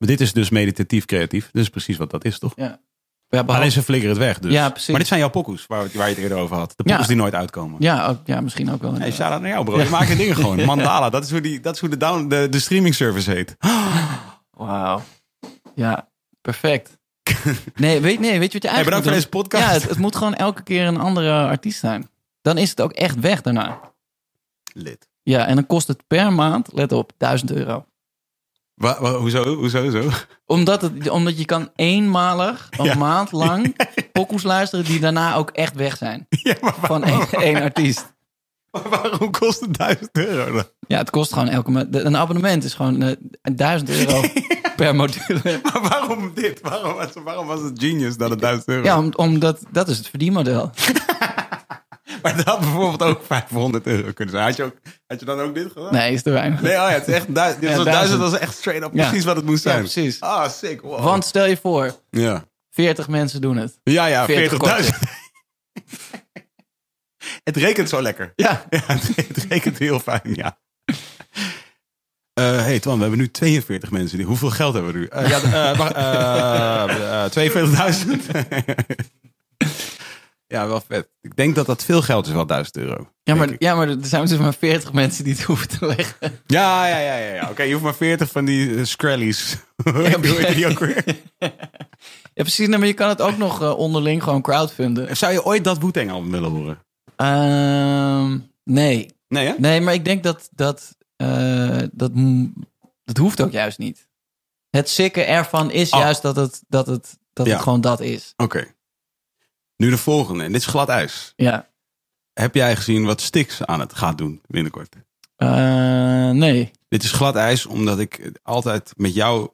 Ja. 0.00 0.06
Maar 0.06 0.16
dit 0.16 0.20
is 0.20 0.32
dus 0.32 0.50
meditatief 0.50 1.04
creatief. 1.04 1.48
Dus 1.52 1.68
precies 1.68 1.96
wat 1.96 2.10
dat 2.10 2.24
is, 2.24 2.38
toch? 2.38 2.52
Ja. 2.56 2.64
Ja, 2.64 2.78
behalve- 3.28 3.52
Alleen 3.52 3.72
ze 3.72 3.82
flikkeren 3.82 4.14
het 4.16 4.24
weg 4.24 4.38
dus. 4.38 4.52
Ja, 4.52 4.68
precies. 4.70 4.88
Maar 4.88 4.98
dit 4.98 5.06
zijn 5.08 5.20
jouw 5.20 5.28
pokoes, 5.30 5.66
waar, 5.66 5.88
waar 5.94 6.08
je 6.08 6.14
het 6.14 6.22
eerder 6.22 6.38
over 6.38 6.56
had. 6.56 6.72
De 6.76 6.82
pokoes 6.82 7.00
Ja. 7.00 7.06
die 7.06 7.16
nooit 7.16 7.34
uitkomen. 7.34 7.76
ja, 7.82 8.06
ook, 8.06 8.18
ja, 8.24 8.40
misschien 8.40 8.72
ook 8.72 8.82
wel. 8.82 8.94
Hey, 8.94 9.12
shout-out 9.12 9.40
naar 9.40 9.50
jou, 9.50 9.64
bro. 9.64 9.80
Je 9.82 9.88
maakt 9.88 10.08
de 10.08 10.16
dingen 10.16 10.34
gewoon. 10.34 10.64
Mandala, 10.64 11.10
dat 11.10 11.24
is 11.24 11.30
hoe, 11.30 11.40
die, 11.40 11.60
dat 11.60 11.74
is 11.74 11.80
hoe 11.80 11.88
de, 11.88 11.96
down, 11.96 12.28
de, 12.28 12.46
de 12.50 12.58
streaming 12.60 12.94
service 12.94 13.30
heet. 13.30 13.56
Wauw. 14.50 15.02
Ja, 15.74 16.08
perfect. 16.40 16.98
Nee, 17.74 18.00
weet, 18.00 18.20
nee, 18.20 18.38
weet 18.38 18.52
je 18.52 18.58
wat 18.58 18.62
je 18.62 18.68
Hey, 18.68 18.76
eigenlijk 18.76 18.84
bedankt 18.84 19.04
voor 19.04 19.14
deze 19.14 19.28
podcast. 19.28 19.64
Ja, 19.64 19.70
het, 19.72 19.88
het 19.88 19.98
moet 19.98 20.16
gewoon 20.16 20.34
elke 20.34 20.62
keer 20.62 20.86
een 20.86 20.98
andere 21.00 21.46
artiest 21.46 21.78
zijn. 21.78 22.08
Dan 22.42 22.58
is 22.58 22.70
het 22.70 22.80
ook 22.80 22.92
echt 22.92 23.20
weg 23.20 23.40
daarna. 23.42 23.80
Lid. 24.72 25.08
Ja, 25.22 25.46
en 25.46 25.54
dan 25.54 25.66
kost 25.66 25.88
het 25.88 26.06
per 26.06 26.32
maand, 26.32 26.68
let 26.72 26.92
op, 26.92 27.12
1000 27.18 27.52
euro. 27.52 27.84
Wa, 28.80 28.96
wa- 29.00 29.12
hoezo? 29.18 29.54
Hoezo? 29.56 29.90
Zo? 29.90 30.02
Omdat, 30.46 30.82
het, 30.82 31.08
omdat 31.10 31.38
je 31.38 31.44
kan 31.44 31.68
eenmalig, 31.76 32.68
een 32.76 32.84
Ja. 32.84 32.94
maand 32.94 33.32
lang, 33.44 33.76
pokoes 34.12 34.42
luisteren 34.42 34.84
die 34.84 35.00
daarna 35.00 35.34
ook 35.34 35.50
echt 35.50 35.74
weg 35.74 35.96
zijn. 35.96 36.26
Ja, 36.42 36.54
maar 36.60 36.74
Van 36.82 37.04
één, 37.04 37.28
één 37.30 37.62
artiest. 37.62 38.12
waar- 38.70 38.88
waarom 38.88 39.30
kost 39.30 39.60
het 39.60 39.74
1000 39.78 40.08
euro 40.12 40.52
dan? 40.52 40.64
Ja, 40.86 40.98
het 40.98 41.10
kost 41.10 41.32
gewoon 41.32 41.48
elke 41.48 41.70
maand. 41.70 41.94
Een 41.96 42.16
abonnement 42.16 42.64
is 42.64 42.74
gewoon 42.74 43.02
eh, 43.02 43.16
1000 43.42 43.90
euro 43.90 44.20
per 44.76 44.94
module. 44.94 45.60
Maar 45.62 45.80
waarom 45.88 46.32
dit? 46.34 46.60
Waarom, 46.60 46.94
was- 46.94 47.12
waarom 47.24 47.46
was 47.46 47.60
het 47.62 47.78
genius 47.82 48.16
dat 48.16 48.30
het 48.30 48.40
1000 48.40 48.68
euro? 48.68 48.84
Ja, 48.84 48.98
om, 48.98 49.10
omdat 49.16 49.60
dat 49.70 49.88
is 49.88 49.96
het 49.98 50.08
verdienmodel. 50.08 50.70
Maar 52.22 52.36
dat 52.36 52.44
had 52.46 52.60
bijvoorbeeld 52.60 53.02
ook 53.02 53.22
500 53.26 53.86
euro 53.86 54.12
kunnen 54.12 54.34
zijn. 54.34 54.46
Had 54.46 54.56
je, 54.56 54.62
ook, 54.62 54.76
had 55.06 55.20
je 55.20 55.26
dan 55.26 55.40
ook 55.40 55.54
dit 55.54 55.72
gedaan? 55.72 55.92
Nee, 55.92 56.12
is 56.12 56.22
te 56.22 56.30
weinig. 56.30 56.60
Nee, 56.60 56.72
oh 56.72 56.78
ja, 56.78 56.90
het 56.90 57.08
is 57.08 57.14
echt 57.14 57.34
duizend. 57.34 57.62
Ja, 57.62 57.76
was 57.76 57.84
duizend. 57.84 58.20
was 58.20 58.38
echt 58.38 58.56
straight 58.56 58.84
up 58.86 58.90
Ja. 58.94 59.08
precies 59.08 59.24
wat 59.24 59.36
het 59.36 59.44
moest 59.44 59.64
Ja, 59.64 59.70
zijn. 59.70 59.82
precies. 59.82 60.20
Ah, 60.20 60.48
sick. 60.50 60.80
Wow. 60.80 61.04
Want 61.04 61.24
stel 61.24 61.46
je 61.46 61.56
voor, 61.56 61.94
ja. 62.10 62.44
40 62.70 63.08
mensen 63.08 63.40
doen 63.40 63.56
het. 63.56 63.78
Ja, 63.82 64.06
ja, 64.06 64.24
40 64.24 64.82
40.000. 64.84 64.88
het 67.44 67.56
rekent 67.56 67.88
zo 67.88 68.02
lekker. 68.02 68.32
Ja, 68.36 68.64
Ja, 68.70 68.80
het, 68.86 69.10
het 69.16 69.46
rekent 69.48 69.78
heel 69.78 70.00
fijn, 70.00 70.20
ja. 70.34 70.58
Eh 72.32 72.62
hey 72.62 72.78
Twan, 72.80 72.94
we 72.94 73.00
hebben 73.00 73.18
nu 73.18 73.30
42 73.30 73.90
mensen. 73.90 74.16
Die, 74.18 74.26
hoeveel 74.26 74.50
geld 74.50 74.74
hebben 74.74 74.92
we 74.92 74.98
nu? 74.98 75.06
Eh, 75.06 75.28
ja, 75.28 75.40
eh, 75.42 77.24
eh, 77.24 77.30
42.000. 77.30 78.30
ja, 80.50 80.66
wel 80.68 80.80
vet. 80.88 81.08
Ik 81.20 81.36
denk 81.36 81.54
dat 81.54 81.66
dat 81.66 81.84
veel 81.84 82.02
geld 82.02 82.26
is, 82.26 82.32
wel 82.32 82.46
1000 82.46 82.76
euro. 82.76 83.10
ja, 83.22 83.34
maar, 83.34 83.48
ja, 83.58 83.74
maar 83.74 83.88
er 83.88 83.96
zijn 84.00 84.26
dus 84.26 84.38
maar 84.38 84.54
40 84.54 84.92
mensen 84.92 85.24
die 85.24 85.32
het 85.32 85.42
hoeven 85.42 85.68
te 85.68 85.86
leggen. 85.86 86.40
Ja, 86.46 86.86
ja, 86.86 86.98
ja, 86.98 87.16
ja. 87.16 87.34
ja. 87.34 87.48
Oké, 87.50 87.62
je 87.62 87.72
hoeft 87.72 87.84
maar 87.84 87.94
40 87.94 88.30
van 88.30 88.44
die 88.44 88.68
uh. 88.68 88.82
Hoe 89.84 90.02
heet 90.02 90.54
die 90.54 90.66
ook 90.66 90.78
weer? 90.78 91.04
Ja, 92.34 92.42
precies. 92.42 92.68
Maar 92.68 92.86
je 92.86 92.92
kan 92.92 93.08
het 93.08 93.20
ook 93.20 93.36
nog 93.36 93.62
eh, 93.62 93.78
onderling 93.78 94.22
gewoon 94.22 94.42
crowdfunden. 94.42 95.16
Zou 95.16 95.32
je 95.32 95.44
ooit 95.44 95.64
dat 95.64 95.78
Wu-Tang 95.78 96.10
album 96.10 96.30
willen 96.30 96.50
horen? 96.50 96.78
Ehm, 97.16 98.38
nee. 98.64 99.10
Nee, 99.28 99.46
hè? 99.46 99.54
Nee, 99.58 99.80
maar 99.80 99.94
ik 99.94 100.04
denk 100.04 100.22
dat 100.22 100.48
dat, 100.54 100.96
eh, 101.16 101.78
dat, 101.92 102.10
dat 103.04 103.16
hoeft 103.16 103.40
ook 103.40 103.52
juist 103.52 103.78
niet. 103.78 104.08
Het 104.70 104.88
sikke 104.88 105.22
ervan 105.22 105.70
is 105.70 105.90
Oh. 105.90 106.00
juist 106.00 106.22
dat 106.22 106.36
het, 106.36 106.62
dat 106.68 106.86
het, 106.86 107.18
dat 107.32 107.46
Ja. 107.46 107.52
het 107.52 107.62
gewoon 107.62 107.80
dat 107.80 108.00
is. 108.00 108.32
Oké. 108.36 108.74
Nu 109.80 109.90
de 109.90 109.98
volgende. 109.98 110.44
En 110.44 110.52
dit 110.52 110.60
is 110.60 110.66
glad 110.66 110.88
ijs. 110.88 111.32
Ja. 111.36 111.68
Heb 112.32 112.54
jij 112.54 112.76
gezien 112.76 113.04
wat 113.04 113.20
Stix 113.20 113.64
aan 113.64 113.80
het 113.80 113.94
gaat 113.94 114.18
doen 114.18 114.40
binnenkort? 114.46 114.96
Eh, 115.36 116.30
nee. 116.30 116.70
Dit 116.88 117.02
is 117.02 117.12
glad 117.12 117.36
ijs, 117.36 117.66
omdat 117.66 117.98
ik 117.98 118.30
altijd 118.42 118.92
met 118.96 119.14
jou 119.14 119.48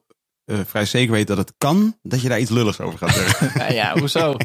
eh, 0.44 0.56
vrij 0.66 0.84
zeker 0.84 1.12
weet 1.12 1.26
dat 1.26 1.36
het 1.36 1.52
kan 1.58 1.96
dat 2.02 2.22
je 2.22 2.28
daar 2.28 2.40
iets 2.40 2.50
lulligs 2.50 2.80
over 2.80 2.98
gaat 2.98 3.14
zeggen. 3.14 3.50
Ja, 3.60 3.72
ja 3.72 3.98
hoezo? 3.98 4.36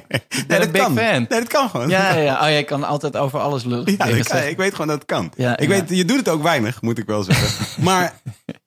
Nee, 0.48 0.70
big 0.70 0.82
kan. 0.82 0.98
fan. 0.98 1.14
Nee, 1.14 1.28
dat 1.28 1.48
kan 1.48 1.70
gewoon. 1.70 1.90
Ja, 1.90 2.14
ja, 2.14 2.20
ja. 2.20 2.44
Oh, 2.44 2.50
jij 2.50 2.64
kan 2.64 2.84
altijd 2.84 3.18
over 3.18 3.40
alles 3.40 3.64
lullen. 3.64 3.92
Ja, 3.98 4.06
dat 4.06 4.28
kan. 4.28 4.44
ik 4.44 4.58
weet 4.58 4.72
gewoon 4.72 4.88
dat 4.88 4.98
het 4.98 5.06
kan. 5.06 5.32
Ja, 5.36 5.58
ik 5.58 5.68
weet, 5.68 5.90
je 5.90 6.06
doet 6.06 6.18
het 6.18 6.30
ook 6.30 6.44
weinig, 6.44 6.82
moet 6.82 6.98
ik 6.98 7.06
wel 7.06 7.24
zeggen. 7.24 7.68
maar 7.84 8.22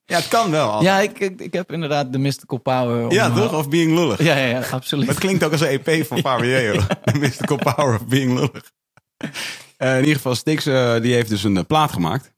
ja, 0.07 0.17
het 0.17 0.29
kan 0.29 0.51
wel. 0.51 0.71
altijd. 0.71 0.83
Ja, 0.83 1.01
ik, 1.11 1.19
ik, 1.19 1.41
ik 1.41 1.53
heb 1.53 1.73
inderdaad 1.73 2.13
de 2.13 2.19
mystical 2.19 2.59
power. 2.59 3.05
om- 3.05 3.13
ja 3.13 3.31
toch? 3.35 3.53
Of 3.55 3.69
being 3.69 3.95
lullig. 3.95 4.23
Ja, 4.23 4.37
ja, 4.37 4.47
ja, 4.47 4.61
absoluut. 4.71 5.05
Maar 5.07 5.15
het 5.15 5.25
klinkt 5.25 5.45
ook 5.45 5.53
als 5.53 5.61
een 5.61 5.81
EP 5.85 6.07
van 6.07 6.19
Fabio. 6.27 6.81
The 7.05 7.19
Mystical 7.19 7.57
Power 7.57 7.95
of 7.95 8.07
Being 8.07 8.33
Lullig. 8.35 8.73
Eh, 9.77 9.93
in 9.93 9.99
ieder 10.01 10.15
geval, 10.17 10.35
Stix 10.35 10.67
eh, 10.67 11.01
die 11.01 11.13
heeft 11.15 11.29
dus 11.29 11.45
een 11.45 11.57
eh, 11.57 11.65
plaat 11.67 11.93
gemaakt. 11.93 12.33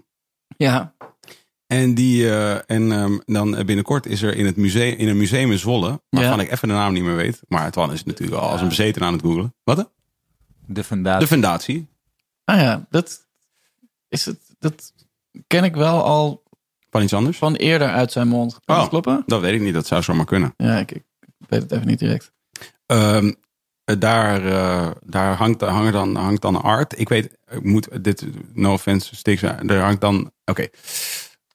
Ja, 0.56 0.94
En, 1.66 1.94
die, 1.94 2.30
eh, 2.30 2.54
en 2.66 2.92
ehm, 2.92 3.18
dan 3.24 3.56
eh, 3.56 3.64
binnenkort 3.64 4.06
is 4.06 4.22
er 4.22 4.34
in, 4.36 4.46
het 4.46 4.56
museum, 4.56 4.96
in 4.98 5.08
een 5.08 5.16
museum 5.16 5.50
in 5.50 5.58
Zwolle, 5.58 6.00
waarvan 6.10 6.36
Ja. 6.38 6.42
ik 6.44 6.50
even 6.50 6.68
de 6.68 6.74
naam 6.74 6.92
niet 6.92 7.02
meer 7.02 7.16
weet. 7.16 7.40
Maar 7.48 7.70
Twan 7.70 7.92
is 7.92 8.04
natuurlijk 8.04 8.40
al 8.42 8.48
als 8.50 8.60
een 8.60 8.68
bezeten 8.68 9.02
aan 9.02 9.12
het 9.12 9.22
googlen. 9.22 9.54
Wat? 9.64 9.90
De 10.66 10.84
fundatie. 10.84 11.20
De 11.20 11.26
Fundatie 11.26 11.86
ah 12.44 12.56
ja, 12.60 12.86
dat 12.90 13.26
is 14.08 14.24
het. 14.24 14.38
Dat 14.58 14.92
ken 15.46 15.64
ik 15.64 15.74
wel 15.74 16.04
al 16.04 16.42
van 16.96 17.04
iets 17.04 17.14
anders. 17.14 17.38
van 17.38 17.54
eerder 17.54 17.88
uit 17.88 18.12
zijn 18.12 18.28
mond. 18.28 18.58
Kan 18.64 18.74
Oh. 18.74 18.80
dat 18.80 18.90
kloppen? 18.90 19.22
Dat 19.26 19.40
weet 19.40 19.54
ik 19.54 19.60
niet, 19.60 19.74
dat 19.74 19.86
zou 19.86 20.02
zomaar 20.02 20.24
kunnen. 20.24 20.54
Ja, 20.56 20.76
ik, 20.78 20.90
ik 20.90 21.02
weet 21.48 21.62
het 21.62 21.72
even 21.72 21.86
niet 21.86 21.98
direct. 21.98 22.32
Eh, 22.86 23.28
daar 23.98 24.46
eh, 24.46 24.90
daar 25.04 25.34
hangt, 25.36 25.60
hangt, 25.60 25.92
dan, 25.92 26.16
hangt 26.16 26.42
dan 26.42 26.62
art. 26.62 26.98
Ik 26.98 27.08
weet, 27.08 27.38
ik 27.50 27.62
moet 27.64 28.04
dit, 28.04 28.24
no 28.52 28.72
offense, 28.72 29.16
Stix, 29.16 29.42
er 29.42 29.80
hangt 29.80 30.00
dan, 30.00 30.30
oké. 30.44 30.66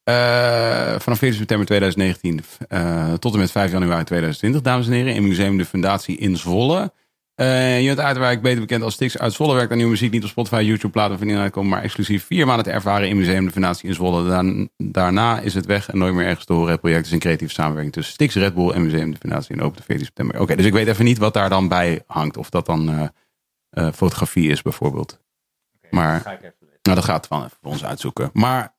Eh, 0.03 0.99
vanaf 0.99 1.18
14 1.19 1.34
september 1.34 1.65
2019 1.68 2.41
eh, 2.68 3.13
tot 3.13 3.34
en 3.34 3.39
met 3.39 3.51
5 3.51 3.72
januari 3.72 4.03
2020, 4.03 4.61
dames 4.61 4.88
en 4.88 4.93
heren, 4.93 5.13
in 5.13 5.27
Museum 5.27 5.57
de 5.57 5.65
Fundatie 5.65 6.18
in 6.18 6.38
Zwolle. 6.38 6.91
Eh 7.41 7.81
Jut 7.81 7.99
Uiterwijk, 7.99 8.41
beter 8.41 8.59
bekend 8.59 8.84
als 8.84 8.93
Stix 8.93 9.18
uit 9.18 9.34
Zwolle, 9.34 9.53
werkt 9.53 9.69
aan 9.72 9.77
nieuwe 9.77 9.91
muziek 9.91 10.11
niet 10.11 10.23
op 10.23 10.30
Spotify, 10.30 10.61
YouTube, 10.61 10.89
platen 10.93 11.15
of 11.15 11.22
in 11.22 11.51
komen, 11.51 11.69
maar 11.69 11.84
exclusief 11.84 12.26
vier 12.26 12.45
maanden 12.45 12.65
te 12.65 12.72
ervaren 12.72 13.07
in 13.07 13.18
Museum 13.18 13.45
de 13.45 13.51
Fundatie 13.51 13.88
in 13.88 13.93
Zwolle. 13.95 14.30
Daan- 14.30 14.69
daarna 14.77 15.39
is 15.39 15.53
het 15.53 15.65
weg 15.65 15.89
en 15.89 15.97
nooit 15.97 16.13
meer 16.13 16.26
ergens 16.26 16.45
te 16.45 16.53
horen. 16.53 16.72
Het 16.72 16.80
project 16.81 17.05
is 17.05 17.11
een 17.11 17.19
creatieve 17.19 17.53
samenwerking 17.53 17.93
tussen 17.93 18.13
Stix, 18.13 18.35
Red 18.35 18.53
Bull 18.53 18.69
en 18.69 18.84
Museum 18.84 19.11
de 19.11 19.18
Fundatie 19.18 19.55
en 19.55 19.61
opent 19.61 19.85
14 19.85 20.05
september. 20.05 20.39
Oké, 20.41 20.55
dus 20.55 20.65
ik 20.65 20.73
weet 20.73 20.88
even 20.88 21.05
niet 21.05 21.18
wat 21.18 21.34
daar 21.34 21.49
dan 21.49 21.68
bij 21.68 22.03
hangt. 22.07 22.38
Of 22.38 22.49
dat 22.49 22.65
dan 22.65 22.89
eh, 22.89 23.07
eh, 23.69 23.93
fotografie 23.93 24.49
is 24.49 24.61
bijvoorbeeld. 24.61 25.19
Maar 25.89 26.22
nou, 26.81 26.95
dat 26.95 27.03
gaat 27.05 27.27
van 27.27 27.38
even 27.43 27.57
voor 27.61 27.72
ons 27.72 27.85
uitzoeken. 27.85 28.30
Maar 28.34 28.73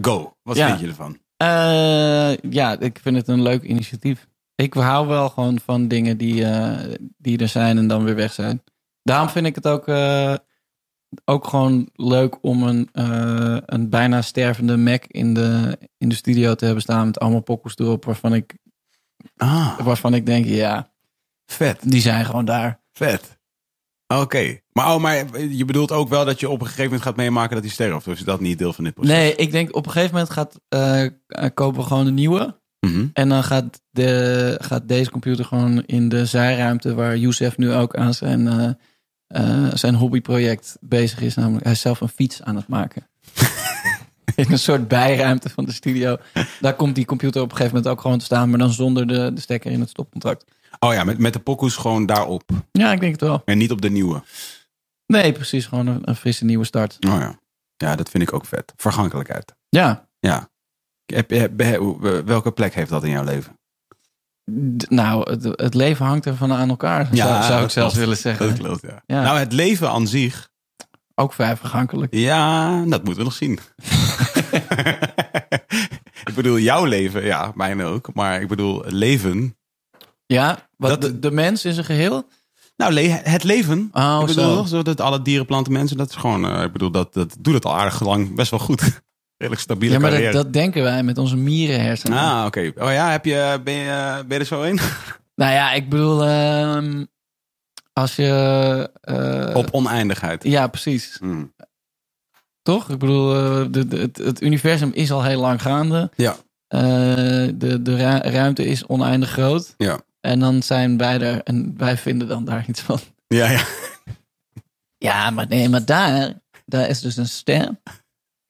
go, 0.00 0.36
wat 0.42 0.56
Ja. 0.56 0.66
vind 0.68 0.80
je 0.80 0.86
ervan? 0.86 1.18
Eh, 1.36 2.36
ja, 2.52 2.78
ik 2.80 2.98
vind 3.02 3.16
het 3.16 3.28
een 3.28 3.42
leuk 3.42 3.62
initiatief. 3.62 4.26
Ik 4.62 4.74
hou 4.74 5.06
wel 5.06 5.28
gewoon 5.28 5.60
van 5.64 5.88
dingen 5.88 6.16
die, 6.16 6.44
eh, 6.44 6.94
die 7.18 7.38
er 7.38 7.48
zijn 7.48 7.78
en 7.78 7.86
dan 7.86 8.04
weer 8.04 8.14
weg 8.14 8.32
zijn. 8.32 8.62
Daarom 9.02 9.28
vind 9.28 9.46
ik 9.46 9.54
het 9.54 9.66
ook, 9.66 9.88
eh, 9.88 10.34
ook 11.24 11.46
gewoon 11.46 11.88
leuk 11.94 12.38
om 12.40 12.62
een, 12.62 12.88
eh, 12.92 13.56
een 13.66 13.88
bijna 13.88 14.22
stervende 14.22 14.76
Mac 14.76 15.04
in 15.04 15.34
de, 15.34 15.78
in 15.98 16.08
de 16.08 16.14
studio 16.14 16.54
te 16.54 16.64
hebben 16.64 16.82
staan 16.82 17.06
met 17.06 17.18
allemaal 17.18 17.40
pokkels 17.40 17.76
erop 17.76 18.04
waarvan 18.04 18.34
ik, 18.34 18.54
Ah, 19.36 19.78
waarvan 19.80 20.14
ik 20.14 20.26
denk, 20.26 20.46
ja, 20.46 20.90
vet. 21.46 21.78
die 21.90 22.00
zijn 22.00 22.24
gewoon 22.24 22.44
daar. 22.44 22.80
Vet. 22.92 23.38
Oké. 24.14 24.60
Maar, 24.72 24.94
oh, 24.94 25.00
maar 25.00 25.40
je 25.40 25.64
bedoelt 25.64 25.92
ook 25.92 26.08
wel 26.08 26.24
dat 26.24 26.40
je 26.40 26.48
op 26.48 26.60
een 26.60 26.66
gegeven 26.66 26.84
moment 26.84 27.02
gaat 27.02 27.16
meemaken 27.16 27.54
dat 27.54 27.64
hij 27.64 27.72
sterft? 27.72 28.06
Of 28.06 28.14
is 28.14 28.24
dat 28.24 28.40
niet 28.40 28.58
deel 28.58 28.72
van 28.72 28.84
dit 28.84 28.94
proces? 28.94 29.12
Nee, 29.12 29.34
ik 29.34 29.50
denk 29.50 29.76
op 29.76 29.86
een 29.86 29.92
gegeven 29.92 30.14
moment 30.14 30.32
gaat, 30.32 30.60
kopen 31.54 31.80
we 31.80 31.86
gewoon 31.86 32.06
een 32.06 32.14
nieuwe. 32.14 32.60
Mhm. 32.88 33.06
En 33.12 33.28
dan 33.28 33.44
gaat, 33.44 33.80
de, 33.90 34.58
gaat 34.60 34.88
deze 34.88 35.10
computer 35.10 35.44
gewoon 35.44 35.82
in 35.86 36.08
de 36.08 36.26
zijruimte 36.26 36.94
waar 36.94 37.16
Youssef 37.16 37.56
nu 37.56 37.72
ook 37.72 37.96
aan 37.96 38.14
zijn, 38.14 38.48
eh, 38.48 38.70
eh, 39.26 39.74
zijn 39.74 39.94
hobbyproject 39.94 40.76
bezig 40.80 41.20
is. 41.20 41.34
Namelijk, 41.34 41.64
hij 41.64 41.72
is 41.72 41.80
zelf 41.80 42.00
een 42.00 42.08
fiets 42.08 42.42
aan 42.42 42.56
het 42.56 42.68
maken. 42.68 43.06
in 44.36 44.46
een 44.52 44.58
soort 44.58 44.88
bijruimte 44.88 45.48
van 45.48 45.64
de 45.64 45.72
studio. 45.72 46.16
Daar 46.60 46.74
komt 46.74 46.94
die 46.94 47.04
computer 47.04 47.42
op 47.42 47.50
een 47.50 47.56
gegeven 47.56 47.76
moment 47.76 47.94
ook 47.94 48.00
gewoon 48.00 48.18
te 48.18 48.24
staan, 48.24 48.50
maar 48.50 48.58
dan 48.58 48.72
zonder 48.72 49.06
de, 49.06 49.30
de 49.34 49.40
stekker 49.40 49.70
in 49.70 49.80
het 49.80 49.88
stopcontact. 49.88 50.44
Oh 50.78 50.92
ja, 50.92 51.04
met, 51.04 51.18
met 51.18 51.32
de 51.32 51.38
pokoes 51.38 51.76
gewoon 51.76 52.06
daarop. 52.06 52.50
Ja, 52.72 52.92
ik 52.92 53.00
denk 53.00 53.12
het 53.12 53.20
wel. 53.20 53.42
En 53.44 53.58
niet 53.58 53.70
op 53.70 53.80
de 53.82 53.90
nieuwe. 53.90 54.22
Nee, 55.06 55.32
precies. 55.32 55.66
Gewoon 55.66 55.86
een, 55.86 56.00
een 56.04 56.16
frisse 56.16 56.44
nieuwe 56.44 56.64
start. 56.64 56.96
Oh 57.08 57.18
ja. 57.18 57.38
Ja, 57.76 57.96
dat 57.96 58.10
vind 58.10 58.22
ik 58.22 58.32
ook 58.32 58.46
vet. 58.46 58.72
Vergankelijkheid. 58.76 59.54
Ja, 59.68 60.08
Ja. 60.20 60.48
Welke 62.24 62.52
plek 62.52 62.74
heeft 62.74 62.90
dat 62.90 63.04
in 63.04 63.10
jouw 63.10 63.24
leven? 63.24 63.56
nou, 64.88 65.30
het, 65.30 65.44
het 65.44 65.74
leven 65.74 66.06
hangt 66.06 66.26
ervan 66.26 66.52
aan 66.52 66.68
elkaar, 66.68 67.08
zou, 67.12 67.42
zou 67.42 67.64
ik 67.64 67.70
zelfs 67.70 67.94
willen 67.94 68.16
zeggen. 68.16 68.48
Dat 68.48 68.58
klopt, 68.58 68.82
ja. 68.82 69.02
Ja. 69.06 69.22
Nou, 69.22 69.38
het 69.38 69.52
leven 69.52 69.90
aan 69.90 70.06
zich, 70.06 70.48
Ook 71.14 71.32
vrij 71.32 71.56
vergankelijk. 71.56 72.14
ja, 72.14 72.70
dat 72.84 73.04
moeten 73.04 73.16
we 73.16 73.22
nog 73.22 73.32
zien. 73.32 73.58
ik 76.28 76.32
bedoel, 76.34 76.58
jouw 76.58 76.84
leven, 76.84 77.24
ja, 77.24 77.52
mijn 77.54 77.82
ook. 77.82 78.14
Maar 78.14 78.40
ik 78.40 78.48
bedoel, 78.48 78.82
leven. 78.86 79.56
Ja, 80.26 80.68
wat 80.76 80.90
Dat- 80.90 81.00
de, 81.00 81.18
de 81.18 81.30
mens 81.30 81.64
in 81.64 81.72
zijn 81.72 81.86
geheel? 81.86 82.28
Nou, 82.76 82.92
le- 82.92 83.20
het 83.22 83.44
leven. 83.44 83.88
Oh, 83.92 84.18
ik 84.20 84.26
bedoel, 84.26 84.56
zo. 84.56 84.64
zo 84.64 84.82
dat 84.82 85.00
alle 85.00 85.22
dieren, 85.22 85.46
planten, 85.46 85.72
mensen, 85.72 85.96
dat 85.96 86.08
is 86.10 86.16
gewoon, 86.16 86.50
eh, 86.50 86.62
ik 86.62 86.72
bedoel, 86.72 86.90
dat, 86.90 87.14
dat 87.14 87.36
doet 87.40 87.54
het 87.54 87.64
al 87.64 87.76
aardig 87.76 88.02
lang 88.04 88.34
best 88.34 88.50
wel 88.50 88.60
goed. 88.60 89.00
Redelijk 89.38 89.62
stabiele 89.62 89.94
Ja, 89.94 90.00
maar 90.00 90.10
dat, 90.10 90.18
carrière. 90.20 90.42
dat 90.44 90.52
denken 90.52 90.82
wij 90.82 91.02
met 91.02 91.18
onze 91.18 91.36
mierenhersenen. 91.36 92.18
Ah, 92.18 92.44
oké. 92.46 92.72
Oh 92.76 92.92
ja, 92.92 93.10
heb 93.10 93.24
je, 93.24 93.60
ben, 93.64 93.74
je, 93.74 94.24
ben 94.26 94.36
je 94.36 94.42
er 94.42 94.46
zo 94.46 94.62
in? 94.62 94.78
Nou 95.34 95.52
ja, 95.52 95.72
ik 95.72 95.88
bedoel, 95.88 96.24
ehm, 96.24 97.04
als 97.92 98.16
je... 98.16 98.90
eh, 99.00 99.56
Op 99.56 99.68
oneindigheid. 99.70 100.44
Ja, 100.44 100.66
precies. 100.66 101.16
Hmm. 101.20 101.54
Toch? 102.62 102.88
Ik 102.90 102.98
bedoel, 102.98 103.34
eh, 103.34 103.66
de, 103.70 103.86
de- 103.88 103.96
het, 103.98 104.16
het 104.16 104.40
universum 104.42 104.90
is 104.94 105.10
al 105.12 105.24
heel 105.24 105.40
lang 105.40 105.62
gaande. 105.62 106.10
Ja. 106.16 106.36
Eh, 106.66 106.80
de 107.54 107.78
de 107.82 107.96
ru- 107.96 108.30
ruimte 108.30 108.64
is 108.64 108.86
oneindig 108.86 109.30
groot. 109.30 109.74
Ja. 109.76 110.00
En 110.20 110.40
dan 110.40 110.62
zijn 110.62 110.96
wij 110.96 111.20
er 111.20 111.42
en 111.42 111.74
wij 111.76 111.96
vinden 111.96 112.28
dan 112.28 112.44
daar 112.44 112.64
iets 112.68 112.80
van. 112.80 112.98
Ja, 113.26 113.50
ja. 113.50 113.62
Ja, 114.96 115.30
maar 115.30 115.46
nee, 115.48 115.68
maar 115.68 115.84
daar, 115.84 116.32
daar 116.66 116.88
is 116.88 117.00
dus 117.00 117.16
een 117.16 117.28
ster. 117.28 117.68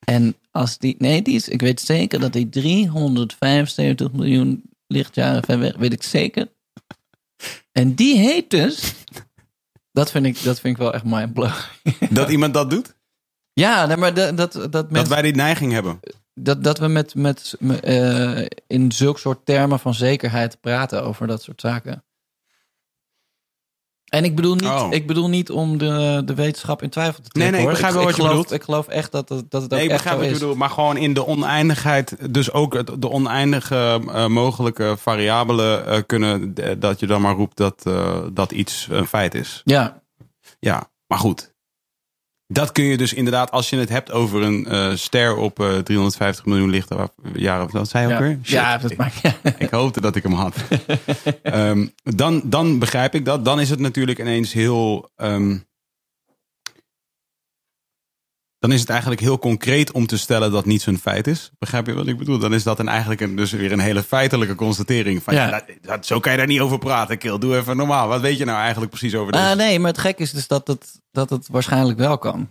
En 0.05 0.37
als 0.59 0.79
die, 0.79 0.95
nee, 0.99 1.23
die 1.23 1.35
is, 1.35 1.49
ik 1.49 1.61
weet 1.61 1.81
zeker 1.81 2.21
dat 2.21 2.33
die 2.33 2.49
375 2.49 4.13
miljoen 4.13 4.63
lichtjaren 4.87 5.43
ver 5.43 5.59
weg, 5.59 5.77
weet 5.77 5.93
ik 5.93 6.03
zeker. 6.03 6.49
En 7.73 7.95
die 7.95 8.19
heet 8.19 8.51
dus, 8.51 8.95
dat 9.93 10.11
vind 10.11 10.27
ik, 10.27 10.43
dat 10.43 10.61
vind 10.61 10.75
ik 10.75 10.83
wel 10.83 10.95
echt 10.95 11.05
mindblowing. 11.05 11.55
Dat 12.11 12.31
iemand 12.31 12.55
dat 12.55 12.71
doet? 12.71 12.97
Ja, 13.53 13.87
nee, 13.87 13.97
maar 13.97 14.15
dat, 14.15 14.37
dat, 14.37 14.69
dat, 14.71 15.09
wij 15.09 15.23
die 15.23 15.35
neiging 15.35 15.73
hebben. 15.73 16.01
dat, 16.35 16.65
dat 16.65 16.79
we 16.79 16.89
met, 16.89 17.15
met 17.15 17.55
eh, 17.83 18.47
in 18.67 18.93
zulk 18.93 19.19
soort 19.19 19.47
termen 19.47 19.79
van 19.79 19.95
zekerheid 19.95 20.61
praten 20.61 21.03
over 21.03 21.27
dat 21.27 21.43
soort 21.43 21.61
zaken. 21.61 22.05
En 24.09 24.25
ik 24.25 24.37
bedoel 24.37 24.55
niet, 24.55 24.65
Oh. 24.69 24.87
ik 24.91 25.07
bedoel 25.07 25.29
niet 25.29 25.51
om 25.51 25.79
de, 25.79 26.23
de 26.25 26.35
wetenschap 26.35 26.83
in 26.83 26.89
twijfel 26.91 27.23
te 27.23 27.29
trekken. 27.29 27.41
Nee, 27.43 27.51
nee, 27.51 27.61
ik 27.61 27.69
begrijp 27.69 27.93
wel 27.95 28.05
wat 28.05 28.17
je 28.17 28.21
geloof, 28.23 28.37
bedoelt. 28.37 28.53
Ik 28.53 28.63
geloof 28.63 28.87
echt 28.89 29.13
dat 29.13 29.29
het, 29.29 29.51
dat 29.51 29.63
het 29.63 29.73
ook 29.73 29.79
Nee, 29.79 29.87
ik 29.87 29.93
echt 29.95 30.03
begrijp 30.03 30.19
wat 30.21 30.29
je 30.29 30.35
is. 30.35 30.39
bedoelt. 30.41 30.59
Maar 30.59 30.71
gewoon 30.71 30.97
in 30.97 31.15
de 31.15 31.27
oneindigheid, 31.27 32.17
dus 32.35 32.53
ook 32.53 33.01
de 33.01 33.11
oneindige 33.11 34.01
eh, 34.13 34.27
mogelijke 34.27 34.95
variabelen 34.99 35.87
eh, 35.87 35.99
kunnen, 36.07 36.55
d- 36.55 36.63
dat 36.83 37.01
je 37.01 37.07
dan 37.07 37.21
maar 37.21 37.35
roept 37.35 37.57
dat, 37.57 37.83
eh, 37.87 38.19
dat 38.33 38.53
iets 38.53 38.87
een 38.91 39.07
feit 39.07 39.35
is. 39.35 39.63
Ja, 39.65 40.01
Ja, 40.61 40.91
maar 41.07 41.19
goed. 41.19 41.55
Dat 42.51 42.73
kun 42.73 42.85
je 42.85 42.97
dus 42.97 43.13
inderdaad, 43.15 43.51
als 43.51 43.71
je 43.71 43.77
het 43.77 43.89
hebt 43.89 44.11
over 44.11 44.43
een 44.43 44.67
eh, 44.67 44.95
ster 44.95 45.37
op 45.37 45.61
eh, 45.61 45.79
350 45.79 46.45
miljoen 46.45 46.71
lichtjaren, 46.71 47.71
wat 47.71 47.89
zei 47.89 48.07
je 48.09 48.15
ook 48.15 48.21
weer? 48.21 48.39
Shit. 48.43 48.53
ja, 48.53 48.79
dat 48.79 48.97
maakt 48.97 49.21
ja. 49.23 49.35
Ik 49.59 49.71
hoopte 49.71 50.01
dat 50.01 50.17
ik 50.17 50.23
hem 50.23 50.33
had. 50.33 50.55
Ehm, 51.43 51.87
dan, 52.03 52.43
dan 52.45 52.79
begrijp 52.79 53.15
ik 53.15 53.25
dat. 53.25 53.45
Dan 53.45 53.61
is 53.61 53.71
het 53.71 53.79
natuurlijk 53.79 54.19
ineens 54.19 54.53
heel. 54.53 55.11
ehm, 55.17 55.57
dan 58.59 58.73
is 58.73 58.81
het 58.81 58.89
eigenlijk 58.91 59.21
heel 59.21 59.39
concreet 59.39 59.93
om 59.93 60.07
te 60.07 60.19
stellen 60.19 60.53
dat 60.53 60.65
niets 60.67 60.87
een 60.87 60.99
feit 60.99 61.27
is. 61.27 61.51
Begrijp 61.59 61.87
je 61.87 61.93
wat 61.93 62.07
ik 62.07 62.19
bedoel? 62.19 62.39
Dan 62.39 62.55
is 62.55 62.63
dat 62.63 62.79
een, 62.79 62.89
eigenlijk 62.89 63.21
een, 63.21 63.37
dus 63.37 63.53
weer 63.53 63.73
een 63.73 63.79
hele 63.81 64.03
feitelijke 64.03 64.55
constatering. 64.55 65.23
Van, 65.23 65.35
ja. 65.35 65.45
Ja. 65.45 65.51
dat, 65.51 65.65
dat- 65.83 66.07
zo 66.07 66.21
kan 66.21 66.33
je 66.33 66.39
daar 66.39 66.47
niet 66.47 66.61
over 66.61 66.79
praten, 66.79 67.19
Kil. 67.19 67.39
Doe 67.39 67.57
even 67.57 67.77
normaal. 67.77 68.09
Wat 68.09 68.21
weet 68.21 68.39
je 68.39 68.45
nou 68.45 68.59
eigenlijk 68.59 68.91
precies 68.91 69.15
over 69.15 69.33
deze? 69.33 69.45
Ah, 69.45 69.57
nee, 69.57 69.79
maar 69.79 69.91
het 69.91 70.01
gek 70.01 70.19
is 70.19 70.31
dus 70.33 70.47
dat 70.47 70.67
het, 70.67 71.01
dat 71.11 71.31
het 71.31 71.49
waarschijnlijk 71.51 71.99
wel 71.99 72.19
kan. 72.19 72.49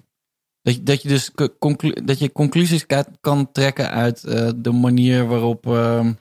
Dat 0.61 0.75
je, 0.75 0.83
dat 0.83 1.01
je 1.01 1.07
dus 1.07 1.31
conclu- 1.59 2.03
dat 2.05 2.19
je 2.19 2.31
conclusies 2.31 2.85
ka- 2.85 3.05
kan 3.21 3.51
trekken 3.51 3.89
uit 3.89 4.23
eh, 4.23 4.49
de 4.55 4.71
manier 4.71 5.27
waarop. 5.27 5.65
ehm, 5.67 6.11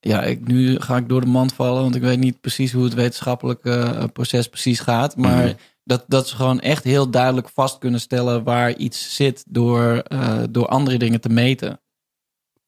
ja, 0.00 0.22
ik, 0.22 0.46
nu 0.46 0.80
ga 0.80 0.96
ik 0.96 1.08
door 1.08 1.20
de 1.20 1.26
mand 1.26 1.52
vallen, 1.52 1.82
want 1.82 1.94
ik 1.94 2.02
weet 2.02 2.18
niet 2.18 2.40
precies 2.40 2.72
hoe 2.72 2.84
het 2.84 2.94
wetenschappelijke 2.94 3.70
eh, 3.80 4.04
proces 4.12 4.48
precies 4.48 4.80
gaat. 4.80 5.16
Maar 5.16 5.44
Mhm. 5.44 5.54
Dat, 5.86 6.04
dat 6.06 6.28
ze 6.28 6.36
gewoon 6.36 6.60
echt 6.60 6.84
heel 6.84 7.10
duidelijk 7.10 7.48
vast 7.48 7.78
kunnen 7.78 8.00
stellen 8.00 8.44
waar 8.44 8.76
iets 8.76 9.14
zit 9.14 9.44
door, 9.48 9.98
eh, 9.98 10.42
door 10.50 10.66
andere 10.66 10.98
dingen 10.98 11.20
te 11.20 11.28
meten. 11.28 11.80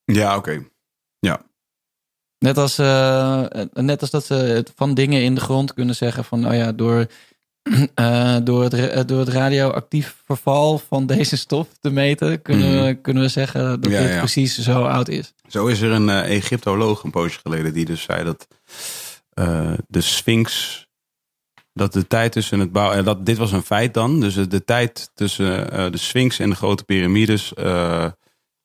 Ja, 0.05 0.36
oké. 0.36 0.66
Net 2.39 2.59
als, 2.59 2.78
eh, 2.78 3.45
net 3.73 4.01
als 4.01 4.11
dat 4.11 4.24
ze 4.24 4.35
het 4.35 4.73
van 4.74 4.95
dingen 4.95 5.23
in 5.23 5.35
de 5.35 5.40
grond 5.40 5.74
kunnen 5.74 5.95
zeggen 5.95 6.24
van, 6.24 6.40
nou 6.40 6.55
ja, 6.55 6.73
door, 6.73 7.07
eh, 7.95 8.36
door, 8.45 8.62
het, 8.62 9.09
door 9.09 9.19
het 9.19 9.28
radioactief 9.28 10.23
verval 10.24 10.78
van 10.78 11.07
deze 11.07 11.36
stof 11.36 11.69
te 11.81 11.90
meten, 11.90 12.43
kunnen, 12.43 12.85
we, 12.85 12.95
kunnen 12.95 13.23
we 13.23 13.28
zeggen 13.28 13.81
dat 13.81 13.93
Ja, 13.93 14.01
dit 14.01 14.09
ja. 14.11 14.19
precies 14.19 14.59
zo 14.59 14.82
oud 14.82 15.09
is. 15.09 15.35
Zo 15.49 15.66
is 15.66 15.81
er 15.81 15.90
een 15.90 16.09
Egyptoloog 16.09 17.03
een 17.03 17.11
poosje 17.11 17.39
geleden 17.39 17.73
die 17.73 17.85
dus 17.85 18.03
zei 18.03 18.24
dat 18.24 18.49
de 19.86 20.01
Sphinx. 20.01 20.86
Dat 21.79 21.93
de 21.93 22.07
tijd 22.07 22.33
tussen 22.33 22.61
het 22.61 22.73
bouwen. 22.73 23.05
dat, 23.05 23.27
dit 23.27 23.37
was 23.37 23.53
een 23.53 23.63
feit 23.63 23.95
dan. 23.95 24.21
Dus 24.21 24.35
de 24.35 24.65
tijd 24.65 25.11
tussen 25.15 25.71
eh, 25.73 25.91
de 25.91 25.97
Sphinx 25.99 26.39
en 26.39 26.51
de 26.51 26.57
grote 26.57 26.85
piramides. 26.85 27.55
eh, 27.55 28.07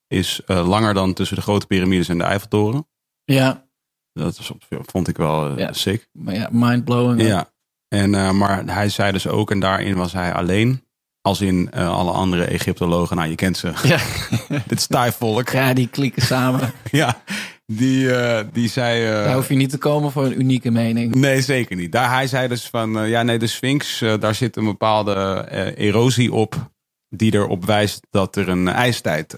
is 0.08 0.42
eh, 0.46 0.68
langer 0.68 0.94
dan 0.94 1.14
tussen 1.14 1.36
de 1.36 1.42
grote 1.42 1.68
piramides 1.68 2.10
en 2.10 2.18
de 2.18 2.24
Eiffeltoren. 2.24 2.88
Ja, 3.24 3.66
Dat 4.14 4.38
was, 4.38 4.52
vond 4.70 5.08
ik 5.08 5.18
wel 5.18 5.50
eh, 5.50 5.58
Ja. 5.58 5.74
sick. 5.74 6.08
maar 6.12 6.34
ja, 6.34 6.50
mindblowing. 6.52 7.22
Ja. 7.22 7.52
En, 7.88 8.16
eh, 8.16 8.32
maar 8.32 8.66
hij 8.66 8.90
zei 8.90 9.12
dus 9.12 9.28
ook, 9.28 9.52
en 9.52 9.60
daarin 9.60 9.96
was 9.96 10.14
hij 10.14 10.34
alleen. 10.34 10.84
Als 11.22 11.42
in 11.42 11.72
eh, 11.72 11.90
alle 11.98 12.12
andere 12.12 12.46
Egyptologen. 12.46 13.16
Nou, 13.18 13.30
je 13.30 13.36
kent 13.36 13.58
ze. 13.58 13.72
Ja. 13.84 14.00
Dit 14.68 14.82
stijfvolk. 14.82 15.50
Ja, 15.50 15.74
die 15.74 15.88
klikken 15.88 16.22
samen. 16.22 16.72
Ja, 16.92 17.22
die, 17.66 18.14
eh, 18.16 18.46
die 18.54 18.70
zei. 18.70 19.06
eh, 19.06 19.12
Daar 19.24 19.36
hoef 19.36 19.50
je 19.50 19.56
niet 19.56 19.70
te 19.70 19.78
komen 19.78 20.12
voor 20.12 20.26
een 20.26 20.40
unieke 20.40 20.72
mening. 20.72 21.16
Nee, 21.16 21.42
zeker 21.42 21.76
niet. 21.76 21.92
Daar, 21.92 22.10
hij 22.14 22.28
zei 22.28 22.48
dus 22.48 22.70
van, 22.70 23.00
eh, 23.00 23.10
ja 23.10 23.24
nee, 23.24 23.40
de 23.40 23.48
Sphinx, 23.48 24.00
daar 24.20 24.36
zit 24.36 24.56
een 24.56 24.66
bepaalde 24.66 25.46
erosie 25.78 26.34
op. 26.34 26.72
Die 27.10 27.34
erop 27.34 27.66
wijst 27.66 28.08
dat 28.10 28.36
er 28.36 28.50
een 28.50 28.68
ijstijd 28.68 29.38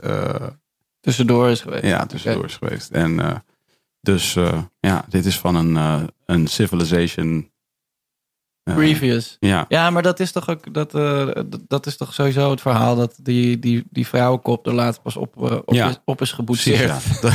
Tussendoor 0.99 1.49
is 1.49 1.61
geweest. 1.61 1.83
ja, 1.83 2.05
tussendoor 2.05 2.45
is 2.45 2.55
geweest. 2.55 2.91
En 2.91 3.43
dus 4.01 4.33
ja, 4.79 5.05
dit 5.09 5.25
is 5.25 5.39
van 5.39 5.55
een, 5.55 6.09
een 6.25 6.47
civilization. 6.47 7.51
Previous. 8.73 9.37
Ja, 9.39 9.65
Ja, 9.69 9.89
maar 9.89 10.01
dat 10.01 10.19
is 10.19 10.31
toch 10.31 10.49
ook 10.49 10.73
dat, 10.73 10.95
eh, 10.95 11.25
dat- 11.25 11.59
dat 11.67 11.85
is 11.85 11.97
toch 11.97 12.13
sowieso 12.13 12.51
het 12.51 12.61
verhaal 12.61 12.95
dat 12.95 13.15
die, 13.21 13.59
die, 13.59 13.83
die 13.89 14.07
vrouwenkop 14.07 14.67
er 14.67 14.73
later 14.73 15.01
pas 15.01 15.15
op, 15.15 15.35
eh, 15.51 15.57
op, 15.65 15.73
Ja. 15.73 15.89
is, 15.89 15.97
op 16.05 16.21
is 16.21 16.31
geboetseerd. 16.31 16.91
Ja, 17.21 17.33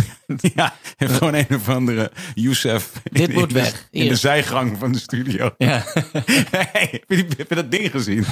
ja 0.55 0.75
heeft 0.97 1.13
gewoon 1.13 1.35
een 1.35 1.47
of 1.55 1.69
andere 1.69 2.11
Youssef. 2.35 2.93
Dit 3.03 3.29
in- 3.29 3.35
moet 3.35 3.49
in 3.49 3.55
weg. 3.55 3.89
In 3.91 4.09
de 4.09 4.15
zijgang 4.17 4.79
van 4.79 4.93
de 4.93 4.99
studio. 4.99 5.51
Ja. 5.59 5.85
Hey, 6.51 6.89
heb, 6.91 7.05
je 7.09 7.17
die, 7.17 7.27
heb 7.37 7.49
je 7.49 7.55
dat 7.55 7.71
ding 7.71 7.91
gezien? 7.91 8.25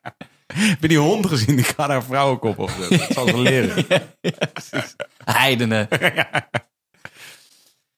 heb 0.70 0.80
je 0.80 0.88
die 0.88 0.98
hond 0.98 1.26
gezien? 1.26 1.56
Die 1.56 1.64
gaat 1.64 1.88
haar 1.88 2.04
vrouwenkop 2.04 2.58
opzetten. 2.58 2.98
Dat 2.98 3.12
zal 3.12 3.26
ze 3.28 3.38
leren. 3.38 3.86
Heidenen. 5.24 5.88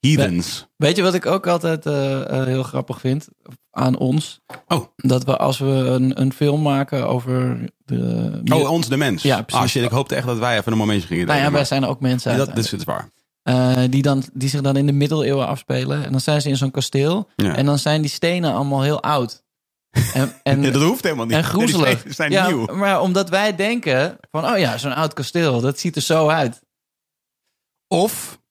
Heathens. 0.09 0.67
Weet 0.77 0.97
je 0.97 1.03
wat 1.03 1.15
ik 1.15 1.27
ook 1.27 1.47
altijd 1.47 1.87
eh, 1.87 2.21
eh, 2.41 2.47
heel 2.47 2.63
grappig 2.63 3.01
vind 3.01 3.29
aan 3.71 3.99
ons? 3.99 4.41
Oh. 4.69 4.85
Dat 4.97 5.25
we 5.25 5.37
als 5.37 5.59
we 5.59 5.67
een, 5.67 6.21
een 6.21 6.33
film 6.33 6.63
maken 6.63 7.09
over 7.09 7.59
de... 7.85 8.41
Oh, 8.53 8.71
ons 8.71 8.89
de 8.89 8.97
mens. 8.97 9.23
Ja, 9.23 9.43
precies. 9.43 9.63
Ah, 9.65 9.69
shit, 9.69 9.83
ik 9.85 9.91
hoopte 9.91 10.15
echt 10.15 10.27
dat 10.27 10.39
wij 10.39 10.59
even 10.59 10.73
een 10.73 10.79
momentje 10.79 11.07
gingen 11.07 11.27
nou 11.27 11.41
ja, 11.41 11.51
wij 11.51 11.65
zijn 11.65 11.85
ook 11.85 12.01
mensen 12.01 12.37
dat, 12.37 12.47
dat 12.47 12.59
is 12.59 12.71
het 12.71 12.85
waar. 12.85 13.09
eh, 13.43 13.83
die, 13.91 14.03
dan, 14.03 14.23
die 14.33 14.49
zich 14.49 14.61
dan 14.61 14.77
in 14.77 14.87
de 14.87 14.93
middeleeuwen 14.93 15.47
afspelen. 15.47 16.05
En 16.05 16.11
dan 16.13 16.21
zijn 16.21 16.41
ze 16.41 16.49
in 16.49 16.57
zo'n 16.57 16.71
kasteel. 16.71 17.29
Ja. 17.37 17.57
En 17.57 17.67
dan 17.67 17.79
zijn 17.79 18.01
die 18.01 18.11
stenen 18.11 18.55
allemaal 18.55 18.83
heel 18.83 19.03
oud. 19.03 19.43
En, 20.15 20.33
en, 20.43 20.63
Ja, 20.63 20.71
dat 20.71 20.83
hoeft 20.83 21.03
helemaal 21.03 21.27
niet. 21.27 21.35
en 21.37 21.45
groezelig. 21.45 22.05
Zijn 22.09 22.31
ja, 22.31 22.47
nieuw. 22.47 22.65
Maar 22.67 23.01
omdat 23.01 23.29
wij 23.29 23.55
denken 23.57 24.17
van, 24.31 24.45
oh 24.45 24.59
ja, 24.59 24.79
zo'n 24.79 24.95
oud 24.95 25.13
kasteel, 25.13 25.61
dat 25.61 25.79
ziet 25.79 25.97
er 25.97 26.03
zo 26.03 26.29
uit. 26.29 26.63
Of 27.89 28.43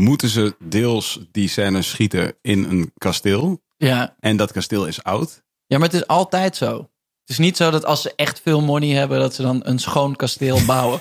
moeten 0.00 0.28
ze 0.28 0.56
deels 0.58 1.20
die 1.32 1.48
scène 1.48 1.82
schieten 1.82 2.34
in 2.42 2.64
een 2.64 2.92
kasteel. 2.98 3.62
Ja, 3.76 4.16
En 4.20 4.36
dat 4.36 4.52
kasteel 4.52 4.86
is 4.86 5.02
oud. 5.02 5.42
ja 5.66 5.78
maar 5.78 5.86
het 5.88 5.96
is 5.96 6.06
altijd 6.06 6.56
zo. 6.56 6.76
Het 7.20 7.38
is 7.38 7.38
niet 7.38 7.56
zo 7.56 7.70
dat 7.70 7.84
als 7.84 8.02
ze 8.02 8.12
echt 8.16 8.40
veel 8.40 8.60
money 8.60 8.88
hebben, 8.88 9.18
dat 9.18 9.34
ze 9.34 9.42
dan 9.42 9.60
een 9.64 9.78
schoon 9.78 10.16
kasteel 10.16 10.64
bouwen. 10.72 11.00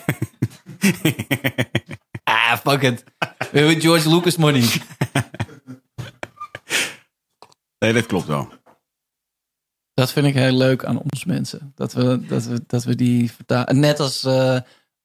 ah, 2.23 2.57
fuck 2.57 2.81
it. 2.81 3.03
We 3.51 3.59
hebben 3.59 3.81
George 3.81 4.09
Lucas 4.09 4.35
money. 4.38 4.63
Nee, 7.80 7.93
dat 7.93 8.05
klopt 8.05 8.27
wel. 8.27 8.49
Dat 9.93 10.11
vind 10.11 10.26
ik 10.26 10.34
heel 10.34 10.57
leuk 10.57 10.85
aan 10.85 11.01
ons 11.11 11.26
mensen. 11.26 11.71
Dat 11.76 11.93
we, 11.93 12.26
dat 12.27 12.43
we, 12.45 12.63
dat 12.67 12.84
we 12.84 12.95
die 12.95 13.31
vertalen. 13.31 13.80
Net 13.80 13.99
als, 13.99 14.23
eh, 14.23 14.55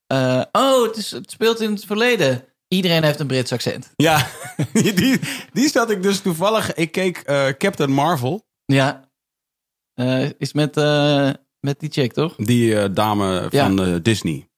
eh, 0.07 0.43
oh, 0.53 0.83
het, 0.87 0.97
is, 0.97 1.11
het 1.11 1.31
speelt 1.31 1.61
in 1.61 1.71
het 1.73 1.85
verleden. 1.85 2.45
Iedereen 2.69 3.03
heeft 3.03 3.20
een 3.20 3.27
Brits 3.27 3.53
accent. 3.53 3.91
Ja, 3.97 4.27
die, 4.73 5.20
die 5.53 5.69
zat 5.69 5.91
ik 5.91 6.03
dus 6.03 6.20
toevallig. 6.20 6.74
Ik 6.74 6.93
keek 6.93 7.19
eh, 7.19 7.47
Captain 7.49 7.91
Marvel. 7.91 8.47
Ja. 8.65 9.09
Eh, 9.95 10.31
is 10.39 10.53
met, 10.53 10.77
eh, 10.77 11.31
met 11.61 11.81
die 11.81 11.91
chick, 11.91 12.12
toch? 12.12 12.35
Die 12.36 12.93
dame 12.93 13.47
Ja. 13.51 13.66
van 13.66 13.82
eh, 13.85 13.95
Disney. 14.03 14.49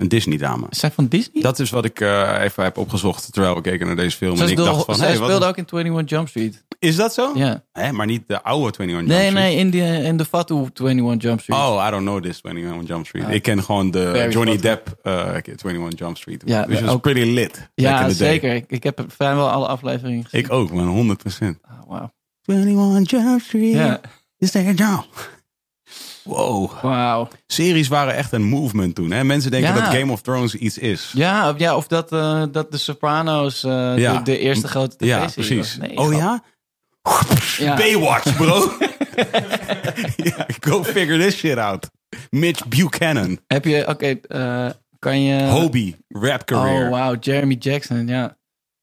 Een 0.00 0.08
Disney-dame. 0.08 0.66
Is 0.70 0.78
zij 0.78 0.90
van 0.90 1.06
Disney? 1.08 1.42
Dat 1.42 1.58
is 1.58 1.70
wat 1.70 1.84
ik 1.84 2.00
eh, 2.00 2.38
even 2.42 2.62
heb 2.62 2.76
opgezocht 2.78 3.32
terwijl 3.32 3.54
we 3.54 3.60
keken 3.60 3.86
naar 3.86 3.96
deze 3.96 4.16
film. 4.16 4.36
zij 4.36 4.44
en 4.44 4.50
ik 4.52 4.58
speelde, 4.58 4.74
dacht 4.74 4.84
van, 4.86 4.94
zij 4.94 5.08
hey, 5.08 5.18
wat 5.18 5.26
speelde 5.28 5.46
ook 5.46 5.56
in 5.56 5.64
21 5.72 6.10
Jump 6.10 6.28
Street. 6.28 6.64
is 6.78 6.96
dat 6.96 7.14
zo? 7.14 7.32
Ja. 7.34 7.64
Hè, 7.72 7.92
maar 7.92 8.06
niet 8.06 8.22
de 8.26 8.42
oude 8.42 8.78
21 8.78 8.96
Jump 8.96 9.08
Nee, 9.08 9.18
Street. 9.28 9.44
nee, 9.44 9.56
in 9.56 9.70
de, 9.70 10.06
in 10.08 10.16
de 10.16 10.24
Fatu 10.24 10.54
21 10.74 11.22
Jump 11.22 11.40
Street. 11.40 11.58
Oh, 11.60 11.84
I 11.86 11.90
don't 11.90 12.02
know 12.02 12.22
this 12.22 12.40
21 12.42 12.88
Jump 12.88 13.06
Street. 13.06 13.24
Ja. 13.24 13.30
Ik 13.30 13.42
ken 13.42 13.62
gewoon 13.62 13.90
de 13.90 14.10
Very 14.12 14.32
Johnny 14.32 14.56
Depp 14.56 14.96
uh, 15.02 15.26
21 15.42 15.98
Jump 15.98 16.16
Street. 16.16 16.42
Ja, 16.46 16.66
was 16.68 16.82
ook- 16.86 17.02
pretty 17.02 17.30
lit. 17.32 17.52
back 17.52 17.68
in 17.74 17.84
ja, 17.84 17.98
the 17.98 18.04
day. 18.04 18.12
zeker. 18.14 18.54
Ik, 18.54 18.64
ik 18.68 18.82
heb 18.82 19.04
vrijwel 19.08 19.48
alle 19.50 19.66
afleveringen 19.66 20.24
gezien. 20.24 20.40
Ik 20.44 20.52
ook, 20.52 20.72
man. 20.72 21.16
100% 21.16 21.18
Oh, 21.40 21.88
wauw. 21.88 22.12
21 22.44 23.10
Jump 23.10 23.40
Street. 23.40 23.72
Ja, 23.74 24.00
Is 24.38 24.50
there 24.50 24.72
now? 24.72 25.00
Wow. 26.22 26.70
wauw. 26.82 27.28
Series 27.46 27.88
waren 27.88 28.14
echt 28.14 28.32
een 28.32 28.42
movement 28.44 28.94
toen. 28.94 29.10
Hè? 29.10 29.24
Mensen 29.24 29.50
denken 29.50 29.74
Ja. 29.74 29.80
dat 29.80 29.94
Game 29.94 30.12
of 30.12 30.20
Thrones 30.20 30.54
iets 30.54 30.78
is. 30.78 31.10
Ja, 31.14 31.48
of, 31.50 31.58
ja, 31.58 31.76
of 31.76 31.86
dat, 31.86 32.12
eh, 32.12 32.42
dat 32.52 32.70
de 32.72 32.78
Sopranos 32.78 33.64
eh, 33.64 33.98
Ja. 33.98 34.16
de, 34.16 34.22
de 34.22 34.38
eerste 34.38 34.68
grote 34.68 34.96
tv-serie 34.96 35.14
Ja, 35.14 35.20
was. 35.22 35.34
precies. 35.34 35.76
Nee, 35.76 35.96
oh 35.96 36.12
ja? 36.12 36.42
Ja. 37.58 37.76
Baywatch, 37.76 38.36
bro. 38.36 38.60
go 40.70 40.84
figure 40.84 41.18
this 41.18 41.36
shit 41.36 41.58
out. 41.58 41.90
Mitch 42.30 42.66
Buchanan. 42.68 43.38
Heb 43.46 43.64
je, 43.64 43.86
oké, 43.88 44.06
eh, 44.28 44.70
kan 44.98 45.22
je... 45.22 45.48
Hobie, 45.48 45.96
rap 46.08 46.44
career. 46.44 46.84
Oh, 46.84 46.90
wauw, 46.90 47.16
Jeremy 47.20 47.56
Jackson, 47.58 48.06
ja. 48.06 48.36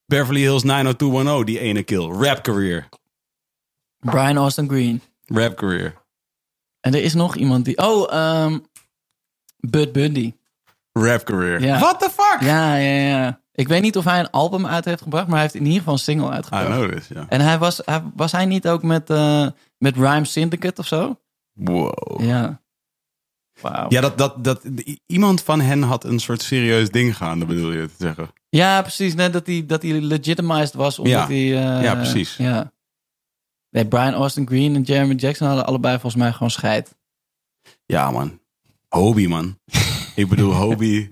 Beverly 0.05 0.41
Hills 0.41 0.64
90210, 0.64 1.45
die 1.45 1.59
ene 1.59 1.84
kill. 1.84 2.11
Rap 2.11 2.43
career. 2.43 2.89
Brian 3.99 4.38
Austin 4.38 4.69
Green. 4.69 5.01
Rap 5.26 5.55
career. 5.55 5.93
En 6.79 6.93
er 6.93 7.03
is 7.03 7.13
nog 7.13 7.35
iemand 7.35 7.65
die... 7.65 7.77
Oh, 7.77 8.13
ehm 8.13 8.57
Bud 9.57 9.91
Bundy. 9.91 10.33
Rap 10.91 11.23
career. 11.23 11.61
Ja. 11.61 11.79
What 11.79 11.99
the 11.99 12.09
fuck? 12.09 12.41
Ja, 12.41 12.75
ja, 12.75 13.07
ja. 13.07 13.41
Ik 13.51 13.67
weet 13.67 13.81
niet 13.81 13.97
of 13.97 14.03
hij 14.03 14.19
een 14.19 14.29
album 14.29 14.67
uit 14.67 14.85
heeft 14.85 15.01
gebracht, 15.01 15.25
maar 15.25 15.33
hij 15.33 15.41
heeft 15.43 15.53
in 15.55 15.63
ieder 15.63 15.77
geval 15.77 15.93
een 15.93 15.99
single 15.99 16.27
I 16.27 16.31
uitgebracht. 16.31 16.65
know 16.67 16.91
this, 16.91 17.07
ja. 17.07 17.25
En 17.29 17.41
hij 17.41 17.57
was, 17.57 17.81
hij, 17.85 18.01
was 18.15 18.31
hij 18.31 18.45
niet 18.45 18.67
ook 18.67 18.83
met, 18.83 19.09
eh 19.09 19.47
met 19.77 19.95
Rhyme 19.95 20.25
Syndicate 20.25 20.81
of 20.81 20.87
zo? 20.87 21.19
Wow. 21.53 22.21
Ja. 22.21 22.61
Wauw. 23.61 23.85
Ja, 23.89 24.01
dat, 24.01 24.17
dat, 24.17 24.43
dat, 24.43 24.63
i- 24.65 24.99
iemand 25.05 25.41
van 25.43 25.61
hen 25.61 25.81
had 25.81 26.03
een 26.03 26.19
soort 26.19 26.41
serieus 26.41 26.89
ding 26.91 27.17
gaande, 27.17 27.45
bedoel 27.45 27.71
je 27.71 27.85
te 27.87 27.93
zeggen. 27.97 28.29
Ja, 28.49 28.81
precies. 28.81 29.15
Net 29.15 29.33
dat 29.33 29.45
hij, 29.47 29.63
dat 29.65 29.81
hij 29.81 29.91
legitimized 30.01 30.73
was. 30.73 30.99
Omdat 30.99 31.13
Ja. 31.13 31.27
hij, 31.27 31.75
eh, 31.77 31.83
Ja, 31.83 31.95
precies. 31.95 32.35
Ja. 32.37 32.71
Nee, 33.77 33.85
Brian 33.85 34.13
Austin 34.13 34.47
Green 34.47 34.75
en 34.75 34.81
Jeremy 34.81 35.13
Jackson 35.13 35.47
hadden 35.47 35.65
allebei 35.65 35.99
volgens 35.99 36.21
mij 36.21 36.31
gewoon 36.31 36.51
scheid. 36.51 36.95
Ja, 37.85 38.11
man. 38.11 38.39
Hobie, 38.87 39.29
man. 39.29 39.59
Ik 40.15 40.27
bedoel, 40.27 40.53
Hobie. 40.53 41.11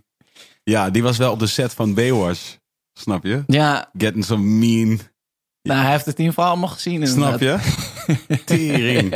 Ja, 0.64 0.90
die 0.90 1.04
was 1.04 1.18
wel 1.18 1.32
op 1.32 1.40
de 1.40 1.48
set 1.48 1.74
van 1.74 1.94
Baywatch. 1.94 2.58
Snap 2.94 3.24
je? 3.24 3.44
Ja, 3.48 3.90
Getting 3.98 4.26
some 4.26 4.44
mean. 4.44 5.00
nou, 5.62 5.82
hij 5.82 5.92
heeft 5.92 6.06
het 6.06 6.18
in 6.18 6.24
ieder 6.24 6.34
geval 6.34 6.50
allemaal 6.50 6.70
gezien. 6.70 7.08
Snap 7.08 7.40
je? 7.40 7.60
Tering. 8.46 9.16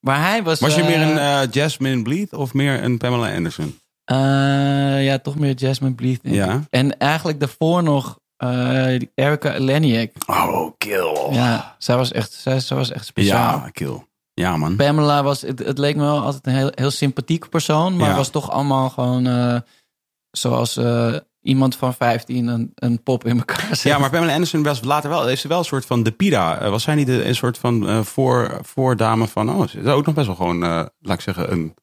Maar 0.00 0.20
hij 0.20 0.42
was... 0.42 0.60
Was 0.60 0.74
je 0.74 0.80
eh, 0.80 0.86
meer 0.86 1.00
een 1.00 1.18
eh, 1.18 1.50
Jasmine 1.50 2.02
Bleed 2.02 2.32
of 2.32 2.54
meer 2.54 2.82
een 2.82 2.98
Pamela 2.98 3.34
Anderson? 3.34 3.78
eh, 4.04 5.04
ja, 5.04 5.18
toch 5.18 5.38
meer 5.38 5.54
Jasmine 5.54 5.94
ik. 5.96 6.18
Ja. 6.22 6.64
En 6.70 6.98
eigenlijk 6.98 7.40
daarvoor 7.40 7.82
nog 7.82 8.18
eh, 8.36 8.86
die 8.98 9.10
Erica 9.14 9.58
Leniak. 9.58 10.10
Oh, 10.26 10.70
kill. 10.78 11.28
Ja, 11.30 11.74
zij 11.78 11.96
was 11.96 12.12
echt, 12.12 12.32
zij, 12.32 12.60
zij 12.60 12.76
was 12.76 12.90
echt 12.90 13.06
speciaal. 13.06 13.58
Ja, 13.58 13.68
kill. 13.72 14.06
Ja, 14.34 14.56
man. 14.56 14.76
Pamela 14.76 15.22
was, 15.22 15.40
het, 15.40 15.58
het 15.58 15.78
leek 15.78 15.96
me 15.96 16.02
wel 16.02 16.20
altijd 16.22 16.46
een 16.46 16.54
heel, 16.54 16.70
heel 16.74 16.90
sympathiek 16.90 17.48
persoon, 17.48 17.96
maar 17.96 18.08
Ja. 18.08 18.16
was 18.16 18.28
toch 18.30 18.50
allemaal 18.50 18.88
gewoon 18.90 19.26
eh, 19.26 19.56
zoals 20.30 20.76
eh, 20.76 21.14
iemand 21.40 21.76
van 21.76 21.94
15 21.94 22.46
een, 22.46 22.72
een 22.74 23.02
pop 23.02 23.24
in 23.26 23.38
elkaar 23.38 23.66
zet. 23.76 23.82
Ja, 23.82 23.98
maar 23.98 24.10
Pamela 24.10 24.32
Anderson 24.32 24.62
was 24.62 24.82
later 24.82 25.10
wel, 25.10 25.26
heeft 25.26 25.40
ze 25.40 25.48
wel 25.48 25.58
een 25.58 25.64
soort 25.64 25.86
van 25.86 26.02
de 26.02 26.10
Pira. 26.10 26.58
Eh, 26.60 26.70
was 26.70 26.82
zij 26.82 26.94
niet 26.94 27.08
een, 27.08 27.26
een 27.28 27.34
soort 27.34 27.58
van 27.58 27.88
eh, 27.88 28.00
voor, 28.00 28.58
voordame 28.62 29.26
van, 29.28 29.50
oh, 29.50 29.68
ze 29.68 29.78
is 29.80 29.86
ook 29.86 30.06
nog 30.06 30.14
best 30.14 30.26
wel 30.26 30.36
gewoon, 30.36 30.62
eh, 30.64 30.84
laat 31.00 31.16
ik 31.16 31.20
zeggen, 31.20 31.52
een, 31.52 31.74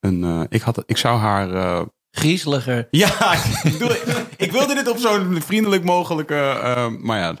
een 0.00 0.24
eh, 0.24 0.40
ik, 0.48 0.62
had, 0.62 0.82
ik 0.86 0.96
zou 0.96 1.18
haar, 1.18 1.54
eh, 1.54 1.82
griezeliger. 2.10 2.88
ja, 2.90 3.32
ik, 3.64 3.72
bedoel, 3.72 3.90
ik 3.90 4.23
wilde 4.54 4.74
dit 4.74 4.88
op 4.88 4.98
zo'n 4.98 5.42
vriendelijk 5.46 5.84
mogelijke, 5.84 6.34
eh, 6.34 6.86
maar 7.00 7.18
ja, 7.18 7.34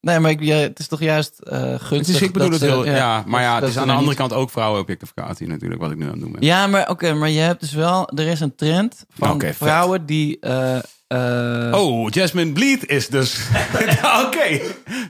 Nee, 0.00 0.18
maar 0.18 0.30
ik, 0.30 0.40
ja, 0.42 0.56
het 0.56 0.78
is 0.78 0.88
toch 0.88 1.00
juist 1.00 1.38
eh 1.38 1.60
gunstig. 1.62 1.90
het 1.98 2.08
is, 2.08 2.20
ik 2.22 2.32
bedoel 2.32 2.50
dat 2.50 2.60
het 2.60 2.70
ze- 2.70 2.74
heel, 2.76 2.86
ja, 2.86 3.24
maar 3.26 3.42
ja, 3.42 3.52
dat 3.52 3.60
het 3.62 3.70
is 3.70 3.76
aan 3.76 3.82
de 3.82 3.88
er 3.92 3.96
andere 3.98 4.08
niet- 4.18 4.28
kant 4.28 4.32
ook 4.40 4.50
vrouwenobjectificatie 4.50 5.46
natuurlijk, 5.48 5.80
wat 5.80 5.90
ik 5.90 5.96
nu 5.96 6.04
aan 6.04 6.10
het 6.10 6.20
doen 6.20 6.32
ben. 6.32 6.42
Ja, 6.42 6.66
maar 6.66 6.88
oké, 6.90 7.14
maar 7.14 7.28
je 7.28 7.40
hebt 7.40 7.60
dus 7.60 7.72
wel, 7.72 8.08
er 8.14 8.26
is 8.26 8.40
een 8.40 8.54
trend 8.54 9.04
van 9.18 9.40
vet. 9.40 9.56
vrouwen 9.56 10.06
die. 10.06 10.38
eh, 10.40 10.76
eh, 11.06 11.72
Oh, 11.80 12.08
Jasmine 12.10 12.52
Bleed 12.52 12.86
is 12.86 13.08
dus, 13.08 13.40
oké, 14.26 14.60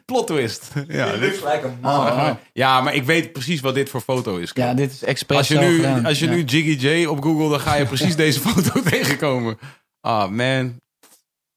plot 0.04 0.26
twist. 0.26 0.72
Ja, 0.88 1.16
dit, 1.16 1.42
oh, 1.82 2.30
ja, 2.52 2.80
maar 2.80 2.94
ik 2.94 3.04
weet 3.04 3.32
precies 3.32 3.60
wat 3.60 3.74
dit 3.74 3.88
voor 3.90 4.00
foto 4.00 4.36
is. 4.36 4.50
ja, 4.54 4.74
dit 4.74 4.92
is 4.92 5.04
expres 5.04 5.38
Als 5.38 5.48
je, 5.48 5.58
nu, 5.58 5.76
gedaan. 5.76 6.04
als 6.06 6.18
je 6.18 6.24
Ja. 6.26 6.30
nu 6.32 6.42
Jiggy 6.42 6.86
J 6.86 7.04
op 7.06 7.22
Google, 7.22 7.48
dan 7.50 7.60
ga 7.60 7.74
je 7.74 7.84
precies 7.86 8.16
deze 8.26 8.40
foto 8.40 8.80
tegenkomen. 8.82 9.58
Ah, 10.00 10.28
man. 10.30 10.80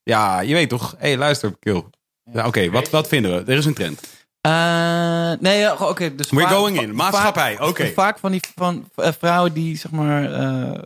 Ja, 0.02 0.40
je 0.40 0.54
weet 0.54 0.68
toch. 0.68 0.94
Hé, 0.98 1.08
hey, 1.08 1.16
luister, 1.16 1.54
Kill. 1.58 1.84
Ja, 2.32 2.46
Oké, 2.46 2.70
wat, 2.70 2.90
wat 2.90 3.08
vinden 3.08 3.44
we? 3.44 3.52
Er 3.52 3.58
is 3.58 3.64
een 3.64 3.74
trend. 3.74 4.00
Eh, 4.40 5.32
nee, 5.40 5.80
oké. 5.88 6.14
dus 6.14 6.30
We're 6.30 6.42
vaak- 6.42 6.52
going 6.52 6.80
in. 6.80 6.94
Maatschappij, 6.94 7.60
oké. 7.60 7.86
Vaak 7.92 8.18
van 8.18 8.30
die 8.30 8.40
van, 8.54 8.88
eh, 8.94 9.12
vrouwen 9.18 9.52
die 9.52 9.76
zeg 9.76 9.90
maar 9.90 10.32
eh, 10.32 10.82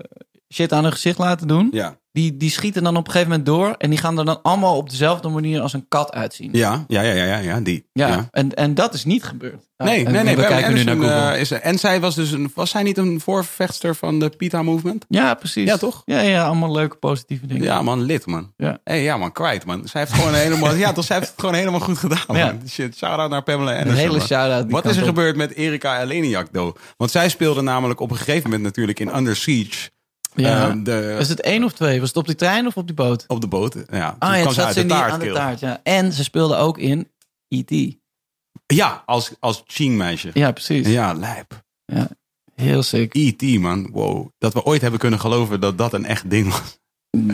shit 0.55 0.73
aan 0.73 0.83
hun 0.83 0.93
gezicht 0.93 1.19
laten 1.19 1.49
doen, 1.49 1.69
Ja. 1.73 1.97
Die, 2.17 2.37
die 2.37 2.51
schieten 2.51 2.83
dan 2.83 2.97
op 2.97 3.07
een 3.07 3.11
gegeven 3.13 3.31
moment 3.31 3.47
door 3.49 3.75
en 3.79 3.91
die 3.91 3.99
gaan 3.99 4.19
er 4.19 4.25
dan 4.25 4.43
allemaal 4.43 4.77
op 4.77 4.91
dezelfde 4.91 5.29
manier 5.29 5.61
als 5.61 5.73
een 5.73 5.89
kat 5.89 6.13
uitzien. 6.13 6.49
Ja, 6.53 6.85
ja, 6.89 7.01
ja, 7.01 7.13
ja, 7.13 7.25
ja, 7.25 7.37
ja 7.39 7.61
die. 7.61 7.87
Ja, 7.93 8.09
Ja. 8.09 8.29
En, 8.31 8.55
en 8.55 8.75
dat 8.75 8.95
is 8.95 9.05
niet 9.05 9.25
gebeurd. 9.25 9.65
Nee, 9.77 10.05
En 10.07 10.13
nee, 10.13 10.23
nee. 10.23 10.37
We 10.37 10.47
kijken 10.47 10.75
nu 10.75 10.85
naar 10.85 10.95
Google. 10.97 11.11
eh, 11.33 11.41
is, 11.41 11.51
en 11.51 11.79
zij 11.79 12.01
was 12.01 12.15
dus 12.15 12.31
een, 12.31 12.51
was 12.55 12.71
zij 12.71 12.83
niet 12.83 12.99
een 12.99 13.21
voorvechter 13.21 13.95
van 13.97 14.19
de 14.19 14.29
PITA 14.29 14.63
movement? 14.63 15.05
ja, 15.09 15.35
precies. 15.35 15.69
Ja, 15.69 15.77
toch? 15.77 16.03
Ja, 16.05 16.21
ja, 16.21 16.45
allemaal 16.47 16.73
leuke 16.73 16.97
positieve 16.97 17.47
dingen. 17.47 17.63
Ja, 17.63 17.83
man, 17.83 18.03
lid, 18.03 18.27
man. 18.27 18.53
Ja. 18.57 18.79
Hey, 18.85 19.03
ja, 19.03 19.17
man, 19.17 19.33
kwijt, 19.33 19.65
man. 19.65 19.89
Zij 19.89 20.01
heeft 20.01 20.13
gewoon 20.13 20.35
helemaal, 20.35 20.75
ja, 20.75 20.93
toch, 20.93 21.05
zij 21.05 21.17
heeft 21.17 21.29
het 21.31 21.41
gewoon 21.41 21.55
helemaal 21.55 21.81
goed 21.81 21.99
gedaan, 21.99 22.25
Ja. 22.33 22.47
man. 22.47 22.61
Shit, 22.69 22.97
shout-out 22.97 23.31
naar 23.31 23.43
Pamela 23.43 23.71
Een 23.73 23.79
Anderson. 23.79 24.07
hele 24.09 24.21
shout-out. 24.21 24.71
Wat 24.71 24.85
is 24.85 24.95
er 24.97 25.03
op. 25.03 25.09
gebeurd 25.09 25.37
met 25.37 25.55
Erika 25.55 26.01
Eleniak, 26.03 26.47
though? 26.53 26.77
Want 26.97 27.11
zij 27.11 27.29
speelde 27.29 27.63
namelijk 27.63 28.01
op 28.01 28.11
een 28.11 28.17
gegeven 28.17 28.43
moment 28.43 28.63
natuurlijk 28.63 29.01
in 29.01 29.17
Under 29.17 29.37
Siege. 29.37 29.91
Ja. 30.37 30.69
eh, 30.71 30.75
de, 30.83 31.15
Was 31.19 31.29
het 31.29 31.41
één 31.41 31.65
of 31.65 31.73
twee? 31.73 31.99
Was 32.01 32.09
het 32.09 32.17
op 32.17 32.27
die 32.27 32.35
trein 32.35 32.67
of 32.67 32.77
op 32.77 32.87
die 32.87 32.97
boot? 32.97 33.25
op 33.27 33.41
de 33.41 33.47
boot. 33.47 33.77
Ja, 33.91 34.17
Ah 34.19 34.35
ja, 34.35 34.41
kwam 34.41 34.53
ze 34.53 34.55
zat 34.55 34.65
uit 34.65 34.75
ze 34.75 34.81
in 34.81 34.89
de 34.89 34.95
die, 34.95 35.03
taart. 35.03 35.13
aan 35.13 35.19
de 35.21 35.33
taart, 35.33 35.61
ja. 35.61 35.81
En 35.83 36.13
ze 36.13 36.25
speelde 36.25 36.57
ook 36.57 36.79
in 36.79 37.09
E.T. 37.49 37.97
Ja, 38.67 39.03
als, 39.07 39.33
als 39.41 39.63
Ching 39.67 39.97
meisje. 39.97 40.31
Ja, 40.35 40.51
precies. 40.53 40.87
Ja, 40.89 41.13
lijp. 41.13 41.65
Heel 42.55 42.83
sick. 42.83 43.15
E.T. 43.15 43.43
man, 43.43 43.89
wow. 43.93 44.29
Dat 44.39 44.53
we 44.53 44.65
ooit 44.65 44.81
hebben 44.81 45.01
kunnen 45.01 45.21
geloven 45.21 45.61
dat 45.61 45.79
dat 45.79 45.93
een 45.93 46.05
echt 46.05 46.31
ding 46.31 46.51
was. 46.53 46.79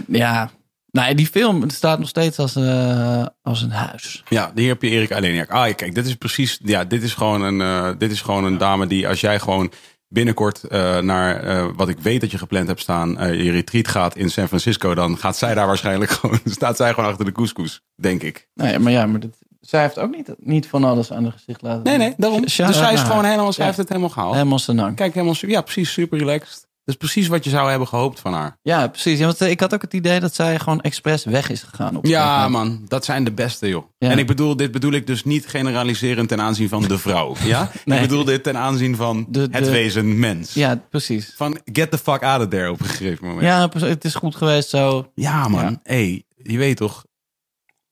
Ja. 0.07 0.51
Nou, 0.91 1.15
die 1.15 1.27
film 1.27 1.71
staat 1.71 1.99
nog 1.99 2.09
steeds 2.09 2.39
als, 2.39 2.57
eh, 2.57 3.27
als 3.43 3.63
een 3.63 3.71
huis. 3.71 4.23
Ja, 4.29 4.53
hier 4.55 4.69
heb 4.69 4.83
je 4.83 4.89
Erika 4.89 5.17
Eleniak. 5.17 5.51
Ah, 5.51 5.75
kijk, 5.75 5.95
dit 5.95 6.07
is 6.07 6.15
precies, 6.15 6.61
ja, 6.65 6.85
dit 6.85 7.03
is 7.03 7.15
gewoon 7.15 7.43
een, 7.43 7.61
eh, 7.61 7.99
dit 7.99 8.11
is 8.11 8.21
gewoon 8.21 8.45
een 8.45 8.59
dame 8.59 8.87
die 8.87 9.09
als 9.09 9.21
jij 9.21 9.39
gewoon 9.39 9.73
binnenkort 10.13 10.65
eh, 10.65 10.99
naar 10.99 11.45
eh, 11.45 11.67
wat 11.77 11.89
ik 11.89 11.99
weet 11.99 12.21
dat 12.21 12.31
je 12.31 12.39
gepland 12.39 12.67
hebt 12.67 12.81
staan, 12.81 13.19
eh, 13.19 13.43
je 13.43 13.51
retreat 13.51 13.89
gaat 13.89 14.17
in 14.17 14.31
San 14.31 14.49
Francisco, 14.49 14.95
dan 14.95 15.19
gaat 15.19 15.37
zij 15.37 15.55
daar 15.55 15.67
waarschijnlijk 15.67 16.11
gewoon, 16.21 16.41
staat 16.45 16.77
zij 16.77 16.95
gewoon 16.95 17.11
achter 17.11 17.25
de 17.25 17.33
couscous, 17.33 17.83
denk 17.95 18.23
ik. 18.23 18.49
Nou 18.55 18.71
ja, 18.71 18.79
maar 18.79 18.93
ja, 18.93 19.07
maar 19.07 19.21
dat, 19.21 19.39
zij 19.61 19.83
heeft 19.83 19.99
ook 19.99 20.11
niet, 20.11 20.35
niet 20.39 20.67
van 20.67 20.85
alles 20.85 21.13
aan 21.13 21.23
haar 21.23 21.33
gezicht 21.33 21.63
laten 21.63 21.83
Nee, 21.83 21.97
nee, 21.97 22.15
daarom. 22.17 22.41
Dus 22.41 22.55
zij 22.55 22.93
is 22.93 23.01
gewoon 23.01 23.25
helemaal, 23.25 23.53
zij 23.53 23.61
Ja. 23.61 23.65
heeft 23.65 23.79
het 23.79 23.89
helemaal 23.89 24.11
gehaald. 24.11 24.35
Helemaal 24.35 24.59
senang. 24.59 24.97
Kijk, 24.97 25.15
helemaal, 25.15 25.35
ja, 25.41 25.61
precies, 25.61 25.93
super 25.93 26.19
relaxed. 26.19 26.71
Dat 26.85 26.95
is 26.95 27.01
precies 27.09 27.29
wat 27.29 27.45
je 27.45 27.51
zou 27.51 27.71
hebben 27.71 27.89
gehoopt 27.89 28.21
van 28.21 28.33
haar. 28.35 28.59
Ja, 28.63 28.87
precies. 28.89 29.19
Ja, 29.19 29.25
want 29.25 29.41
eh, 29.41 29.51
ik 29.51 29.61
had 29.61 29.75
ook 29.75 29.83
het 29.83 29.95
idee 29.95 30.21
dat 30.21 30.35
zij 30.35 30.59
gewoon 30.59 30.81
expres 30.81 31.25
weg 31.25 31.51
is 31.51 31.63
gegaan. 31.63 31.97
Op 31.97 32.07
Ja, 32.07 32.49
man, 32.49 32.85
dat 32.89 33.05
zijn 33.05 33.25
de 33.25 33.33
beste, 33.33 33.69
joh. 33.69 33.85
Ja. 33.99 34.11
En 34.11 34.19
ik 34.19 34.27
bedoel, 34.27 34.57
dit 34.57 34.71
bedoel 34.73 34.93
ik 34.93 35.07
dus 35.07 35.25
niet 35.25 35.47
generaliserend 35.47 36.29
ten 36.29 36.41
aanzien 36.41 36.69
van 36.69 36.83
de 36.83 36.99
vrouw. 36.99 37.35
Ja? 37.45 37.71
Nee. 37.85 38.01
Ik 38.03 38.09
bedoel 38.09 38.25
dit 38.25 38.43
ten 38.43 38.57
aanzien 38.57 38.97
van 38.97 39.27
De- 39.29 39.49
het 39.51 39.69
wezen 39.71 40.19
mens. 40.19 40.55
Ja, 40.55 40.77
precies. 40.91 41.33
Van 41.37 41.59
get 41.73 41.91
the 41.91 41.99
fuck 41.99 42.23
out 42.23 42.43
of 42.43 42.49
there 42.49 42.71
op 42.71 42.81
een 42.81 42.87
gegeven 42.87 43.27
moment. 43.27 43.45
Ja, 43.47 43.69
het 43.87 44.05
is 44.05 44.15
goed 44.15 44.37
geweest 44.37 44.69
zo. 44.69 45.11
Ja, 45.15 45.49
man. 45.49 45.63
Ja. 45.63 45.81
hey, 45.83 46.25
je 46.37 46.59
weet 46.59 46.77
toch? 46.77 47.05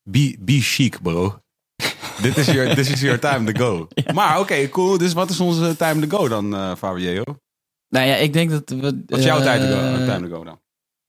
Be, 0.03 0.37
be 0.41 0.61
chic, 0.61 1.03
bro. 1.03 1.39
Dit 2.23 2.37
is 2.37 2.47
your, 2.47 2.75
this 2.75 2.91
is 2.91 3.01
your 3.01 3.19
time 3.19 3.53
to 3.53 3.65
go. 3.65 3.89
Maar 4.15 4.39
oké, 4.41 4.69
cool. 4.69 4.99
Dus 4.99 5.13
wat 5.13 5.31
is 5.31 5.41
onze 5.41 5.77
time 5.77 6.07
to 6.07 6.17
go 6.19 6.29
dan, 6.29 6.55
eh 6.55 6.73
Fabio? 6.79 7.23
Nou 7.91 8.07
ja, 8.07 8.15
ik 8.15 8.33
denk 8.33 8.51
dat 8.51 8.71
we... 8.71 8.81
Wat 8.81 9.19
is 9.19 9.25
jouw 9.25 9.39
eh, 9.39 9.45
tijd 9.45 9.61
to 9.61 9.67
go, 9.67 10.05
time 10.05 10.29
go 10.29 10.45
dan? 10.45 10.59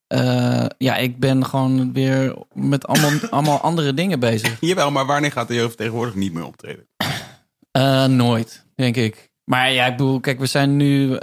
eh, 0.07 0.65
ja, 0.77 0.95
ik 0.97 1.19
ben 1.19 1.45
gewoon 1.45 1.93
weer 1.93 2.35
met 2.53 2.87
allemaal, 2.87 3.11
allemaal 3.29 3.59
andere 3.59 3.93
dingen 3.93 4.19
bezig. 4.19 4.57
Jawel, 4.59 4.91
maar 4.91 5.05
wanneer 5.05 5.31
gaat 5.31 5.47
de 5.47 5.53
jeugd 5.53 5.77
tegenwoordig 5.77 6.15
niet 6.15 6.33
meer 6.33 6.45
optreden? 6.45 6.87
Eh, 7.71 8.05
nooit, 8.05 8.65
denk 8.75 8.95
ik. 8.95 9.31
Maar 9.43 9.71
ja, 9.71 9.85
ik 9.85 9.97
bedoel, 9.97 10.19
kijk, 10.19 10.39
we 10.39 10.45
zijn 10.45 10.77
nu... 10.77 11.17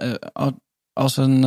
als 0.92 1.16
een, 1.16 1.44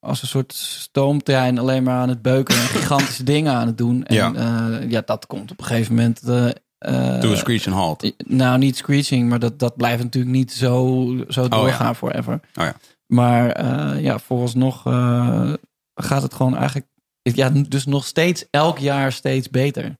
als 0.00 0.22
een 0.22 0.28
soort 0.28 0.52
stoomtrein 0.54 1.58
alleen 1.58 1.82
maar 1.82 1.96
aan 1.98 2.08
het 2.08 2.22
beuken 2.22 2.54
en 2.54 2.60
gigantische 2.78 3.22
dingen 3.22 3.52
aan 3.52 3.66
het 3.66 3.78
doen. 3.78 4.04
En 4.04 4.14
Ja. 4.14 4.80
ja, 4.88 5.02
dat 5.04 5.26
komt 5.26 5.50
op 5.50 5.58
een 5.58 5.64
gegeven 5.64 5.94
moment. 5.94 6.22
eh, 6.22 6.48
eh, 6.78 7.20
To 7.20 7.32
a 7.32 7.36
screech 7.36 7.66
and 7.66 7.76
halt. 7.76 8.12
nou, 8.26 8.58
niet 8.58 8.76
screeching, 8.76 9.28
maar 9.28 9.38
dat, 9.38 9.58
dat 9.58 9.76
blijft 9.76 10.02
natuurlijk 10.02 10.34
niet 10.34 10.52
zo, 10.52 11.06
zo 11.28 11.48
doorgaan 11.48 11.96
forever. 11.96 12.34
Oh 12.34 12.64
ja. 12.64 12.74
Maar 13.06 13.50
eh, 13.50 14.02
ja, 14.02 14.18
vooralsnog 14.18 14.86
eh, 14.86 15.52
gaat 15.94 16.22
het 16.22 16.34
gewoon 16.34 16.56
eigenlijk... 16.56 16.86
Ja, 17.22 17.48
dus 17.50 17.86
nog 17.86 18.06
steeds 18.06 18.44
elk 18.50 18.78
jaar 18.78 19.12
steeds 19.12 19.50
beter. 19.50 19.98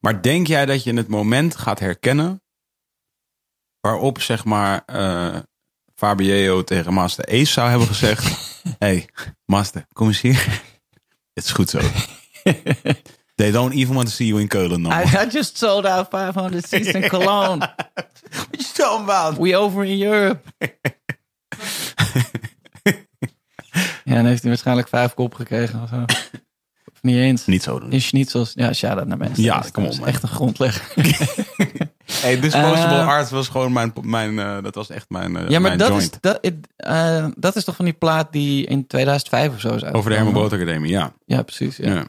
Maar 0.00 0.22
denk 0.22 0.46
jij 0.46 0.66
dat 0.66 0.84
je 0.84 0.94
het 0.94 1.08
moment 1.08 1.56
gaat 1.56 1.78
herkennen 1.78 2.42
waarop 3.80 4.20
zeg 4.20 4.44
maar 4.44 4.82
eh 4.86 5.36
Fabio 5.94 6.64
tegen 6.64 6.92
Master 6.92 7.24
Ace 7.24 7.52
zou 7.52 7.68
hebben 7.68 7.86
gezegd: 7.88 8.52
hey, 8.78 9.08
Master, 9.44 9.86
kom 9.92 10.06
eens 10.06 10.20
hier. 10.20 10.62
Het 11.32 11.44
is 11.44 11.50
goed 11.50 11.70
zo. 11.70 11.80
They 13.34 13.50
don't 13.50 13.74
even 13.74 13.94
want 13.94 14.06
to 14.06 14.12
see 14.12 14.26
you 14.26 14.40
in 14.40 14.48
Keulen 14.48 14.80
no. 14.80 14.90
I, 14.90 15.02
I 15.02 15.26
just 15.30 15.58
sold 15.58 15.86
out 15.86 16.08
500 16.10 16.68
seats 16.68 16.88
in 16.88 17.08
Cologne. 17.14 17.58
What 17.58 18.60
you 18.60 18.72
talking 18.74 19.04
about? 19.04 19.38
We 19.38 19.56
over 19.56 19.84
in 19.84 20.02
Europe. 20.02 20.40
ja, 24.04 24.14
dan 24.14 24.24
heeft 24.24 24.40
hij 24.40 24.50
waarschijnlijk 24.50 24.88
vijf 24.88 25.14
kop 25.14 25.34
gekregen 25.34 25.82
of 25.82 25.88
zo. 25.88 26.04
Of 26.92 27.02
niet 27.02 27.16
eens. 27.16 27.46
Niet 27.46 27.62
zo 27.62 27.80
doen. 27.80 27.92
In 27.92 28.00
schnitzels. 28.00 28.52
Ja, 28.54 28.72
shout-out 28.72 29.06
naar 29.06 29.18
mensen. 29.18 29.42
Ja, 29.42 29.64
kom 29.72 29.84
op. 29.84 30.06
Echt 30.06 30.22
een 30.22 30.28
grondlegger. 30.28 30.94
Hey, 32.20 32.40
Disposable 32.40 32.96
Eh, 32.98 33.06
Arts 33.06 33.30
was 33.30 33.48
gewoon 33.48 33.72
mijn, 33.72 33.92
mijn 34.02 34.38
eh, 34.38 34.62
dat 34.62 34.74
was 34.74 34.90
echt 34.90 35.06
mijn, 35.08 35.36
eh, 35.36 35.48
ja, 35.48 35.58
maar 35.58 35.60
mijn 35.60 35.78
dat 35.78 35.88
joint. 35.88 36.18
is, 36.20 36.20
dat, 36.20 36.40
dat 37.36 37.56
is 37.56 37.64
toch 37.64 37.76
van 37.76 37.84
die 37.84 37.94
plaat 37.94 38.32
die 38.32 38.66
in 38.66 38.86
2005 38.86 39.54
of 39.54 39.60
zo 39.60 39.74
is 39.74 39.84
Over 39.84 40.10
de? 40.10 40.16
Herman 40.16 40.32
Brood 40.32 40.52
Academie, 40.52 40.90
ja. 40.90 41.12
Ja, 41.24 41.42
precies. 41.42 41.76
Ja. 41.76 41.94
ja. 41.94 42.04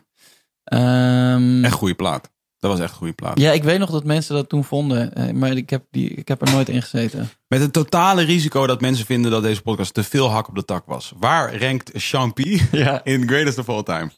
Ehm, 0.64 1.66
Echt 1.66 1.74
goede 1.74 1.96
plaat. 1.96 2.30
Dat 2.64 2.72
was 2.72 2.82
echt 2.82 2.92
een 2.92 2.98
goede 2.98 3.14
plaat. 3.14 3.40
ja, 3.40 3.52
ik 3.52 3.64
weet 3.64 3.80
nog 3.80 3.90
dat 3.92 4.04
mensen 4.04 4.36
dat 4.36 4.50
toen 4.50 4.64
vonden. 4.64 5.14
eh, 5.14 5.34
maar 5.34 5.52
ik 5.52 5.70
heb, 5.70 5.84
die, 5.92 6.10
ik 6.10 6.28
heb 6.28 6.42
er 6.42 6.52
nooit 6.52 6.70
in 6.70 6.82
gezeten. 6.82 7.30
Met 7.48 7.60
het 7.62 7.74
totale 7.74 8.22
risico 8.24 8.68
dat 8.68 8.82
mensen 8.82 9.06
vinden 9.06 9.32
dat 9.32 9.44
deze 9.44 9.62
podcast 9.62 9.94
te 9.94 10.04
veel 10.04 10.30
hak 10.30 10.48
op 10.48 10.56
de 10.56 10.66
tak 10.66 10.86
was. 10.86 11.14
Waar 11.18 11.62
rankt 11.62 11.92
P. 12.34 12.40
Ja. 12.72 13.04
in 13.04 13.28
Greatest 13.28 13.58
of 13.58 13.70
All 13.70 13.84
Time? 13.84 14.10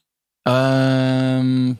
Ehm, 0.41 1.73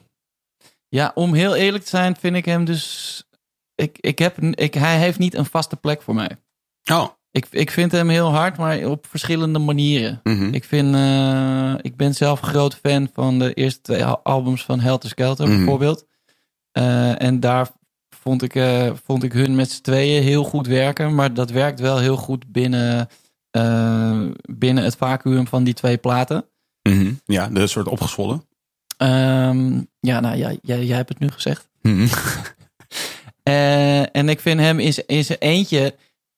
ja, 0.90 1.12
om 1.16 1.34
heel 1.34 1.56
eerlijk 1.56 1.84
te 1.84 1.90
zijn, 1.90 2.16
vind 2.16 2.36
ik 2.36 2.46
hem 2.46 2.66
dus. 2.66 3.24
Ik, 3.76 3.98
ik 4.00 4.20
heb, 4.20 4.40
ik, 4.40 4.74
hij 4.74 4.98
heeft 5.00 5.20
niet 5.20 5.34
een 5.36 5.46
vaste 5.46 5.76
plek 5.76 6.02
voor 6.02 6.16
mij. 6.16 6.30
Oh. 6.92 7.08
Ik, 7.32 7.48
ik 7.50 7.72
vind 7.72 7.92
hem 7.92 8.10
heel 8.10 8.30
hard, 8.32 8.58
maar 8.58 8.86
op 8.86 9.06
verschillende 9.10 9.60
manieren. 9.60 10.20
Mhm. 10.24 10.54
Ik, 10.54 10.64
vind, 10.64 10.96
eh, 10.96 11.74
ik 11.82 11.96
ben 11.98 12.14
zelf 12.14 12.42
een 12.42 12.48
groot 12.48 12.76
fan 12.76 13.10
van 13.14 13.40
de 13.40 13.54
eerste 13.54 13.82
twee 13.82 14.06
al- 14.06 14.20
albums 14.24 14.64
van 14.66 14.80
Helter 14.80 15.10
Skelter, 15.10 15.48
Mhm. 15.48 15.56
bijvoorbeeld. 15.58 16.06
Eh, 16.76 17.22
en 17.22 17.40
daar 17.40 17.70
vond 18.10 18.42
ik, 18.42 18.56
eh, 18.56 18.92
vond 19.04 19.24
ik 19.24 19.34
hun 19.34 19.56
met 19.56 19.72
z'n 19.72 19.82
tweeën 19.82 20.24
heel 20.24 20.44
goed 20.44 20.68
werken. 20.68 21.16
Maar 21.16 21.34
dat 21.34 21.50
werkt 21.50 21.80
wel 21.80 22.00
heel 22.00 22.18
goed 22.18 22.52
binnen, 22.52 23.08
eh, 23.52 24.26
binnen 24.42 24.84
het 24.84 24.96
vacuüm 24.96 25.48
van 25.48 25.64
die 25.64 25.74
twee 25.74 25.98
platen. 25.98 26.46
Mhm. 26.82 27.14
Ja, 27.26 27.48
de 27.48 27.68
soort 27.68 27.88
opgezwollen. 27.88 28.44
Ehm, 28.98 29.82
ja, 30.00 30.20
nou 30.20 30.38
ja, 30.38 30.54
jij, 30.62 30.86
jij 30.86 30.96
hebt 30.96 31.10
het 31.10 31.20
nu 31.20 31.30
gezegd. 31.30 31.68
Eh, 33.44 34.16
en 34.16 34.30
ik 34.30 34.40
vind 34.40 34.60
hem 34.60 34.80
in 34.80 35.24
zijn 35.24 35.40
eentje. 35.40 35.96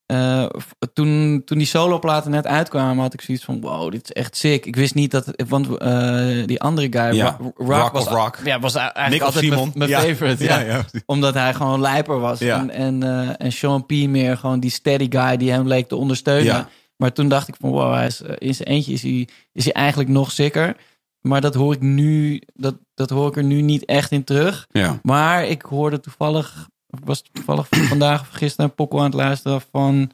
Eh, 0.08 0.46
toen, 0.94 1.42
toen 1.46 1.58
die 1.58 1.68
soloplaten 1.68 2.32
net 2.32 2.48
uitkwamen, 2.48 3.04
had 3.04 3.14
ik 3.14 3.22
zoiets 3.22 3.44
van: 3.44 3.62
wow, 3.62 3.92
dit 3.92 4.04
is 4.04 4.12
echt 4.12 4.36
sick. 4.38 4.66
Ik 4.66 4.76
wist 4.76 4.96
niet 4.96 5.12
dat. 5.12 5.34
Want 5.48 5.78
eh, 5.78 6.46
die 6.46 6.62
andere 6.62 6.88
guy, 6.92 7.16
Ja, 7.16 7.38
Rock, 7.40 7.58
Rock 7.58 7.92
was, 7.92 8.08
Rock. 8.08 8.40
Ja, 8.44 8.60
was 8.60 8.76
eigenlijk 8.76 9.10
Nick 9.10 9.22
altijd 9.22 9.76
mijn, 9.76 9.90
Ja. 9.90 10.00
favorite. 10.00 10.44
Ja. 10.44 10.86
Omdat 11.06 11.34
hij 11.34 11.54
gewoon 11.54 11.82
lijper 11.82 12.20
was. 12.20 12.42
En, 12.42 12.70
en, 12.70 13.04
eh, 13.04 13.30
en 13.38 13.52
Sean 13.52 13.86
P. 13.86 13.92
meer 13.92 14.38
gewoon 14.38 14.60
die 14.60 14.72
steady 14.72 15.08
guy 15.10 15.38
die 15.38 15.52
hem 15.52 15.68
leek 15.68 15.88
te 15.88 15.96
ondersteunen. 15.96 16.68
Maar 16.98 17.12
toen 17.14 17.30
dacht 17.30 17.48
ik 17.48 17.56
van 17.60 17.70
wow, 17.70 17.94
hij 17.94 18.06
is, 18.06 18.22
in 18.38 18.56
zijn 18.56 18.68
eentje 18.68 18.94
is 18.94 19.02
hij, 19.02 19.28
is 19.54 19.64
hij 19.64 19.74
eigenlijk 19.74 20.10
nog 20.10 20.32
sicker. 20.32 20.76
Maar 21.22 21.42
dat 21.42 21.54
hoor 21.54 21.74
ik 21.74 21.82
nu, 21.82 22.42
dat, 22.54 22.76
dat 22.94 23.10
hoor 23.10 23.28
ik 23.30 23.36
er 23.36 23.44
nu 23.44 23.62
niet 23.62 23.86
echt 23.86 24.12
in 24.12 24.24
terug. 24.24 24.68
Maar 25.04 25.46
ik 25.46 25.62
hoorde 25.62 26.00
toevallig, 26.00 26.68
was 27.04 27.22
toevallig 27.32 27.68
vandaag 27.70 28.22
of 28.22 28.28
gisteren 28.30 28.66
een 28.66 28.76
aan 29.00 29.06
het 29.06 29.14
luisteren 29.14 29.62
van 29.72 30.12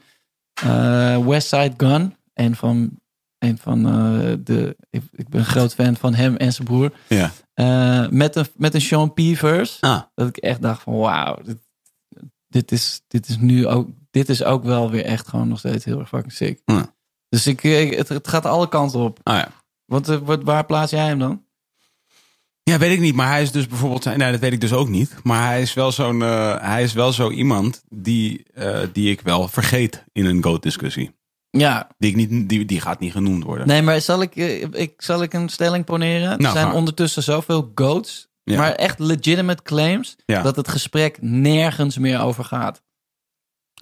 eh 0.53 1.25
Westside 1.25 1.73
Gun. 1.77 2.15
En 2.33 2.55
van, 2.55 2.99
en 3.37 3.57
van 3.57 3.85
eh, 3.87 4.33
de, 4.43 4.75
ik, 4.89 5.01
ik 5.11 5.29
ben 5.29 5.39
een 5.39 5.45
groot 5.45 5.73
fan 5.73 5.95
van 5.95 6.13
hem 6.13 6.35
en 6.35 6.53
zijn 6.53 6.67
broer. 6.67 6.91
Ja. 7.07 7.31
Eh, 7.53 8.07
met, 8.09 8.35
een, 8.35 8.45
met 8.55 8.73
een 8.73 8.81
Sean 8.81 9.13
P. 9.13 9.19
verse. 9.33 9.81
Ah. 9.81 10.01
Dat 10.15 10.27
ik 10.27 10.37
echt 10.37 10.61
dacht 10.61 10.81
van 10.81 10.97
wauw, 10.97 11.37
dit, 11.43 11.57
dit, 12.47 12.71
is, 12.71 13.01
dit 13.07 13.27
is 13.29 13.37
nu 13.37 13.67
ook, 13.67 13.89
dit 14.11 14.29
is 14.29 14.43
ook 14.43 14.63
wel 14.63 14.89
weer 14.91 15.05
echt 15.05 15.27
gewoon 15.27 15.47
nog 15.47 15.59
steeds 15.59 15.85
heel 15.85 15.99
erg 15.99 16.07
fucking 16.07 16.33
sick. 16.33 16.61
Ja. 16.65 16.93
Dus 17.29 17.47
ik, 17.47 17.63
ik- 17.63 17.97
het, 17.97 18.09
het 18.09 18.27
gaat 18.27 18.45
alle 18.45 18.69
kanten 18.69 18.99
op. 18.99 19.19
Ah 19.23 19.35
ja. 19.35 19.47
Want 19.85 20.05
wat, 20.05 20.43
waar 20.43 20.65
plaats 20.65 20.91
jij 20.91 21.05
hem 21.05 21.19
dan? 21.19 21.45
Ja, 22.63 22.77
weet 22.77 22.91
ik 22.91 22.99
niet. 22.99 23.15
Maar 23.15 23.27
hij 23.27 23.41
is 23.41 23.51
dus 23.51 23.67
bijvoorbeeld... 23.67 24.05
Nee, 24.17 24.31
dat 24.31 24.39
weet 24.39 24.53
ik 24.53 24.61
dus 24.61 24.73
ook 24.73 24.89
niet. 24.89 25.15
Maar 25.23 25.47
hij 25.47 25.61
is 25.61 25.73
wel 25.73 25.91
zo'n... 25.91 26.21
eh, 26.23 26.61
hij 26.61 26.83
is 26.83 26.93
wel 26.93 27.11
zo 27.11 27.29
iemand 27.29 27.83
die, 27.89 28.43
eh, 28.53 28.79
die 28.93 29.11
ik 29.11 29.21
wel 29.21 29.47
vergeet 29.47 30.03
in 30.11 30.25
een 30.25 30.43
GOAT-discussie. 30.43 31.15
Ja, 31.49 31.89
Die, 31.97 32.09
ik 32.09 32.15
niet, 32.15 32.49
die, 32.49 32.65
die 32.65 32.81
gaat 32.81 32.99
niet 32.99 33.11
genoemd 33.11 33.43
worden. 33.43 33.67
nee, 33.67 33.81
maar 33.81 34.01
zal 34.01 34.21
ik, 34.21 34.35
eh, 34.35 34.61
ik, 34.61 34.93
zal 34.97 35.21
ik 35.23 35.33
een 35.33 35.49
stelling 35.49 35.85
poneren? 35.85 36.31
er 36.31 36.37
Nou, 36.41 36.53
zijn 36.57 36.71
ondertussen 36.71 37.23
zoveel 37.23 37.71
goats, 37.75 38.27
Ja. 38.43 38.57
maar 38.57 38.71
echt 38.71 38.99
legitimate 38.99 39.63
claims, 39.63 40.15
Ja. 40.25 40.41
dat 40.41 40.55
het 40.55 40.67
gesprek 40.67 41.17
nergens 41.21 41.97
meer 41.97 42.19
over 42.21 42.43
gaat. 42.43 42.81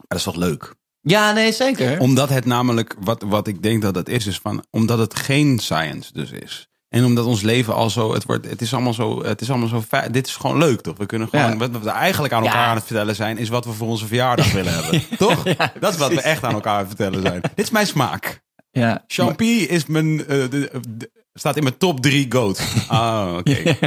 Dat 0.07 0.17
is 0.17 0.23
toch 0.23 0.35
leuk? 0.35 0.75
Ja, 1.01 1.31
nee, 1.31 1.51
zeker. 1.51 1.99
Omdat 1.99 2.29
het 2.29 2.45
namelijk, 2.45 2.95
wat, 2.99 3.21
wat 3.21 3.47
ik 3.47 3.61
denk 3.63 3.81
dat 3.81 3.95
het 3.95 4.09
is, 4.09 4.27
is 4.27 4.37
van, 4.37 4.65
omdat 4.69 4.97
het 4.97 5.15
geen 5.15 5.59
science 5.59 6.13
dus 6.13 6.31
is. 6.31 6.69
En 6.91 7.05
omdat 7.05 7.25
ons 7.25 7.41
leven 7.41 7.73
al 7.75 7.89
zo, 7.89 8.13
het 8.13 8.25
wordt, 8.25 8.49
het 8.49 8.61
is 8.61 8.73
allemaal 8.73 8.93
zo, 8.93 9.23
het 9.23 9.41
is 9.41 9.49
allemaal 9.49 9.67
zo, 9.67 9.81
fijn. 9.81 10.11
dit 10.11 10.27
is 10.27 10.35
gewoon 10.35 10.57
leuk 10.57 10.81
toch? 10.81 10.97
We 10.97 11.05
kunnen 11.05 11.27
gewoon, 11.29 11.49
Ja. 11.51 11.57
wat 11.57 11.83
we 11.83 11.89
eigenlijk 11.89 12.33
aan 12.33 12.43
elkaar 12.43 12.61
Ja. 12.61 12.67
aan 12.67 12.75
het 12.75 12.85
vertellen 12.85 13.15
zijn, 13.15 13.37
is 13.37 13.49
wat 13.49 13.65
we 13.65 13.71
voor 13.71 13.87
onze 13.87 14.07
verjaardag 14.07 14.51
willen 14.57 14.73
hebben. 14.73 15.01
Toch? 15.17 15.43
dat 15.79 15.93
is 15.93 15.99
wat 15.99 16.13
we 16.13 16.21
echt 16.21 16.43
aan 16.43 16.53
elkaar 16.53 16.73
aan 16.73 16.79
het 16.79 16.87
vertellen 16.87 17.21
zijn. 17.21 17.41
Dit 17.41 17.65
is 17.65 17.69
mijn 17.71 17.87
smaak. 17.87 18.41
ja. 18.71 19.05
P 19.35 19.41
is 19.41 19.85
mijn, 19.85 20.19
eh, 20.19 20.27
de- 20.27 20.71
de- 20.89 21.11
staat 21.33 21.57
in 21.57 21.63
mijn 21.63 21.77
top 21.77 22.01
drie 22.01 22.25
goat. 22.29 22.61
Ah, 22.87 23.35
oké. 23.37 23.77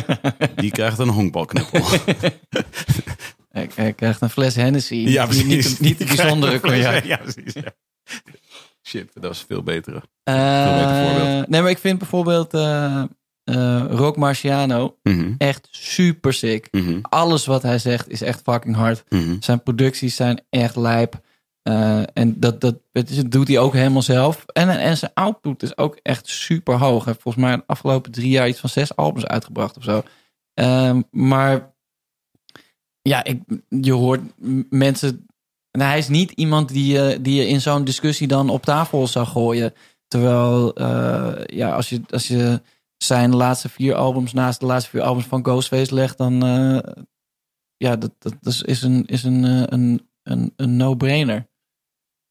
Die 0.57 0.71
krijgt 0.71 0.99
een 0.99 1.09
honkbalknuppel. 1.09 1.85
Hij, 3.51 3.69
hij 3.75 3.93
krijgt 3.93 4.21
een 4.21 4.31
fles 4.31 4.55
Hennessy. 4.55 4.95
ja, 4.95 5.27
Niet- 5.27 5.47
precies. 5.47 5.69
Niet, 5.71 5.81
niet 5.81 5.99
de 5.99 6.05
bijzondere 6.05 6.61
cognac. 6.61 7.05
Ja, 7.05 7.17
precies. 7.17 7.55
Shit, 8.86 9.11
dat 9.15 9.23
was 9.23 9.44
veel 9.48 9.62
betere. 9.62 10.02
Eh, 10.23 10.74
beter 10.78 11.05
voorbeeld. 11.05 11.48
Nee, 11.48 11.61
maar 11.62 11.70
ik 11.70 11.78
vind 11.78 11.98
bijvoorbeeld 11.98 12.55
eh 12.55 13.02
eh, 13.44 13.85
Rock 13.90 14.16
Marciano 14.16 14.97
Mhm, 15.02 15.35
echt 15.39 15.69
super 15.70 16.32
sick. 16.32 16.69
mhm, 16.70 16.98
Alles 17.02 17.47
wat 17.47 17.62
hij 17.62 17.78
zegt 17.78 18.09
is 18.09 18.23
echt 18.23 18.40
fucking 18.43 18.77
hard. 18.77 19.05
mhm. 19.09 19.36
Zijn 19.40 19.62
producties 19.62 20.16
zijn 20.16 20.40
echt 20.51 20.77
lijp. 20.77 21.20
Eh, 21.62 22.02
en 22.12 22.40
dat, 22.40 22.61
dat, 22.61 22.77
doet 23.28 23.48
hij 23.48 23.59
ook 23.59 23.73
helemaal 23.73 24.02
zelf. 24.02 24.44
En, 24.52 24.69
en 24.69 24.97
zijn 24.97 25.11
output 25.15 25.62
is 25.62 25.77
ook 25.77 25.98
echt 26.02 26.28
super 26.28 26.74
hoog. 26.78 27.05
Hij 27.05 27.12
heeft 27.12 27.23
volgens 27.23 27.44
mij 27.44 27.56
de 27.56 27.62
afgelopen 27.66 28.12
drie 28.12 28.28
jaar 28.28 28.48
iets 28.48 28.61
van 28.61 28.70
zes 28.70 28.97
albums 28.97 29.27
uitgebracht 29.27 29.77
of 29.77 29.82
zo. 29.85 30.02
Ehm, 30.55 31.02
maar 31.11 31.73
ja, 33.02 33.24
ik, 33.24 33.43
je 33.69 33.93
hoort 33.93 34.20
mensen. 34.70 35.27
Nou, 35.79 35.89
hij 35.91 35.99
is 35.99 36.09
niet 36.09 36.31
iemand 36.31 36.69
die, 36.69 36.93
je- 36.93 37.19
die 37.21 37.35
je 37.35 37.49
in 37.49 37.61
zo'n 37.61 37.85
discussie 37.85 38.27
dan 38.29 38.49
op 38.51 38.63
tafel 38.63 39.07
zou 39.07 39.27
gooien. 39.27 39.75
Terwijl, 40.09 40.75
eh, 40.75 41.45
ja, 41.47 41.75
als 41.75 41.89
je, 41.89 42.01
als 42.11 42.29
je 42.29 42.63
zijn 42.97 43.35
laatste 43.37 43.69
vier 43.69 43.95
albums 43.95 44.33
naast 44.33 44.61
de 44.61 44.67
laatste 44.67 44.91
vier 44.91 45.03
albums 45.03 45.27
van 45.27 45.45
Ghostface 45.45 45.95
legt, 45.95 46.19
dan 46.19 46.43
eh, 46.45 46.93
ja, 47.77 47.97
dat, 47.97 48.13
dat, 48.19 48.35
dat 48.41 48.63
is 48.65 48.83
een, 48.83 49.05
is 49.07 49.23
een, 49.23 49.45
eh, 49.45 49.63
een, 49.67 50.09
een, 50.23 50.53
een 50.57 50.77
no-brainer. 50.77 51.49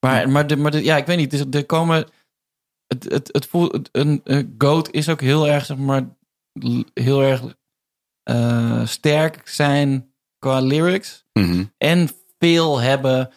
Maar, 0.05 0.29
maar, 0.29 0.47
de, 0.47 0.55
maar 0.55 0.71
de, 0.71 0.83
ja, 0.83 0.97
ik 0.97 1.05
weet 1.05 1.17
niet. 1.17 1.31
dus 1.31 1.43
Er 1.51 1.65
komen. 1.65 2.05
Het, 2.87 3.03
het, 3.03 3.29
het 3.31 3.45
voelt. 3.45 3.89
Een, 3.91 4.21
een 4.23 4.55
goat 4.57 4.91
is 4.91 5.09
ook 5.09 5.21
heel 5.21 5.47
erg, 5.47 5.65
zeg 5.65 5.77
maar. 5.77 6.15
Heel 6.93 7.21
erg 7.23 7.55
eh, 8.23 8.85
sterk 8.85 9.47
zijn 9.47 10.13
qua 10.39 10.59
lyrics. 10.59 11.25
Mhm. 11.33 11.63
En 11.77 12.09
veel 12.43 12.79
hebben. 12.79 13.29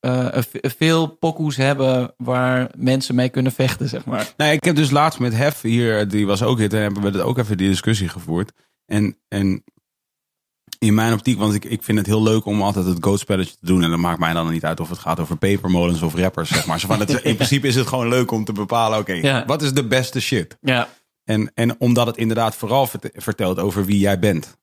eh, 0.00 0.28
veel 0.62 1.06
pokoes 1.06 1.56
hebben 1.56 2.14
waar 2.16 2.70
mensen 2.76 3.14
mee 3.14 3.28
kunnen 3.28 3.52
vechten, 3.52 3.88
zeg 3.88 4.04
maar. 4.04 4.32
Nou, 4.36 4.52
ik 4.52 4.64
heb 4.64 4.76
dus 4.76 4.90
laatst 4.90 5.18
met 5.18 5.34
Hef 5.34 5.60
hier, 5.60 6.08
die 6.08 6.26
was 6.26 6.42
ook 6.42 6.58
hier, 6.58 6.74
en 6.74 6.80
hebben 6.82 7.02
we 7.02 7.08
het 7.08 7.20
ook 7.20 7.38
even 7.38 7.56
die 7.56 7.68
discussie 7.68 8.08
gevoerd. 8.08 8.52
En, 8.86 9.16
en 9.28 9.64
In 10.78 10.94
mijn 10.94 11.12
optiek, 11.12 11.38
want 11.38 11.54
ik, 11.54 11.64
ik 11.64 11.82
vind 11.82 11.98
het 11.98 12.06
heel 12.06 12.22
leuk 12.22 12.44
om 12.44 12.62
altijd 12.62 12.84
het 12.86 12.96
goatspelletje 13.04 13.52
te 13.60 13.66
doen. 13.66 13.82
En 13.82 13.90
dat 13.90 13.98
maakt 13.98 14.18
mij 14.18 14.32
dan 14.32 14.50
niet 14.50 14.64
uit 14.64 14.80
of 14.80 14.88
het 14.88 14.98
gaat 14.98 15.20
over 15.20 15.36
pepermolens 15.36 16.02
of 16.02 16.14
rappers, 16.14 16.48
zeg 16.48 16.66
maar. 16.66 16.80
Zo 16.80 16.86
van, 16.86 17.00
het, 17.00 17.10
in 17.22 17.34
principe 17.34 17.66
is 17.66 17.74
het 17.74 17.86
gewoon 17.86 18.08
leuk 18.08 18.30
om 18.30 18.44
te 18.44 18.52
bepalen, 18.52 18.98
oké, 18.98 19.12
Ja. 19.12 19.44
wat 19.46 19.62
is 19.62 19.72
de 19.72 19.86
beste 19.86 20.20
shit? 20.20 20.56
Ja. 20.60 20.88
En, 21.24 21.50
en 21.54 21.80
omdat 21.80 22.06
het 22.06 22.16
inderdaad 22.16 22.54
vooral 22.56 22.86
vert- 22.86 23.10
vertelt 23.14 23.58
over 23.58 23.84
wie 23.84 23.98
jij 23.98 24.18
bent. 24.18 24.56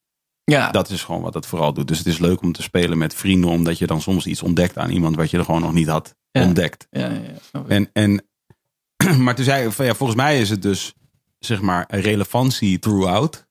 Ja. 0.50 0.72
Dat 0.72 0.90
is 0.90 1.04
gewoon 1.04 1.22
wat 1.22 1.34
het 1.34 1.46
vooral 1.46 1.74
doet. 1.74 1.88
Dus 1.88 1.98
het 1.98 2.08
is 2.08 2.18
leuk 2.20 2.42
om 2.42 2.52
te 2.52 2.62
spelen 2.62 2.98
met 2.98 3.14
vrienden, 3.14 3.50
omdat 3.50 3.78
je 3.78 3.88
dan 3.88 4.02
soms 4.02 4.26
iets 4.26 4.42
ontdekt 4.42 4.78
aan 4.78 4.90
iemand 4.90 5.16
wat 5.16 5.30
je 5.30 5.38
er 5.38 5.46
gewoon 5.46 5.62
nog 5.62 5.74
niet 5.74 5.88
had 5.88 6.16
Ja. 6.32 6.44
ontdekt. 6.46 6.88
ja, 6.90 7.10
ja. 7.10 7.64
En, 7.68 7.90
en, 7.94 8.26
maar 9.24 9.36
toen 9.36 9.46
zei 9.46 9.72
van, 9.72 9.86
ja, 9.86 9.94
volgens 9.96 10.18
mij 10.18 10.40
is 10.42 10.50
het 10.50 10.62
dus, 10.62 10.94
zeg 11.40 11.62
maar, 11.62 11.86
relevantie 11.90 12.80
throughout, 12.80 13.48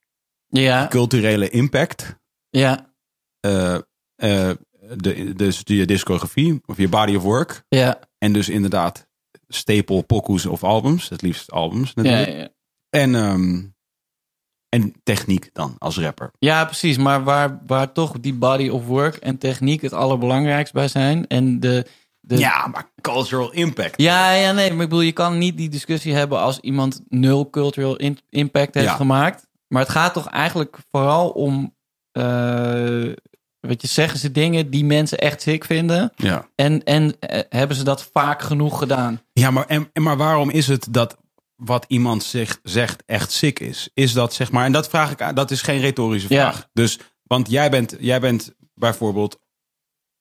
ja. 0.47 0.87
culturele 0.89 1.49
impact, 1.51 2.17
Ja. 2.51 2.93
eh, 3.41 3.75
eh, 3.75 4.51
de, 4.97 5.33
dus 5.37 5.61
je 5.65 5.87
discografie 5.87 6.61
of 6.67 6.77
je 6.77 6.89
body 6.89 7.15
of 7.15 7.23
work. 7.23 7.65
Ja. 7.69 7.99
En 8.19 8.33
dus 8.33 8.49
inderdaad 8.49 9.07
staple 9.49 10.03
pokoes 10.03 10.47
of 10.47 10.65
albums, 10.65 11.09
het 11.09 11.23
liefst 11.23 11.51
albums 11.51 11.93
Ja, 11.95 12.03
natuurlijk. 12.03 12.29
ja, 12.33 12.37
ja. 12.39 12.49
En, 12.91 13.15
ehm, 13.15 13.63
en 14.69 14.95
techniek 15.03 15.51
dan 15.53 15.75
als 15.79 15.99
rapper. 15.99 16.31
Ja, 16.39 16.65
precies. 16.65 16.97
Maar 16.99 17.25
waar, 17.25 17.61
waar 17.67 17.93
toch 17.93 18.21
die 18.21 18.35
body 18.35 18.69
of 18.69 18.87
work 18.87 19.15
en 19.17 19.39
techniek 19.39 19.83
het 19.83 19.93
allerbelangrijkst 19.93 20.73
bij 20.73 20.89
zijn. 20.89 21.27
En 21.27 21.61
de, 21.61 21.87
de, 22.21 22.39
Ja, 22.39 22.67
maar 22.67 22.91
cultural 23.01 23.53
impact. 23.53 24.01
Ja, 24.03 24.33
ja, 24.33 24.53
nee, 24.53 24.73
maar 24.73 24.83
ik 24.83 24.89
bedoel, 24.89 25.05
je 25.05 25.13
kan 25.13 25.39
niet 25.39 25.57
die 25.57 25.69
discussie 25.69 26.15
hebben 26.15 26.39
als 26.41 26.59
iemand 26.61 27.01
nul 27.09 27.51
cultural 27.51 27.97
in- 27.97 28.19
impact 28.31 28.75
heeft 28.75 28.87
Ja. 28.87 28.95
gemaakt. 28.95 29.47
Maar 29.69 29.83
het 29.83 29.91
gaat 29.91 30.13
toch 30.15 30.29
eigenlijk 30.29 30.79
vooral 30.91 31.29
om, 31.29 31.75
eh 32.13 33.13
weet 33.61 33.83
je, 33.83 33.89
zeggen 33.89 34.19
ze 34.19 34.31
dingen 34.33 34.71
die 34.71 34.85
mensen 34.85 35.19
echt 35.19 35.43
sick 35.43 35.65
vinden. 35.65 36.13
Ja. 36.17 36.49
En, 36.55 36.85
en 36.85 37.17
eh, 37.21 37.41
hebben 37.49 37.77
ze 37.77 37.85
dat 37.85 38.09
vaak 38.13 38.43
genoeg 38.43 38.79
gedaan? 38.79 39.21
Ja, 39.33 39.51
maar, 39.51 39.67
en 39.67 39.91
maar 39.95 40.17
waarom 40.17 40.51
is 40.51 40.67
het 40.67 40.87
dat 40.91 41.17
wat 41.63 41.85
iemand 41.89 42.23
zegt, 42.23 42.61
zegt 42.63 43.03
echt 43.07 43.33
sick 43.33 43.61
is? 43.61 43.89
Is 43.95 44.13
dat 44.13 44.35
zeg 44.35 44.53
maar, 44.53 44.65
en 44.65 44.73
dat 44.73 44.89
vraag 44.89 45.11
ik 45.11 45.23
aan, 45.23 45.35
dat 45.35 45.51
is 45.51 45.63
geen 45.63 45.81
retorische 45.81 46.35
Ja. 46.35 46.51
vraag. 46.53 46.69
Dus, 46.73 46.99
want 47.23 47.51
jij 47.51 47.71
bent, 47.71 47.97
jij 48.01 48.21
bent 48.21 48.55
bijvoorbeeld 48.75 49.39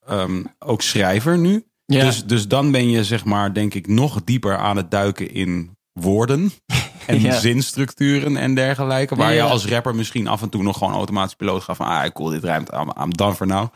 ehm, 0.06 0.44
ook 0.60 0.82
schrijver 0.82 1.38
nu. 1.38 1.66
Ja, 1.86 2.04
Dus, 2.06 2.26
dus 2.26 2.48
dan 2.48 2.72
ben 2.72 2.90
je 2.90 3.04
zeg 3.04 3.26
maar, 3.26 3.54
denk 3.54 3.74
ik, 3.74 3.88
nog 3.88 4.24
dieper 4.24 4.58
aan 4.58 4.78
het 4.78 4.92
duiken 4.92 5.32
in 5.34 5.78
woorden. 5.92 6.52
En 7.08 7.22
Ja. 7.22 7.40
zinstructuren 7.40 8.38
en 8.38 8.56
dergelijke. 8.56 9.16
Waar 9.16 9.34
Ja. 9.34 9.44
je 9.46 9.50
als 9.52 9.66
rapper 9.66 9.96
misschien 9.96 10.28
af 10.28 10.42
en 10.42 10.50
toe 10.50 10.64
nog 10.64 10.78
gewoon 10.78 10.94
automatisch 10.94 11.36
piloot 11.36 11.64
gaat 11.64 11.76
van... 11.76 11.86
Ah, 11.86 12.10
cool, 12.12 12.30
dit 12.30 12.44
ruimt 12.44 12.72
I'm, 12.74 12.92
I'm 13.02 13.10
done 13.14 13.36
for 13.36 13.48
now. 13.48 13.68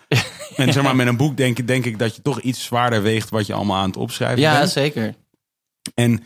En 0.55 0.73
zeg 0.73 0.83
maar, 0.83 0.95
met 0.95 1.07
een 1.07 1.17
boek 1.17 1.38
denk, 1.38 1.57
ik- 1.59 1.67
denk 1.67 1.85
ik 1.85 1.99
dat 1.99 2.15
je 2.15 2.21
toch 2.21 2.41
iets 2.41 2.63
zwaarder 2.63 3.01
weegt... 3.01 3.29
wat 3.29 3.45
je 3.45 3.53
allemaal 3.53 3.77
aan 3.77 3.88
het 3.88 3.97
opschrijven 3.97 4.39
ja 4.39 4.57
bent. 4.59 4.69
zeker. 4.71 5.15
En, 5.93 6.23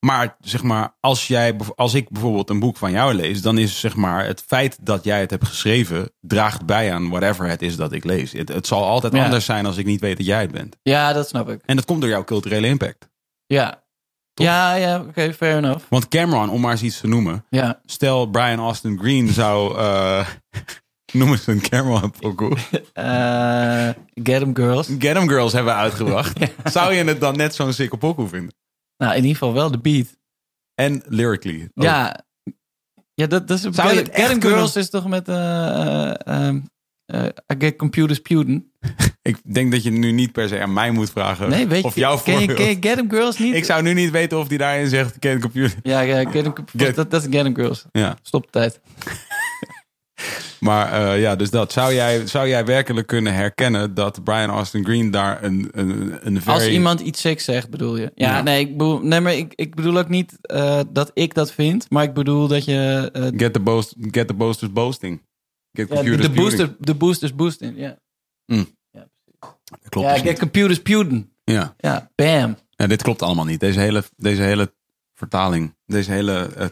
maar 0.00 0.36
zeg 0.40 0.62
maar, 0.62 0.94
als, 1.00 1.26
jij, 1.26 1.56
als 1.74 1.94
ik 1.94 2.08
bijvoorbeeld 2.10 2.50
een 2.50 2.58
boek 2.60 2.76
van 2.76 2.90
jou 2.90 3.14
lees... 3.14 3.42
dan 3.42 3.58
is 3.58 3.80
zeg 3.80 3.96
maar 3.96 4.24
het 4.26 4.42
feit 4.46 4.78
dat 4.80 5.04
jij 5.04 5.20
het 5.20 5.30
hebt 5.30 5.46
geschreven... 5.46 6.10
draagt 6.20 6.66
bij 6.66 6.92
aan 6.92 7.08
whatever 7.08 7.46
het 7.48 7.62
is 7.62 7.76
dat 7.76 7.92
ik 7.92 8.04
lees. 8.04 8.32
Het, 8.32 8.48
het 8.48 8.66
zal 8.66 8.84
altijd 8.84 9.12
Ja. 9.12 9.24
anders 9.24 9.44
zijn 9.44 9.66
als 9.66 9.76
ik 9.76 9.86
niet 9.86 10.00
weet 10.00 10.16
dat 10.16 10.26
jij 10.26 10.40
het 10.40 10.50
bent. 10.50 10.76
Ja, 10.82 11.12
dat 11.12 11.28
snap 11.28 11.48
ik. 11.50 11.60
En 11.66 11.76
dat 11.76 11.84
komt 11.84 12.00
door 12.00 12.10
jouw 12.10 12.24
culturele 12.24 12.66
impact. 12.66 13.08
Ja, 13.46 13.82
ja, 14.34 14.74
ja 14.74 15.00
oké, 15.00 15.32
fair 15.34 15.56
enough. 15.56 15.84
Want 15.88 16.08
Cameron, 16.08 16.50
om 16.50 16.60
maar 16.60 16.70
eens 16.70 16.82
iets 16.82 17.00
te 17.00 17.06
noemen. 17.06 17.44
Ja, 17.50 17.80
Stel 17.84 18.26
Brian 18.26 18.58
Austin 18.58 18.98
Green 18.98 19.28
zou... 19.28 19.78
eh 19.78 20.26
noem 21.12 21.30
eens 21.30 21.46
een 21.46 21.60
Cameron 21.60 22.10
pokoe. 22.20 22.56
Eh, 22.92 23.88
Get 24.14 24.42
'em 24.42 24.54
Girls. 24.56 24.86
Get 24.98 25.16
'em 25.16 25.28
Girls 25.28 25.52
hebben 25.52 25.74
uitgebracht. 25.74 26.38
Zou 26.72 26.94
je 26.94 27.04
het 27.04 27.20
dan 27.20 27.36
net 27.36 27.54
zo'n 27.54 27.72
sikke 27.72 27.96
pokoe 27.96 28.28
vinden? 28.28 28.54
Nou, 29.00 29.10
in 29.12 29.16
ieder 29.22 29.32
geval 29.36 29.52
wel 29.54 29.70
de 29.70 29.78
beat. 29.78 30.06
En 30.74 31.02
lyrically. 31.06 31.62
ook. 31.74 31.84
Ja, 31.84 32.24
ja 33.14 33.26
dat, 33.26 33.48
dat 33.48 33.56
is 33.58 33.62
Zou 33.74 33.88
je 33.88 33.94
Get, 33.96 34.06
het 34.06 34.08
echt 34.14 34.22
Get 34.22 34.30
'em 34.32 34.38
kunnen- 34.40 34.58
Girls 34.58 34.76
is 34.76 34.90
toch 34.90 35.08
met 35.08 35.28
eh 35.28 36.10
eh, 36.10 36.14
ehm, 36.24 36.60
eh, 37.06 37.24
I 37.24 37.54
Get 37.58 37.76
Computers 37.76 38.18
Puden. 38.18 38.72
Ik 39.22 39.54
denk 39.54 39.72
dat 39.72 39.82
je 39.82 39.90
nu 39.90 40.12
niet 40.12 40.32
per 40.32 40.48
se 40.48 40.60
aan 40.60 40.72
mij 40.72 40.90
moet 40.90 41.10
vragen. 41.10 41.48
Nee, 41.48 41.66
weet 41.66 41.84
of 41.84 41.94
jouw 41.94 42.16
ken 42.18 42.32
je, 42.32 42.38
voorbeeld. 42.38 42.58
ken 42.58 42.68
je 42.68 42.76
Get 42.80 42.98
'em 42.98 43.10
Girls 43.10 43.38
niet? 43.38 43.54
Ik 43.54 43.64
zou 43.64 43.82
nu 43.82 43.94
niet 43.94 44.10
weten 44.10 44.38
of 44.38 44.48
die 44.48 44.58
daarin 44.58 44.88
zegt, 44.88 45.18
ken 45.18 45.40
computer. 45.40 45.78
Ja, 45.82 46.00
ja 46.00 46.30
Get 46.30 46.44
'em, 46.44 46.52
Get- 46.76 46.96
dat, 46.96 47.10
dat 47.10 47.22
is 47.22 47.28
Get 47.36 47.44
'em 47.46 47.54
Girls. 47.54 47.84
Ja, 47.92 48.18
Stop 48.22 48.42
de 48.44 48.50
tijd. 48.50 48.80
maar 50.60 50.92
eh, 50.92 51.20
ja, 51.20 51.36
dus 51.36 51.50
dat. 51.50 51.72
Zou 51.72 51.94
jij, 51.94 52.26
zou 52.26 52.48
jij 52.48 52.64
werkelijk 52.64 53.06
kunnen 53.06 53.34
herkennen 53.34 53.94
dat 53.94 54.24
Brian 54.24 54.50
Austin 54.50 54.84
Green 54.84 55.10
daar 55.10 55.42
een, 55.42 55.68
een, 55.72 56.18
een 56.26 56.42
very... 56.42 56.54
Als 56.56 56.68
iemand 56.68 57.00
iets 57.00 57.20
seks 57.20 57.44
zegt, 57.44 57.70
bedoel 57.70 57.96
je? 57.96 58.12
Ja, 58.14 58.36
Ja. 58.36 58.42
nee, 58.42 58.60
ik 58.60 58.70
bedoel, 58.76 58.98
nee, 59.00 59.20
maar 59.20 59.34
ik, 59.34 59.52
ik 59.54 59.74
bedoel 59.74 59.98
ook 59.98 60.08
niet 60.08 60.38
eh, 60.40 60.80
dat 60.92 61.10
ik 61.14 61.34
dat 61.34 61.52
vind. 61.52 61.90
Maar 61.90 62.04
ik 62.04 62.14
bedoel 62.14 62.48
dat 62.48 62.64
je... 62.64 63.10
eh, 63.12 63.22
Get 63.36 63.52
the, 63.52 63.60
boast, 63.60 63.94
get 64.00 64.26
the 64.26 64.34
boasters 64.34 64.72
boasting. 64.72 65.22
Get 65.72 65.88
ja, 65.88 65.94
de, 65.94 66.00
computers 66.00 66.26
de, 66.34 66.40
booster, 66.40 66.76
de 66.78 66.94
boosters 66.94 67.34
boosten. 67.34 67.76
Ja, 67.76 67.98
Klopt 69.88 70.06
ja 70.06 70.12
dus 70.12 70.20
Get 70.22 70.30
niet. 70.30 70.38
Computers 70.38 70.82
Puden. 70.82 71.32
Ja. 71.44 71.74
Ja, 71.78 72.10
bam. 72.14 72.56
ja, 72.70 72.86
dit 72.86 73.02
klopt 73.02 73.22
allemaal 73.22 73.44
niet. 73.44 73.60
Deze 73.60 73.80
hele, 73.80 74.02
deze 74.16 74.42
hele 74.42 74.74
vertaling, 75.14 75.76
deze 75.86 76.12
hele 76.12 76.50
eh, 76.56 76.66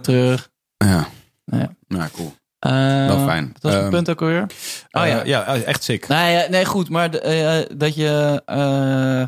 Terug. 0.00 0.50
Ja, 0.76 1.06
Ja. 1.44 1.74
nou 1.88 2.10
cool. 2.12 2.32
Eh, 2.58 3.06
Wel 3.06 3.24
fijn. 3.26 3.50
Wat 3.52 3.62
was 3.62 3.72
het 3.72 3.82
Ehm, 3.82 3.90
punt 3.90 4.10
ook 4.10 4.20
alweer? 4.20 4.46
Oh 4.90 5.02
Eh, 5.02 5.08
ja. 5.08 5.24
ja, 5.24 5.54
echt 5.56 5.82
sick. 5.84 6.08
Nee, 6.08 6.32
ja, 6.32 6.46
nee 6.50 6.64
goed, 6.64 6.88
maar 6.88 7.14
eh, 7.14 7.66
dat 7.76 7.94
je. 7.94 8.42
eh, 8.46 9.20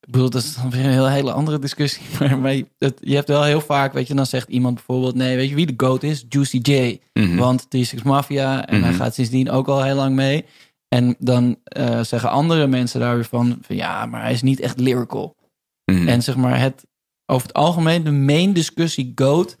ik 0.00 0.12
bedoel, 0.12 0.30
dat 0.30 0.42
is 0.42 0.54
dan 0.54 0.70
weer 0.70 0.84
een 0.84 0.90
heel, 0.90 1.08
hele 1.08 1.32
andere 1.32 1.58
discussie. 1.58 2.02
Maar, 2.18 2.38
maar 2.38 2.54
je, 2.54 2.66
het- 2.78 2.98
je 3.00 3.14
hebt 3.14 3.28
wel 3.28 3.42
heel 3.42 3.60
vaak, 3.60 3.92
weet 3.92 4.06
je, 4.06 4.14
dan 4.14 4.26
zegt 4.26 4.48
iemand 4.48 4.74
bijvoorbeeld: 4.74 5.14
nee, 5.14 5.36
weet 5.36 5.48
je 5.48 5.54
wie 5.54 5.66
de 5.66 5.84
GOAT 5.86 6.02
is? 6.02 6.24
Juicy 6.28 6.58
J. 6.62 7.00
Mhm. 7.12 7.36
Want 7.36 7.64
T6 7.76 8.02
Mafia 8.04 8.66
en 8.66 8.80
hij 8.82 8.90
Mhm. 8.90 9.00
gaat 9.00 9.14
sindsdien 9.14 9.50
ook 9.50 9.68
al 9.68 9.82
heel 9.82 9.94
lang 9.94 10.14
mee. 10.14 10.44
En 10.88 11.16
dan 11.18 11.56
eh, 11.64 12.00
zeggen 12.02 12.30
andere 12.30 12.66
mensen 12.66 13.00
daar 13.00 13.14
weer 13.14 13.24
van, 13.24 13.58
van: 13.62 13.76
ja, 13.76 14.06
maar 14.06 14.22
hij 14.22 14.32
is 14.32 14.42
niet 14.42 14.60
echt 14.60 14.80
lyrical. 14.80 15.36
Mhm. 15.84 16.08
En 16.08 16.22
zeg 16.22 16.36
maar, 16.36 16.60
het, 16.60 16.86
over 17.26 17.46
het 17.46 17.56
algemeen, 17.56 18.04
de 18.04 18.10
main 18.10 18.52
discussie 18.52 19.12
GOAT, 19.14 19.56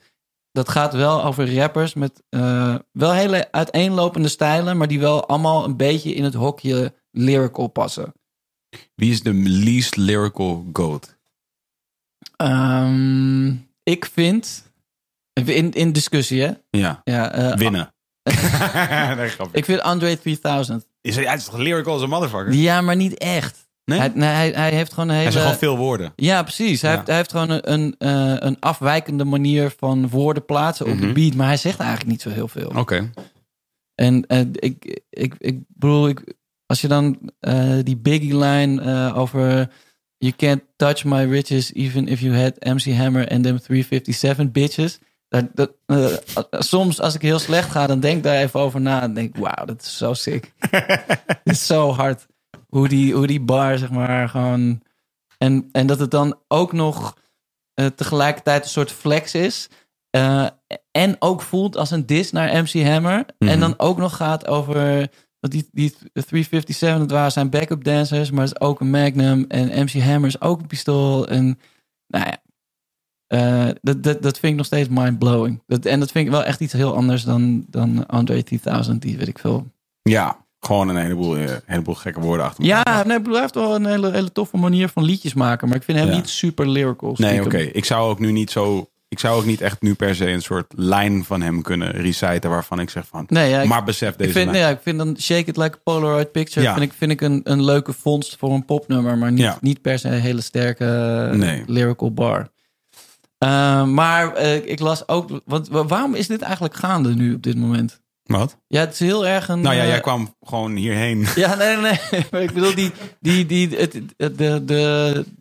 dat 0.52 0.68
gaat 0.68 0.92
wel 0.92 1.24
over 1.24 1.54
rappers 1.54 1.94
met 1.94 2.22
eh, 2.28 2.74
wel 2.92 3.12
hele 3.12 3.52
uiteenlopende 3.52 4.28
stijlen, 4.28 4.76
maar 4.76 4.88
die 4.88 5.00
wel 5.00 5.26
allemaal 5.26 5.64
een 5.64 5.76
beetje 5.76 6.14
in 6.14 6.24
het 6.24 6.34
hokje 6.34 6.94
lyrical 7.10 7.66
passen. 7.66 8.12
Wie 8.94 9.10
is 9.10 9.22
de 9.22 9.34
least 9.34 9.96
lyrical 9.96 10.66
goat? 10.72 11.16
Ehm, 12.36 13.48
ik 13.82 14.04
vind, 14.12 14.72
in, 15.32 15.72
in 15.72 15.92
discussie 15.92 16.42
hè, 16.42 16.52
Ja, 16.70 17.00
ja, 17.04 17.32
eh, 17.32 17.56
winnen. 17.56 17.94
ik 19.52 19.64
vind 19.64 19.80
Andre 19.80 20.18
3000. 20.18 20.86
Is 21.00 21.14
hij, 21.16 21.24
hij 21.24 21.34
is 21.34 21.44
toch 21.44 21.56
lyrical 21.56 21.92
als 21.92 22.02
een 22.02 22.08
motherfucker? 22.08 22.52
Ja, 22.52 22.80
maar 22.80 22.96
niet 22.96 23.18
echt. 23.18 23.65
Nee? 23.86 23.98
Hij, 23.98 24.10
nee, 24.14 24.28
hij, 24.28 24.50
hij 24.50 24.70
heeft 24.70 24.92
gewoon 24.92 25.08
een 25.08 25.14
hele... 25.14 25.22
Hij 25.30 25.32
zegt 25.32 25.44
gewoon 25.44 25.60
veel 25.60 25.76
woorden. 25.76 26.12
Ja, 26.16 26.42
precies. 26.42 26.82
Hij, 26.82 26.90
Ja. 26.90 26.96
Heeft, 26.96 27.08
hij 27.08 27.16
heeft 27.16 27.30
gewoon 27.30 27.50
een, 27.50 27.72
een, 27.72 27.94
eh, 27.98 28.34
een 28.38 28.56
afwijkende 28.60 29.24
manier 29.24 29.74
van 29.78 30.08
woorden 30.08 30.44
plaatsen 30.44 30.86
op 30.86 30.98
de 30.98 31.04
Mhm. 31.04 31.14
beat, 31.14 31.34
maar 31.34 31.46
hij 31.46 31.56
zegt 31.56 31.78
eigenlijk 31.78 32.10
niet 32.10 32.22
zo 32.22 32.30
heel 32.30 32.48
veel. 32.48 32.72
Oké. 32.76 33.10
En 33.94 34.26
eh, 34.26 34.40
ik, 34.52 35.00
ik, 35.10 35.34
ik 35.38 35.60
bedoel, 35.68 36.08
ik, 36.08 36.34
als 36.66 36.80
je 36.80 36.88
dan 36.88 37.30
eh, 37.40 37.72
die 37.82 37.96
Biggie-line 37.96 39.12
over... 39.14 39.70
You 40.18 40.32
can't 40.36 40.62
touch 40.76 41.04
my 41.04 41.24
riches 41.24 41.72
even 41.74 42.08
if 42.08 42.20
you 42.20 42.36
had 42.36 42.64
MC 42.64 42.94
Hammer 42.96 43.28
and 43.28 43.42
them 43.42 43.60
357 43.60 44.50
bitches. 44.52 44.98
Dat, 45.28 45.44
dat, 45.54 45.72
soms 46.50 47.00
als 47.00 47.14
ik 47.14 47.22
heel 47.22 47.38
slecht 47.38 47.70
ga, 47.70 47.86
dan 47.86 48.00
denk 48.00 48.16
ik 48.16 48.22
daar 48.22 48.36
even 48.36 48.60
over 48.60 48.80
na. 48.80 49.02
En 49.02 49.14
denk 49.14 49.36
ik, 49.36 49.42
wauw, 49.42 49.64
dat 49.64 49.82
is 49.82 49.96
zo 49.96 50.12
sick. 50.14 50.52
Het 51.26 51.38
is 51.44 51.66
zo 51.66 51.92
hard. 51.92 52.26
Hoe 52.76 52.88
die, 52.88 53.14
hoe 53.14 53.26
die 53.26 53.40
bar, 53.40 53.78
zeg 53.78 53.90
maar, 53.90 54.28
gewoon... 54.28 54.82
En, 55.38 55.68
en 55.72 55.86
dat 55.86 55.98
het 55.98 56.10
dan 56.10 56.38
ook 56.48 56.72
nog 56.72 57.16
eh, 57.74 57.86
tegelijkertijd 57.86 58.64
een 58.64 58.70
soort 58.70 58.92
flex 58.92 59.34
is. 59.34 59.68
Eh, 60.10 60.46
en 60.90 61.16
ook 61.18 61.42
voelt 61.42 61.76
als 61.76 61.90
een 61.90 62.06
dis 62.06 62.32
naar 62.32 62.62
MC 62.62 62.86
Hammer. 62.86 63.24
Mhm. 63.38 63.50
En 63.50 63.60
dan 63.60 63.74
ook 63.76 63.98
nog 63.98 64.16
gaat 64.16 64.46
over... 64.46 65.10
Want 65.40 65.52
die, 65.52 65.68
die 65.72 65.90
357, 66.12 66.98
dat 66.98 67.10
waren 67.10 67.32
zijn 67.32 67.50
backup 67.50 67.84
dancers. 67.84 68.30
Maar 68.30 68.44
het 68.44 68.54
is 68.54 68.60
ook 68.60 68.80
een 68.80 68.90
Magnum. 68.90 69.44
En 69.48 69.84
MC 69.84 69.92
Hammer 69.92 70.28
is 70.28 70.40
ook 70.40 70.60
een 70.60 70.66
pistool. 70.66 71.28
En 71.28 71.58
nou 72.06 72.24
ja... 72.26 72.42
eh, 73.26 73.74
dat, 73.82 74.02
dat, 74.02 74.22
dat 74.22 74.38
vind 74.38 74.52
ik 74.52 74.58
nog 74.58 74.66
steeds 74.66 74.88
mind-blowing. 74.88 75.62
Dat, 75.66 75.84
en 75.84 76.00
dat 76.00 76.10
vind 76.10 76.26
ik 76.26 76.32
wel 76.32 76.44
echt 76.44 76.60
iets 76.60 76.72
heel 76.72 76.94
anders 76.94 77.24
dan, 77.24 77.64
dan 77.68 78.06
Andre 78.06 78.42
3000. 78.42 79.02
Die 79.02 79.16
weet 79.16 79.28
ik 79.28 79.38
veel. 79.38 79.66
Ja, 80.02 80.45
gewoon 80.66 80.88
een 80.88 80.96
heleboel, 80.96 81.36
eh, 81.36 81.50
heleboel 81.64 81.94
gekke 81.94 82.20
woorden 82.20 82.46
achter 82.46 82.64
elkaar. 82.64 82.96
Ja, 82.96 83.02
nee, 83.04 83.18
hij 83.30 83.40
heeft 83.40 83.54
wel 83.54 83.74
een 83.74 83.86
hele, 83.86 84.10
hele 84.10 84.32
toffe 84.32 84.56
manier 84.56 84.88
van 84.88 85.04
liedjes 85.04 85.34
maken. 85.34 85.68
Maar 85.68 85.76
ik 85.76 85.82
vind 85.82 85.98
hem 85.98 86.08
Ja. 86.08 86.14
niet 86.16 86.28
super 86.28 86.68
lyrical. 86.68 87.14
Nee, 87.18 87.44
oké. 87.44 87.56
Ik 87.58 87.84
zou 87.84 88.10
ook 88.10 88.18
nu 88.18 88.32
niet 88.32 88.50
zo 88.50 88.88
ik 89.08 89.18
zou 89.18 89.38
ook 89.38 89.44
niet 89.46 89.60
echt 89.60 89.82
nu 89.82 89.94
per 89.94 90.14
se 90.14 90.26
een 90.30 90.42
soort 90.42 90.72
lijn 90.76 91.24
van 91.24 91.40
hem 91.42 91.62
kunnen 91.62 91.90
reciten 91.90 92.50
waarvan 92.50 92.80
ik 92.80 92.90
zeg 92.90 93.06
van, 93.06 93.24
Nee, 93.28 93.50
ja, 93.50 93.60
ik, 93.60 93.68
maar 93.68 93.84
besef 93.84 94.16
deze 94.16 94.28
ik 94.30 94.36
vind, 94.36 94.56
ja, 94.56 94.68
ik 94.68 94.78
vind 94.82 94.98
dan 94.98 95.16
Shake 95.20 95.44
It 95.50 95.56
Like 95.56 95.76
a 95.76 95.80
Polaroid 95.84 96.32
Picture 96.32 96.66
Ja. 96.66 96.72
vind 96.74 96.84
ik, 96.84 96.92
vind 96.98 97.10
ik 97.10 97.20
een, 97.20 97.40
een 97.44 97.64
leuke 97.64 97.92
vondst 97.92 98.36
voor 98.38 98.50
een 98.52 98.64
popnummer, 98.64 99.18
maar 99.18 99.32
niet, 99.32 99.56
niet 99.60 99.80
per 99.82 99.98
se 99.98 100.08
een 100.08 100.20
hele 100.20 100.40
sterke 100.40 100.84
eh, 101.32 101.38
Nee. 101.38 101.62
lyrical 101.66 102.12
bar. 102.12 102.48
Eh, 103.38 103.84
maar 103.84 104.34
eh, 104.34 104.54
ik 104.70 104.80
las 104.80 105.08
ook, 105.08 105.40
want 105.44 105.68
wa- 105.68 105.84
waarom 105.86 106.14
is 106.14 106.26
dit 106.26 106.42
eigenlijk 106.42 106.74
gaande 106.74 107.14
nu 107.14 107.34
op 107.34 107.42
dit 107.42 107.56
moment? 107.56 108.00
Wat? 108.26 108.56
Ja, 108.66 108.80
het 108.80 108.92
is 108.92 108.98
heel 108.98 109.26
erg 109.26 109.48
een. 109.48 109.60
Nou 109.60 109.74
ja, 109.76 109.82
eh, 109.82 109.88
jij 109.88 110.00
kwam 110.00 110.34
gewoon 110.40 110.76
hierheen. 110.76 111.26
Ja, 111.34 111.54
nee, 111.54 111.76
nee. 111.76 111.98
Maar 112.30 112.42
ik 112.48 112.52
bedoel, 112.52 112.74
die, 112.74 112.92
die, 113.20 113.46
die, 113.46 113.68
de, 113.68 114.34
de, 114.34 114.64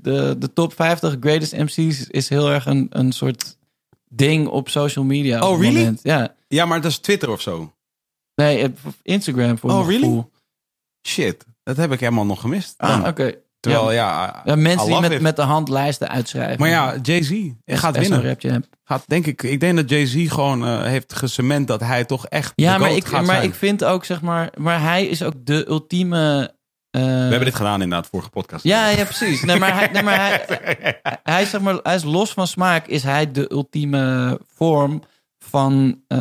de, 0.02 0.36
de 0.40 0.53
top 0.53 0.74
50 0.74 1.16
greatest 1.20 1.53
MC's 1.53 2.07
is 2.07 2.30
heel 2.30 2.52
erg 2.52 2.66
een, 2.66 2.88
een 2.90 3.12
soort 3.12 3.57
ding 4.10 4.48
op 4.48 4.70
social 4.70 5.06
media. 5.06 5.49
Oh, 5.49 5.60
really? 5.60 5.78
moment. 5.78 5.99
Ja. 6.03 6.36
Ja, 6.48 6.66
maar 6.66 6.82
dat 6.82 6.91
is 6.91 6.98
Twitter 6.98 7.30
of 7.30 7.41
zo. 7.41 7.74
Nee, 8.36 8.64
op 8.64 8.78
Instagram 9.02 9.57
voor 9.57 9.72
Oh, 9.72 9.88
really? 9.88 10.24
Shit, 11.07 11.45
dat 11.64 11.78
heb 11.78 11.91
ik 11.91 11.99
helemaal 11.99 12.26
nog 12.26 12.41
gemist. 12.41 12.74
Ah, 12.78 13.07
oké. 13.07 13.36
Terwijl, 13.60 13.91
Ja. 13.91 14.44
mensen 14.56 14.88
die 14.88 14.99
met, 14.99 15.22
met 15.22 15.36
de 15.36 15.41
hand 15.41 15.70
lijsten 15.70 16.10
uitschrijven. 16.10 16.60
Maar 16.60 16.70
ja, 16.70 16.95
Jay-Z 17.02 17.34
gaat 17.66 17.98
winnen. 17.98 18.24
rapje. 18.28 18.64
Gaat, 18.88 19.03
denk 19.07 19.26
ik, 19.26 19.44
ik 19.44 19.60
denk 19.60 19.76
dat 19.76 19.90
Jay-Z 19.90 20.28
gewoon 20.32 20.66
eh, 20.66 20.84
heeft 20.84 21.14
gecement 21.16 21.68
dat 21.68 21.80
hij 21.80 22.06
toch 22.06 22.28
echt 22.28 22.52
Ja, 22.56 22.74
de 22.74 22.80
maar, 22.80 22.91
ik, 22.91 23.06
gaat 23.06 23.26
maar 23.26 23.36
zijn. 23.36 23.48
ik 23.48 23.53
vind 23.56 23.84
ook, 23.84 24.06
zeg 24.06 24.22
maar... 24.22 24.49
Maar 24.57 24.82
hij 24.82 25.06
is 25.06 25.24
ook 25.24 25.34
de 25.45 25.66
ultieme... 25.68 26.53
eh, 26.90 27.02
We 27.02 27.07
hebben 27.07 27.40
dit 27.45 27.56
gedaan 27.56 27.82
inderdaad, 27.82 28.07
vorige 28.10 28.30
podcast. 28.30 28.64
Ja, 28.64 28.88
ja, 28.90 29.03
precies. 29.03 29.41
Nee, 29.44 29.60
maar, 29.60 29.74
hij, 29.74 29.88
nee, 29.91 30.03
maar 30.03 30.16
hij, 30.18 30.45
hij, 31.24 31.41
is, 31.41 31.49
zeg 31.49 31.62
maar, 31.62 31.80
hij 31.84 31.95
is 31.95 32.03
los 32.03 32.34
van 32.34 32.48
smaak, 32.48 32.88
is 32.88 33.03
hij 33.03 33.32
de 33.32 33.52
ultieme 33.52 34.40
vorm 34.56 35.02
van, 35.40 36.02
eh, 36.07 36.18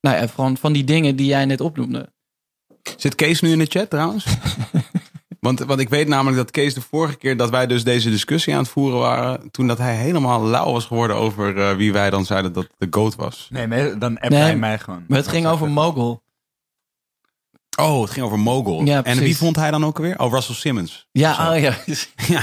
nou 0.00 0.16
ja, 0.16 0.28
van, 0.28 0.56
van 0.56 0.72
die 0.72 0.84
dingen 0.84 1.16
die 1.16 1.26
jij 1.26 1.44
net 1.44 1.60
opnoemde. 1.60 2.12
Zit 2.96 3.14
Kees 3.14 3.40
nu 3.40 3.50
in 3.52 3.58
de 3.58 3.66
chat 3.66 3.90
trouwens? 3.90 4.24
want, 5.44 5.58
want 5.58 5.80
ik 5.80 5.88
weet 5.88 6.08
namelijk 6.08 6.36
dat 6.36 6.50
Kees 6.50 6.74
de 6.74 6.80
vorige 6.80 7.16
keer 7.16 7.36
dat 7.36 7.50
wij 7.50 7.66
dus 7.66 7.84
deze 7.84 8.10
discussie 8.10 8.52
aan 8.54 8.58
het 8.62 8.68
voeren 8.68 8.98
waren, 8.98 9.50
toen 9.50 9.66
dat 9.66 9.78
hij 9.78 9.94
helemaal 9.96 10.42
lauw 10.42 10.72
was 10.72 10.84
geworden 10.84 11.16
over 11.16 11.60
eh, 11.60 11.76
wie 11.76 11.92
wij 11.92 12.10
dan 12.10 12.24
zeiden 12.24 12.52
dat 12.52 12.66
de 12.78 12.86
GOAT 12.90 13.14
was. 13.14 13.48
Nee, 13.50 13.66
maar 13.66 13.98
dan 13.98 14.14
appt 14.18 14.28
Nee, 14.28 14.40
hij 14.40 14.56
mij 14.56 14.78
gewoon. 14.78 15.04
Maar 15.08 15.18
het 15.18 15.28
ging 15.28 15.46
over 15.46 15.70
Mogul. 15.70 16.22
Oh, 17.78 18.00
het 18.02 18.10
ging 18.10 18.26
over 18.26 18.38
Mogul. 18.38 18.84
Ja, 18.84 18.96
en 18.96 19.02
precies. 19.02 19.20
wie 19.22 19.36
vond 19.36 19.56
hij 19.56 19.70
dan 19.70 19.84
ook 19.84 19.98
weer? 19.98 20.18
Oh, 20.18 20.32
Russell 20.32 20.54
Simmons. 20.54 21.08
Ja, 21.12 21.52
oh 21.52 21.60
ja. 21.66 21.74
Ja. 22.28 22.42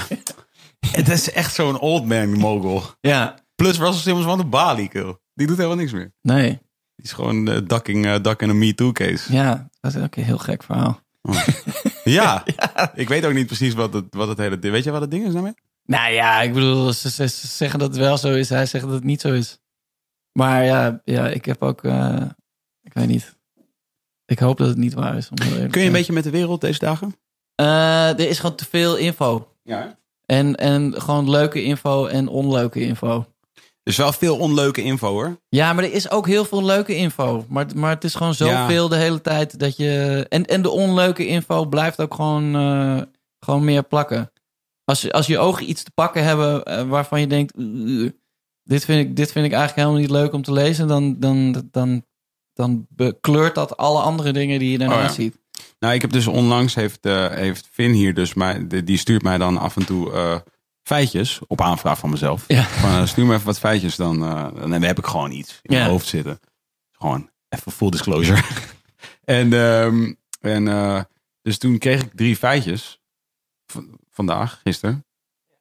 Het 0.92 1.10
is 1.10 1.32
echt 1.32 1.54
zo'n 1.54 1.80
old 1.80 2.06
man 2.06 2.30
Mogul. 2.32 2.84
ja. 3.00 3.36
Plus 3.56 3.78
Russell 3.78 4.02
Simmons 4.02 4.26
van 4.26 4.38
de 4.38 4.46
Bali, 4.46 4.88
kill. 4.88 5.16
Die 5.34 5.48
doet 5.48 5.58
helemaal 5.58 5.78
niks 5.78 5.92
meer. 5.92 6.14
Nee. 6.22 6.50
Die 6.96 7.06
is 7.06 7.12
gewoon 7.12 7.50
uh, 7.50 7.58
ducking, 7.68 8.06
uh, 8.06 8.16
ducking 8.22 8.52
een 8.52 8.58
Me-Too 8.58 8.92
case. 8.92 9.34
Ja, 9.34 9.70
dat 9.80 9.96
is 9.96 10.02
ook 10.02 10.16
een 10.16 10.24
heel 10.24 10.38
gek 10.38 10.64
verhaal. 10.64 11.00
Ja. 12.18 12.44
ik 12.96 13.08
weet 13.08 13.26
ook 13.26 13.34
niet 13.34 13.48
precies 13.48 13.74
wat 13.74 13.94
het, 13.94 14.06
wat 14.10 14.28
het 14.28 14.38
hele... 14.38 14.58
Weet 14.60 14.84
je 14.84 14.92
wat 14.92 15.02
het 15.02 15.12
ding 15.12 15.26
is 15.26 15.34
daarmee? 15.34 15.54
Nou 15.86 16.12
ja, 16.14 16.42
ik 16.42 16.54
bedoel, 16.54 16.94
ze, 16.94 17.10
ze- 17.10 17.28
ze 17.28 17.48
zeggen 17.48 17.80
dat 17.80 17.88
het 17.88 17.98
wel 17.98 18.18
zo 18.18 18.34
is. 18.34 18.50
Hij 18.50 18.66
zegt 18.66 18.84
dat 18.86 18.94
het 18.94 19.04
niet 19.04 19.22
zo 19.22 19.34
is. 19.34 19.60
Maar 20.32 20.64
ja, 20.64 21.02
ja 21.06 21.28
ik 21.28 21.46
heb 21.46 21.62
ook, 21.64 21.84
eh, 21.84 22.22
ik 22.84 22.94
weet 22.94 23.08
niet. 23.08 23.36
Ik 24.26 24.40
hoop 24.40 24.58
dat 24.58 24.68
het 24.68 24.78
niet 24.78 24.94
waar 24.94 25.18
is. 25.18 25.30
Kun 25.70 25.82
je 25.82 25.88
een 25.88 25.92
beetje 25.92 26.14
met 26.14 26.24
de 26.24 26.30
wereld 26.30 26.62
deze 26.62 26.80
dagen? 26.80 27.16
Eh, 27.56 28.10
er 28.10 28.20
is 28.30 28.40
gewoon 28.40 28.56
te 28.56 28.66
veel 28.66 28.96
info. 28.98 29.56
Ja. 29.64 29.98
En, 30.26 30.56
en 30.56 31.02
gewoon 31.02 31.30
leuke 31.30 31.64
info 31.64 32.06
en 32.06 32.28
onleuke 32.28 32.80
info. 32.80 33.31
Dus 33.84 33.98
wel 33.98 34.14
veel 34.14 34.38
onleuke 34.38 34.82
info 34.82 35.08
hoor. 35.10 35.38
Ja, 35.50 35.74
maar 35.74 35.84
er 35.84 35.94
is 35.94 36.10
ook 36.10 36.28
heel 36.28 36.46
veel 36.46 36.64
leuke 36.64 36.96
info. 36.96 37.46
Maar, 37.50 37.66
maar 37.76 37.90
het 37.90 38.04
is 38.04 38.16
gewoon 38.16 38.34
zoveel 38.34 38.88
de 38.88 38.96
hele 38.96 39.22
tijd 39.22 39.60
dat 39.60 39.78
je. 39.78 40.26
En, 40.30 40.46
en 40.46 40.62
de 40.62 40.70
onleuke 40.70 41.26
info 41.28 41.66
blijft 41.66 42.00
ook 42.02 42.14
gewoon, 42.14 42.56
eh, 42.56 43.02
gewoon 43.40 43.64
meer 43.64 43.84
plakken. 43.84 44.32
Als, 44.84 45.02
je- 45.02 45.12
als 45.12 45.28
je 45.28 45.40
ogen 45.40 45.70
iets 45.70 45.84
te 45.84 45.92
pakken 45.92 46.24
hebben 46.24 46.64
eh, 46.64 46.88
waarvan 46.88 47.20
je 47.20 47.28
denkt. 47.28 47.54
"Ugh, 47.58 48.12
dit, 48.64 48.86
vind 48.86 49.08
ik, 49.10 49.16
dit 49.16 49.32
vind 49.32 49.46
ik 49.46 49.52
eigenlijk 49.52 49.82
helemaal 49.82 50.02
niet 50.08 50.12
leuk 50.22 50.34
om 50.34 50.42
te 50.42 50.54
lezen. 50.54 50.88
Dan, 50.88 51.20
dan, 51.20 51.64
dan, 51.72 52.06
dan 52.54 52.86
bekleurt 52.90 53.56
dat 53.56 53.78
alle 53.78 54.02
andere 54.02 54.32
dingen 54.34 54.60
die 54.60 54.72
je 54.72 54.78
daarna 54.78 54.96
Oh 54.96 55.02
ja. 55.02 55.10
ziet. 55.10 55.40
Nou, 55.80 55.94
ik 55.94 56.02
heb 56.02 56.12
dus 56.12 56.28
onlangs 56.28 56.76
heeft, 56.76 57.06
eh, 57.06 57.28
heeft 57.30 57.68
Finn 57.72 57.94
hier 57.94 58.14
dus 58.14 58.34
de- 58.68 58.84
die 58.84 58.98
stuurt 58.98 59.24
mij 59.24 59.38
dan 59.38 59.58
af 59.58 59.76
en 59.76 59.86
toe 59.86 60.12
feitjes 60.84 61.40
op 61.48 61.62
aanvraag 61.62 62.00
van 62.00 62.10
mezelf. 62.10 62.44
Ja. 62.48 62.64
Van, 62.64 62.90
eh, 62.90 63.06
stuur 63.06 63.26
me 63.26 63.34
even 63.34 63.46
wat 63.46 63.60
feitjes, 63.60 63.96
dan, 63.96 64.24
eh, 64.24 64.48
dan 64.56 64.72
heb 64.82 64.98
ik 64.98 65.06
gewoon 65.06 65.32
iets 65.32 65.60
in 65.62 65.76
mijn 65.78 65.90
hoofd 65.90 66.08
zitten. 66.08 66.40
Gewoon 66.92 67.30
even 67.50 67.72
full 67.72 67.90
disclosure. 67.90 68.42
en 69.24 69.54
ehm, 69.54 70.14
en 70.40 70.68
eh, 70.68 71.02
dus 71.42 71.58
toen 71.58 71.78
kreeg 71.78 72.02
ik 72.02 72.12
drie 72.16 72.36
feitjes 72.36 73.00
v- 73.66 73.78
vandaag, 74.10 74.60
gisteren. 74.64 75.06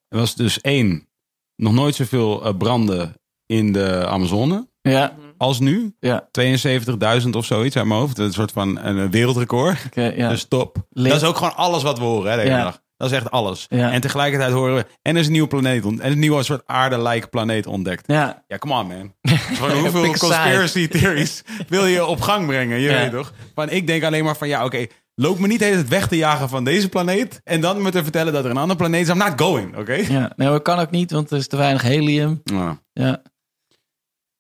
Er 0.09 0.19
was 0.19 0.35
dus 0.35 0.61
één, 0.61 1.09
nog 1.57 1.73
nooit 1.73 1.95
zoveel 1.95 2.55
branden 2.57 3.15
in 3.47 3.73
de 3.73 4.07
Amazone 4.07 4.69
Ja, 4.83 5.17
als 5.37 5.59
nu. 5.61 5.95
ja, 6.01 6.29
72.000 6.31 7.37
of 7.37 7.45
zoiets 7.45 7.77
uit 7.77 7.87
mijn 7.87 8.01
hoofd. 8.01 8.19
Een 8.19 8.33
soort 8.33 8.53
van 8.53 8.79
een 8.79 9.11
wereldrecord. 9.11 9.79
ja. 9.95 10.29
Dus 10.29 10.45
top. 10.45 10.87
Dat 10.91 11.07
is 11.07 11.25
ook 11.25 11.37
gewoon 11.37 11.57
alles 11.57 11.83
wat 11.83 11.99
we 11.99 12.05
horen 12.05 12.31
hè, 12.31 12.37
de 12.37 12.43
hele 12.43 12.55
Ja. 12.57 12.63
dag. 12.65 12.83
Dat 13.01 13.11
is 13.11 13.17
echt 13.17 13.31
alles. 13.31 13.67
Ja. 13.69 13.93
En 13.93 14.01
tegelijkertijd 14.01 14.53
horen 14.53 14.75
we... 14.75 14.87
En 15.03 15.15
er 15.15 15.21
is 15.21 15.27
een 15.27 15.33
nieuwe 15.33 15.49
planeet 15.49 15.85
ont- 15.85 16.01
En 16.01 16.13
een 16.13 16.19
nieuwe 16.19 16.43
soort 16.43 16.63
aarde-like 16.67 17.27
planeet 17.29 17.67
ontdekt. 17.67 18.05
ja, 18.07 18.45
Ja, 18.47 18.59
come 18.59 18.75
on 18.75 18.87
man. 18.87 19.15
Hoeveel 19.81 20.03
conspiracy 20.07 20.89
theories 20.89 21.43
wil 21.69 21.87
je 21.87 22.05
op 22.05 22.21
gang 22.21 22.47
brengen? 22.47 22.79
Je 22.81 22.91
Ja. 22.91 23.01
weet 23.01 23.11
toch? 23.11 23.33
Van, 23.55 23.71
ik 23.71 23.87
denk 23.87 24.03
alleen 24.03 24.25
maar 24.25 24.37
van... 24.37 24.49
Ja, 24.49 24.65
oké. 24.65 24.87
loop 25.15 25.39
me 25.39 25.47
niet 25.47 25.59
tijd 25.59 25.89
weg 25.89 26.09
te 26.09 26.17
jagen 26.17 26.49
van 26.49 26.65
deze 26.65 26.89
planeet. 26.89 27.41
En 27.45 27.61
dan 27.61 27.83
me 27.83 27.91
te 27.91 28.03
vertellen 28.03 28.33
dat 28.33 28.45
er 28.45 28.51
een 28.51 28.57
andere 28.57 28.79
planeet 28.79 29.03
is. 29.03 29.09
I'm 29.09 29.19
not 29.19 29.41
going, 29.41 29.77
oké? 29.77 29.95
ja. 29.95 30.33
Nee, 30.37 30.49
dat 30.49 30.63
kan 30.63 30.79
ook 30.79 30.91
niet, 30.91 31.11
want 31.11 31.31
er 31.31 31.37
is 31.39 31.49
te 31.49 31.57
weinig 31.57 31.83
helium. 31.83 32.41
Nou, 32.45 32.77
Ja. 32.93 33.23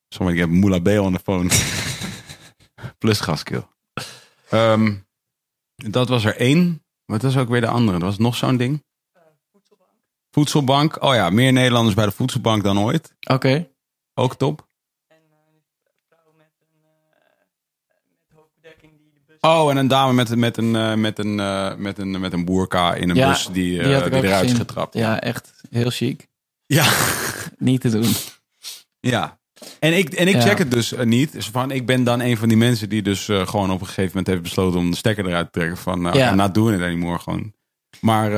Sorry, 0.08 0.32
ik 0.32 0.38
heb 0.38 0.48
Moula 0.48 0.78
B 0.78 0.88
on 0.88 1.12
de 1.12 1.20
phone. 1.24 1.48
Plus 2.98 3.20
gaskill. 3.20 3.62
Ehm, 4.50 4.94
dat 5.76 6.08
was 6.08 6.24
er 6.24 6.36
één. 6.36 6.84
Wat 7.10 7.22
was 7.22 7.36
ook 7.36 7.48
weer 7.48 7.60
de 7.60 7.66
andere? 7.66 7.98
Er 7.98 8.04
was 8.04 8.18
nog 8.18 8.36
zo'n 8.36 8.56
ding. 8.56 8.84
Voedselbank. 10.30 11.02
Oh 11.02 11.14
ja, 11.14 11.30
meer 11.30 11.52
Nederlanders 11.52 11.94
bij 11.94 12.04
de 12.04 12.10
voedselbank 12.10 12.62
dan 12.62 12.78
ooit. 12.78 13.14
Oké. 13.28 13.68
Ook 14.14 14.36
top. 14.36 14.68
Oh, 19.40 19.70
en 19.70 19.76
een 19.76 19.88
dame 19.88 20.12
met, 20.12 20.36
met, 20.36 20.56
een, 20.56 20.76
eh, 20.76 20.94
met, 20.94 21.18
een, 21.18 21.40
eh, 21.40 21.74
met, 21.76 21.98
een, 21.98 22.20
met 22.20 22.32
een 22.32 22.44
boerka 22.44 22.94
in 22.94 23.10
een 23.10 23.16
Ja, 23.16 23.28
bus 23.28 23.48
die, 23.52 23.78
eh, 23.78 23.84
die 23.84 23.94
had 23.94 24.06
ik 24.06 24.14
ook 24.14 24.22
eruit 24.22 24.50
is 24.50 24.56
getrapt. 24.56 24.94
Ja, 24.94 25.20
echt 25.20 25.52
heel 25.70 25.90
chic. 25.90 26.28
Ja. 26.66 26.92
Niet 27.58 27.80
te 27.80 27.90
doen. 27.90 28.12
Ja. 29.00 29.39
En 29.78 29.96
ik, 29.98 30.08
en 30.12 30.28
ik 30.28 30.34
Ja. 30.34 30.40
check 30.40 30.58
het 30.58 30.70
dus 30.70 30.92
eh, 30.92 31.06
niet. 31.06 31.32
Dus 31.32 31.48
van, 31.50 31.70
ik 31.70 31.86
ben 31.86 32.04
dan 32.04 32.20
een 32.20 32.36
van 32.36 32.48
die 32.48 32.56
mensen 32.56 32.88
die 32.88 33.02
dus 33.02 33.28
eh, 33.28 33.46
gewoon 33.46 33.70
op 33.70 33.80
een 33.80 33.86
gegeven 33.86 34.08
moment 34.08 34.26
heeft 34.26 34.42
besloten 34.42 34.80
om 34.80 34.90
de 34.90 34.96
stekker 34.96 35.26
eruit 35.26 35.44
te 35.52 35.58
trekken. 35.58 35.76
Van, 35.78 36.00
nou, 36.00 36.16
Ja. 36.18 36.34
Not 36.34 36.54
doing 36.54 36.76
it 36.78 36.84
anymore 36.86 37.18
gewoon. 37.18 37.52
Maar, 38.00 38.30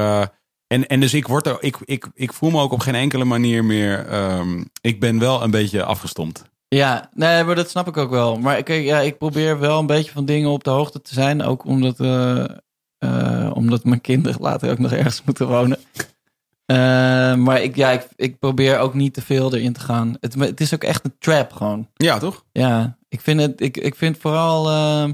en, 0.66 0.86
en 0.86 1.00
dus 1.00 1.14
ik 1.14 1.26
word 1.28 1.46
er, 1.46 1.56
ik, 1.60 1.76
ik, 1.84 2.06
ik 2.14 2.32
voel 2.32 2.50
me 2.50 2.60
ook 2.60 2.72
op 2.72 2.80
geen 2.80 2.94
enkele 2.94 3.24
manier 3.24 3.64
meer, 3.64 4.06
ehm, 4.06 4.64
ik 4.80 5.00
ben 5.00 5.18
wel 5.18 5.42
een 5.42 5.50
beetje 5.50 5.84
afgestompt. 5.84 6.44
Ja, 6.68 7.10
nee, 7.14 7.44
maar 7.44 7.54
dat 7.54 7.70
snap 7.70 7.88
ik 7.88 7.96
ook 7.96 8.10
wel. 8.10 8.38
Maar 8.38 8.58
ik, 8.58 8.68
ja, 8.68 9.00
ik 9.00 9.18
probeer 9.18 9.58
wel 9.58 9.78
een 9.78 9.86
beetje 9.86 10.12
van 10.12 10.24
dingen 10.24 10.50
op 10.50 10.64
de 10.64 10.70
hoogte 10.70 11.00
te 11.02 11.14
zijn. 11.14 11.42
Ook 11.42 11.64
omdat, 11.64 11.98
omdat 13.54 13.84
mijn 13.84 14.00
kinderen 14.00 14.40
later 14.40 14.70
ook 14.70 14.78
nog 14.78 14.92
ergens 14.92 15.22
moeten 15.24 15.48
wonen. 15.48 15.78
Eh, 16.64 16.76
maar 17.34 17.62
ik, 17.62 17.76
ja, 17.76 17.90
ik, 17.90 18.06
ik 18.16 18.38
probeer 18.38 18.78
ook 18.78 18.94
niet 18.94 19.14
te 19.14 19.22
veel 19.22 19.54
erin 19.54 19.72
te 19.72 19.80
gaan. 19.80 20.16
Het, 20.20 20.34
het 20.34 20.60
is 20.60 20.74
ook 20.74 20.84
echt 20.84 21.04
een 21.04 21.14
trap 21.18 21.52
gewoon. 21.52 21.88
Ja, 21.94 22.18
toch? 22.18 22.44
Ja, 22.52 22.98
ik 23.08 23.20
vind 23.20 23.40
het, 23.40 23.60
ik, 23.60 23.76
ik 23.76 23.94
vind 23.94 24.18
vooral. 24.18 24.68
eh, 24.70 25.10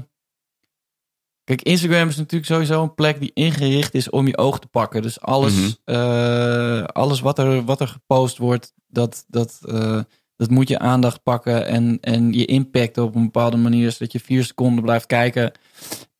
kijk, 1.43 1.61
Instagram 1.61 2.07
is 2.07 2.15
natuurlijk 2.17 2.51
sowieso 2.51 2.83
een 2.83 2.93
plek 2.93 3.19
die 3.19 3.31
ingericht 3.33 3.93
is 3.93 4.09
om 4.09 4.27
je 4.27 4.37
oog 4.37 4.59
te 4.59 4.67
pakken. 4.67 5.01
Dus 5.01 5.21
alles, 5.21 5.53
Mhm. 5.55 5.69
eh, 5.83 6.83
alles 6.83 7.19
wat, 7.19 7.39
er, 7.39 7.63
wat 7.65 7.79
er 7.81 7.87
gepost 7.87 8.37
wordt, 8.37 8.73
dat, 8.87 9.25
dat, 9.27 9.59
eh, 9.65 9.99
dat 10.35 10.49
moet 10.49 10.67
je 10.67 10.79
aandacht 10.79 11.23
pakken 11.23 11.65
en, 11.67 11.97
en 12.01 12.33
je 12.33 12.45
impact 12.45 12.97
op 12.97 13.15
een 13.15 13.23
bepaalde 13.23 13.57
manier, 13.57 13.91
zodat 13.91 14.11
je 14.11 14.19
vier 14.19 14.43
seconden 14.43 14.83
blijft 14.83 15.05
kijken. 15.05 15.51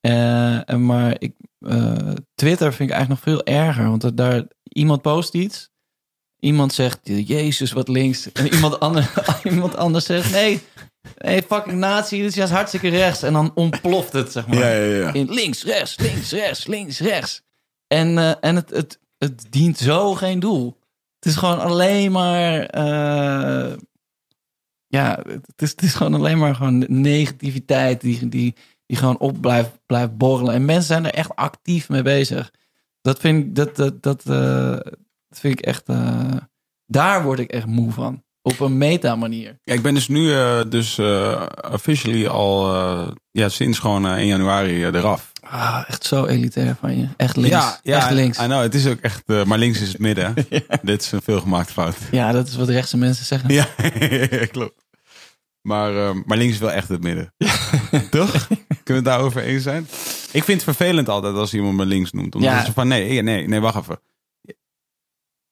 En 0.02 0.86
maar 0.86 1.16
ik, 1.18 1.34
eh, 1.60 2.12
Twitter 2.36 2.74
vind 2.74 2.90
ik 2.90 2.96
eigenlijk 2.96 3.10
nog 3.10 3.20
veel 3.20 3.56
erger, 3.56 3.90
want 3.90 4.18
daar 4.18 4.44
iemand 4.64 5.02
post 5.02 5.34
iets. 5.34 5.70
Iemand 6.40 6.74
zegt, 6.74 7.00
Jezus, 7.04 7.72
wat 7.72 7.88
links. 7.88 8.32
En 8.32 8.54
iemand, 8.54 8.80
ander, 8.86 9.14
iemand 9.44 9.76
anders 9.76 10.06
zegt, 10.06 10.32
nee, 10.32 10.62
nee, 11.18 11.42
fucking 11.42 11.78
nazi, 11.78 12.18
dit 12.18 12.30
is 12.30 12.36
juist 12.36 12.54
hartstikke 12.54 12.90
rechts. 12.90 13.24
En 13.24 13.34
dan 13.34 13.52
ontploft 13.56 14.14
het, 14.14 14.32
zeg 14.32 14.48
maar. 14.48 14.58
Ja, 14.58 14.70
ja, 14.70 14.96
ja. 14.96 15.14
In 15.14 15.30
links, 15.30 15.64
rechts, 15.64 15.98
links, 15.98 16.32
rechts, 16.32 16.68
links, 16.68 17.00
rechts. 17.00 17.42
En, 17.88 18.18
eh, 18.18 18.34
en 18.40 18.56
het, 18.56 18.70
het, 18.70 19.00
het 19.18 19.46
dient 19.50 19.78
zo 19.78 20.14
geen 20.14 20.40
doel. 20.40 20.78
Het 21.16 21.26
is 21.26 21.36
gewoon 21.36 21.60
alleen 21.60 22.12
maar... 22.12 22.80
ja, 24.88 25.20
het 25.26 25.62
is, 25.62 25.70
het 25.70 25.82
is 25.82 25.94
gewoon 25.94 26.14
alleen 26.14 26.38
maar 26.38 26.56
gewoon 26.56 26.86
negativiteit 26.88 28.02
die, 28.02 28.30
die, 28.30 28.56
die 28.90 28.98
gewoon 28.98 29.18
op 29.18 29.42
blijft, 29.42 29.70
blijft 29.86 30.18
borrelen. 30.18 30.54
En 30.54 30.66
mensen 30.66 30.88
zijn 30.88 31.06
er 31.06 31.14
echt 31.14 31.36
actief 31.36 31.90
mee 31.90 32.02
bezig. 32.02 32.52
Dat 33.02 33.20
vind 33.20 33.46
ik, 33.46 33.56
dat, 33.56 33.76
dat, 33.76 34.04
dat, 34.04 34.24
eh, 34.26 34.78
dat 35.28 35.40
vind 35.40 35.60
ik 35.60 35.66
echt, 35.66 35.84
eh, 35.86 36.36
daar 36.86 37.24
word 37.24 37.40
ik 37.40 37.52
echt 37.52 37.66
moe 37.66 37.92
van. 37.92 38.24
Op 38.42 38.60
een 38.60 38.78
meta-manier. 38.78 39.60
Ja, 39.64 39.74
ik 39.74 39.82
ben 39.82 39.94
dus 39.94 40.08
nu 40.08 40.34
eh, 40.34 40.62
dus 40.70 41.00
officially 41.72 42.28
al 42.28 42.72
ja, 43.32 43.50
sinds 43.50 43.80
gewoon 43.80 44.06
eh, 44.06 44.12
1 44.12 44.28
januari 44.28 44.86
eraf. 44.86 45.32
Ah, 45.42 45.84
echt 45.88 46.06
zo 46.06 46.26
elitair 46.26 46.76
van 46.80 47.00
je. 47.00 47.08
Echt 47.18 47.36
links. 47.36 47.56
Ja, 47.56 47.80
ja, 47.84 47.98
echt 47.98 48.12
links. 48.12 48.40
I 48.40 48.44
know, 48.44 48.62
het 48.62 48.76
is 48.76 48.88
ook 48.88 49.00
echt, 49.00 49.28
maar 49.46 49.58
links 49.58 49.82
is 49.82 49.88
het 49.88 50.00
midden. 50.00 50.34
Dit 50.82 51.02
is 51.02 51.12
een 51.12 51.22
veelgemaakte 51.22 51.74
fout. 51.74 51.96
Ja, 52.12 52.32
dat 52.32 52.48
is 52.48 52.56
wat 52.56 52.70
rechtse 52.70 52.98
mensen 52.98 53.26
zeggen. 53.26 53.54
Ja, 53.54 53.68
klopt. 54.52 54.89
Maar, 55.62 55.96
eh, 56.10 56.16
maar 56.26 56.38
links 56.38 56.54
is 56.54 56.60
wel 56.60 56.72
echt 56.72 56.88
het 56.90 57.04
midden. 57.04 57.34
Toch? 58.12 58.48
Kunnen 58.48 58.86
we 58.86 58.94
het 58.94 59.04
daarover 59.06 59.42
eens 59.42 59.64
zijn? 59.64 59.84
Ik 60.32 60.44
vind 60.44 60.48
het 60.48 60.64
vervelend 60.64 61.10
altijd 61.10 61.36
als 61.36 61.54
iemand 61.54 61.78
me 61.78 61.86
links 61.86 62.12
noemt. 62.12 62.36
Omdat 62.36 62.52
Ja. 62.52 62.66
ze 62.66 62.74
van 62.74 62.88
nee, 62.88 63.22
nee, 63.22 63.48
nee, 63.48 63.60
wacht 63.60 63.78
even. 63.78 64.00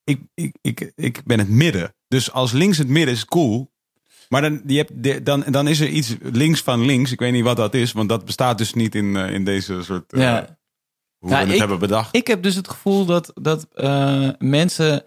Ik, 0.03 0.21
ik, 0.33 0.55
ik, 0.61 0.91
ik 0.95 1.23
ben 1.25 1.39
het 1.39 1.49
midden. 1.49 1.95
Dus 2.07 2.31
als 2.31 2.51
links 2.51 2.77
het 2.77 2.87
midden 2.87 3.13
is 3.13 3.25
cool. 3.25 3.71
Maar 4.29 4.41
dan, 4.41 4.61
je 4.65 4.77
hebt, 4.87 5.25
dan, 5.25 5.43
dan 5.49 5.67
is 5.67 5.79
er 5.79 5.87
iets 5.87 6.15
links 6.21 6.61
van 6.61 6.85
links. 6.85 7.11
Ik 7.11 7.19
weet 7.19 7.31
niet 7.31 7.43
wat 7.43 7.57
dat 7.57 7.73
is, 7.73 7.91
want 7.91 8.09
dat 8.09 8.25
bestaat 8.25 8.57
dus 8.57 8.73
niet 8.73 8.95
in, 8.95 9.15
eh, 9.15 9.33
in 9.33 9.43
deze 9.45 9.83
soort. 9.83 10.13
eh, 10.13 10.21
Ja. 10.21 10.57
Hoe 11.17 11.29
Ja, 11.29 11.35
we 11.37 11.43
het 11.43 11.53
ik- 11.53 11.59
hebben 11.59 11.79
bedacht. 11.79 12.15
Ik 12.15 12.27
heb 12.27 12.43
dus 12.43 12.55
het 12.55 12.69
gevoel 12.69 13.05
dat, 13.05 13.31
dat 13.41 13.67
eh, 13.73 14.29
mensen, 14.39 15.03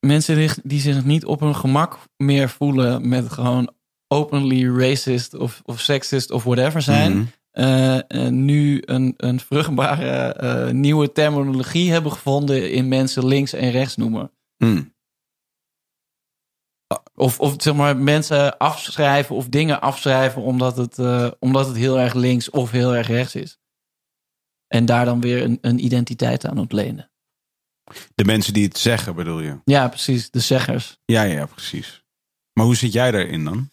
mensen 0.00 0.60
die, 0.62 0.80
zich 0.80 1.04
niet 1.04 1.24
op 1.24 1.40
hun 1.40 1.54
gemak 1.56 1.98
meer 2.16 2.48
voelen 2.48 3.08
met 3.08 3.32
gewoon 3.32 3.74
openly 4.08 4.78
racist 4.78 5.34
of, 5.34 5.62
of 5.64 5.80
sexist 5.80 6.30
of 6.30 6.44
whatever 6.44 6.82
zijn, 6.82 7.12
Mhm. 7.12 7.26
eh, 7.50 8.28
nu 8.28 8.82
een, 8.84 9.14
een 9.16 9.40
vruchtbare 9.40 10.32
eh, 10.32 10.70
nieuwe 10.72 11.12
terminologie 11.12 11.92
hebben 11.92 12.12
gevonden 12.12 12.72
in 12.72 12.88
mensen 12.88 13.26
links 13.26 13.52
en 13.52 13.70
rechts 13.70 13.96
noemen. 13.96 14.30
Hmm. 14.56 14.94
Of, 17.14 17.40
of 17.40 17.54
zeg 17.56 17.74
maar 17.74 17.96
mensen 17.96 18.58
afschrijven 18.58 19.36
of 19.36 19.48
dingen 19.48 19.80
afschrijven 19.80 20.42
omdat 20.42 20.76
het, 20.76 20.98
eh, 20.98 21.30
omdat 21.38 21.66
het 21.66 21.76
heel 21.76 21.98
erg 21.98 22.14
links 22.14 22.50
of 22.50 22.70
heel 22.70 22.94
erg 22.94 23.06
rechts 23.06 23.34
is. 23.34 23.58
En 24.66 24.86
daar 24.86 25.04
dan 25.04 25.20
weer 25.20 25.42
een, 25.42 25.58
een 25.60 25.84
identiteit 25.84 26.46
aan 26.46 26.58
ontlenen. 26.58 27.10
De 28.14 28.24
mensen 28.24 28.52
die 28.52 28.64
het 28.64 28.78
zeggen, 28.78 29.14
bedoel 29.14 29.40
je? 29.40 29.56
Ja, 29.64 29.88
precies. 29.88 30.30
De 30.30 30.40
zeggers. 30.40 30.98
Ja, 31.04 31.22
ja, 31.22 31.46
precies. 31.46 32.04
Maar 32.52 32.64
hoe 32.64 32.76
zit 32.76 32.92
jij 32.92 33.10
daarin 33.10 33.44
dan? 33.44 33.70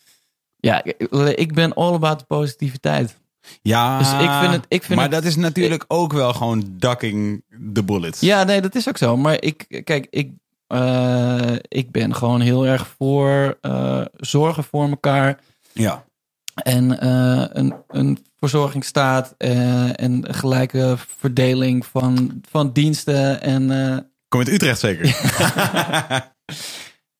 Ja, 0.57 0.83
ik- 0.83 1.53
ben 1.53 1.73
all 1.73 1.93
about 1.93 2.19
de 2.19 2.25
positiviteit. 2.25 3.21
Ja, 3.61 3.97
Dus 3.97 4.11
ik 4.11 4.31
vind 4.41 4.51
het- 4.53 4.65
ik 4.67 4.83
vind 4.83 4.95
maar 4.99 5.03
het- 5.09 5.13
dat 5.13 5.23
is 5.23 5.35
natuurlijk 5.35 5.85
ook 5.87 6.13
wel 6.13 6.33
gewoon 6.33 6.63
ducking 6.77 7.43
the 7.73 7.83
bullets. 7.83 8.19
Ja, 8.19 8.43
nee, 8.43 8.61
dat 8.61 8.75
is 8.75 8.87
ook 8.89 8.97
zo. 8.97 9.17
Maar 9.17 9.41
ik, 9.41 9.81
kijk, 9.83 10.07
ik, 10.09 10.31
eh, 10.67 11.55
ik 11.67 11.91
ben 11.91 12.15
gewoon 12.15 12.41
heel 12.41 12.65
erg 12.67 12.87
voor 12.97 13.57
eh, 13.61 14.01
zorgen 14.15 14.63
voor 14.63 14.89
elkaar. 14.89 15.39
ja. 15.73 16.05
En 16.53 16.99
eh, 16.99 17.45
een, 17.49 17.73
een 17.87 18.25
verzorgingsstaat 18.39 19.35
eh, 19.37 19.99
en 19.99 20.33
gelijke 20.33 20.95
verdeling 21.17 21.85
van, 21.85 22.41
van 22.49 22.71
diensten. 22.71 23.41
En, 23.41 23.71
eh, 23.71 23.97
Kom 24.27 24.39
uit 24.39 24.49
Utrecht 24.49 24.79
zeker? 24.79 25.05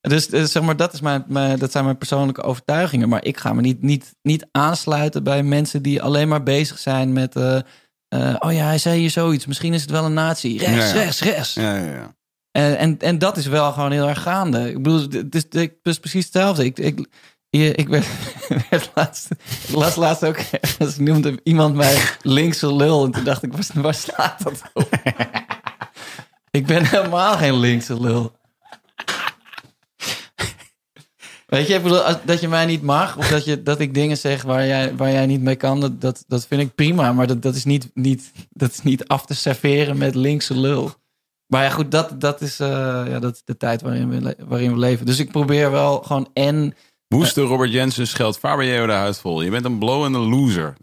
dus 0.00 0.28
zeg 0.28 0.62
maar, 0.62 0.76
dat, 0.76 0.92
is 0.92 1.00
mijn, 1.00 1.24
mijn, 1.28 1.58
dat 1.58 1.72
zijn 1.72 1.84
mijn 1.84 1.98
persoonlijke 1.98 2.42
overtuigingen. 2.42 3.08
Maar 3.08 3.24
ik 3.24 3.38
ga 3.38 3.52
me 3.52 3.60
niet, 3.60 3.82
niet, 3.82 4.14
niet 4.22 4.46
aansluiten 4.52 5.22
bij 5.22 5.42
mensen 5.42 5.82
die 5.82 6.02
alleen 6.02 6.28
maar 6.28 6.42
bezig 6.42 6.78
zijn 6.78 7.12
met... 7.12 7.36
oh 7.36 8.52
ja, 8.52 8.64
hij 8.64 8.78
zei 8.78 8.98
hier 8.98 9.10
zoiets. 9.10 9.46
Misschien 9.46 9.74
is 9.74 9.80
het 9.80 9.90
wel 9.90 10.04
een 10.04 10.14
nazi. 10.14 10.58
Rechts, 10.58 10.74
Ja, 10.74 10.86
ja. 10.86 10.92
rechts, 10.92 11.20
rechts. 11.22 11.54
ja, 11.54 11.76
ja, 11.76 11.92
ja. 11.92 12.14
En, 12.50 12.78
en, 12.78 12.98
en 12.98 13.18
dat 13.18 13.36
is 13.36 13.46
wel 13.46 13.72
gewoon 13.72 13.92
heel 13.92 14.08
erg 14.08 14.22
gaande. 14.22 14.68
Ik 14.68 14.82
bedoel, 14.82 15.00
het 15.00 15.34
is, 15.34 15.44
het 15.48 15.78
is 15.82 15.98
precies 15.98 16.24
hetzelfde. 16.24 16.64
Ik, 16.64 16.78
ik, 16.78 17.06
je- 17.58 17.74
ik 17.74 17.88
werd, 17.88 18.06
werd 18.70 18.90
laatst, 18.94 19.30
ik 19.68 19.74
las 19.74 19.96
laatst 19.96 20.24
ook 20.24 20.36
ergens, 20.36 20.98
noemde 20.98 21.40
iemand 21.42 21.74
mij 21.74 22.02
linkse 22.22 22.74
lul. 22.74 23.04
En 23.04 23.10
toen 23.10 23.24
dacht 23.24 23.42
ik, 23.42 23.52
waar, 23.74 23.94
slaat 23.94 24.42
dat 24.42 24.62
op? 24.72 24.88
ik 26.58 26.66
ben 26.66 26.84
helemaal 26.86 27.36
geen 27.36 27.58
linkse 27.58 28.00
lul. 28.00 28.32
Weet 31.46 31.66
je, 31.66 31.80
bedoel, 31.80 32.00
als- 32.00 32.16
dat 32.24 32.40
je 32.40 32.48
mij 32.48 32.66
niet 32.66 32.82
mag, 32.82 33.16
of 33.16 33.28
dat, 33.28 33.44
je, 33.44 33.62
dat 33.62 33.80
ik 33.80 33.94
dingen 33.94 34.16
zeg 34.16 34.42
waar 34.42 34.66
jij, 34.66 34.96
waar 34.96 35.10
jij 35.12 35.26
niet 35.26 35.40
mee 35.40 35.56
kan, 35.56 35.80
dat, 35.80 36.00
dat, 36.00 36.24
dat 36.26 36.46
vind 36.46 36.60
ik 36.60 36.74
prima. 36.74 37.12
Maar 37.12 37.26
dat, 37.26 37.42
dat, 37.42 37.54
is 37.54 37.64
niet, 37.64 37.90
niet, 37.94 38.32
dat 38.50 38.70
is 38.70 38.82
niet 38.82 39.06
af 39.08 39.26
te 39.26 39.34
serveren 39.34 39.98
met 39.98 40.14
linkse 40.14 40.58
lul. 40.58 40.92
Maar 41.46 41.62
ja, 41.64 41.70
goed, 41.70 41.90
dat, 41.90 42.20
dat, 42.20 42.40
is, 42.40 42.60
eh, 42.60 42.68
ja, 43.08 43.18
dat 43.18 43.34
is 43.34 43.42
de 43.44 43.56
tijd 43.56 43.82
waarin 43.82 44.08
we, 44.08 44.36
waarin 44.46 44.72
we 44.72 44.78
leven. 44.78 45.06
Dus 45.06 45.18
ik 45.18 45.30
probeer 45.30 45.70
wel 45.70 46.02
gewoon 46.02 46.28
en... 46.32 46.74
Woeste 47.14 47.40
Robert 47.42 47.72
Jensen 47.72 48.06
scheldt 48.06 48.38
Fabio 48.38 48.86
de 48.86 48.92
huid 48.92 49.18
vol. 49.18 49.42
Je 49.42 49.50
bent 49.50 49.64
een 49.64 49.78
blowende 49.78 50.18
loser. 50.18 50.74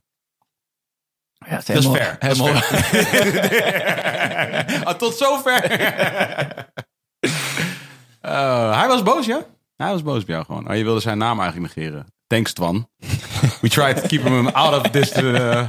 Ja, 1.50 1.56
het 1.56 1.68
Dat 1.68 1.78
is 1.78 1.86
fair. 1.88 2.18
Dat 2.20 2.32
is 2.32 2.38
helemaal- 2.38 2.62
Ah, 4.84 4.94
tot 4.98 5.16
zover. 5.16 5.62
Eh, 8.22 8.78
hij 8.80 8.88
was 8.88 9.04
boos, 9.04 9.26
ja? 9.26 9.46
Hij 9.76 9.92
was 9.92 10.04
boos 10.04 10.26
bij 10.26 10.34
jou 10.36 10.46
gewoon. 10.48 10.70
Oh, 10.70 10.76
je 10.76 10.84
wilde 10.84 11.00
zijn 11.00 11.18
naam 11.18 11.40
eigenlijk 11.40 11.76
negeren. 11.76 12.06
Thanks, 12.28 12.54
Twan. 12.54 12.90
We 13.62 13.70
tried 13.70 13.96
to 14.02 14.08
keep 14.08 14.24
him 14.24 14.48
out 14.48 14.80
of 14.86 14.90
this 14.92 15.12
eh, 15.12 15.68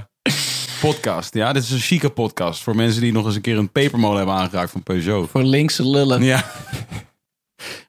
podcast. 0.80 1.34
Ja, 1.34 1.52
dit 1.52 1.62
is 1.62 1.70
een 1.70 1.78
chique 1.78 2.10
podcast. 2.10 2.62
Voor 2.62 2.76
mensen 2.76 3.00
die 3.00 3.12
nog 3.12 3.26
eens 3.26 3.34
een 3.34 3.40
keer 3.40 3.58
een 3.58 3.72
pepermolen 3.72 4.16
hebben 4.16 4.34
aangeraakt 4.34 4.70
van 4.70 4.82
Peugeot. 4.82 5.30
Voor 5.30 5.42
linkse 5.42 5.88
lullen. 5.88 6.22
Ja. 6.22 6.44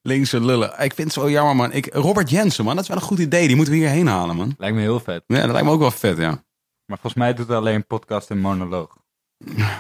Linkse 0.02 0.42
lullen. 0.42 0.70
Ik 0.70 0.94
vind 0.94 0.98
het 0.98 1.14
zo 1.14 1.30
jammer, 1.30 1.56
man. 1.56 1.72
Ik, 1.72 1.94
Robert 1.94 2.30
Jensen, 2.30 2.66
man. 2.66 2.76
Dat 2.76 2.84
is 2.84 2.90
wel 2.90 2.98
een 2.98 3.04
goed 3.04 3.20
idee. 3.20 3.48
Die 3.48 3.56
moeten 3.56 3.74
we 3.74 3.80
hierheen 3.80 4.08
halen, 4.08 4.36
man. 4.36 4.56
Lijkt 4.58 4.76
me 4.76 4.82
heel 4.82 5.00
vet. 5.00 5.24
Ja, 5.28 5.42
dat 5.42 5.52
lijkt 5.52 5.68
me 5.68 5.74
ook 5.74 5.80
wel 5.80 5.92
vet, 5.92 6.18
ja. 6.18 6.44
Maar 6.86 6.98
volgens 6.98 7.14
mij 7.14 7.34
doet 7.34 7.48
hij 7.48 7.58
alleen 7.58 7.88
podcast 7.88 8.30
en 8.30 8.40
monoloog. 8.40 8.98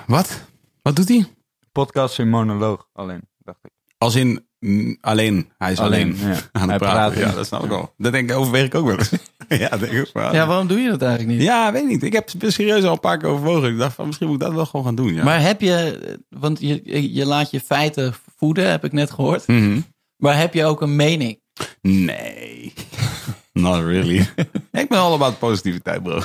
Wat? 0.07 0.41
Wat 0.81 0.95
doet 0.95 1.07
hij? 1.07 1.25
Podcast 1.71 2.19
en 2.19 2.29
monoloog 2.29 2.87
alleen, 2.93 3.29
dacht 3.37 3.59
ik. 3.61 3.71
Als 3.97 4.15
in 4.15 4.47
mm, 4.59 4.97
alleen. 5.01 5.51
Hij 5.57 5.71
is 5.71 5.79
alleen, 5.79 6.15
Alleen, 6.19 6.29
ja. 6.33 6.39
aan 6.51 6.69
het 6.69 6.77
praten. 6.77 7.17
praat 7.17 7.29
Ja, 7.29 7.35
dat 7.35 7.45
snap 7.45 7.63
ik 7.63 7.69
wel. 7.69 7.93
Dat 7.97 8.11
denk 8.11 8.29
ik, 8.29 8.37
overweeg 8.37 8.65
ik 8.65 8.75
ook 8.75 8.85
wel 8.85 8.97
eens. 8.97 9.11
ja, 9.59 9.77
denk 9.77 9.91
ik 9.91 10.09
wel. 10.13 10.34
Ja, 10.34 10.47
waarom 10.47 10.67
doe 10.67 10.80
je 10.80 10.89
dat 10.89 11.01
eigenlijk 11.01 11.38
niet? 11.38 11.47
Ja, 11.47 11.71
weet 11.71 11.81
ik 11.81 11.88
niet. 11.88 12.03
Ik 12.03 12.13
heb 12.13 12.30
serieus 12.38 12.84
al 12.84 12.91
een 12.91 12.99
paar 12.99 13.17
keer 13.17 13.30
overwogen. 13.30 13.71
Ik 13.71 13.77
dacht 13.77 13.95
van 13.95 14.05
misschien 14.05 14.27
moet 14.27 14.35
ik 14.35 14.41
dat 14.41 14.53
wel 14.53 14.65
gewoon 14.65 14.85
gaan 14.85 14.95
doen. 14.95 15.13
Ja. 15.13 15.23
Maar 15.23 15.41
heb 15.41 15.61
je, 15.61 16.19
want 16.30 16.59
je, 16.59 17.13
je 17.13 17.25
laat 17.25 17.51
je 17.51 17.59
feiten 17.59 18.13
voeden, 18.38 18.69
heb 18.69 18.84
ik 18.84 18.91
net 18.91 19.11
gehoord. 19.11 19.47
Mhm. 19.47 19.80
Maar 20.17 20.38
heb 20.38 20.53
je 20.53 20.65
ook 20.65 20.81
een 20.81 20.95
mening? 20.95 21.41
Nee. 21.81 22.73
Not 23.53 23.84
really. 23.84 24.19
ik 24.71 24.89
ben 24.89 24.99
all 24.99 25.13
about 25.13 25.39
positiviteit, 25.39 26.03
bro. 26.03 26.21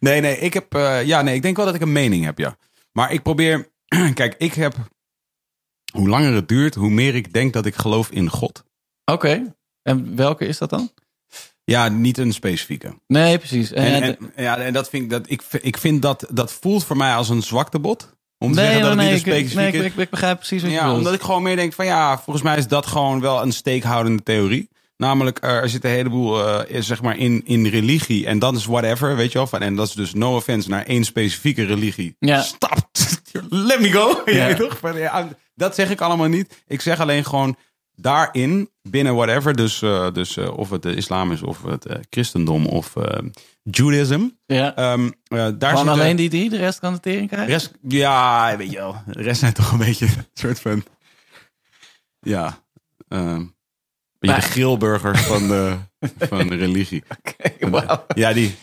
nee, 0.00 0.20
nee. 0.20 0.38
Ik 0.38 0.54
heb... 0.54 0.74
eh, 0.74 1.04
ja, 1.04 1.22
nee. 1.22 1.34
Ik 1.34 1.42
denk 1.42 1.56
wel 1.56 1.66
dat 1.66 1.74
ik 1.74 1.80
een 1.80 1.92
mening 1.92 2.24
heb, 2.24 2.38
ja. 2.38 2.56
Maar 2.92 3.12
ik 3.12 3.22
probeer... 3.22 3.68
Kijk, 4.14 4.34
ik 4.38 4.54
heb... 4.54 4.74
Hoe 5.92 6.08
langer 6.08 6.34
het 6.34 6.48
duurt, 6.48 6.74
hoe 6.74 6.90
meer 6.90 7.14
ik 7.14 7.32
denk 7.32 7.52
dat 7.52 7.66
ik 7.66 7.74
geloof 7.74 8.10
in 8.10 8.30
God. 8.30 8.64
Oké. 9.04 9.54
En 9.82 10.16
welke 10.16 10.46
is 10.46 10.58
dat 10.58 10.70
dan? 10.70 10.90
Ja, 11.70 11.88
niet 11.88 12.18
een 12.18 12.32
specifieke. 12.32 12.94
Nee, 13.06 13.38
precies. 13.38 13.72
En, 13.72 14.02
En- 14.02 14.02
en, 14.02 14.32
ja, 14.44 14.56
en 14.58 14.72
dat 14.72 14.88
vind 14.88 15.02
ik, 15.02 15.10
dat, 15.10 15.22
ik, 15.26 15.42
ik 15.60 15.78
vind 15.78 16.02
dat, 16.02 16.26
dat 16.30 16.52
voelt 16.52 16.84
voor 16.84 16.96
mij 16.96 17.14
als 17.14 17.28
een 17.28 17.42
zwaktebod. 17.42 18.16
Om 18.38 18.52
te 18.52 18.58
nee, 18.60 18.64
zeggen 18.64 18.82
dat 18.82 18.90
het 18.96 19.00
niet 19.00 19.12
een 19.12 19.18
specifieke 19.18 19.76
nee 19.76 19.84
ik, 19.84 19.92
ik, 19.92 19.96
ik 19.96 20.10
begrijp 20.10 20.36
precies 20.36 20.62
wat 20.62 20.70
je 20.70 20.76
Ja, 20.76 20.82
bedoelt. 20.82 20.98
omdat 20.98 21.14
ik 21.14 21.22
gewoon 21.22 21.42
meer 21.42 21.56
denk 21.56 21.72
van 21.72 21.84
ja, 21.84 22.18
volgens 22.18 22.44
mij 22.44 22.56
is 22.56 22.66
dat 22.66 22.86
gewoon 22.86 23.20
wel 23.20 23.42
een 23.42 23.52
steekhoudende 23.52 24.22
theorie. 24.22 24.68
Namelijk, 24.96 25.38
eh, 25.38 25.50
er 25.50 25.68
zit 25.68 25.84
een 25.84 25.90
heleboel 25.90 26.48
eh, 26.48 26.80
zeg 26.82 27.02
maar 27.02 27.16
in, 27.18 27.42
in 27.44 27.66
religie 27.66 28.26
en 28.26 28.38
dat 28.38 28.56
is 28.56 28.64
whatever, 28.64 29.16
weet 29.16 29.32
je 29.32 29.38
wel. 29.38 29.46
Van, 29.46 29.60
en 29.60 29.76
dat 29.76 29.88
is 29.88 29.94
dus 29.94 30.14
no 30.14 30.34
offense 30.36 30.68
naar 30.68 30.84
één 30.84 31.04
specifieke 31.04 31.64
religie. 31.64 32.16
Ja. 32.18 32.40
Stop, 32.42 32.88
let 33.48 33.80
me 33.80 33.90
go. 33.90 34.22
Ja. 34.32 34.54
Toch? 34.54 34.80
Dat 35.54 35.74
zeg 35.74 35.90
ik 35.90 36.00
allemaal 36.00 36.28
niet. 36.28 36.62
Ik 36.66 36.80
zeg 36.80 37.00
alleen 37.00 37.24
gewoon 37.24 37.56
daarin, 38.00 38.70
binnen 38.82 39.14
whatever, 39.14 39.56
dus, 39.56 39.82
eh, 39.82 40.12
dus 40.12 40.36
eh, 40.36 40.56
of 40.58 40.70
het 40.70 40.82
de 40.82 40.94
islam 40.94 41.32
is 41.32 41.42
of 41.42 41.62
het 41.62 41.86
eh, 41.86 41.96
christendom 42.10 42.66
of 42.66 42.96
eh 42.96 43.18
Judaism. 43.62 44.26
ja. 44.46 44.76
Ehm, 44.76 45.10
eh, 45.24 45.48
daar 45.58 45.76
zitten- 45.76 45.88
alleen 45.88 46.16
die 46.16 46.28
die, 46.28 46.50
de 46.50 46.56
rest 46.56 46.78
kan 46.80 46.92
de 46.92 47.00
tering 47.00 47.28
krijgen? 47.28 47.48
rest, 47.52 47.72
ja, 47.88 48.56
weet 48.56 48.70
je 48.70 48.76
wel. 48.76 48.96
De 49.06 49.22
rest 49.22 49.40
zijn 49.40 49.52
toch 49.52 49.72
een 49.72 49.78
beetje 49.78 50.06
een 50.06 50.26
soort 50.34 50.60
van. 50.60 50.84
Ja. 52.20 52.64
ehm 53.08 53.44
beetje 54.18 54.36
Maar- 54.36 54.40
de 54.40 54.52
grillburgers 54.52 55.20
van 55.20 55.48
de, 55.48 55.76
van 56.28 56.46
de 56.48 56.54
religie. 56.56 57.02
Ja, 58.14 58.32
die 58.32 58.54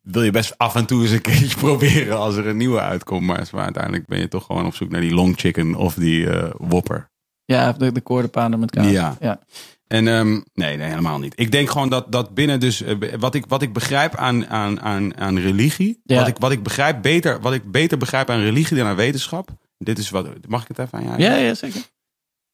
wil 0.00 0.22
je 0.22 0.30
best 0.30 0.58
af 0.58 0.74
en 0.74 0.86
toe 0.86 1.02
eens 1.02 1.10
een 1.10 1.20
keertje 1.20 1.56
proberen 1.66 2.16
als 2.18 2.36
er 2.36 2.46
een 2.46 2.56
nieuwe 2.56 2.80
uitkomt. 2.80 3.26
Maar, 3.26 3.48
maar 3.52 3.64
uiteindelijk 3.64 4.06
ben 4.06 4.18
je 4.18 4.28
toch 4.28 4.44
gewoon 4.44 4.66
op 4.66 4.74
zoek 4.74 4.90
naar 4.90 5.00
die 5.00 5.14
long 5.14 5.38
chicken 5.38 5.74
of 5.74 5.94
die 5.94 6.30
eh 6.30 6.50
whopper. 6.58 7.10
Ja, 7.54 7.72
de, 7.72 7.92
de 7.92 8.00
koordenpanen 8.00 8.58
met 8.58 8.70
kaas. 8.70 8.90
Ja. 8.90 9.16
ja. 9.20 9.38
En 9.86 10.08
ehm, 10.08 10.30
nee, 10.54 10.76
nee, 10.76 10.88
helemaal 10.88 11.18
niet. 11.18 11.32
Ik 11.36 11.50
denk 11.50 11.70
gewoon 11.70 11.88
dat, 11.88 12.12
dat 12.12 12.34
binnen 12.34 12.60
dus 12.60 12.82
eh, 12.82 12.96
wat 13.18 13.34
ik, 13.34 13.44
wat 13.46 13.62
ik 13.62 13.72
begrijp 13.72 14.14
aan, 14.16 14.46
aan, 14.46 14.80
aan, 14.80 15.16
aan 15.16 15.38
religie, 15.38 16.00
Ja. 16.04 16.18
wat, 16.18 16.28
ik, 16.28 16.36
wat 16.38 16.50
ik 16.50 16.62
begrijp 16.62 17.02
beter, 17.02 17.40
wat 17.40 17.52
ik 17.52 17.70
beter 17.70 17.98
begrijp 17.98 18.30
aan 18.30 18.40
religie 18.40 18.76
dan 18.76 18.86
aan 18.86 18.96
wetenschap. 18.96 19.48
Dit 19.78 19.98
is 19.98 20.10
wat. 20.10 20.28
Mag 20.48 20.62
ik 20.62 20.68
het 20.68 20.78
even 20.78 20.98
aan 20.98 21.04
jou? 21.04 21.20
Ja, 21.22 21.34
ja, 21.34 21.54
zeker. 21.54 21.80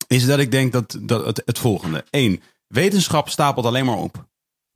Is 0.07 0.27
dat 0.27 0.39
ik 0.39 0.51
denk 0.51 0.73
dat, 0.73 0.99
dat 1.01 1.27
het, 1.27 1.43
het 1.45 1.59
volgende. 1.59 2.05
Eén, 2.11 2.43
wetenschap 2.69 3.29
stapelt 3.29 3.67
alleen 3.67 3.85
maar 3.85 3.99
op. 3.99 4.27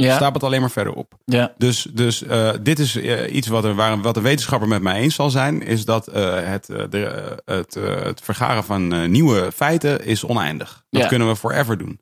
Ja, 0.02 0.16
Stapelt 0.16 0.42
alleen 0.42 0.60
maar 0.60 0.70
verder 0.70 0.92
op. 0.92 1.14
ja, 1.24 1.54
Dus, 1.56 1.82
dus 1.92 2.22
eh, 2.22 2.50
dit 2.62 2.78
is 2.78 2.96
eh, 2.96 3.34
iets 3.34 3.48
wat, 3.48 3.64
er, 3.64 3.74
waar, 3.74 4.00
wat 4.00 4.16
een 4.16 4.22
wetenschapper 4.22 4.68
met 4.68 4.82
mij 4.82 5.00
eens 5.00 5.14
zal 5.14 5.30
zijn. 5.30 5.62
Is 5.62 5.84
dat 5.84 6.06
eh, 6.06 6.34
het, 6.44 6.66
de, 6.66 7.36
het, 7.44 7.74
het 8.04 8.20
vergaren 8.20 8.64
van 8.64 9.10
nieuwe 9.10 9.52
feiten 9.54 10.04
is 10.04 10.24
oneindig. 10.24 10.84
Dat 10.90 11.02
Ja. 11.02 11.08
kunnen 11.08 11.28
we 11.28 11.36
forever 11.36 11.78
doen. 11.78 12.00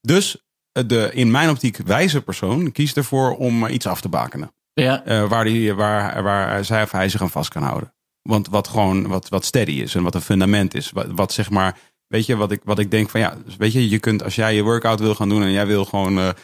Dus 0.00 0.36
de 0.72 1.10
in 1.12 1.30
mijn 1.30 1.50
optiek 1.50 1.76
wijze 1.76 2.22
persoon 2.22 2.72
kiest 2.72 2.96
ervoor 2.96 3.36
om 3.36 3.66
iets 3.66 3.86
af 3.86 4.00
te 4.00 4.08
bakenen. 4.08 4.52
ja, 4.72 5.26
waar, 5.28 5.44
die, 5.44 5.74
waar, 5.74 6.22
waar 6.22 6.64
zij 6.64 6.82
of 6.82 6.90
hij 6.90 7.08
zich 7.08 7.20
aan 7.22 7.30
vast 7.30 7.50
kan 7.50 7.62
houden. 7.62 7.94
Want 8.22 8.48
wat 8.48 8.68
gewoon 8.68 9.06
wat, 9.08 9.28
wat 9.28 9.44
steady 9.44 9.70
is 9.72 9.94
en 9.94 10.02
wat 10.02 10.14
een 10.14 10.20
fundament 10.20 10.74
is. 10.74 10.90
Wat, 10.90 11.06
wat 11.10 11.32
zeg 11.32 11.50
maar, 11.50 11.78
weet 12.06 12.26
je, 12.26 12.36
wat 12.36 12.50
ik, 12.52 12.60
wat 12.64 12.78
ik 12.78 12.90
denk 12.90 13.10
van 13.10 13.20
ja, 13.20 13.36
weet 13.58 13.72
je, 13.72 13.88
je 13.88 13.98
kunt 13.98 14.22
als 14.24 14.34
jij 14.34 14.54
je 14.54 14.62
workout 14.62 15.00
wil 15.00 15.14
gaan 15.14 15.28
doen 15.28 15.42
en 15.42 15.52
jij 15.52 15.66
wil 15.66 15.84
gewoon, 15.84 16.34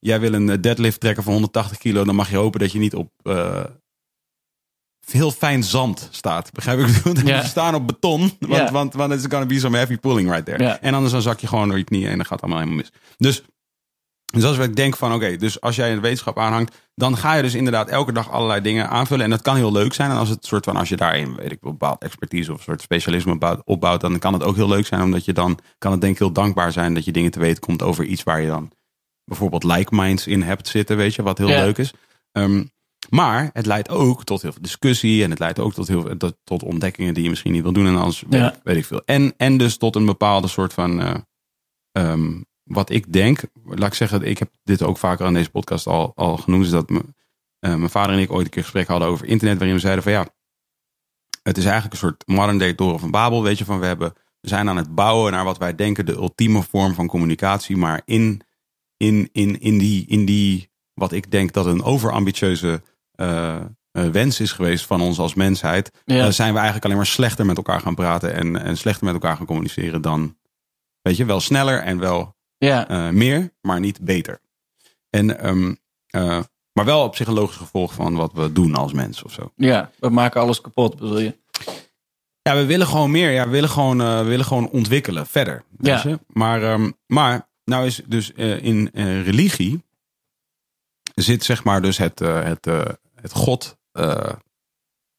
jij 0.00 0.20
wil 0.20 0.32
een 0.32 0.60
deadlift 0.60 1.00
trekken 1.00 1.22
van 1.22 1.32
180 1.32 1.78
kilo, 1.78 2.04
dan 2.04 2.14
mag 2.14 2.30
je 2.30 2.36
hopen 2.36 2.60
dat 2.60 2.72
je 2.72 2.78
niet 2.78 2.94
op 2.94 3.10
eh, 3.22 3.64
heel 5.10 5.30
fijn 5.30 5.62
zand 5.62 6.08
staat. 6.10 6.52
Begrijp 6.52 6.78
ik? 6.78 7.02
bedoel? 7.02 7.26
Ja. 7.26 7.40
Je 7.40 7.46
staan 7.46 7.74
op 7.74 7.86
beton, 7.86 8.20
want, 8.38 8.52
Ja. 8.52 8.72
want, 8.72 8.94
want 8.94 9.12
it's 9.12 9.26
gonna 9.28 9.46
be 9.46 9.58
some 9.58 9.76
heavy 9.76 9.96
pulling 9.96 10.30
right 10.30 10.44
there. 10.44 10.64
En 10.64 10.94
anders 10.94 11.12
dan 11.12 11.22
zak 11.22 11.40
je 11.40 11.46
gewoon 11.46 11.68
door 11.68 11.78
je 11.78 11.84
knieën 11.84 12.08
en 12.08 12.16
dan 12.16 12.26
gaat 12.26 12.40
het 12.40 12.40
allemaal 12.40 12.58
helemaal 12.58 12.82
mis. 12.82 12.92
Dus 13.16 13.42
dus 14.32 14.44
als 14.44 14.58
ik 14.58 14.76
denk 14.76 14.96
van 14.96 15.12
oké, 15.14 15.36
dus 15.36 15.60
als 15.60 15.76
jij 15.76 15.92
een 15.92 16.00
wetenschap 16.00 16.38
aanhangt, 16.38 16.76
dan 16.94 17.16
ga 17.16 17.34
je 17.34 17.42
dus 17.42 17.54
inderdaad 17.54 17.88
elke 17.88 18.12
dag 18.12 18.30
allerlei 18.30 18.60
dingen 18.60 18.88
aanvullen. 18.88 19.24
En 19.24 19.30
dat 19.30 19.42
kan 19.42 19.56
heel 19.56 19.72
leuk 19.72 19.92
zijn. 19.92 20.10
En 20.10 20.16
als 20.16 20.28
het 20.28 20.46
soort 20.46 20.64
van, 20.64 20.76
als 20.76 20.88
je 20.88 20.96
daarin, 20.96 21.34
weet 21.34 21.52
ik, 21.52 21.60
bepaald 21.60 22.02
expertise 22.02 22.52
of 22.52 22.58
een 22.58 22.64
soort 22.64 22.82
specialisme 22.82 23.32
opbouwt, 23.32 23.62
opbouwt, 23.64 24.00
dan 24.00 24.18
kan 24.18 24.32
het 24.32 24.42
ook 24.42 24.56
heel 24.56 24.68
leuk 24.68 24.86
zijn. 24.86 25.02
Omdat 25.02 25.24
je 25.24 25.32
dan, 25.32 25.58
kan 25.78 25.92
het 25.92 26.00
denk 26.00 26.12
ik 26.12 26.18
heel 26.18 26.32
dankbaar 26.32 26.72
zijn 26.72 26.94
dat 26.94 27.04
je 27.04 27.12
dingen 27.12 27.30
te 27.30 27.38
weten 27.40 27.60
komt 27.62 27.82
over 27.82 28.04
iets 28.04 28.22
waar 28.22 28.40
je 28.40 28.46
dan 28.46 28.70
bijvoorbeeld 29.30 29.64
like 29.64 29.94
minds 29.94 30.26
in 30.26 30.42
hebt 30.42 30.68
zitten, 30.68 30.96
weet 30.96 31.14
je, 31.14 31.22
wat 31.22 31.38
heel 31.38 31.48
Ja. 31.48 31.60
leuk 31.64 31.78
is. 31.78 31.92
Ehm, 32.32 32.64
maar 33.10 33.50
het 33.52 33.66
leidt 33.66 33.88
ook 33.88 34.24
tot 34.24 34.42
heel 34.42 34.52
veel 34.52 34.62
discussie 34.62 35.24
en 35.24 35.30
het 35.30 35.38
leidt 35.38 35.58
ook 35.58 35.72
tot, 35.74 35.88
heel, 35.88 36.02
veel- 36.02 36.16
tot, 36.16 36.36
tot 36.44 36.62
ontdekkingen 36.62 37.14
die 37.14 37.22
je 37.22 37.28
misschien 37.28 37.52
niet 37.52 37.62
wil 37.62 37.72
doen 37.72 37.86
en 37.86 38.12
Ja. 38.30 38.52
ik- 38.52 38.60
weet 38.62 38.76
ik 38.76 38.84
veel. 38.84 39.02
En, 39.04 39.34
en 39.36 39.56
dus 39.56 39.76
tot 39.76 39.96
een 39.96 40.06
bepaalde 40.06 40.48
soort 40.48 40.72
van, 40.72 41.00
eh, 41.00 41.14
ehm, 41.92 42.40
wat 42.64 42.90
ik 42.90 43.12
denk, 43.12 43.42
laat 43.64 43.88
ik 43.88 43.94
zeggen, 43.94 44.22
ik 44.22 44.38
heb 44.38 44.50
dit 44.62 44.82
ook 44.82 44.98
vaker 44.98 45.26
aan 45.26 45.34
deze 45.34 45.50
podcast 45.50 45.86
al, 45.86 46.12
al 46.14 46.36
genoemd, 46.36 46.64
is 46.64 46.70
dat 46.70 46.88
me- 46.90 47.04
eh, 47.58 47.74
mijn 47.74 47.90
vader 47.90 48.14
en 48.14 48.20
ik 48.20 48.32
ooit 48.32 48.44
een 48.44 48.50
keer 48.50 48.62
gesprek 48.62 48.86
hadden 48.88 49.08
over 49.08 49.26
internet, 49.26 49.56
waarin 49.58 49.74
we 49.76 49.82
zeiden 49.82 50.02
van 50.02 50.12
ja, 50.12 50.26
het 51.42 51.56
is 51.58 51.64
eigenlijk 51.64 51.92
een 51.92 51.98
soort 52.00 52.22
modern 52.26 52.58
day 52.58 52.74
toren 52.74 52.98
van 53.00 53.10
Babel, 53.10 53.42
weet 53.42 53.58
je, 53.58 53.64
van 53.64 53.80
we 53.80 53.86
hebben, 53.86 54.12
we 54.40 54.48
zijn 54.48 54.68
aan 54.68 54.76
het 54.76 54.94
bouwen 54.94 55.32
naar 55.32 55.44
wat 55.44 55.58
wij 55.58 55.74
denken 55.74 56.06
de 56.06 56.12
ultieme 56.12 56.62
vorm 56.62 56.94
van 56.94 57.06
communicatie, 57.06 57.76
maar 57.76 58.02
in, 58.04 58.40
in, 59.00 59.28
in, 59.32 59.60
in, 59.60 59.78
die, 59.78 60.04
in 60.08 60.24
die, 60.24 60.70
wat 60.94 61.12
ik 61.12 61.30
denk 61.30 61.52
dat 61.52 61.66
een 61.66 61.82
overambitieuze 61.82 62.82
eh, 63.14 63.56
eh, 63.56 64.06
wens 64.08 64.40
is 64.40 64.52
geweest 64.52 64.86
van 64.86 65.00
ons 65.00 65.18
als 65.18 65.34
mensheid, 65.34 65.90
ja. 66.04 66.26
eh, 66.26 66.30
zijn 66.32 66.48
we 66.50 66.54
eigenlijk 66.56 66.84
alleen 66.84 66.96
maar 66.96 67.06
slechter 67.06 67.46
met 67.46 67.56
elkaar 67.56 67.80
gaan 67.80 67.94
praten 67.94 68.34
en, 68.34 68.62
en 68.62 68.76
slechter 68.76 69.04
met 69.04 69.14
elkaar 69.14 69.36
gaan 69.36 69.46
communiceren 69.46 70.02
dan, 70.02 70.36
weet 71.02 71.16
je, 71.16 71.24
wel 71.24 71.40
sneller 71.40 71.78
en 71.82 71.98
wel 71.98 72.36
ja. 72.56 73.10
meer, 73.12 73.52
maar 73.60 73.80
niet 73.80 74.00
beter. 74.00 74.40
En, 75.10 75.38
ehm, 75.38 75.74
eh, 76.06 76.40
maar 76.72 76.84
wel 76.84 77.04
op 77.04 77.16
zich 77.16 77.26
een 77.26 77.34
logisch 77.34 77.56
gevolg 77.56 77.94
van 77.94 78.14
wat 78.14 78.32
we 78.32 78.52
doen 78.52 78.74
als 78.74 78.92
mens 78.92 79.22
of 79.22 79.32
zo. 79.32 79.52
ja, 79.56 79.90
we 79.98 80.08
maken 80.08 80.40
alles 80.40 80.60
kapot, 80.60 80.96
bedoel 80.98 81.18
je? 81.18 81.38
Ja, 82.42 82.54
we 82.54 82.64
willen 82.66 82.86
gewoon 82.86 83.10
meer. 83.10 83.30
Ja, 83.30 83.44
we 83.44 83.50
willen 83.50 83.68
gewoon, 83.68 83.98
we 83.98 84.22
willen 84.24 84.44
gewoon 84.44 84.68
ontwikkelen 84.68 85.26
verder. 85.26 85.64
weet 85.76 86.02
Ja. 86.02 86.08
je? 86.10 86.18
Maar, 86.26 86.62
ehm, 86.62 86.90
maar 87.06 87.48
nou 87.70 87.86
is 87.86 88.00
dus 88.06 88.32
eh, 88.34 88.62
in 88.62 88.90
eh, 88.92 89.24
religie 89.24 89.84
zit 91.14 91.44
zeg 91.44 91.64
maar 91.64 91.82
dus 91.82 91.98
het, 91.98 92.20
eh, 92.20 92.42
het, 92.42 92.64
het 93.14 93.32
God 93.32 93.78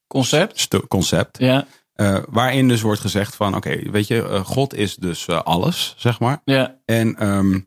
Concept? 0.07 0.87
concept. 0.87 1.37
Ja, 1.37 1.65
waarin 2.29 2.67
dus 2.67 2.81
wordt 2.81 3.01
gezegd 3.01 3.35
van 3.35 3.55
oké, 3.55 3.91
weet 3.91 4.07
je, 4.07 4.41
God 4.45 4.73
is 4.73 4.95
dus 4.95 5.29
alles, 5.29 5.93
zeg 5.97 6.19
maar. 6.19 6.41
ja, 6.45 6.79
En, 6.85 7.15
ehm, 7.17 7.59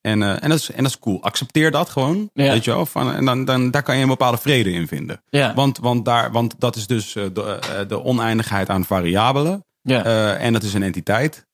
en, 0.00 0.22
en, 0.40 0.48
dat 0.48 0.58
is, 0.58 0.70
en 0.70 0.82
dat 0.82 0.92
is 0.92 0.98
cool. 0.98 1.22
Accepteer 1.22 1.70
dat 1.70 1.88
gewoon. 1.88 2.30
Ja. 2.32 2.52
Weet 2.52 2.64
je 2.64 2.70
wel? 2.70 2.86
Van, 2.86 3.12
en 3.12 3.24
dan, 3.24 3.44
dan, 3.44 3.70
daar 3.70 3.82
kan 3.82 3.96
je 3.96 4.02
een 4.02 4.08
bepaalde 4.08 4.38
vrede 4.38 4.70
in 4.70 4.88
vinden. 4.88 5.22
ja, 5.28 5.54
Want, 5.54 5.78
want, 5.78 6.04
daar, 6.04 6.32
want 6.32 6.54
dat 6.58 6.76
is 6.76 6.86
dus 6.86 7.12
de, 7.12 7.84
de 7.88 8.02
oneindigheid 8.02 8.68
aan 8.68 8.84
variabelen. 8.84 9.64
ja, 9.82 10.34
en 10.34 10.52
dat 10.52 10.62
is 10.62 10.74
een 10.74 10.82
entiteit. 10.82 11.46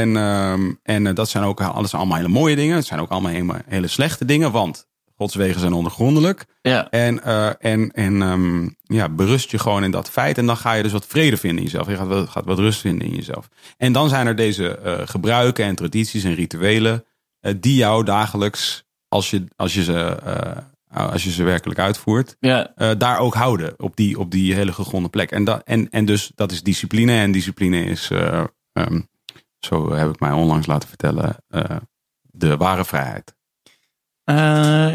En, 0.00 0.16
ehm, 0.16 0.70
en 0.82 1.06
eh, 1.06 1.14
dat 1.14 1.28
zijn 1.28 1.44
ook 1.44 1.60
alles 1.60 1.94
allemaal 1.94 2.16
hele 2.16 2.28
mooie 2.28 2.56
dingen. 2.56 2.76
Het 2.76 2.86
zijn 2.86 3.00
ook 3.00 3.10
allemaal 3.10 3.32
hele, 3.32 3.62
hele 3.66 3.86
slechte 3.86 4.24
dingen. 4.24 4.52
Want 4.52 4.86
Gods 5.16 5.34
wegen 5.34 5.60
zijn 5.60 5.72
ondergrondelijk. 5.72 6.44
ja, 6.62 6.90
En, 6.90 7.22
eh, 7.24 7.48
en, 7.58 7.90
en 7.90 8.22
ehm, 8.22 8.68
ja, 8.82 9.08
berust 9.08 9.50
je 9.50 9.58
gewoon 9.58 9.84
in 9.84 9.90
dat 9.90 10.10
feit. 10.10 10.38
En 10.38 10.46
dan 10.46 10.56
ga 10.56 10.72
je 10.72 10.82
dus 10.82 10.92
wat 10.92 11.06
vrede 11.06 11.36
vinden 11.36 11.58
in 11.58 11.64
jezelf. 11.64 11.88
Je 11.88 11.96
gaat, 11.96 12.06
wat- 12.06 12.28
gaat 12.28 12.44
wat 12.44 12.58
rust 12.58 12.80
vinden 12.80 13.08
in 13.08 13.14
jezelf. 13.14 13.48
En 13.76 13.92
dan 13.92 14.08
zijn 14.08 14.26
er 14.26 14.36
deze 14.36 14.76
eh, 14.78 14.98
gebruiken 15.04 15.64
en 15.64 15.74
tradities 15.74 16.24
en 16.24 16.34
rituelen. 16.34 17.04
eh, 17.40 17.54
die 17.60 17.74
jou 17.76 18.04
dagelijks, 18.04 18.84
als 19.08 19.30
je, 19.30 19.44
als 19.56 19.74
je, 19.74 19.82
ze, 19.84 19.98
eh, 20.04 20.62
als 21.12 21.24
je 21.24 21.30
ze 21.30 21.42
werkelijk 21.42 21.80
uitvoert. 21.80 22.36
ja, 22.40 22.72
eh, 22.76 22.90
daar 22.98 23.18
ook 23.18 23.34
houden. 23.34 23.74
Op 23.76 23.96
die, 23.96 24.18
op 24.18 24.30
die 24.30 24.54
hele 24.54 24.72
gegronde 24.72 25.08
plek. 25.08 25.30
En, 25.30 25.44
dat, 25.44 25.62
en, 25.64 25.90
en 25.90 26.04
dus 26.04 26.32
dat 26.34 26.52
is 26.52 26.62
discipline. 26.62 27.12
En 27.20 27.32
discipline 27.32 27.84
is, 27.84 28.08
eh, 28.10 28.44
ehm, 28.72 29.00
zo 29.66 29.92
heb 29.92 30.08
ik 30.08 30.20
mij 30.20 30.32
onlangs 30.32 30.66
laten 30.66 30.88
vertellen, 30.88 31.36
eh, 31.48 31.76
de 32.22 32.56
ware 32.56 32.84
vrijheid. 32.84 33.34
Eh, 34.24 34.36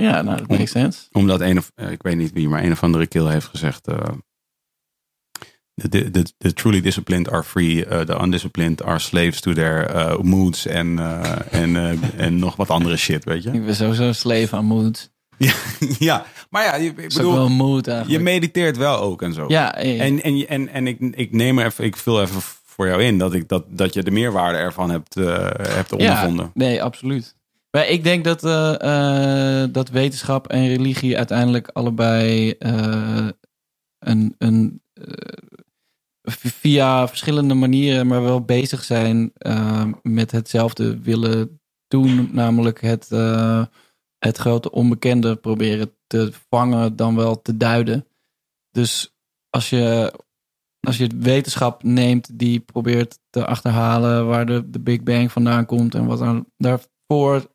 ja, 0.02 0.22
nou, 0.22 0.38
dat 0.38 0.48
makes 0.48 0.72
sense. 0.72 1.08
Omdat 1.12 1.42
een 1.42 1.58
of, 1.58 1.72
eh, 1.76 1.92
ik 1.92 2.02
weet 2.02 2.16
niet 2.16 2.32
wie, 2.32 2.50
maar 2.50 2.64
een 2.64 2.72
of 2.72 2.84
andere 2.84 3.08
kill 3.08 3.26
heeft 3.26 3.48
gezegd. 3.48 3.84
the, 5.90 6.12
the, 6.12 6.26
the 6.38 6.54
truly 6.54 6.82
disciplined 6.82 7.32
are 7.32 7.44
free. 7.44 7.86
the 7.86 8.18
undisciplined 8.22 8.84
are 8.84 9.00
slaves 9.00 9.40
to 9.40 9.54
their 9.54 9.86
eh, 9.86 10.20
moods 10.20 10.66
en, 10.66 11.00
en, 11.52 12.00
en 12.18 12.40
nog 12.40 12.56
wat 12.56 12.70
andere 12.70 12.98
shit, 12.98 13.24
weet 13.24 13.44
je? 13.44 13.52
Ik 13.52 13.66
ben 13.66 13.76
sowieso 13.76 14.12
slave 14.12 14.56
aan 14.56 14.66
mood. 14.66 15.12
Ja, 15.38 15.54
ja. 16.00 16.26
maar 16.50 16.64
ja, 16.64 16.76
je, 16.76 16.90
ik 16.90 16.96
bedoel, 16.96 17.50
mood 17.50 17.86
je 18.08 18.20
mediteert 18.20 18.78
wel 18.78 19.00
ook 19.00 19.22
en 19.22 19.34
zo. 19.34 19.46
ja, 19.48 19.76
eh, 19.76 20.02
En, 20.02 20.22
en, 20.22 20.48
en, 20.48 20.70
en 20.70 20.88
ik, 20.88 21.00
ik 21.00 21.32
neem 21.32 21.60
er 21.60 21.66
even, 21.66 21.86
ik 21.86 21.98
vul 21.98 22.22
even 22.22 22.42
voor 22.78 22.88
jou 22.88 23.04
in 23.04 23.18
dat, 23.18 23.34
ik, 23.34 23.50
dat, 23.50 23.66
dat 23.70 23.94
je 23.94 24.04
de 24.04 24.12
meerwaarde 24.12 24.58
ervan 24.58 24.90
hebt, 24.90 25.16
eh, 25.16 25.50
hebt 25.54 25.92
ondervonden. 25.92 26.46
Ja, 26.46 26.52
nee, 26.54 26.84
absoluut. 26.84 27.36
Maar 27.72 27.88
ik 27.88 28.04
denk 28.04 28.24
dat, 28.24 28.44
eh, 28.44 29.64
eh, 29.64 29.70
dat 29.72 29.90
wetenschap 29.90 30.48
en 30.48 30.68
religie 30.68 31.18
uiteindelijk 31.18 31.68
allebei 31.68 32.56
een, 34.00 34.36
een, 34.38 34.82
via 36.62 37.08
verschillende 37.08 37.54
manieren, 37.54 38.08
maar 38.08 38.24
wel 38.24 38.42
bezig 38.42 38.84
zijn 38.84 39.32
met 40.02 40.32
hetzelfde 40.32 41.00
willen 41.00 41.60
doen. 41.88 42.30
Namelijk 42.32 42.82
het, 42.82 43.10
het 44.18 44.38
grote 44.38 44.72
onbekende 44.72 45.36
proberen 45.36 45.94
te 46.08 46.32
vangen, 46.50 46.96
dan 46.96 47.16
wel 47.16 47.42
te 47.42 47.58
duiden. 47.58 48.08
Dus 48.72 49.16
als 49.50 49.70
je, 49.70 50.14
als 50.88 50.98
je 50.98 51.10
wetenschap 51.20 51.84
neemt 51.84 52.40
die 52.40 52.60
probeert 52.60 53.20
te 53.30 53.46
achterhalen 53.46 54.28
waar 54.28 54.46
de, 54.46 54.70
de 54.70 54.80
Big 54.80 55.04
Bang 55.04 55.32
vandaan 55.32 55.66
komt 55.66 55.96
en 55.96 56.06
wat 56.06 56.22
er 56.22 56.44
daarvoor 56.58 57.52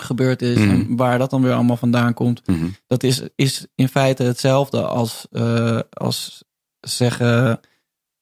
gebeurd 0.00 0.42
is 0.42 0.58
Mhm. 0.58 0.68
en 0.70 0.96
waar 0.96 1.18
dat 1.18 1.30
dan 1.30 1.42
weer 1.42 1.52
allemaal 1.52 1.76
vandaan 1.76 2.14
komt, 2.14 2.46
Mhm. 2.46 2.66
dat 2.86 3.02
is, 3.02 3.22
is 3.34 3.66
in 3.74 3.88
feite 3.88 4.22
hetzelfde 4.22 4.82
als, 4.86 5.26
eh, 5.30 5.80
als 5.90 6.44
zeggen. 6.80 7.60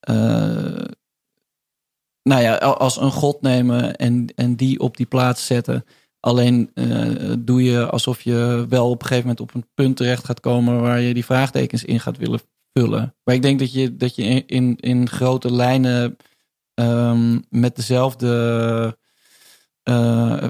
eh, 0.01 0.85
nou 2.23 2.43
ja, 2.43 2.57
als 2.57 2.97
een 3.01 3.11
god 3.11 3.41
nemen 3.41 3.97
en, 3.97 4.27
en 4.35 4.57
die 4.57 4.81
op 4.81 4.97
die 4.97 5.07
plaats 5.07 5.47
zetten. 5.47 5.85
Alleen 6.21 6.71
eh, 6.75 7.33
doe 7.39 7.63
je 7.63 7.87
alsof 7.91 8.21
je 8.23 8.67
wel 8.69 8.91
op 8.91 9.01
een 9.01 9.07
gegeven 9.07 9.29
moment 9.29 9.41
op 9.41 9.55
een 9.55 9.69
punt 9.75 9.97
terecht 9.97 10.25
gaat 10.25 10.41
komen 10.41 10.81
waar 10.81 11.01
je 11.01 11.15
die 11.15 11.25
vraagtekens 11.25 11.85
in 11.85 12.01
gaat 12.01 12.17
willen 12.17 12.41
vullen. 12.79 13.17
Maar 13.25 13.35
ik 13.35 13.43
denk 13.43 13.59
dat 13.59 13.73
je, 13.73 13.97
dat 13.97 14.15
je 14.15 14.23
in, 14.23 14.47
in, 14.47 14.77
in 14.77 15.09
grote 15.09 15.53
lijnen 15.53 16.17
ehm, 16.75 17.39
met 17.49 17.77
dezelfde. 17.77 18.99
eh, 19.83 20.47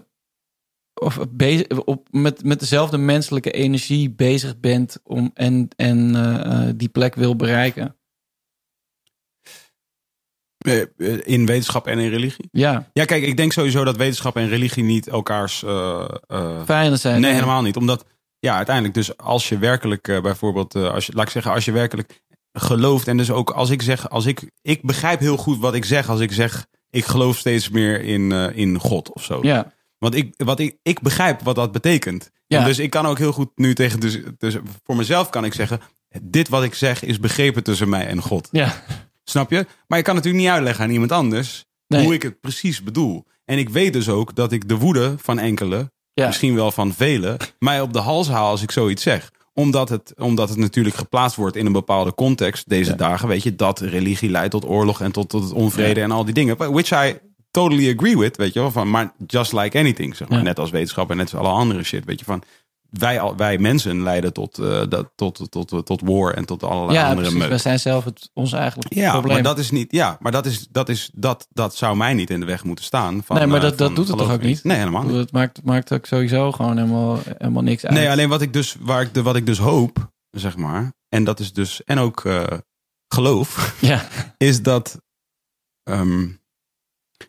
of 1.01 1.19
bezig, 1.31 1.67
op, 1.85 2.09
met, 2.11 2.45
met 2.45 2.61
dezelfde 2.61 2.99
menselijke 2.99 3.51
energie 3.51 4.11
bezig 4.11 4.61
bent 4.61 5.01
om, 5.05 5.31
en, 5.35 5.69
en 5.77 6.15
eh, 6.15 6.69
eh, 6.69 6.75
die 6.77 6.89
plek 6.89 7.15
wil 7.15 7.37
bereiken. 7.37 7.97
In 11.25 11.47
wetenschap 11.47 11.87
en 11.87 11.99
in 11.99 12.11
religie? 12.11 12.49
Ja, 12.53 12.91
Ja, 12.93 13.05
kijk, 13.05 13.23
ik 13.23 13.37
denk 13.37 13.53
sowieso 13.53 13.85
dat 13.85 13.97
wetenschap 13.97 14.37
en 14.37 14.49
religie 14.49 14.85
niet 14.85 15.09
elkaars... 15.09 15.63
eh, 15.63 16.65
vijanden 16.65 16.99
zijn. 16.99 17.21
nee, 17.21 17.33
helemaal 17.33 17.63
niet. 17.63 17.77
Omdat, 17.77 18.05
ja, 18.39 18.57
uiteindelijk 18.57 18.95
dus 18.95 19.17
als 19.17 19.49
je 19.49 19.59
werkelijk 19.59 20.09
eh, 20.09 20.21
bijvoorbeeld... 20.21 20.75
eh, 20.75 20.91
als 20.91 21.07
je, 21.07 21.13
laat 21.13 21.27
ik 21.27 21.33
zeggen, 21.33 21.53
als 21.53 21.65
je 21.65 21.73
werkelijk 21.73 22.21
gelooft... 22.53 23.09
en 23.09 23.17
dus 23.17 23.31
ook 23.31 23.51
als 23.51 23.71
ik 23.71 23.83
zeg... 23.83 24.11
Als 24.11 24.27
ik, 24.27 24.51
ik 24.63 24.83
begrijp 24.83 25.21
heel 25.21 25.37
goed 25.37 25.59
wat 25.59 25.75
ik 25.75 25.85
zeg 25.85 26.09
als 26.09 26.21
ik 26.21 26.33
zeg... 26.33 26.67
ik 26.91 27.05
geloof 27.05 27.37
steeds 27.37 27.69
meer 27.69 28.01
in, 28.03 28.33
eh, 28.33 28.57
in 28.57 28.79
God 28.79 29.13
of 29.13 29.25
zo. 29.25 29.39
Ja, 29.43 29.73
Want 29.99 30.15
ik, 30.15 30.35
wat 30.37 30.59
ik, 30.61 30.77
ik 30.83 31.01
begrijp 31.01 31.41
wat 31.43 31.55
dat 31.55 31.73
betekent. 31.73 32.31
Ja. 32.47 32.59
En 32.59 32.65
dus 32.65 32.79
ik 32.79 32.91
kan 32.91 33.07
ook 33.07 33.19
heel 33.19 33.33
goed 33.33 33.51
nu 33.55 33.75
tegen... 33.75 34.01
Dus, 34.01 34.19
dus 34.39 34.57
voor 34.85 34.97
mezelf 34.97 35.31
kan 35.31 35.45
ik 35.45 35.55
zeggen... 35.55 35.81
dit 36.23 36.49
wat 36.49 36.63
ik 36.63 36.75
zeg 36.75 37.03
is 37.05 37.21
begrepen 37.21 37.63
tussen 37.63 37.89
mij 37.89 38.07
en 38.07 38.23
God. 38.23 38.49
ja. 38.53 38.83
Snap 39.25 39.51
je? 39.51 39.67
Maar 39.87 39.99
je 39.99 40.05
kan 40.05 40.15
natuurlijk 40.15 40.43
niet 40.45 40.53
uitleggen 40.53 40.85
aan 40.85 40.91
iemand 40.91 41.13
anders 41.13 41.67
Nee. 41.87 42.05
hoe 42.05 42.15
ik 42.15 42.23
het 42.23 42.41
precies 42.41 42.83
bedoel. 42.83 43.25
En 43.45 43.59
ik 43.59 43.69
weet 43.69 43.93
dus 43.93 44.09
ook 44.09 44.35
dat 44.35 44.53
ik 44.53 44.69
de 44.69 44.77
woede 44.77 45.15
van 45.19 45.39
enkele, 45.39 45.93
Ja. 46.19 46.27
misschien 46.27 46.55
wel 46.55 46.71
van 46.71 46.93
velen, 46.93 47.37
mij 47.59 47.81
op 47.81 47.93
de 47.93 47.99
hals 47.99 48.29
haal 48.29 48.51
als 48.51 48.63
ik 48.63 48.71
zoiets 48.71 49.03
zeg. 49.03 49.31
Omdat 49.55 49.89
het, 49.89 50.13
omdat 50.17 50.49
het 50.49 50.59
natuurlijk 50.59 50.97
geplaatst 50.97 51.37
wordt 51.37 51.57
in 51.57 51.67
een 51.67 51.73
bepaalde 51.73 52.15
context 52.15 52.69
deze 52.69 52.91
Ja. 52.91 52.97
dagen. 52.97 53.29
Weet 53.29 53.43
je, 53.43 53.55
dat 53.55 53.81
religie 53.81 54.31
leidt 54.31 54.51
tot 54.51 54.65
oorlog 54.67 55.01
en 55.01 55.13
tot, 55.13 55.29
tot 55.29 55.43
het 55.43 55.53
onvrede 55.53 56.01
en 56.01 56.11
al 56.11 56.25
die 56.25 56.35
dingen. 56.35 56.57
Which 56.73 56.91
I 57.07 57.19
totally 57.51 57.95
agree 57.97 58.19
with, 58.19 58.37
weet 58.37 58.53
je 58.53 58.61
wel. 58.61 58.71
Van, 58.71 58.91
maar 58.91 59.13
just 59.27 59.53
like 59.53 59.79
anything, 59.79 60.17
zeg 60.17 60.29
maar. 60.29 60.43
Net 60.43 60.59
als 60.59 60.71
wetenschap 60.71 61.11
en 61.11 61.17
net 61.17 61.35
als 61.35 61.45
alle 61.47 61.55
andere 61.59 61.83
shit, 61.83 62.05
weet 62.05 62.19
je. 62.19 62.25
Van, 62.25 62.43
wij, 62.91 63.33
wij 63.37 63.59
mensen 63.59 64.03
leiden 64.03 64.33
tot, 64.33 64.59
eh, 64.59 64.83
dat, 64.89 65.11
tot, 65.15 65.51
tot, 65.51 65.69
tot, 65.69 65.87
tot 65.87 66.01
war 66.05 66.35
en 66.35 66.45
tot 66.45 66.63
allerlei 66.63 66.99
ja 66.99 67.09
andere 67.09 67.31
precies. 67.31 67.49
We 67.49 67.59
zijn 67.59 67.81
zelf 67.81 68.05
het, 68.05 68.31
ons 68.35 68.53
eigenlijk 68.53 68.95
Ja, 68.95 69.11
probleem. 69.11 69.33
maar 69.33 69.43
dat 69.43 69.59
is 69.59 69.71
niet. 69.71 69.93
Ja, 69.93 70.17
maar 70.21 70.33
dat 70.33 70.47
is 70.47 70.67
dat 70.71 70.89
is 70.89 71.11
dat 71.15 71.47
dat 71.53 71.75
zou 71.77 71.97
mij 71.97 72.15
niet 72.15 72.31
in 72.31 72.41
de 72.41 72.47
weg 72.47 72.65
moeten 72.65 72.85
staan. 72.85 73.23
Van, 73.25 73.37
nee, 73.37 73.47
maar 73.47 73.57
eh, 73.57 73.63
dat, 73.63 73.79
dat 73.79 73.87
van 73.87 73.97
doet 73.97 74.09
het 74.09 74.19
toch 74.19 74.33
ook 74.33 74.43
niet? 74.43 74.65
Nee, 74.65 74.77
helemaal 74.79 75.03
niet. 75.03 75.15
Het 75.17 75.33
maakt, 75.33 75.63
maakt 75.65 75.93
ook 75.93 76.07
sowieso 76.07 76.53
gewoon 76.53 76.77
helemaal, 76.77 77.19
helemaal 77.39 77.63
niks 77.63 77.85
uit. 77.87 77.95
Nee, 77.95 78.11
alleen 78.11 78.29
wat 78.29 78.43
ik 78.43 78.53
dus 78.53 78.77
waar 78.81 79.01
ik 79.03 79.15
de 79.15 79.23
wat 79.23 79.37
ik 79.37 79.47
dus 79.47 79.59
hoop, 79.59 80.11
zeg 80.31 80.57
maar, 80.57 80.93
en 81.09 81.25
dat 81.25 81.41
is 81.41 81.53
dus 81.53 81.85
en 81.85 81.99
ook 81.99 82.25
eh, 82.25 82.45
geloof, 83.15 83.75
Ja, 83.81 84.07
is 84.37 84.63
dat. 84.63 85.01
ehm, 85.83 86.27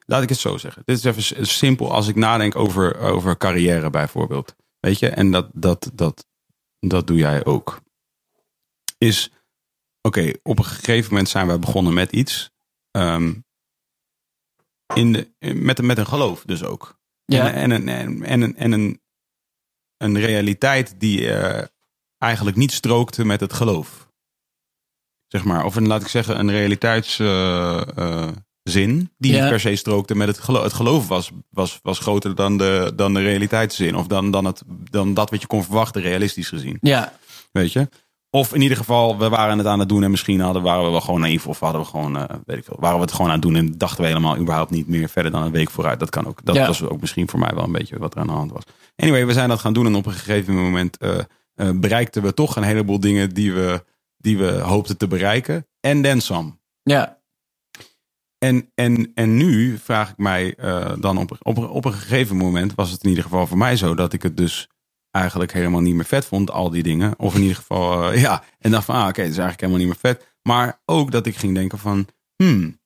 laat 0.05 0.23
ik 0.23 0.29
het 0.29 0.37
zo 0.37 0.57
zeggen. 0.57 0.81
Dit 0.85 0.97
is 0.97 1.03
even 1.03 1.47
simpel 1.47 1.91
als 1.93 2.07
ik 2.07 2.15
nadenk 2.15 2.55
over, 2.55 2.97
over 2.99 3.37
carrière 3.37 3.89
bijvoorbeeld. 3.89 4.55
Weet 4.79 4.99
je, 4.99 5.09
en 5.09 5.31
dat, 5.31 5.49
dat, 5.53 5.91
dat, 5.93 6.25
dat 6.79 7.07
doe 7.07 7.17
jij 7.17 7.45
ook. 7.45 7.81
Is, 8.97 9.31
oké, 10.01 10.33
op 10.43 10.57
een 10.57 10.65
gegeven 10.65 11.09
moment 11.09 11.29
zijn 11.29 11.47
wij 11.47 11.59
begonnen 11.59 11.93
met 11.93 12.11
iets. 12.11 12.49
ehm, 12.91 13.33
in 14.93 15.13
de, 15.13 15.31
met, 15.53 15.81
met 15.81 15.97
een 15.97 16.07
geloof 16.07 16.43
dus 16.45 16.63
ook. 16.63 16.99
ja. 17.25 17.53
En, 17.53 17.71
en, 17.71 17.87
en, 17.87 18.23
en, 18.23 18.41
en, 18.43 18.55
en 18.55 18.71
een, 18.71 19.01
een 19.97 20.19
realiteit 20.19 20.99
die 20.99 21.33
eh, 21.33 21.67
eigenlijk 22.17 22.57
niet 22.57 22.71
strookte 22.71 23.25
met 23.25 23.39
het 23.39 23.53
geloof. 23.53 24.11
Zeg 25.27 25.43
maar, 25.43 25.65
of 25.65 25.75
een, 25.75 25.87
laat 25.87 26.01
ik 26.01 26.07
zeggen, 26.07 26.39
een 26.39 26.49
realiteitszin 28.73 29.11
die 29.17 29.31
Ja. 29.33 29.39
niet 29.41 29.49
per 29.49 29.59
se 29.59 29.75
strookte 29.75 30.15
met 30.15 30.27
het 30.27 30.39
geloof. 30.39 30.63
Het 30.63 30.73
geloof 30.73 31.07
was, 31.07 31.31
was, 31.49 31.79
was 31.83 31.99
groter 31.99 32.35
dan 32.35 32.57
de, 32.57 32.91
dan 32.95 33.13
de 33.13 33.21
realiteitszin. 33.21 33.95
Of 33.95 34.07
dan, 34.07 34.31
dan, 34.31 34.45
het, 34.45 34.61
dan 34.89 35.13
dat 35.13 35.29
wat 35.29 35.41
je 35.41 35.47
kon 35.47 35.63
verwachten, 35.63 36.01
realistisch 36.01 36.47
gezien. 36.49 36.77
ja, 36.81 37.13
Weet 37.51 37.71
je? 37.73 37.89
Of 38.31 38.53
in 38.53 38.61
ieder 38.61 38.77
geval, 38.77 39.17
we 39.17 39.29
waren 39.29 39.57
het 39.57 39.67
aan 39.67 39.79
het 39.79 39.89
doen 39.89 40.03
en 40.03 40.11
misschien 40.11 40.39
hadden, 40.39 40.61
waren 40.61 40.83
we 40.85 40.89
wel 40.91 41.01
gewoon 41.01 41.19
naïef. 41.19 41.47
Of 41.47 41.59
hadden 41.59 41.81
we 41.81 41.87
gewoon, 41.87 42.17
eh, 42.17 42.35
weet 42.45 42.57
ik 42.57 42.63
veel, 42.63 42.77
waren 42.79 42.95
we 42.97 43.01
het 43.01 43.11
gewoon 43.11 43.27
aan 43.27 43.33
het 43.33 43.41
doen 43.41 43.55
en 43.55 43.77
dachten 43.77 44.01
we 44.01 44.07
helemaal 44.07 44.37
überhaupt 44.37 44.71
niet 44.71 44.87
meer 44.87 45.09
verder 45.09 45.31
dan 45.31 45.41
een 45.43 45.51
week 45.51 45.69
vooruit. 45.69 45.99
Dat 45.99 46.09
kan 46.09 46.27
ook. 46.27 46.39
Dat 46.45 46.55
Ja. 46.55 46.67
was 46.67 46.83
ook 46.83 47.01
misschien 47.01 47.29
voor 47.29 47.39
mij 47.39 47.51
wel 47.55 47.63
een 47.63 47.71
beetje 47.71 47.97
wat 47.99 48.13
er 48.13 48.19
aan 48.21 48.27
de 48.27 48.33
hand 48.33 48.51
was. 48.51 48.63
Anyway, 48.95 49.25
we 49.25 49.33
zijn 49.33 49.49
dat 49.49 49.59
gaan 49.59 49.73
doen 49.73 49.85
en 49.85 49.95
op 49.95 50.05
een 50.05 50.11
gegeven 50.11 50.55
moment 50.55 50.97
eh, 50.97 51.17
eh, 51.55 51.69
bereikten 51.75 52.21
we 52.23 52.33
toch 52.33 52.55
een 52.55 52.63
heleboel 52.63 52.99
dingen 52.99 53.29
die 53.33 53.53
we, 53.53 53.83
die 54.17 54.37
we 54.37 54.51
hoopten 54.51 54.97
te 54.97 55.07
bereiken. 55.07 55.67
En 55.79 56.01
then 56.01 56.21
some. 56.21 56.51
ja. 56.83 57.17
En, 58.39 58.71
en, 58.75 59.11
en 59.13 59.37
nu 59.37 59.77
vraag 59.77 60.09
ik 60.09 60.17
mij 60.17 60.55
eh, 60.55 60.93
dan 60.99 61.17
op, 61.17 61.37
op, 61.39 61.57
op 61.57 61.85
een 61.85 61.93
gegeven 61.93 62.35
moment 62.35 62.75
was 62.75 62.91
het 62.91 63.03
in 63.03 63.09
ieder 63.09 63.23
geval 63.23 63.47
voor 63.47 63.57
mij 63.57 63.75
zo 63.75 63.95
dat 63.95 64.13
ik 64.13 64.23
het 64.23 64.37
dus 64.37 64.69
eigenlijk 65.11 65.53
helemaal 65.53 65.81
niet 65.81 65.95
meer 65.95 66.05
vet 66.05 66.25
vond, 66.25 66.51
al 66.51 66.69
die 66.69 66.83
dingen. 66.83 67.13
Of 67.17 67.35
in 67.35 67.41
ieder 67.41 67.55
geval, 67.55 68.11
eh, 68.11 68.21
ja. 68.25 68.43
En 68.59 68.71
dacht 68.71 68.85
van, 68.85 68.95
ah, 68.95 69.07
oké, 69.07 69.21
het 69.21 69.31
is 69.31 69.37
eigenlijk 69.37 69.59
helemaal 69.59 69.79
niet 69.79 69.87
meer 69.87 70.13
vet. 70.13 70.35
Maar 70.41 70.81
ook 70.85 71.11
dat 71.11 71.25
ik 71.25 71.35
ging 71.35 71.53
denken 71.53 71.77
van, 71.77 72.07
hmm, 72.35 72.79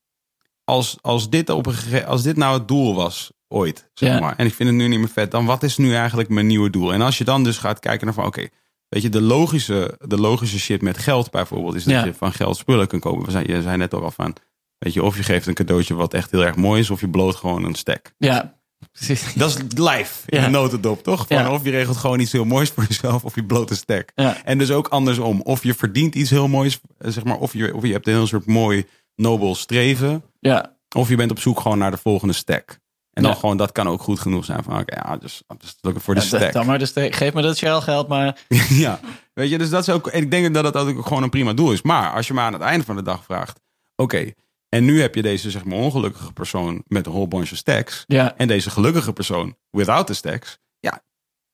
als, 0.64 0.98
als, 1.02 1.30
dit, 1.30 1.50
op 1.50 1.66
een 1.66 2.06
als 2.06 2.24
dit 2.24 2.38
nou 2.38 2.58
het 2.58 2.68
doel 2.68 2.96
was 2.96 3.32
ooit, 3.48 3.90
zeg 3.94 4.20
maar, 4.20 4.36
en 4.36 4.46
ik 4.46 4.54
vind 4.54 4.70
het 4.70 4.78
nu 4.78 4.88
niet 4.88 5.00
meer 5.00 5.10
vet, 5.10 5.32
dan 5.32 5.46
wat 5.46 5.64
is 5.64 5.78
nu 5.78 5.94
eigenlijk 5.94 6.30
mijn 6.30 6.48
nieuwe 6.48 6.70
doel? 6.70 6.94
En 6.94 7.02
als 7.02 7.18
je 7.18 7.24
dan 7.24 7.44
dus 7.44 7.58
gaat 7.58 7.80
kijken 7.80 8.06
naar 8.06 8.16
van, 8.16 8.26
oké, 8.26 8.48
weet 8.88 9.02
je, 9.02 9.10
de 9.10 9.22
logische, 9.22 10.00
de 10.00 10.18
logische 10.18 10.60
shit 10.60 10.82
met 10.82 10.98
geld 10.98 11.32
bijvoorbeeld, 11.32 11.76
is 11.76 11.84
dat 11.84 12.04
je 12.04 12.14
van 12.14 12.34
geld 12.34 12.58
spullen 12.58 12.88
kan 12.88 13.00
kopen. 13.00 13.26
We 13.26 13.32
zijn, 13.32 13.48
je 13.48 13.62
zei 13.62 13.78
net 13.78 13.94
ook 13.94 14.04
al 14.04 14.12
van, 14.12 14.36
weet 14.84 14.94
je, 14.94 15.04
of 15.04 15.18
je 15.18 15.24
geeft 15.24 15.48
een 15.48 15.54
cadeautje 15.54 15.94
wat 15.94 16.14
echt 16.14 16.32
heel 16.32 16.46
erg 16.46 16.56
mooi 16.56 16.80
is, 16.80 16.90
of 16.90 17.00
je 17.02 17.10
bloot 17.10 17.36
gewoon 17.36 17.64
een 17.64 17.76
stack. 17.76 18.14
Ja, 18.18 18.54
precies. 18.92 19.34
Dat 19.34 19.50
is 19.50 19.58
life 19.80 20.22
in 20.26 20.40
Ja. 20.40 20.46
een 20.46 20.52
notendop, 20.52 21.04
toch? 21.04 21.26
Van 21.28 21.38
Ja. 21.38 21.52
Of 21.52 21.64
je 21.64 21.70
regelt 21.72 21.98
gewoon 21.98 22.20
iets 22.20 22.32
heel 22.32 22.46
moois 22.46 22.70
voor 22.70 22.86
jezelf, 22.88 23.24
of 23.24 23.36
je 23.36 23.46
bloot 23.46 23.70
een 23.70 23.76
stack. 23.76 24.12
Ja. 24.16 24.44
En 24.44 24.58
dus 24.58 24.72
ook 24.72 24.88
andersom. 24.88 25.42
Of 25.42 25.64
je 25.64 25.74
verdient 25.74 26.16
iets 26.16 26.30
heel 26.30 26.48
moois, 26.48 26.80
eh, 26.98 27.12
zeg 27.12 27.24
maar, 27.24 27.38
of 27.38 27.54
je, 27.54 27.76
of 27.76 27.84
je 27.84 27.92
hebt 27.92 28.08
een 28.08 28.14
heel 28.14 28.28
soort 28.28 28.46
mooi, 28.46 28.86
nobel 29.16 29.56
streven. 29.56 30.24
Ja, 30.40 30.72
Of 30.96 31.10
je 31.10 31.16
bent 31.16 31.32
op 31.32 31.40
zoek 31.40 31.60
gewoon 31.60 31.78
naar 31.78 31.92
de 31.92 31.98
volgende 31.98 32.34
stack. 32.34 32.80
En 33.14 33.24
dan 33.24 33.32
Ja. 33.32 33.38
gewoon, 33.38 33.58
dat 33.58 33.72
kan 33.72 33.88
ook 33.88 34.02
goed 34.02 34.20
genoeg 34.20 34.46
zijn 34.46 34.64
van, 34.64 34.80
oké, 34.80 34.96
ja, 34.96 35.18
dus, 35.18 35.44
dus 35.58 35.76
voor 35.96 36.14
de 36.16 36.20
Ja, 36.22 36.26
stack. 36.28 36.52
dan 36.54 36.66
maar 36.66 36.80
de. 36.80 37.08
Geef 37.12 37.34
me 37.34 37.42
dat 37.42 37.58
Shell 37.58 37.82
geld, 37.82 38.08
maar 38.08 38.38
ja, 38.70 39.00
weet 39.34 39.50
je, 39.50 39.58
dus 39.58 39.70
dat 39.70 39.88
is 39.88 39.94
ook, 39.94 40.08
en 40.08 40.22
ik 40.22 40.32
denk 40.32 40.54
dat 40.54 40.74
dat 40.74 40.76
ook 40.88 41.06
gewoon 41.08 41.24
een 41.24 41.30
prima 41.30 41.54
doel 41.54 41.72
is. 41.72 41.82
Maar 41.82 42.12
als 42.12 42.28
je 42.28 42.34
me 42.34 42.40
aan 42.42 42.54
het 42.54 42.62
einde 42.62 42.86
van 42.86 42.96
de 42.96 43.02
dag 43.02 43.24
vraagt, 43.24 43.60
oké, 43.96 44.32
en 44.74 44.86
nu 44.86 45.02
heb 45.02 45.16
je 45.16 45.22
deze, 45.22 45.52
zeg 45.52 45.64
maar, 45.64 45.78
ongelukkige 45.78 46.34
persoon 46.34 46.84
met 46.88 47.06
een 47.06 47.12
whole 47.12 47.28
bunch 47.28 47.52
of 47.52 47.58
stacks. 47.58 48.04
ja, 48.08 48.38
En 48.38 48.48
deze 48.48 48.70
gelukkige 48.70 49.14
persoon 49.14 49.56
without 49.70 50.08
the 50.08 50.14
stacks. 50.14 50.60
Ja. 50.80 51.04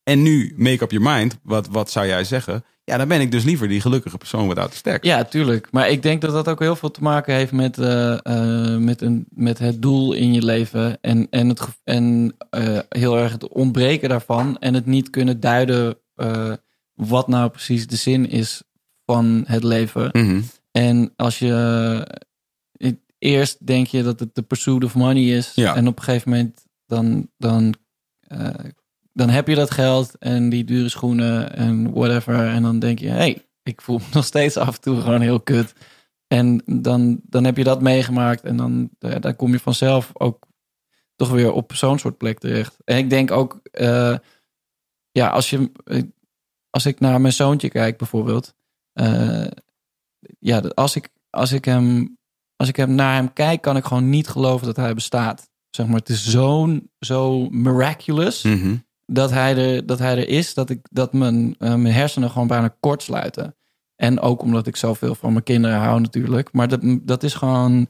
En 0.04 0.22
nu 0.22 0.54
make 0.58 0.84
up 0.84 0.91
your 0.91 1.12
mind. 1.18 1.38
Wat, 1.44 1.68
wat 1.68 1.91
zou 1.91 2.08
jij 2.08 2.24
zeggen? 2.24 2.66
Ja, 2.84 2.98
dan 2.98 3.08
ben 3.08 3.22
ik 3.22 3.32
dus 3.32 3.44
liever 3.44 3.68
die 3.68 3.82
gelukkige 3.82 4.18
persoon 4.18 4.48
without 4.48 4.72
the 4.72 4.78
stacks. 4.78 5.08
ja, 5.08 5.24
tuurlijk. 5.24 5.68
Maar 5.72 5.90
ik 5.90 6.04
denk 6.04 6.22
dat 6.22 6.32
dat 6.32 6.48
ook 6.48 6.60
heel 6.60 6.76
veel 6.76 6.91
te 6.91 7.04
maken 7.04 7.34
heeft 7.36 7.52
met, 7.52 7.78
eh, 7.78 8.14
eh, 8.14 8.80
met, 8.80 9.02
een, 9.02 9.26
met 9.30 9.60
het 9.60 9.82
doel 9.82 10.14
in 10.14 10.34
je 10.34 10.46
leven. 10.46 10.98
En, 11.02 11.28
en, 11.30 11.50
het, 11.50 11.62
en 11.84 12.36
eh, 12.50 12.80
heel 12.90 13.18
erg 13.18 13.32
het 13.32 13.48
ontbreken 13.48 14.10
daarvan. 14.10 14.58
En 14.60 14.74
het 14.74 14.86
niet 14.86 15.10
kunnen 15.10 15.40
duiden 15.40 15.98
wat 16.94 17.28
nou 17.28 17.50
precies 17.50 17.88
de 17.88 17.96
zin 17.96 18.30
is 18.30 18.64
van 19.06 19.44
het 19.48 19.64
leven. 19.64 20.10
Mhm. 20.12 20.41
En 20.72 21.14
als 21.16 21.40
je 21.40 22.28
eerst 23.20 23.66
denk 23.68 23.88
je 23.88 24.04
dat 24.04 24.20
het 24.20 24.36
de 24.36 24.41
pursuit 24.41 24.84
of 24.84 24.96
money 24.96 25.24
is. 25.24 25.52
Ja. 25.56 25.76
En 25.76 25.88
op 25.88 25.98
een 25.98 26.04
gegeven 26.04 26.30
moment 26.30 26.66
dan, 26.86 27.30
dan, 27.38 27.74
eh, 28.20 28.50
dan 29.14 29.30
heb 29.30 29.48
je 29.48 29.56
dat 29.56 29.72
geld 29.72 30.18
en 30.18 30.50
die 30.50 30.64
dure 30.64 30.90
schoenen 30.90 31.56
en 31.56 31.91
whatever. 31.91 32.48
En 32.48 32.62
dan 32.62 32.80
denk 32.80 33.00
je, 33.00 33.08
hé, 33.08 33.16
hey, 33.16 33.48
ik 33.64 33.82
voel 33.82 33.98
me 33.98 34.06
nog 34.14 34.26
steeds 34.26 34.58
af 34.58 34.76
en 34.76 34.82
toe 34.82 35.02
gewoon 35.02 35.22
heel 35.22 35.40
kut. 35.40 35.74
En 36.28 36.62
dan, 36.66 37.20
dan 37.24 37.44
heb 37.44 37.58
je 37.58 37.64
dat 37.64 37.82
meegemaakt 37.82 38.44
en 38.44 38.58
dan, 38.58 38.90
ja, 39.00 39.20
dan 39.20 39.36
kom 39.36 39.52
je 39.52 39.60
vanzelf 39.60 40.12
ook 40.14 40.48
toch 41.16 41.30
weer 41.30 41.52
op 41.52 41.74
zo'n 41.74 42.00
soort 42.00 42.18
plek 42.18 42.40
terecht. 42.40 42.78
En 42.84 42.98
ik 42.98 43.10
denk 43.10 43.32
ook, 43.32 43.60
eh, 43.72 44.18
ja, 45.12 45.30
als, 45.30 45.50
je, 45.50 45.72
eh, 45.84 46.04
als 46.70 46.86
ik 46.86 47.00
naar 47.00 47.22
mijn 47.22 47.34
zoontje 47.34 47.70
kijk 47.70 47.98
bijvoorbeeld. 47.98 48.56
eh, 48.94 49.48
ja, 50.40 50.60
als 50.60 50.96
ik, 50.96 51.10
als 51.30 51.52
ik 51.52 51.66
hem, 51.66 52.18
als 52.60 52.68
ik 52.69 52.76
hem 52.76 52.95
naar 52.95 53.15
hem 53.15 53.34
kijk, 53.34 53.61
kan 53.61 53.77
ik 53.77 53.86
gewoon 53.86 54.10
niet 54.10 54.27
geloven 54.27 54.65
dat 54.65 54.76
hij 54.76 54.94
bestaat. 54.94 55.49
Zeg 55.69 55.88
maar, 55.88 55.99
het 55.99 56.10
is 56.10 56.30
zo'n, 56.30 56.91
zo 56.99 57.49
miraculous 57.49 58.44
Mhm. 58.44 58.76
dat 59.06 59.31
hij 59.31 59.57
er, 59.57 59.86
dat 59.86 59.99
hij 59.99 60.18
er 60.18 60.27
is, 60.27 60.53
dat, 60.53 60.69
ik, 60.69 60.88
dat 60.91 61.14
mijn, 61.14 61.56
eh, 61.60 61.76
mijn 61.76 61.94
hersenen 61.94 62.30
gewoon 62.30 62.48
bijna 62.48 62.76
kort 62.80 63.03
sluiten. 63.03 63.56
En 63.95 64.19
ook 64.19 64.41
omdat 64.41 64.68
ik 64.68 64.76
zoveel 64.76 65.15
van 65.15 65.31
mijn 65.31 65.44
kinderen 65.44 65.77
hou 65.77 65.99
natuurlijk. 66.02 66.52
Maar 66.52 66.68
dat, 66.68 66.81
dat 66.84 67.23
is 67.23 67.34
gewoon... 67.34 67.88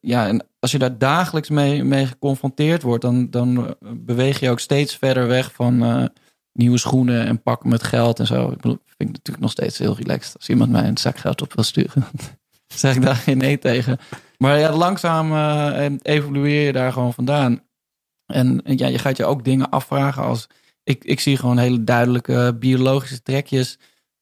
Ja, 0.00 0.26
en 0.28 0.46
als 0.58 0.70
je 0.70 0.78
daar 0.78 0.98
dagelijks 0.98 1.48
mee, 1.48 1.84
mee 1.84 2.06
geconfronteerd 2.06 2.82
wordt... 2.82 3.02
Dan, 3.02 3.30
dan 3.30 3.66
eh, 3.66 3.72
beweeg 3.96 4.40
je 4.40 4.50
ook 4.50 4.60
steeds 4.60 4.96
verder 4.96 5.26
weg 5.26 5.52
van 5.52 5.82
eh, 5.82 6.04
nieuwe 6.52 6.78
schoenen 6.78 7.26
en 7.26 7.42
pakken 7.42 7.68
met 7.68 7.82
geld 7.82 8.18
en 8.18 8.26
zo. 8.26 8.50
Ik 8.50 8.56
bedoel, 8.56 8.78
vind 8.84 9.08
ik 9.08 9.16
natuurlijk 9.16 9.40
nog 9.40 9.50
steeds 9.50 9.78
heel 9.78 9.96
relaxed. 9.96 10.36
Als 10.36 10.48
iemand 10.48 10.70
mij 10.70 10.88
een 10.88 10.98
zak 10.98 11.18
geld 11.18 11.42
op 11.42 11.54
wil 11.54 11.64
sturen, 11.64 12.04
zeg 12.74 12.96
ik 12.96 13.02
daar 13.02 13.14
geen 13.14 13.38
nee 13.38 13.58
tegen. 13.58 13.98
Maar 14.38 14.58
ja, 14.58 14.72
langzaam 14.72 15.32
eh, 15.32 15.92
evolueer 16.02 16.66
je 16.66 16.72
daar 16.72 16.92
gewoon 16.92 17.14
vandaan. 17.14 17.62
En, 18.26 18.60
ja, 18.64 18.86
je 18.86 18.98
gaat 18.98 19.16
je 19.16 19.24
ook 19.24 19.44
dingen 19.44 19.70
afvragen 19.70 20.22
als... 20.22 20.46
Ik, 20.84 21.04
ik 21.04 21.20
zie 21.20 21.36
gewoon 21.36 21.58
hele 21.58 21.84
duidelijke 21.84 22.56
biologische 22.58 23.22
trekjes 23.22 23.78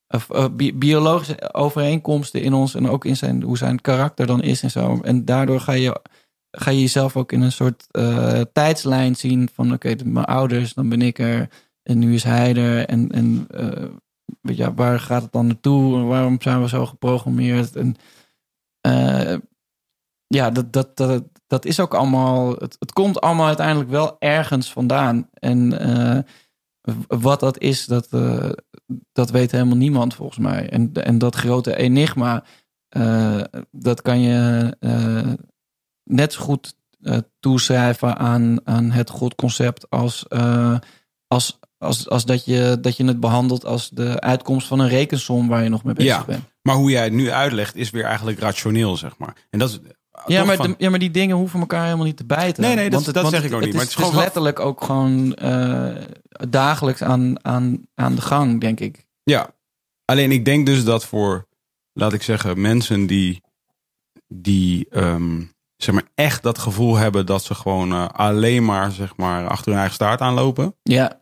of, 0.09 0.31
eh, 0.31 0.47
bi- 0.53 0.75
biologische 0.75 1.55
overeenkomsten 1.55 2.43
in 2.43 2.53
ons 2.53 2.75
en 2.75 2.89
ook 2.89 3.05
in 3.05 3.17
zijn, 3.17 3.43
hoe 3.43 3.57
zijn 3.57 3.81
karakter 3.81 4.27
dan 4.27 4.43
is 4.43 4.63
en 4.63 4.71
zo. 4.71 5.01
En 5.03 5.25
daardoor 5.25 5.61
ga 5.61 5.73
je, 5.73 6.01
ga 6.51 6.71
je 6.71 6.81
jezelf 6.81 7.17
ook 7.17 7.33
in 7.33 7.41
een 7.41 7.53
soort 7.53 7.87
eh, 7.91 8.41
tijdslijn 8.53 9.17
zien 9.17 9.49
van 9.55 9.73
oké, 9.73 9.95
mijn 10.05 10.27
ouders, 10.27 10.75
dan 10.75 10.89
ben 10.89 11.03
ik 11.03 11.19
er 11.19 11.49
en 11.83 11.99
nu 11.99 12.15
is 12.15 12.25
hij 12.25 12.55
er. 12.55 12.87
En, 12.87 13.11
en 13.11 13.47
je, 14.41 14.75
waar 14.75 15.01
gaat 15.01 15.23
het 15.23 15.33
dan 15.33 15.47
naartoe? 15.47 16.03
Waarom 16.03 16.37
zijn 16.41 16.63
we 16.63 16.69
zo 16.69 16.87
geprogrammeerd? 16.87 17.77
En 17.77 17.97
eh, 18.81 19.37
ja, 20.27 20.51
dat, 20.51 20.73
dat, 20.73 20.97
dat, 20.97 21.25
dat 21.47 21.65
is 21.65 21.81
ook 21.81 21.95
allemaal. 21.95 22.51
Het, 22.51 22.77
het 22.79 22.93
komt 22.93 23.21
allemaal 23.21 23.47
uiteindelijk 23.47 23.91
wel 23.91 24.17
ergens 24.19 24.73
vandaan. 24.73 25.29
En 25.33 25.79
eh, 25.79 26.19
wat 27.07 27.41
dat 27.41 27.59
is, 27.59 27.87
dat, 27.87 28.07
eh, 28.13 28.51
dat 29.13 29.31
weet 29.31 29.51
helemaal 29.51 29.77
niemand 29.77 30.15
volgens 30.15 30.39
mij. 30.39 30.71
En, 30.71 30.93
en 30.93 31.19
dat 31.19 31.35
grote 31.35 31.77
enigma, 31.77 32.45
dat 33.71 34.03
kan 34.03 34.21
je 34.21 34.77
net 36.05 36.33
zo 36.33 36.43
goed 36.43 36.77
toeschrijven 37.41 38.17
aan, 38.17 38.67
aan 38.67 38.91
het 38.91 39.11
godconcept 39.11 39.91
als, 39.91 40.27
als, 41.27 41.59
als, 41.79 42.09
als 42.09 42.25
dat, 42.25 42.45
je, 42.45 42.79
dat 42.81 42.97
je 42.97 43.05
het 43.05 43.21
behandelt 43.21 43.65
als 43.65 43.89
de 43.91 44.21
uitkomst 44.21 44.67
van 44.67 44.79
een 44.79 44.89
rekensom 44.89 45.49
waar 45.49 45.63
je 45.63 45.69
nog 45.69 45.85
mee 45.85 45.95
bezig 45.95 46.13
Ja. 46.17 46.25
bent. 46.25 46.45
Maar 46.63 46.75
hoe 46.77 46.91
jij 46.91 47.05
het 47.05 47.13
nu 47.13 47.31
uitlegt 47.31 47.77
is 47.77 47.91
weer 47.91 48.05
eigenlijk 48.05 48.39
rationeel, 48.39 48.97
zeg 48.97 49.19
maar. 49.19 49.37
En 49.51 49.59
dat 49.59 49.69
is 49.69 49.79
Ja 50.27 50.45
maar, 50.45 50.57
van- 50.57 50.67
de- 50.71 50.75
ja, 50.79 50.91
maar 50.91 50.99
die 50.99 51.11
dingen 51.11 51.37
hoeven 51.37 51.61
elkaar 51.61 51.85
helemaal 51.85 52.05
niet 52.05 52.17
te 52.17 52.25
bijten. 52.27 52.63
Nee, 52.63 52.75
nee, 52.75 52.91
dat- 52.91 53.05
het- 53.05 53.15
dat 53.15 53.31
zeg 53.31 53.45
ik 53.45 53.53
ook 53.53 53.57
het 53.57 53.65
niet, 53.65 53.75
maar 53.75 53.83
is, 53.85 53.89
het 53.91 53.99
is 53.99 54.05
gewoon 54.05 54.21
letterlijk 54.23 54.61
ook 54.61 54.85
gewoon 54.85 55.35
eh, 55.35 55.95
dagelijks 56.49 57.03
aan, 57.03 57.45
aan, 57.45 57.87
aan 57.95 58.15
de 58.15 58.21
gang, 58.21 58.61
denk 58.61 58.81
ik. 58.81 59.07
Ja, 59.23 59.51
alleen 60.05 60.33
ik 60.33 60.45
denk 60.45 60.67
dus 60.67 60.85
dat 60.85 61.05
voor, 61.05 61.47
laat 61.93 62.13
ik 62.13 62.23
zeggen, 62.23 62.61
mensen 62.61 63.07
die, 63.07 63.43
die 64.29 64.87
ehm, 64.91 65.43
zeg 65.77 65.95
maar 65.95 66.09
echt 66.15 66.43
dat 66.43 66.59
gevoel 66.59 66.97
hebben 66.97 67.27
dat 67.27 67.45
ze 67.45 67.55
gewoon 67.55 67.93
eh, 67.93 68.07
alleen 68.09 68.65
maar, 68.65 68.93
zeg 68.93 69.17
maar 69.17 69.49
achter 69.49 69.67
hun 69.67 69.77
eigen 69.77 69.95
staart 69.95 70.21
aanlopen. 70.21 70.75
Ja, 70.83 71.18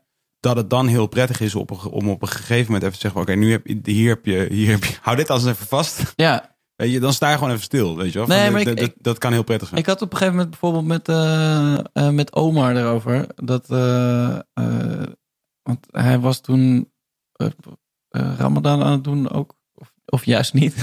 Dat 0.46 0.56
het 0.56 0.70
dan 0.70 0.86
heel 0.86 1.06
prettig 1.06 1.40
is 1.40 1.54
op 1.54 1.86
om 1.90 2.08
op 2.10 2.22
een 2.22 2.28
gegeven 2.28 2.64
moment 2.64 2.82
even 2.82 2.94
te 2.94 3.00
zeggen: 3.00 3.20
Oké, 3.20 3.34
nu 3.34 3.50
heb 3.50 3.66
je, 3.66 3.78
hier 3.92 4.08
heb 4.08 4.24
je, 4.26 4.46
hier 4.50 4.70
heb 4.70 4.84
je, 4.84 4.94
hou 5.02 5.16
dit 5.16 5.30
als 5.30 5.44
even 5.46 5.66
vast. 5.66 6.12
ja. 6.16 6.54
Weet 6.76 6.92
je, 6.92 7.00
dan 7.00 7.12
sta 7.12 7.28
je 7.30 7.34
gewoon 7.36 7.50
even 7.50 7.62
stil. 7.62 7.96
Weet 7.96 8.12
je 8.12 8.18
wel? 8.18 8.26
Nee, 8.28 8.50
maar 8.50 8.64
dat- 8.64 8.72
ik- 8.72 8.80
dat, 8.80 8.92
dat 8.98 9.18
kan 9.18 9.32
heel 9.32 9.42
prettig 9.42 9.68
zijn. 9.68 9.80
Ik 9.80 9.86
had 9.86 10.02
op 10.02 10.10
een 10.10 10.16
gegeven 10.16 10.34
moment 10.38 10.50
bijvoorbeeld 10.50 10.86
met, 10.86 11.08
eh, 11.08 11.78
eh, 11.92 12.08
met 12.14 12.32
Omar 12.34 12.76
erover. 12.76 13.26
Dat, 13.34 13.70
eh, 13.70 14.38
want 15.62 15.86
hij 15.90 16.18
was 16.18 16.40
toen 16.40 16.92
Ramadan 18.10 18.82
aan 18.82 18.92
het 18.92 19.04
doen 19.04 19.30
ook. 19.30 19.54
Of, 19.74 19.92
of 20.04 20.24
juist 20.24 20.54
niet. 20.54 20.74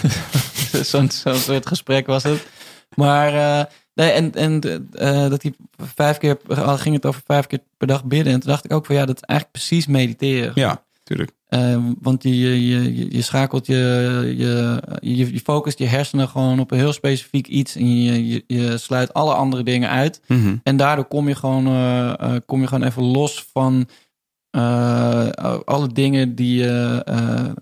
Zo'n 0.91 1.09
soort 1.09 1.67
gesprek 1.67 2.07
was 2.07 2.23
het. 2.23 2.47
Maar 2.95 3.67
nee, 3.93 4.11
en, 4.11 4.33
en 4.33 4.61
eh, 4.91 5.29
dat 5.29 5.41
hij 5.41 5.53
vijf 5.77 6.17
keer, 6.17 6.37
ging 6.77 6.95
het 6.95 7.05
over 7.05 7.21
vijf 7.25 7.47
keer 7.47 7.59
per 7.77 7.87
dag 7.87 8.05
bidden. 8.05 8.33
En 8.33 8.39
toen 8.39 8.49
dacht 8.49 8.65
ik 8.65 8.73
ook 8.73 8.85
van 8.85 8.95
ja, 8.95 9.05
dat 9.05 9.15
is 9.15 9.21
eigenlijk 9.21 9.59
precies 9.59 9.87
mediteren. 9.87 10.51
ja, 10.55 10.83
tuurlijk. 11.03 11.31
Eh, 11.53 11.77
want 12.01 12.23
je, 12.23 12.39
je, 12.39 12.67
je, 12.95 13.11
je 13.11 13.21
schakelt 13.21 13.65
je, 13.65 14.33
je, 14.37 14.81
je, 15.01 15.33
je 15.33 15.39
focust 15.39 15.77
je 15.77 15.85
hersenen 15.85 16.27
gewoon 16.27 16.59
op 16.59 16.71
een 16.71 16.77
heel 16.77 16.93
specifiek 16.93 17.47
iets. 17.47 17.75
En 17.75 18.03
je, 18.03 18.27
je, 18.27 18.43
je 18.47 18.77
sluit 18.77 19.13
alle 19.13 19.33
andere 19.33 19.63
dingen 19.63 19.89
uit. 19.89 20.21
Mhm. 20.27 20.55
En 20.63 20.77
daardoor 20.77 21.05
kom 21.05 21.27
je 21.27 21.35
gewoon, 21.35 21.67
eh, 21.67 22.09
eh, 22.19 22.41
kom 22.45 22.61
je 22.61 22.67
gewoon 22.67 22.87
even 22.87 23.03
los 23.03 23.45
van 23.53 23.87
alle 25.65 25.87
dingen 25.93 26.35
die 26.35 26.59
je 26.59 27.03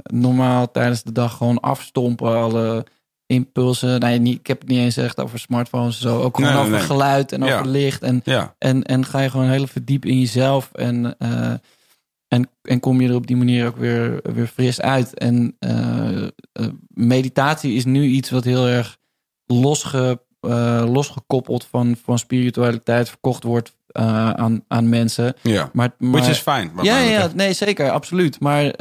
normaal 0.04 0.72
tijdens 0.72 1.04
de 1.04 1.12
dag 1.12 1.38
gewoon 1.38 1.60
afstompen. 1.60 2.36
Alle 2.36 2.86
impulsen. 3.32 4.00
Nee, 4.00 4.20
niet, 4.20 4.40
ik 4.40 4.48
heb 4.48 4.60
het 4.60 4.70
niet 4.70 4.80
eens 4.80 4.98
echt 4.98 5.20
over 5.20 5.40
smartphones 5.40 5.96
en 5.96 6.02
zo. 6.02 6.22
Ook 6.22 6.36
gewoon 6.36 6.52
Nee, 6.52 6.60
over 6.60 6.72
nee. 6.74 6.82
geluid 6.82 7.32
en 7.32 7.44
Ja. 7.44 7.54
over 7.54 7.68
licht. 7.72 8.02
En 8.02 8.22
Ja, 8.24 8.56
en, 8.58 8.84
en 8.84 9.06
ga 9.06 9.20
je 9.20 9.30
gewoon 9.30 9.50
heel 9.50 9.68
verdiep 9.68 10.06
in 10.06 10.20
jezelf. 10.20 10.70
En, 10.74 11.16
eh, 11.18 11.54
en, 12.28 12.50
en 12.62 12.80
kom 12.80 13.02
je 13.02 13.10
er 13.10 13.16
op 13.16 13.28
die 13.28 13.36
manier 13.36 13.68
ook 13.68 13.78
weer, 13.78 14.20
weer 14.34 14.48
fris 14.48 14.82
uit. 14.82 15.18
En 15.18 15.56
eh, 15.60 16.24
eh, 16.24 16.30
meditatie 16.88 17.74
is 17.74 17.86
nu 17.86 18.04
iets 18.06 18.30
wat 18.30 18.44
heel 18.44 18.68
erg 18.68 18.98
losge, 19.46 20.22
losgekoppeld 20.86 21.66
van, 21.66 21.96
van 22.04 22.20
spiritualiteit 22.20 23.10
verkocht 23.10 23.44
wordt 23.44 23.76
aan, 23.92 24.64
aan 24.68 24.90
mensen. 24.90 25.34
ja. 25.42 25.70
Maar, 25.74 25.94
maar, 25.98 26.12
Which 26.12 26.30
is 26.30 26.44
wat 26.44 26.86
ja, 26.86 26.98
ja, 27.00 27.30
nee, 27.36 27.54
zeker, 27.54 27.90
absoluut. 27.92 28.40
Maar 28.40 28.72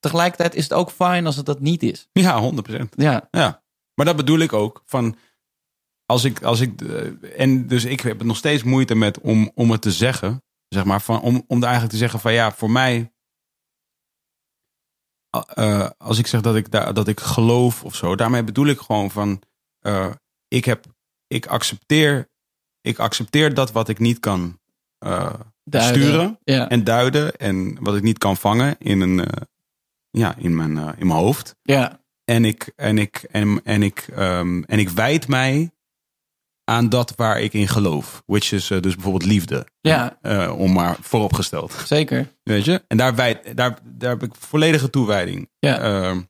tegelijkertijd 0.00 0.54
is 0.54 0.62
het 0.62 0.72
ook 0.72 0.90
fijn 0.90 1.26
als 1.26 1.36
het 1.36 1.46
dat 1.46 1.60
niet 1.60 1.82
is. 1.82 2.08
Ja, 2.12 2.50
100%. 2.52 2.54
Ja, 2.96 3.28
Ja, 3.30 3.61
maar 3.94 4.06
dat 4.06 4.16
bedoel 4.16 4.38
ik 4.38 4.52
ook. 4.52 4.82
Van 4.84 5.16
als 6.06 6.24
ik, 6.24 6.42
als 6.42 6.60
ik, 6.60 6.80
eh, 6.80 7.40
en 7.40 7.66
dus 7.66 7.84
ik 7.84 8.00
heb 8.00 8.22
nog 8.22 8.36
steeds 8.36 8.62
moeite 8.62 8.94
met 8.94 9.20
om, 9.20 9.50
om 9.54 9.70
het 9.70 9.82
te 9.82 9.92
zeggen, 9.92 10.42
zeg 10.68 10.84
maar, 10.84 11.00
van, 11.00 11.20
om, 11.20 11.44
om 11.46 11.62
eigenlijk 11.62 11.92
te 11.92 11.98
zeggen 11.98 12.20
van 12.20 12.32
ja, 12.32 12.52
voor 12.52 12.70
mij, 12.70 13.12
eh, 15.54 15.90
als 15.98 16.18
ik 16.18 16.26
zeg 16.26 16.40
dat 16.40 16.56
ik, 16.56 16.70
daar 16.70 16.94
dat 16.94 17.08
ik 17.08 17.20
geloof 17.20 17.84
of 17.84 17.94
zo, 17.94 18.16
daarmee 18.16 18.44
bedoel 18.44 18.66
ik 18.66 18.78
gewoon 18.78 19.10
van, 19.10 19.42
eh, 19.78 20.12
ik 20.48 20.64
heb, 20.64 20.86
ik 21.26 21.46
accepteer, 21.46 22.28
ik 22.80 22.98
accepteer 22.98 23.54
dat 23.54 23.72
wat 23.72 23.88
ik 23.88 23.98
niet 23.98 24.20
kan 24.20 24.60
eh, 25.02 25.34
sturen 25.64 26.38
Ja, 26.44 26.68
en 26.68 26.84
duiden 26.84 27.36
en 27.36 27.76
wat 27.80 27.96
ik 27.96 28.02
niet 28.02 28.18
kan 28.18 28.36
vangen 28.36 28.76
in 28.78 29.00
een, 29.00 29.24
eh, 29.24 29.42
ja, 30.10 30.36
in 30.36 30.56
mijn, 30.56 30.78
eh, 30.78 30.88
in 30.96 31.06
mijn 31.06 31.18
hoofd. 31.18 31.56
ja, 31.62 32.00
En 32.24 32.44
ik, 32.44 32.72
en 32.76 32.98
ik, 32.98 33.16
en, 33.30 33.60
en 33.64 33.82
ik, 33.82 34.06
ehm, 34.16 34.62
en 34.62 34.78
ik 34.78 34.88
wijd 34.88 35.28
mij 35.28 35.70
aan 36.64 36.88
dat 36.88 37.12
waar 37.16 37.40
ik 37.40 37.52
in 37.52 37.68
geloof. 37.68 38.22
Which 38.26 38.52
is 38.52 38.70
eh, 38.70 38.80
dus 38.80 38.94
bijvoorbeeld 38.94 39.24
liefde. 39.30 39.66
ja, 39.80 40.18
Eh, 40.22 40.54
om 40.58 40.72
maar 40.72 40.96
vooropgesteld. 41.00 41.72
zeker. 41.86 42.32
Weet 42.42 42.64
je? 42.64 42.82
En 42.88 42.96
daar, 42.96 43.14
wijd, 43.14 43.56
daar, 43.56 43.78
daar 43.84 44.10
heb 44.10 44.22
ik 44.22 44.32
volledige 44.38 44.90
toewijding. 44.90 45.48
Ja. 45.58 45.78
Ehm, 45.80 46.20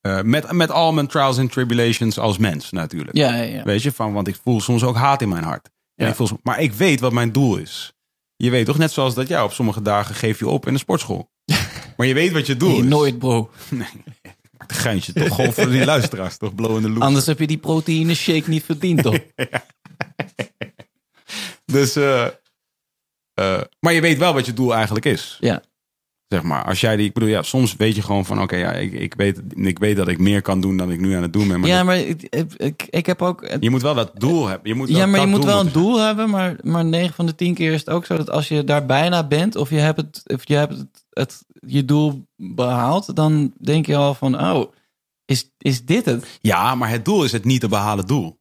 eh, 0.00 0.20
met, 0.22 0.52
met 0.52 0.70
al 0.70 0.92
mijn 0.92 1.06
trials 1.06 1.38
en 1.38 1.48
tribulations 1.48 2.18
als 2.18 2.38
mens 2.38 2.70
natuurlijk. 2.70 3.16
Ja, 3.16 3.34
ja, 3.34 3.42
ja. 3.42 3.62
Weet 3.62 3.82
je? 3.82 3.92
Van, 3.92 4.12
want 4.12 4.28
ik 4.28 4.36
voel 4.42 4.60
soms 4.60 4.82
ook 4.84 4.96
haat 4.96 5.22
in 5.22 5.28
mijn 5.28 5.44
hart. 5.44 5.70
En 5.94 6.04
Ja. 6.04 6.10
ik 6.10 6.16
voel, 6.16 6.26
soms- 6.26 6.40
maar 6.42 6.60
ik 6.60 6.72
weet 6.72 7.00
wat 7.00 7.12
mijn 7.12 7.32
doel 7.32 7.56
is. 7.56 7.92
Je 8.36 8.50
weet 8.50 8.66
toch 8.66 8.78
net 8.78 8.90
zoals 8.92 9.14
dat 9.14 9.28
jij 9.28 9.42
op 9.42 9.52
sommige 9.52 9.82
dagen 9.82 10.14
geef 10.14 10.38
je 10.38 10.48
op 10.48 10.66
in 10.66 10.72
de 10.72 10.78
sportschool. 10.78 11.30
maar 11.96 12.06
je 12.06 12.14
weet 12.14 12.32
wat 12.32 12.46
je 12.46 12.56
doel 12.56 12.68
Nee, 12.70 12.78
is. 12.80 12.84
nooit, 12.84 13.18
bro. 13.18 13.50
Een 14.70 14.76
geintje 14.76 15.12
toch 15.12 15.34
gewoon 15.34 15.52
voor 15.52 15.70
die 15.70 15.84
luisteraars 15.84 16.36
toch? 16.36 16.54
Blow 16.54 16.76
in 16.76 16.82
the 16.82 16.88
loop. 16.88 17.02
Anders 17.02 17.26
heb 17.26 17.38
je 17.38 17.46
die 17.46 17.58
proteïne 17.58 18.14
shake 18.14 18.48
niet 18.48 18.64
verdiend, 18.64 19.02
toch? 19.02 19.18
Dus, 21.64 21.96
eh, 21.96 22.26
eh, 23.34 23.60
maar 23.80 23.92
je 23.92 24.00
weet 24.00 24.18
wel 24.18 24.32
wat 24.32 24.46
je 24.46 24.52
doel 24.52 24.74
eigenlijk 24.74 25.04
is. 25.04 25.36
Ja. 25.40 25.62
Zeg 26.34 26.42
maar, 26.42 26.64
als 26.64 26.80
jij 26.80 26.96
die, 26.96 27.06
ik 27.06 27.12
bedoel, 27.12 27.28
ja, 27.28 27.42
soms 27.42 27.76
weet 27.76 27.94
je 27.96 28.02
gewoon 28.02 28.24
van, 28.24 28.42
oké, 28.42 28.56
ja, 28.56 28.72
ik, 28.72 28.92
ik, 28.92 29.14
weet, 29.14 29.40
ik 29.54 29.78
weet 29.78 29.96
dat 29.96 30.08
ik 30.08 30.18
meer 30.18 30.42
kan 30.42 30.60
doen 30.60 30.76
dan 30.76 30.90
ik 30.90 31.00
nu 31.00 31.14
aan 31.14 31.22
het 31.22 31.32
doen 31.32 31.48
ben. 31.48 31.60
Maar 31.60 31.68
ja, 31.68 31.76
dat- 31.76 31.84
maar 31.86 31.98
ik, 31.98 32.22
ik, 32.56 32.86
ik 32.90 33.06
heb 33.06 33.22
ook. 33.22 33.46
je 33.60 33.70
moet 33.70 33.82
wel 33.82 33.94
dat 33.94 34.10
doel 34.14 34.46
hebben. 34.46 34.68
Je 34.68 34.74
moet 34.74 34.88
Ja, 34.88 35.06
maar 35.06 35.20
je 35.20 35.26
moet 35.26 35.44
wel 35.44 35.60
een 35.60 35.72
doel 35.72 35.98
hebben, 36.00 36.30
maar, 36.30 36.56
maar 36.62 36.84
9 36.84 37.14
van 37.14 37.26
de 37.26 37.34
10 37.34 37.54
keer 37.54 37.72
is 37.72 37.80
het 37.80 37.90
ook 37.90 38.04
zo 38.06 38.16
dat 38.16 38.30
als 38.30 38.48
je 38.48 38.64
daar 38.64 38.86
bijna 38.86 39.26
bent 39.26 39.56
of 39.56 39.70
je 39.70 39.76
hebt 39.76 39.96
het, 40.00 40.22
of 40.26 40.48
je, 40.48 40.54
hebt 40.54 40.76
het, 40.76 41.04
het 41.10 41.44
je 41.66 41.84
doel 41.84 42.26
behaald, 42.36 43.16
dan 43.16 43.52
denk 43.60 43.86
je 43.86 43.96
al 43.96 44.14
van, 44.14 44.40
oh, 44.40 44.72
is, 45.24 45.50
is 45.58 45.84
dit 45.84 46.04
het? 46.04 46.38
Ja, 46.40 46.74
maar 46.74 46.88
het 46.90 47.04
doel 47.04 47.24
is 47.24 47.32
het 47.32 47.44
niet 47.44 47.60
te 47.60 47.68
behalen 47.68 48.06
doel. 48.06 48.38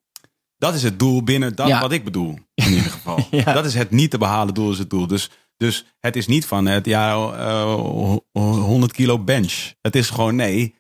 Dat 0.58 0.74
is 0.74 0.84
het 0.84 1.00
doel 1.00 1.24
binnen 1.24 1.56
dat 1.56 1.68
Ja. 1.68 1.82
wat 1.82 1.92
ik 1.92 2.04
bedoel, 2.04 2.38
in 2.56 2.70
ieder 2.74 2.92
geval. 2.92 3.28
Ja. 3.32 3.54
Dat 3.54 3.66
is 3.66 3.74
het 3.74 3.92
niet 3.92 4.12
te 4.12 4.18
behalen 4.18 4.54
doel 4.54 4.72
is 4.72 4.80
het 4.80 4.90
doel. 4.90 5.08
Dus, 5.08 5.30
dus 5.60 5.86
het 6.00 6.16
is 6.16 6.28
niet 6.28 6.46
van 6.46 6.66
het, 6.66 6.86
ja, 6.86 7.12
eh, 7.14 7.64
ho- 7.74 8.24
100 8.34 8.92
kilo 8.92 9.20
bench. 9.20 9.74
Het 9.82 9.96
is 9.96 10.10
gewoon, 10.10 10.36
nee, 10.36 10.76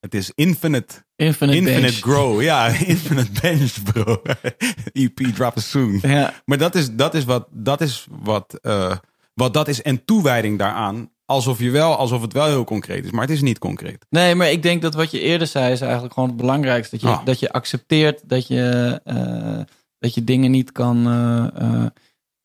het 0.00 0.14
is 0.14 0.32
infinite 0.34 1.02
Infinite, 1.16 1.56
Infinite 1.58 1.80
bench. 1.80 1.98
grow, 2.00 2.42
ja, 2.42 2.66
infinite 2.94 3.40
bench, 3.40 3.72
bro. 3.92 4.22
EP 4.92 5.16
drop 5.34 5.52
soon. 5.56 5.98
Ja, 6.02 6.34
Maar 6.44 6.58
dat 6.58 6.74
is, 6.74 6.94
dat 6.94 7.14
is 7.14 7.24
wat, 7.24 7.46
dat 7.50 7.80
is 7.80 8.06
wat, 8.10 8.58
eh, 8.62 8.96
wat 9.34 9.54
dat 9.54 9.68
is 9.68 9.82
en 9.82 10.04
toewijding 10.04 10.58
daaraan. 10.58 11.10
Alsof 11.26 11.58
je 11.58 11.70
wel, 11.70 11.96
alsof 11.96 12.22
het 12.22 12.32
wel 12.32 12.46
heel 12.46 12.64
concreet 12.64 13.04
is, 13.04 13.10
maar 13.10 13.20
het 13.20 13.30
is 13.30 13.40
niet 13.40 13.58
concreet. 13.58 14.06
nee, 14.10 14.34
maar 14.34 14.50
ik 14.50 14.62
denk 14.62 14.82
dat 14.82 14.94
wat 14.94 15.10
je 15.10 15.20
eerder 15.20 15.46
zei 15.46 15.72
is 15.72 15.80
eigenlijk 15.80 16.12
gewoon 16.14 16.28
het 16.28 16.38
belangrijkste. 16.38 16.96
Dat 16.98 17.04
je, 17.10 17.16
Ah. 17.16 17.24
dat 17.24 17.38
je 17.38 17.52
accepteert 17.52 18.28
dat 18.28 18.46
je, 18.46 19.00
eh, 19.04 19.60
dat 19.98 20.14
je 20.14 20.24
dingen 20.24 20.50
niet 20.50 20.72
kan, 20.72 21.06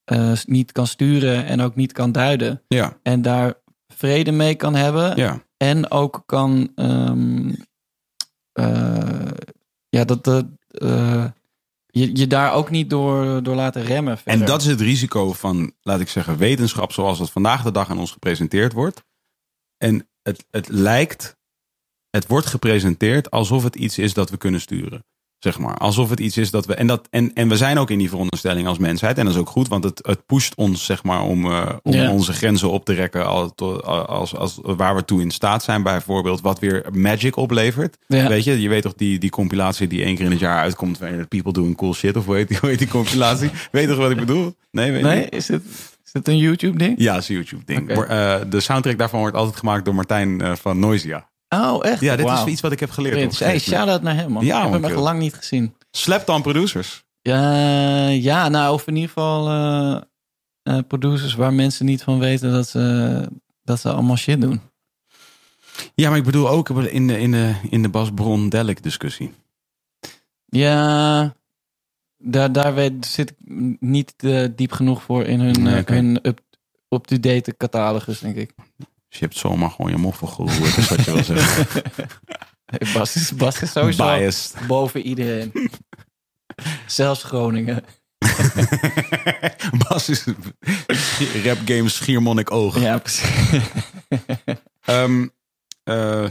eh, 0.10 0.31
niet 0.45 0.72
kan 0.72 0.88
sturen 0.88 1.45
en 1.45 1.61
ook 1.61 1.76
niet 1.76 1.91
kan 1.91 2.11
duiden. 2.11 2.64
Ja, 2.68 2.98
En 3.03 3.22
daar 3.22 3.53
vrede 3.88 4.31
mee 4.31 4.56
kan 4.56 4.76
hebben. 4.76 5.18
ja, 5.18 5.44
En 5.57 5.91
ook 5.91 6.23
kan. 6.26 6.72
ehm, 6.76 7.53
eh, 8.52 9.31
ja, 9.90 10.03
dat. 10.03 10.23
dat 10.23 10.45
eh, 10.68 11.26
je, 11.91 12.15
je 12.15 12.27
daar 12.27 12.53
ook 12.53 12.69
niet 12.69 12.90
door, 12.90 13.44
door 13.44 13.56
laten 13.56 13.84
remmen. 13.84 14.18
Verder. 14.18 14.41
En 14.41 14.48
dat 14.48 14.61
is 14.61 14.68
het 14.68 14.81
risico 14.81 15.34
van, 15.34 15.73
laat 15.81 15.99
ik 15.99 16.10
zeggen, 16.10 16.38
wetenschap 16.38 16.91
zoals 16.91 17.19
het 17.19 17.30
vandaag 17.30 17.64
de 17.64 17.72
dag 17.72 17.90
aan 17.90 17.99
ons 17.99 18.11
gepresenteerd 18.11 18.73
wordt. 18.73 19.03
En 19.77 20.10
het, 20.22 20.45
het 20.49 20.68
lijkt 20.68 21.38
het 22.10 22.27
wordt 22.27 22.45
gepresenteerd 22.45 23.31
alsof 23.31 23.64
het 23.64 23.76
iets 23.76 23.98
is 23.98 24.14
dat 24.14 24.30
we 24.30 24.38
kunnen 24.38 24.61
sturen. 24.61 25.03
Zeg 25.40 25.60
maar. 25.60 25.74
Alsof 25.78 26.10
het 26.10 26.20
iets 26.20 26.38
is 26.38 26.52
dat 26.52 26.66
we. 26.66 26.74
En, 26.74 26.88
dat, 26.88 27.07
en, 27.10 27.34
en 27.34 27.49
we 27.49 27.57
zijn 27.57 27.78
ook 27.78 27.90
in 27.90 27.98
die 27.98 28.10
veronderstelling 28.10 28.68
als 28.68 28.78
mensheid. 28.78 29.18
En 29.18 29.26
dat 29.26 29.34
is 29.34 29.40
ook 29.40 29.49
goed, 29.49 29.68
want 29.68 29.84
het, 29.84 29.99
het 30.07 30.26
pusht 30.26 30.56
ons, 30.56 30.86
zeg 30.86 31.03
maar, 31.03 31.22
om, 31.22 31.45
eh, 31.45 31.70
om 31.84 31.94
Ja. 31.94 32.11
onze 32.11 32.34
grenzen 32.34 32.70
op 32.70 32.86
te 32.86 32.94
rekken. 32.94 33.28
Als, 33.28 33.52
als, 34.07 34.36
als, 34.36 34.60
waar 34.61 34.95
we 34.95 35.06
toe 35.06 35.22
in 35.22 35.32
staat 35.32 35.64
zijn, 35.64 35.84
bijvoorbeeld. 35.84 36.41
Wat 36.41 36.60
weer 36.60 36.86
magic 36.91 37.36
oplevert. 37.36 37.98
Ja. 38.07 38.28
Weet 38.28 38.44
je, 38.44 38.61
je 38.61 38.70
weet 38.70 38.82
toch 38.82 38.94
die, 38.95 39.20
die 39.20 39.30
compilatie 39.30 39.88
die 39.88 40.03
één 40.03 40.16
keer 40.16 40.26
in 40.26 40.32
het 40.32 40.40
jaar 40.40 40.61
uitkomt. 40.61 40.98
Waarin 40.99 41.28
people 41.28 41.53
doing 41.53 41.76
cool 41.78 41.94
shit. 41.94 42.18
Of 42.18 42.26
hoe 42.26 42.36
heet 42.36 42.48
die, 42.48 42.57
hoe 42.57 42.70
heet 42.70 42.80
die 42.80 42.88
compilatie? 42.88 43.49
weet 43.72 43.88
toch 43.88 43.98
wat 43.98 44.11
ik 44.11 44.18
bedoel? 44.18 44.56
Nee, 44.72 44.91
weet 44.91 45.02
Nee, 45.02 45.20
niet? 45.20 45.34
is 45.34 45.48
het, 45.48 45.64
is 46.06 46.14
het 46.14 46.28
een 46.28 46.38
YouTube-ding? 46.38 46.94
Ja, 46.98 47.18
is 47.18 47.30
een 47.30 47.36
YouTube 47.36 47.64
ding. 47.66 47.82
Oké. 47.82 47.94
Maar, 47.95 48.07
eh, 48.41 48.45
de 48.49 48.60
soundtrack 48.60 48.98
daarvan 48.98 49.20
wordt 49.20 49.36
altijd 49.36 49.56
gemaakt 49.57 49.86
door 49.86 49.95
Martijn 49.95 50.41
eh, 50.41 50.56
van 50.56 50.80
Noisia. 50.80 51.28
Oh, 51.50 51.86
echt? 51.86 52.02
Ja, 52.02 52.16
dit 52.16 52.30
is 52.30 52.46
iets 52.46 52.62
wat 52.62 52.72
ik 52.72 52.80
heb 52.80 52.90
geleerd. 52.90 53.40
Hey, 53.40 53.60
shout-out 53.60 54.02
naar 54.02 54.16
hem, 54.16 54.32
man. 54.32 54.46
Ja, 54.46 54.56
ik 54.58 54.62
heb 54.62 54.72
man, 54.72 54.82
hem 54.82 54.92
echt 54.92 55.00
lang 55.00 55.20
niet 55.20 55.34
gezien. 55.34 55.76
Slept 55.92 56.30
on 56.30 56.42
producers. 56.42 57.04
Ja, 57.22 58.08
ja, 58.08 58.50
nou, 58.50 58.74
of 58.74 58.88
in 58.88 58.96
ieder 58.96 59.10
geval 59.10 59.48
eh, 59.50 60.02
eh, 60.64 60.84
producers 60.88 61.34
waar 61.36 61.54
mensen 61.54 61.86
niet 61.86 62.04
van 62.04 62.20
weten 62.20 62.52
dat 62.52 62.68
ze, 62.68 63.28
dat 63.64 63.80
ze 63.80 63.92
allemaal 63.92 64.16
shit 64.16 64.42
doen. 64.42 64.62
Ja, 65.96 66.10
maar 66.10 66.18
ik 66.18 66.24
bedoel 66.24 66.50
ook 66.50 66.70
in 66.70 67.08
de, 67.08 67.20
in 67.20 67.32
de, 67.32 67.56
in 67.70 67.82
de 67.82 67.90
Bas 67.90 68.10
Bron 68.16 68.50
Delic 68.50 68.84
discussie. 68.84 69.34
Ja, 70.46 71.34
daar, 72.18 72.52
daar 72.52 72.74
weet, 72.74 73.06
zit 73.06 73.30
ik 73.30 73.36
niet 73.80 74.14
eh, 74.18 74.48
diep 74.56 74.72
genoeg 74.72 75.04
voor 75.04 75.24
in 75.24 75.40
hun, 75.40 75.64
Nee, 75.64 75.84
hun 75.86 76.20
up- 76.28 76.42
up-to-date 76.90 77.58
catalogus, 77.58 78.20
denk 78.20 78.36
ik. 78.36 78.54
Dus 79.10 79.19
je 79.19 79.26
hebt 79.26 79.38
zomaar 79.38 79.69
gewoon 79.69 79.91
je 79.91 79.98
moffel 79.98 80.27
geroerd, 80.27 80.77
is 80.77 80.90
wat 80.90 81.06
je 81.06 81.11
wil 81.14 81.23
zeggen. 81.23 81.84
Bas, 82.94 83.15
is, 83.15 83.36
Bas 83.36 83.61
is 83.61 83.72
sowieso 83.72 84.03
Biased. 84.03 84.68
boven 84.68 85.02
iedereen. 85.02 85.69
Zelfs 86.86 87.23
Groningen. 87.23 87.84
Bas 89.88 90.10
is 90.10 90.23
rap 91.44 91.57
game 91.65 91.90
Schiermonnik 91.90 92.52
oog. 92.52 92.80
Ja, 92.80 92.98
precies. 92.98 93.30
Ehm, 94.86 95.27
eh, 95.84 96.26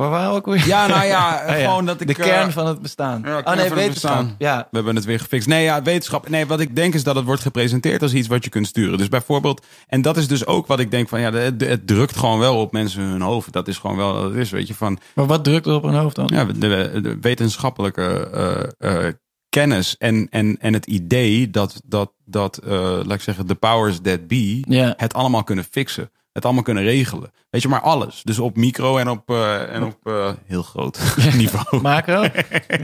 Waar 0.00 0.10
waren 0.10 0.30
we 0.30 0.36
ook 0.36 0.46
weer? 0.46 0.66
ja, 0.66 0.86
nou 0.86 1.06
ja, 1.06 1.42
Oh 1.48 1.58
ja, 1.58 1.68
gewoon 1.68 1.86
dat 1.86 2.00
ik... 2.00 2.06
De 2.06 2.14
eh, 2.14 2.28
kern 2.28 2.52
van 2.52 2.66
het 2.66 2.82
bestaan. 2.82 3.22
ja, 3.24 3.38
oh 3.38 3.54
nee, 3.54 3.68
wetenschap. 3.68 3.92
bestaan. 3.92 4.34
Ja, 4.38 4.68
We 4.70 4.76
hebben 4.76 4.96
het 4.96 5.04
weer 5.04 5.20
gefixt. 5.20 5.48
Nee, 5.48 5.62
ja, 5.62 5.82
wetenschap. 5.82 6.28
Nee, 6.28 6.46
wat 6.46 6.60
ik 6.60 6.76
denk 6.76 6.94
is 6.94 7.04
dat 7.04 7.14
het 7.14 7.24
wordt 7.24 7.42
gepresenteerd 7.42 8.02
als 8.02 8.12
iets 8.12 8.28
wat 8.28 8.44
je 8.44 8.50
kunt 8.50 8.66
sturen. 8.66 8.98
Dus 8.98 9.08
bijvoorbeeld, 9.08 9.66
en 9.86 10.02
dat 10.02 10.16
is 10.16 10.28
dus 10.28 10.46
ook 10.46 10.66
wat 10.66 10.80
ik 10.80 10.90
denk 10.90 11.08
van, 11.08 11.20
ja, 11.20 11.32
het, 11.32 11.60
het 11.60 11.86
drukt 11.86 12.16
gewoon 12.16 12.38
wel 12.38 12.56
op 12.56 12.72
mensen 12.72 13.02
hun 13.02 13.20
hoofd. 13.20 13.52
Dat 13.52 13.68
is 13.68 13.78
gewoon 13.78 13.96
wel, 13.96 14.22
dat 14.22 14.34
is, 14.34 14.50
weet 14.50 14.66
je, 14.66 14.74
van, 14.74 14.98
maar 15.14 15.26
wat 15.26 15.44
drukt 15.44 15.66
er 15.66 15.74
op 15.74 15.82
hun 15.82 15.94
hoofd 15.94 16.16
dan? 16.16 16.30
ja, 16.32 16.44
de, 16.44 17.00
de 17.02 17.16
wetenschappelijke 17.20 18.30
eh, 18.78 19.06
eh, 19.06 19.14
kennis 19.48 19.96
en, 19.96 20.26
en, 20.30 20.56
en 20.60 20.72
het 20.72 20.86
idee 20.86 21.50
dat, 21.50 21.80
dat, 21.84 22.12
dat 22.24 22.56
eh, 22.56 22.70
laat 22.80 23.12
ik 23.12 23.20
zeggen, 23.20 23.46
de 23.46 23.54
powers 23.54 23.98
that 24.02 24.26
be 24.26 24.64
het 24.96 25.14
allemaal 25.14 25.44
kunnen 25.44 25.64
fixen. 25.70 26.10
Het 26.32 26.44
allemaal 26.44 26.62
kunnen 26.62 26.82
regelen. 26.82 27.32
Weet 27.50 27.62
je, 27.62 27.68
maar 27.68 27.80
alles. 27.80 28.22
Dus 28.22 28.38
op 28.38 28.56
micro 28.56 28.96
en 28.96 29.08
op, 29.08 29.30
eh, 29.30 29.74
en 29.74 29.82
op 29.82 30.06
eh, 30.06 30.32
heel 30.46 30.62
groot 30.62 31.16
niveau. 31.36 31.82
Macro? 31.82 32.26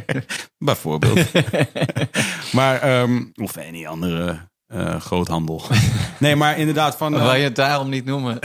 Bijvoorbeeld. 0.58 1.32
maar, 2.52 2.80
ehm, 2.80 3.24
of 3.34 3.56
any 3.56 3.86
andere 3.86 4.48
eh, 4.66 5.00
groothandel. 5.00 5.62
nee, 6.18 6.36
maar 6.36 6.58
inderdaad 6.58 6.96
van... 6.96 7.12
Waar 7.12 7.38
je 7.38 7.44
het 7.44 7.56
daarom 7.56 7.88
niet 7.88 8.04
noemen. 8.04 8.38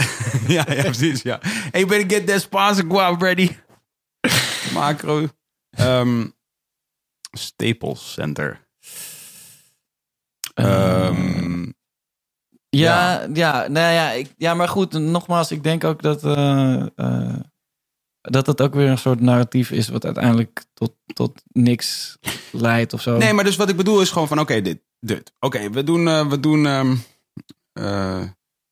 ja, 0.47 0.65
ja, 0.69 0.81
precies, 0.81 1.21
ja. 1.21 1.39
Hey, 1.71 1.85
better 1.85 2.17
get 2.17 2.27
that 2.27 2.41
sponsor 2.41 2.85
guap 2.89 3.21
ready. 3.21 3.55
Macro. 4.73 5.27
Ehm, 5.69 6.25
Staples 7.31 8.13
Center. 8.13 8.67
Ehm, 10.53 11.69
Ja, 12.77 13.27
ja, 13.33 13.67
nou 13.67 13.93
ja, 13.93 14.11
ik, 14.11 14.33
ja, 14.37 14.53
maar 14.53 14.67
goed, 14.67 14.93
nogmaals, 14.93 15.51
ik 15.51 15.63
denk 15.63 15.83
ook 15.83 16.01
dat, 16.01 16.23
eh, 16.23 16.85
eh, 16.95 17.39
dat 18.21 18.47
het 18.47 18.61
ook 18.61 18.73
weer 18.73 18.89
een 18.89 18.97
soort 18.97 19.19
narratief 19.19 19.71
is 19.71 19.89
wat 19.89 20.05
uiteindelijk 20.05 20.65
tot, 20.73 20.93
tot 21.13 21.41
niks 21.47 22.17
leidt 22.51 22.93
of 22.93 23.01
zo. 23.01 23.17
nee, 23.17 23.33
maar 23.33 23.43
dus 23.43 23.55
wat 23.55 23.69
ik 23.69 23.75
bedoel 23.75 24.01
is 24.01 24.09
gewoon 24.09 24.27
van, 24.27 24.39
oké, 24.39 24.61
dit, 24.61 24.79
dit. 24.99 25.33
Oké, 25.39 25.69
we 25.69 25.83
doen, 25.83 26.07
eh, 26.07 26.27
we 26.27 26.39
doen, 26.39 26.65
ehm, 26.65 26.95
eh, 27.73 28.23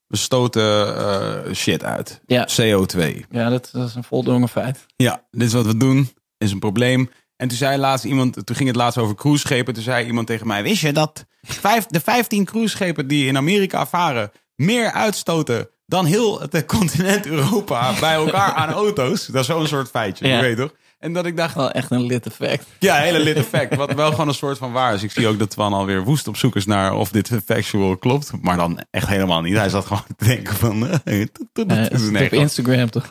we 0.08 0.18
stoten 0.18 1.56
shit 1.56 1.84
uit. 1.84 2.22
Ja. 2.26 2.48
CO2. 2.48 3.26
Ja, 3.30 3.50
dat, 3.50 3.70
dat 3.72 3.88
is 3.88 3.96
een 3.96 4.04
voldongen 4.04 4.50
feit. 4.50 4.86
Ja, 4.96 5.24
dit 5.32 5.48
is 5.48 5.54
wat 5.54 5.66
we 5.66 5.78
doen. 5.78 6.10
Is 6.38 6.52
een 6.52 6.60
probleem. 6.60 7.10
En 7.36 7.48
toen 7.48 7.58
zei 7.58 7.78
laatst 7.78 8.06
iemand, 8.06 8.46
toen 8.46 8.56
ging 8.56 8.68
het 8.68 8.78
laatst 8.78 8.98
over 8.98 9.16
cruiseschepen. 9.16 9.74
Toen 9.74 9.84
zei 9.84 10.06
iemand 10.06 10.28
tegen 10.28 10.48
mij: 10.48 10.64
Wist 10.64 10.82
je 10.82 10.94
dat 10.94 11.26
vijf, 11.42 11.86
de 11.86 12.00
15 12.00 12.46
cruiseschepen 12.46 13.08
die 13.08 13.28
in 13.28 13.38
Amerika 13.38 13.86
varen 13.86 14.32
meer 14.56 14.92
uitstoten 14.92 15.70
dan 15.86 16.06
heel 16.06 16.40
het 16.42 16.66
continent 16.66 17.26
Europa 17.26 17.94
bij 18.00 18.14
elkaar 18.14 18.54
aan 18.54 18.70
auto's? 18.72 19.26
Dat 19.26 19.42
is 19.42 19.48
zo'n 19.48 19.68
soort 19.68 19.90
feitje, 19.90 20.28
Ja. 20.28 20.36
je 20.36 20.42
weet 20.42 20.58
toch? 20.58 20.74
En 21.00 21.14
dat 21.14 21.26
ik 21.26 21.38
dacht, 21.38 21.56
Wel 21.56 21.72
echt 21.72 21.92
een 21.92 22.06
lit 22.06 22.26
effect. 22.26 22.66
ja, 22.80 22.96
hele 22.96 23.20
lit 23.20 23.36
effect. 23.36 23.76
Wat 23.76 23.94
wel 23.94 24.10
gewoon 24.10 24.28
een 24.28 24.34
soort 24.34 24.58
van 24.58 24.72
waar 24.72 24.94
is. 24.94 25.04
Ik 25.04 25.12
zie 25.12 25.28
ook 25.28 25.40
dat 25.40 25.50
Twan 25.50 25.74
alweer 25.74 26.04
woest 26.04 26.28
op 26.28 26.38
zoek 26.38 26.56
is 26.56 26.66
naar 26.66 26.94
of 26.94 27.12
dit 27.12 27.32
factual 27.46 27.98
klopt. 27.98 28.32
Maar 28.42 28.58
dan 28.58 28.80
echt 28.92 29.08
helemaal 29.08 29.42
niet. 29.42 29.56
Hij 29.56 29.70
zat 29.70 29.86
gewoon 29.86 30.04
te 30.18 30.26
denken 30.26 30.56
van... 30.56 30.88
eh, 30.88 31.22
Eh, 31.54 32.24
op 32.26 32.34
Instagram 32.34 32.90
toch? 32.90 33.10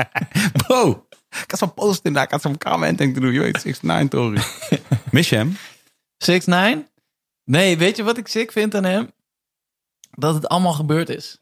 Bro, 0.66 1.06
ik 1.30 1.44
had 1.50 1.58
zo'n 1.58 1.74
post 1.74 2.04
in 2.04 2.12
daar. 2.12 2.22
Ik 2.24 2.30
had 2.30 2.42
zo'n 2.42 2.58
commenting 2.58 3.14
te 3.14 3.20
doen. 3.20 3.32
Je 3.32 3.40
weet, 3.40 3.60
6 3.60 3.80
Tory. 4.08 4.40
Mis 5.10 5.28
je 5.28 5.36
hem? 5.36 5.56
6 6.18 6.44
9 6.44 6.86
Nee, 7.50 7.78
weet 7.78 7.96
je 7.96 8.02
wat 8.02 8.18
ik 8.18 8.28
sick 8.28 8.52
vind 8.52 8.74
aan 8.74 8.84
hem? 8.84 9.10
Dat 10.10 10.34
het 10.34 10.48
allemaal 10.48 10.72
gebeurd 10.72 11.08
is. 11.08 11.38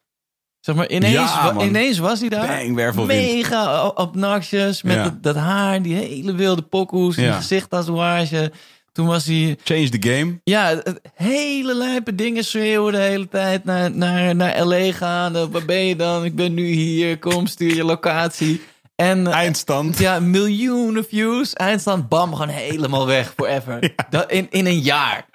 Zeg 0.60 0.74
maar, 0.74 0.88
ineens, 0.90 1.12
Ja, 1.14 1.44
wa- 1.44 1.52
man. 1.52 1.66
ineens 1.66 1.98
was 1.98 2.20
hij 2.20 2.28
daar. 2.28 2.46
Bang. 2.94 3.06
Mega 3.06 3.86
obnoxious. 3.88 4.82
Met 4.82 4.94
Ja. 4.94 5.02
dat, 5.02 5.22
dat 5.22 5.36
haar, 5.36 5.82
die 5.82 5.94
hele 5.94 6.34
wilde 6.34 6.62
pokoes, 6.62 7.16
die 7.16 7.24
Ja. 7.24 7.36
gezichttatoeage. 7.36 8.52
Toen 8.92 9.06
was 9.06 9.24
hij... 9.26 9.56
Change 9.64 9.88
the 9.88 10.08
game. 10.10 10.40
Ja, 10.44 10.66
het- 10.68 11.00
hele 11.14 11.74
lijpe 11.74 12.14
dingen 12.14 12.44
schreeuwen 12.44 12.92
de 12.92 12.98
hele 12.98 13.28
tijd 13.28 13.64
naar, 13.64 13.90
naar, 13.90 14.34
naar 14.36 14.66
L.A. 14.66 14.92
gaan. 14.92 15.50
Waar 15.50 15.64
ben 15.64 15.84
je 15.86 15.96
dan? 15.96 16.24
Ik 16.24 16.34
ben 16.34 16.54
nu 16.54 16.66
hier. 16.66 17.18
Kom, 17.18 17.46
stuur 17.46 17.74
je 17.74 17.84
locatie. 17.84 18.60
En 18.96 19.26
Eindstand. 19.26 19.98
ja, 19.98 20.20
miljoenen 20.20 21.04
views. 21.04 21.52
Eindstand, 21.52 22.08
bam, 22.08 22.32
gewoon 22.34 22.48
helemaal 22.48 23.06
weg. 23.06 23.32
Forever. 23.36 23.94
Dat, 24.10 24.30
in, 24.30 24.46
in 24.50 24.66
een 24.66 24.80
jaar. 24.80 25.26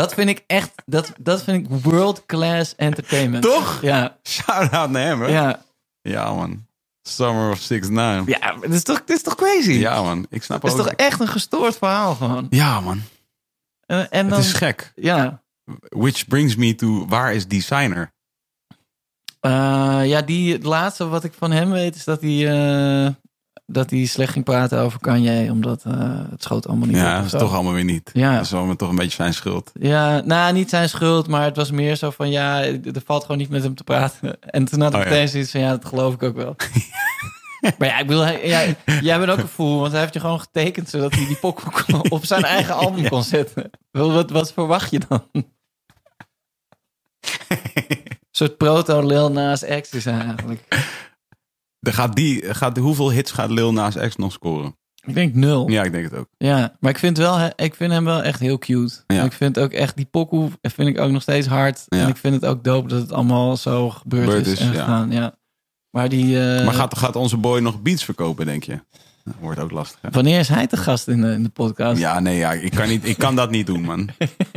Dat 0.00 0.14
vind 0.14 0.28
ik 0.28 0.44
echt, 0.46 0.70
dat, 0.86 1.12
dat 1.18 1.42
vind 1.42 1.66
ik 1.66 1.82
world 1.82 2.26
class 2.26 2.74
entertainment. 2.76 3.42
Toch? 3.42 3.78
Ja, 3.82 4.16
Shout 4.28 4.70
out 4.70 4.90
naar 4.90 5.02
hem, 5.02 5.20
hè? 5.22 5.26
ja. 5.28 5.62
Ja, 6.02 6.32
man. 6.34 6.66
Summer 7.02 7.50
of 7.50 7.58
6 7.60 7.88
9 7.88 8.24
Ja, 8.26 8.56
dit 8.60 8.72
is 8.72 8.82
toch, 8.82 9.04
dit 9.04 9.16
is 9.16 9.22
toch 9.22 9.34
crazy? 9.34 9.72
Ja, 9.72 10.02
man. 10.02 10.26
Ik 10.30 10.42
snap 10.42 10.62
Het 10.62 10.72
is 10.72 10.78
ook. 10.78 10.86
toch 10.86 10.94
echt 10.96 11.20
een 11.20 11.28
gestoord 11.28 11.76
verhaal 11.78 12.14
gewoon. 12.14 12.46
Ja, 12.50 12.80
man. 12.80 13.02
En, 13.86 14.10
en 14.10 14.20
Het 14.20 14.30
dan, 14.30 14.38
is 14.38 14.52
gek. 14.52 14.92
ja. 14.94 15.42
Which 15.88 16.26
brings 16.26 16.56
me 16.56 16.74
to, 16.74 17.06
waar 17.06 17.34
is 17.34 17.46
Designer? 17.48 18.12
Eh, 19.40 20.00
ja, 20.04 20.22
die, 20.22 20.52
het 20.52 20.64
laatste 20.64 21.08
wat 21.08 21.24
ik 21.24 21.32
van 21.38 21.50
hem 21.50 21.70
weet 21.70 21.94
is 21.94 22.04
dat 22.04 22.20
hij, 22.20 22.48
eh, 22.48 23.10
dat 23.72 23.90
hij 23.90 24.04
slecht 24.04 24.32
ging 24.32 24.44
praten 24.44 24.78
over 24.80 25.00
Kanye. 25.00 25.50
Omdat 25.50 25.82
eh, 25.84 25.92
het 26.30 26.42
schoot 26.42 26.66
allemaal 26.68 26.86
niet. 26.86 26.96
Ja, 26.96 27.16
dat 27.16 27.24
is 27.24 27.30
toch 27.30 27.54
allemaal 27.54 27.72
weer 27.72 27.84
niet. 27.84 28.10
Ja. 28.12 28.34
Dat 28.36 28.44
is 28.44 28.54
allemaal 28.54 28.76
toch 28.76 28.88
een 28.88 28.96
beetje 28.96 29.10
zijn 29.22 29.34
schuld. 29.34 29.70
Ja, 29.80 30.20
nou, 30.24 30.52
niet 30.52 30.70
zijn 30.70 30.88
schuld, 30.88 31.28
maar 31.28 31.44
het 31.44 31.56
was 31.56 31.70
meer 31.70 31.96
zo 31.96 32.10
van 32.10 32.30
ja, 32.30 32.62
er 32.64 33.02
valt 33.04 33.22
gewoon 33.22 33.38
niet 33.38 33.50
met 33.50 33.62
hem 33.62 33.74
te 33.74 33.84
praten. 33.84 34.38
En 34.50 34.64
toen 34.64 34.80
had 34.80 34.92
ik 34.94 34.98
Oh, 34.98 35.04
ja. 35.04 35.10
meteen 35.10 35.28
zoiets 35.28 35.50
van 35.50 35.60
ja, 35.60 35.70
dat 35.70 35.84
geloof 35.84 36.14
ik 36.14 36.22
ook 36.22 36.36
wel. 36.36 36.56
maar 37.78 37.88
ja, 37.88 37.98
ik 37.98 38.06
bedoel, 38.06 38.22
hij- 38.24 38.46
ja, 38.48 38.62
jij 39.00 39.18
bent 39.18 39.30
ook 39.30 39.38
een 39.38 39.48
fool, 39.48 39.78
want 39.80 39.92
hij 39.92 40.00
heeft 40.00 40.14
je 40.14 40.20
gewoon 40.20 40.40
getekend 40.40 40.88
zodat 40.88 41.14
hij 41.14 41.26
die 41.26 41.38
kon- 41.38 41.54
op 42.10 42.24
zijn 42.24 42.42
eigen 42.44 42.74
album 42.74 43.08
kon 43.08 43.22
zetten. 43.22 43.70
Wat, 43.90 44.30
wat 44.30 44.52
verwacht 44.52 44.90
je 44.90 45.00
dan? 45.08 45.22
Een 45.32 45.46
soort 48.30 48.56
proto-Lil 48.56 49.30
Nas 49.32 49.64
X 49.80 49.90
is 49.90 50.06
eigenlijk. 50.06 50.68
Er 51.80 51.92
gaat 51.92 52.16
die, 52.16 52.54
gaat, 52.54 52.76
hoeveel 52.76 53.10
hits 53.10 53.30
gaat 53.32 53.50
Lil 53.50 53.72
Nas 53.72 53.94
X 53.96 54.16
nog 54.16 54.32
scoren? 54.32 54.78
Ik 55.06 55.14
denk 55.14 55.34
nul. 55.34 55.68
Ja, 55.68 55.74
Ja, 55.74 55.82
ik 55.84 55.92
denk 55.92 56.04
het 56.04 56.14
ook. 56.14 56.28
maar 56.80 56.90
ik 56.90 56.98
vind, 56.98 57.16
wel, 57.16 57.50
ik 57.56 57.74
vind 57.74 57.92
hem 57.92 58.04
wel 58.04 58.22
echt 58.22 58.40
heel 58.40 58.58
cute. 58.58 59.04
Ja. 59.06 59.18
En 59.18 59.24
ik 59.24 59.32
vind 59.32 59.58
ook 59.58 59.72
echt 59.72 59.96
die 59.96 60.04
pokoe 60.10 60.50
vind 60.62 60.88
ik 60.88 60.98
ook 60.98 61.10
nog 61.10 61.22
steeds 61.22 61.46
hard. 61.46 61.84
Ja. 61.88 61.98
En 62.02 62.08
ik 62.08 62.16
vind 62.16 62.34
het 62.34 62.44
ook 62.44 62.64
dope 62.64 62.88
dat 62.88 63.00
het 63.00 63.12
allemaal 63.12 63.56
zo 63.56 63.90
gebeurd, 63.90 64.24
Gebeurd 64.24 64.46
is, 64.46 64.52
is, 64.52 64.60
en 64.60 64.66
ja. 64.66 64.72
gegaan. 64.72 65.10
Ja. 65.12 65.34
Maar 65.90 66.08
die... 66.08 66.40
eh, 66.56 66.64
Maar 66.64 66.74
gaat, 66.74 66.98
gaat 66.98 67.16
onze 67.16 67.36
boy 67.36 67.60
nog 67.60 67.82
beats 67.82 68.04
verkopen, 68.04 68.46
denk 68.46 68.62
je? 68.64 68.80
Wordt 69.40 69.60
ook 69.60 69.70
lastig. 69.70 69.98
hè? 70.02 70.08
Wanneer 70.10 70.38
is 70.38 70.48
hij 70.48 70.66
te 70.66 70.76
gast 70.76 71.08
in 71.08 71.20
de, 71.20 71.32
in 71.32 71.42
de 71.42 71.48
podcast? 71.48 72.00
Ja, 72.00 72.20
nee, 72.20 72.36
ja, 72.36 72.52
ik, 72.52 72.70
kan 72.70 72.88
niet, 72.88 73.06
ik 73.08 73.18
kan 73.18 73.36
dat 73.36 73.50
niet 73.50 73.66
doen, 73.66 73.82
man. 73.82 74.08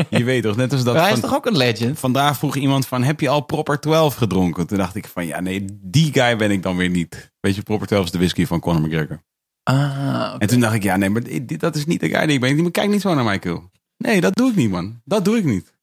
Je 0.09 0.23
weet 0.23 0.43
toch, 0.43 0.55
net 0.55 0.71
als 0.71 0.83
dat... 0.83 0.93
Maar 0.93 1.03
hij 1.03 1.13
is 1.13 1.19
toch 1.19 1.35
ook 1.35 1.45
een 1.45 1.57
legend? 1.57 1.99
Vandaag 1.99 2.37
vroeg 2.37 2.55
iemand 2.55 2.87
van, 2.87 3.03
heb 3.03 3.19
je 3.19 3.29
al 3.29 3.41
Proper 3.41 3.79
12 3.79 4.15
gedronken? 4.15 4.67
Toen 4.67 4.77
dacht 4.77 4.95
ik 4.95 5.07
van, 5.07 5.25
ja, 5.25 5.39
nee, 5.39 5.65
die 5.81 6.13
guy 6.13 6.35
ben 6.37 6.51
ik 6.51 6.63
dan 6.63 6.75
weer 6.77 6.89
niet. 6.89 7.31
Weet 7.39 7.55
je, 7.55 7.61
Proper 7.61 7.87
12 7.87 8.03
is 8.05 8.11
de 8.11 8.17
whisky 8.17 8.45
van 8.45 8.59
Conor 8.59 8.81
McGregor. 8.81 9.21
Ah, 9.63 10.29
oké. 10.29 10.37
En 10.37 10.47
toen 10.47 10.59
dacht 10.59 10.73
ik, 10.73 10.83
ja, 10.83 10.95
nee, 10.95 11.09
maar 11.09 11.23
dit, 11.23 11.59
dat 11.59 11.75
is 11.75 11.85
niet 11.85 11.99
de 11.99 12.09
guy 12.09 12.25
die 12.25 12.35
ik 12.35 12.41
ben. 12.41 12.71
Kijk 12.71 12.89
niet 12.89 13.01
zo 13.01 13.13
naar 13.13 13.23
mij, 13.23 13.39
kill. 13.39 13.59
Nee, 13.97 14.21
dat 14.21 14.35
doe 14.35 14.49
ik 14.49 14.55
niet, 14.55 14.69
man. 14.69 15.01
Dat 15.05 15.25
doe 15.25 15.37
ik 15.37 15.43
niet. 15.43 15.73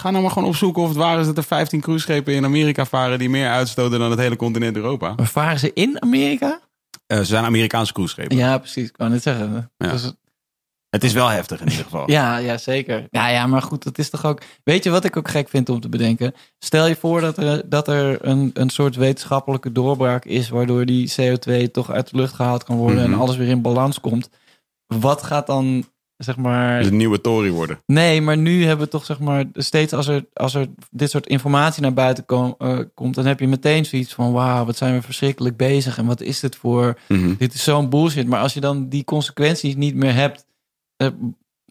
Ga 0.00 0.10
nou 0.10 0.22
maar 0.22 0.32
gewoon 0.32 0.48
opzoeken 0.48 0.82
of 0.82 0.88
het 0.88 0.96
waar 0.96 1.20
is 1.20 1.26
dat 1.26 1.36
er 1.36 1.44
15 1.44 1.80
cruiseschepen 1.80 2.34
in 2.34 2.44
Amerika 2.44 2.86
varen 2.86 3.18
die 3.18 3.30
meer 3.30 3.48
uitstoten 3.48 3.98
dan 3.98 4.10
het 4.10 4.20
hele 4.20 4.36
continent 4.36 4.76
Europa. 4.76 5.12
Maar 5.16 5.26
varen 5.26 5.58
ze 5.58 5.70
in 5.72 6.02
Amerika? 6.02 6.60
Eh, 7.06 7.18
ze 7.18 7.24
zijn 7.24 7.44
Amerikaanse 7.44 7.92
cruiseschepen. 7.92 8.36
Ja, 8.36 8.58
precies. 8.58 8.88
Ik 8.88 8.96
wou 8.96 9.10
net 9.10 9.22
zeggen. 9.22 9.70
Ja. 9.76 9.90
Dus- 9.90 10.12
Het 10.90 11.04
is 11.04 11.12
wel 11.12 11.28
heftig 11.28 11.60
in 11.60 11.68
ieder 11.68 11.84
geval. 11.84 12.10
ja, 12.10 12.36
ja, 12.36 12.58
zeker. 12.58 13.06
Ja, 13.10 13.28
ja, 13.28 13.46
maar 13.46 13.62
goed, 13.62 13.84
dat 13.84 13.98
is 13.98 14.10
toch 14.10 14.24
ook... 14.24 14.42
Weet 14.64 14.84
je 14.84 14.90
wat 14.90 15.04
ik 15.04 15.16
ook 15.16 15.28
gek 15.28 15.48
vind 15.48 15.68
om 15.68 15.80
te 15.80 15.88
bedenken? 15.88 16.34
Stel 16.58 16.86
je 16.86 16.96
voor 16.96 17.20
dat 17.20 17.38
er, 17.38 17.68
dat 17.68 17.88
er 17.88 18.24
een, 18.26 18.50
een 18.54 18.70
soort 18.70 18.96
wetenschappelijke 18.96 19.72
doorbraak 19.72 20.24
is... 20.24 20.48
waardoor 20.48 20.86
die 20.86 21.12
CO2 21.20 21.70
toch 21.72 21.90
uit 21.90 22.10
de 22.10 22.16
lucht 22.16 22.34
gehaald 22.34 22.64
kan 22.64 22.76
worden... 22.76 23.02
Mhm. 23.02 23.12
en 23.12 23.18
alles 23.18 23.36
weer 23.36 23.48
in 23.48 23.62
balans 23.62 24.00
komt. 24.00 24.30
Wat 24.86 25.22
gaat 25.22 25.46
dan, 25.46 25.84
zeg 26.16 26.36
maar... 26.36 26.82
De 26.82 26.92
nieuwe 26.92 27.20
Tory 27.20 27.50
worden. 27.50 27.80
Nee, 27.86 28.20
maar 28.20 28.36
nu 28.36 28.64
hebben 28.64 28.84
we 28.84 28.90
toch 28.92 29.04
zeg 29.04 29.18
maar 29.20 29.44
steeds 29.54 29.92
als 29.92 30.06
er, 30.06 30.24
als 30.32 30.54
er 30.54 30.66
dit 30.90 31.10
soort 31.10 31.26
informatie 31.26 31.82
naar 31.82 31.92
buiten 31.94 32.24
kom- 32.26 32.54
eh, 32.58 32.78
komt, 32.94 33.14
dan 33.14 33.26
heb 33.26 33.40
je 33.40 33.48
meteen 33.48 33.84
zoiets 33.84 34.14
van 34.14 34.32
wauw, 34.32 34.64
wat 34.64 34.76
zijn 34.76 34.94
we 34.94 35.02
verschrikkelijk 35.02 35.56
bezig 35.56 35.98
en 35.98 36.06
wat 36.06 36.20
is 36.20 36.40
dit 36.40 36.56
voor? 36.56 36.98
Mhm. 37.08 37.34
Dit 37.38 37.54
is 37.54 37.64
zo'n 37.64 37.88
bullshit. 37.88 38.26
Maar 38.26 38.40
als 38.40 38.54
je 38.54 38.60
dan 38.60 38.88
die 38.88 39.04
consequenties 39.04 39.74
niet 39.76 39.94
meer 39.94 40.14
hebt, 40.14 40.46
eh, 40.96 41.08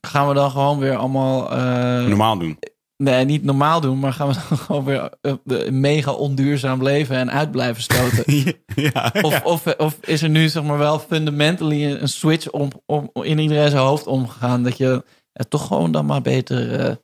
gaan 0.02 0.28
we 0.28 0.34
dan 0.34 0.52
gewoon 0.52 0.80
weer 0.80 0.96
allemaal 0.96 1.52
eh, 1.52 2.06
Normaal 2.08 2.38
doen. 2.38 2.60
Nee, 3.04 3.26
niet 3.26 3.44
normaal 3.44 3.82
doen, 3.82 4.00
maar 4.00 4.14
gaan 4.14 4.28
we 4.28 4.34
dan 4.50 4.58
gewoon 4.58 4.86
weer 4.86 5.10
eh, 5.22 5.70
mega 5.70 6.12
onduurzaam 6.12 6.84
leven 6.84 7.16
en 7.16 7.32
uit 7.32 7.52
blijven 7.52 7.84
stoten? 7.84 8.24
ja, 8.76 9.14
Of, 9.22 9.44
of, 9.44 9.66
of 9.78 9.98
is 10.02 10.22
er 10.22 10.30
nu 10.30 10.48
zeg 10.50 10.64
maar 10.64 10.78
wel 10.78 11.00
fundamentally 11.00 11.92
een 11.92 12.08
switch 12.08 12.50
om, 12.50 12.72
om, 12.86 13.10
in 13.14 13.40
iedereen 13.40 13.70
zijn 13.70 13.84
hoofd 13.84 14.08
omgegaan 14.08 14.64
dat 14.64 14.78
je 14.78 15.04
eh, 15.34 15.46
toch 15.50 15.68
gewoon 15.68 15.92
dan 15.92 16.06
maar 16.06 16.22
beter 16.22 16.80
eh, 16.80 16.96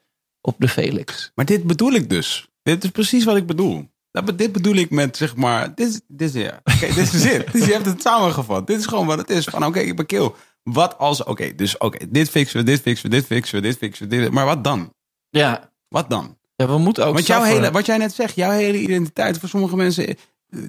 op 0.42 0.56
de 0.58 0.68
Felix. 0.68 1.32
Maar 1.36 1.46
dit 1.46 1.64
bedoel 1.64 1.92
ik 1.92 2.10
dus. 2.10 2.48
Dit 2.64 2.84
is 2.84 2.90
precies 2.90 3.24
wat 3.24 3.36
ik 3.36 3.46
bedoel. 3.46 3.90
Dat 4.12 4.26
be- 4.26 4.36
dit 4.36 4.52
bedoel 4.52 4.76
ik 4.76 4.90
met, 4.90 5.18
zeg 5.18 5.36
maar, 5.36 5.76
dit 5.76 5.88
is, 5.88 6.02
dit 6.08 6.34
ja. 6.34 6.60
Oké, 6.64 6.94
dit 6.94 7.14
is 7.14 7.24
het. 7.24 7.52
Dus 7.54 7.66
je 7.66 7.72
hebt 7.72 7.86
het 7.86 8.02
samengevat. 8.02 8.68
Dit 8.68 8.80
is 8.80 8.86
gewoon 8.86 9.06
wat 9.06 9.18
het 9.18 9.30
is. 9.30 9.44
Van, 9.46 9.66
oké, 9.66 9.80
ik 9.80 9.96
ben 9.96 10.06
kill. 10.06 10.32
Wat 10.64 10.98
als, 10.98 11.24
oké, 11.24 11.56
dus 11.56 11.78
oké, 11.78 12.06
dit 12.10 12.30
fixen 12.30 12.60
we, 12.60 12.66
dit 12.66 12.82
fixen 12.82 13.10
we, 13.10 13.16
dit 13.16 13.26
fixen 13.26 13.56
we, 13.56 13.68
dit 13.68 13.78
fixen 13.78 14.10
we, 14.10 14.18
dit. 14.18 14.32
Maar 14.32 14.46
wat 14.46 14.64
dan? 14.64 14.94
Ja, 15.30 15.72
Wat 15.90 16.10
dan? 16.10 16.38
ja 16.56 16.68
we 16.68 16.78
moeten 16.78 17.06
ook 17.06 17.14
Want 17.14 17.28
jouw 17.28 17.44
hele, 17.44 17.72
wat 17.72 17.86
jij 17.86 17.98
net 17.98 18.14
zegt, 18.14 18.36
jouw 18.36 18.52
hele 18.52 18.80
identiteit 18.82 19.38
voor 19.38 19.50
sommige 19.50 19.76
mensen, 19.76 20.08
eh, 20.08 20.16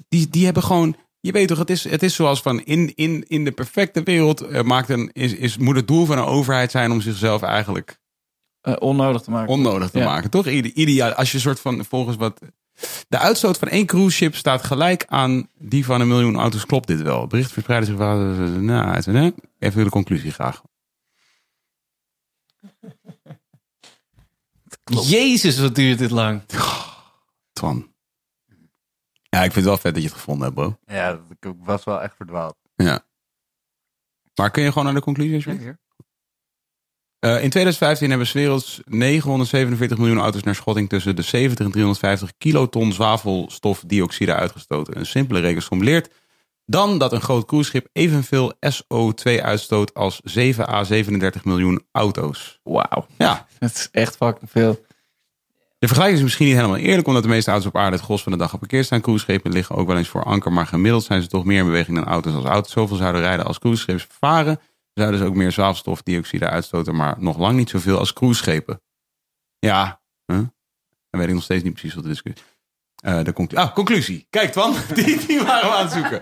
die, 0.09 0.29
die 0.29 0.45
hebben 0.45 0.63
gewoon, 0.63 0.97
je 1.21 1.33
weet 1.33 1.49
toch, 1.49 1.59
het 1.59 1.71
is, 1.71 1.85
het 1.85 2.03
is 2.03 2.15
zoals 2.15 2.43
van 2.43 2.61
in, 2.61 2.93
in, 2.95 3.25
in 3.29 3.45
de 3.45 3.53
perfecte 3.53 4.03
wereld 4.03 4.41
eh, 4.41 4.63
maakt 4.63 4.89
een, 4.89 5.11
is, 5.13 5.35
is, 5.35 5.57
moet 5.59 5.77
het 5.77 5.89
doel 5.89 6.05
van 6.07 6.19
een 6.19 6.25
overheid 6.25 6.71
zijn 6.71 6.91
om 6.91 7.01
zichzelf 7.01 7.43
eigenlijk 7.43 7.99
eh, 8.61 8.75
onnodig 8.79 9.23
te 9.23 9.31
maken. 9.31 9.53
onnodig 9.53 9.91
te 9.91 9.99
Ja. 9.99 10.05
maken. 10.05 10.31
Toch? 10.31 10.47
Ide- 10.47 10.73
Ideaal, 10.75 11.13
als 11.13 11.33
je 11.33 11.39
soort 11.39 11.61
van 11.61 11.85
volgens 11.85 12.17
wat. 12.17 12.41
De 13.09 13.19
uitstoot 13.19 13.59
van 13.59 13.69
één 13.69 13.87
cruise 13.87 14.17
ship 14.17 14.35
staat 14.35 14.63
gelijk 14.65 15.05
aan 15.09 15.49
die 15.59 15.85
van 15.85 16.01
een 16.01 16.09
miljoen 16.09 16.37
auto's. 16.37 16.67
Klopt 16.67 16.87
dit 16.87 17.03
wel? 17.03 17.27
Bericht 17.27 17.53
verspreidde 17.53 17.87
zich 17.87 17.97
wel. 17.97 18.17
Nou, 18.61 19.33
even 19.59 19.85
de 19.85 19.91
conclusie 19.91 20.33
graag. 20.33 20.63
Jezus, 24.91 25.59
wat 25.59 25.75
duurt 25.75 25.99
dit 25.99 26.11
lang. 26.11 26.43
Twan. 27.53 27.89
Ja, 29.23 29.39
ik 29.39 29.53
vind 29.53 29.55
het 29.55 29.65
wel 29.65 29.77
vet 29.77 29.95
dat 29.95 30.03
je 30.03 30.09
het 30.09 30.19
gevonden 30.19 30.45
hebt, 30.45 30.55
bro. 30.55 30.77
Ja, 30.85 31.21
ik 31.41 31.53
was 31.59 31.85
wel 31.85 32.03
echt 32.03 32.17
verdwaald. 32.17 32.57
Ja. 32.77 33.05
Maar 34.35 34.51
kun 34.51 34.63
je 34.63 34.69
gewoon 34.69 34.85
naar 34.85 34.95
de 34.95 35.01
conclusie? 35.01 35.35
alsjeblieft? 35.35 35.79
Eh, 37.19 37.31
in 37.31 37.51
2015 37.51 38.09
hebben 38.09 38.27
's 38.27 38.33
werelds 38.33 38.81
947 38.85 39.99
miljoen 39.99 40.19
auto's 40.19 40.43
naar 40.43 40.55
schotting 40.55 40.89
tussen 40.89 41.17
de 41.17 41.23
70 41.23 41.67
en 41.67 41.73
350 41.73 42.33
kiloton 42.39 42.93
zwavelstofdioxide 42.93 44.35
uitgestoten. 44.35 44.99
Een 44.99 45.07
simpele 45.07 45.41
rekensom 45.41 45.83
leert 45.85 46.11
dan 46.71 46.99
dat 46.99 47.13
een 47.13 47.21
groot 47.21 47.45
cruiseschip 47.47 47.89
evenveel 47.93 48.53
SO2 48.53 49.43
uitstoot 49.43 49.95
als 49.95 50.21
7 50.25 50.69
à 50.69 50.85
37 50.85 51.45
miljoen 51.45 51.83
auto's. 51.93 52.61
Wauw, 52.63 53.07
Ja, 53.19 53.47
dat 53.59 53.71
is 53.71 53.89
echt 53.93 54.17
fucking 54.17 54.51
veel. 54.51 54.85
de 55.79 55.87
vergelijking 55.87 56.19
is 56.19 56.25
misschien 56.25 56.47
niet 56.47 56.55
helemaal 56.57 56.77
eerlijk, 56.77 57.07
omdat 57.07 57.23
de 57.23 57.29
meeste 57.29 57.51
auto's 57.51 57.69
op 57.69 57.77
aarde 57.77 57.97
het 57.97 58.05
gros 58.05 58.23
van 58.23 58.33
de 58.33 58.39
dag 58.39 58.53
op 58.53 58.59
parkeer 58.59 58.85
staan. 58.85 59.01
Cruiseschepen 59.01 59.53
liggen 59.53 59.77
ook 59.77 59.87
wel 59.87 59.97
eens 59.97 60.09
voor 60.09 60.25
anker, 60.25 60.53
maar 60.53 60.67
gemiddeld 60.67 61.05
zijn 61.05 61.23
ze 61.23 61.29
toch 61.29 61.45
meer 61.45 61.59
in 61.59 61.65
beweging 61.65 61.97
dan 61.97 62.07
auto's. 62.07 62.35
Als 62.35 62.45
auto's 62.45 62.73
zoveel 62.73 62.97
zouden 62.97 63.21
rijden 63.21 63.47
als 63.47 63.59
cruiseschepen 63.59 64.07
varen, 64.19 64.61
zouden 64.95 65.21
ze 65.21 65.27
ook 65.27 65.35
meer 65.35 65.53
zwavelstofdioxide 65.53 66.49
uitstoten, 66.49 66.95
maar 66.95 67.17
nog 67.19 67.39
lang 67.39 67.57
niet 67.57 67.71
zoveel 67.71 67.99
als 67.99 68.13
cruiseschepen. 68.13 68.83
Ja, 69.59 70.01
huh? 70.27 70.37
dan 71.11 71.21
weet 71.21 71.29
ik 71.29 71.35
nog 71.35 71.43
steeds 71.43 71.63
niet 71.63 71.73
precies 71.73 71.95
wat 71.95 72.03
de 72.03 72.09
discussie 72.09 72.45
Eh, 73.01 73.23
de 73.25 73.33
conclu- 73.33 73.59
ah, 73.59 73.73
conclusie. 73.75 74.27
Kijk, 74.31 74.53
Twan, 74.53 74.75
die, 74.95 75.27
die 75.27 75.41
waren 75.43 75.69
we 75.69 75.75
aan 75.75 75.85
het 75.85 75.93
zoeken. 75.93 76.21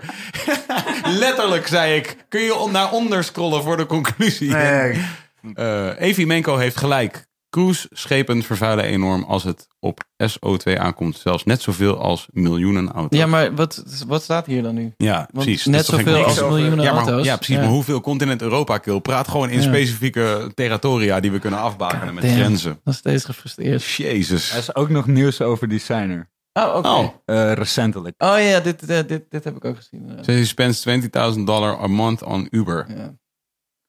Letterlijk 1.19 1.67
zei 1.67 1.95
ik, 1.95 2.25
kun 2.29 2.41
je 2.41 2.67
naar 2.71 2.91
onder 2.91 3.23
scrollen 3.23 3.63
voor 3.63 3.77
de 3.77 3.85
conclusie? 3.85 4.51
Nee, 4.51 5.01
Eh 5.53 5.99
Evi 6.01 6.25
Menko 6.25 6.57
heeft 6.57 6.77
gelijk. 6.77 7.27
Cruiseschepen 7.49 8.43
vervuilen 8.43 8.85
enorm 8.85 9.23
als 9.23 9.43
het 9.43 9.67
op 9.79 10.03
SO2 10.23 10.77
aankomt. 10.77 11.17
Zelfs 11.17 11.43
net 11.43 11.61
zoveel 11.61 11.97
als 11.99 12.27
miljoenen 12.31 12.91
auto's. 12.91 13.19
Ja, 13.19 13.25
maar 13.25 13.55
wat, 13.55 13.83
wat 14.07 14.23
staat 14.23 14.45
hier 14.45 14.63
dan 14.63 14.75
nu? 14.75 14.93
Ja, 14.97 15.15
Want 15.15 15.45
precies. 15.45 15.65
net 15.65 15.73
Dat 15.73 15.81
is 15.83 15.87
toch 15.87 16.13
geen 16.13 16.23
zoveel 16.23 16.25
als 16.25 16.39
miljoenen 16.53 16.85
ja, 16.85 16.93
maar, 16.93 17.03
auto's. 17.07 17.25
Ja, 17.25 17.35
precies. 17.35 17.55
Ja. 17.55 17.61
Maar 17.61 17.69
hoeveel 17.71 18.01
continent 18.01 18.41
Europa 18.41 18.77
kill? 18.77 18.99
Praat 18.99 19.27
gewoon 19.27 19.49
in 19.49 19.61
Ja. 19.61 19.67
specifieke 19.67 20.51
territoria 20.55 21.19
die 21.19 21.31
we 21.31 21.39
kunnen 21.39 21.59
afbakenen 21.59 22.13
met 22.13 22.23
Damn. 22.23 22.35
grenzen. 22.35 22.79
Nog 22.83 22.95
steeds 22.95 23.25
gefrustreerd. 23.25 23.83
Jezus. 23.83 24.51
er 24.51 24.57
is 24.57 24.75
ook 24.75 24.89
nog 24.89 25.07
nieuws 25.07 25.41
over 25.41 25.67
designer. 25.67 26.29
Oh, 26.53 26.75
oké. 26.75 26.87
Oh, 26.87 26.97
Oh, 26.99 27.09
Eh, 27.25 27.53
recentelijk. 27.53 28.15
ja, 28.17 28.59
dit, 28.59 28.87
dit, 28.87 29.07
dit, 29.09 29.23
dit 29.29 29.43
heb 29.43 29.55
ik 29.55 29.65
ook 29.65 29.75
gezien. 29.75 30.09
eh. 30.09 30.23
so 30.23 30.31
he 30.31 30.45
spends 30.45 30.87
20.000 30.87 31.43
dollar 31.45 31.79
a 31.81 31.87
month 31.87 32.23
on 32.23 32.47
Uber. 32.51 32.85
Ja. 32.97 33.13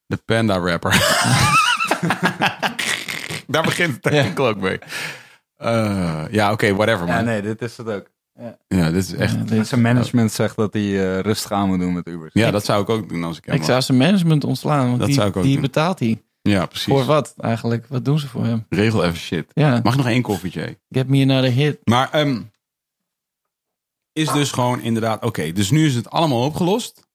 De 0.06 0.16
panda 0.24 0.58
rapper. 0.58 0.92
Daar 3.46 3.62
begint 3.62 3.98
het 4.00 4.12
Ja. 4.14 4.20
artikel 4.20 4.46
ook 4.46 4.56
mee. 4.60 4.78
Eh, 5.56 6.24
ja, 6.30 6.52
oké, 6.52 6.74
whatever 6.74 6.98
man. 7.06 7.08
Ja, 7.14 7.18
Ja, 7.20 7.24
nee, 7.26 7.42
dit 7.42 7.62
is 7.62 7.76
het 7.76 7.88
ook. 7.88 8.06
dit 8.68 8.94
is 8.94 9.14
echt... 9.14 9.32
Ja, 9.34 9.38
dit- 9.44 9.66
Zijn 9.66 9.80
management 9.80 10.32
zegt 10.32 10.56
dat 10.56 10.72
hij 10.72 10.82
eh, 10.82 11.18
rustig 11.20 11.52
aan 11.52 11.68
moet 11.68 11.80
doen 11.80 11.92
met 11.92 12.06
Uber. 12.08 12.30
Ja, 12.32 12.50
dat 12.50 12.64
zou 12.64 12.82
ik 12.82 12.88
ook 12.88 13.08
doen 13.08 13.24
als 13.24 13.38
ik 13.38 13.44
hem 13.44 13.54
ik 13.54 13.62
zou 13.62 13.82
zijn 13.82 13.98
management 13.98 14.44
ontslaan, 14.44 14.86
want 14.86 14.98
Dat 14.98 15.06
die, 15.06 15.16
zou 15.16 15.28
ik 15.28 15.36
ook 15.36 15.42
die 15.42 15.52
doen. 15.52 15.62
betaalt 15.62 15.98
hij. 15.98 16.22
Ja, 16.42 16.66
precies. 16.66 16.86
Voor 16.92 17.04
wat 17.04 17.34
eigenlijk? 17.38 17.86
Wat 17.88 18.04
doen 18.04 18.18
ze 18.18 18.28
voor 18.28 18.44
hem? 18.44 18.66
Regel 18.68 19.04
even 19.04 19.18
shit. 19.18 19.50
Ja, 19.54 19.80
Mag 19.82 19.92
ik 19.92 19.98
nog 19.98 20.08
één 20.08 20.22
koffietje? 20.22 20.78
get 20.90 21.08
me 21.08 21.22
another 21.22 21.50
hit. 21.52 21.78
Maar 21.84 22.10
ehm, 22.10 22.40
is 24.12 24.32
dus 24.32 24.50
gewoon 24.52 24.80
inderdaad... 24.80 25.24
Oké, 25.24 25.52
dus 25.52 25.70
nu 25.70 25.86
is 25.86 25.94
het 25.94 26.10
allemaal 26.10 26.44
opgelost. 26.44 27.08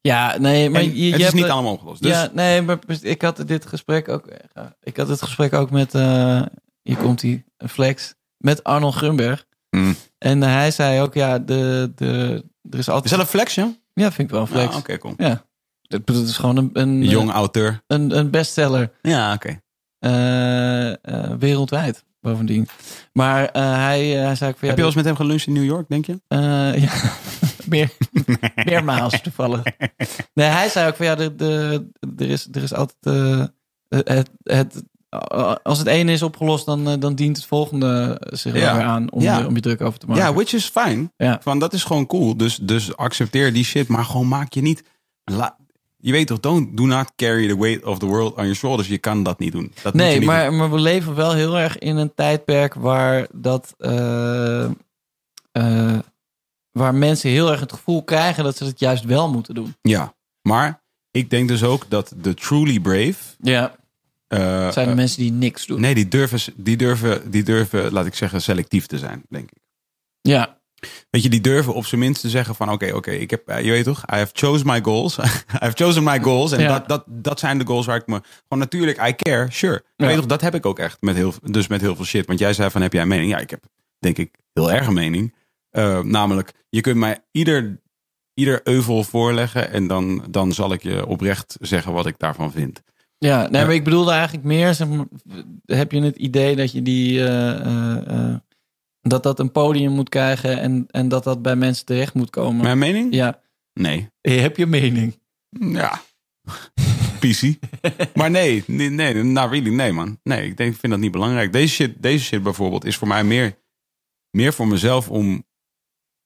Ja, 0.00 0.38
nee, 0.38 0.70
maar 0.70 0.80
En 0.80 0.86
je, 0.96 1.04
je 1.04 1.10
het 1.10 1.18
is 1.18 1.24
hebt 1.26 1.36
niet 1.36 1.48
allemaal 1.48 1.72
opgelost. 1.72 2.02
Dus 2.02 2.12
Ja, 2.12 2.30
nee, 2.32 2.62
maar 2.62 2.78
ik 3.00 3.22
had 3.22 3.46
dit 3.48 3.66
gesprek 3.66 4.08
ook. 4.08 4.28
Ik 4.82 4.96
had 4.96 5.08
het 5.08 5.22
gesprek 5.22 5.52
ook 5.52 5.70
met. 5.70 5.94
eh, 5.94 6.42
hier 6.82 6.96
komt 6.96 7.22
hij, 7.22 7.44
Flex. 7.68 8.14
Met 8.36 8.64
Arnold 8.64 8.94
Grunberg. 8.94 9.46
Mm. 9.70 9.96
En 10.18 10.42
hij 10.42 10.70
zei 10.70 11.00
ook, 11.00 11.14
ja, 11.14 11.38
de, 11.38 11.92
de, 11.94 12.44
er 12.70 12.78
is 12.78 12.86
altijd. 12.88 13.04
is 13.04 13.10
dat 13.10 13.20
een 13.20 13.26
flex, 13.26 13.54
ja? 13.54 13.76
Ja, 13.94 14.12
vind 14.12 14.28
ik 14.28 14.30
wel 14.34 14.40
een 14.40 14.46
flex. 14.46 14.72
Ja, 14.72 14.78
oké, 14.78 14.98
cool. 14.98 15.14
Ja. 15.16 15.44
Het 15.92 16.10
is 16.28 16.36
gewoon 16.36 16.56
een, 16.56 16.70
een, 16.72 17.02
Jong 17.02 17.30
auteur. 17.30 17.82
een, 17.86 18.18
een 18.18 18.30
bestseller 18.30 18.90
Ja, 19.02 19.32
oké. 19.34 19.60
eh, 19.98 20.90
eh, 20.90 21.30
wereldwijd, 21.38 22.04
bovendien. 22.20 22.68
Maar 23.12 23.44
eh, 23.48 23.62
hij, 23.74 24.16
eh, 24.18 24.24
hij 24.24 24.34
zei 24.34 24.50
ook 24.50 24.58
van 24.58 24.68
ja, 24.68 24.74
Heb 24.74 24.76
je 24.76 24.76
wel 24.76 24.84
eens 24.86 24.94
met 24.94 25.04
hem 25.04 25.16
geluncht 25.16 25.46
in 25.46 25.52
New 25.52 25.64
York, 25.64 25.88
denk 25.88 26.06
je? 26.06 26.20
eh, 26.28 26.82
ja, 26.82 26.92
meer, 27.68 27.90
meermaals 28.64 29.20
toevallig. 29.22 29.62
Nee, 30.34 30.46
hij 30.46 30.68
zei 30.68 30.88
ook 30.88 30.96
van 30.96 31.06
ja, 31.06 31.14
de, 31.14 31.34
de, 31.34 31.86
er, 32.16 32.30
is, 32.30 32.48
er 32.52 32.62
is 32.62 32.74
altijd. 32.74 32.96
eh, 33.00 33.44
het, 33.88 34.30
het, 34.42 34.82
als 35.62 35.78
het 35.78 35.86
ene 35.86 36.12
is 36.12 36.22
opgelost, 36.22 36.66
dan, 36.66 36.88
eh, 36.88 36.94
dan 37.00 37.14
dient 37.14 37.36
het 37.36 37.46
volgende 37.46 38.20
zich 38.30 38.54
Ja. 38.54 38.70
er 38.70 38.76
weer 38.76 38.84
aan 38.86 39.10
om, 39.12 39.22
Ja. 39.22 39.38
je, 39.38 39.46
om 39.46 39.54
je 39.54 39.60
druk 39.60 39.80
over 39.80 39.98
te 39.98 40.06
maken. 40.06 40.22
Ja, 40.24 40.32
which 40.34 40.52
is 40.52 40.64
fine. 40.68 41.12
Ja. 41.16 41.38
Van, 41.42 41.58
dat 41.58 41.72
is 41.72 41.84
gewoon 41.84 42.06
cool. 42.06 42.36
Dus, 42.36 42.56
dus 42.56 42.96
accepteer 42.96 43.52
die 43.52 43.64
shit, 43.64 43.88
maar 43.88 44.04
gewoon 44.04 44.28
maak 44.28 44.52
je 44.52 44.62
niet... 44.62 44.82
la- 45.24 45.56
je 46.02 46.12
weet 46.12 46.26
toch, 46.26 46.40
don't, 46.40 46.76
do 46.76 46.86
not 46.86 47.12
carry 47.16 47.48
the 47.48 47.58
weight 47.58 47.84
of 47.84 47.98
the 47.98 48.06
world 48.06 48.32
on 48.34 48.42
your 48.42 48.54
shoulders. 48.54 48.88
Je 48.88 48.98
kan 48.98 49.22
dat 49.22 49.38
niet 49.38 49.52
doen. 49.52 49.72
Dat 49.82 49.94
nee, 49.94 50.08
niet 50.08 50.16
doen. 50.18 50.26
maar, 50.26 50.52
maar 50.52 50.70
we 50.70 50.78
leven 50.78 51.14
wel 51.14 51.32
heel 51.32 51.58
erg 51.58 51.78
in 51.78 51.96
een 51.96 52.14
tijdperk 52.14 52.74
waar 52.74 53.26
dat. 53.32 53.74
eh, 53.78 54.64
eh, 55.52 55.98
waar 56.72 56.94
mensen 56.94 57.30
heel 57.30 57.50
erg 57.50 57.60
het 57.60 57.72
gevoel 57.72 58.02
krijgen 58.04 58.44
dat 58.44 58.56
ze 58.56 58.64
het 58.64 58.78
juist 58.78 59.04
wel 59.04 59.30
moeten 59.30 59.54
doen. 59.54 59.76
Ja, 59.82 60.14
maar 60.42 60.82
ik 61.10 61.30
denk 61.30 61.48
dus 61.48 61.62
ook 61.62 61.84
dat 61.88 62.12
de 62.16 62.34
truly 62.34 62.80
brave... 62.80 63.14
Ja. 63.38 63.74
eh, 64.26 64.70
zijn 64.70 64.88
de 64.88 64.94
mensen 64.94 65.22
die 65.22 65.32
niks 65.32 65.66
doen. 65.66 65.80
Nee, 65.80 65.94
die 65.94 66.08
durven, 66.08 66.40
die, 66.56 66.76
durven, 66.76 67.30
die 67.30 67.42
durven, 67.42 67.92
laat 67.92 68.06
ik 68.06 68.14
zeggen, 68.14 68.42
selectief 68.42 68.86
te 68.86 68.98
zijn, 68.98 69.22
denk 69.28 69.50
ik. 69.50 69.58
Ja. 70.20 70.60
Weet 71.10 71.22
je, 71.22 71.28
die 71.28 71.40
durven 71.40 71.74
op 71.74 71.86
zijn 71.86 72.00
minst 72.00 72.20
te 72.20 72.28
zeggen 72.30 72.54
van 72.54 72.70
oké, 72.70 72.92
oké, 72.94 73.10
ik 73.10 73.30
heb, 73.30 73.48
eh, 73.48 73.64
je 73.64 73.70
weet 73.70 73.84
toch, 73.84 73.98
I 74.12 74.16
have 74.16 74.30
chosen 74.32 74.66
my 74.66 74.80
goals. 74.82 75.18
I 75.18 75.22
have 75.48 75.76
chosen 75.76 76.02
my 76.02 76.20
goals. 76.20 76.52
En 76.52 76.60
Ja. 76.60 76.68
dat, 76.68 76.88
dat, 76.88 77.04
dat 77.06 77.38
zijn 77.38 77.58
de 77.58 77.66
goals 77.66 77.86
waar 77.86 77.96
ik 77.96 78.06
me, 78.06 78.20
gewoon 78.42 78.58
natuurlijk, 78.58 79.08
I 79.08 79.14
care, 79.14 79.46
sure. 79.50 79.84
Ja. 79.96 80.06
weet 80.06 80.16
toch, 80.16 80.26
dat 80.26 80.40
heb 80.40 80.54
ik 80.54 80.66
ook 80.66 80.78
echt 80.78 80.96
met 81.00 81.14
heel, 81.14 81.34
dus 81.42 81.66
met 81.66 81.80
heel 81.80 81.96
veel 81.96 82.04
shit. 82.04 82.26
Want 82.26 82.38
jij 82.38 82.52
zei 82.52 82.70
van, 82.70 82.82
heb 82.82 82.92
jij 82.92 83.02
een 83.02 83.08
mening? 83.08 83.30
Ja, 83.30 83.38
ik 83.38 83.50
heb 83.50 83.64
denk 83.98 84.18
ik 84.18 84.30
heel 84.52 84.72
erg 84.72 84.86
een 84.86 84.94
mening. 84.94 85.34
Eh, 85.70 86.00
namelijk, 86.00 86.52
je 86.68 86.80
kunt 86.80 86.96
mij 86.96 87.18
ieder, 87.30 87.80
ieder 88.34 88.60
euvel 88.64 89.04
voorleggen 89.04 89.70
en 89.70 89.86
dan, 89.86 90.24
dan 90.30 90.52
zal 90.52 90.72
ik 90.72 90.82
je 90.82 91.06
oprecht 91.06 91.56
zeggen 91.60 91.92
wat 91.92 92.06
ik 92.06 92.14
daarvan 92.18 92.52
vind. 92.52 92.82
Ja, 93.18 93.48
nee, 93.48 93.64
maar 93.64 93.74
ik 93.74 93.84
bedoelde 93.84 94.10
eigenlijk 94.10 94.44
meer, 94.44 94.74
zeg 94.74 94.88
maar, 94.88 95.06
heb 95.64 95.92
je 95.92 96.02
het 96.02 96.16
idee 96.16 96.56
dat 96.56 96.72
je 96.72 96.82
die, 96.82 97.24
eh, 97.24 98.34
dat 99.02 99.22
dat 99.22 99.38
een 99.38 99.52
podium 99.52 99.92
moet 99.92 100.08
krijgen 100.08 100.60
en, 100.60 100.86
en 100.90 101.08
dat 101.08 101.24
dat 101.24 101.42
bij 101.42 101.56
mensen 101.56 101.86
terecht 101.86 102.14
moet 102.14 102.30
komen? 102.30 102.62
Mijn 102.62 102.78
mening? 102.78 103.14
Ja, 103.14 103.40
Nee. 103.72 104.08
heb 104.20 104.56
je 104.56 104.66
mening? 104.66 105.20
Ja. 105.58 106.02
PC. 107.20 107.54
maar 108.14 108.30
nee, 108.30 108.64
nee, 108.66 108.90
nee, 108.90 109.22
nou 109.22 109.50
really, 109.50 109.74
nee 109.74 109.92
man. 109.92 110.20
Nee, 110.22 110.46
ik 110.46 110.56
denk, 110.56 110.72
ik 110.72 110.80
vind 110.80 110.92
dat 110.92 111.00
niet 111.00 111.12
belangrijk. 111.12 111.52
Deze 111.52 111.74
shit, 111.74 112.02
deze 112.02 112.24
shit 112.24 112.42
bijvoorbeeld 112.42 112.84
is 112.84 112.96
voor 112.96 113.08
mij 113.08 113.24
meer, 113.24 113.58
meer 114.30 114.52
voor 114.52 114.68
mezelf 114.68 115.08
om, 115.08 115.44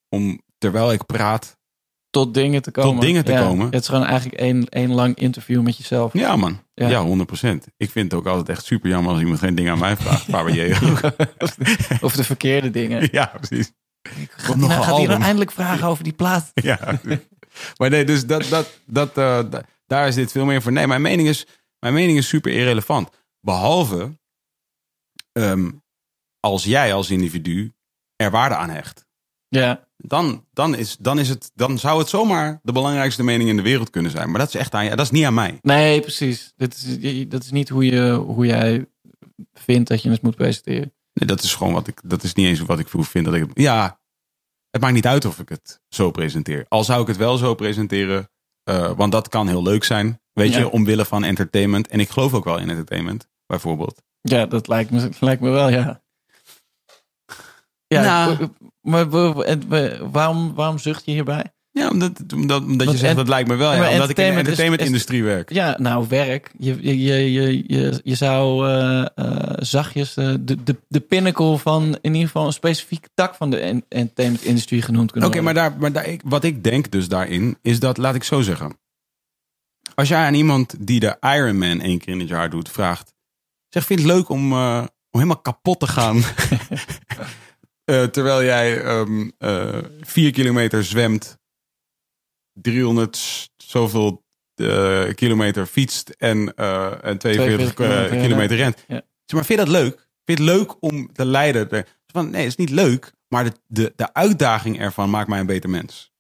om 0.09 0.41
terwijl 0.59 0.93
ik 0.93 1.07
praat. 1.07 1.56
Tot 2.25 2.35
dingen 2.35 2.63
te 2.63 2.71
komen. 2.71 3.01
dingen 3.01 3.25
te 3.25 3.33
Ja, 3.33 3.41
komen. 3.47 3.67
Het 3.71 3.81
is 3.83 3.89
gewoon 3.89 4.05
eigenlijk 4.05 4.41
één, 4.41 4.69
één 4.69 4.93
lang 4.95 5.17
interview 5.17 5.63
met 5.63 5.77
jezelf. 5.77 6.13
Ja 6.13 6.37
man, 6.37 6.63
Ja. 6.75 6.89
ja, 6.89 7.03
100%. 7.05 7.67
Ik 7.77 7.91
vind 7.91 8.11
het 8.11 8.21
ook 8.21 8.27
altijd 8.27 8.49
echt 8.49 8.65
super 8.65 8.89
jammer 8.91 9.11
als 9.13 9.21
iemand 9.21 9.39
geen 9.39 9.55
dingen 9.55 9.73
aan 9.73 9.79
mij 9.79 9.97
vraagt. 9.97 10.23
Faber 10.31 10.53
J. 10.55 10.75
ook. 10.85 11.01
Of 12.01 12.13
de 12.17 12.25
verkeerde 12.25 12.71
dingen. 12.71 13.09
ja, 13.13 13.33
precies. 13.41 13.73
Hij 14.09 14.29
nog 14.47 14.57
nou, 14.57 14.71
gaat 14.71 14.85
hij 14.85 14.95
nou 14.95 15.09
album. 15.09 15.23
eindelijk 15.23 15.51
vragen 15.53 15.87
over 15.89 16.05
die 16.05 16.13
plaat? 16.13 16.51
Ja. 16.55 17.01
maar 17.77 17.91
nee, 17.91 18.05
dus 18.05 18.27
dat, 18.27 18.45
dat, 18.45 18.81
dat, 18.87 19.09
eh, 19.09 19.41
da- 19.51 19.65
daar 19.87 20.09
is 20.09 20.15
dit 20.15 20.33
veel 20.33 20.45
meer 20.45 20.63
voor. 20.63 20.73
Nee, 20.73 20.87
mijn 20.87 21.03
mening 21.03 21.29
is, 21.29 21.47
mijn 21.79 21.95
mening 21.95 22.19
is 22.19 22.29
super 22.29 22.53
irrelevant. 22.53 23.09
Behalve 23.41 24.19
ehm, 25.33 25.71
als 26.41 26.65
jij 26.65 26.95
als 26.95 27.11
individu 27.11 27.73
er 28.17 28.31
waarde 28.31 28.55
aan 28.57 28.71
hecht. 28.71 29.07
Ja, 29.49 29.86
Dan, 29.97 30.45
dan, 30.53 30.75
is, 30.75 30.97
dan, 30.97 31.19
is 31.19 31.29
het, 31.29 31.51
dan 31.55 31.79
zou 31.79 31.99
het 31.99 32.09
zomaar 32.09 32.61
de 32.63 32.73
belangrijkste 32.73 33.23
mening 33.23 33.49
in 33.49 33.57
de 33.57 33.63
wereld 33.63 33.91
kunnen 33.91 34.11
zijn. 34.11 34.31
Maar 34.31 34.39
dat 34.39 34.49
is 34.49 34.55
echt 34.55 34.75
aan 34.75 34.85
je, 34.85 34.91
dat 34.91 35.01
is 35.01 35.11
niet 35.11 35.25
aan 35.25 35.35
mij. 35.35 35.59
nee, 35.63 36.01
precies. 36.01 36.53
Dit 36.57 36.75
is, 37.01 37.29
dat 37.29 37.43
is 37.43 37.51
niet 37.51 37.69
hoe, 37.69 37.85
je, 37.85 38.13
hoe 38.13 38.47
jij 38.47 38.87
vindt 39.55 39.89
dat 39.89 40.03
je 40.03 40.11
het 40.11 40.23
moet 40.23 40.37
presenteren. 40.37 40.93
Nee, 41.13 41.29
dat 41.29 41.43
is 41.43 41.55
gewoon 41.55 41.73
wat 41.73 41.87
ik. 41.87 42.01
Dat 42.05 42.23
is 42.23 42.35
niet 42.35 42.47
eens 42.47 42.61
wat 42.61 42.79
ik 42.79 42.89
vind 42.91 43.25
dat 43.25 43.35
ik. 43.35 43.51
Ja, 43.55 44.01
het 44.71 44.81
maakt 44.81 44.95
niet 44.95 45.07
uit 45.07 45.25
of 45.25 45.39
ik 45.39 45.49
het 45.49 45.81
zo 45.89 46.11
presenteer. 46.11 46.67
Al 46.69 46.85
zou 46.85 47.01
ik 47.01 47.07
het 47.07 47.17
wel 47.17 47.37
zo 47.37 47.55
presenteren, 47.55 48.31
eh, 48.63 48.93
want 48.97 49.13
dat 49.13 49.29
kan 49.29 49.49
heel 49.49 49.63
leuk 49.63 49.85
zijn. 49.85 50.21
Weet 50.33 50.53
Ja. 50.53 50.59
je, 50.59 50.71
omwille 50.71 51.05
van 51.05 51.25
entertainment. 51.25 51.89
En 51.89 52.01
ik 52.01 52.09
geloof 52.09 52.35
ook 52.35 52.45
wel 52.45 52.59
in 52.59 52.71
entertainment, 52.71 53.29
bijvoorbeeld. 53.47 54.03
Ja, 54.21 54.47
dat 54.47 54.69
lijkt 54.69 54.91
me, 54.91 55.09
lijkt 55.21 55.43
me 55.43 55.51
wel, 55.51 55.69
ja. 55.71 56.03
Ja, 57.87 58.03
Nou. 58.03 58.49
Maar 58.87 59.09
waarom, 60.11 60.55
waarom 60.55 60.79
zucht 60.79 61.05
je 61.05 61.13
hierbij? 61.13 61.45
Ja, 61.77 61.89
omdat, 61.91 62.13
omdat, 62.35 62.63
omdat 62.63 62.91
je 62.91 62.97
zegt 62.97 63.17
dat 63.17 63.29
lijkt 63.29 63.49
me 63.49 63.55
wel. 63.55 63.73
Ja, 63.73 63.79
maar 63.79 63.93
omdat 63.93 64.09
ik 64.09 64.19
in 64.19 64.33
de 64.33 64.39
entertainment-industrie 64.39 65.25
werk. 65.25 65.53
Ja, 65.53 65.77
nou, 65.79 66.07
werk. 66.09 66.51
Je, 66.59 66.77
je, 66.83 67.33
je, 67.33 68.01
je, 68.05 68.15
zou 68.15 68.69
eh, 68.69 69.07
eh, 69.15 69.55
zachtjes 69.59 70.17
eh, 70.17 70.35
de, 70.41 70.63
de, 70.63 70.77
de 70.89 71.01
pinnacle 71.01 71.59
van 71.59 71.99
in 72.01 72.13
ieder 72.13 72.27
geval 72.27 72.47
een 72.47 72.53
specifieke 72.53 73.09
tak 73.15 73.35
van 73.35 73.51
de 73.51 73.59
en- 73.59 73.85
entertainment-industrie 73.89 74.83
genoemd 74.83 75.11
kunnen 75.11 75.31
Oké, 75.31 75.41
maar, 75.41 75.55
worden. 75.55 75.71
daar, 75.73 75.81
maar 75.81 75.93
daar, 75.93 76.13
ik, 76.13 76.21
wat 76.25 76.45
ik 76.45 76.65
denk 76.65 76.91
dus 76.91 77.09
daarin, 77.09 77.59
is 77.63 77.81
dat, 77.81 77.97
laat 77.97 78.15
ik 78.15 78.25
zo 78.25 78.41
zeggen. 78.41 78.79
Als 79.95 80.09
jij 80.09 80.27
aan 80.27 80.35
iemand 80.35 80.75
die 80.87 81.01
de 81.01 81.17
Ironman 81.21 81.81
één 81.81 81.99
keer 81.99 82.13
in 82.13 82.21
het 82.21 82.29
jaar 82.29 82.51
doet, 82.51 82.71
vraagt. 82.71 83.15
Zeg, 83.69 83.85
vind 83.85 84.01
je 84.01 84.07
het 84.07 84.15
leuk 84.15 84.29
om, 84.29 84.53
om 84.53 84.89
helemaal 85.11 85.41
kapot 85.41 85.81
te 85.81 85.87
gaan? 85.87 86.23
Eh, 87.87 88.05
terwijl 88.05 88.45
jij 88.45 88.83
eh, 89.39 89.79
vier 90.01 90.33
kilometer 90.33 90.85
zwemt, 90.85 91.39
300 92.53 93.17
s- 93.17 93.51
zoveel 93.57 94.25
eh, 94.55 95.15
kilometer 95.15 95.67
fietst 95.67 96.09
en, 96.11 96.55
en 96.55 97.19
42 97.19 97.19
42 97.19 97.75
kilometer, 97.75 98.21
kilometer 98.21 98.57
rent. 98.57 98.85
Ja. 98.89 98.95
Zeg 99.25 99.33
maar, 99.39 99.45
vind 99.45 99.59
je 99.59 99.65
dat 99.65 99.75
leuk? 99.75 100.09
Vind 100.25 100.39
je 100.39 100.45
het 100.45 100.55
leuk 100.55 100.83
om 100.83 101.13
te 101.13 101.25
leiden? 101.25 101.87
Van, 102.07 102.31
nee, 102.31 102.41
het 102.41 102.51
is 102.51 102.57
niet 102.57 102.71
leuk, 102.71 103.13
maar 103.29 103.45
de, 103.45 103.53
de, 103.67 103.93
de 103.97 104.15
uitdaging 104.15 104.81
ervan 104.81 105.11
maakt 105.11 105.29
mij 105.29 105.41
een 105.41 105.47
beter 105.47 105.71
mens. 105.71 106.13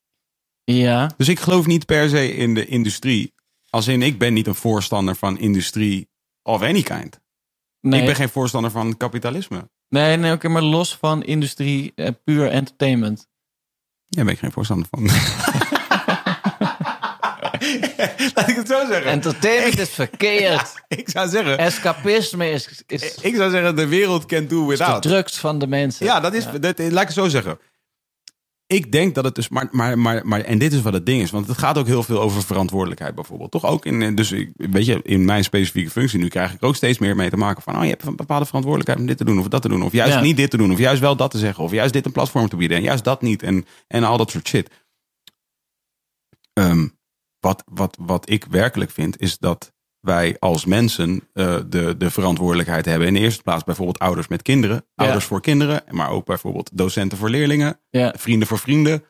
Ja, 0.65 1.11
Dus 1.17 1.29
ik 1.29 1.41
geloof 1.41 1.67
niet 1.67 1.87
per 1.87 2.09
se 2.09 2.33
in 2.35 2.55
de 2.55 2.67
industrie. 2.67 3.35
Als 3.71 3.87
in, 3.89 4.03
ik 4.03 4.19
ben 4.19 4.33
niet 4.35 4.47
een 4.47 4.55
voorstander 4.55 5.17
van 5.17 5.39
industrie 5.39 6.09
of 6.43 6.63
any 6.63 6.83
kind. 6.83 7.21
nee, 7.81 8.01
Ik 8.01 8.07
ben 8.07 8.15
geen 8.15 8.29
voorstander 8.29 8.71
van 8.71 8.97
kapitalisme. 8.97 9.71
Nee, 9.89 10.17
nee 10.17 10.33
oké, 10.33 10.49
maar 10.49 10.63
los 10.63 10.97
van 10.97 11.23
industrie, 11.23 11.93
eh, 11.95 12.09
puur 12.25 12.51
entertainment. 12.51 13.29
Daar 14.09 14.25
ben 14.25 14.35
ik 14.35 14.41
geen 14.41 14.53
voorstander 14.53 14.87
van. 14.91 15.05
Laat 18.35 18.49
ik 18.49 18.57
het 18.57 18.69
zo 18.69 18.87
zeggen. 18.87 19.11
Entertainment 19.11 19.79
is 19.87 19.89
verkeerd. 19.91 20.83
ik 20.89 21.09
zou 21.11 21.29
zeggen, 21.29 21.59
Escapisme 21.59 22.51
is, 22.51 22.83
is 22.87 23.15
ik 23.15 23.35
zou 23.35 23.51
zeggen, 23.51 23.77
de 23.77 23.87
wereld 23.87 24.27
can 24.27 24.47
do 24.47 24.61
de 24.61 24.67
without. 24.67 25.03
drugs 25.03 25.39
van 25.39 25.59
de 25.59 25.67
mensen. 25.67 26.07
Ja, 26.07 26.21
dat 26.21 26.35
is, 26.35 26.45
Dat, 26.61 26.79
laat 26.79 26.91
ik 26.91 26.97
het 26.99 27.13
zo 27.13 27.29
zeggen. 27.29 27.59
Ik 28.67 28.93
denk 28.93 29.15
dat 29.15 29.25
het 29.25 29.35
dus, 29.35 29.49
maar, 29.49 29.69
maar, 29.71 29.99
maar, 29.99 30.27
maar, 30.27 30.41
en 30.41 30.59
dit 30.59 30.73
is 30.73 30.83
wat 30.83 30.93
het 30.93 31.07
ding 31.07 31.23
is, 31.23 31.31
want 31.31 31.47
het 31.47 31.59
gaat 31.59 31.79
ook 31.79 31.87
heel 31.87 32.03
veel 32.03 32.21
over 32.21 32.43
verantwoordelijkheid 32.43 33.15
bijvoorbeeld. 33.15 33.51
Toch 33.51 33.65
ook 33.65 33.85
in, 33.87 34.15
dus 34.15 34.33
ik- 34.33 34.51
weet 34.57 34.87
je, 34.87 35.01
in 35.03 35.25
mijn 35.25 35.45
specifieke 35.45 35.91
functie 35.91 36.19
nu 36.19 36.29
krijg 36.29 36.55
ik 36.55 36.63
ook 36.63 36.77
steeds 36.77 36.99
meer 36.99 37.17
mee 37.17 37.31
te 37.31 37.37
maken 37.37 37.63
van, 37.63 37.77
oh, 37.77 37.83
je 37.83 37.89
hebt 37.89 38.03
een 38.07 38.17
bepaalde 38.17 38.45
verantwoordelijkheid 38.47 39.01
om 39.01 39.07
dit 39.07 39.19
te 39.19 39.25
doen 39.25 39.39
of 39.39 39.49
dat 39.49 39.63
te 39.63 39.69
doen, 39.69 39.83
of 39.83 39.93
juist 39.93 40.15
Ja. 40.15 40.21
niet 40.21 40.37
dit 40.37 40.51
te 40.51 40.57
doen, 40.57 40.73
of 40.73 40.79
juist 40.79 41.01
wel 41.01 41.17
dat 41.17 41.31
te 41.31 41.39
zeggen, 41.39 41.65
of 41.65 41.71
juist 41.73 41.93
dit 41.93 42.07
een 42.07 42.13
platform 42.13 42.49
te 42.49 42.57
bieden 42.57 42.77
en 42.77 42.83
juist 42.83 43.05
dat 43.05 43.23
niet 43.23 43.43
en, 43.43 43.65
en 43.87 44.05
al 44.05 44.17
dat 44.17 44.31
soort 44.31 44.49
shit. 44.49 44.71
Ehm, 46.53 46.87
wat, 47.41 47.63
wat, 47.73 47.97
wat 48.01 48.31
ik 48.31 48.45
werkelijk 48.45 48.91
vind, 48.91 49.21
is 49.21 49.39
dat 49.39 49.73
wij 50.07 50.37
als 50.39 50.65
mensen 50.65 51.29
eh, 51.33 51.57
de, 51.69 51.95
de 51.99 52.11
verantwoordelijkheid 52.11 52.85
hebben. 52.85 53.09
In 53.09 53.15
de 53.15 53.21
eerste 53.21 53.43
plaats 53.43 53.65
bijvoorbeeld 53.65 53.99
ouders 53.99 54.29
met 54.29 54.43
kinderen, 54.43 54.77
Ja. 54.77 55.05
ouders 55.05 55.25
voor 55.25 55.41
kinderen, 55.41 55.83
maar 55.91 56.11
ook 56.11 56.25
bijvoorbeeld 56.27 56.71
docenten 56.73 57.19
voor 57.19 57.31
leerlingen, 57.31 57.81
Ja, 57.91 58.15
vrienden 58.19 58.49
voor 58.49 58.59
vrienden, 58.59 59.03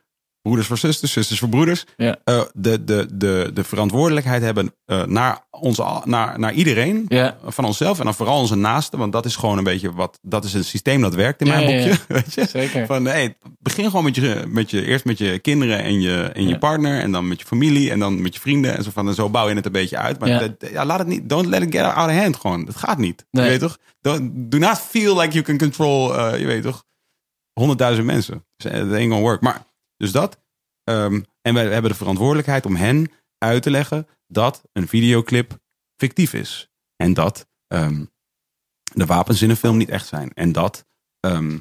broeders 0.47 0.67
voor 0.67 0.79
zusters, 0.79 1.13
zusters 1.13 1.39
voor 1.39 1.49
broeders. 1.49 1.85
ja, 1.97 2.17
Eh, 2.25 2.41
de, 2.55 2.85
de, 2.85 3.07
de, 3.15 3.51
de 3.55 3.65
verantwoordelijkheid 3.65 4.43
hebben 4.43 4.75
eh, 4.85 5.05
naar, 5.05 5.47
onze, 5.51 5.83
al- 5.83 6.03
naar, 6.05 6.39
naar 6.39 6.53
iedereen, 6.53 7.05
ja. 7.09 7.37
van 7.45 7.65
onszelf 7.65 7.99
en 7.99 8.05
dan 8.05 8.15
vooral 8.15 8.39
onze 8.39 8.55
naasten, 8.55 8.99
want 8.99 9.13
dat 9.13 9.25
is 9.25 9.37
gewoon 9.37 9.59
een 9.59 9.65
beetje 9.65 9.93
wat, 9.93 10.19
dat 10.23 10.45
is 10.45 10.55
een 10.55 10.65
systeem 10.65 11.01
dat 11.01 11.15
werkt 11.15 11.41
in 11.41 11.47
Ja, 11.47 11.53
mijn 11.53 11.67
boekje. 11.67 12.01
Weet 12.15 12.35
je? 12.35 12.47
Zeker. 12.47 12.87
Van 12.87 13.03
nee, 13.03 13.37
begin 13.59 13.85
gewoon 13.85 14.05
met 14.05 14.15
je, 14.15 14.45
met 14.49 14.71
je, 14.71 14.85
eerst 14.85 15.05
met 15.05 15.19
je 15.19 15.39
kinderen 15.39 15.83
en 15.83 16.01
je, 16.01 16.23
en 16.23 16.49
je 16.49 16.59
partner. 16.59 17.01
En 17.01 17.13
dan 17.13 17.29
met 17.29 17.41
je 17.41 17.47
familie 17.47 17.91
en 17.91 17.99
dan 17.99 18.23
met 18.23 18.35
je 18.35 18.41
vrienden. 18.41 18.77
En 18.77 18.83
zo, 18.85 18.91
van, 18.93 19.09
en 19.09 19.15
zo 19.15 19.31
bouw 19.31 19.49
je 19.49 19.55
het 19.55 19.67
een 19.67 19.73
beetje 19.73 19.99
uit. 19.99 20.19
Maar 20.19 20.29
Ja. 20.29 20.39
dat- 20.39 20.71
ja, 20.71 20.85
laat 20.85 20.99
het 20.99 21.09
niet, 21.09 21.29
don't 21.29 21.47
let 21.47 21.63
it 21.63 21.75
get 21.75 21.83
out 21.85 22.11
of 22.11 22.17
hand 22.17 22.37
gewoon. 22.37 22.65
Dat 22.65 22.77
gaat 22.77 22.99
niet. 22.99 23.27
Nee. 23.31 23.45
Je 23.45 23.51
weet 23.51 23.61
toch? 23.61 23.79
Don't, 24.01 24.31
do 24.35 24.59
not 24.59 24.79
feel 24.79 25.19
like 25.21 25.33
you 25.33 25.45
can 25.45 25.59
control, 25.59 26.17
eh, 26.19 26.39
je 26.41 26.47
weet 26.47 26.63
toch, 26.63 26.85
honderdduizend 27.53 28.07
mensen. 28.07 28.45
Eh, 28.57 28.73
It 28.81 28.93
ain't 28.93 28.93
gonna 29.13 29.19
work. 29.21 29.41
Maar, 29.41 29.65
dus 29.97 30.13
dat. 30.13 30.41
Ehm, 30.85 31.23
en 31.43 31.55
wij 31.55 31.73
hebben 31.73 31.91
de 31.91 31.97
verantwoordelijkheid 31.97 32.67
om 32.67 32.77
hen 32.77 33.11
uit 33.39 33.63
te 33.63 33.71
leggen 33.71 34.09
dat 34.27 34.63
een 34.73 34.89
videoclip 34.89 35.59
fictief 35.97 36.33
is. 36.33 36.71
En 36.97 37.15
dat 37.15 37.49
ehm, 37.67 38.05
de 38.95 39.07
wapens 39.07 39.43
in 39.43 39.51
een 39.51 39.57
film 39.57 39.77
niet 39.77 39.89
echt 39.89 40.07
zijn. 40.07 40.33
En 40.33 40.53
dat 40.53 40.87
ehm, 41.21 41.59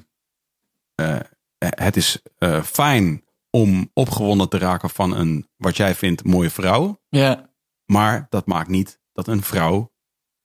eh, 0.95 1.20
het 1.57 1.95
is 1.95 2.22
eh, 2.38 2.64
fijn 2.64 3.24
om 3.49 3.91
opgewonden 3.94 4.49
te 4.49 4.57
raken 4.57 4.90
van 4.90 5.16
een, 5.16 5.49
wat 5.56 5.78
jij 5.78 5.95
vindt, 5.95 6.24
mooie 6.24 6.49
vrouw. 6.49 7.02
Ja, 7.10 7.49
Maar 7.86 8.26
dat 8.30 8.45
maakt 8.45 8.70
niet 8.70 8.99
dat 9.14 9.28
een 9.28 9.44
vrouw 9.44 9.94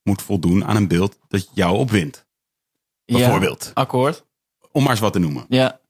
moet 0.03 0.23
voldoen 0.23 0.65
aan 0.65 0.77
een 0.77 0.89
beeld 0.89 1.19
dat 1.29 1.51
jou 1.55 1.77
opwint. 1.77 2.27
Bijvoorbeeld. 3.05 3.65
Ja, 3.65 3.71
akkoord. 3.75 4.27
Om 4.73 4.83
maar 4.83 4.91
eens 4.91 5.01
wat 5.01 5.13
te 5.13 5.19
noemen. 5.19 5.45
Ja, 5.49 5.81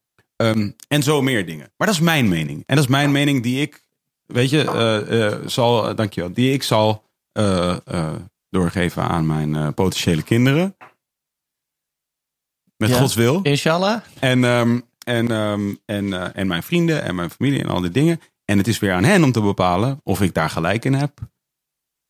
Ehm, 0.40 0.70
en 0.88 1.02
zo 1.02 1.22
meer 1.22 1.46
dingen. 1.46 1.72
Maar 1.76 1.86
dat 1.86 1.96
is 1.96 2.02
mijn 2.02 2.28
mening. 2.28 2.62
En 2.66 2.74
dat 2.76 2.84
is 2.84 2.90
mijn 2.90 3.12
mening 3.12 3.42
die 3.42 3.60
ik, 3.60 3.84
weet 4.26 4.50
je, 4.50 4.64
eh, 4.64 5.26
eh, 5.26 5.46
zal, 5.46 5.88
eh, 5.88 5.96
dankjewel, 5.96 6.32
die 6.32 6.52
ik 6.52 6.62
zal 6.62 7.04
doorgeven 8.50 9.02
aan 9.02 9.26
mijn 9.26 9.74
potentiële 9.74 10.22
kinderen. 10.22 10.76
Met 12.76 12.88
Ja. 12.88 12.98
Gods 12.98 13.14
wil. 13.14 13.42
inshallah. 13.42 14.00
En, 14.20 14.44
ehm, 14.44 14.80
en, 15.04 15.30
ehm, 15.30 15.74
en, 15.84 16.34
en 16.34 16.46
mijn 16.46 16.62
vrienden 16.62 17.02
en 17.02 17.14
mijn 17.14 17.30
familie 17.30 17.60
en 17.62 17.68
al 17.68 17.80
die 17.80 17.90
dingen. 17.90 18.20
En 18.44 18.58
het 18.58 18.68
is 18.68 18.78
weer 18.78 18.92
aan 18.92 19.04
hen 19.04 19.24
om 19.24 19.32
te 19.32 19.40
bepalen 19.40 20.00
of 20.02 20.20
ik 20.20 20.34
daar 20.34 20.50
gelijk 20.50 20.84
in 20.84 20.94
heb. 20.94 21.18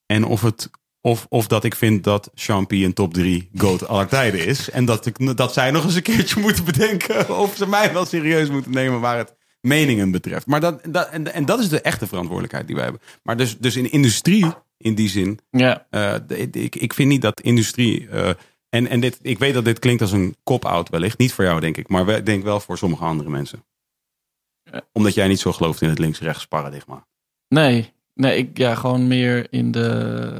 En 0.06 0.24
of 0.24 0.40
het 0.42 0.70
Of, 1.02 1.26
of 1.28 1.46
dat 1.46 1.64
ik 1.64 1.74
vind 1.74 2.04
dat 2.04 2.30
Champy 2.34 2.84
een 2.84 2.92
top 2.92 3.14
3 3.14 3.50
GOAT 3.54 3.86
aller 3.88 4.08
tijden 4.08 4.46
is. 4.46 4.70
En 4.70 4.84
dat, 4.84 5.06
ik, 5.06 5.36
dat 5.36 5.52
zij 5.52 5.70
nog 5.70 5.84
eens 5.84 5.94
een 5.94 6.02
keertje 6.02 6.40
moeten 6.46 6.64
bedenken 6.64 7.38
of 7.38 7.56
ze 7.56 7.66
mij 7.68 7.92
wel 7.92 8.04
serieus 8.06 8.50
moeten 8.50 8.70
nemen 8.70 9.00
waar 9.00 9.16
het 9.18 9.34
meningen 9.60 10.10
betreft. 10.10 10.46
Maar 10.46 10.60
dat, 10.60 10.80
dat, 10.88 11.08
en, 11.08 11.32
en 11.32 11.44
dat 11.44 11.60
is 11.60 11.68
de 11.68 11.80
echte 11.80 12.06
verantwoordelijkheid 12.06 12.66
die 12.66 12.74
wij 12.76 12.84
hebben. 12.84 13.02
Maar 13.22 13.36
dus, 13.36 13.58
dus 13.58 13.76
in 13.76 13.90
industrie, 13.90 14.46
in 14.76 14.94
die 14.94 15.08
zin, 15.08 15.38
Ja, 15.50 15.86
eh, 15.90 16.14
ik, 16.52 16.76
ik 16.76 16.94
vind 16.94 17.08
niet 17.08 17.22
dat 17.22 17.40
industrie. 17.40 18.08
eh, 18.08 18.30
en 18.68 18.88
en 18.88 19.00
dit, 19.00 19.18
ik 19.22 19.38
weet 19.38 19.54
dat 19.54 19.64
dit 19.64 19.78
klinkt 19.78 20.02
als 20.02 20.12
een 20.12 20.36
cop-out 20.44 20.88
wellicht. 20.88 21.18
Niet 21.18 21.32
voor 21.32 21.44
jou, 21.44 21.60
denk 21.60 21.76
ik. 21.76 21.88
Maar 21.88 22.08
ik 22.08 22.26
denk 22.26 22.42
wel 22.44 22.60
voor 22.60 22.78
sommige 22.78 23.04
andere 23.04 23.30
mensen. 23.30 23.64
Omdat 24.92 25.14
jij 25.14 25.28
niet 25.28 25.40
zo 25.40 25.52
gelooft 25.52 25.80
in 25.82 25.88
het 25.88 25.98
links-rechts 25.98 26.46
paradigma. 26.46 27.06
nee. 27.48 27.92
Nee, 28.20 28.36
ik, 28.36 28.58
ja, 28.58 28.74
gewoon 28.74 29.06
meer 29.08 29.46
in 29.50 29.70
de... 29.70 30.30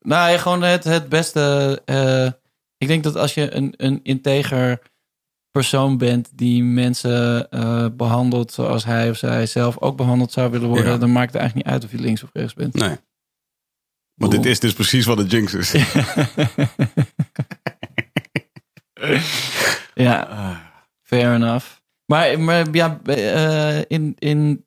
Nou, 0.00 0.30
ja, 0.30 0.38
gewoon 0.38 0.62
het, 0.62 0.84
het 0.84 1.08
beste... 1.08 1.82
eh, 1.84 2.26
ik 2.76 2.88
denk 2.88 3.02
dat 3.04 3.16
als 3.16 3.34
je 3.34 3.54
een, 3.54 3.74
een 3.76 4.00
integer 4.02 4.78
persoon 5.50 5.98
bent 5.98 6.30
die 6.34 6.62
mensen 6.62 7.50
eh, 7.50 7.86
behandelt 7.92 8.52
zoals 8.52 8.84
hij 8.84 9.10
of 9.10 9.16
zij 9.16 9.46
zelf 9.46 9.78
ook 9.80 9.96
behandeld 9.96 10.32
zou 10.32 10.50
willen 10.50 10.68
worden, 10.68 10.92
Ja. 10.92 10.98
dan 10.98 11.12
maakt 11.12 11.32
het 11.32 11.40
eigenlijk 11.40 11.66
niet 11.66 11.74
uit 11.74 11.84
of 11.84 11.90
je 11.90 11.98
links 12.06 12.22
of 12.22 12.30
rechts 12.32 12.54
bent. 12.54 12.74
Nee. 12.74 12.96
Want 14.14 14.32
dit 14.32 14.46
is 14.46 14.60
dus 14.60 14.72
precies 14.72 15.04
wat 15.04 15.16
de 15.16 15.24
jinx 15.26 15.54
is. 15.54 15.72
ja, 19.94 20.60
fair 21.02 21.34
enough. 21.34 21.66
Maar, 22.06 22.40
maar 22.40 22.66
ja, 22.72 23.00
eh, 23.04 23.78
in, 23.88 24.16
in, 24.18 24.64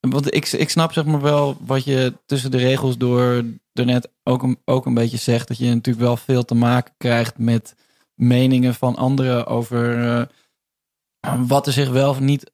want 0.00 0.34
ik, 0.34 0.48
ik 0.48 0.70
snap 0.70 0.92
zeg 0.92 1.04
maar 1.04 1.20
wel 1.20 1.56
wat 1.66 1.84
je 1.84 2.14
tussen 2.26 2.50
de 2.50 2.56
regels 2.56 2.98
door 2.98 3.44
daarnet 3.72 4.10
ook 4.22 4.42
een, 4.42 4.58
ook 4.64 4.86
een 4.86 4.94
beetje 4.94 5.16
zegt. 5.16 5.48
Dat 5.48 5.58
je 5.58 5.66
natuurlijk 5.66 6.04
wel 6.04 6.16
veel 6.16 6.44
te 6.44 6.54
maken 6.54 6.94
krijgt 6.96 7.38
met 7.38 7.74
meningen 8.14 8.74
van 8.74 8.96
anderen 8.96 9.46
over 9.46 10.04
eh, 10.08 10.24
wat 11.46 11.66
er 11.66 11.72
zich 11.72 11.90
wel 11.90 12.10
of 12.10 12.20
niet 12.20 12.52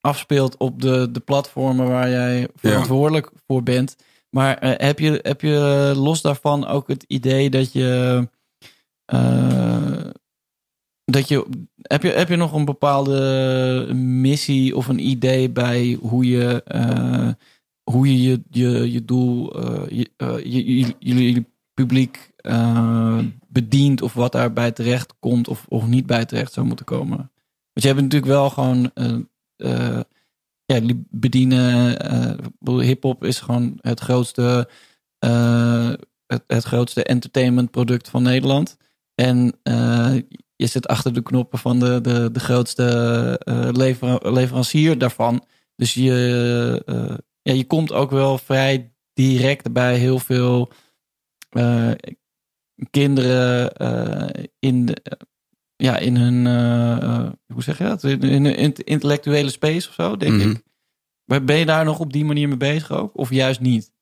afspeelt 0.00 0.56
op 0.56 0.80
de, 0.82 1.10
de 1.10 1.20
platformen 1.20 1.88
waar 1.88 2.10
jij 2.10 2.48
verantwoordelijk 2.54 3.30
voor 3.46 3.62
bent. 3.62 3.96
Maar 4.30 4.58
eh, 4.58 4.86
heb, 4.86 4.98
je, 4.98 5.18
heb 5.22 5.40
je 5.40 5.92
los 5.96 6.20
daarvan 6.22 6.66
ook 6.66 6.88
het 6.88 7.04
idee 7.06 7.50
dat 7.50 7.72
je. 7.72 8.28
eh, 9.04 10.00
dat 11.06 11.28
je 11.28 11.46
heb, 11.82 12.02
je 12.02 12.08
heb 12.08 12.28
je 12.28 12.36
nog 12.36 12.52
een 12.52 12.64
bepaalde 12.64 13.94
missie 13.94 14.76
of 14.76 14.88
een 14.88 15.08
idee 15.08 15.50
bij 15.50 15.98
hoe 16.00 16.26
je 16.28 16.62
eh, 16.62 17.28
hoe 17.90 18.06
je 18.06 18.22
je, 18.22 18.42
je, 18.50 18.92
je 18.92 19.04
doel, 19.04 19.62
eh, 19.62 20.04
je, 20.44 20.94
je, 20.98 21.44
publiek 21.74 22.30
bedient 23.48 24.02
of 24.02 24.14
wat 24.14 24.32
daarbij 24.32 24.72
terecht 24.72 25.14
komt 25.20 25.48
of, 25.48 25.66
of 25.68 25.86
niet 25.86 26.06
bij 26.06 26.24
terecht 26.24 26.52
zou 26.52 26.66
moeten 26.66 26.86
komen? 26.86 27.16
Want 27.16 27.86
je 27.86 27.86
hebt 27.86 28.00
natuurlijk 28.00 28.32
wel 28.32 28.50
gewoon 28.50 28.90
ja, 30.64 30.80
bedienen. 31.10 31.96
hip-hop 32.64 33.24
is 33.24 33.40
gewoon 33.40 33.78
het 33.80 34.00
grootste, 34.00 34.68
het, 36.26 36.44
het 36.46 36.64
grootste 36.64 37.02
entertainmentproduct 37.04 38.08
van 38.08 38.22
Nederland. 38.22 38.76
En 39.16 39.58
eh, 39.62 40.14
je 40.56 40.66
zit 40.66 40.86
achter 40.88 41.12
de 41.14 41.22
knoppen 41.22 41.58
van 41.58 41.78
de, 41.78 42.00
de, 42.00 42.30
de 42.32 42.40
grootste 42.40 42.84
eh, 43.44 43.68
lever- 43.72 44.32
leverancier 44.32 44.98
daarvan. 44.98 45.44
Dus 45.76 45.94
je, 45.94 46.82
eh, 46.86 47.16
ja, 47.42 47.52
je 47.52 47.64
komt 47.66 47.92
ook 47.92 48.10
wel 48.10 48.38
vrij 48.38 48.92
direct 49.12 49.72
bij 49.72 49.96
heel 49.98 50.18
veel 50.18 50.72
eh, 51.50 51.90
kinderen 52.90 53.72
in, 54.58 54.86
de, 54.86 54.96
ja, 55.76 55.98
in 55.98 56.16
hun, 56.16 56.46
hoe 57.52 57.62
zeg 57.62 57.78
je 57.78 57.84
dat? 57.84 58.04
In, 58.04 58.46
in 58.46 58.74
intellectuele 58.74 59.50
space 59.50 59.88
of 59.88 59.94
zo, 59.94 60.16
denk 60.16 60.32
Mhm. 60.32 60.50
ik. 60.50 60.62
Maar 61.24 61.44
ben 61.44 61.56
je 61.56 61.66
daar 61.66 61.84
nog 61.84 61.98
op 61.98 62.12
die 62.12 62.24
manier 62.24 62.48
mee 62.48 62.56
bezig 62.56 62.92
ook? 62.92 63.16
Of 63.18 63.30
juist 63.30 63.60
niet? 63.60 63.92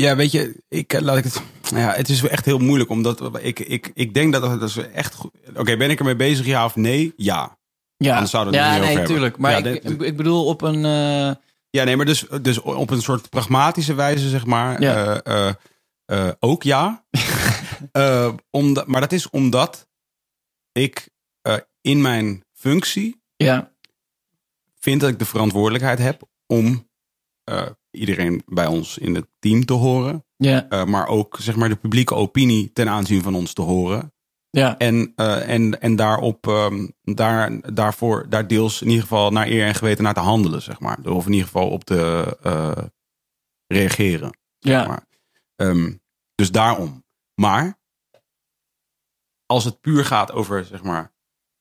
Ja, 0.00 0.16
weet 0.16 0.30
je, 0.32 0.62
ik, 0.68 0.92
eh, 0.92 1.00
laat 1.00 1.16
ik 1.16 1.24
het. 1.24 1.42
Ja, 1.62 1.92
het 1.92 2.08
is 2.08 2.22
echt 2.22 2.44
heel 2.44 2.58
moeilijk, 2.58 2.90
omdat 2.90 3.44
ik, 3.44 3.58
ik, 3.58 3.90
ik 3.94 4.14
denk 4.14 4.32
dat 4.32 4.42
dat 4.60 4.62
is 4.62 4.76
echt 4.76 5.14
goed. 5.14 5.30
Oké, 5.54 5.76
ben 5.76 5.90
ik 5.90 5.98
ermee 5.98 6.16
bezig, 6.16 6.46
ja 6.46 6.64
of 6.64 6.76
nee? 6.76 7.12
Ja. 7.16 7.58
Ja, 7.96 8.12
Anders 8.12 8.30
zouden 8.30 8.52
we 8.52 8.58
ja 8.58 8.68
nee, 8.70 8.78
over 8.78 8.88
hebben. 8.88 9.06
tuurlijk. 9.06 9.38
Maar 9.38 9.50
Ja, 9.50 9.56
ik, 9.70 9.82
dit- 9.82 10.02
ik, 10.02 10.16
bedoel 10.16 10.46
op 10.46 10.62
een... 10.62 10.84
eh, 10.84 11.34
Ja, 11.70 11.84
nee, 11.84 11.96
maar 11.96 12.06
dus, 12.06 12.26
dus 12.42 12.58
op 12.60 12.90
een 12.90 13.02
soort 13.02 13.28
pragmatische 13.30 13.94
wijze, 13.94 14.28
zeg 14.28 14.46
maar. 14.46 14.80
Ja. 14.82 15.22
eh, 16.04 16.28
ook 16.38 16.62
ja. 16.62 17.04
Omdat, 18.50 18.86
maar 18.86 19.00
dat 19.00 19.12
is 19.12 19.30
omdat 19.30 19.88
ik 20.72 21.08
in 21.80 22.00
mijn 22.00 22.44
functie 22.52 23.22
ja, 23.36 23.72
vind 24.78 25.00
dat 25.00 25.10
ik 25.10 25.18
de 25.18 25.24
verantwoordelijkheid 25.24 25.98
heb 25.98 26.22
om 26.46 26.88
iedereen 27.90 28.42
bij 28.46 28.66
ons 28.66 28.98
in 28.98 29.14
het 29.14 29.26
team 29.38 29.64
te 29.64 29.72
horen. 29.72 30.24
ja, 30.36 30.68
eh, 30.68 30.84
maar 30.84 31.06
ook 31.06 31.36
zeg 31.40 31.56
maar 31.56 31.68
de 31.68 31.76
publieke 31.76 32.14
opinie 32.14 32.72
ten 32.72 32.88
aanzien 32.88 33.22
van 33.22 33.34
ons 33.34 33.52
te 33.52 33.62
horen. 33.62 34.12
ja, 34.50 34.78
En, 34.78 35.12
eh, 35.16 35.48
en, 35.48 35.80
en 35.80 35.96
daarop, 35.96 36.46
ehm, 36.46 36.88
daar, 37.02 37.72
daarvoor, 37.74 38.26
daar 38.28 38.46
deels 38.46 38.82
in 38.82 38.88
ieder 38.88 39.02
geval 39.02 39.30
naar 39.30 39.46
eer 39.46 39.66
en 39.66 39.74
geweten 39.74 40.04
naar 40.04 40.14
te 40.14 40.20
handelen, 40.20 40.62
zeg 40.62 40.80
maar. 40.80 40.98
Of 41.04 41.26
in 41.26 41.32
ieder 41.32 41.46
geval 41.46 41.68
op 41.70 41.84
te 41.84 42.36
eh, 42.42 42.84
reageren. 43.66 44.38
ja. 44.58 44.86
Maar, 44.86 45.06
ehm, 45.56 45.92
dus 46.34 46.50
daarom. 46.50 47.04
Maar 47.34 47.78
als 49.46 49.64
het 49.64 49.80
puur 49.80 50.04
gaat 50.04 50.32
over, 50.32 50.64
zeg 50.64 50.82
maar, 50.82 51.12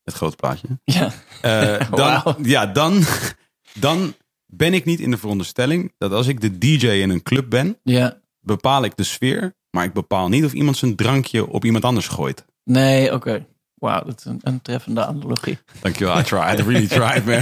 het 0.03 0.13
grote 0.13 0.35
plaatje. 0.35 0.67
ja. 0.83 1.11
dan, 1.95 2.35
ja, 2.41 2.65
dan, 2.65 3.03
dan 3.73 4.13
ben 4.51 4.73
ik 4.73 4.85
niet 4.85 4.99
in 4.99 5.11
de 5.11 5.17
veronderstelling 5.17 5.93
dat 5.97 6.11
als 6.11 6.27
ik 6.27 6.41
de 6.41 6.57
DJ 6.57 6.87
in 6.87 7.09
een 7.09 7.23
club 7.23 7.49
ben, 7.49 7.77
ja. 7.83 8.17
bepaal 8.39 8.83
ik 8.83 8.97
de 8.97 9.03
sfeer. 9.03 9.57
Maar 9.71 9.83
ik 9.83 9.93
bepaal 9.93 10.29
niet 10.29 10.45
of 10.45 10.53
iemand 10.53 10.77
zijn 10.77 10.95
drankje 10.95 11.47
op 11.47 11.65
iemand 11.65 11.83
anders 11.85 12.07
gooit. 12.07 12.45
Nee, 12.63 13.13
oké. 13.13 13.45
Wauw, 13.75 14.03
dat 14.03 14.19
is 14.19 14.25
een, 14.25 14.39
een 14.43 14.61
treffende 14.61 15.05
analogie. 15.05 15.57
Dankjewel, 15.81 16.19
I 16.19 16.23
tried, 16.23 16.59
I 16.59 16.63
really 16.63 16.87
tried, 16.97 17.25
man. 17.25 17.41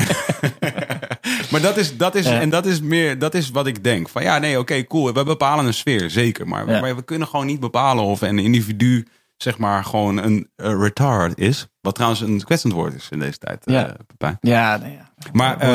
maar 1.51 1.61
dat 1.61 1.77
is, 1.77 1.97
dat 1.97 2.15
is, 2.15 2.25
Ja. 2.25 2.39
en 2.41 2.49
dat 2.49 2.65
is 2.65 2.81
meer, 2.81 3.19
dat 3.19 3.33
is 3.33 3.49
wat 3.49 3.67
ik 3.67 3.83
denk. 3.83 4.09
Van 4.09 4.23
ja, 4.23 4.37
nee, 4.37 4.59
oké, 4.59 4.83
cool. 4.83 5.13
We 5.13 5.23
bepalen 5.23 5.65
een 5.65 5.73
sfeer, 5.73 6.09
zeker. 6.09 6.47
Maar, 6.47 6.69
Ja. 6.69 6.79
maar 6.81 6.95
we 6.95 7.03
kunnen 7.03 7.27
gewoon 7.27 7.45
niet 7.45 7.59
bepalen 7.59 8.03
of 8.03 8.21
een 8.21 8.39
individu, 8.39 9.05
zeg 9.37 9.57
maar, 9.57 9.83
gewoon 9.83 10.17
een 10.17 10.49
eh, 10.55 10.73
retard 10.79 11.37
is. 11.39 11.67
Wat 11.81 11.95
trouwens 11.95 12.21
een 12.21 12.43
kwetsend 12.43 12.73
woord 12.73 12.93
is 12.93 13.07
in 13.09 13.19
deze 13.19 13.37
tijd, 13.37 13.61
Ja. 13.65 13.87
eh, 13.87 13.93
Pepijn. 14.07 14.37
Ja, 14.41 14.77
nee, 14.77 14.91
ja. 14.93 15.09
Maar, 15.33 15.57
eh, 15.59 15.69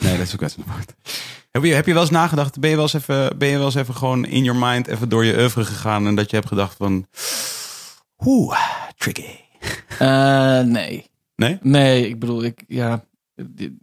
nee, 0.00 0.12
dat 0.16 0.20
is 0.26 0.32
een 0.32 0.38
kwetsend 0.38 0.66
woord. 0.66 0.94
Heb 1.50 1.64
je, 1.64 1.74
heb 1.74 1.86
je 1.86 1.92
wel 1.92 2.02
eens 2.02 2.10
nagedacht, 2.10 2.60
ben 2.60 2.70
je 2.70 2.76
wel 2.76 2.84
eens 2.84 2.92
even, 2.94 3.38
ben 3.38 3.48
je 3.48 3.56
wel 3.56 3.64
eens 3.66 3.74
even 3.74 3.94
gewoon 3.94 4.24
in 4.24 4.42
your 4.44 4.60
mind 4.60 4.86
even 4.86 5.08
door 5.08 5.24
je 5.24 5.36
oeuvre 5.38 5.64
gegaan 5.64 6.06
en 6.06 6.14
dat 6.14 6.30
je 6.30 6.36
hebt 6.36 6.48
gedacht 6.48 6.76
van, 6.76 7.06
oeh, 8.24 8.58
tricky. 8.96 9.26
Nee. 10.64 11.10
Nee? 11.36 11.58
Nee, 11.62 12.08
ik 12.08 12.18
bedoel, 12.18 12.44
ik, 12.44 12.64
ja, 12.68 13.04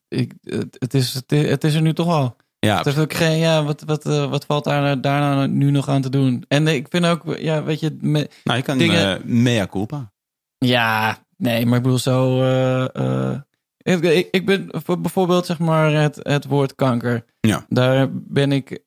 ik, 0.07 0.31
het, 0.43 0.75
het, 0.79 0.93
is, 0.93 1.13
het, 1.13 1.31
is- 1.31 1.49
het 1.49 1.63
is 1.63 1.73
er 1.73 1.81
nu 1.81 1.93
toch 1.93 2.07
al. 2.07 2.35
Ja, 2.65 2.83
is 2.85 2.97
ook 2.97 3.13
geen, 3.13 3.37
ja, 3.37 3.63
wat, 3.63 3.83
wat, 3.85 4.05
eh, 4.05 4.29
wat 4.29 4.45
valt 4.45 4.63
daar, 4.63 5.01
daarna 5.01 5.45
nu 5.45 5.71
nog 5.71 5.89
aan 5.89 6.01
te 6.01 6.09
doen? 6.09 6.43
En 6.47 6.67
ik 6.67 6.87
vind 6.89 7.05
ook, 7.05 7.37
ja, 7.37 7.63
weet 7.63 7.79
je, 7.79 7.97
me- 8.01 8.27
nou, 8.43 8.57
je 8.57 8.63
kan 8.63 8.77
dingen- 8.77 9.17
eh, 9.17 9.23
mea 9.23 9.67
culpa. 9.67 10.11
ja, 10.57 11.17
nee, 11.37 11.65
maar 11.65 11.77
ik 11.77 11.83
bedoel 11.83 11.97
zo, 11.97 12.43
eh, 12.43 13.39
ik, 13.77 14.27
ik, 14.31 14.45
ben 14.45 14.67
voor 14.69 15.01
bijvoorbeeld, 15.01 15.45
zeg 15.45 15.59
maar, 15.59 15.91
het, 15.93 16.19
het 16.21 16.45
woord 16.45 16.75
kanker. 16.75 17.25
Ja. 17.39 17.65
Daar 17.69 18.07
ben 18.11 18.51
ik 18.51 18.81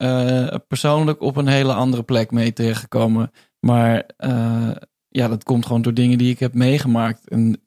persoonlijk 0.69 1.21
op 1.21 1.37
een 1.37 1.47
hele 1.49 1.73
andere 1.73 2.03
plek 2.03 2.31
mee 2.31 2.53
terechtgekomen. 2.53 3.31
Maar 3.61 4.07
ja, 5.09 5.29
dat 5.29 5.45
komt 5.45 5.67
gewoon 5.67 5.83
door 5.83 5.95
dingen 5.95 6.19
die 6.19 6.31
ik 6.31 6.39
heb 6.39 6.55
meegemaakt. 6.55 7.29
En 7.29 7.61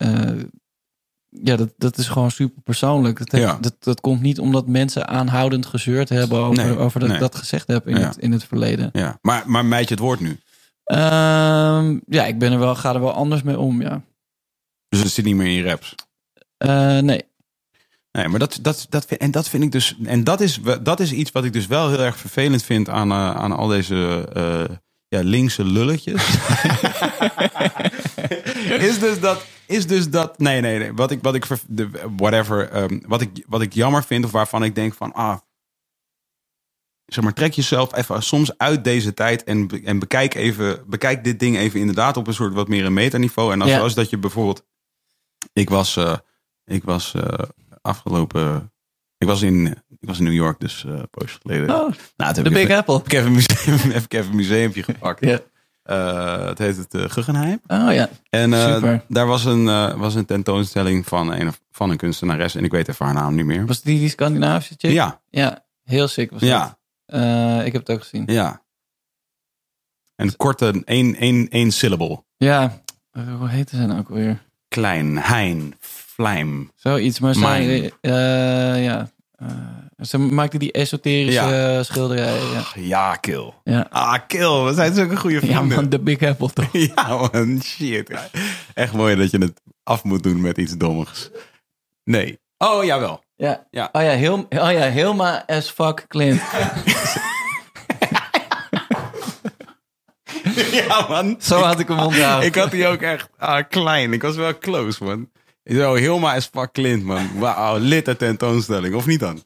ja, 1.30 1.56
dat, 1.56 1.70
dat 1.78 1.98
is 1.98 2.08
gewoon 2.08 2.32
super 2.32 2.62
persoonlijk. 2.62 3.18
Dat, 3.18 3.32
heeft- 3.32 3.44
Ja. 3.46 3.58
dat, 3.62 3.76
dat 3.80 4.02
komt 4.02 4.22
niet 4.22 4.40
omdat 4.40 4.68
mensen 4.68 5.08
aanhoudend 5.08 5.66
gezeurd 5.66 6.10
hebben 6.10 6.40
over, 6.40 6.64
Nee, 6.66 6.78
over 6.78 7.00
dat 7.00 7.10
nee. 7.10 7.18
ik 7.18 7.24
dat 7.24 7.36
gezegd 7.36 7.68
heb 7.68 7.88
in, 7.88 7.98
Ja. 8.00 8.08
het, 8.08 8.18
in 8.18 8.32
het 8.32 8.44
verleden. 8.44 8.90
Ja, 8.94 9.18
maar, 9.22 9.44
maar 9.46 9.66
meid 9.66 9.88
je 9.88 9.94
het 9.94 10.04
woord 10.04 10.20
nu? 10.20 10.40
Ehm, 10.84 11.98
ja, 12.08 12.26
ik 12.26 12.40
ben 12.40 12.52
er 12.52 12.60
wel, 12.60 12.76
ga 12.76 12.94
er 12.94 13.00
wel 13.02 13.14
anders 13.14 13.42
mee 13.44 13.60
om, 13.60 13.82
ja. 13.82 14.02
Dus 14.90 15.00
het 15.00 15.12
zit 15.12 15.26
niet 15.26 15.36
meer 15.36 15.46
in 15.48 15.54
je 15.54 15.64
raps. 15.64 15.96
Eh, 16.58 16.98
nee. 16.98 17.28
Nee, 18.12 18.28
maar 18.28 18.40
dat, 18.40 18.60
dat, 18.62 18.86
dat, 18.90 19.06
vind- 19.06 19.22
en 19.22 19.32
dat 19.32 19.50
vind 19.50 19.64
ik 19.64 19.72
dus. 19.72 19.96
En 20.06 20.24
dat 20.24 20.42
is, 20.42 20.60
dat 20.84 21.00
is 21.00 21.12
iets 21.12 21.32
wat 21.32 21.44
ik 21.44 21.54
dus 21.54 21.68
wel 21.68 21.90
heel 21.90 22.00
erg 22.00 22.18
vervelend 22.18 22.64
vind 22.64 22.90
aan, 22.90 23.12
eh, 23.12 23.36
aan 23.36 23.52
al 23.52 23.68
deze 23.68 24.30
eh, 24.34 24.76
ja, 25.08 25.22
linkse 25.24 25.64
lulletjes. 25.64 26.24
is 28.90 29.00
dus 29.00 29.20
dat. 29.20 29.46
Is 29.66 29.88
dus 29.88 30.10
dat. 30.10 30.40
Nee, 30.40 30.62
nee, 30.62 30.80
nee. 30.80 30.94
Wat 30.94 31.12
ik, 31.12 31.20
wat 31.22 31.36
ik, 31.36 31.46
whatever. 32.18 32.70
ehm, 32.70 33.00
wat, 33.08 33.22
ik, 33.22 33.44
wat 33.48 33.62
ik 33.62 33.74
jammer 33.74 34.04
vind, 34.04 34.26
of 34.26 34.32
waarvan 34.32 34.64
ik 34.64 34.76
denk 34.76 34.94
van. 34.94 35.14
Ah. 35.14 35.38
zeg 37.06 37.24
maar, 37.24 37.34
trek 37.34 37.54
jezelf 37.54 37.96
even 37.96 38.24
soms 38.24 38.58
uit 38.58 38.84
deze 38.84 39.14
tijd 39.14 39.44
en, 39.44 39.68
en 39.84 40.00
bekijk, 40.00 40.34
even, 40.36 40.84
bekijk 40.88 41.24
dit 41.24 41.40
ding 41.40 41.58
even 41.58 41.80
inderdaad 41.80 42.18
op 42.18 42.28
een 42.28 42.34
soort 42.34 42.54
wat 42.54 42.68
meer 42.68 42.86
een 42.86 42.94
metaniveau. 42.94 43.52
En 43.52 43.62
als 43.62 43.70
Ja. 43.70 43.88
dat 43.90 44.10
je 44.10 44.18
bijvoorbeeld, 44.18 44.66
ik 45.54 45.70
was, 45.70 45.98
eh, 45.98 46.18
ik 46.66 46.84
was 46.84 47.14
eh, 47.14 47.24
afgelopen, 47.82 48.74
ik 49.18 49.28
was 49.28 49.42
in, 49.42 49.68
ik 50.00 50.08
was 50.08 50.18
in 50.18 50.24
New 50.24 50.34
York, 50.34 50.60
dus 50.60 50.84
een 50.84 51.10
poosje 51.10 51.38
geleden. 51.42 51.70
Oh, 51.70 51.92
nou, 52.18 52.34
heb 52.36 52.44
de 52.44 52.50
Big 52.50 52.64
even, 52.64 52.76
Apple. 52.78 52.96
heb 52.96 53.06
ik 53.12 53.14
even 53.14 53.26
een 53.26 53.34
museum, 53.34 53.92
heb 53.92 54.04
ik 54.04 54.14
even 54.14 54.30
een 54.30 54.36
museumpje 54.36 54.84
gepakt. 54.84 55.26
Ja. 55.26 55.40
Eh, 55.90 56.46
het 56.46 56.58
heet 56.58 56.78
het 56.78 56.94
eh, 56.94 57.10
Guggenheim. 57.10 57.60
Oh 57.68 57.94
ja. 57.94 58.10
En 58.30 58.54
eh, 58.54 59.00
daar 59.08 59.26
was 59.26 59.46
een, 59.46 59.66
was 59.98 60.16
een 60.16 60.26
tentoonstelling 60.26 61.08
van 61.08 61.34
een, 61.34 61.52
van 61.72 61.90
een 61.90 61.98
kunstenares. 61.98 62.56
En 62.56 62.64
ik 62.64 62.72
weet 62.72 62.88
even 62.88 63.06
haar 63.06 63.14
naam 63.16 63.36
niet 63.36 63.46
meer. 63.46 63.66
Was 63.66 63.82
die, 63.82 64.00
die 64.00 64.10
Scandinavische 64.10 64.76
chick? 64.78 64.92
Ja, 64.92 65.22
Ja, 65.30 65.66
heel 65.84 66.08
sick 66.08 66.32
was 66.32 66.42
ja, 66.42 66.78
ik 67.64 67.74
heb 67.74 67.88
het 67.88 67.90
ook 67.90 68.02
gezien. 68.02 68.24
ja. 68.26 68.64
En 70.16 70.36
korte, 70.36 70.82
één, 70.86 71.16
één, 71.16 71.48
één 71.48 71.72
syllable. 71.72 72.24
Ja, 72.38 72.82
hoe 73.38 73.50
heette 73.50 73.76
ze 73.76 73.86
nou 73.86 74.00
ook 74.00 74.10
weer? 74.10 74.46
Klein, 74.68 75.18
hein, 75.18 75.74
vlijm. 75.80 76.72
Zoiets, 76.76 77.20
maar 77.20 77.36
zij, 77.36 77.94
ja. 78.82 79.10
Ze 80.02 80.18
maakte 80.18 80.58
die 80.58 80.72
esoterische 80.72 81.82
schilderijen. 81.84 82.52
Ja. 82.52 82.64
Ja, 82.76 83.16
kill. 83.16 83.54
Ja. 83.64 83.88
Ah, 83.90 84.20
kill. 84.28 84.64
We 84.64 84.74
zijn 84.74 84.94
zulke 84.94 85.18
goede 85.18 85.36
ja, 85.36 85.42
vrienden. 85.42 85.68
man, 85.68 85.90
de 85.90 86.00
Big 86.00 86.22
Apple 86.22 86.50
toch? 86.54 86.70
Ja, 86.96 87.30
man. 87.32 87.62
Shit. 87.64 88.08
Ja. 88.08 88.30
Echt 88.74 88.94
mooi 88.94 89.16
dat 89.16 89.32
je 89.32 89.38
het 89.38 89.62
af 89.84 90.04
moet 90.04 90.24
doen 90.24 90.42
met 90.42 90.58
iets 90.58 90.78
dommigs. 90.78 91.30
Nee. 92.04 92.40
Oh, 92.58 92.84
jawel. 92.84 93.24
Ja. 93.36 93.68
Ja. 93.70 93.90
Oh 93.92 94.02
ja, 94.02 94.12
heel, 94.12 94.36
oh 94.50 94.72
ja, 94.72 94.90
Hilma 94.90 95.44
as 95.48 95.70
fuck 95.70 96.06
Clint. 96.08 96.42
Ja, 100.72 101.06
man. 101.10 101.36
Zo 101.40 101.60
had 101.62 101.80
ik 101.80 101.88
hem 101.88 102.00
onthouden. 102.00 102.48
Ik 102.48 102.56
had 102.56 102.72
die 102.72 102.88
ook 102.88 103.02
echt 103.02 103.30
ah, 103.38 103.64
klein. 103.70 104.14
Ik 104.14 104.22
was 104.22 104.36
wel 104.36 104.58
close, 104.58 105.04
man. 105.04 105.30
Zo, 105.64 105.94
Hilma 105.94 106.36
is 106.36 106.50
fuck 106.54 106.72
Clint, 106.72 107.04
man. 107.04 107.40
Wauw, 107.40 107.78
litte 107.78 108.18
tentoonstelling. 108.18 108.96
Of 108.96 109.06
niet 109.06 109.20
dan? 109.20 109.44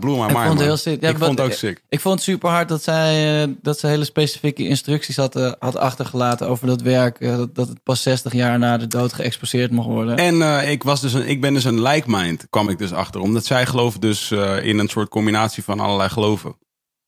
Blew 0.00 0.18
my 0.18 0.24
Ik 0.24 0.36
vond 0.36 0.48
het 0.48 0.60
heel 0.60 0.76
sick. 0.76 1.00
Ja, 1.02 1.08
ik 1.08 1.18
vond 1.18 1.38
het 1.38 1.46
ook 1.46 1.52
sick. 1.52 1.82
Ik 1.88 2.00
vond 2.00 2.14
het 2.14 2.24
super 2.24 2.48
hard 2.50 2.68
dat 2.68 2.82
zij 2.82 3.42
eh, 3.42 3.48
dat 3.62 3.78
ze 3.78 3.86
hele 3.86 4.04
specifieke 4.04 4.66
instructies 4.68 5.16
had, 5.16 5.36
eh, 5.36 5.52
had 5.58 5.76
achtergelaten 5.76 6.48
over 6.48 6.66
dat 6.66 6.80
werk. 6.80 7.20
eh, 7.20 7.36
dat, 7.36 7.54
dat 7.54 7.68
het 7.68 7.82
pas 7.82 8.02
60 8.02 8.32
jaar 8.32 8.58
na 8.58 8.76
de 8.76 8.86
dood 8.86 9.12
geëxposeerd 9.12 9.70
mocht 9.70 9.88
worden. 9.88 10.16
En 10.16 10.68
ik, 10.68 10.82
was 10.82 11.00
dus 11.00 11.12
een, 11.12 11.28
ik 11.28 11.40
ben 11.40 11.54
dus 11.54 11.64
een 11.64 11.82
like-mind, 11.82 12.46
kwam 12.50 12.68
ik 12.68 12.78
dus 12.78 12.92
achter. 12.92 13.20
Omdat 13.20 13.44
zij 13.44 13.66
gelooft 13.66 14.00
dus 14.00 14.30
in 14.62 14.78
een 14.78 14.88
soort 14.88 15.08
combinatie 15.08 15.64
van 15.64 15.80
allerlei 15.80 16.08
geloven. 16.08 16.56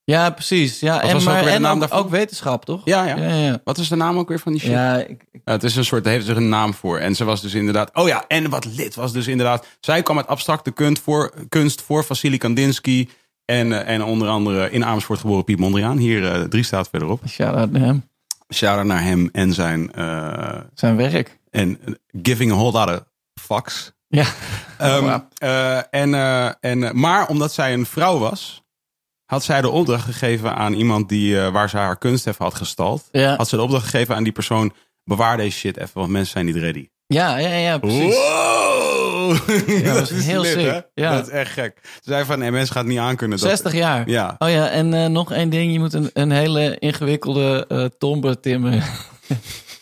Ja, 0.09 0.29
precies. 0.29 0.79
Ja, 0.79 1.01
en, 1.01 1.23
maar, 1.23 1.45
en 1.47 1.61
naam 1.61 1.73
ook, 1.73 1.79
daarvan? 1.79 1.99
ook 1.99 2.09
wetenschap, 2.09 2.65
toch? 2.65 2.81
Ja, 2.83 3.03
ja. 3.05 3.15
ja, 3.17 3.33
ja. 3.33 3.61
Wat 3.63 3.77
is 3.77 3.87
de 3.89 3.95
naam 3.95 4.17
ook 4.17 4.27
weer 4.29 4.39
van 4.39 4.51
die 4.51 4.61
shit? 4.61 4.69
Ja, 4.71 4.95
ik, 4.97 5.23
ik- 5.31 5.41
Ja, 5.45 5.51
het 5.51 5.63
is 5.63 5.75
een 5.75 5.85
soort, 5.85 6.03
daar 6.03 6.13
heeft 6.13 6.25
zich 6.25 6.35
een 6.35 6.49
naam 6.49 6.73
voor. 6.73 6.97
En 6.99 7.15
ze 7.15 7.23
was 7.23 7.41
dus 7.41 7.53
inderdaad. 7.53 7.89
Oh 7.93 8.07
ja, 8.07 8.23
en 8.27 8.49
wat 8.49 8.65
lid 8.65 8.95
was 8.95 9.11
dus 9.13 9.27
inderdaad. 9.27 9.65
Zij 9.79 10.03
kwam 10.03 10.15
met 10.15 10.27
abstracte 10.27 10.71
kunst 10.71 11.01
voor, 11.03 11.33
kunst 11.49 11.81
voor 11.81 12.03
Vasily 12.03 12.37
Kandinsky. 12.37 13.07
En, 13.45 13.71
eh, 13.85 13.93
en 13.93 14.03
onder 14.03 14.27
andere 14.27 14.71
in 14.71 14.85
Amersfoort 14.85 15.19
geboren 15.19 15.43
Piet 15.43 15.59
Mondriaan. 15.59 15.97
Hier 15.97 16.31
eh, 16.31 16.41
drie 16.41 16.63
staat 16.63 16.89
verderop. 16.89 17.21
shout-out 17.27 17.71
naar 17.71 17.81
hem. 17.81 18.03
Shout-out 18.53 18.85
naar 18.85 19.03
hem 19.03 19.29
en 19.31 19.53
zijn. 19.53 19.91
eh, 19.93 20.57
Zijn 20.73 20.95
werk. 20.95 21.39
en 21.51 21.79
giving 22.23 22.51
a 22.51 22.55
whole 22.55 22.71
lot 22.71 22.89
of 22.89 23.03
fucks. 23.41 23.91
Ja. 24.07 24.25
Ehm, 24.77 25.19
eh, 25.37 25.77
en, 25.93 26.13
en, 26.59 26.99
maar 26.99 27.27
omdat 27.27 27.53
zij 27.53 27.73
een 27.73 27.85
vrouw 27.85 28.17
was, 28.17 28.63
had 29.29 29.43
zij 29.43 29.61
de 29.61 29.69
opdracht 29.69 30.05
gegeven 30.05 30.55
aan 30.55 30.73
iemand 30.73 31.09
die, 31.09 31.39
eh, 31.39 31.51
waar 31.51 31.69
zij 31.69 31.81
haar 31.81 31.97
kunst 31.97 32.27
even 32.27 32.45
had 32.45 32.55
gestald. 32.55 33.07
Ja. 33.11 33.35
Had 33.35 33.49
ze 33.49 33.55
de 33.55 33.61
opdracht 33.61 33.83
gegeven 33.83 34.15
aan 34.15 34.23
die 34.23 34.31
persoon: 34.31 34.73
bewaar 35.03 35.37
deze 35.37 35.57
shit 35.57 35.77
even, 35.77 35.91
want 35.93 36.09
mensen 36.09 36.31
zijn 36.31 36.45
niet 36.45 36.55
ready. 36.55 36.89
Ja, 37.07 37.37
ja, 37.37 37.49
ja, 37.49 37.77
precies. 37.77 38.15
Wow! 38.15 39.47
dat 39.83 40.09
is 40.09 40.25
heel 40.33 40.43
sick. 40.43 40.65
hè? 40.65 40.79
Ja. 40.93 41.15
Dat 41.15 41.27
is 41.27 41.33
echt 41.33 41.51
gek. 41.51 41.79
Ze 41.83 42.11
zei 42.11 42.25
van, 42.25 42.39
nee, 42.39 42.51
mensen 42.51 42.73
gaat 42.73 42.83
het 42.83 42.91
niet 42.91 43.01
aankunnen. 43.01 43.37
Dat, 43.39 43.47
60 43.47 43.73
jaar. 43.73 44.09
Ja. 44.09 44.35
Oh 44.37 44.49
ja, 44.49 44.69
en 44.69 44.93
eh, 44.93 45.05
nog 45.05 45.31
één 45.31 45.49
ding. 45.49 45.71
Je 45.71 45.79
moet 45.79 45.93
een, 45.93 46.09
een 46.13 46.31
hele 46.31 46.79
ingewikkelde 46.79 47.65
eh 47.67 47.85
tombe 47.97 48.39
timmeren. 48.39 48.83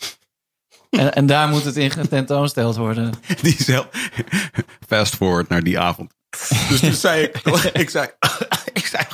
en, 0.90 1.14
en 1.14 1.26
daar 1.26 1.48
moet 1.48 1.64
het 1.64 1.76
in 1.76 1.90
getentoonsteld 1.90 2.76
worden. 2.76 3.12
Die 3.42 3.62
zelf. 3.62 3.88
Fast 4.88 5.16
forward 5.16 5.48
naar 5.48 5.62
die 5.62 5.78
avond. 5.78 6.12
Dus 6.68 6.80
toen 6.80 6.92
zei 6.92 7.22
ik, 7.22 7.36
ik 7.72 7.90
zei, 7.90 8.06
ik 8.72 8.86
zei, 8.86 9.04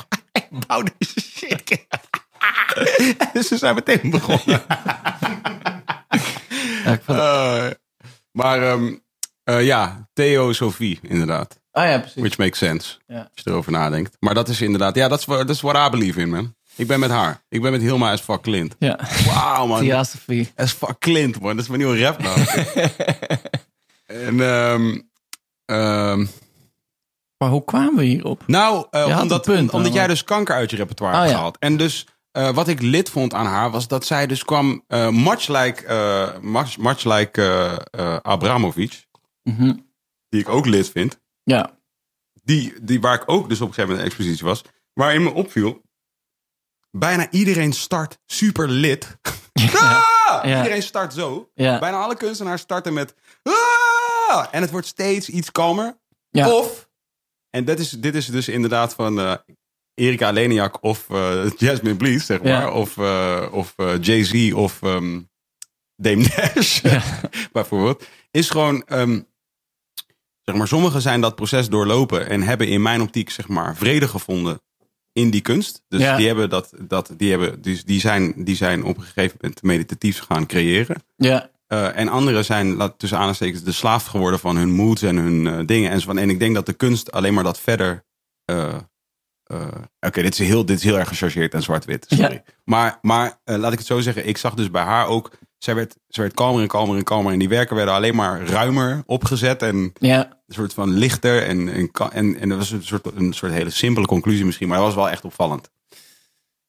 bouw 0.67 0.83
deze 0.97 1.19
shit. 1.35 1.85
Dus 3.33 3.47
ze 3.47 3.57
zijn 3.57 3.75
meteen 3.75 4.09
begonnen. 4.09 4.61
Eh, 7.05 7.67
maar 8.31 8.61
ehm, 8.61 8.95
eh, 9.43 9.65
ja, 9.65 10.07
Theosofie 10.13 10.99
inderdaad. 11.01 11.59
oh 11.71 11.83
ja, 11.83 11.97
precies. 11.99 12.21
Which 12.21 12.37
makes 12.37 12.57
sense. 12.57 12.97
Ja. 13.07 13.17
Als 13.17 13.43
je 13.43 13.49
erover 13.49 13.71
nadenkt. 13.71 14.15
Maar 14.19 14.33
dat 14.33 14.49
is 14.49 14.61
inderdaad, 14.61 14.95
ja, 14.95 15.07
dat 15.07 15.19
is, 15.19 15.25
dat 15.25 15.49
is 15.49 15.61
what 15.61 15.87
I 15.87 15.89
believe 15.89 16.19
in, 16.19 16.29
man. 16.29 16.55
Ik 16.75 16.87
ben 16.87 16.99
met 16.99 17.09
haar. 17.09 17.43
Ik 17.49 17.61
ben 17.61 17.71
met 17.71 17.81
Hilma 17.81 18.11
as 18.11 18.21
fuck 18.21 18.41
Clint. 18.41 18.75
Ja, 18.79 18.99
Wauw, 19.25 19.65
man. 19.67 19.79
Theosophy. 19.79 20.47
As 20.55 20.71
fuck 20.71 20.99
Clint, 20.99 21.39
man. 21.41 21.55
Dat 21.55 21.63
is 21.63 21.67
mijn 21.67 21.81
nieuwe 21.81 21.99
rap 21.99 22.21
nou. 22.21 22.39
en, 24.05 24.39
ehm, 25.65 26.25
Maar 27.37 27.49
hoe 27.49 27.63
kwamen 27.65 27.95
we 27.95 28.03
hierop? 28.03 28.43
nou, 28.47 28.87
eh, 28.91 29.13
had 29.13 29.21
omdat, 29.21 29.41
punt, 29.41 29.73
omdat 29.73 29.93
jij 29.93 30.07
dus 30.07 30.23
kanker 30.23 30.55
uit 30.55 30.69
je 30.69 30.75
repertoire 30.75 31.17
Oh, 31.19 31.25
ja. 31.25 31.31
gehaald. 31.33 31.57
En 31.59 31.77
dus 31.77 32.07
eh, 32.31 32.49
wat 32.53 32.67
ik 32.67 32.81
lid 32.81 33.09
vond 33.09 33.33
aan 33.33 33.45
haar 33.45 33.71
was 33.71 33.87
dat 33.87 34.05
zij 34.05 34.27
dus 34.27 34.45
kwam, 34.45 34.83
eh, 34.87 35.09
much 35.09 35.47
like, 35.47 35.83
much, 36.41 36.77
much 36.77 37.03
like 37.03 37.41
Abramovic, 38.21 39.05
Mhm. 39.43 39.73
die 40.29 40.39
ik 40.41 40.49
ook 40.49 40.65
lid 40.65 40.89
vind. 40.89 41.19
Ja, 41.43 41.71
Die, 42.43 42.73
die, 42.81 43.01
waar 43.01 43.15
ik 43.15 43.23
ook 43.25 43.49
dus 43.49 43.61
op 43.61 43.67
een 43.67 43.73
gegeven 43.73 43.95
moment 43.95 43.99
een 43.99 44.05
expositie 44.05 44.45
was. 44.45 44.61
Waarin 44.93 45.23
me 45.23 45.29
opviel, 45.33 45.81
bijna 46.91 47.27
iedereen 47.31 47.73
start 47.73 48.19
super 48.25 48.69
lid. 48.69 49.07
Ah! 50.27 50.43
Ja. 50.43 50.57
Iedereen 50.57 50.83
start 50.83 51.13
zo. 51.13 51.49
Bijna 51.55 51.91
alle 51.91 52.15
kunstenaars 52.15 52.61
starten 52.61 52.93
met. 52.93 53.15
"Ah!" 53.43 54.45
En 54.51 54.61
het 54.61 54.71
wordt 54.71 54.87
steeds 54.87 55.29
iets 55.29 55.51
kalmer. 55.51 55.97
ja. 56.29 56.49
Of, 56.51 56.84
en 57.55 57.65
dat 57.65 57.79
is, 57.79 57.89
dit 57.89 58.15
is 58.15 58.25
dus 58.25 58.47
inderdaad 58.47 58.93
van 58.93 59.19
eh, 59.19 59.33
Erika 59.93 60.31
Leniak 60.31 60.83
of 60.83 61.09
eh, 61.09 61.49
Jasmine 61.57 61.95
Blees, 61.95 62.25
zeg 62.25 62.41
maar. 62.41 62.51
Ja. 62.51 62.71
Of, 62.71 62.97
eh, 62.97 63.47
of 63.51 63.75
Jay-Z 64.01 64.51
of 64.53 64.81
ehm 64.81 65.19
Dame 65.95 66.27
Dash, 66.35 66.81
bijvoorbeeld. 67.51 68.05
Is 68.31 68.49
gewoon, 68.49 68.83
ehm, 68.85 69.19
zeg 70.41 70.55
maar, 70.55 70.67
sommigen 70.67 71.01
zijn 71.01 71.21
dat 71.21 71.35
proces 71.35 71.69
doorlopen 71.69 72.29
en 72.29 72.41
hebben 72.41 72.67
in 72.67 72.81
mijn 72.81 73.01
optiek, 73.01 73.29
zeg 73.29 73.47
maar, 73.47 73.75
vrede 73.75 74.07
gevonden 74.07 74.61
in 75.11 75.29
die 75.29 75.41
kunst. 75.41 75.83
Dus 75.87 76.01
Ja. 76.01 76.17
die 76.17 76.27
hebben 76.27 76.49
dat, 76.49 76.73
dat 76.81 77.13
die 77.17 77.29
hebben, 77.29 77.61
dus 77.61 77.83
die 77.83 77.99
zijn, 77.99 78.43
die 78.43 78.55
zijn 78.55 78.83
op 78.83 78.97
een 78.97 79.03
gegeven 79.03 79.37
moment 79.41 79.63
meditatief 79.63 80.19
gaan 80.19 80.45
creëren. 80.45 81.03
ja. 81.15 81.53
Eh, 81.67 81.97
en 81.97 82.07
anderen 82.07 82.45
zijn, 82.45 82.75
laat 82.75 82.99
tussen 82.99 83.17
aanstekens, 83.17 83.63
de 83.63 83.71
slaaf 83.71 84.05
geworden 84.05 84.39
van 84.39 84.57
hun 84.57 84.71
moods 84.71 85.01
en 85.01 85.15
hun 85.15 85.47
eh, 85.47 85.65
dingen. 85.65 85.91
En, 85.91 85.99
zo 85.99 86.05
van. 86.05 86.17
en 86.17 86.29
ik 86.29 86.39
denk 86.39 86.55
dat 86.55 86.65
de 86.65 86.73
kunst 86.73 87.11
alleen 87.11 87.33
maar 87.33 87.43
dat 87.43 87.59
verder. 87.59 88.05
eh, 88.45 88.75
Oké, 89.99 90.21
dit, 90.21 90.39
is 90.39 90.47
heel, 90.47 90.65
dit 90.65 90.77
is 90.77 90.83
heel 90.83 90.97
erg 90.99 91.07
gechargeerd 91.07 91.53
en 91.53 91.63
zwart-wit. 91.63 92.05
Sorry. 92.09 92.33
Ja. 92.33 92.43
Maar, 92.63 92.99
maar 93.01 93.39
laat 93.43 93.71
ik 93.71 93.77
het 93.77 93.87
zo 93.87 93.99
zeggen. 93.99 94.27
Ik 94.27 94.37
zag 94.37 94.53
dus 94.53 94.71
bij 94.71 94.83
haar 94.83 95.07
ook. 95.07 95.31
Zij 95.57 95.75
werd, 95.75 95.95
zij 96.07 96.23
werd 96.23 96.35
kalmer 96.35 96.61
en 96.61 96.67
kalmer 96.67 96.97
en 96.97 97.03
kalmer. 97.03 97.33
En 97.33 97.39
die 97.39 97.49
werken 97.49 97.75
werden 97.75 97.93
alleen 97.93 98.15
maar 98.15 98.45
ruimer 98.45 99.03
opgezet. 99.05 99.61
En 99.61 99.93
ja. 99.99 100.29
een 100.47 100.53
soort 100.53 100.73
van 100.73 100.89
lichter. 100.89 101.43
En, 101.43 101.69
en, 101.69 101.91
en, 102.11 102.39
en 102.39 102.49
dat 102.49 102.57
was 102.57 102.71
een 102.71 102.83
soort, 102.83 103.05
een 103.15 103.33
soort 103.33 103.51
hele 103.51 103.69
simpele 103.69 104.05
conclusie 104.05 104.45
misschien. 104.45 104.67
Maar 104.67 104.77
dat 104.77 104.85
was 104.85 104.95
wel 104.95 105.09
echt 105.09 105.25
opvallend. 105.25 105.71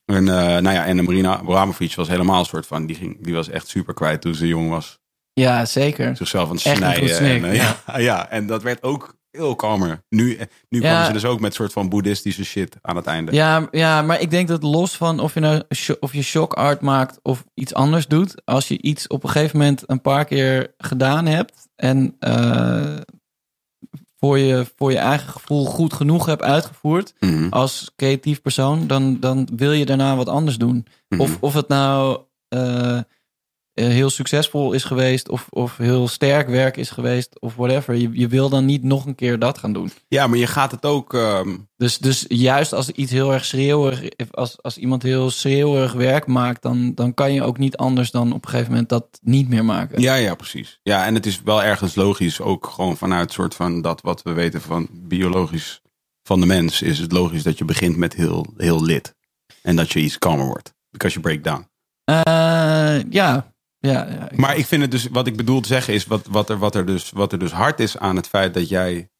En, 0.07 0.29
eh, 0.29 0.35
nou 0.45 0.71
ja, 0.71 0.87
en 0.87 0.97
de 0.97 1.03
Marina 1.03 1.39
Abramovic 1.39 1.95
was 1.95 2.09
helemaal 2.09 2.39
een 2.39 2.45
soort 2.47 2.67
van. 2.67 2.87
Die, 2.87 2.97
ging, 2.97 3.25
die 3.25 3.35
was 3.35 3.49
echt 3.49 3.69
super 3.69 3.95
kwijt 3.95 4.21
toen 4.21 4.35
ze 4.35 4.47
jong 4.47 4.71
was 4.71 4.99
Ja, 5.33 5.65
zeker. 5.65 6.17
zichzelf 6.17 6.49
aan 6.49 6.55
het 6.57 6.65
Echt 6.65 6.77
snijden. 6.77 7.19
en, 7.19 7.45
eh, 7.45 7.57
ja. 7.57 7.99
ja, 7.99 8.31
en 8.31 8.47
dat 8.47 8.63
werd 8.63 8.83
ook 8.83 9.15
heel 9.31 9.55
kalmer. 9.55 10.03
Nu, 10.09 10.35
eh, 10.35 10.47
nu 10.69 10.83
Ja. 10.83 11.05
ze 11.07 11.13
dus 11.13 11.25
ook 11.25 11.41
met 11.41 11.55
soort 11.55 11.73
van 11.73 11.89
boeddhistische 11.89 12.45
shit 12.45 12.77
aan 12.83 12.97
het 12.97 13.07
einde. 13.07 13.33
Ja, 13.33 13.69
ja, 13.71 14.03
maar 14.03 14.21
ik 14.21 14.31
denk 14.31 14.49
dat 14.49 14.63
los 14.63 14.97
van 14.97 15.21
of 15.21 15.35
je 15.35 15.41
nou 15.41 15.63
of 16.01 16.13
je 16.13 16.23
shock 16.23 16.53
art 16.53 16.81
maakt 16.81 17.19
of 17.23 17.45
iets 17.55 17.75
anders 17.75 18.07
doet, 18.07 18.43
als 18.45 18.69
je 18.69 18.83
iets 18.83 19.07
op 19.07 19.25
een 19.25 19.31
gegeven 19.31 19.59
moment 19.59 19.83
een 19.87 20.01
paar 20.01 20.25
keer 20.25 20.75
gedaan 20.79 21.27
hebt 21.27 21.69
en 21.77 22.17
voor, 24.17 24.39
je, 24.39 24.67
voor 24.77 24.91
je 24.91 24.99
eigen 24.99 25.29
gevoel 25.29 25.65
goed 25.65 25.93
genoeg 25.93 26.27
hebt 26.27 26.43
uitgevoerd 26.43 27.15
Mhm. 27.21 27.49
als 27.51 27.91
creatief 27.97 28.43
persoon, 28.43 28.87
dan, 28.87 29.21
dan 29.21 29.49
wil 29.57 29.73
je 29.73 29.87
daarna 29.87 30.17
wat 30.17 30.29
anders 30.29 30.57
doen. 30.57 30.87
Mhm. 31.09 31.21
Of, 31.21 31.37
of 31.41 31.55
het 31.55 31.69
nou. 31.69 32.21
eh, 32.49 32.99
heel 33.85 34.11
succesvol 34.11 34.73
is 34.73 34.85
geweest 34.85 35.29
of, 35.29 35.47
of 35.51 35.77
heel 35.77 36.09
sterk 36.09 36.49
werk 36.49 36.77
is 36.77 36.91
geweest 36.91 37.41
of 37.41 37.55
whatever. 37.55 37.95
Je, 37.95 38.11
je 38.13 38.29
wil 38.29 38.49
dan 38.49 38.65
niet 38.65 38.83
nog 38.83 39.07
een 39.07 39.15
keer 39.15 39.39
dat 39.39 39.59
gaan 39.59 39.73
doen. 39.73 39.91
Ja, 40.09 40.27
maar 40.27 40.39
je 40.39 40.47
gaat 40.47 40.71
het 40.71 40.85
ook... 40.85 41.15
ehm, 41.15 41.57
Dus, 41.77 41.99
dus 41.99 42.25
juist 42.29 42.73
als 42.73 42.91
iets 42.91 43.13
heel 43.13 43.33
erg 43.33 43.45
schreeuwig, 43.45 44.03
als, 44.31 44.63
als 44.63 44.79
iemand 44.79 45.03
heel 45.03 45.31
schreeuwig 45.31 45.93
werk 45.93 46.27
maakt, 46.27 46.63
dan, 46.63 46.95
dan 46.95 47.15
kan 47.15 47.33
je 47.33 47.43
ook 47.43 47.59
niet 47.59 47.77
anders 47.77 48.11
dan 48.11 48.33
op 48.33 48.45
een 48.45 48.51
gegeven 48.51 48.71
moment 48.71 48.89
dat 48.89 49.07
niet 49.23 49.49
meer 49.49 49.65
maken. 49.65 50.01
Ja, 50.01 50.15
ja, 50.15 50.35
precies. 50.35 50.81
Ja, 50.83 51.07
en 51.07 51.15
het 51.15 51.27
is 51.27 51.43
wel 51.43 51.63
ergens 51.63 51.95
logisch, 51.95 52.41
ook 52.41 52.67
gewoon 52.67 52.97
vanuit 52.97 53.33
soort 53.33 53.55
van 53.55 53.83
dat 53.83 54.01
wat 54.01 54.23
we 54.23 54.33
weten 54.33 54.61
van 54.61 54.89
biologisch 54.93 55.81
van 56.23 56.41
de 56.41 56.47
mens, 56.47 56.83
is 56.83 56.99
het 56.99 57.13
logisch 57.13 57.43
dat 57.43 57.59
je 57.59 57.65
begint 57.65 57.97
met 57.97 58.15
heel, 58.15 58.47
heel 58.57 58.85
lid. 58.85 59.15
En 59.63 59.77
dat 59.77 59.93
je 59.93 60.01
iets 60.01 60.19
kalmer 60.19 60.47
wordt. 60.47 60.75
Because 60.91 61.21
you 61.21 61.37
break 61.37 61.45
down. 61.45 61.69
Eh, 62.05 63.03
ja. 63.11 63.55
Ja, 63.79 63.93
ja, 64.11 64.31
ik- 64.31 64.37
Maar 64.39 64.57
ik 64.57 64.67
vind 64.67 64.83
het 64.83 64.91
dus, 64.91 65.09
wat 65.09 65.27
ik 65.27 65.37
bedoel 65.37 65.61
te 65.61 65.69
zeggen 65.69 65.95
is, 65.95 66.07
wat, 66.07 66.27
wat, 66.27 66.51
er, 66.51 66.59
wat, 66.59 66.75
er, 66.75 66.87
dus, 66.87 67.11
wat 67.11 67.33
er 67.33 67.39
dus 67.39 67.53
hard 67.53 67.81
is 67.81 67.99
aan 67.99 68.17
het 68.17 68.27
feit 68.29 68.55
dat 68.55 68.69
jij 68.69 69.11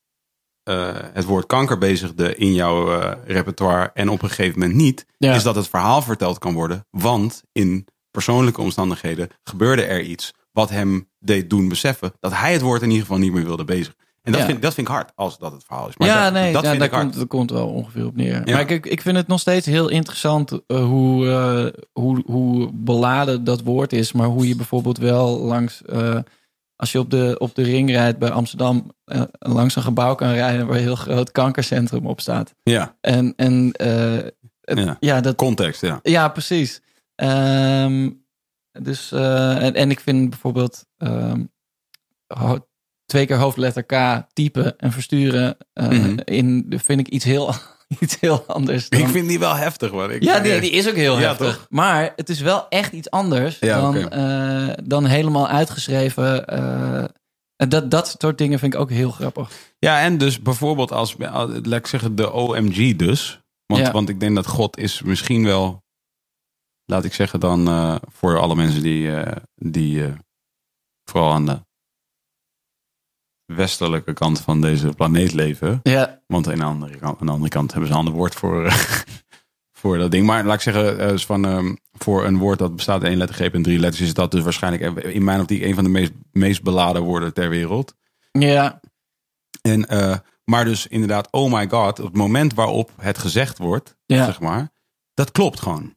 eh, 0.63 0.95
het 1.13 1.25
woord 1.25 1.47
kanker 1.47 1.79
bezigde 1.79 2.37
in 2.37 2.55
jouw 2.55 3.01
eh, 3.01 3.13
repertoire 3.27 3.91
en 3.95 4.09
op 4.09 4.23
een 4.23 4.29
gegeven 4.29 4.59
moment 4.59 4.77
niet, 4.79 5.07
Ja. 5.19 5.35
is 5.35 5.43
dat 5.43 5.55
het 5.55 5.69
verhaal 5.69 6.03
verteld 6.03 6.39
kan 6.39 6.55
worden. 6.55 6.87
Want 6.91 7.43
in 7.53 7.87
persoonlijke 8.11 8.61
omstandigheden 8.61 9.29
gebeurde 9.45 9.83
er 9.85 10.03
iets 10.03 10.33
wat 10.53 10.71
hem 10.71 11.11
deed 11.19 11.51
doen 11.51 11.69
beseffen 11.69 12.13
dat 12.21 12.33
hij 12.35 12.53
het 12.53 12.63
woord 12.63 12.83
in 12.83 12.89
ieder 12.89 13.03
geval 13.07 13.19
niet 13.19 13.33
meer 13.33 13.45
wilde 13.45 13.65
bezig. 13.65 13.95
En 14.27 14.33
dat, 14.33 14.41
Ja. 14.41 14.47
vind, 14.47 14.63
dat 14.63 14.75
vind 14.75 14.89
ik 14.89 14.93
hard, 14.95 15.13
als 15.15 15.39
dat 15.39 15.53
het 15.53 15.65
verhaal 15.65 15.89
is. 15.89 15.97
Maar 15.97 16.09
ja, 16.09 16.25
dat, 16.25 16.33
nee, 16.33 16.53
dat 16.53 16.63
ja, 16.63 16.71
vind 16.71 16.83
ik 16.83 16.91
hard. 16.91 17.03
komt, 17.03 17.15
dat 17.15 17.27
komt 17.29 17.51
wel 17.51 17.69
ongeveer 17.69 18.07
op 18.07 18.17
neer. 18.17 18.43
Ja. 18.49 18.53
Maar 18.57 18.71
ik, 18.71 18.87
ik 18.87 19.01
vind 19.03 19.17
het 19.17 19.27
nog 19.27 19.41
steeds 19.41 19.67
heel 19.67 19.89
interessant 19.89 20.61
eh, 20.67 20.85
hoe, 20.85 21.29
eh, 21.31 21.81
hoe, 21.93 22.23
hoe 22.27 22.71
beladen 22.73 23.45
dat 23.45 23.63
woord 23.63 23.93
is. 23.93 24.13
Maar 24.13 24.27
hoe 24.27 24.49
je 24.49 24.57
bijvoorbeeld 24.57 24.99
wel 24.99 25.39
langs, 25.41 25.83
eh, 25.83 26.19
als 26.77 26.93
je 26.93 26.99
op 26.99 27.11
de, 27.11 27.37
op 27.39 27.55
de 27.55 27.63
ring 27.63 27.91
rijdt 27.91 28.19
bij 28.19 28.31
Amsterdam, 28.31 28.91
langs 29.39 29.77
een 29.77 29.83
gebouw 29.83 30.15
kan 30.15 30.33
rijden 30.33 30.67
waar 30.67 30.77
een 30.77 30.83
heel 30.83 30.97
groot 30.97 31.33
kankercentrum 31.33 32.07
op 32.07 32.21
staat. 32.21 32.55
Ja, 32.63 32.97
En, 33.01 33.33
en 33.37 33.71
het- 34.61 34.97
Ja. 35.01 35.21
dat, 35.21 35.37
context, 35.37 35.81
ja. 35.81 35.99
ja, 36.03 36.29
precies. 36.29 36.81
Ehm, 37.15 38.11
dus, 38.83 39.13
en, 39.13 39.75
en 39.75 39.91
ik 39.91 40.01
vind 40.01 40.31
bijvoorbeeld 40.31 40.85
ho- 42.27 42.67
twee 43.07 43.27
keer 43.27 43.37
hoofdletter 43.37 43.83
K 43.85 44.23
typen 44.33 44.79
en 44.79 44.93
versturen 44.93 45.57
Mhm. 45.75 46.19
in 46.25 46.73
vind 46.77 47.01
ik 47.01 47.09
iets 47.09 47.25
heel, 47.25 47.55
iets 48.01 48.21
heel 48.21 48.45
anders. 48.47 48.89
Dan, 48.89 49.01
Ik 49.01 49.07
vind 49.09 49.29
die 49.29 49.39
wel 49.39 49.55
heftig, 49.55 49.93
man. 49.93 50.11
Ik, 50.11 50.23
ja, 50.23 50.41
die, 50.41 50.61
die 50.61 50.71
is 50.71 50.89
ook 50.89 50.95
heel 50.95 51.19
Ja, 51.19 51.27
heftig. 51.29 51.55
toch? 51.57 51.67
Maar 51.71 52.13
het 52.17 52.29
is 52.29 52.41
wel 52.41 52.69
echt 52.69 52.93
iets 52.93 53.11
anders 53.11 53.59
Ja, 53.59 53.81
dan, 53.81 54.09
eh, 54.11 54.75
dan 54.85 55.05
helemaal 55.05 55.49
uitgeschreven. 55.49 56.47
eh, 56.47 57.05
dat, 57.69 57.91
dat 57.91 58.15
soort 58.19 58.39
dingen 58.39 58.59
vind 58.59 58.75
ik 58.75 58.81
ook 58.81 58.91
heel 58.91 59.11
grappig. 59.11 59.51
Ja, 59.79 60.01
en 60.01 60.19
dus 60.19 60.43
bijvoorbeeld 60.43 60.93
als, 60.93 61.15
laat 61.19 61.73
ik 61.73 61.87
zeggen, 61.87 62.15
de 62.15 62.33
OMG 62.33 62.97
dus. 62.97 63.41
Want, 63.67 63.87
Ja. 63.87 63.93
want 63.93 64.09
ik 64.09 64.21
denk 64.21 64.35
dat 64.35 64.47
God 64.47 64.79
is 64.79 65.03
misschien 65.03 65.45
wel, 65.45 65.83
laat 66.85 67.05
ik 67.05 67.15
zeggen 67.15 67.41
dan, 67.41 67.69
voor 68.13 68.39
alle 68.39 68.55
mensen 68.55 68.83
die, 68.83 69.11
die 69.55 70.05
vooral 71.11 71.33
aan 71.33 71.47
de 71.47 71.65
westelijke 73.47 74.13
kant 74.13 74.41
van 74.41 74.61
deze 74.61 74.89
planeet 74.89 75.33
leven. 75.33 75.81
Ja, 75.83 76.21
Want 76.27 76.49
aan 76.49 76.59
de 76.59 76.65
andere 76.65 76.97
kant, 76.99 77.21
aan 77.21 77.27
de 77.27 77.33
andere 77.33 77.51
kant 77.51 77.71
hebben 77.71 77.89
ze 77.89 77.93
een 77.95 78.01
ander 78.01 78.15
woord 78.19 78.35
voor, 78.35 78.73
voor 79.79 79.99
dat 79.99 80.11
ding. 80.11 80.27
Maar 80.27 80.45
laat 80.45 80.55
ik 80.55 80.61
zeggen, 80.61 80.99
eh, 80.99 81.13
is 81.13 81.27
van, 81.27 81.45
ehm, 81.47 81.75
voor 81.93 82.25
een 82.25 82.39
woord 82.39 82.59
dat 82.59 82.77
bestaat 82.77 83.01
uit 83.01 83.09
één 83.11 83.19
lettergreep 83.19 83.55
en 83.55 83.63
drie 83.63 83.79
letters, 83.79 84.03
is 84.03 84.15
dat 84.15 84.31
dus 84.31 84.43
waarschijnlijk 84.43 84.97
eh, 84.99 85.15
in 85.15 85.25
mijn 85.25 85.41
optiek 85.41 85.63
een 85.63 85.75
van 85.75 85.85
de 85.85 85.91
meest, 85.91 86.13
meest 86.33 86.63
beladen 86.63 87.03
woorden 87.03 87.35
ter 87.35 87.49
wereld. 87.49 87.95
ja, 88.31 88.81
En, 89.63 89.89
eh, 89.89 90.17
maar 90.45 90.65
dus 90.65 90.87
inderdaad, 90.87 91.29
oh 91.31 91.53
my 91.53 91.69
god, 91.69 91.99
op 91.99 92.07
het 92.07 92.17
moment 92.17 92.55
waarop 92.55 92.91
het 93.01 93.19
gezegd 93.19 93.59
wordt, 93.59 93.97
Ja. 94.07 94.25
zeg 94.25 94.41
maar, 94.41 94.73
dat 95.15 95.33
klopt 95.33 95.61
gewoon. 95.61 95.95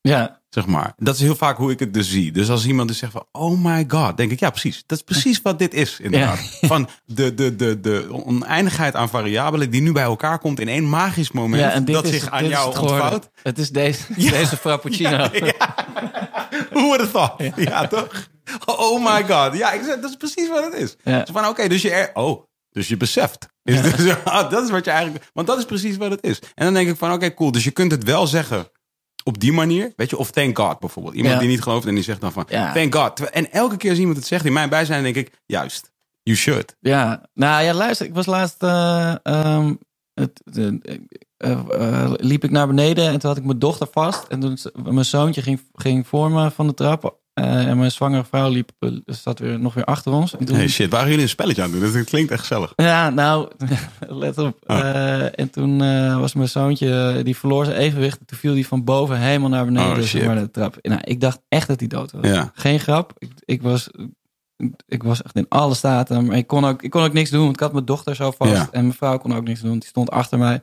ja. 0.00 0.40
Zeg 0.54 0.66
maar. 0.66 0.92
Dat 0.96 1.14
is 1.14 1.20
heel 1.20 1.34
vaak 1.34 1.56
hoe 1.56 1.70
ik 1.70 1.78
het 1.78 1.94
dus 1.94 2.10
zie. 2.10 2.32
Dus 2.32 2.50
als 2.50 2.66
iemand 2.66 2.88
dus 2.88 2.98
zegt 2.98 3.12
van, 3.12 3.24
oh 3.32 3.64
my 3.64 3.84
god, 3.88 4.16
denk 4.16 4.30
ik, 4.30 4.40
ja 4.40 4.50
precies. 4.50 4.82
Dat 4.86 4.98
is 4.98 5.04
precies 5.04 5.42
wat 5.42 5.58
dit 5.58 5.74
is 5.74 6.00
inderdaad. 6.00 6.38
Van 6.60 6.88
de, 7.04 7.34
de, 7.34 7.56
de, 7.56 7.80
de 7.80 8.06
oneindigheid 8.10 8.94
aan 8.94 9.08
variabelen 9.08 9.70
die 9.70 9.80
nu 9.80 9.92
bij 9.92 10.02
elkaar 10.02 10.38
komt 10.38 10.60
in 10.60 10.68
één 10.68 10.88
magisch 10.88 11.32
moment 11.32 11.62
ja 11.62 11.80
dat 11.80 12.04
is, 12.04 12.10
zich 12.10 12.30
aan 12.30 12.48
jou 12.48 12.68
het 12.68 12.78
ontvouwt. 12.78 13.30
Het 13.42 13.58
is 13.58 13.70
deze, 13.70 14.02
deze 14.40 14.56
frappuccino. 14.56 15.28
Who 16.70 16.80
would 16.80 17.00
have 17.00 17.10
thought? 17.12 17.56
Ja, 17.56 17.86
toch? 17.86 18.28
Oh 18.66 19.04
my 19.04 19.24
god. 19.24 19.56
Ja, 19.56 19.72
ik 19.72 19.82
zeg, 19.84 20.00
dat 20.00 20.10
is 20.10 20.16
precies 20.16 20.48
wat 20.48 20.64
het 20.64 20.74
is. 20.74 20.96
Ja. 21.04 21.26
Zo 21.26 21.32
van, 21.32 21.46
oké, 21.46 21.68
dus 21.68 21.82
je 21.82 21.90
er, 21.90 22.10
oh, 22.14 22.42
dus 22.70 22.88
je 22.88 22.96
beseft. 22.96 23.46
Is 23.62 23.82
dus, 23.96 24.24
ah, 24.24 24.50
dat 24.50 24.62
is 24.62 24.70
wat 24.70 24.84
je 24.84 24.90
eigenlijk, 24.90 25.30
want 25.32 25.46
dat 25.46 25.58
is 25.58 25.64
precies 25.64 25.96
wat 25.96 26.10
het 26.10 26.22
is. 26.22 26.38
En 26.54 26.64
dan 26.64 26.74
denk 26.74 26.88
ik 26.88 26.96
van, 26.96 27.12
oké, 27.12 27.34
cool. 27.34 27.52
Dus 27.52 27.64
je 27.64 27.70
kunt 27.70 27.90
het 27.90 28.04
wel 28.04 28.26
zeggen 28.26 28.70
op 29.24 29.40
die 29.40 29.52
manier, 29.52 29.92
weet 29.96 30.10
je, 30.10 30.16
of 30.16 30.30
thank 30.30 30.58
God 30.58 30.78
bijvoorbeeld. 30.78 31.14
Iemand 31.14 31.34
Ja. 31.34 31.40
die 31.40 31.48
niet 31.48 31.62
gelooft 31.62 31.86
en 31.86 31.94
die 31.94 32.04
zegt 32.04 32.20
dan 32.20 32.32
van, 32.32 32.44
Ja. 32.48 32.72
thank 32.72 32.94
God. 32.94 33.30
En 33.30 33.52
elke 33.52 33.76
keer 33.76 33.90
als 33.90 33.98
iemand 33.98 34.16
het 34.16 34.26
zegt 34.26 34.44
in 34.44 34.52
mijn 34.52 34.68
bijzijn, 34.68 35.02
denk 35.02 35.16
ik, 35.16 35.40
juist, 35.46 35.92
you 36.22 36.36
should. 36.36 36.76
Ja, 36.80 37.22
nou 37.34 37.64
ja, 37.64 37.74
luister, 37.74 38.06
ik 38.06 38.14
was 38.14 38.26
laatst. 38.26 38.62
eh, 38.62 39.14
ehm, 39.22 39.74
het, 40.14 40.40
de- 40.44 41.00
eh, 41.36 41.50
eh, 41.50 42.12
liep 42.16 42.44
ik 42.44 42.50
naar 42.50 42.66
beneden 42.66 43.06
en 43.06 43.18
toen 43.18 43.28
had 43.30 43.38
ik 43.38 43.44
mijn 43.44 43.58
dochter 43.58 43.86
vast. 43.92 44.26
En 44.28 44.40
toen 44.40 44.58
mijn 44.92 45.04
zoontje 45.04 45.42
ging, 45.42 45.60
ging 45.72 46.06
voor 46.06 46.30
me 46.30 46.50
van 46.50 46.66
de 46.66 46.74
trap. 46.74 47.20
Eh, 47.42 47.66
en 47.66 47.78
mijn 47.78 47.90
zwangere 47.90 48.24
vrouw 48.24 48.50
liep, 48.50 48.70
eh, 48.78 48.90
zat 49.06 49.38
weer, 49.38 49.58
nog 49.60 49.74
weer 49.74 49.84
achter 49.84 50.12
ons. 50.12 50.36
En 50.36 50.44
toen, 50.44 50.56
Hey 50.56 50.68
shit, 50.68 50.90
waren 50.90 51.08
jullie 51.08 51.22
een 51.22 51.28
spelletje 51.28 51.62
aan 51.62 51.70
het 51.70 51.80
doen? 51.80 51.92
Dat 51.92 52.04
klinkt 52.04 52.30
echt 52.30 52.40
gezellig. 52.40 52.72
ja, 52.76 53.10
nou, 53.10 53.48
let 54.22 54.38
op. 54.38 54.58
Oh. 54.66 54.78
Eh, 54.78 55.38
en 55.38 55.50
toen 55.50 55.78
was 56.20 56.34
mijn 56.34 56.48
zoontje, 56.48 57.20
die 57.22 57.36
verloor 57.36 57.64
zijn 57.64 57.76
evenwicht. 57.76 58.18
Toen 58.26 58.38
viel 58.38 58.54
die 58.54 58.66
van 58.66 58.84
boven 58.84 59.18
helemaal 59.18 59.48
naar 59.48 59.64
beneden. 59.64 59.90
Oh, 59.90 59.96
dus 59.96 60.12
maar 60.12 60.34
de 60.34 60.50
trap. 60.50 60.78
Nou, 60.82 61.00
ik 61.04 61.20
dacht 61.20 61.40
echt 61.48 61.68
dat 61.68 61.78
hij 61.78 61.88
dood 61.88 62.12
was. 62.12 62.26
Ja. 62.26 62.50
Geen 62.54 62.80
grap. 62.80 63.12
Ik, 63.18 63.30
ik, 63.44 63.62
was, 63.62 63.88
ik 64.86 65.02
was 65.02 65.22
echt 65.22 65.36
in 65.36 65.46
alle 65.48 65.74
staten. 65.74 66.26
Maar 66.26 66.36
ik 66.36 66.46
kon, 66.46 66.64
ook, 66.64 66.82
ik 66.82 66.90
kon 66.90 67.02
ook 67.02 67.12
niks 67.12 67.30
doen. 67.30 67.42
Want 67.42 67.54
ik 67.54 67.60
had 67.60 67.72
mijn 67.72 67.84
dochter 67.84 68.16
zo 68.16 68.30
vast. 68.30 68.52
Ja. 68.52 68.68
En 68.70 68.82
mijn 68.82 68.96
vrouw 68.96 69.18
kon 69.18 69.34
ook 69.34 69.44
niks 69.44 69.60
doen. 69.60 69.78
Die 69.78 69.88
stond 69.88 70.10
achter 70.10 70.38
mij. 70.38 70.62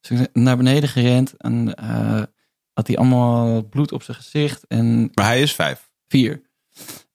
Dus 0.00 0.20
ik 0.20 0.30
ben 0.32 0.42
naar 0.42 0.56
beneden 0.56 0.88
gerend. 0.88 1.34
En 1.36 1.74
had 2.72 2.86
hij 2.86 2.96
allemaal 2.96 3.62
bloed 3.62 3.92
op 3.92 4.02
zijn 4.02 4.16
gezicht. 4.16 4.64
En 4.66 5.10
Maar 5.14 5.26
hij 5.26 5.42
is 5.42 5.54
vijf. 5.54 5.85
Vier. 6.08 6.42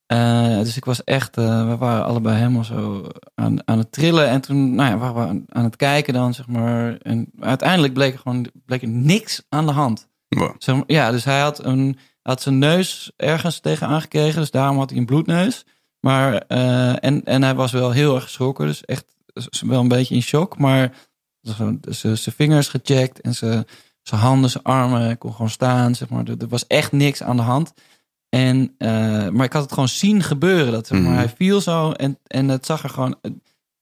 Eh, 0.06 0.58
dus 0.58 0.78
ik 0.78 0.86
was 0.86 1.04
echt, 1.04 1.38
eh, 1.38 1.68
we 1.68 1.78
waren 1.78 2.06
allebei 2.06 2.38
helemaal 2.38 2.64
zo 2.64 3.08
aan, 3.36 3.68
aan 3.68 3.78
het 3.78 3.92
trillen. 3.92 4.28
En 4.28 4.42
toen 4.42 4.76
nou 4.76 4.90
ja, 4.90 4.98
waren 4.98 5.16
we 5.16 5.30
aan, 5.30 5.46
aan 5.50 5.64
het 5.64 5.76
kijken 5.76 6.14
dan, 6.14 6.34
zeg 6.34 6.48
maar. 6.48 6.98
En 6.98 7.32
uiteindelijk 7.40 7.94
bleek 7.94 8.14
er 8.14 8.20
gewoon 8.20 8.48
bleek 8.66 8.82
er 8.82 8.88
niks 8.88 9.44
aan 9.50 9.66
de 9.66 9.72
hand. 9.72 10.10
Wow. 10.28 10.56
Zeg 10.58 10.76
maar, 10.76 10.84
ja, 10.88 11.12
dus 11.12 11.24
hij 11.24 11.40
had, 11.40 11.64
een, 11.64 11.98
had 12.22 12.42
zijn 12.42 12.58
neus 12.58 13.12
ergens 13.16 13.60
tegenaan 13.60 14.02
gekregen. 14.02 14.40
Dus 14.40 14.52
daarom 14.52 14.78
had 14.78 14.90
hij 14.90 15.00
een 15.00 15.06
bloedneus. 15.06 15.66
Maar, 16.00 16.34
eh, 16.48 17.04
en, 17.04 17.24
en 17.24 17.44
hij 17.44 17.56
was 17.56 17.72
wel 17.72 17.92
heel 17.92 18.16
erg 18.16 18.24
geschrokken. 18.24 18.66
Dus 18.66 18.86
echt 18.86 19.16
wel 19.66 19.80
een 19.80 19.88
beetje 19.88 20.16
in 20.16 20.22
shock. 20.22 20.58
Maar 20.58 20.94
zijn 21.42 21.80
zijn 21.90 22.18
vingers 22.18 22.68
gecheckt 22.68 23.22
en 23.22 23.34
zijn 23.34 23.66
zijn 24.02 24.22
handen, 24.22 24.50
zijn 24.50 24.64
armen. 24.64 25.18
Kon 25.18 25.32
gewoon 25.32 25.50
staan, 25.50 25.96
zeg 25.96 26.10
maar. 26.10 26.26
Er, 26.26 26.36
er 26.38 26.48
was 26.48 26.68
echt 26.68 26.92
niks 26.92 27.24
aan 27.24 27.36
de 27.36 27.42
hand. 27.42 27.74
En, 28.36 28.76
eh, 28.78 29.28
maar 29.30 29.46
ik 29.46 29.54
had 29.54 29.62
het 29.62 29.72
gewoon 29.74 29.88
zien 29.88 30.24
gebeuren. 30.24 30.72
Dat, 30.72 30.88
zeg 30.88 31.00
maar, 31.00 31.10
Mhm. 31.10 31.18
Hij 31.18 31.30
viel 31.30 31.62
zo 31.62 31.92
en, 31.92 32.18
en 32.28 32.50
het 32.50 32.66
zag 32.66 32.84
er 32.84 32.90
gewoon... 32.90 33.16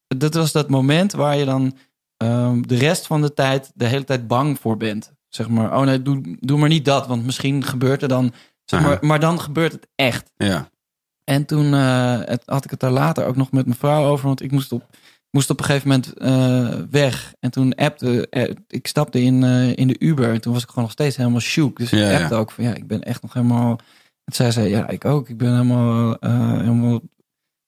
Dat 0.07 0.33
was 0.33 0.51
dat 0.51 0.69
moment 0.69 1.11
waar 1.11 1.37
je 1.37 1.45
dan 1.45 1.77
ehm, 2.17 2.61
de 2.61 2.75
rest 2.77 3.07
van 3.07 3.21
de 3.21 3.33
tijd 3.33 3.71
de 3.75 3.85
hele 3.85 4.03
tijd 4.03 4.27
bang 4.27 4.59
voor 4.59 4.77
bent. 4.77 5.11
Zeg 5.27 5.49
maar, 5.49 5.77
oh 5.77 5.83
nee, 5.85 6.01
doe, 6.01 6.37
doe 6.39 6.57
maar 6.59 6.69
niet 6.69 6.85
dat, 6.85 7.07
want 7.07 7.25
misschien 7.25 7.63
gebeurt 7.63 8.01
er 8.01 8.07
dan... 8.07 8.33
Zeg 8.65 8.81
maar, 8.81 8.97
maar 9.01 9.19
dan 9.19 9.39
gebeurt 9.39 9.71
het 9.71 9.87
echt. 9.95 10.31
Ja. 10.37 10.69
En 11.23 11.45
toen 11.45 11.73
eh, 11.73 12.19
het, 12.19 12.43
had 12.45 12.63
ik 12.63 12.71
het 12.71 12.79
daar 12.79 12.91
later 12.91 13.25
ook 13.25 13.35
nog 13.35 13.51
met 13.51 13.65
mijn 13.65 13.77
vrouw 13.77 14.05
over. 14.05 14.25
Want 14.27 14.41
ik 14.41 14.51
moest 14.51 14.71
op, 14.71 14.83
moest 15.31 15.49
op 15.49 15.59
een 15.59 15.65
gegeven 15.65 15.87
moment 15.87 16.13
eh, 16.13 16.81
weg. 16.89 17.33
En 17.39 17.51
toen 17.51 17.75
appte, 17.75 18.29
eh, 18.29 18.55
ik 18.67 18.87
stapte 18.87 19.21
in, 19.21 19.43
eh, 19.43 19.75
in 19.75 19.87
de 19.87 19.95
Uber. 19.99 20.33
En 20.33 20.41
toen 20.41 20.53
was 20.53 20.61
ik 20.63 20.67
gewoon 20.69 20.83
nog 20.83 20.91
steeds 20.93 21.15
helemaal 21.15 21.39
shook. 21.39 21.77
Dus 21.77 21.89
Ja, 21.89 21.97
ik 22.05 22.11
ja. 22.11 22.19
appte 22.19 22.35
ook 22.35 22.51
van 22.51 22.63
ja, 22.63 22.73
ik 22.73 22.87
ben 22.87 23.01
echt 23.03 23.21
nog 23.21 23.33
helemaal... 23.33 23.79
En 24.29 24.35
zij 24.35 24.51
zei, 24.51 24.69
ja, 24.69 24.87
ik 24.87 25.05
ook. 25.05 25.29
Ik 25.29 25.37
ben 25.37 25.51
helemaal, 25.51 26.17
eh, 26.19 26.57
helemaal, 26.57 26.99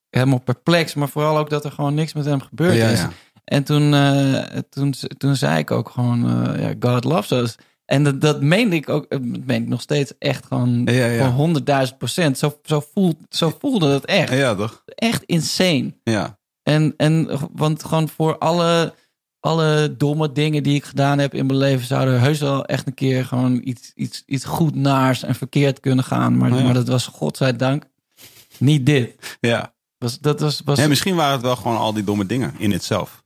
helemaal 0.09 0.39
perplex. 0.39 0.93
Maar 0.93 1.09
vooral 1.09 1.37
ook 1.37 1.49
dat 1.49 1.65
er 1.65 1.71
gewoon 1.71 1.93
niks 1.93 2.13
met 2.13 2.25
hem 2.25 2.41
gebeurd 2.41 2.75
Ja, 2.75 2.87
is. 2.89 2.99
ja. 2.99 3.09
En 3.43 3.63
toen, 3.63 3.93
eh, 3.93 4.43
toen, 4.69 4.93
toen 5.17 5.35
zei 5.35 5.57
ik 5.59 5.71
ook 5.71 5.89
gewoon, 5.89 6.29
eh, 6.29 6.61
ja, 6.61 6.89
God 6.89 7.03
loves 7.03 7.31
us. 7.31 7.55
En 7.85 8.03
dat, 8.03 8.21
dat 8.21 8.41
meende 8.41 8.75
ik 8.75 8.89
ook, 8.89 9.09
dat 9.09 9.21
meen 9.21 9.61
ik 9.61 9.67
nog 9.67 9.81
steeds 9.81 10.13
echt 10.17 10.45
gewoon 10.45 10.81
Ja, 10.85 11.05
ja. 11.05 11.29
honderdduizend 11.31 11.97
procent. 11.97 12.37
Zo, 12.37 12.59
zo, 12.63 12.83
voelt, 12.93 13.17
zo 13.29 13.55
voelde 13.59 13.93
het 13.93 14.05
echt. 14.05 14.33
Ja, 14.33 14.55
toch? 14.55 14.83
Echt 14.85 15.23
insane. 15.23 15.93
Ja. 16.03 16.39
En, 16.63 16.93
en 16.97 17.29
want 17.53 17.83
gewoon 17.83 18.09
voor 18.09 18.37
alle 18.37 18.93
alle 19.41 19.95
domme 19.97 20.31
dingen 20.31 20.63
die 20.63 20.75
ik 20.75 20.83
gedaan 20.83 21.19
heb 21.19 21.33
in 21.33 21.45
mijn 21.45 21.57
leven 21.59 21.85
zouden 21.87 22.19
heus 22.21 22.39
wel 22.39 22.65
echt 22.65 22.87
een 22.87 22.93
keer 22.93 23.25
gewoon 23.25 23.61
iets, 23.63 23.91
iets, 23.95 24.23
iets 24.25 24.45
goed 24.45 24.75
naars 24.75 25.23
en 25.23 25.35
verkeerd 25.35 25.79
kunnen 25.79 26.03
gaan. 26.05 26.37
Maar, 26.37 26.53
Ja. 26.53 26.63
maar 26.63 26.73
dat 26.73 26.87
was 26.87 27.07
godzijdank 27.07 27.83
niet 28.57 28.85
dit. 28.85 29.37
Ja. 29.39 29.73
Was, 29.97 30.19
dat 30.19 30.39
was, 30.39 30.61
was, 30.65 30.79
ja. 30.79 30.87
Misschien 30.87 31.15
waren 31.15 31.33
het 31.33 31.41
wel 31.41 31.55
gewoon 31.55 31.77
al 31.77 31.93
die 31.93 32.03
domme 32.03 32.25
dingen 32.25 32.53
in 32.57 32.71
het 32.71 32.83
zelf. 32.83 33.23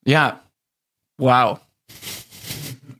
ja, 0.00 0.42
wauw. 1.14 1.58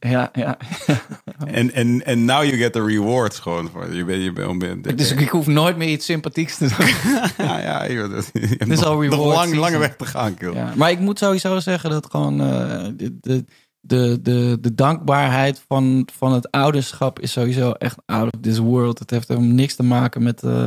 Ja, 0.00 0.30
ja. 0.32 0.56
En, 1.46 1.72
en, 1.72 2.04
en 2.04 2.24
now 2.24 2.44
you 2.44 2.56
get 2.56 2.72
the 2.72 2.84
rewards 2.84 3.38
gewoon. 3.38 3.68
Voor. 3.68 3.94
Je 3.94 4.04
bent, 4.04 4.22
je 4.22 4.32
bent, 4.58 4.98
Dus 4.98 5.12
ik 5.12 5.28
hoef 5.28 5.46
nooit 5.46 5.76
meer 5.76 5.88
iets 5.88 6.04
sympathieks 6.04 6.56
te 6.56 6.68
doen. 6.76 6.86
ja, 7.46 7.58
ja, 7.58 7.84
je, 7.84 7.98
hebt- 7.98 8.30
je 8.32 8.56
is 8.58 8.66
nog, 8.66 8.84
al 8.84 9.02
nog 9.02 9.26
lang, 9.26 9.54
lange 9.54 9.78
weg 9.78 9.96
te 9.96 10.04
gaan. 10.04 10.36
Ja, 10.52 10.72
maar 10.76 10.90
ik 10.90 10.98
moet 10.98 11.18
sowieso 11.18 11.60
zeggen 11.60 11.90
dat 11.90 12.06
gewoon 12.10 12.40
eh, 12.40 12.86
de, 12.96 13.18
de, 13.20 13.44
de, 13.80 14.18
de, 14.22 14.58
de 14.60 14.74
dankbaarheid 14.74 15.62
van, 15.68 16.08
van 16.12 16.32
het 16.32 16.50
ouderschap 16.50 17.18
is 17.18 17.32
sowieso 17.32 17.70
echt 17.70 17.96
out 18.06 18.34
of 18.34 18.40
this 18.40 18.58
world. 18.58 18.98
Het 18.98 19.10
heeft 19.10 19.28
helemaal 19.28 19.50
niks 19.50 19.74
te 19.74 19.82
maken 19.82 20.22
met, 20.22 20.42
eh, 20.42 20.66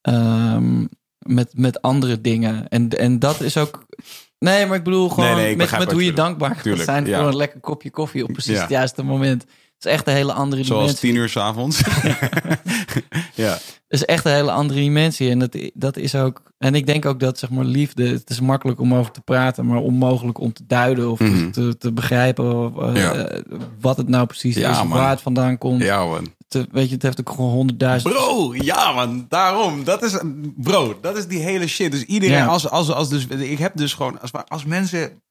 ehm, 0.00 0.84
met, 1.18 1.50
met 1.54 1.82
andere 1.82 2.20
dingen. 2.20 2.68
En, 2.68 2.88
en 2.88 3.18
dat 3.18 3.40
is 3.40 3.56
ook. 3.56 3.84
Nee, 4.38 4.66
maar 4.66 4.76
ik 4.76 4.84
bedoel 4.84 5.08
gewoon 5.08 5.24
Nee, 5.24 5.34
nee, 5.34 5.50
ik 5.50 5.56
met, 5.56 5.78
met 5.78 5.92
hoe 5.92 6.04
je 6.04 6.12
dankbaar 6.12 6.62
Tuurlijk, 6.62 6.84
zijn 6.84 7.06
voor 7.06 7.26
een 7.26 7.36
lekker 7.36 7.60
kopje 7.60 7.90
koffie 7.90 8.24
op 8.24 8.32
precies 8.32 8.60
het 8.60 8.68
juiste 8.68 9.02
moment. 9.02 9.44
Is 9.86 9.92
echt 9.92 10.06
een 10.06 10.14
hele 10.14 10.32
andere 10.32 10.64
Zoals 10.64 10.82
dimensie. 10.82 11.08
tien 11.10 11.20
uur 11.20 11.28
s'avonds. 11.28 11.80
ja. 13.34 13.52
Het 13.88 14.00
is 14.00 14.04
echt 14.04 14.24
een 14.24 14.32
hele 14.32 14.50
andere 14.50 14.80
dimensie. 14.80 15.30
En 15.30 15.38
dat, 15.38 15.56
dat 15.74 15.96
is 15.96 16.14
ook. 16.14 16.42
En 16.58 16.74
ik 16.74 16.86
denk 16.86 17.06
ook 17.06 17.20
dat 17.20 17.38
zeg 17.38 17.50
maar 17.50 17.64
liefde. 17.64 18.08
Het 18.08 18.30
is 18.30 18.40
makkelijk 18.40 18.80
om 18.80 18.94
over 18.94 19.12
te 19.12 19.20
praten, 19.20 19.66
maar 19.66 19.78
onmogelijk 19.78 20.38
om 20.40 20.52
te 20.52 20.62
duiden 20.66 21.10
of 21.10 21.18
Mhm. 21.20 21.50
te, 21.50 21.76
te 21.78 21.92
begrijpen 21.92 22.54
of, 22.74 22.94
eh, 22.94 23.40
wat 23.80 23.96
het 23.96 24.08
nou 24.08 24.26
precies 24.26 24.56
Ja, 24.56 24.70
is, 24.70 24.76
man. 24.76 24.88
waar 24.88 25.10
het 25.10 25.20
vandaan 25.20 25.58
komt. 25.58 25.82
ja, 25.82 26.04
man. 26.04 26.34
Te- 26.48 26.66
weet 26.72 26.88
je, 26.88 26.94
het 26.94 27.02
heeft 27.02 27.20
ook 27.20 27.30
gewoon 27.30 27.50
honderdduizend. 27.50 28.14
Bro, 28.14 28.54
ja 28.54 28.92
man, 28.92 29.26
daarom. 29.28 29.84
Dat 29.84 30.02
is, 30.02 30.18
bro, 30.56 30.98
dat 31.00 31.16
is 31.16 31.26
die 31.26 31.38
hele 31.38 31.66
shit. 31.66 31.90
Dus 31.92 32.02
iedereen, 32.04 32.36
Ja. 32.36 32.46
als, 32.46 32.68
als, 32.70 32.90
als 32.90 33.08
dus, 33.08 33.26
ik 33.26 33.58
heb 33.58 33.76
dus 33.76 33.94
gewoon, 33.94 34.20
als, 34.20 34.30
als 34.46 34.64
mensen 34.64 35.22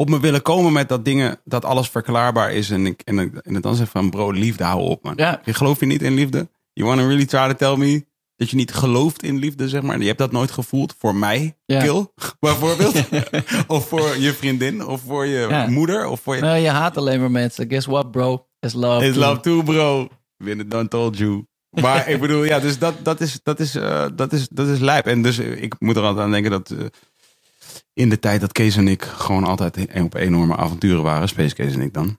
op 0.00 0.08
me 0.08 0.20
willen 0.20 0.42
komen 0.42 0.72
met 0.72 0.88
dat 0.88 1.04
dingen, 1.04 1.40
dat 1.44 1.64
alles 1.64 1.88
verklaarbaar 1.88 2.52
is 2.52 2.70
en 2.70 2.86
ik, 2.86 3.00
en, 3.04 3.18
ik- 3.18 3.34
en 3.36 3.60
dan 3.60 3.74
zeg 3.74 3.88
van, 3.88 4.10
bro, 4.10 4.30
liefde, 4.30 4.64
hou 4.64 4.80
op 4.80 5.02
man. 5.04 5.12
Ja. 5.16 5.40
Je 5.44 5.54
gelooft 5.54 5.80
je 5.80 5.86
niet 5.86 6.02
in 6.02 6.14
liefde? 6.14 6.48
You 6.72 6.88
wanna 6.88 7.06
really 7.06 7.26
try 7.26 7.48
to 7.48 7.54
tell 7.54 7.76
me 7.76 8.06
dat 8.36 8.50
je 8.50 8.56
niet 8.56 8.72
gelooft 8.74 9.22
in 9.22 9.38
liefde, 9.38 9.68
zeg 9.68 9.82
maar. 9.82 9.98
Je 10.00 10.06
hebt 10.06 10.18
dat 10.18 10.32
nooit 10.32 10.50
gevoeld 10.50 10.94
voor 10.98 11.14
mij, 11.14 11.56
Ja. 11.64 11.80
Kill, 11.82 12.06
bijvoorbeeld. 12.40 12.94
of 13.66 13.88
voor 13.88 14.16
je 14.18 14.32
vriendin, 14.32 14.86
of 14.86 15.00
voor 15.06 15.26
je 15.26 15.46
Ja. 15.48 15.66
moeder, 15.68 16.06
of 16.06 16.20
voor 16.20 16.36
je... 16.36 16.42
Nee, 16.42 16.62
je 16.62 16.68
haat 16.68 16.96
alleen 16.96 17.20
maar 17.20 17.30
mensen. 17.30 17.68
Guess 17.68 17.86
what, 17.86 18.10
bro? 18.10 18.46
Is 18.60 18.72
love. 18.72 19.04
It's 19.06 19.16
too. 19.18 19.28
love 19.28 19.40
too, 19.40 19.62
bro. 19.62 20.08
Been 20.36 20.60
it 20.60 20.70
done 20.70 20.88
told 20.88 21.18
you. 21.18 21.46
Maar 21.70 22.08
ik 22.08 22.20
bedoel, 22.20 22.44
ja, 22.44 22.58
dus 22.58 22.78
dat, 22.78 22.94
dat, 23.02 23.20
is, 23.20 23.40
dat, 23.42 23.60
is, 23.60 23.74
eh, 23.74 24.06
dat, 24.14 24.32
is, 24.32 24.48
dat 24.48 24.68
is 24.68 24.78
lijp. 24.78 25.06
En 25.06 25.22
dus 25.22 25.38
eh, 25.38 25.62
ik 25.62 25.74
moet 25.78 25.96
er 25.96 26.02
altijd 26.02 26.24
aan 26.24 26.30
denken 26.30 26.50
dat 26.50 26.70
eh, 26.70 26.78
in 27.98 28.08
de 28.08 28.18
tijd 28.18 28.40
dat 28.40 28.52
Kees 28.52 28.76
en 28.76 28.88
ik 28.88 29.02
gewoon 29.02 29.44
altijd 29.44 29.86
op 30.02 30.14
enorme 30.14 30.56
avonturen 30.56 31.02
waren, 31.02 31.28
Space 31.28 31.54
Kees 31.54 31.74
en 31.74 31.80
ik 31.80 31.94
dan. 31.94 32.18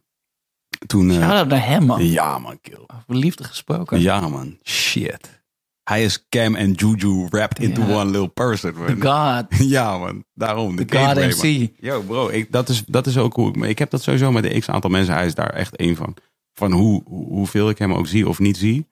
Toen, 0.88 1.10
eh, 1.10 1.16
Shout-out 1.18 1.48
naar 1.48 1.66
hem, 1.68 1.86
man. 1.86 2.06
ja 2.06 2.40
man, 2.40 2.60
kill. 2.62 2.80
Over 2.88 3.16
liefde 3.16 3.44
gesproken. 3.44 4.00
Ja 4.02 4.28
man, 4.28 4.58
shit. 4.64 5.38
Hij 5.84 6.04
is 6.04 6.26
Cam 6.30 6.56
en 6.56 6.72
Juju 6.72 7.28
wrapped 7.30 7.60
into 7.60 7.82
one 7.82 8.06
little 8.06 8.28
person. 8.28 8.74
The 8.74 8.96
Man. 8.96 9.02
God. 9.48 9.60
Ja 9.70 9.98
man, 9.98 10.24
daarom. 10.34 10.76
De 10.76 10.86
The 10.86 10.98
God 10.98 11.06
gateway, 11.06 11.30
man. 11.30 11.62
MC. 11.62 11.70
Yo, 11.80 12.02
bro, 12.02 12.28
ik, 12.30 12.52
dat, 12.52 12.70
is, 12.70 12.84
dat 12.86 13.08
is 13.08 13.18
ook 13.18 13.34
hoe 13.34 13.50
ik. 13.50 13.56
maar 13.56 13.70
Ik 13.70 13.80
heb 13.80 13.90
dat 13.90 14.02
sowieso 14.02 14.32
met 14.32 14.46
een 14.46 14.60
x 14.60 14.70
aantal 14.70 14.90
mensen. 14.90 15.14
Hij 15.14 15.26
is 15.26 15.36
daar 15.36 15.50
echt 15.54 15.76
één 15.76 15.96
van. 15.96 16.16
Van 16.54 16.72
hoe- 16.72 17.04
hoeveel 17.06 17.70
ik 17.70 17.78
hem 17.78 17.94
ook 17.94 18.08
zie 18.08 18.28
of 18.28 18.40
niet 18.40 18.58
zie. 18.58 18.88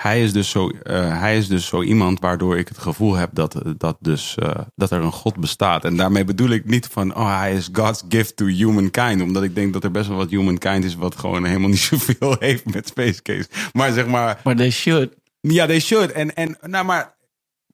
Hij 0.00 0.22
is 0.22 0.32
dus 0.32 0.50
zo, 0.50 0.68
eh, 0.68 1.20
hij 1.20 1.36
is 1.36 1.48
dus 1.48 1.66
zo 1.66 1.82
iemand 1.82 2.20
waardoor 2.20 2.58
ik 2.58 2.68
het 2.68 2.78
gevoel 2.78 3.14
heb 3.14 3.30
dat, 3.32 3.62
dat, 3.76 3.96
dus, 4.00 4.34
eh, 4.34 4.50
dat 4.76 4.90
er 4.90 5.00
een 5.00 5.12
God 5.12 5.36
bestaat. 5.36 5.84
En 5.84 5.96
daarmee 5.96 6.24
bedoel 6.24 6.48
ik 6.48 6.64
niet 6.64 6.86
van, 6.90 7.16
oh, 7.16 7.38
hij 7.38 7.54
is 7.54 7.68
God's 7.72 8.02
gift 8.08 8.36
to 8.36 8.46
humankind. 8.46 9.22
Omdat 9.22 9.42
ik 9.42 9.54
denk 9.54 9.72
dat 9.72 9.84
er 9.84 9.90
best 9.90 10.08
wel 10.08 10.16
wat 10.16 10.30
humankind 10.30 10.84
is 10.84 10.94
wat 10.94 11.16
gewoon 11.16 11.44
helemaal 11.44 11.68
niet 11.68 11.88
zoveel 11.90 12.36
heeft 12.38 12.72
met 12.72 12.88
Space 12.88 13.22
Case. 13.22 13.48
Maar 13.72 13.92
zeg 13.92 14.06
maar, 14.06 14.40
Maar 14.44 14.56
they 14.56 14.70
should. 14.70 15.14
ja, 15.40 15.66
they 15.66 15.80
should. 15.80 16.12
En, 16.12 16.34
en 16.34 16.56
nou, 16.60 16.84
maar 16.84 17.14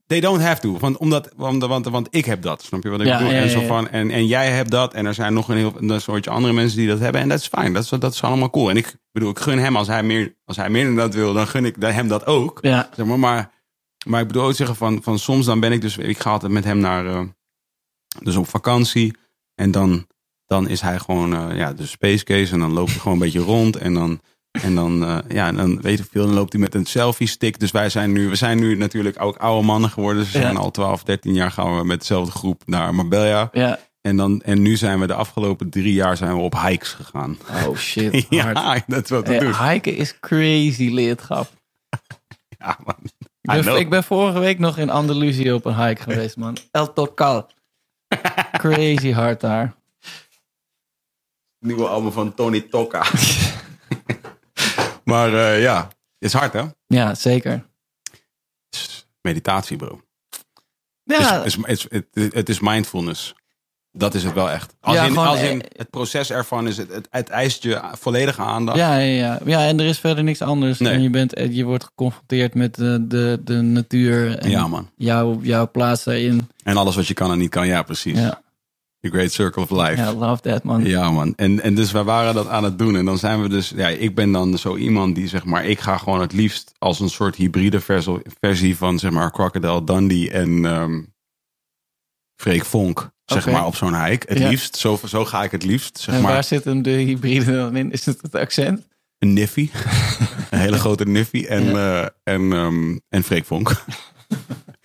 they 0.06 0.20
don't 0.20 0.40
have 0.40 0.60
to. 0.60 0.78
Want, 0.78 0.96
omdat, 0.96 1.32
want, 1.36 1.62
want, 1.64 1.86
want 1.86 2.08
ik 2.10 2.24
heb 2.24 2.42
dat. 2.42 2.62
Snap 2.62 2.82
je 2.82 2.88
wat 2.88 3.00
ik 3.00 3.06
Ja, 3.06 3.18
bedoel? 3.18 3.32
ja, 3.32 3.40
en, 3.40 3.50
zo 3.50 3.60
van, 3.60 3.88
en, 3.88 4.10
en 4.10 4.26
jij 4.26 4.50
hebt 4.50 4.70
dat. 4.70 4.94
En 4.94 5.06
er 5.06 5.14
zijn 5.14 5.34
nog 5.34 5.48
een 5.48 5.56
heel 5.56 5.72
een 5.76 6.00
soortje 6.00 6.30
andere 6.30 6.54
mensen 6.54 6.78
die 6.78 6.88
dat 6.88 6.98
hebben. 6.98 7.20
En 7.20 7.28
dat 7.28 7.38
is 7.38 7.46
fijn. 7.46 7.72
Dat 7.72 7.82
is, 7.82 7.88
dat 7.88 8.12
is 8.12 8.22
allemaal 8.22 8.50
cool. 8.50 8.70
En 8.70 8.76
ik 8.76 8.96
bedoel, 9.12 9.30
ik 9.30 9.38
gun 9.38 9.58
hem 9.58 9.76
als 9.76 9.86
hij 9.86 10.02
meer, 10.02 10.34
als 10.44 10.56
hij 10.56 10.70
meer 10.70 10.84
dan 10.84 10.94
dat 10.96 11.14
wil, 11.14 11.32
dan 11.32 11.46
gun 11.46 11.64
ik 11.64 11.76
hem 11.78 12.08
dat 12.08 12.26
ook. 12.26 12.58
Zeg 12.62 13.06
maar, 13.06 13.18
maar, 13.18 13.50
maar 14.06 14.20
ik 14.20 14.26
bedoel 14.26 14.42
ook 14.44 14.54
zeggen 14.54 14.76
van, 14.76 15.02
van 15.02 15.18
soms 15.18 15.46
dan 15.46 15.60
ben 15.60 15.72
ik 15.72 15.80
dus, 15.80 15.96
ik 15.96 16.18
ga 16.18 16.30
altijd 16.30 16.52
met 16.52 16.64
hem 16.64 16.78
naar, 16.78 17.06
eh, 17.06 17.20
dus 18.22 18.36
op 18.36 18.48
vakantie. 18.48 19.16
En 19.54 19.70
dan, 19.70 20.06
dan 20.46 20.68
is 20.68 20.80
hij 20.80 20.98
gewoon, 20.98 21.34
eh, 21.34 21.56
ja, 21.56 21.72
de 21.72 21.86
space 21.86 22.24
case. 22.24 22.52
En 22.52 22.58
dan 22.58 22.72
loopt 22.72 22.90
hij 22.90 22.98
gewoon 22.98 23.16
een 23.16 23.22
beetje 23.24 23.40
rond. 23.40 23.76
En 23.76 23.94
dan, 23.94 24.20
en 24.62 24.74
dan, 24.74 25.04
eh, 25.04 25.18
ja, 25.28 25.46
en 25.46 25.56
dan 25.56 25.80
weet 25.80 25.98
ik 25.98 26.06
veel, 26.10 26.24
dan 26.26 26.34
loopt 26.34 26.52
hij 26.52 26.60
met 26.60 26.74
een 26.74 26.86
selfie 26.86 27.26
stick. 27.28 27.58
Dus 27.58 27.70
wij 27.70 27.88
zijn 27.88 28.12
nu, 28.12 28.28
we 28.28 28.34
zijn 28.36 28.58
nu 28.58 28.76
natuurlijk 28.76 29.22
ook 29.22 29.36
oude 29.36 29.66
mannen 29.66 29.90
geworden. 29.90 30.22
Dus 30.22 30.32
we 30.32 30.38
Ja. 30.38 30.44
zijn 30.44 30.56
al 30.56 30.70
12, 30.70 31.02
13 31.02 31.34
jaar 31.34 31.50
gaan 31.50 31.76
we 31.76 31.84
met 31.84 31.98
dezelfde 31.98 32.32
groep 32.32 32.62
naar 32.66 32.94
Marbella. 32.94 33.48
Ja. 33.52 33.78
En, 34.00 34.16
dan, 34.16 34.42
en 34.42 34.62
nu 34.62 34.76
zijn 34.76 35.00
we 35.00 35.06
de 35.06 35.14
afgelopen 35.14 35.70
drie 35.70 35.92
jaar 35.92 36.16
zijn 36.16 36.34
we 36.34 36.40
op 36.40 36.60
hikes 36.60 36.92
gegaan. 36.92 37.38
Oh 37.66 37.76
shit. 37.76 38.12
Hard. 38.42 38.58
ja, 38.58 38.82
dat 38.86 39.04
is 39.04 39.10
wat 39.10 39.24
te 39.24 39.38
doen. 39.38 39.52
Hey, 39.52 39.72
hiken 39.72 39.96
is 39.96 40.20
crazy 40.20 40.88
lidschap. 40.92 41.48
Ja, 42.58 42.78
man. 42.84 42.96
Ben, 43.64 43.76
ik 43.78 43.90
ben 43.90 44.04
vorige 44.04 44.38
week 44.38 44.58
nog 44.58 44.78
in 44.78 44.90
Andalusië 44.90 45.52
op 45.52 45.64
een 45.64 45.86
hike 45.86 46.02
geweest, 46.02 46.36
man. 46.36 46.56
El 46.70 46.92
Tocal. 46.92 47.46
Crazy 48.52 49.12
hard 49.12 49.40
daar. 49.40 49.74
Nieuwe 51.58 51.86
album 51.86 52.12
van 52.12 52.34
Tony 52.34 52.60
Tokka. 52.60 53.04
Maar 55.06 55.34
eh, 55.34 55.62
ja, 55.62 55.88
is 56.18 56.32
hard 56.32 56.52
hè? 56.52 56.64
Ja, 56.86 57.14
zeker. 57.14 57.64
Het 58.70 59.06
meditatie 59.20 59.76
bro. 59.76 60.00
Ja, 61.04 61.36
Het, 61.42 61.46
is, 61.46 61.56
het, 61.56 61.68
is, 61.68 61.86
het, 62.12 62.34
het 62.34 62.48
is 62.48 62.60
mindfulness. 62.60 63.34
Dat 63.92 64.14
is 64.14 64.24
het 64.24 64.32
wel 64.32 64.50
echt. 64.50 64.74
Als, 64.80 64.96
Ja, 64.96 65.02
in, 65.04 65.08
gewoon, 65.12 65.26
als 65.26 65.40
in 65.40 65.62
eh, 65.62 65.68
het 65.76 65.90
proces 65.90 66.30
ervan 66.30 66.66
is 66.66 66.76
het, 66.76 66.92
het, 66.92 67.08
het 67.10 67.28
eist 67.28 67.62
je 67.62 67.80
volledige 67.92 68.42
aandacht. 68.42 68.78
ja, 68.78 68.96
ja, 68.96 69.14
ja. 69.26 69.40
ja, 69.44 69.66
en 69.66 69.80
er 69.80 69.86
is 69.86 69.98
verder 69.98 70.24
niks 70.24 70.42
anders. 70.42 70.78
Nee. 70.78 70.92
En 70.92 71.02
je, 71.02 71.10
bent, 71.10 71.34
eh, 71.34 71.52
je 71.52 71.64
wordt 71.64 71.84
geconfronteerd 71.84 72.54
met 72.54 72.74
de, 72.74 73.04
de, 73.06 73.40
de 73.44 73.60
natuur 73.60 74.38
en 74.38 74.50
Ja, 74.50 74.66
man. 74.66 74.90
jouw, 74.96 75.38
jouw 75.42 75.70
plaats 75.70 76.04
daarin. 76.04 76.48
En 76.64 76.76
alles 76.76 76.96
wat 76.96 77.06
je 77.06 77.14
kan 77.14 77.30
en 77.30 77.38
niet 77.38 77.50
kan, 77.50 77.66
ja 77.66 77.82
precies. 77.82 78.18
Ja, 78.18 78.42
The 79.10 79.16
Great 79.16 79.32
Circle 79.32 79.62
of 79.62 79.70
Life. 79.70 79.96
ja 79.96 80.12
love 80.14 80.42
that, 80.42 80.62
man. 80.62 80.84
Ja, 80.84 81.10
man. 81.10 81.32
En, 81.36 81.62
en 81.62 81.74
dus 81.74 81.92
wij 81.92 82.02
waren 82.04 82.34
dat 82.34 82.48
aan 82.48 82.64
het 82.64 82.78
doen. 82.78 82.96
En 82.96 83.04
dan 83.04 83.18
zijn 83.18 83.42
we 83.42 83.48
dus, 83.48 83.72
ja, 83.76 83.88
ik 83.88 84.14
ben 84.14 84.32
dan 84.32 84.58
zo 84.58 84.76
iemand 84.76 85.14
die 85.14 85.28
zeg 85.28 85.44
maar, 85.44 85.64
ik 85.64 85.80
ga 85.80 85.96
gewoon 85.98 86.20
het 86.20 86.32
liefst 86.32 86.72
als 86.78 87.00
een 87.00 87.10
soort 87.10 87.36
hybride 87.36 87.80
versie, 87.80 88.18
versie 88.40 88.76
van 88.76 88.98
zeg 88.98 89.10
maar 89.10 89.30
Crocodile 89.32 89.84
Dundee 89.84 90.30
en 90.30 90.64
ehm 90.66 91.00
Freek 92.36 92.64
Vonk, 92.64 93.10
zeg 93.24 93.46
maar, 93.46 93.66
op 93.66 93.76
zo'n 93.76 94.04
hike. 94.04 94.26
Het 94.28 94.38
Ja. 94.38 94.48
liefst, 94.48 94.76
zo, 94.76 94.98
zo 95.04 95.24
ga 95.24 95.42
ik 95.42 95.50
het 95.50 95.62
liefst, 95.64 95.98
zeg 95.98 96.14
en 96.14 96.22
maar. 96.22 96.32
waar 96.32 96.44
zit 96.44 96.64
hem 96.64 96.82
de 96.82 96.90
hybride 96.90 97.56
dan 97.56 97.76
in? 97.76 97.90
Is 97.92 98.06
het 98.06 98.22
het 98.22 98.34
accent? 98.34 98.86
Een 99.18 99.32
niffy. 99.32 99.70
een 100.50 100.58
hele 100.58 100.78
grote 100.78 101.04
niffy. 101.04 101.44
En, 101.48 101.68
eh, 101.76 102.00
en, 102.22 102.52
ehm, 102.52 102.96
en 103.08 103.22
Freek 103.22 103.44
Vonk. 103.44 103.72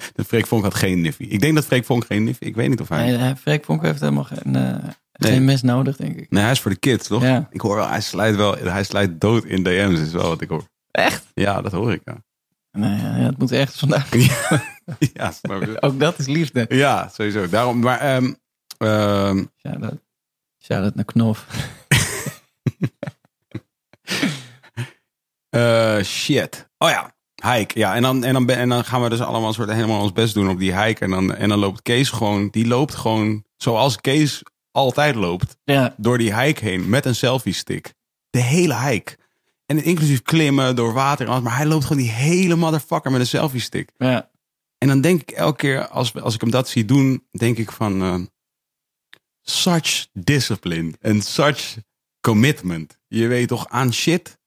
de 0.16 0.24
Freek 0.24 0.48
Vonk 0.48 0.64
had 0.64 0.76
geen 0.76 1.02
niffy. 1.02 1.24
Ik 1.24 1.40
denk 1.40 1.56
dat 1.56 1.66
Freek 1.66 1.86
Vonk 1.86 2.06
geen 2.06 2.24
niffy... 2.24 2.44
Ik 2.44 2.56
weet 2.56 2.70
niet 2.70 2.82
of 2.82 2.90
hij... 2.90 3.06
Nee, 3.06 3.18
hij- 3.18 3.36
Freek 3.36 3.66
Vonk 3.66 3.82
heeft 3.82 4.00
helemaal 4.00 4.24
geen, 4.24 4.56
eh, 4.56 4.84
Nee. 5.14 5.32
geen 5.32 5.46
mes 5.46 5.62
nodig, 5.62 5.96
denk 5.96 6.16
ik. 6.16 6.32
Nee, 6.32 6.44
hij 6.44 6.52
is 6.52 6.60
voor 6.60 6.72
de 6.72 6.78
kids, 6.78 7.08
toch? 7.08 7.22
Ja. 7.22 7.48
Ik 7.52 7.62
hoor 7.62 7.76
wel, 7.76 7.88
hij 7.88 8.02
slijt 8.02 8.36
wel... 8.36 8.58
Hij 8.58 8.84
slijt 8.84 9.22
dood 9.22 9.46
in 9.46 9.64
DM's, 9.64 10.00
is 10.00 10.12
wel 10.12 10.28
wat 10.28 10.42
ik 10.42 10.50
hoor. 10.50 10.64
Echt? 10.92 11.26
Ja, 11.34 11.62
dat 11.62 11.72
hoor 11.72 11.94
ik, 11.94 12.02
ja. 12.04 12.24
Nee, 12.72 12.98
ja, 12.98 13.04
het 13.06 13.38
moet 13.38 13.52
ergens 13.52 13.80
vandaan. 13.80 14.04
ja? 15.14 15.34
Ook 15.80 16.00
dat 16.00 16.20
is 16.20 16.26
liefde. 16.28 16.66
Ja, 16.70 17.10
sowieso. 17.14 17.50
Daarom, 17.50 17.80
maar... 17.80 18.00
ehm 18.00 18.34
ehm, 18.78 19.44
Shout-out. 19.58 20.00
Shout-out 20.64 20.96
naar 20.96 21.06
Knof. 21.06 21.46
eh, 25.50 26.02
shit. 26.04 26.70
Oh 26.78 26.90
ja, 26.90 27.16
hike. 27.44 27.80
Ja, 27.80 27.96
en 27.96 28.02
dan, 28.02 28.24
en, 28.24 28.34
dan, 28.34 28.50
en 28.50 28.70
dan 28.70 28.86
gaan 28.86 29.02
we 29.02 29.10
dus 29.10 29.20
allemaal 29.20 29.48
een 29.48 29.54
soort 29.54 29.72
helemaal 29.72 30.02
ons 30.02 30.12
best 30.12 30.34
doen 30.34 30.50
op 30.50 30.60
die 30.60 30.80
hike. 30.82 31.04
En 31.04 31.10
dan, 31.10 31.36
en 31.36 31.50
dan 31.50 31.60
loopt 31.60 31.82
Kees 31.82 32.10
gewoon... 32.10 32.50
Die 32.50 32.68
loopt 32.68 32.96
gewoon 32.96 33.44
zoals 33.58 34.02
Kees 34.02 34.44
altijd 34.72 35.16
loopt. 35.16 35.58
Ja, 35.64 35.96
door 35.98 36.18
die 36.18 36.40
hike 36.40 36.64
heen 36.66 36.90
met 36.90 37.06
een 37.06 37.16
selfie 37.16 37.54
stick. 37.54 37.94
De 38.30 38.42
hele 38.42 38.80
hike. 38.80 39.18
En 39.66 39.84
inclusief 39.84 40.22
klimmen 40.22 40.76
door 40.76 40.94
water 40.94 41.26
en 41.26 41.32
alles. 41.32 41.44
Maar 41.44 41.56
hij 41.56 41.66
loopt 41.66 41.86
gewoon 41.86 42.02
die 42.04 42.12
hele 42.12 42.56
motherfucker 42.56 43.12
met 43.12 43.20
een 43.20 43.28
selfie 43.28 43.62
stick. 43.62 43.92
ja. 43.98 44.30
En 44.78 44.88
dan 44.88 45.02
denk 45.02 45.22
ik 45.22 45.32
elke 45.32 45.58
keer, 45.58 45.88
als, 45.88 46.16
als 46.22 46.34
ik 46.34 46.42
hem 46.42 46.52
dat 46.52 46.70
zie 46.70 46.86
doen, 46.86 47.28
denk 47.32 47.58
ik 47.58 47.72
van... 47.72 48.02
eh, 48.02 48.16
such 49.42 50.08
discipline 50.14 50.94
en 51.00 51.22
such 51.22 51.78
commitment. 52.22 53.00
Je 53.08 53.28
weet 53.28 53.48
toch 53.48 53.68
aan 53.68 53.94
shit 53.94 54.38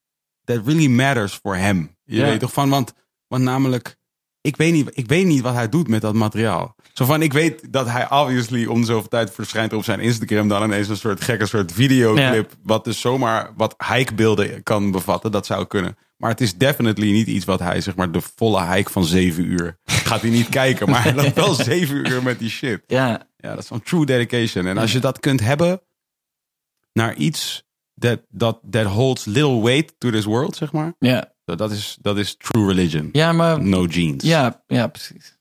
that 0.44 0.66
really 0.66 0.86
matters 0.86 1.34
for 1.34 1.56
hem. 1.56 1.93
Je 2.04 2.16
Ja. 2.16 2.24
weet 2.24 2.40
toch 2.40 2.52
van, 2.52 2.68
want, 2.68 2.92
want 3.26 3.42
namelijk, 3.42 3.96
ik 4.40 4.56
weet, 4.56 4.72
niet, 4.72 4.90
ik 4.92 5.08
weet 5.08 5.26
niet 5.26 5.40
wat 5.40 5.54
hij 5.54 5.68
doet 5.68 5.88
met 5.88 6.00
dat 6.00 6.14
materiaal. 6.14 6.74
Zo 6.92 7.04
van, 7.04 7.22
ik 7.22 7.32
weet 7.32 7.72
dat 7.72 7.86
hij 7.88 8.10
obviously 8.10 8.66
om 8.66 8.84
zoveel 8.84 9.08
tijd 9.08 9.30
verschijnt 9.30 9.72
op 9.72 9.84
zijn 9.84 10.00
Instagram 10.00 10.48
dan 10.48 10.62
ineens 10.62 10.88
een 10.88 10.96
soort 10.96 11.20
gekke 11.24 11.46
soort 11.46 11.72
videoclip. 11.72 12.52
Wat 12.62 12.84
dus 12.84 13.00
zomaar 13.00 13.52
wat 13.56 13.74
hikebeelden 13.92 14.62
kan 14.62 14.90
bevatten. 14.90 15.30
Dat 15.32 15.46
zou 15.46 15.66
kunnen. 15.66 15.96
Maar 16.16 16.30
het 16.30 16.40
is 16.40 16.56
definitely 16.56 17.10
niet 17.12 17.26
iets 17.26 17.44
wat 17.44 17.58
hij, 17.60 17.80
zeg 17.80 17.96
maar, 17.96 18.12
de 18.12 18.20
volle 18.36 18.66
hike 18.74 18.90
van 18.90 19.04
zeven 19.04 19.44
uur 19.44 19.78
gaat 19.84 20.20
hij 20.20 20.30
niet 20.30 20.48
kijken. 20.48 20.90
Maar 20.90 21.02
hij 21.02 21.14
loopt 21.22 21.34
wel 21.34 21.54
zeven 21.54 21.96
uur 22.10 22.22
met 22.22 22.38
die 22.38 22.50
shit. 22.50 22.82
Ja, 22.86 23.28
Ja, 23.36 23.48
dat 23.50 23.58
is 23.58 23.66
van 23.66 23.82
true 23.82 24.06
dedication. 24.06 24.66
En 24.66 24.78
als 24.78 24.92
je 24.92 24.98
dat 24.98 25.20
kunt 25.20 25.40
hebben 25.40 25.80
naar 26.92 27.14
iets 27.14 27.64
that, 27.98 28.20
that, 28.36 28.60
that 28.70 28.86
holds 28.86 29.24
little 29.24 29.62
weight 29.62 29.94
to 29.98 30.10
this 30.10 30.24
world, 30.24 30.56
zeg 30.56 30.72
maar. 30.72 30.94
ja. 30.98 31.32
Dat 31.44 31.70
is, 31.70 31.98
dat 32.00 32.18
is 32.18 32.36
true 32.36 32.66
religion. 32.66 33.08
ja 33.12 33.32
maar 33.32 33.62
No 33.62 33.84
jeans. 33.84 34.24
Ja, 34.24 34.62
ja, 34.66 34.86
precies. 34.86 35.38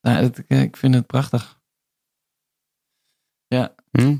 Nou, 0.00 0.16
het- 0.22 0.44
ik 0.50 0.76
vind 0.76 0.94
het 0.94 1.06
prachtig. 1.06 1.60
Ja, 3.46 3.74
Hm? 3.90 4.16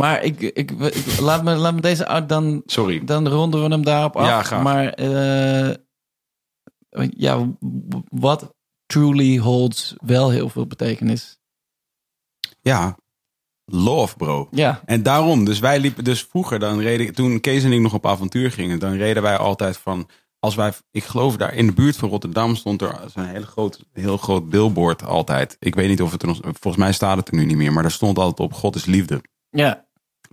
maar 0.00 0.22
ik, 0.22 0.40
ik, 0.40 0.70
ik- 0.70 1.18
laat, 1.20 1.44
me, 1.44 1.54
laat 1.54 1.74
me 1.74 1.80
deze 1.80 2.06
uit 2.06 2.28
dan, 2.28 2.62
Sorry. 2.66 3.04
dan 3.04 3.28
ronden 3.28 3.62
we 3.62 3.68
hem 3.68 3.84
daarop 3.84 4.16
af. 4.16 4.26
Ja, 4.26 4.42
graag. 4.42 4.62
Maar 4.62 4.88
eh, 4.88 5.74
ja, 7.16 7.56
wat 8.08 8.54
truly 8.86 9.36
holds 9.36 9.94
wel 9.96 10.30
heel 10.30 10.48
veel 10.48 10.66
betekenis. 10.66 11.38
Ja. 12.60 12.98
Love, 13.66 14.16
bro. 14.16 14.48
Ja, 14.50 14.80
En 14.84 15.02
daarom, 15.02 15.44
dus 15.44 15.58
wij 15.58 15.80
liepen 15.80 16.04
dus 16.04 16.22
vroeger, 16.30 16.58
dan 16.58 16.80
reden, 16.80 17.14
toen 17.14 17.40
Kees 17.40 17.64
en 17.64 17.72
ik 17.72 17.80
nog 17.80 17.94
op 17.94 18.06
avontuur 18.06 18.50
gingen, 18.50 18.78
dan 18.78 18.92
reden 18.96 19.22
wij 19.22 19.36
altijd 19.36 19.76
van, 19.76 20.08
als 20.38 20.54
wij, 20.54 20.72
ik 20.90 21.04
geloof 21.04 21.36
daar 21.36 21.54
in 21.54 21.66
de 21.66 21.72
buurt 21.72 21.96
van 21.96 22.08
Rotterdam 22.08 22.54
stond 22.56 22.82
er 22.82 23.00
zo'n 23.14 23.24
hele 23.26 23.46
groot, 23.46 23.84
heel 23.92 24.16
groot 24.16 24.48
billboard 24.48 25.04
altijd. 25.04 25.56
Ik 25.58 25.74
weet 25.74 25.88
niet 25.88 26.02
of 26.02 26.12
het 26.12 26.22
er 26.22 26.28
nog, 26.28 26.38
volgens 26.42 26.76
mij 26.76 26.92
staat 26.92 27.16
het 27.16 27.28
er 27.28 27.34
nu 27.34 27.44
niet 27.44 27.56
meer, 27.56 27.72
maar 27.72 27.82
daar 27.82 27.92
stond 27.92 28.18
altijd 28.18 28.40
op, 28.40 28.52
God 28.52 28.74
is 28.76 28.84
liefde. 28.84 29.22
ja. 29.50 29.82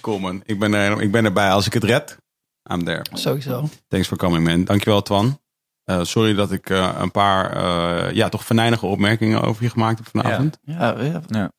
cool 0.00 0.18
man. 0.18 0.42
Ik 0.46 0.58
ben, 0.58 0.74
er, 0.74 1.02
ik 1.02 1.10
ben 1.10 1.24
erbij. 1.24 1.50
Als 1.50 1.66
ik 1.66 1.72
het 1.72 1.84
red, 1.84 2.16
I'm 2.72 2.84
there. 2.84 3.02
Sowieso. 3.12 3.68
Thanks 3.88 4.08
for 4.08 4.16
coming, 4.16 4.44
man. 4.46 4.64
Dankjewel, 4.64 5.02
Twan. 5.02 5.40
Eh, 5.84 6.02
sorry 6.02 6.34
dat 6.34 6.52
ik 6.52 6.70
eh, 6.70 6.94
een 6.98 7.10
paar, 7.10 7.52
eh, 7.52 8.14
ja, 8.14 8.28
toch 8.28 8.44
venijnige 8.44 8.86
opmerkingen 8.86 9.42
over 9.42 9.62
je 9.62 9.70
gemaakt 9.70 9.98
heb 9.98 10.08
vanavond. 10.08 10.58
Ja, 10.62 11.00
ja, 11.02 11.22
Ja, 11.28 11.52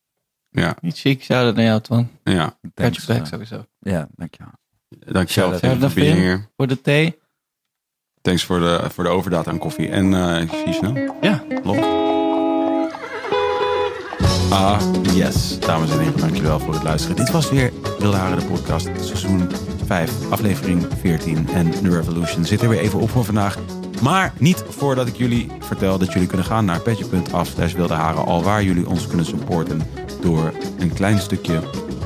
Ja, 0.49 0.75
niet 0.81 0.99
chic. 0.99 1.23
Zou 1.23 1.45
dat 1.45 1.55
naar 1.55 1.65
jou, 1.65 1.81
Twan. 1.81 2.09
ja. 2.23 2.45
Catch 2.61 2.73
thanks. 2.73 3.05
back 3.05 3.25
sowieso. 3.25 3.65
Ja, 3.79 4.07
dankjewel. 4.15 4.53
Dankjewel 4.89 5.59
voor. 5.59 6.49
Voor 6.57 6.67
de 6.67 6.81
thee. 6.81 7.20
Thanks 8.21 8.43
voor 8.43 8.59
de, 8.59 8.81
voor 8.93 9.03
de 9.03 9.09
overdaad 9.09 9.47
aan 9.47 9.57
koffie. 9.57 9.89
En 9.89 10.13
eh, 10.13 10.41
ik 10.41 10.49
zie 10.49 10.67
je 10.67 10.73
snel. 10.73 11.15
Ja. 11.21 11.43
Lol. 11.63 12.09
Ah, 14.49 14.81
yes. 15.13 15.59
Dames 15.59 15.91
en 15.91 15.99
heren, 15.99 16.19
dankjewel 16.19 16.59
voor 16.59 16.73
het 16.73 16.83
luisteren. 16.83 17.15
Dit 17.15 17.31
was 17.31 17.49
weer 17.49 17.71
Wilde 17.99 18.17
Haren, 18.17 18.39
de 18.39 18.45
podcast, 18.45 18.89
seizoen 19.01 19.49
5, 19.85 20.11
aflevering 20.29 20.87
14. 20.99 21.47
En 21.53 21.71
The 21.71 21.89
Revolution 21.89 22.45
zit 22.45 22.61
er 22.61 22.69
weer 22.69 22.79
even 22.79 22.99
op 22.99 23.09
voor 23.09 23.25
vandaag. 23.25 23.57
Maar 24.01 24.33
niet 24.37 24.63
voordat 24.69 25.07
ik 25.07 25.15
jullie 25.15 25.51
vertel 25.59 25.97
dat 25.97 26.13
jullie 26.13 26.27
kunnen 26.27 26.45
gaan 26.45 26.65
naar 26.65 26.79
petje.af 26.79 27.47
slash 27.47 27.73
wilde 27.73 27.93
haren. 27.93 28.25
Al 28.25 28.43
waar 28.43 28.63
jullie 28.63 28.89
ons 28.89 29.07
kunnen 29.07 29.25
supporten 29.25 29.81
door 30.21 30.53
een 30.77 30.93
klein 30.93 31.19
stukje 31.19 31.59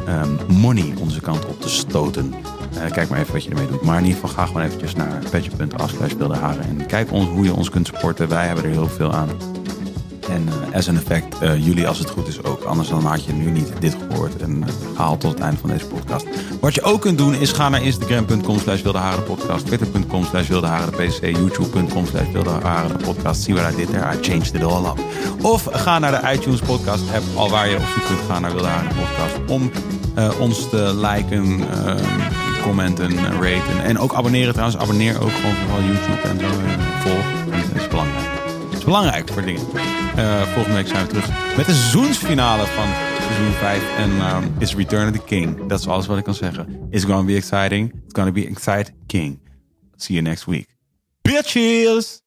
ehm, 0.05 0.29
money 0.47 0.93
onze 0.99 1.21
kant 1.21 1.45
op 1.45 1.61
te 1.61 1.69
stoten. 1.69 2.33
Eh, 2.73 2.91
kijk 2.91 3.09
maar 3.09 3.19
even 3.19 3.33
wat 3.33 3.43
je 3.43 3.49
ermee 3.49 3.67
doet. 3.67 3.81
Maar 3.81 3.97
in 3.97 4.05
ieder 4.05 4.19
geval 4.19 4.35
ga 4.35 4.45
gewoon 4.45 4.61
eventjes 4.61 4.95
naar 4.95 5.23
petje.af 5.29 5.89
slash 5.89 6.13
wilde 6.13 6.35
haren. 6.35 6.63
En 6.63 6.85
kijk 6.85 7.11
ons, 7.11 7.27
hoe 7.27 7.43
je 7.43 7.53
ons 7.53 7.69
kunt 7.69 7.87
supporten. 7.87 8.29
Wij 8.29 8.45
hebben 8.45 8.63
er 8.63 8.71
heel 8.71 8.87
veel 8.87 9.13
aan. 9.13 9.29
En 10.29 10.47
eh, 10.71 10.75
as 10.77 10.89
an 10.89 10.95
effect, 10.97 11.37
eh, 11.39 11.65
jullie 11.65 11.87
als 11.87 11.99
het 11.99 12.09
goed 12.09 12.27
is 12.27 12.43
ook. 12.43 12.63
Anders 12.63 12.89
dan 12.89 13.03
had 13.05 13.25
je 13.25 13.33
nu 13.33 13.51
niet 13.51 13.71
dit 13.79 13.95
gehoord. 14.07 14.35
En 14.41 14.57
uh, 14.57 14.97
haal 14.97 15.17
tot 15.17 15.31
het 15.31 15.39
einde 15.41 15.57
van 15.59 15.69
deze 15.69 15.85
podcast. 15.85 16.25
Wat 16.61 16.73
je 16.75 16.81
ook 16.83 17.01
kunt 17.01 17.17
doen 17.17 17.33
is 17.35 17.51
ga 17.51 17.69
naar 17.69 17.83
instagram.com 17.83 18.59
slash 18.59 18.81
wildeharenpodcast. 18.81 19.65
Twitter.com 19.65 20.25
slash 20.25 20.47
wildeharenpc. 20.47 21.19
YouTube.com 21.21 22.05
slash 22.05 22.31
wildeharenpodcast. 22.31 23.41
See 23.41 23.53
what 23.55 23.73
I 23.73 23.75
did 23.75 23.87
there? 23.89 24.13
I 24.13 24.17
changed 24.21 24.55
it 24.55 24.63
all 24.63 24.85
up. 24.85 24.99
Of 25.41 25.67
ga 25.71 25.99
naar 25.99 26.21
de 26.21 26.31
iTunes 26.33 26.59
podcast 26.59 27.03
app. 27.15 27.23
Al 27.35 27.49
waar 27.49 27.69
je 27.69 27.75
op 27.75 27.83
zoek 27.95 28.05
kunt 28.05 28.19
gaan 28.29 28.41
naar 28.41 28.53
Wilde 28.53 28.69
podcast. 28.87 29.51
Om 29.51 29.71
eh, 30.15 30.29
ons 30.39 30.69
te 30.69 30.95
liken, 30.95 31.59
eh, 31.69 31.95
commenten, 32.63 33.09
eh, 33.11 33.23
raten. 33.23 33.83
En 33.83 33.99
ook 33.99 34.13
abonneren 34.13 34.53
trouwens. 34.53 34.81
Abonneer 34.81 35.21
ook 35.21 35.31
gewoon 35.31 35.55
vooral 35.55 35.81
YouTube 35.83 36.21
en 36.27 36.39
zo. 36.39 36.45
eh, 36.45 37.01
volg. 37.01 37.25
Dat 37.73 37.81
is 37.81 37.87
belangrijk. 37.87 38.34
Is 38.85 38.91
belangrijk 38.91 39.29
voor 39.29 39.41
dingen. 39.41 39.61
Eh, 40.15 40.41
volgende 40.41 40.77
week 40.77 40.87
zijn 40.87 41.05
we 41.05 41.09
terug 41.09 41.55
met 41.57 41.65
de 41.65 41.73
seizoensfinale 41.73 42.65
van 42.65 42.87
seizoen 43.19 43.51
5. 43.51 43.97
En 43.97 44.11
um, 44.11 44.55
it's 44.59 44.75
Return 44.75 45.07
of 45.07 45.13
the 45.13 45.23
King. 45.25 45.67
Dat 45.67 45.79
is 45.79 45.87
alles 45.87 46.05
wat 46.05 46.17
ik 46.17 46.23
kan 46.23 46.33
zeggen. 46.33 46.87
It's 46.89 47.03
gonna 47.03 47.23
be 47.23 47.35
exciting. 47.35 47.93
It's 47.93 48.13
gonna 48.13 48.31
be 48.31 48.47
exciting. 48.47 49.39
See 49.95 50.15
you 50.15 50.21
next 50.21 50.45
week. 50.45 50.67
Bitches! 51.21 52.24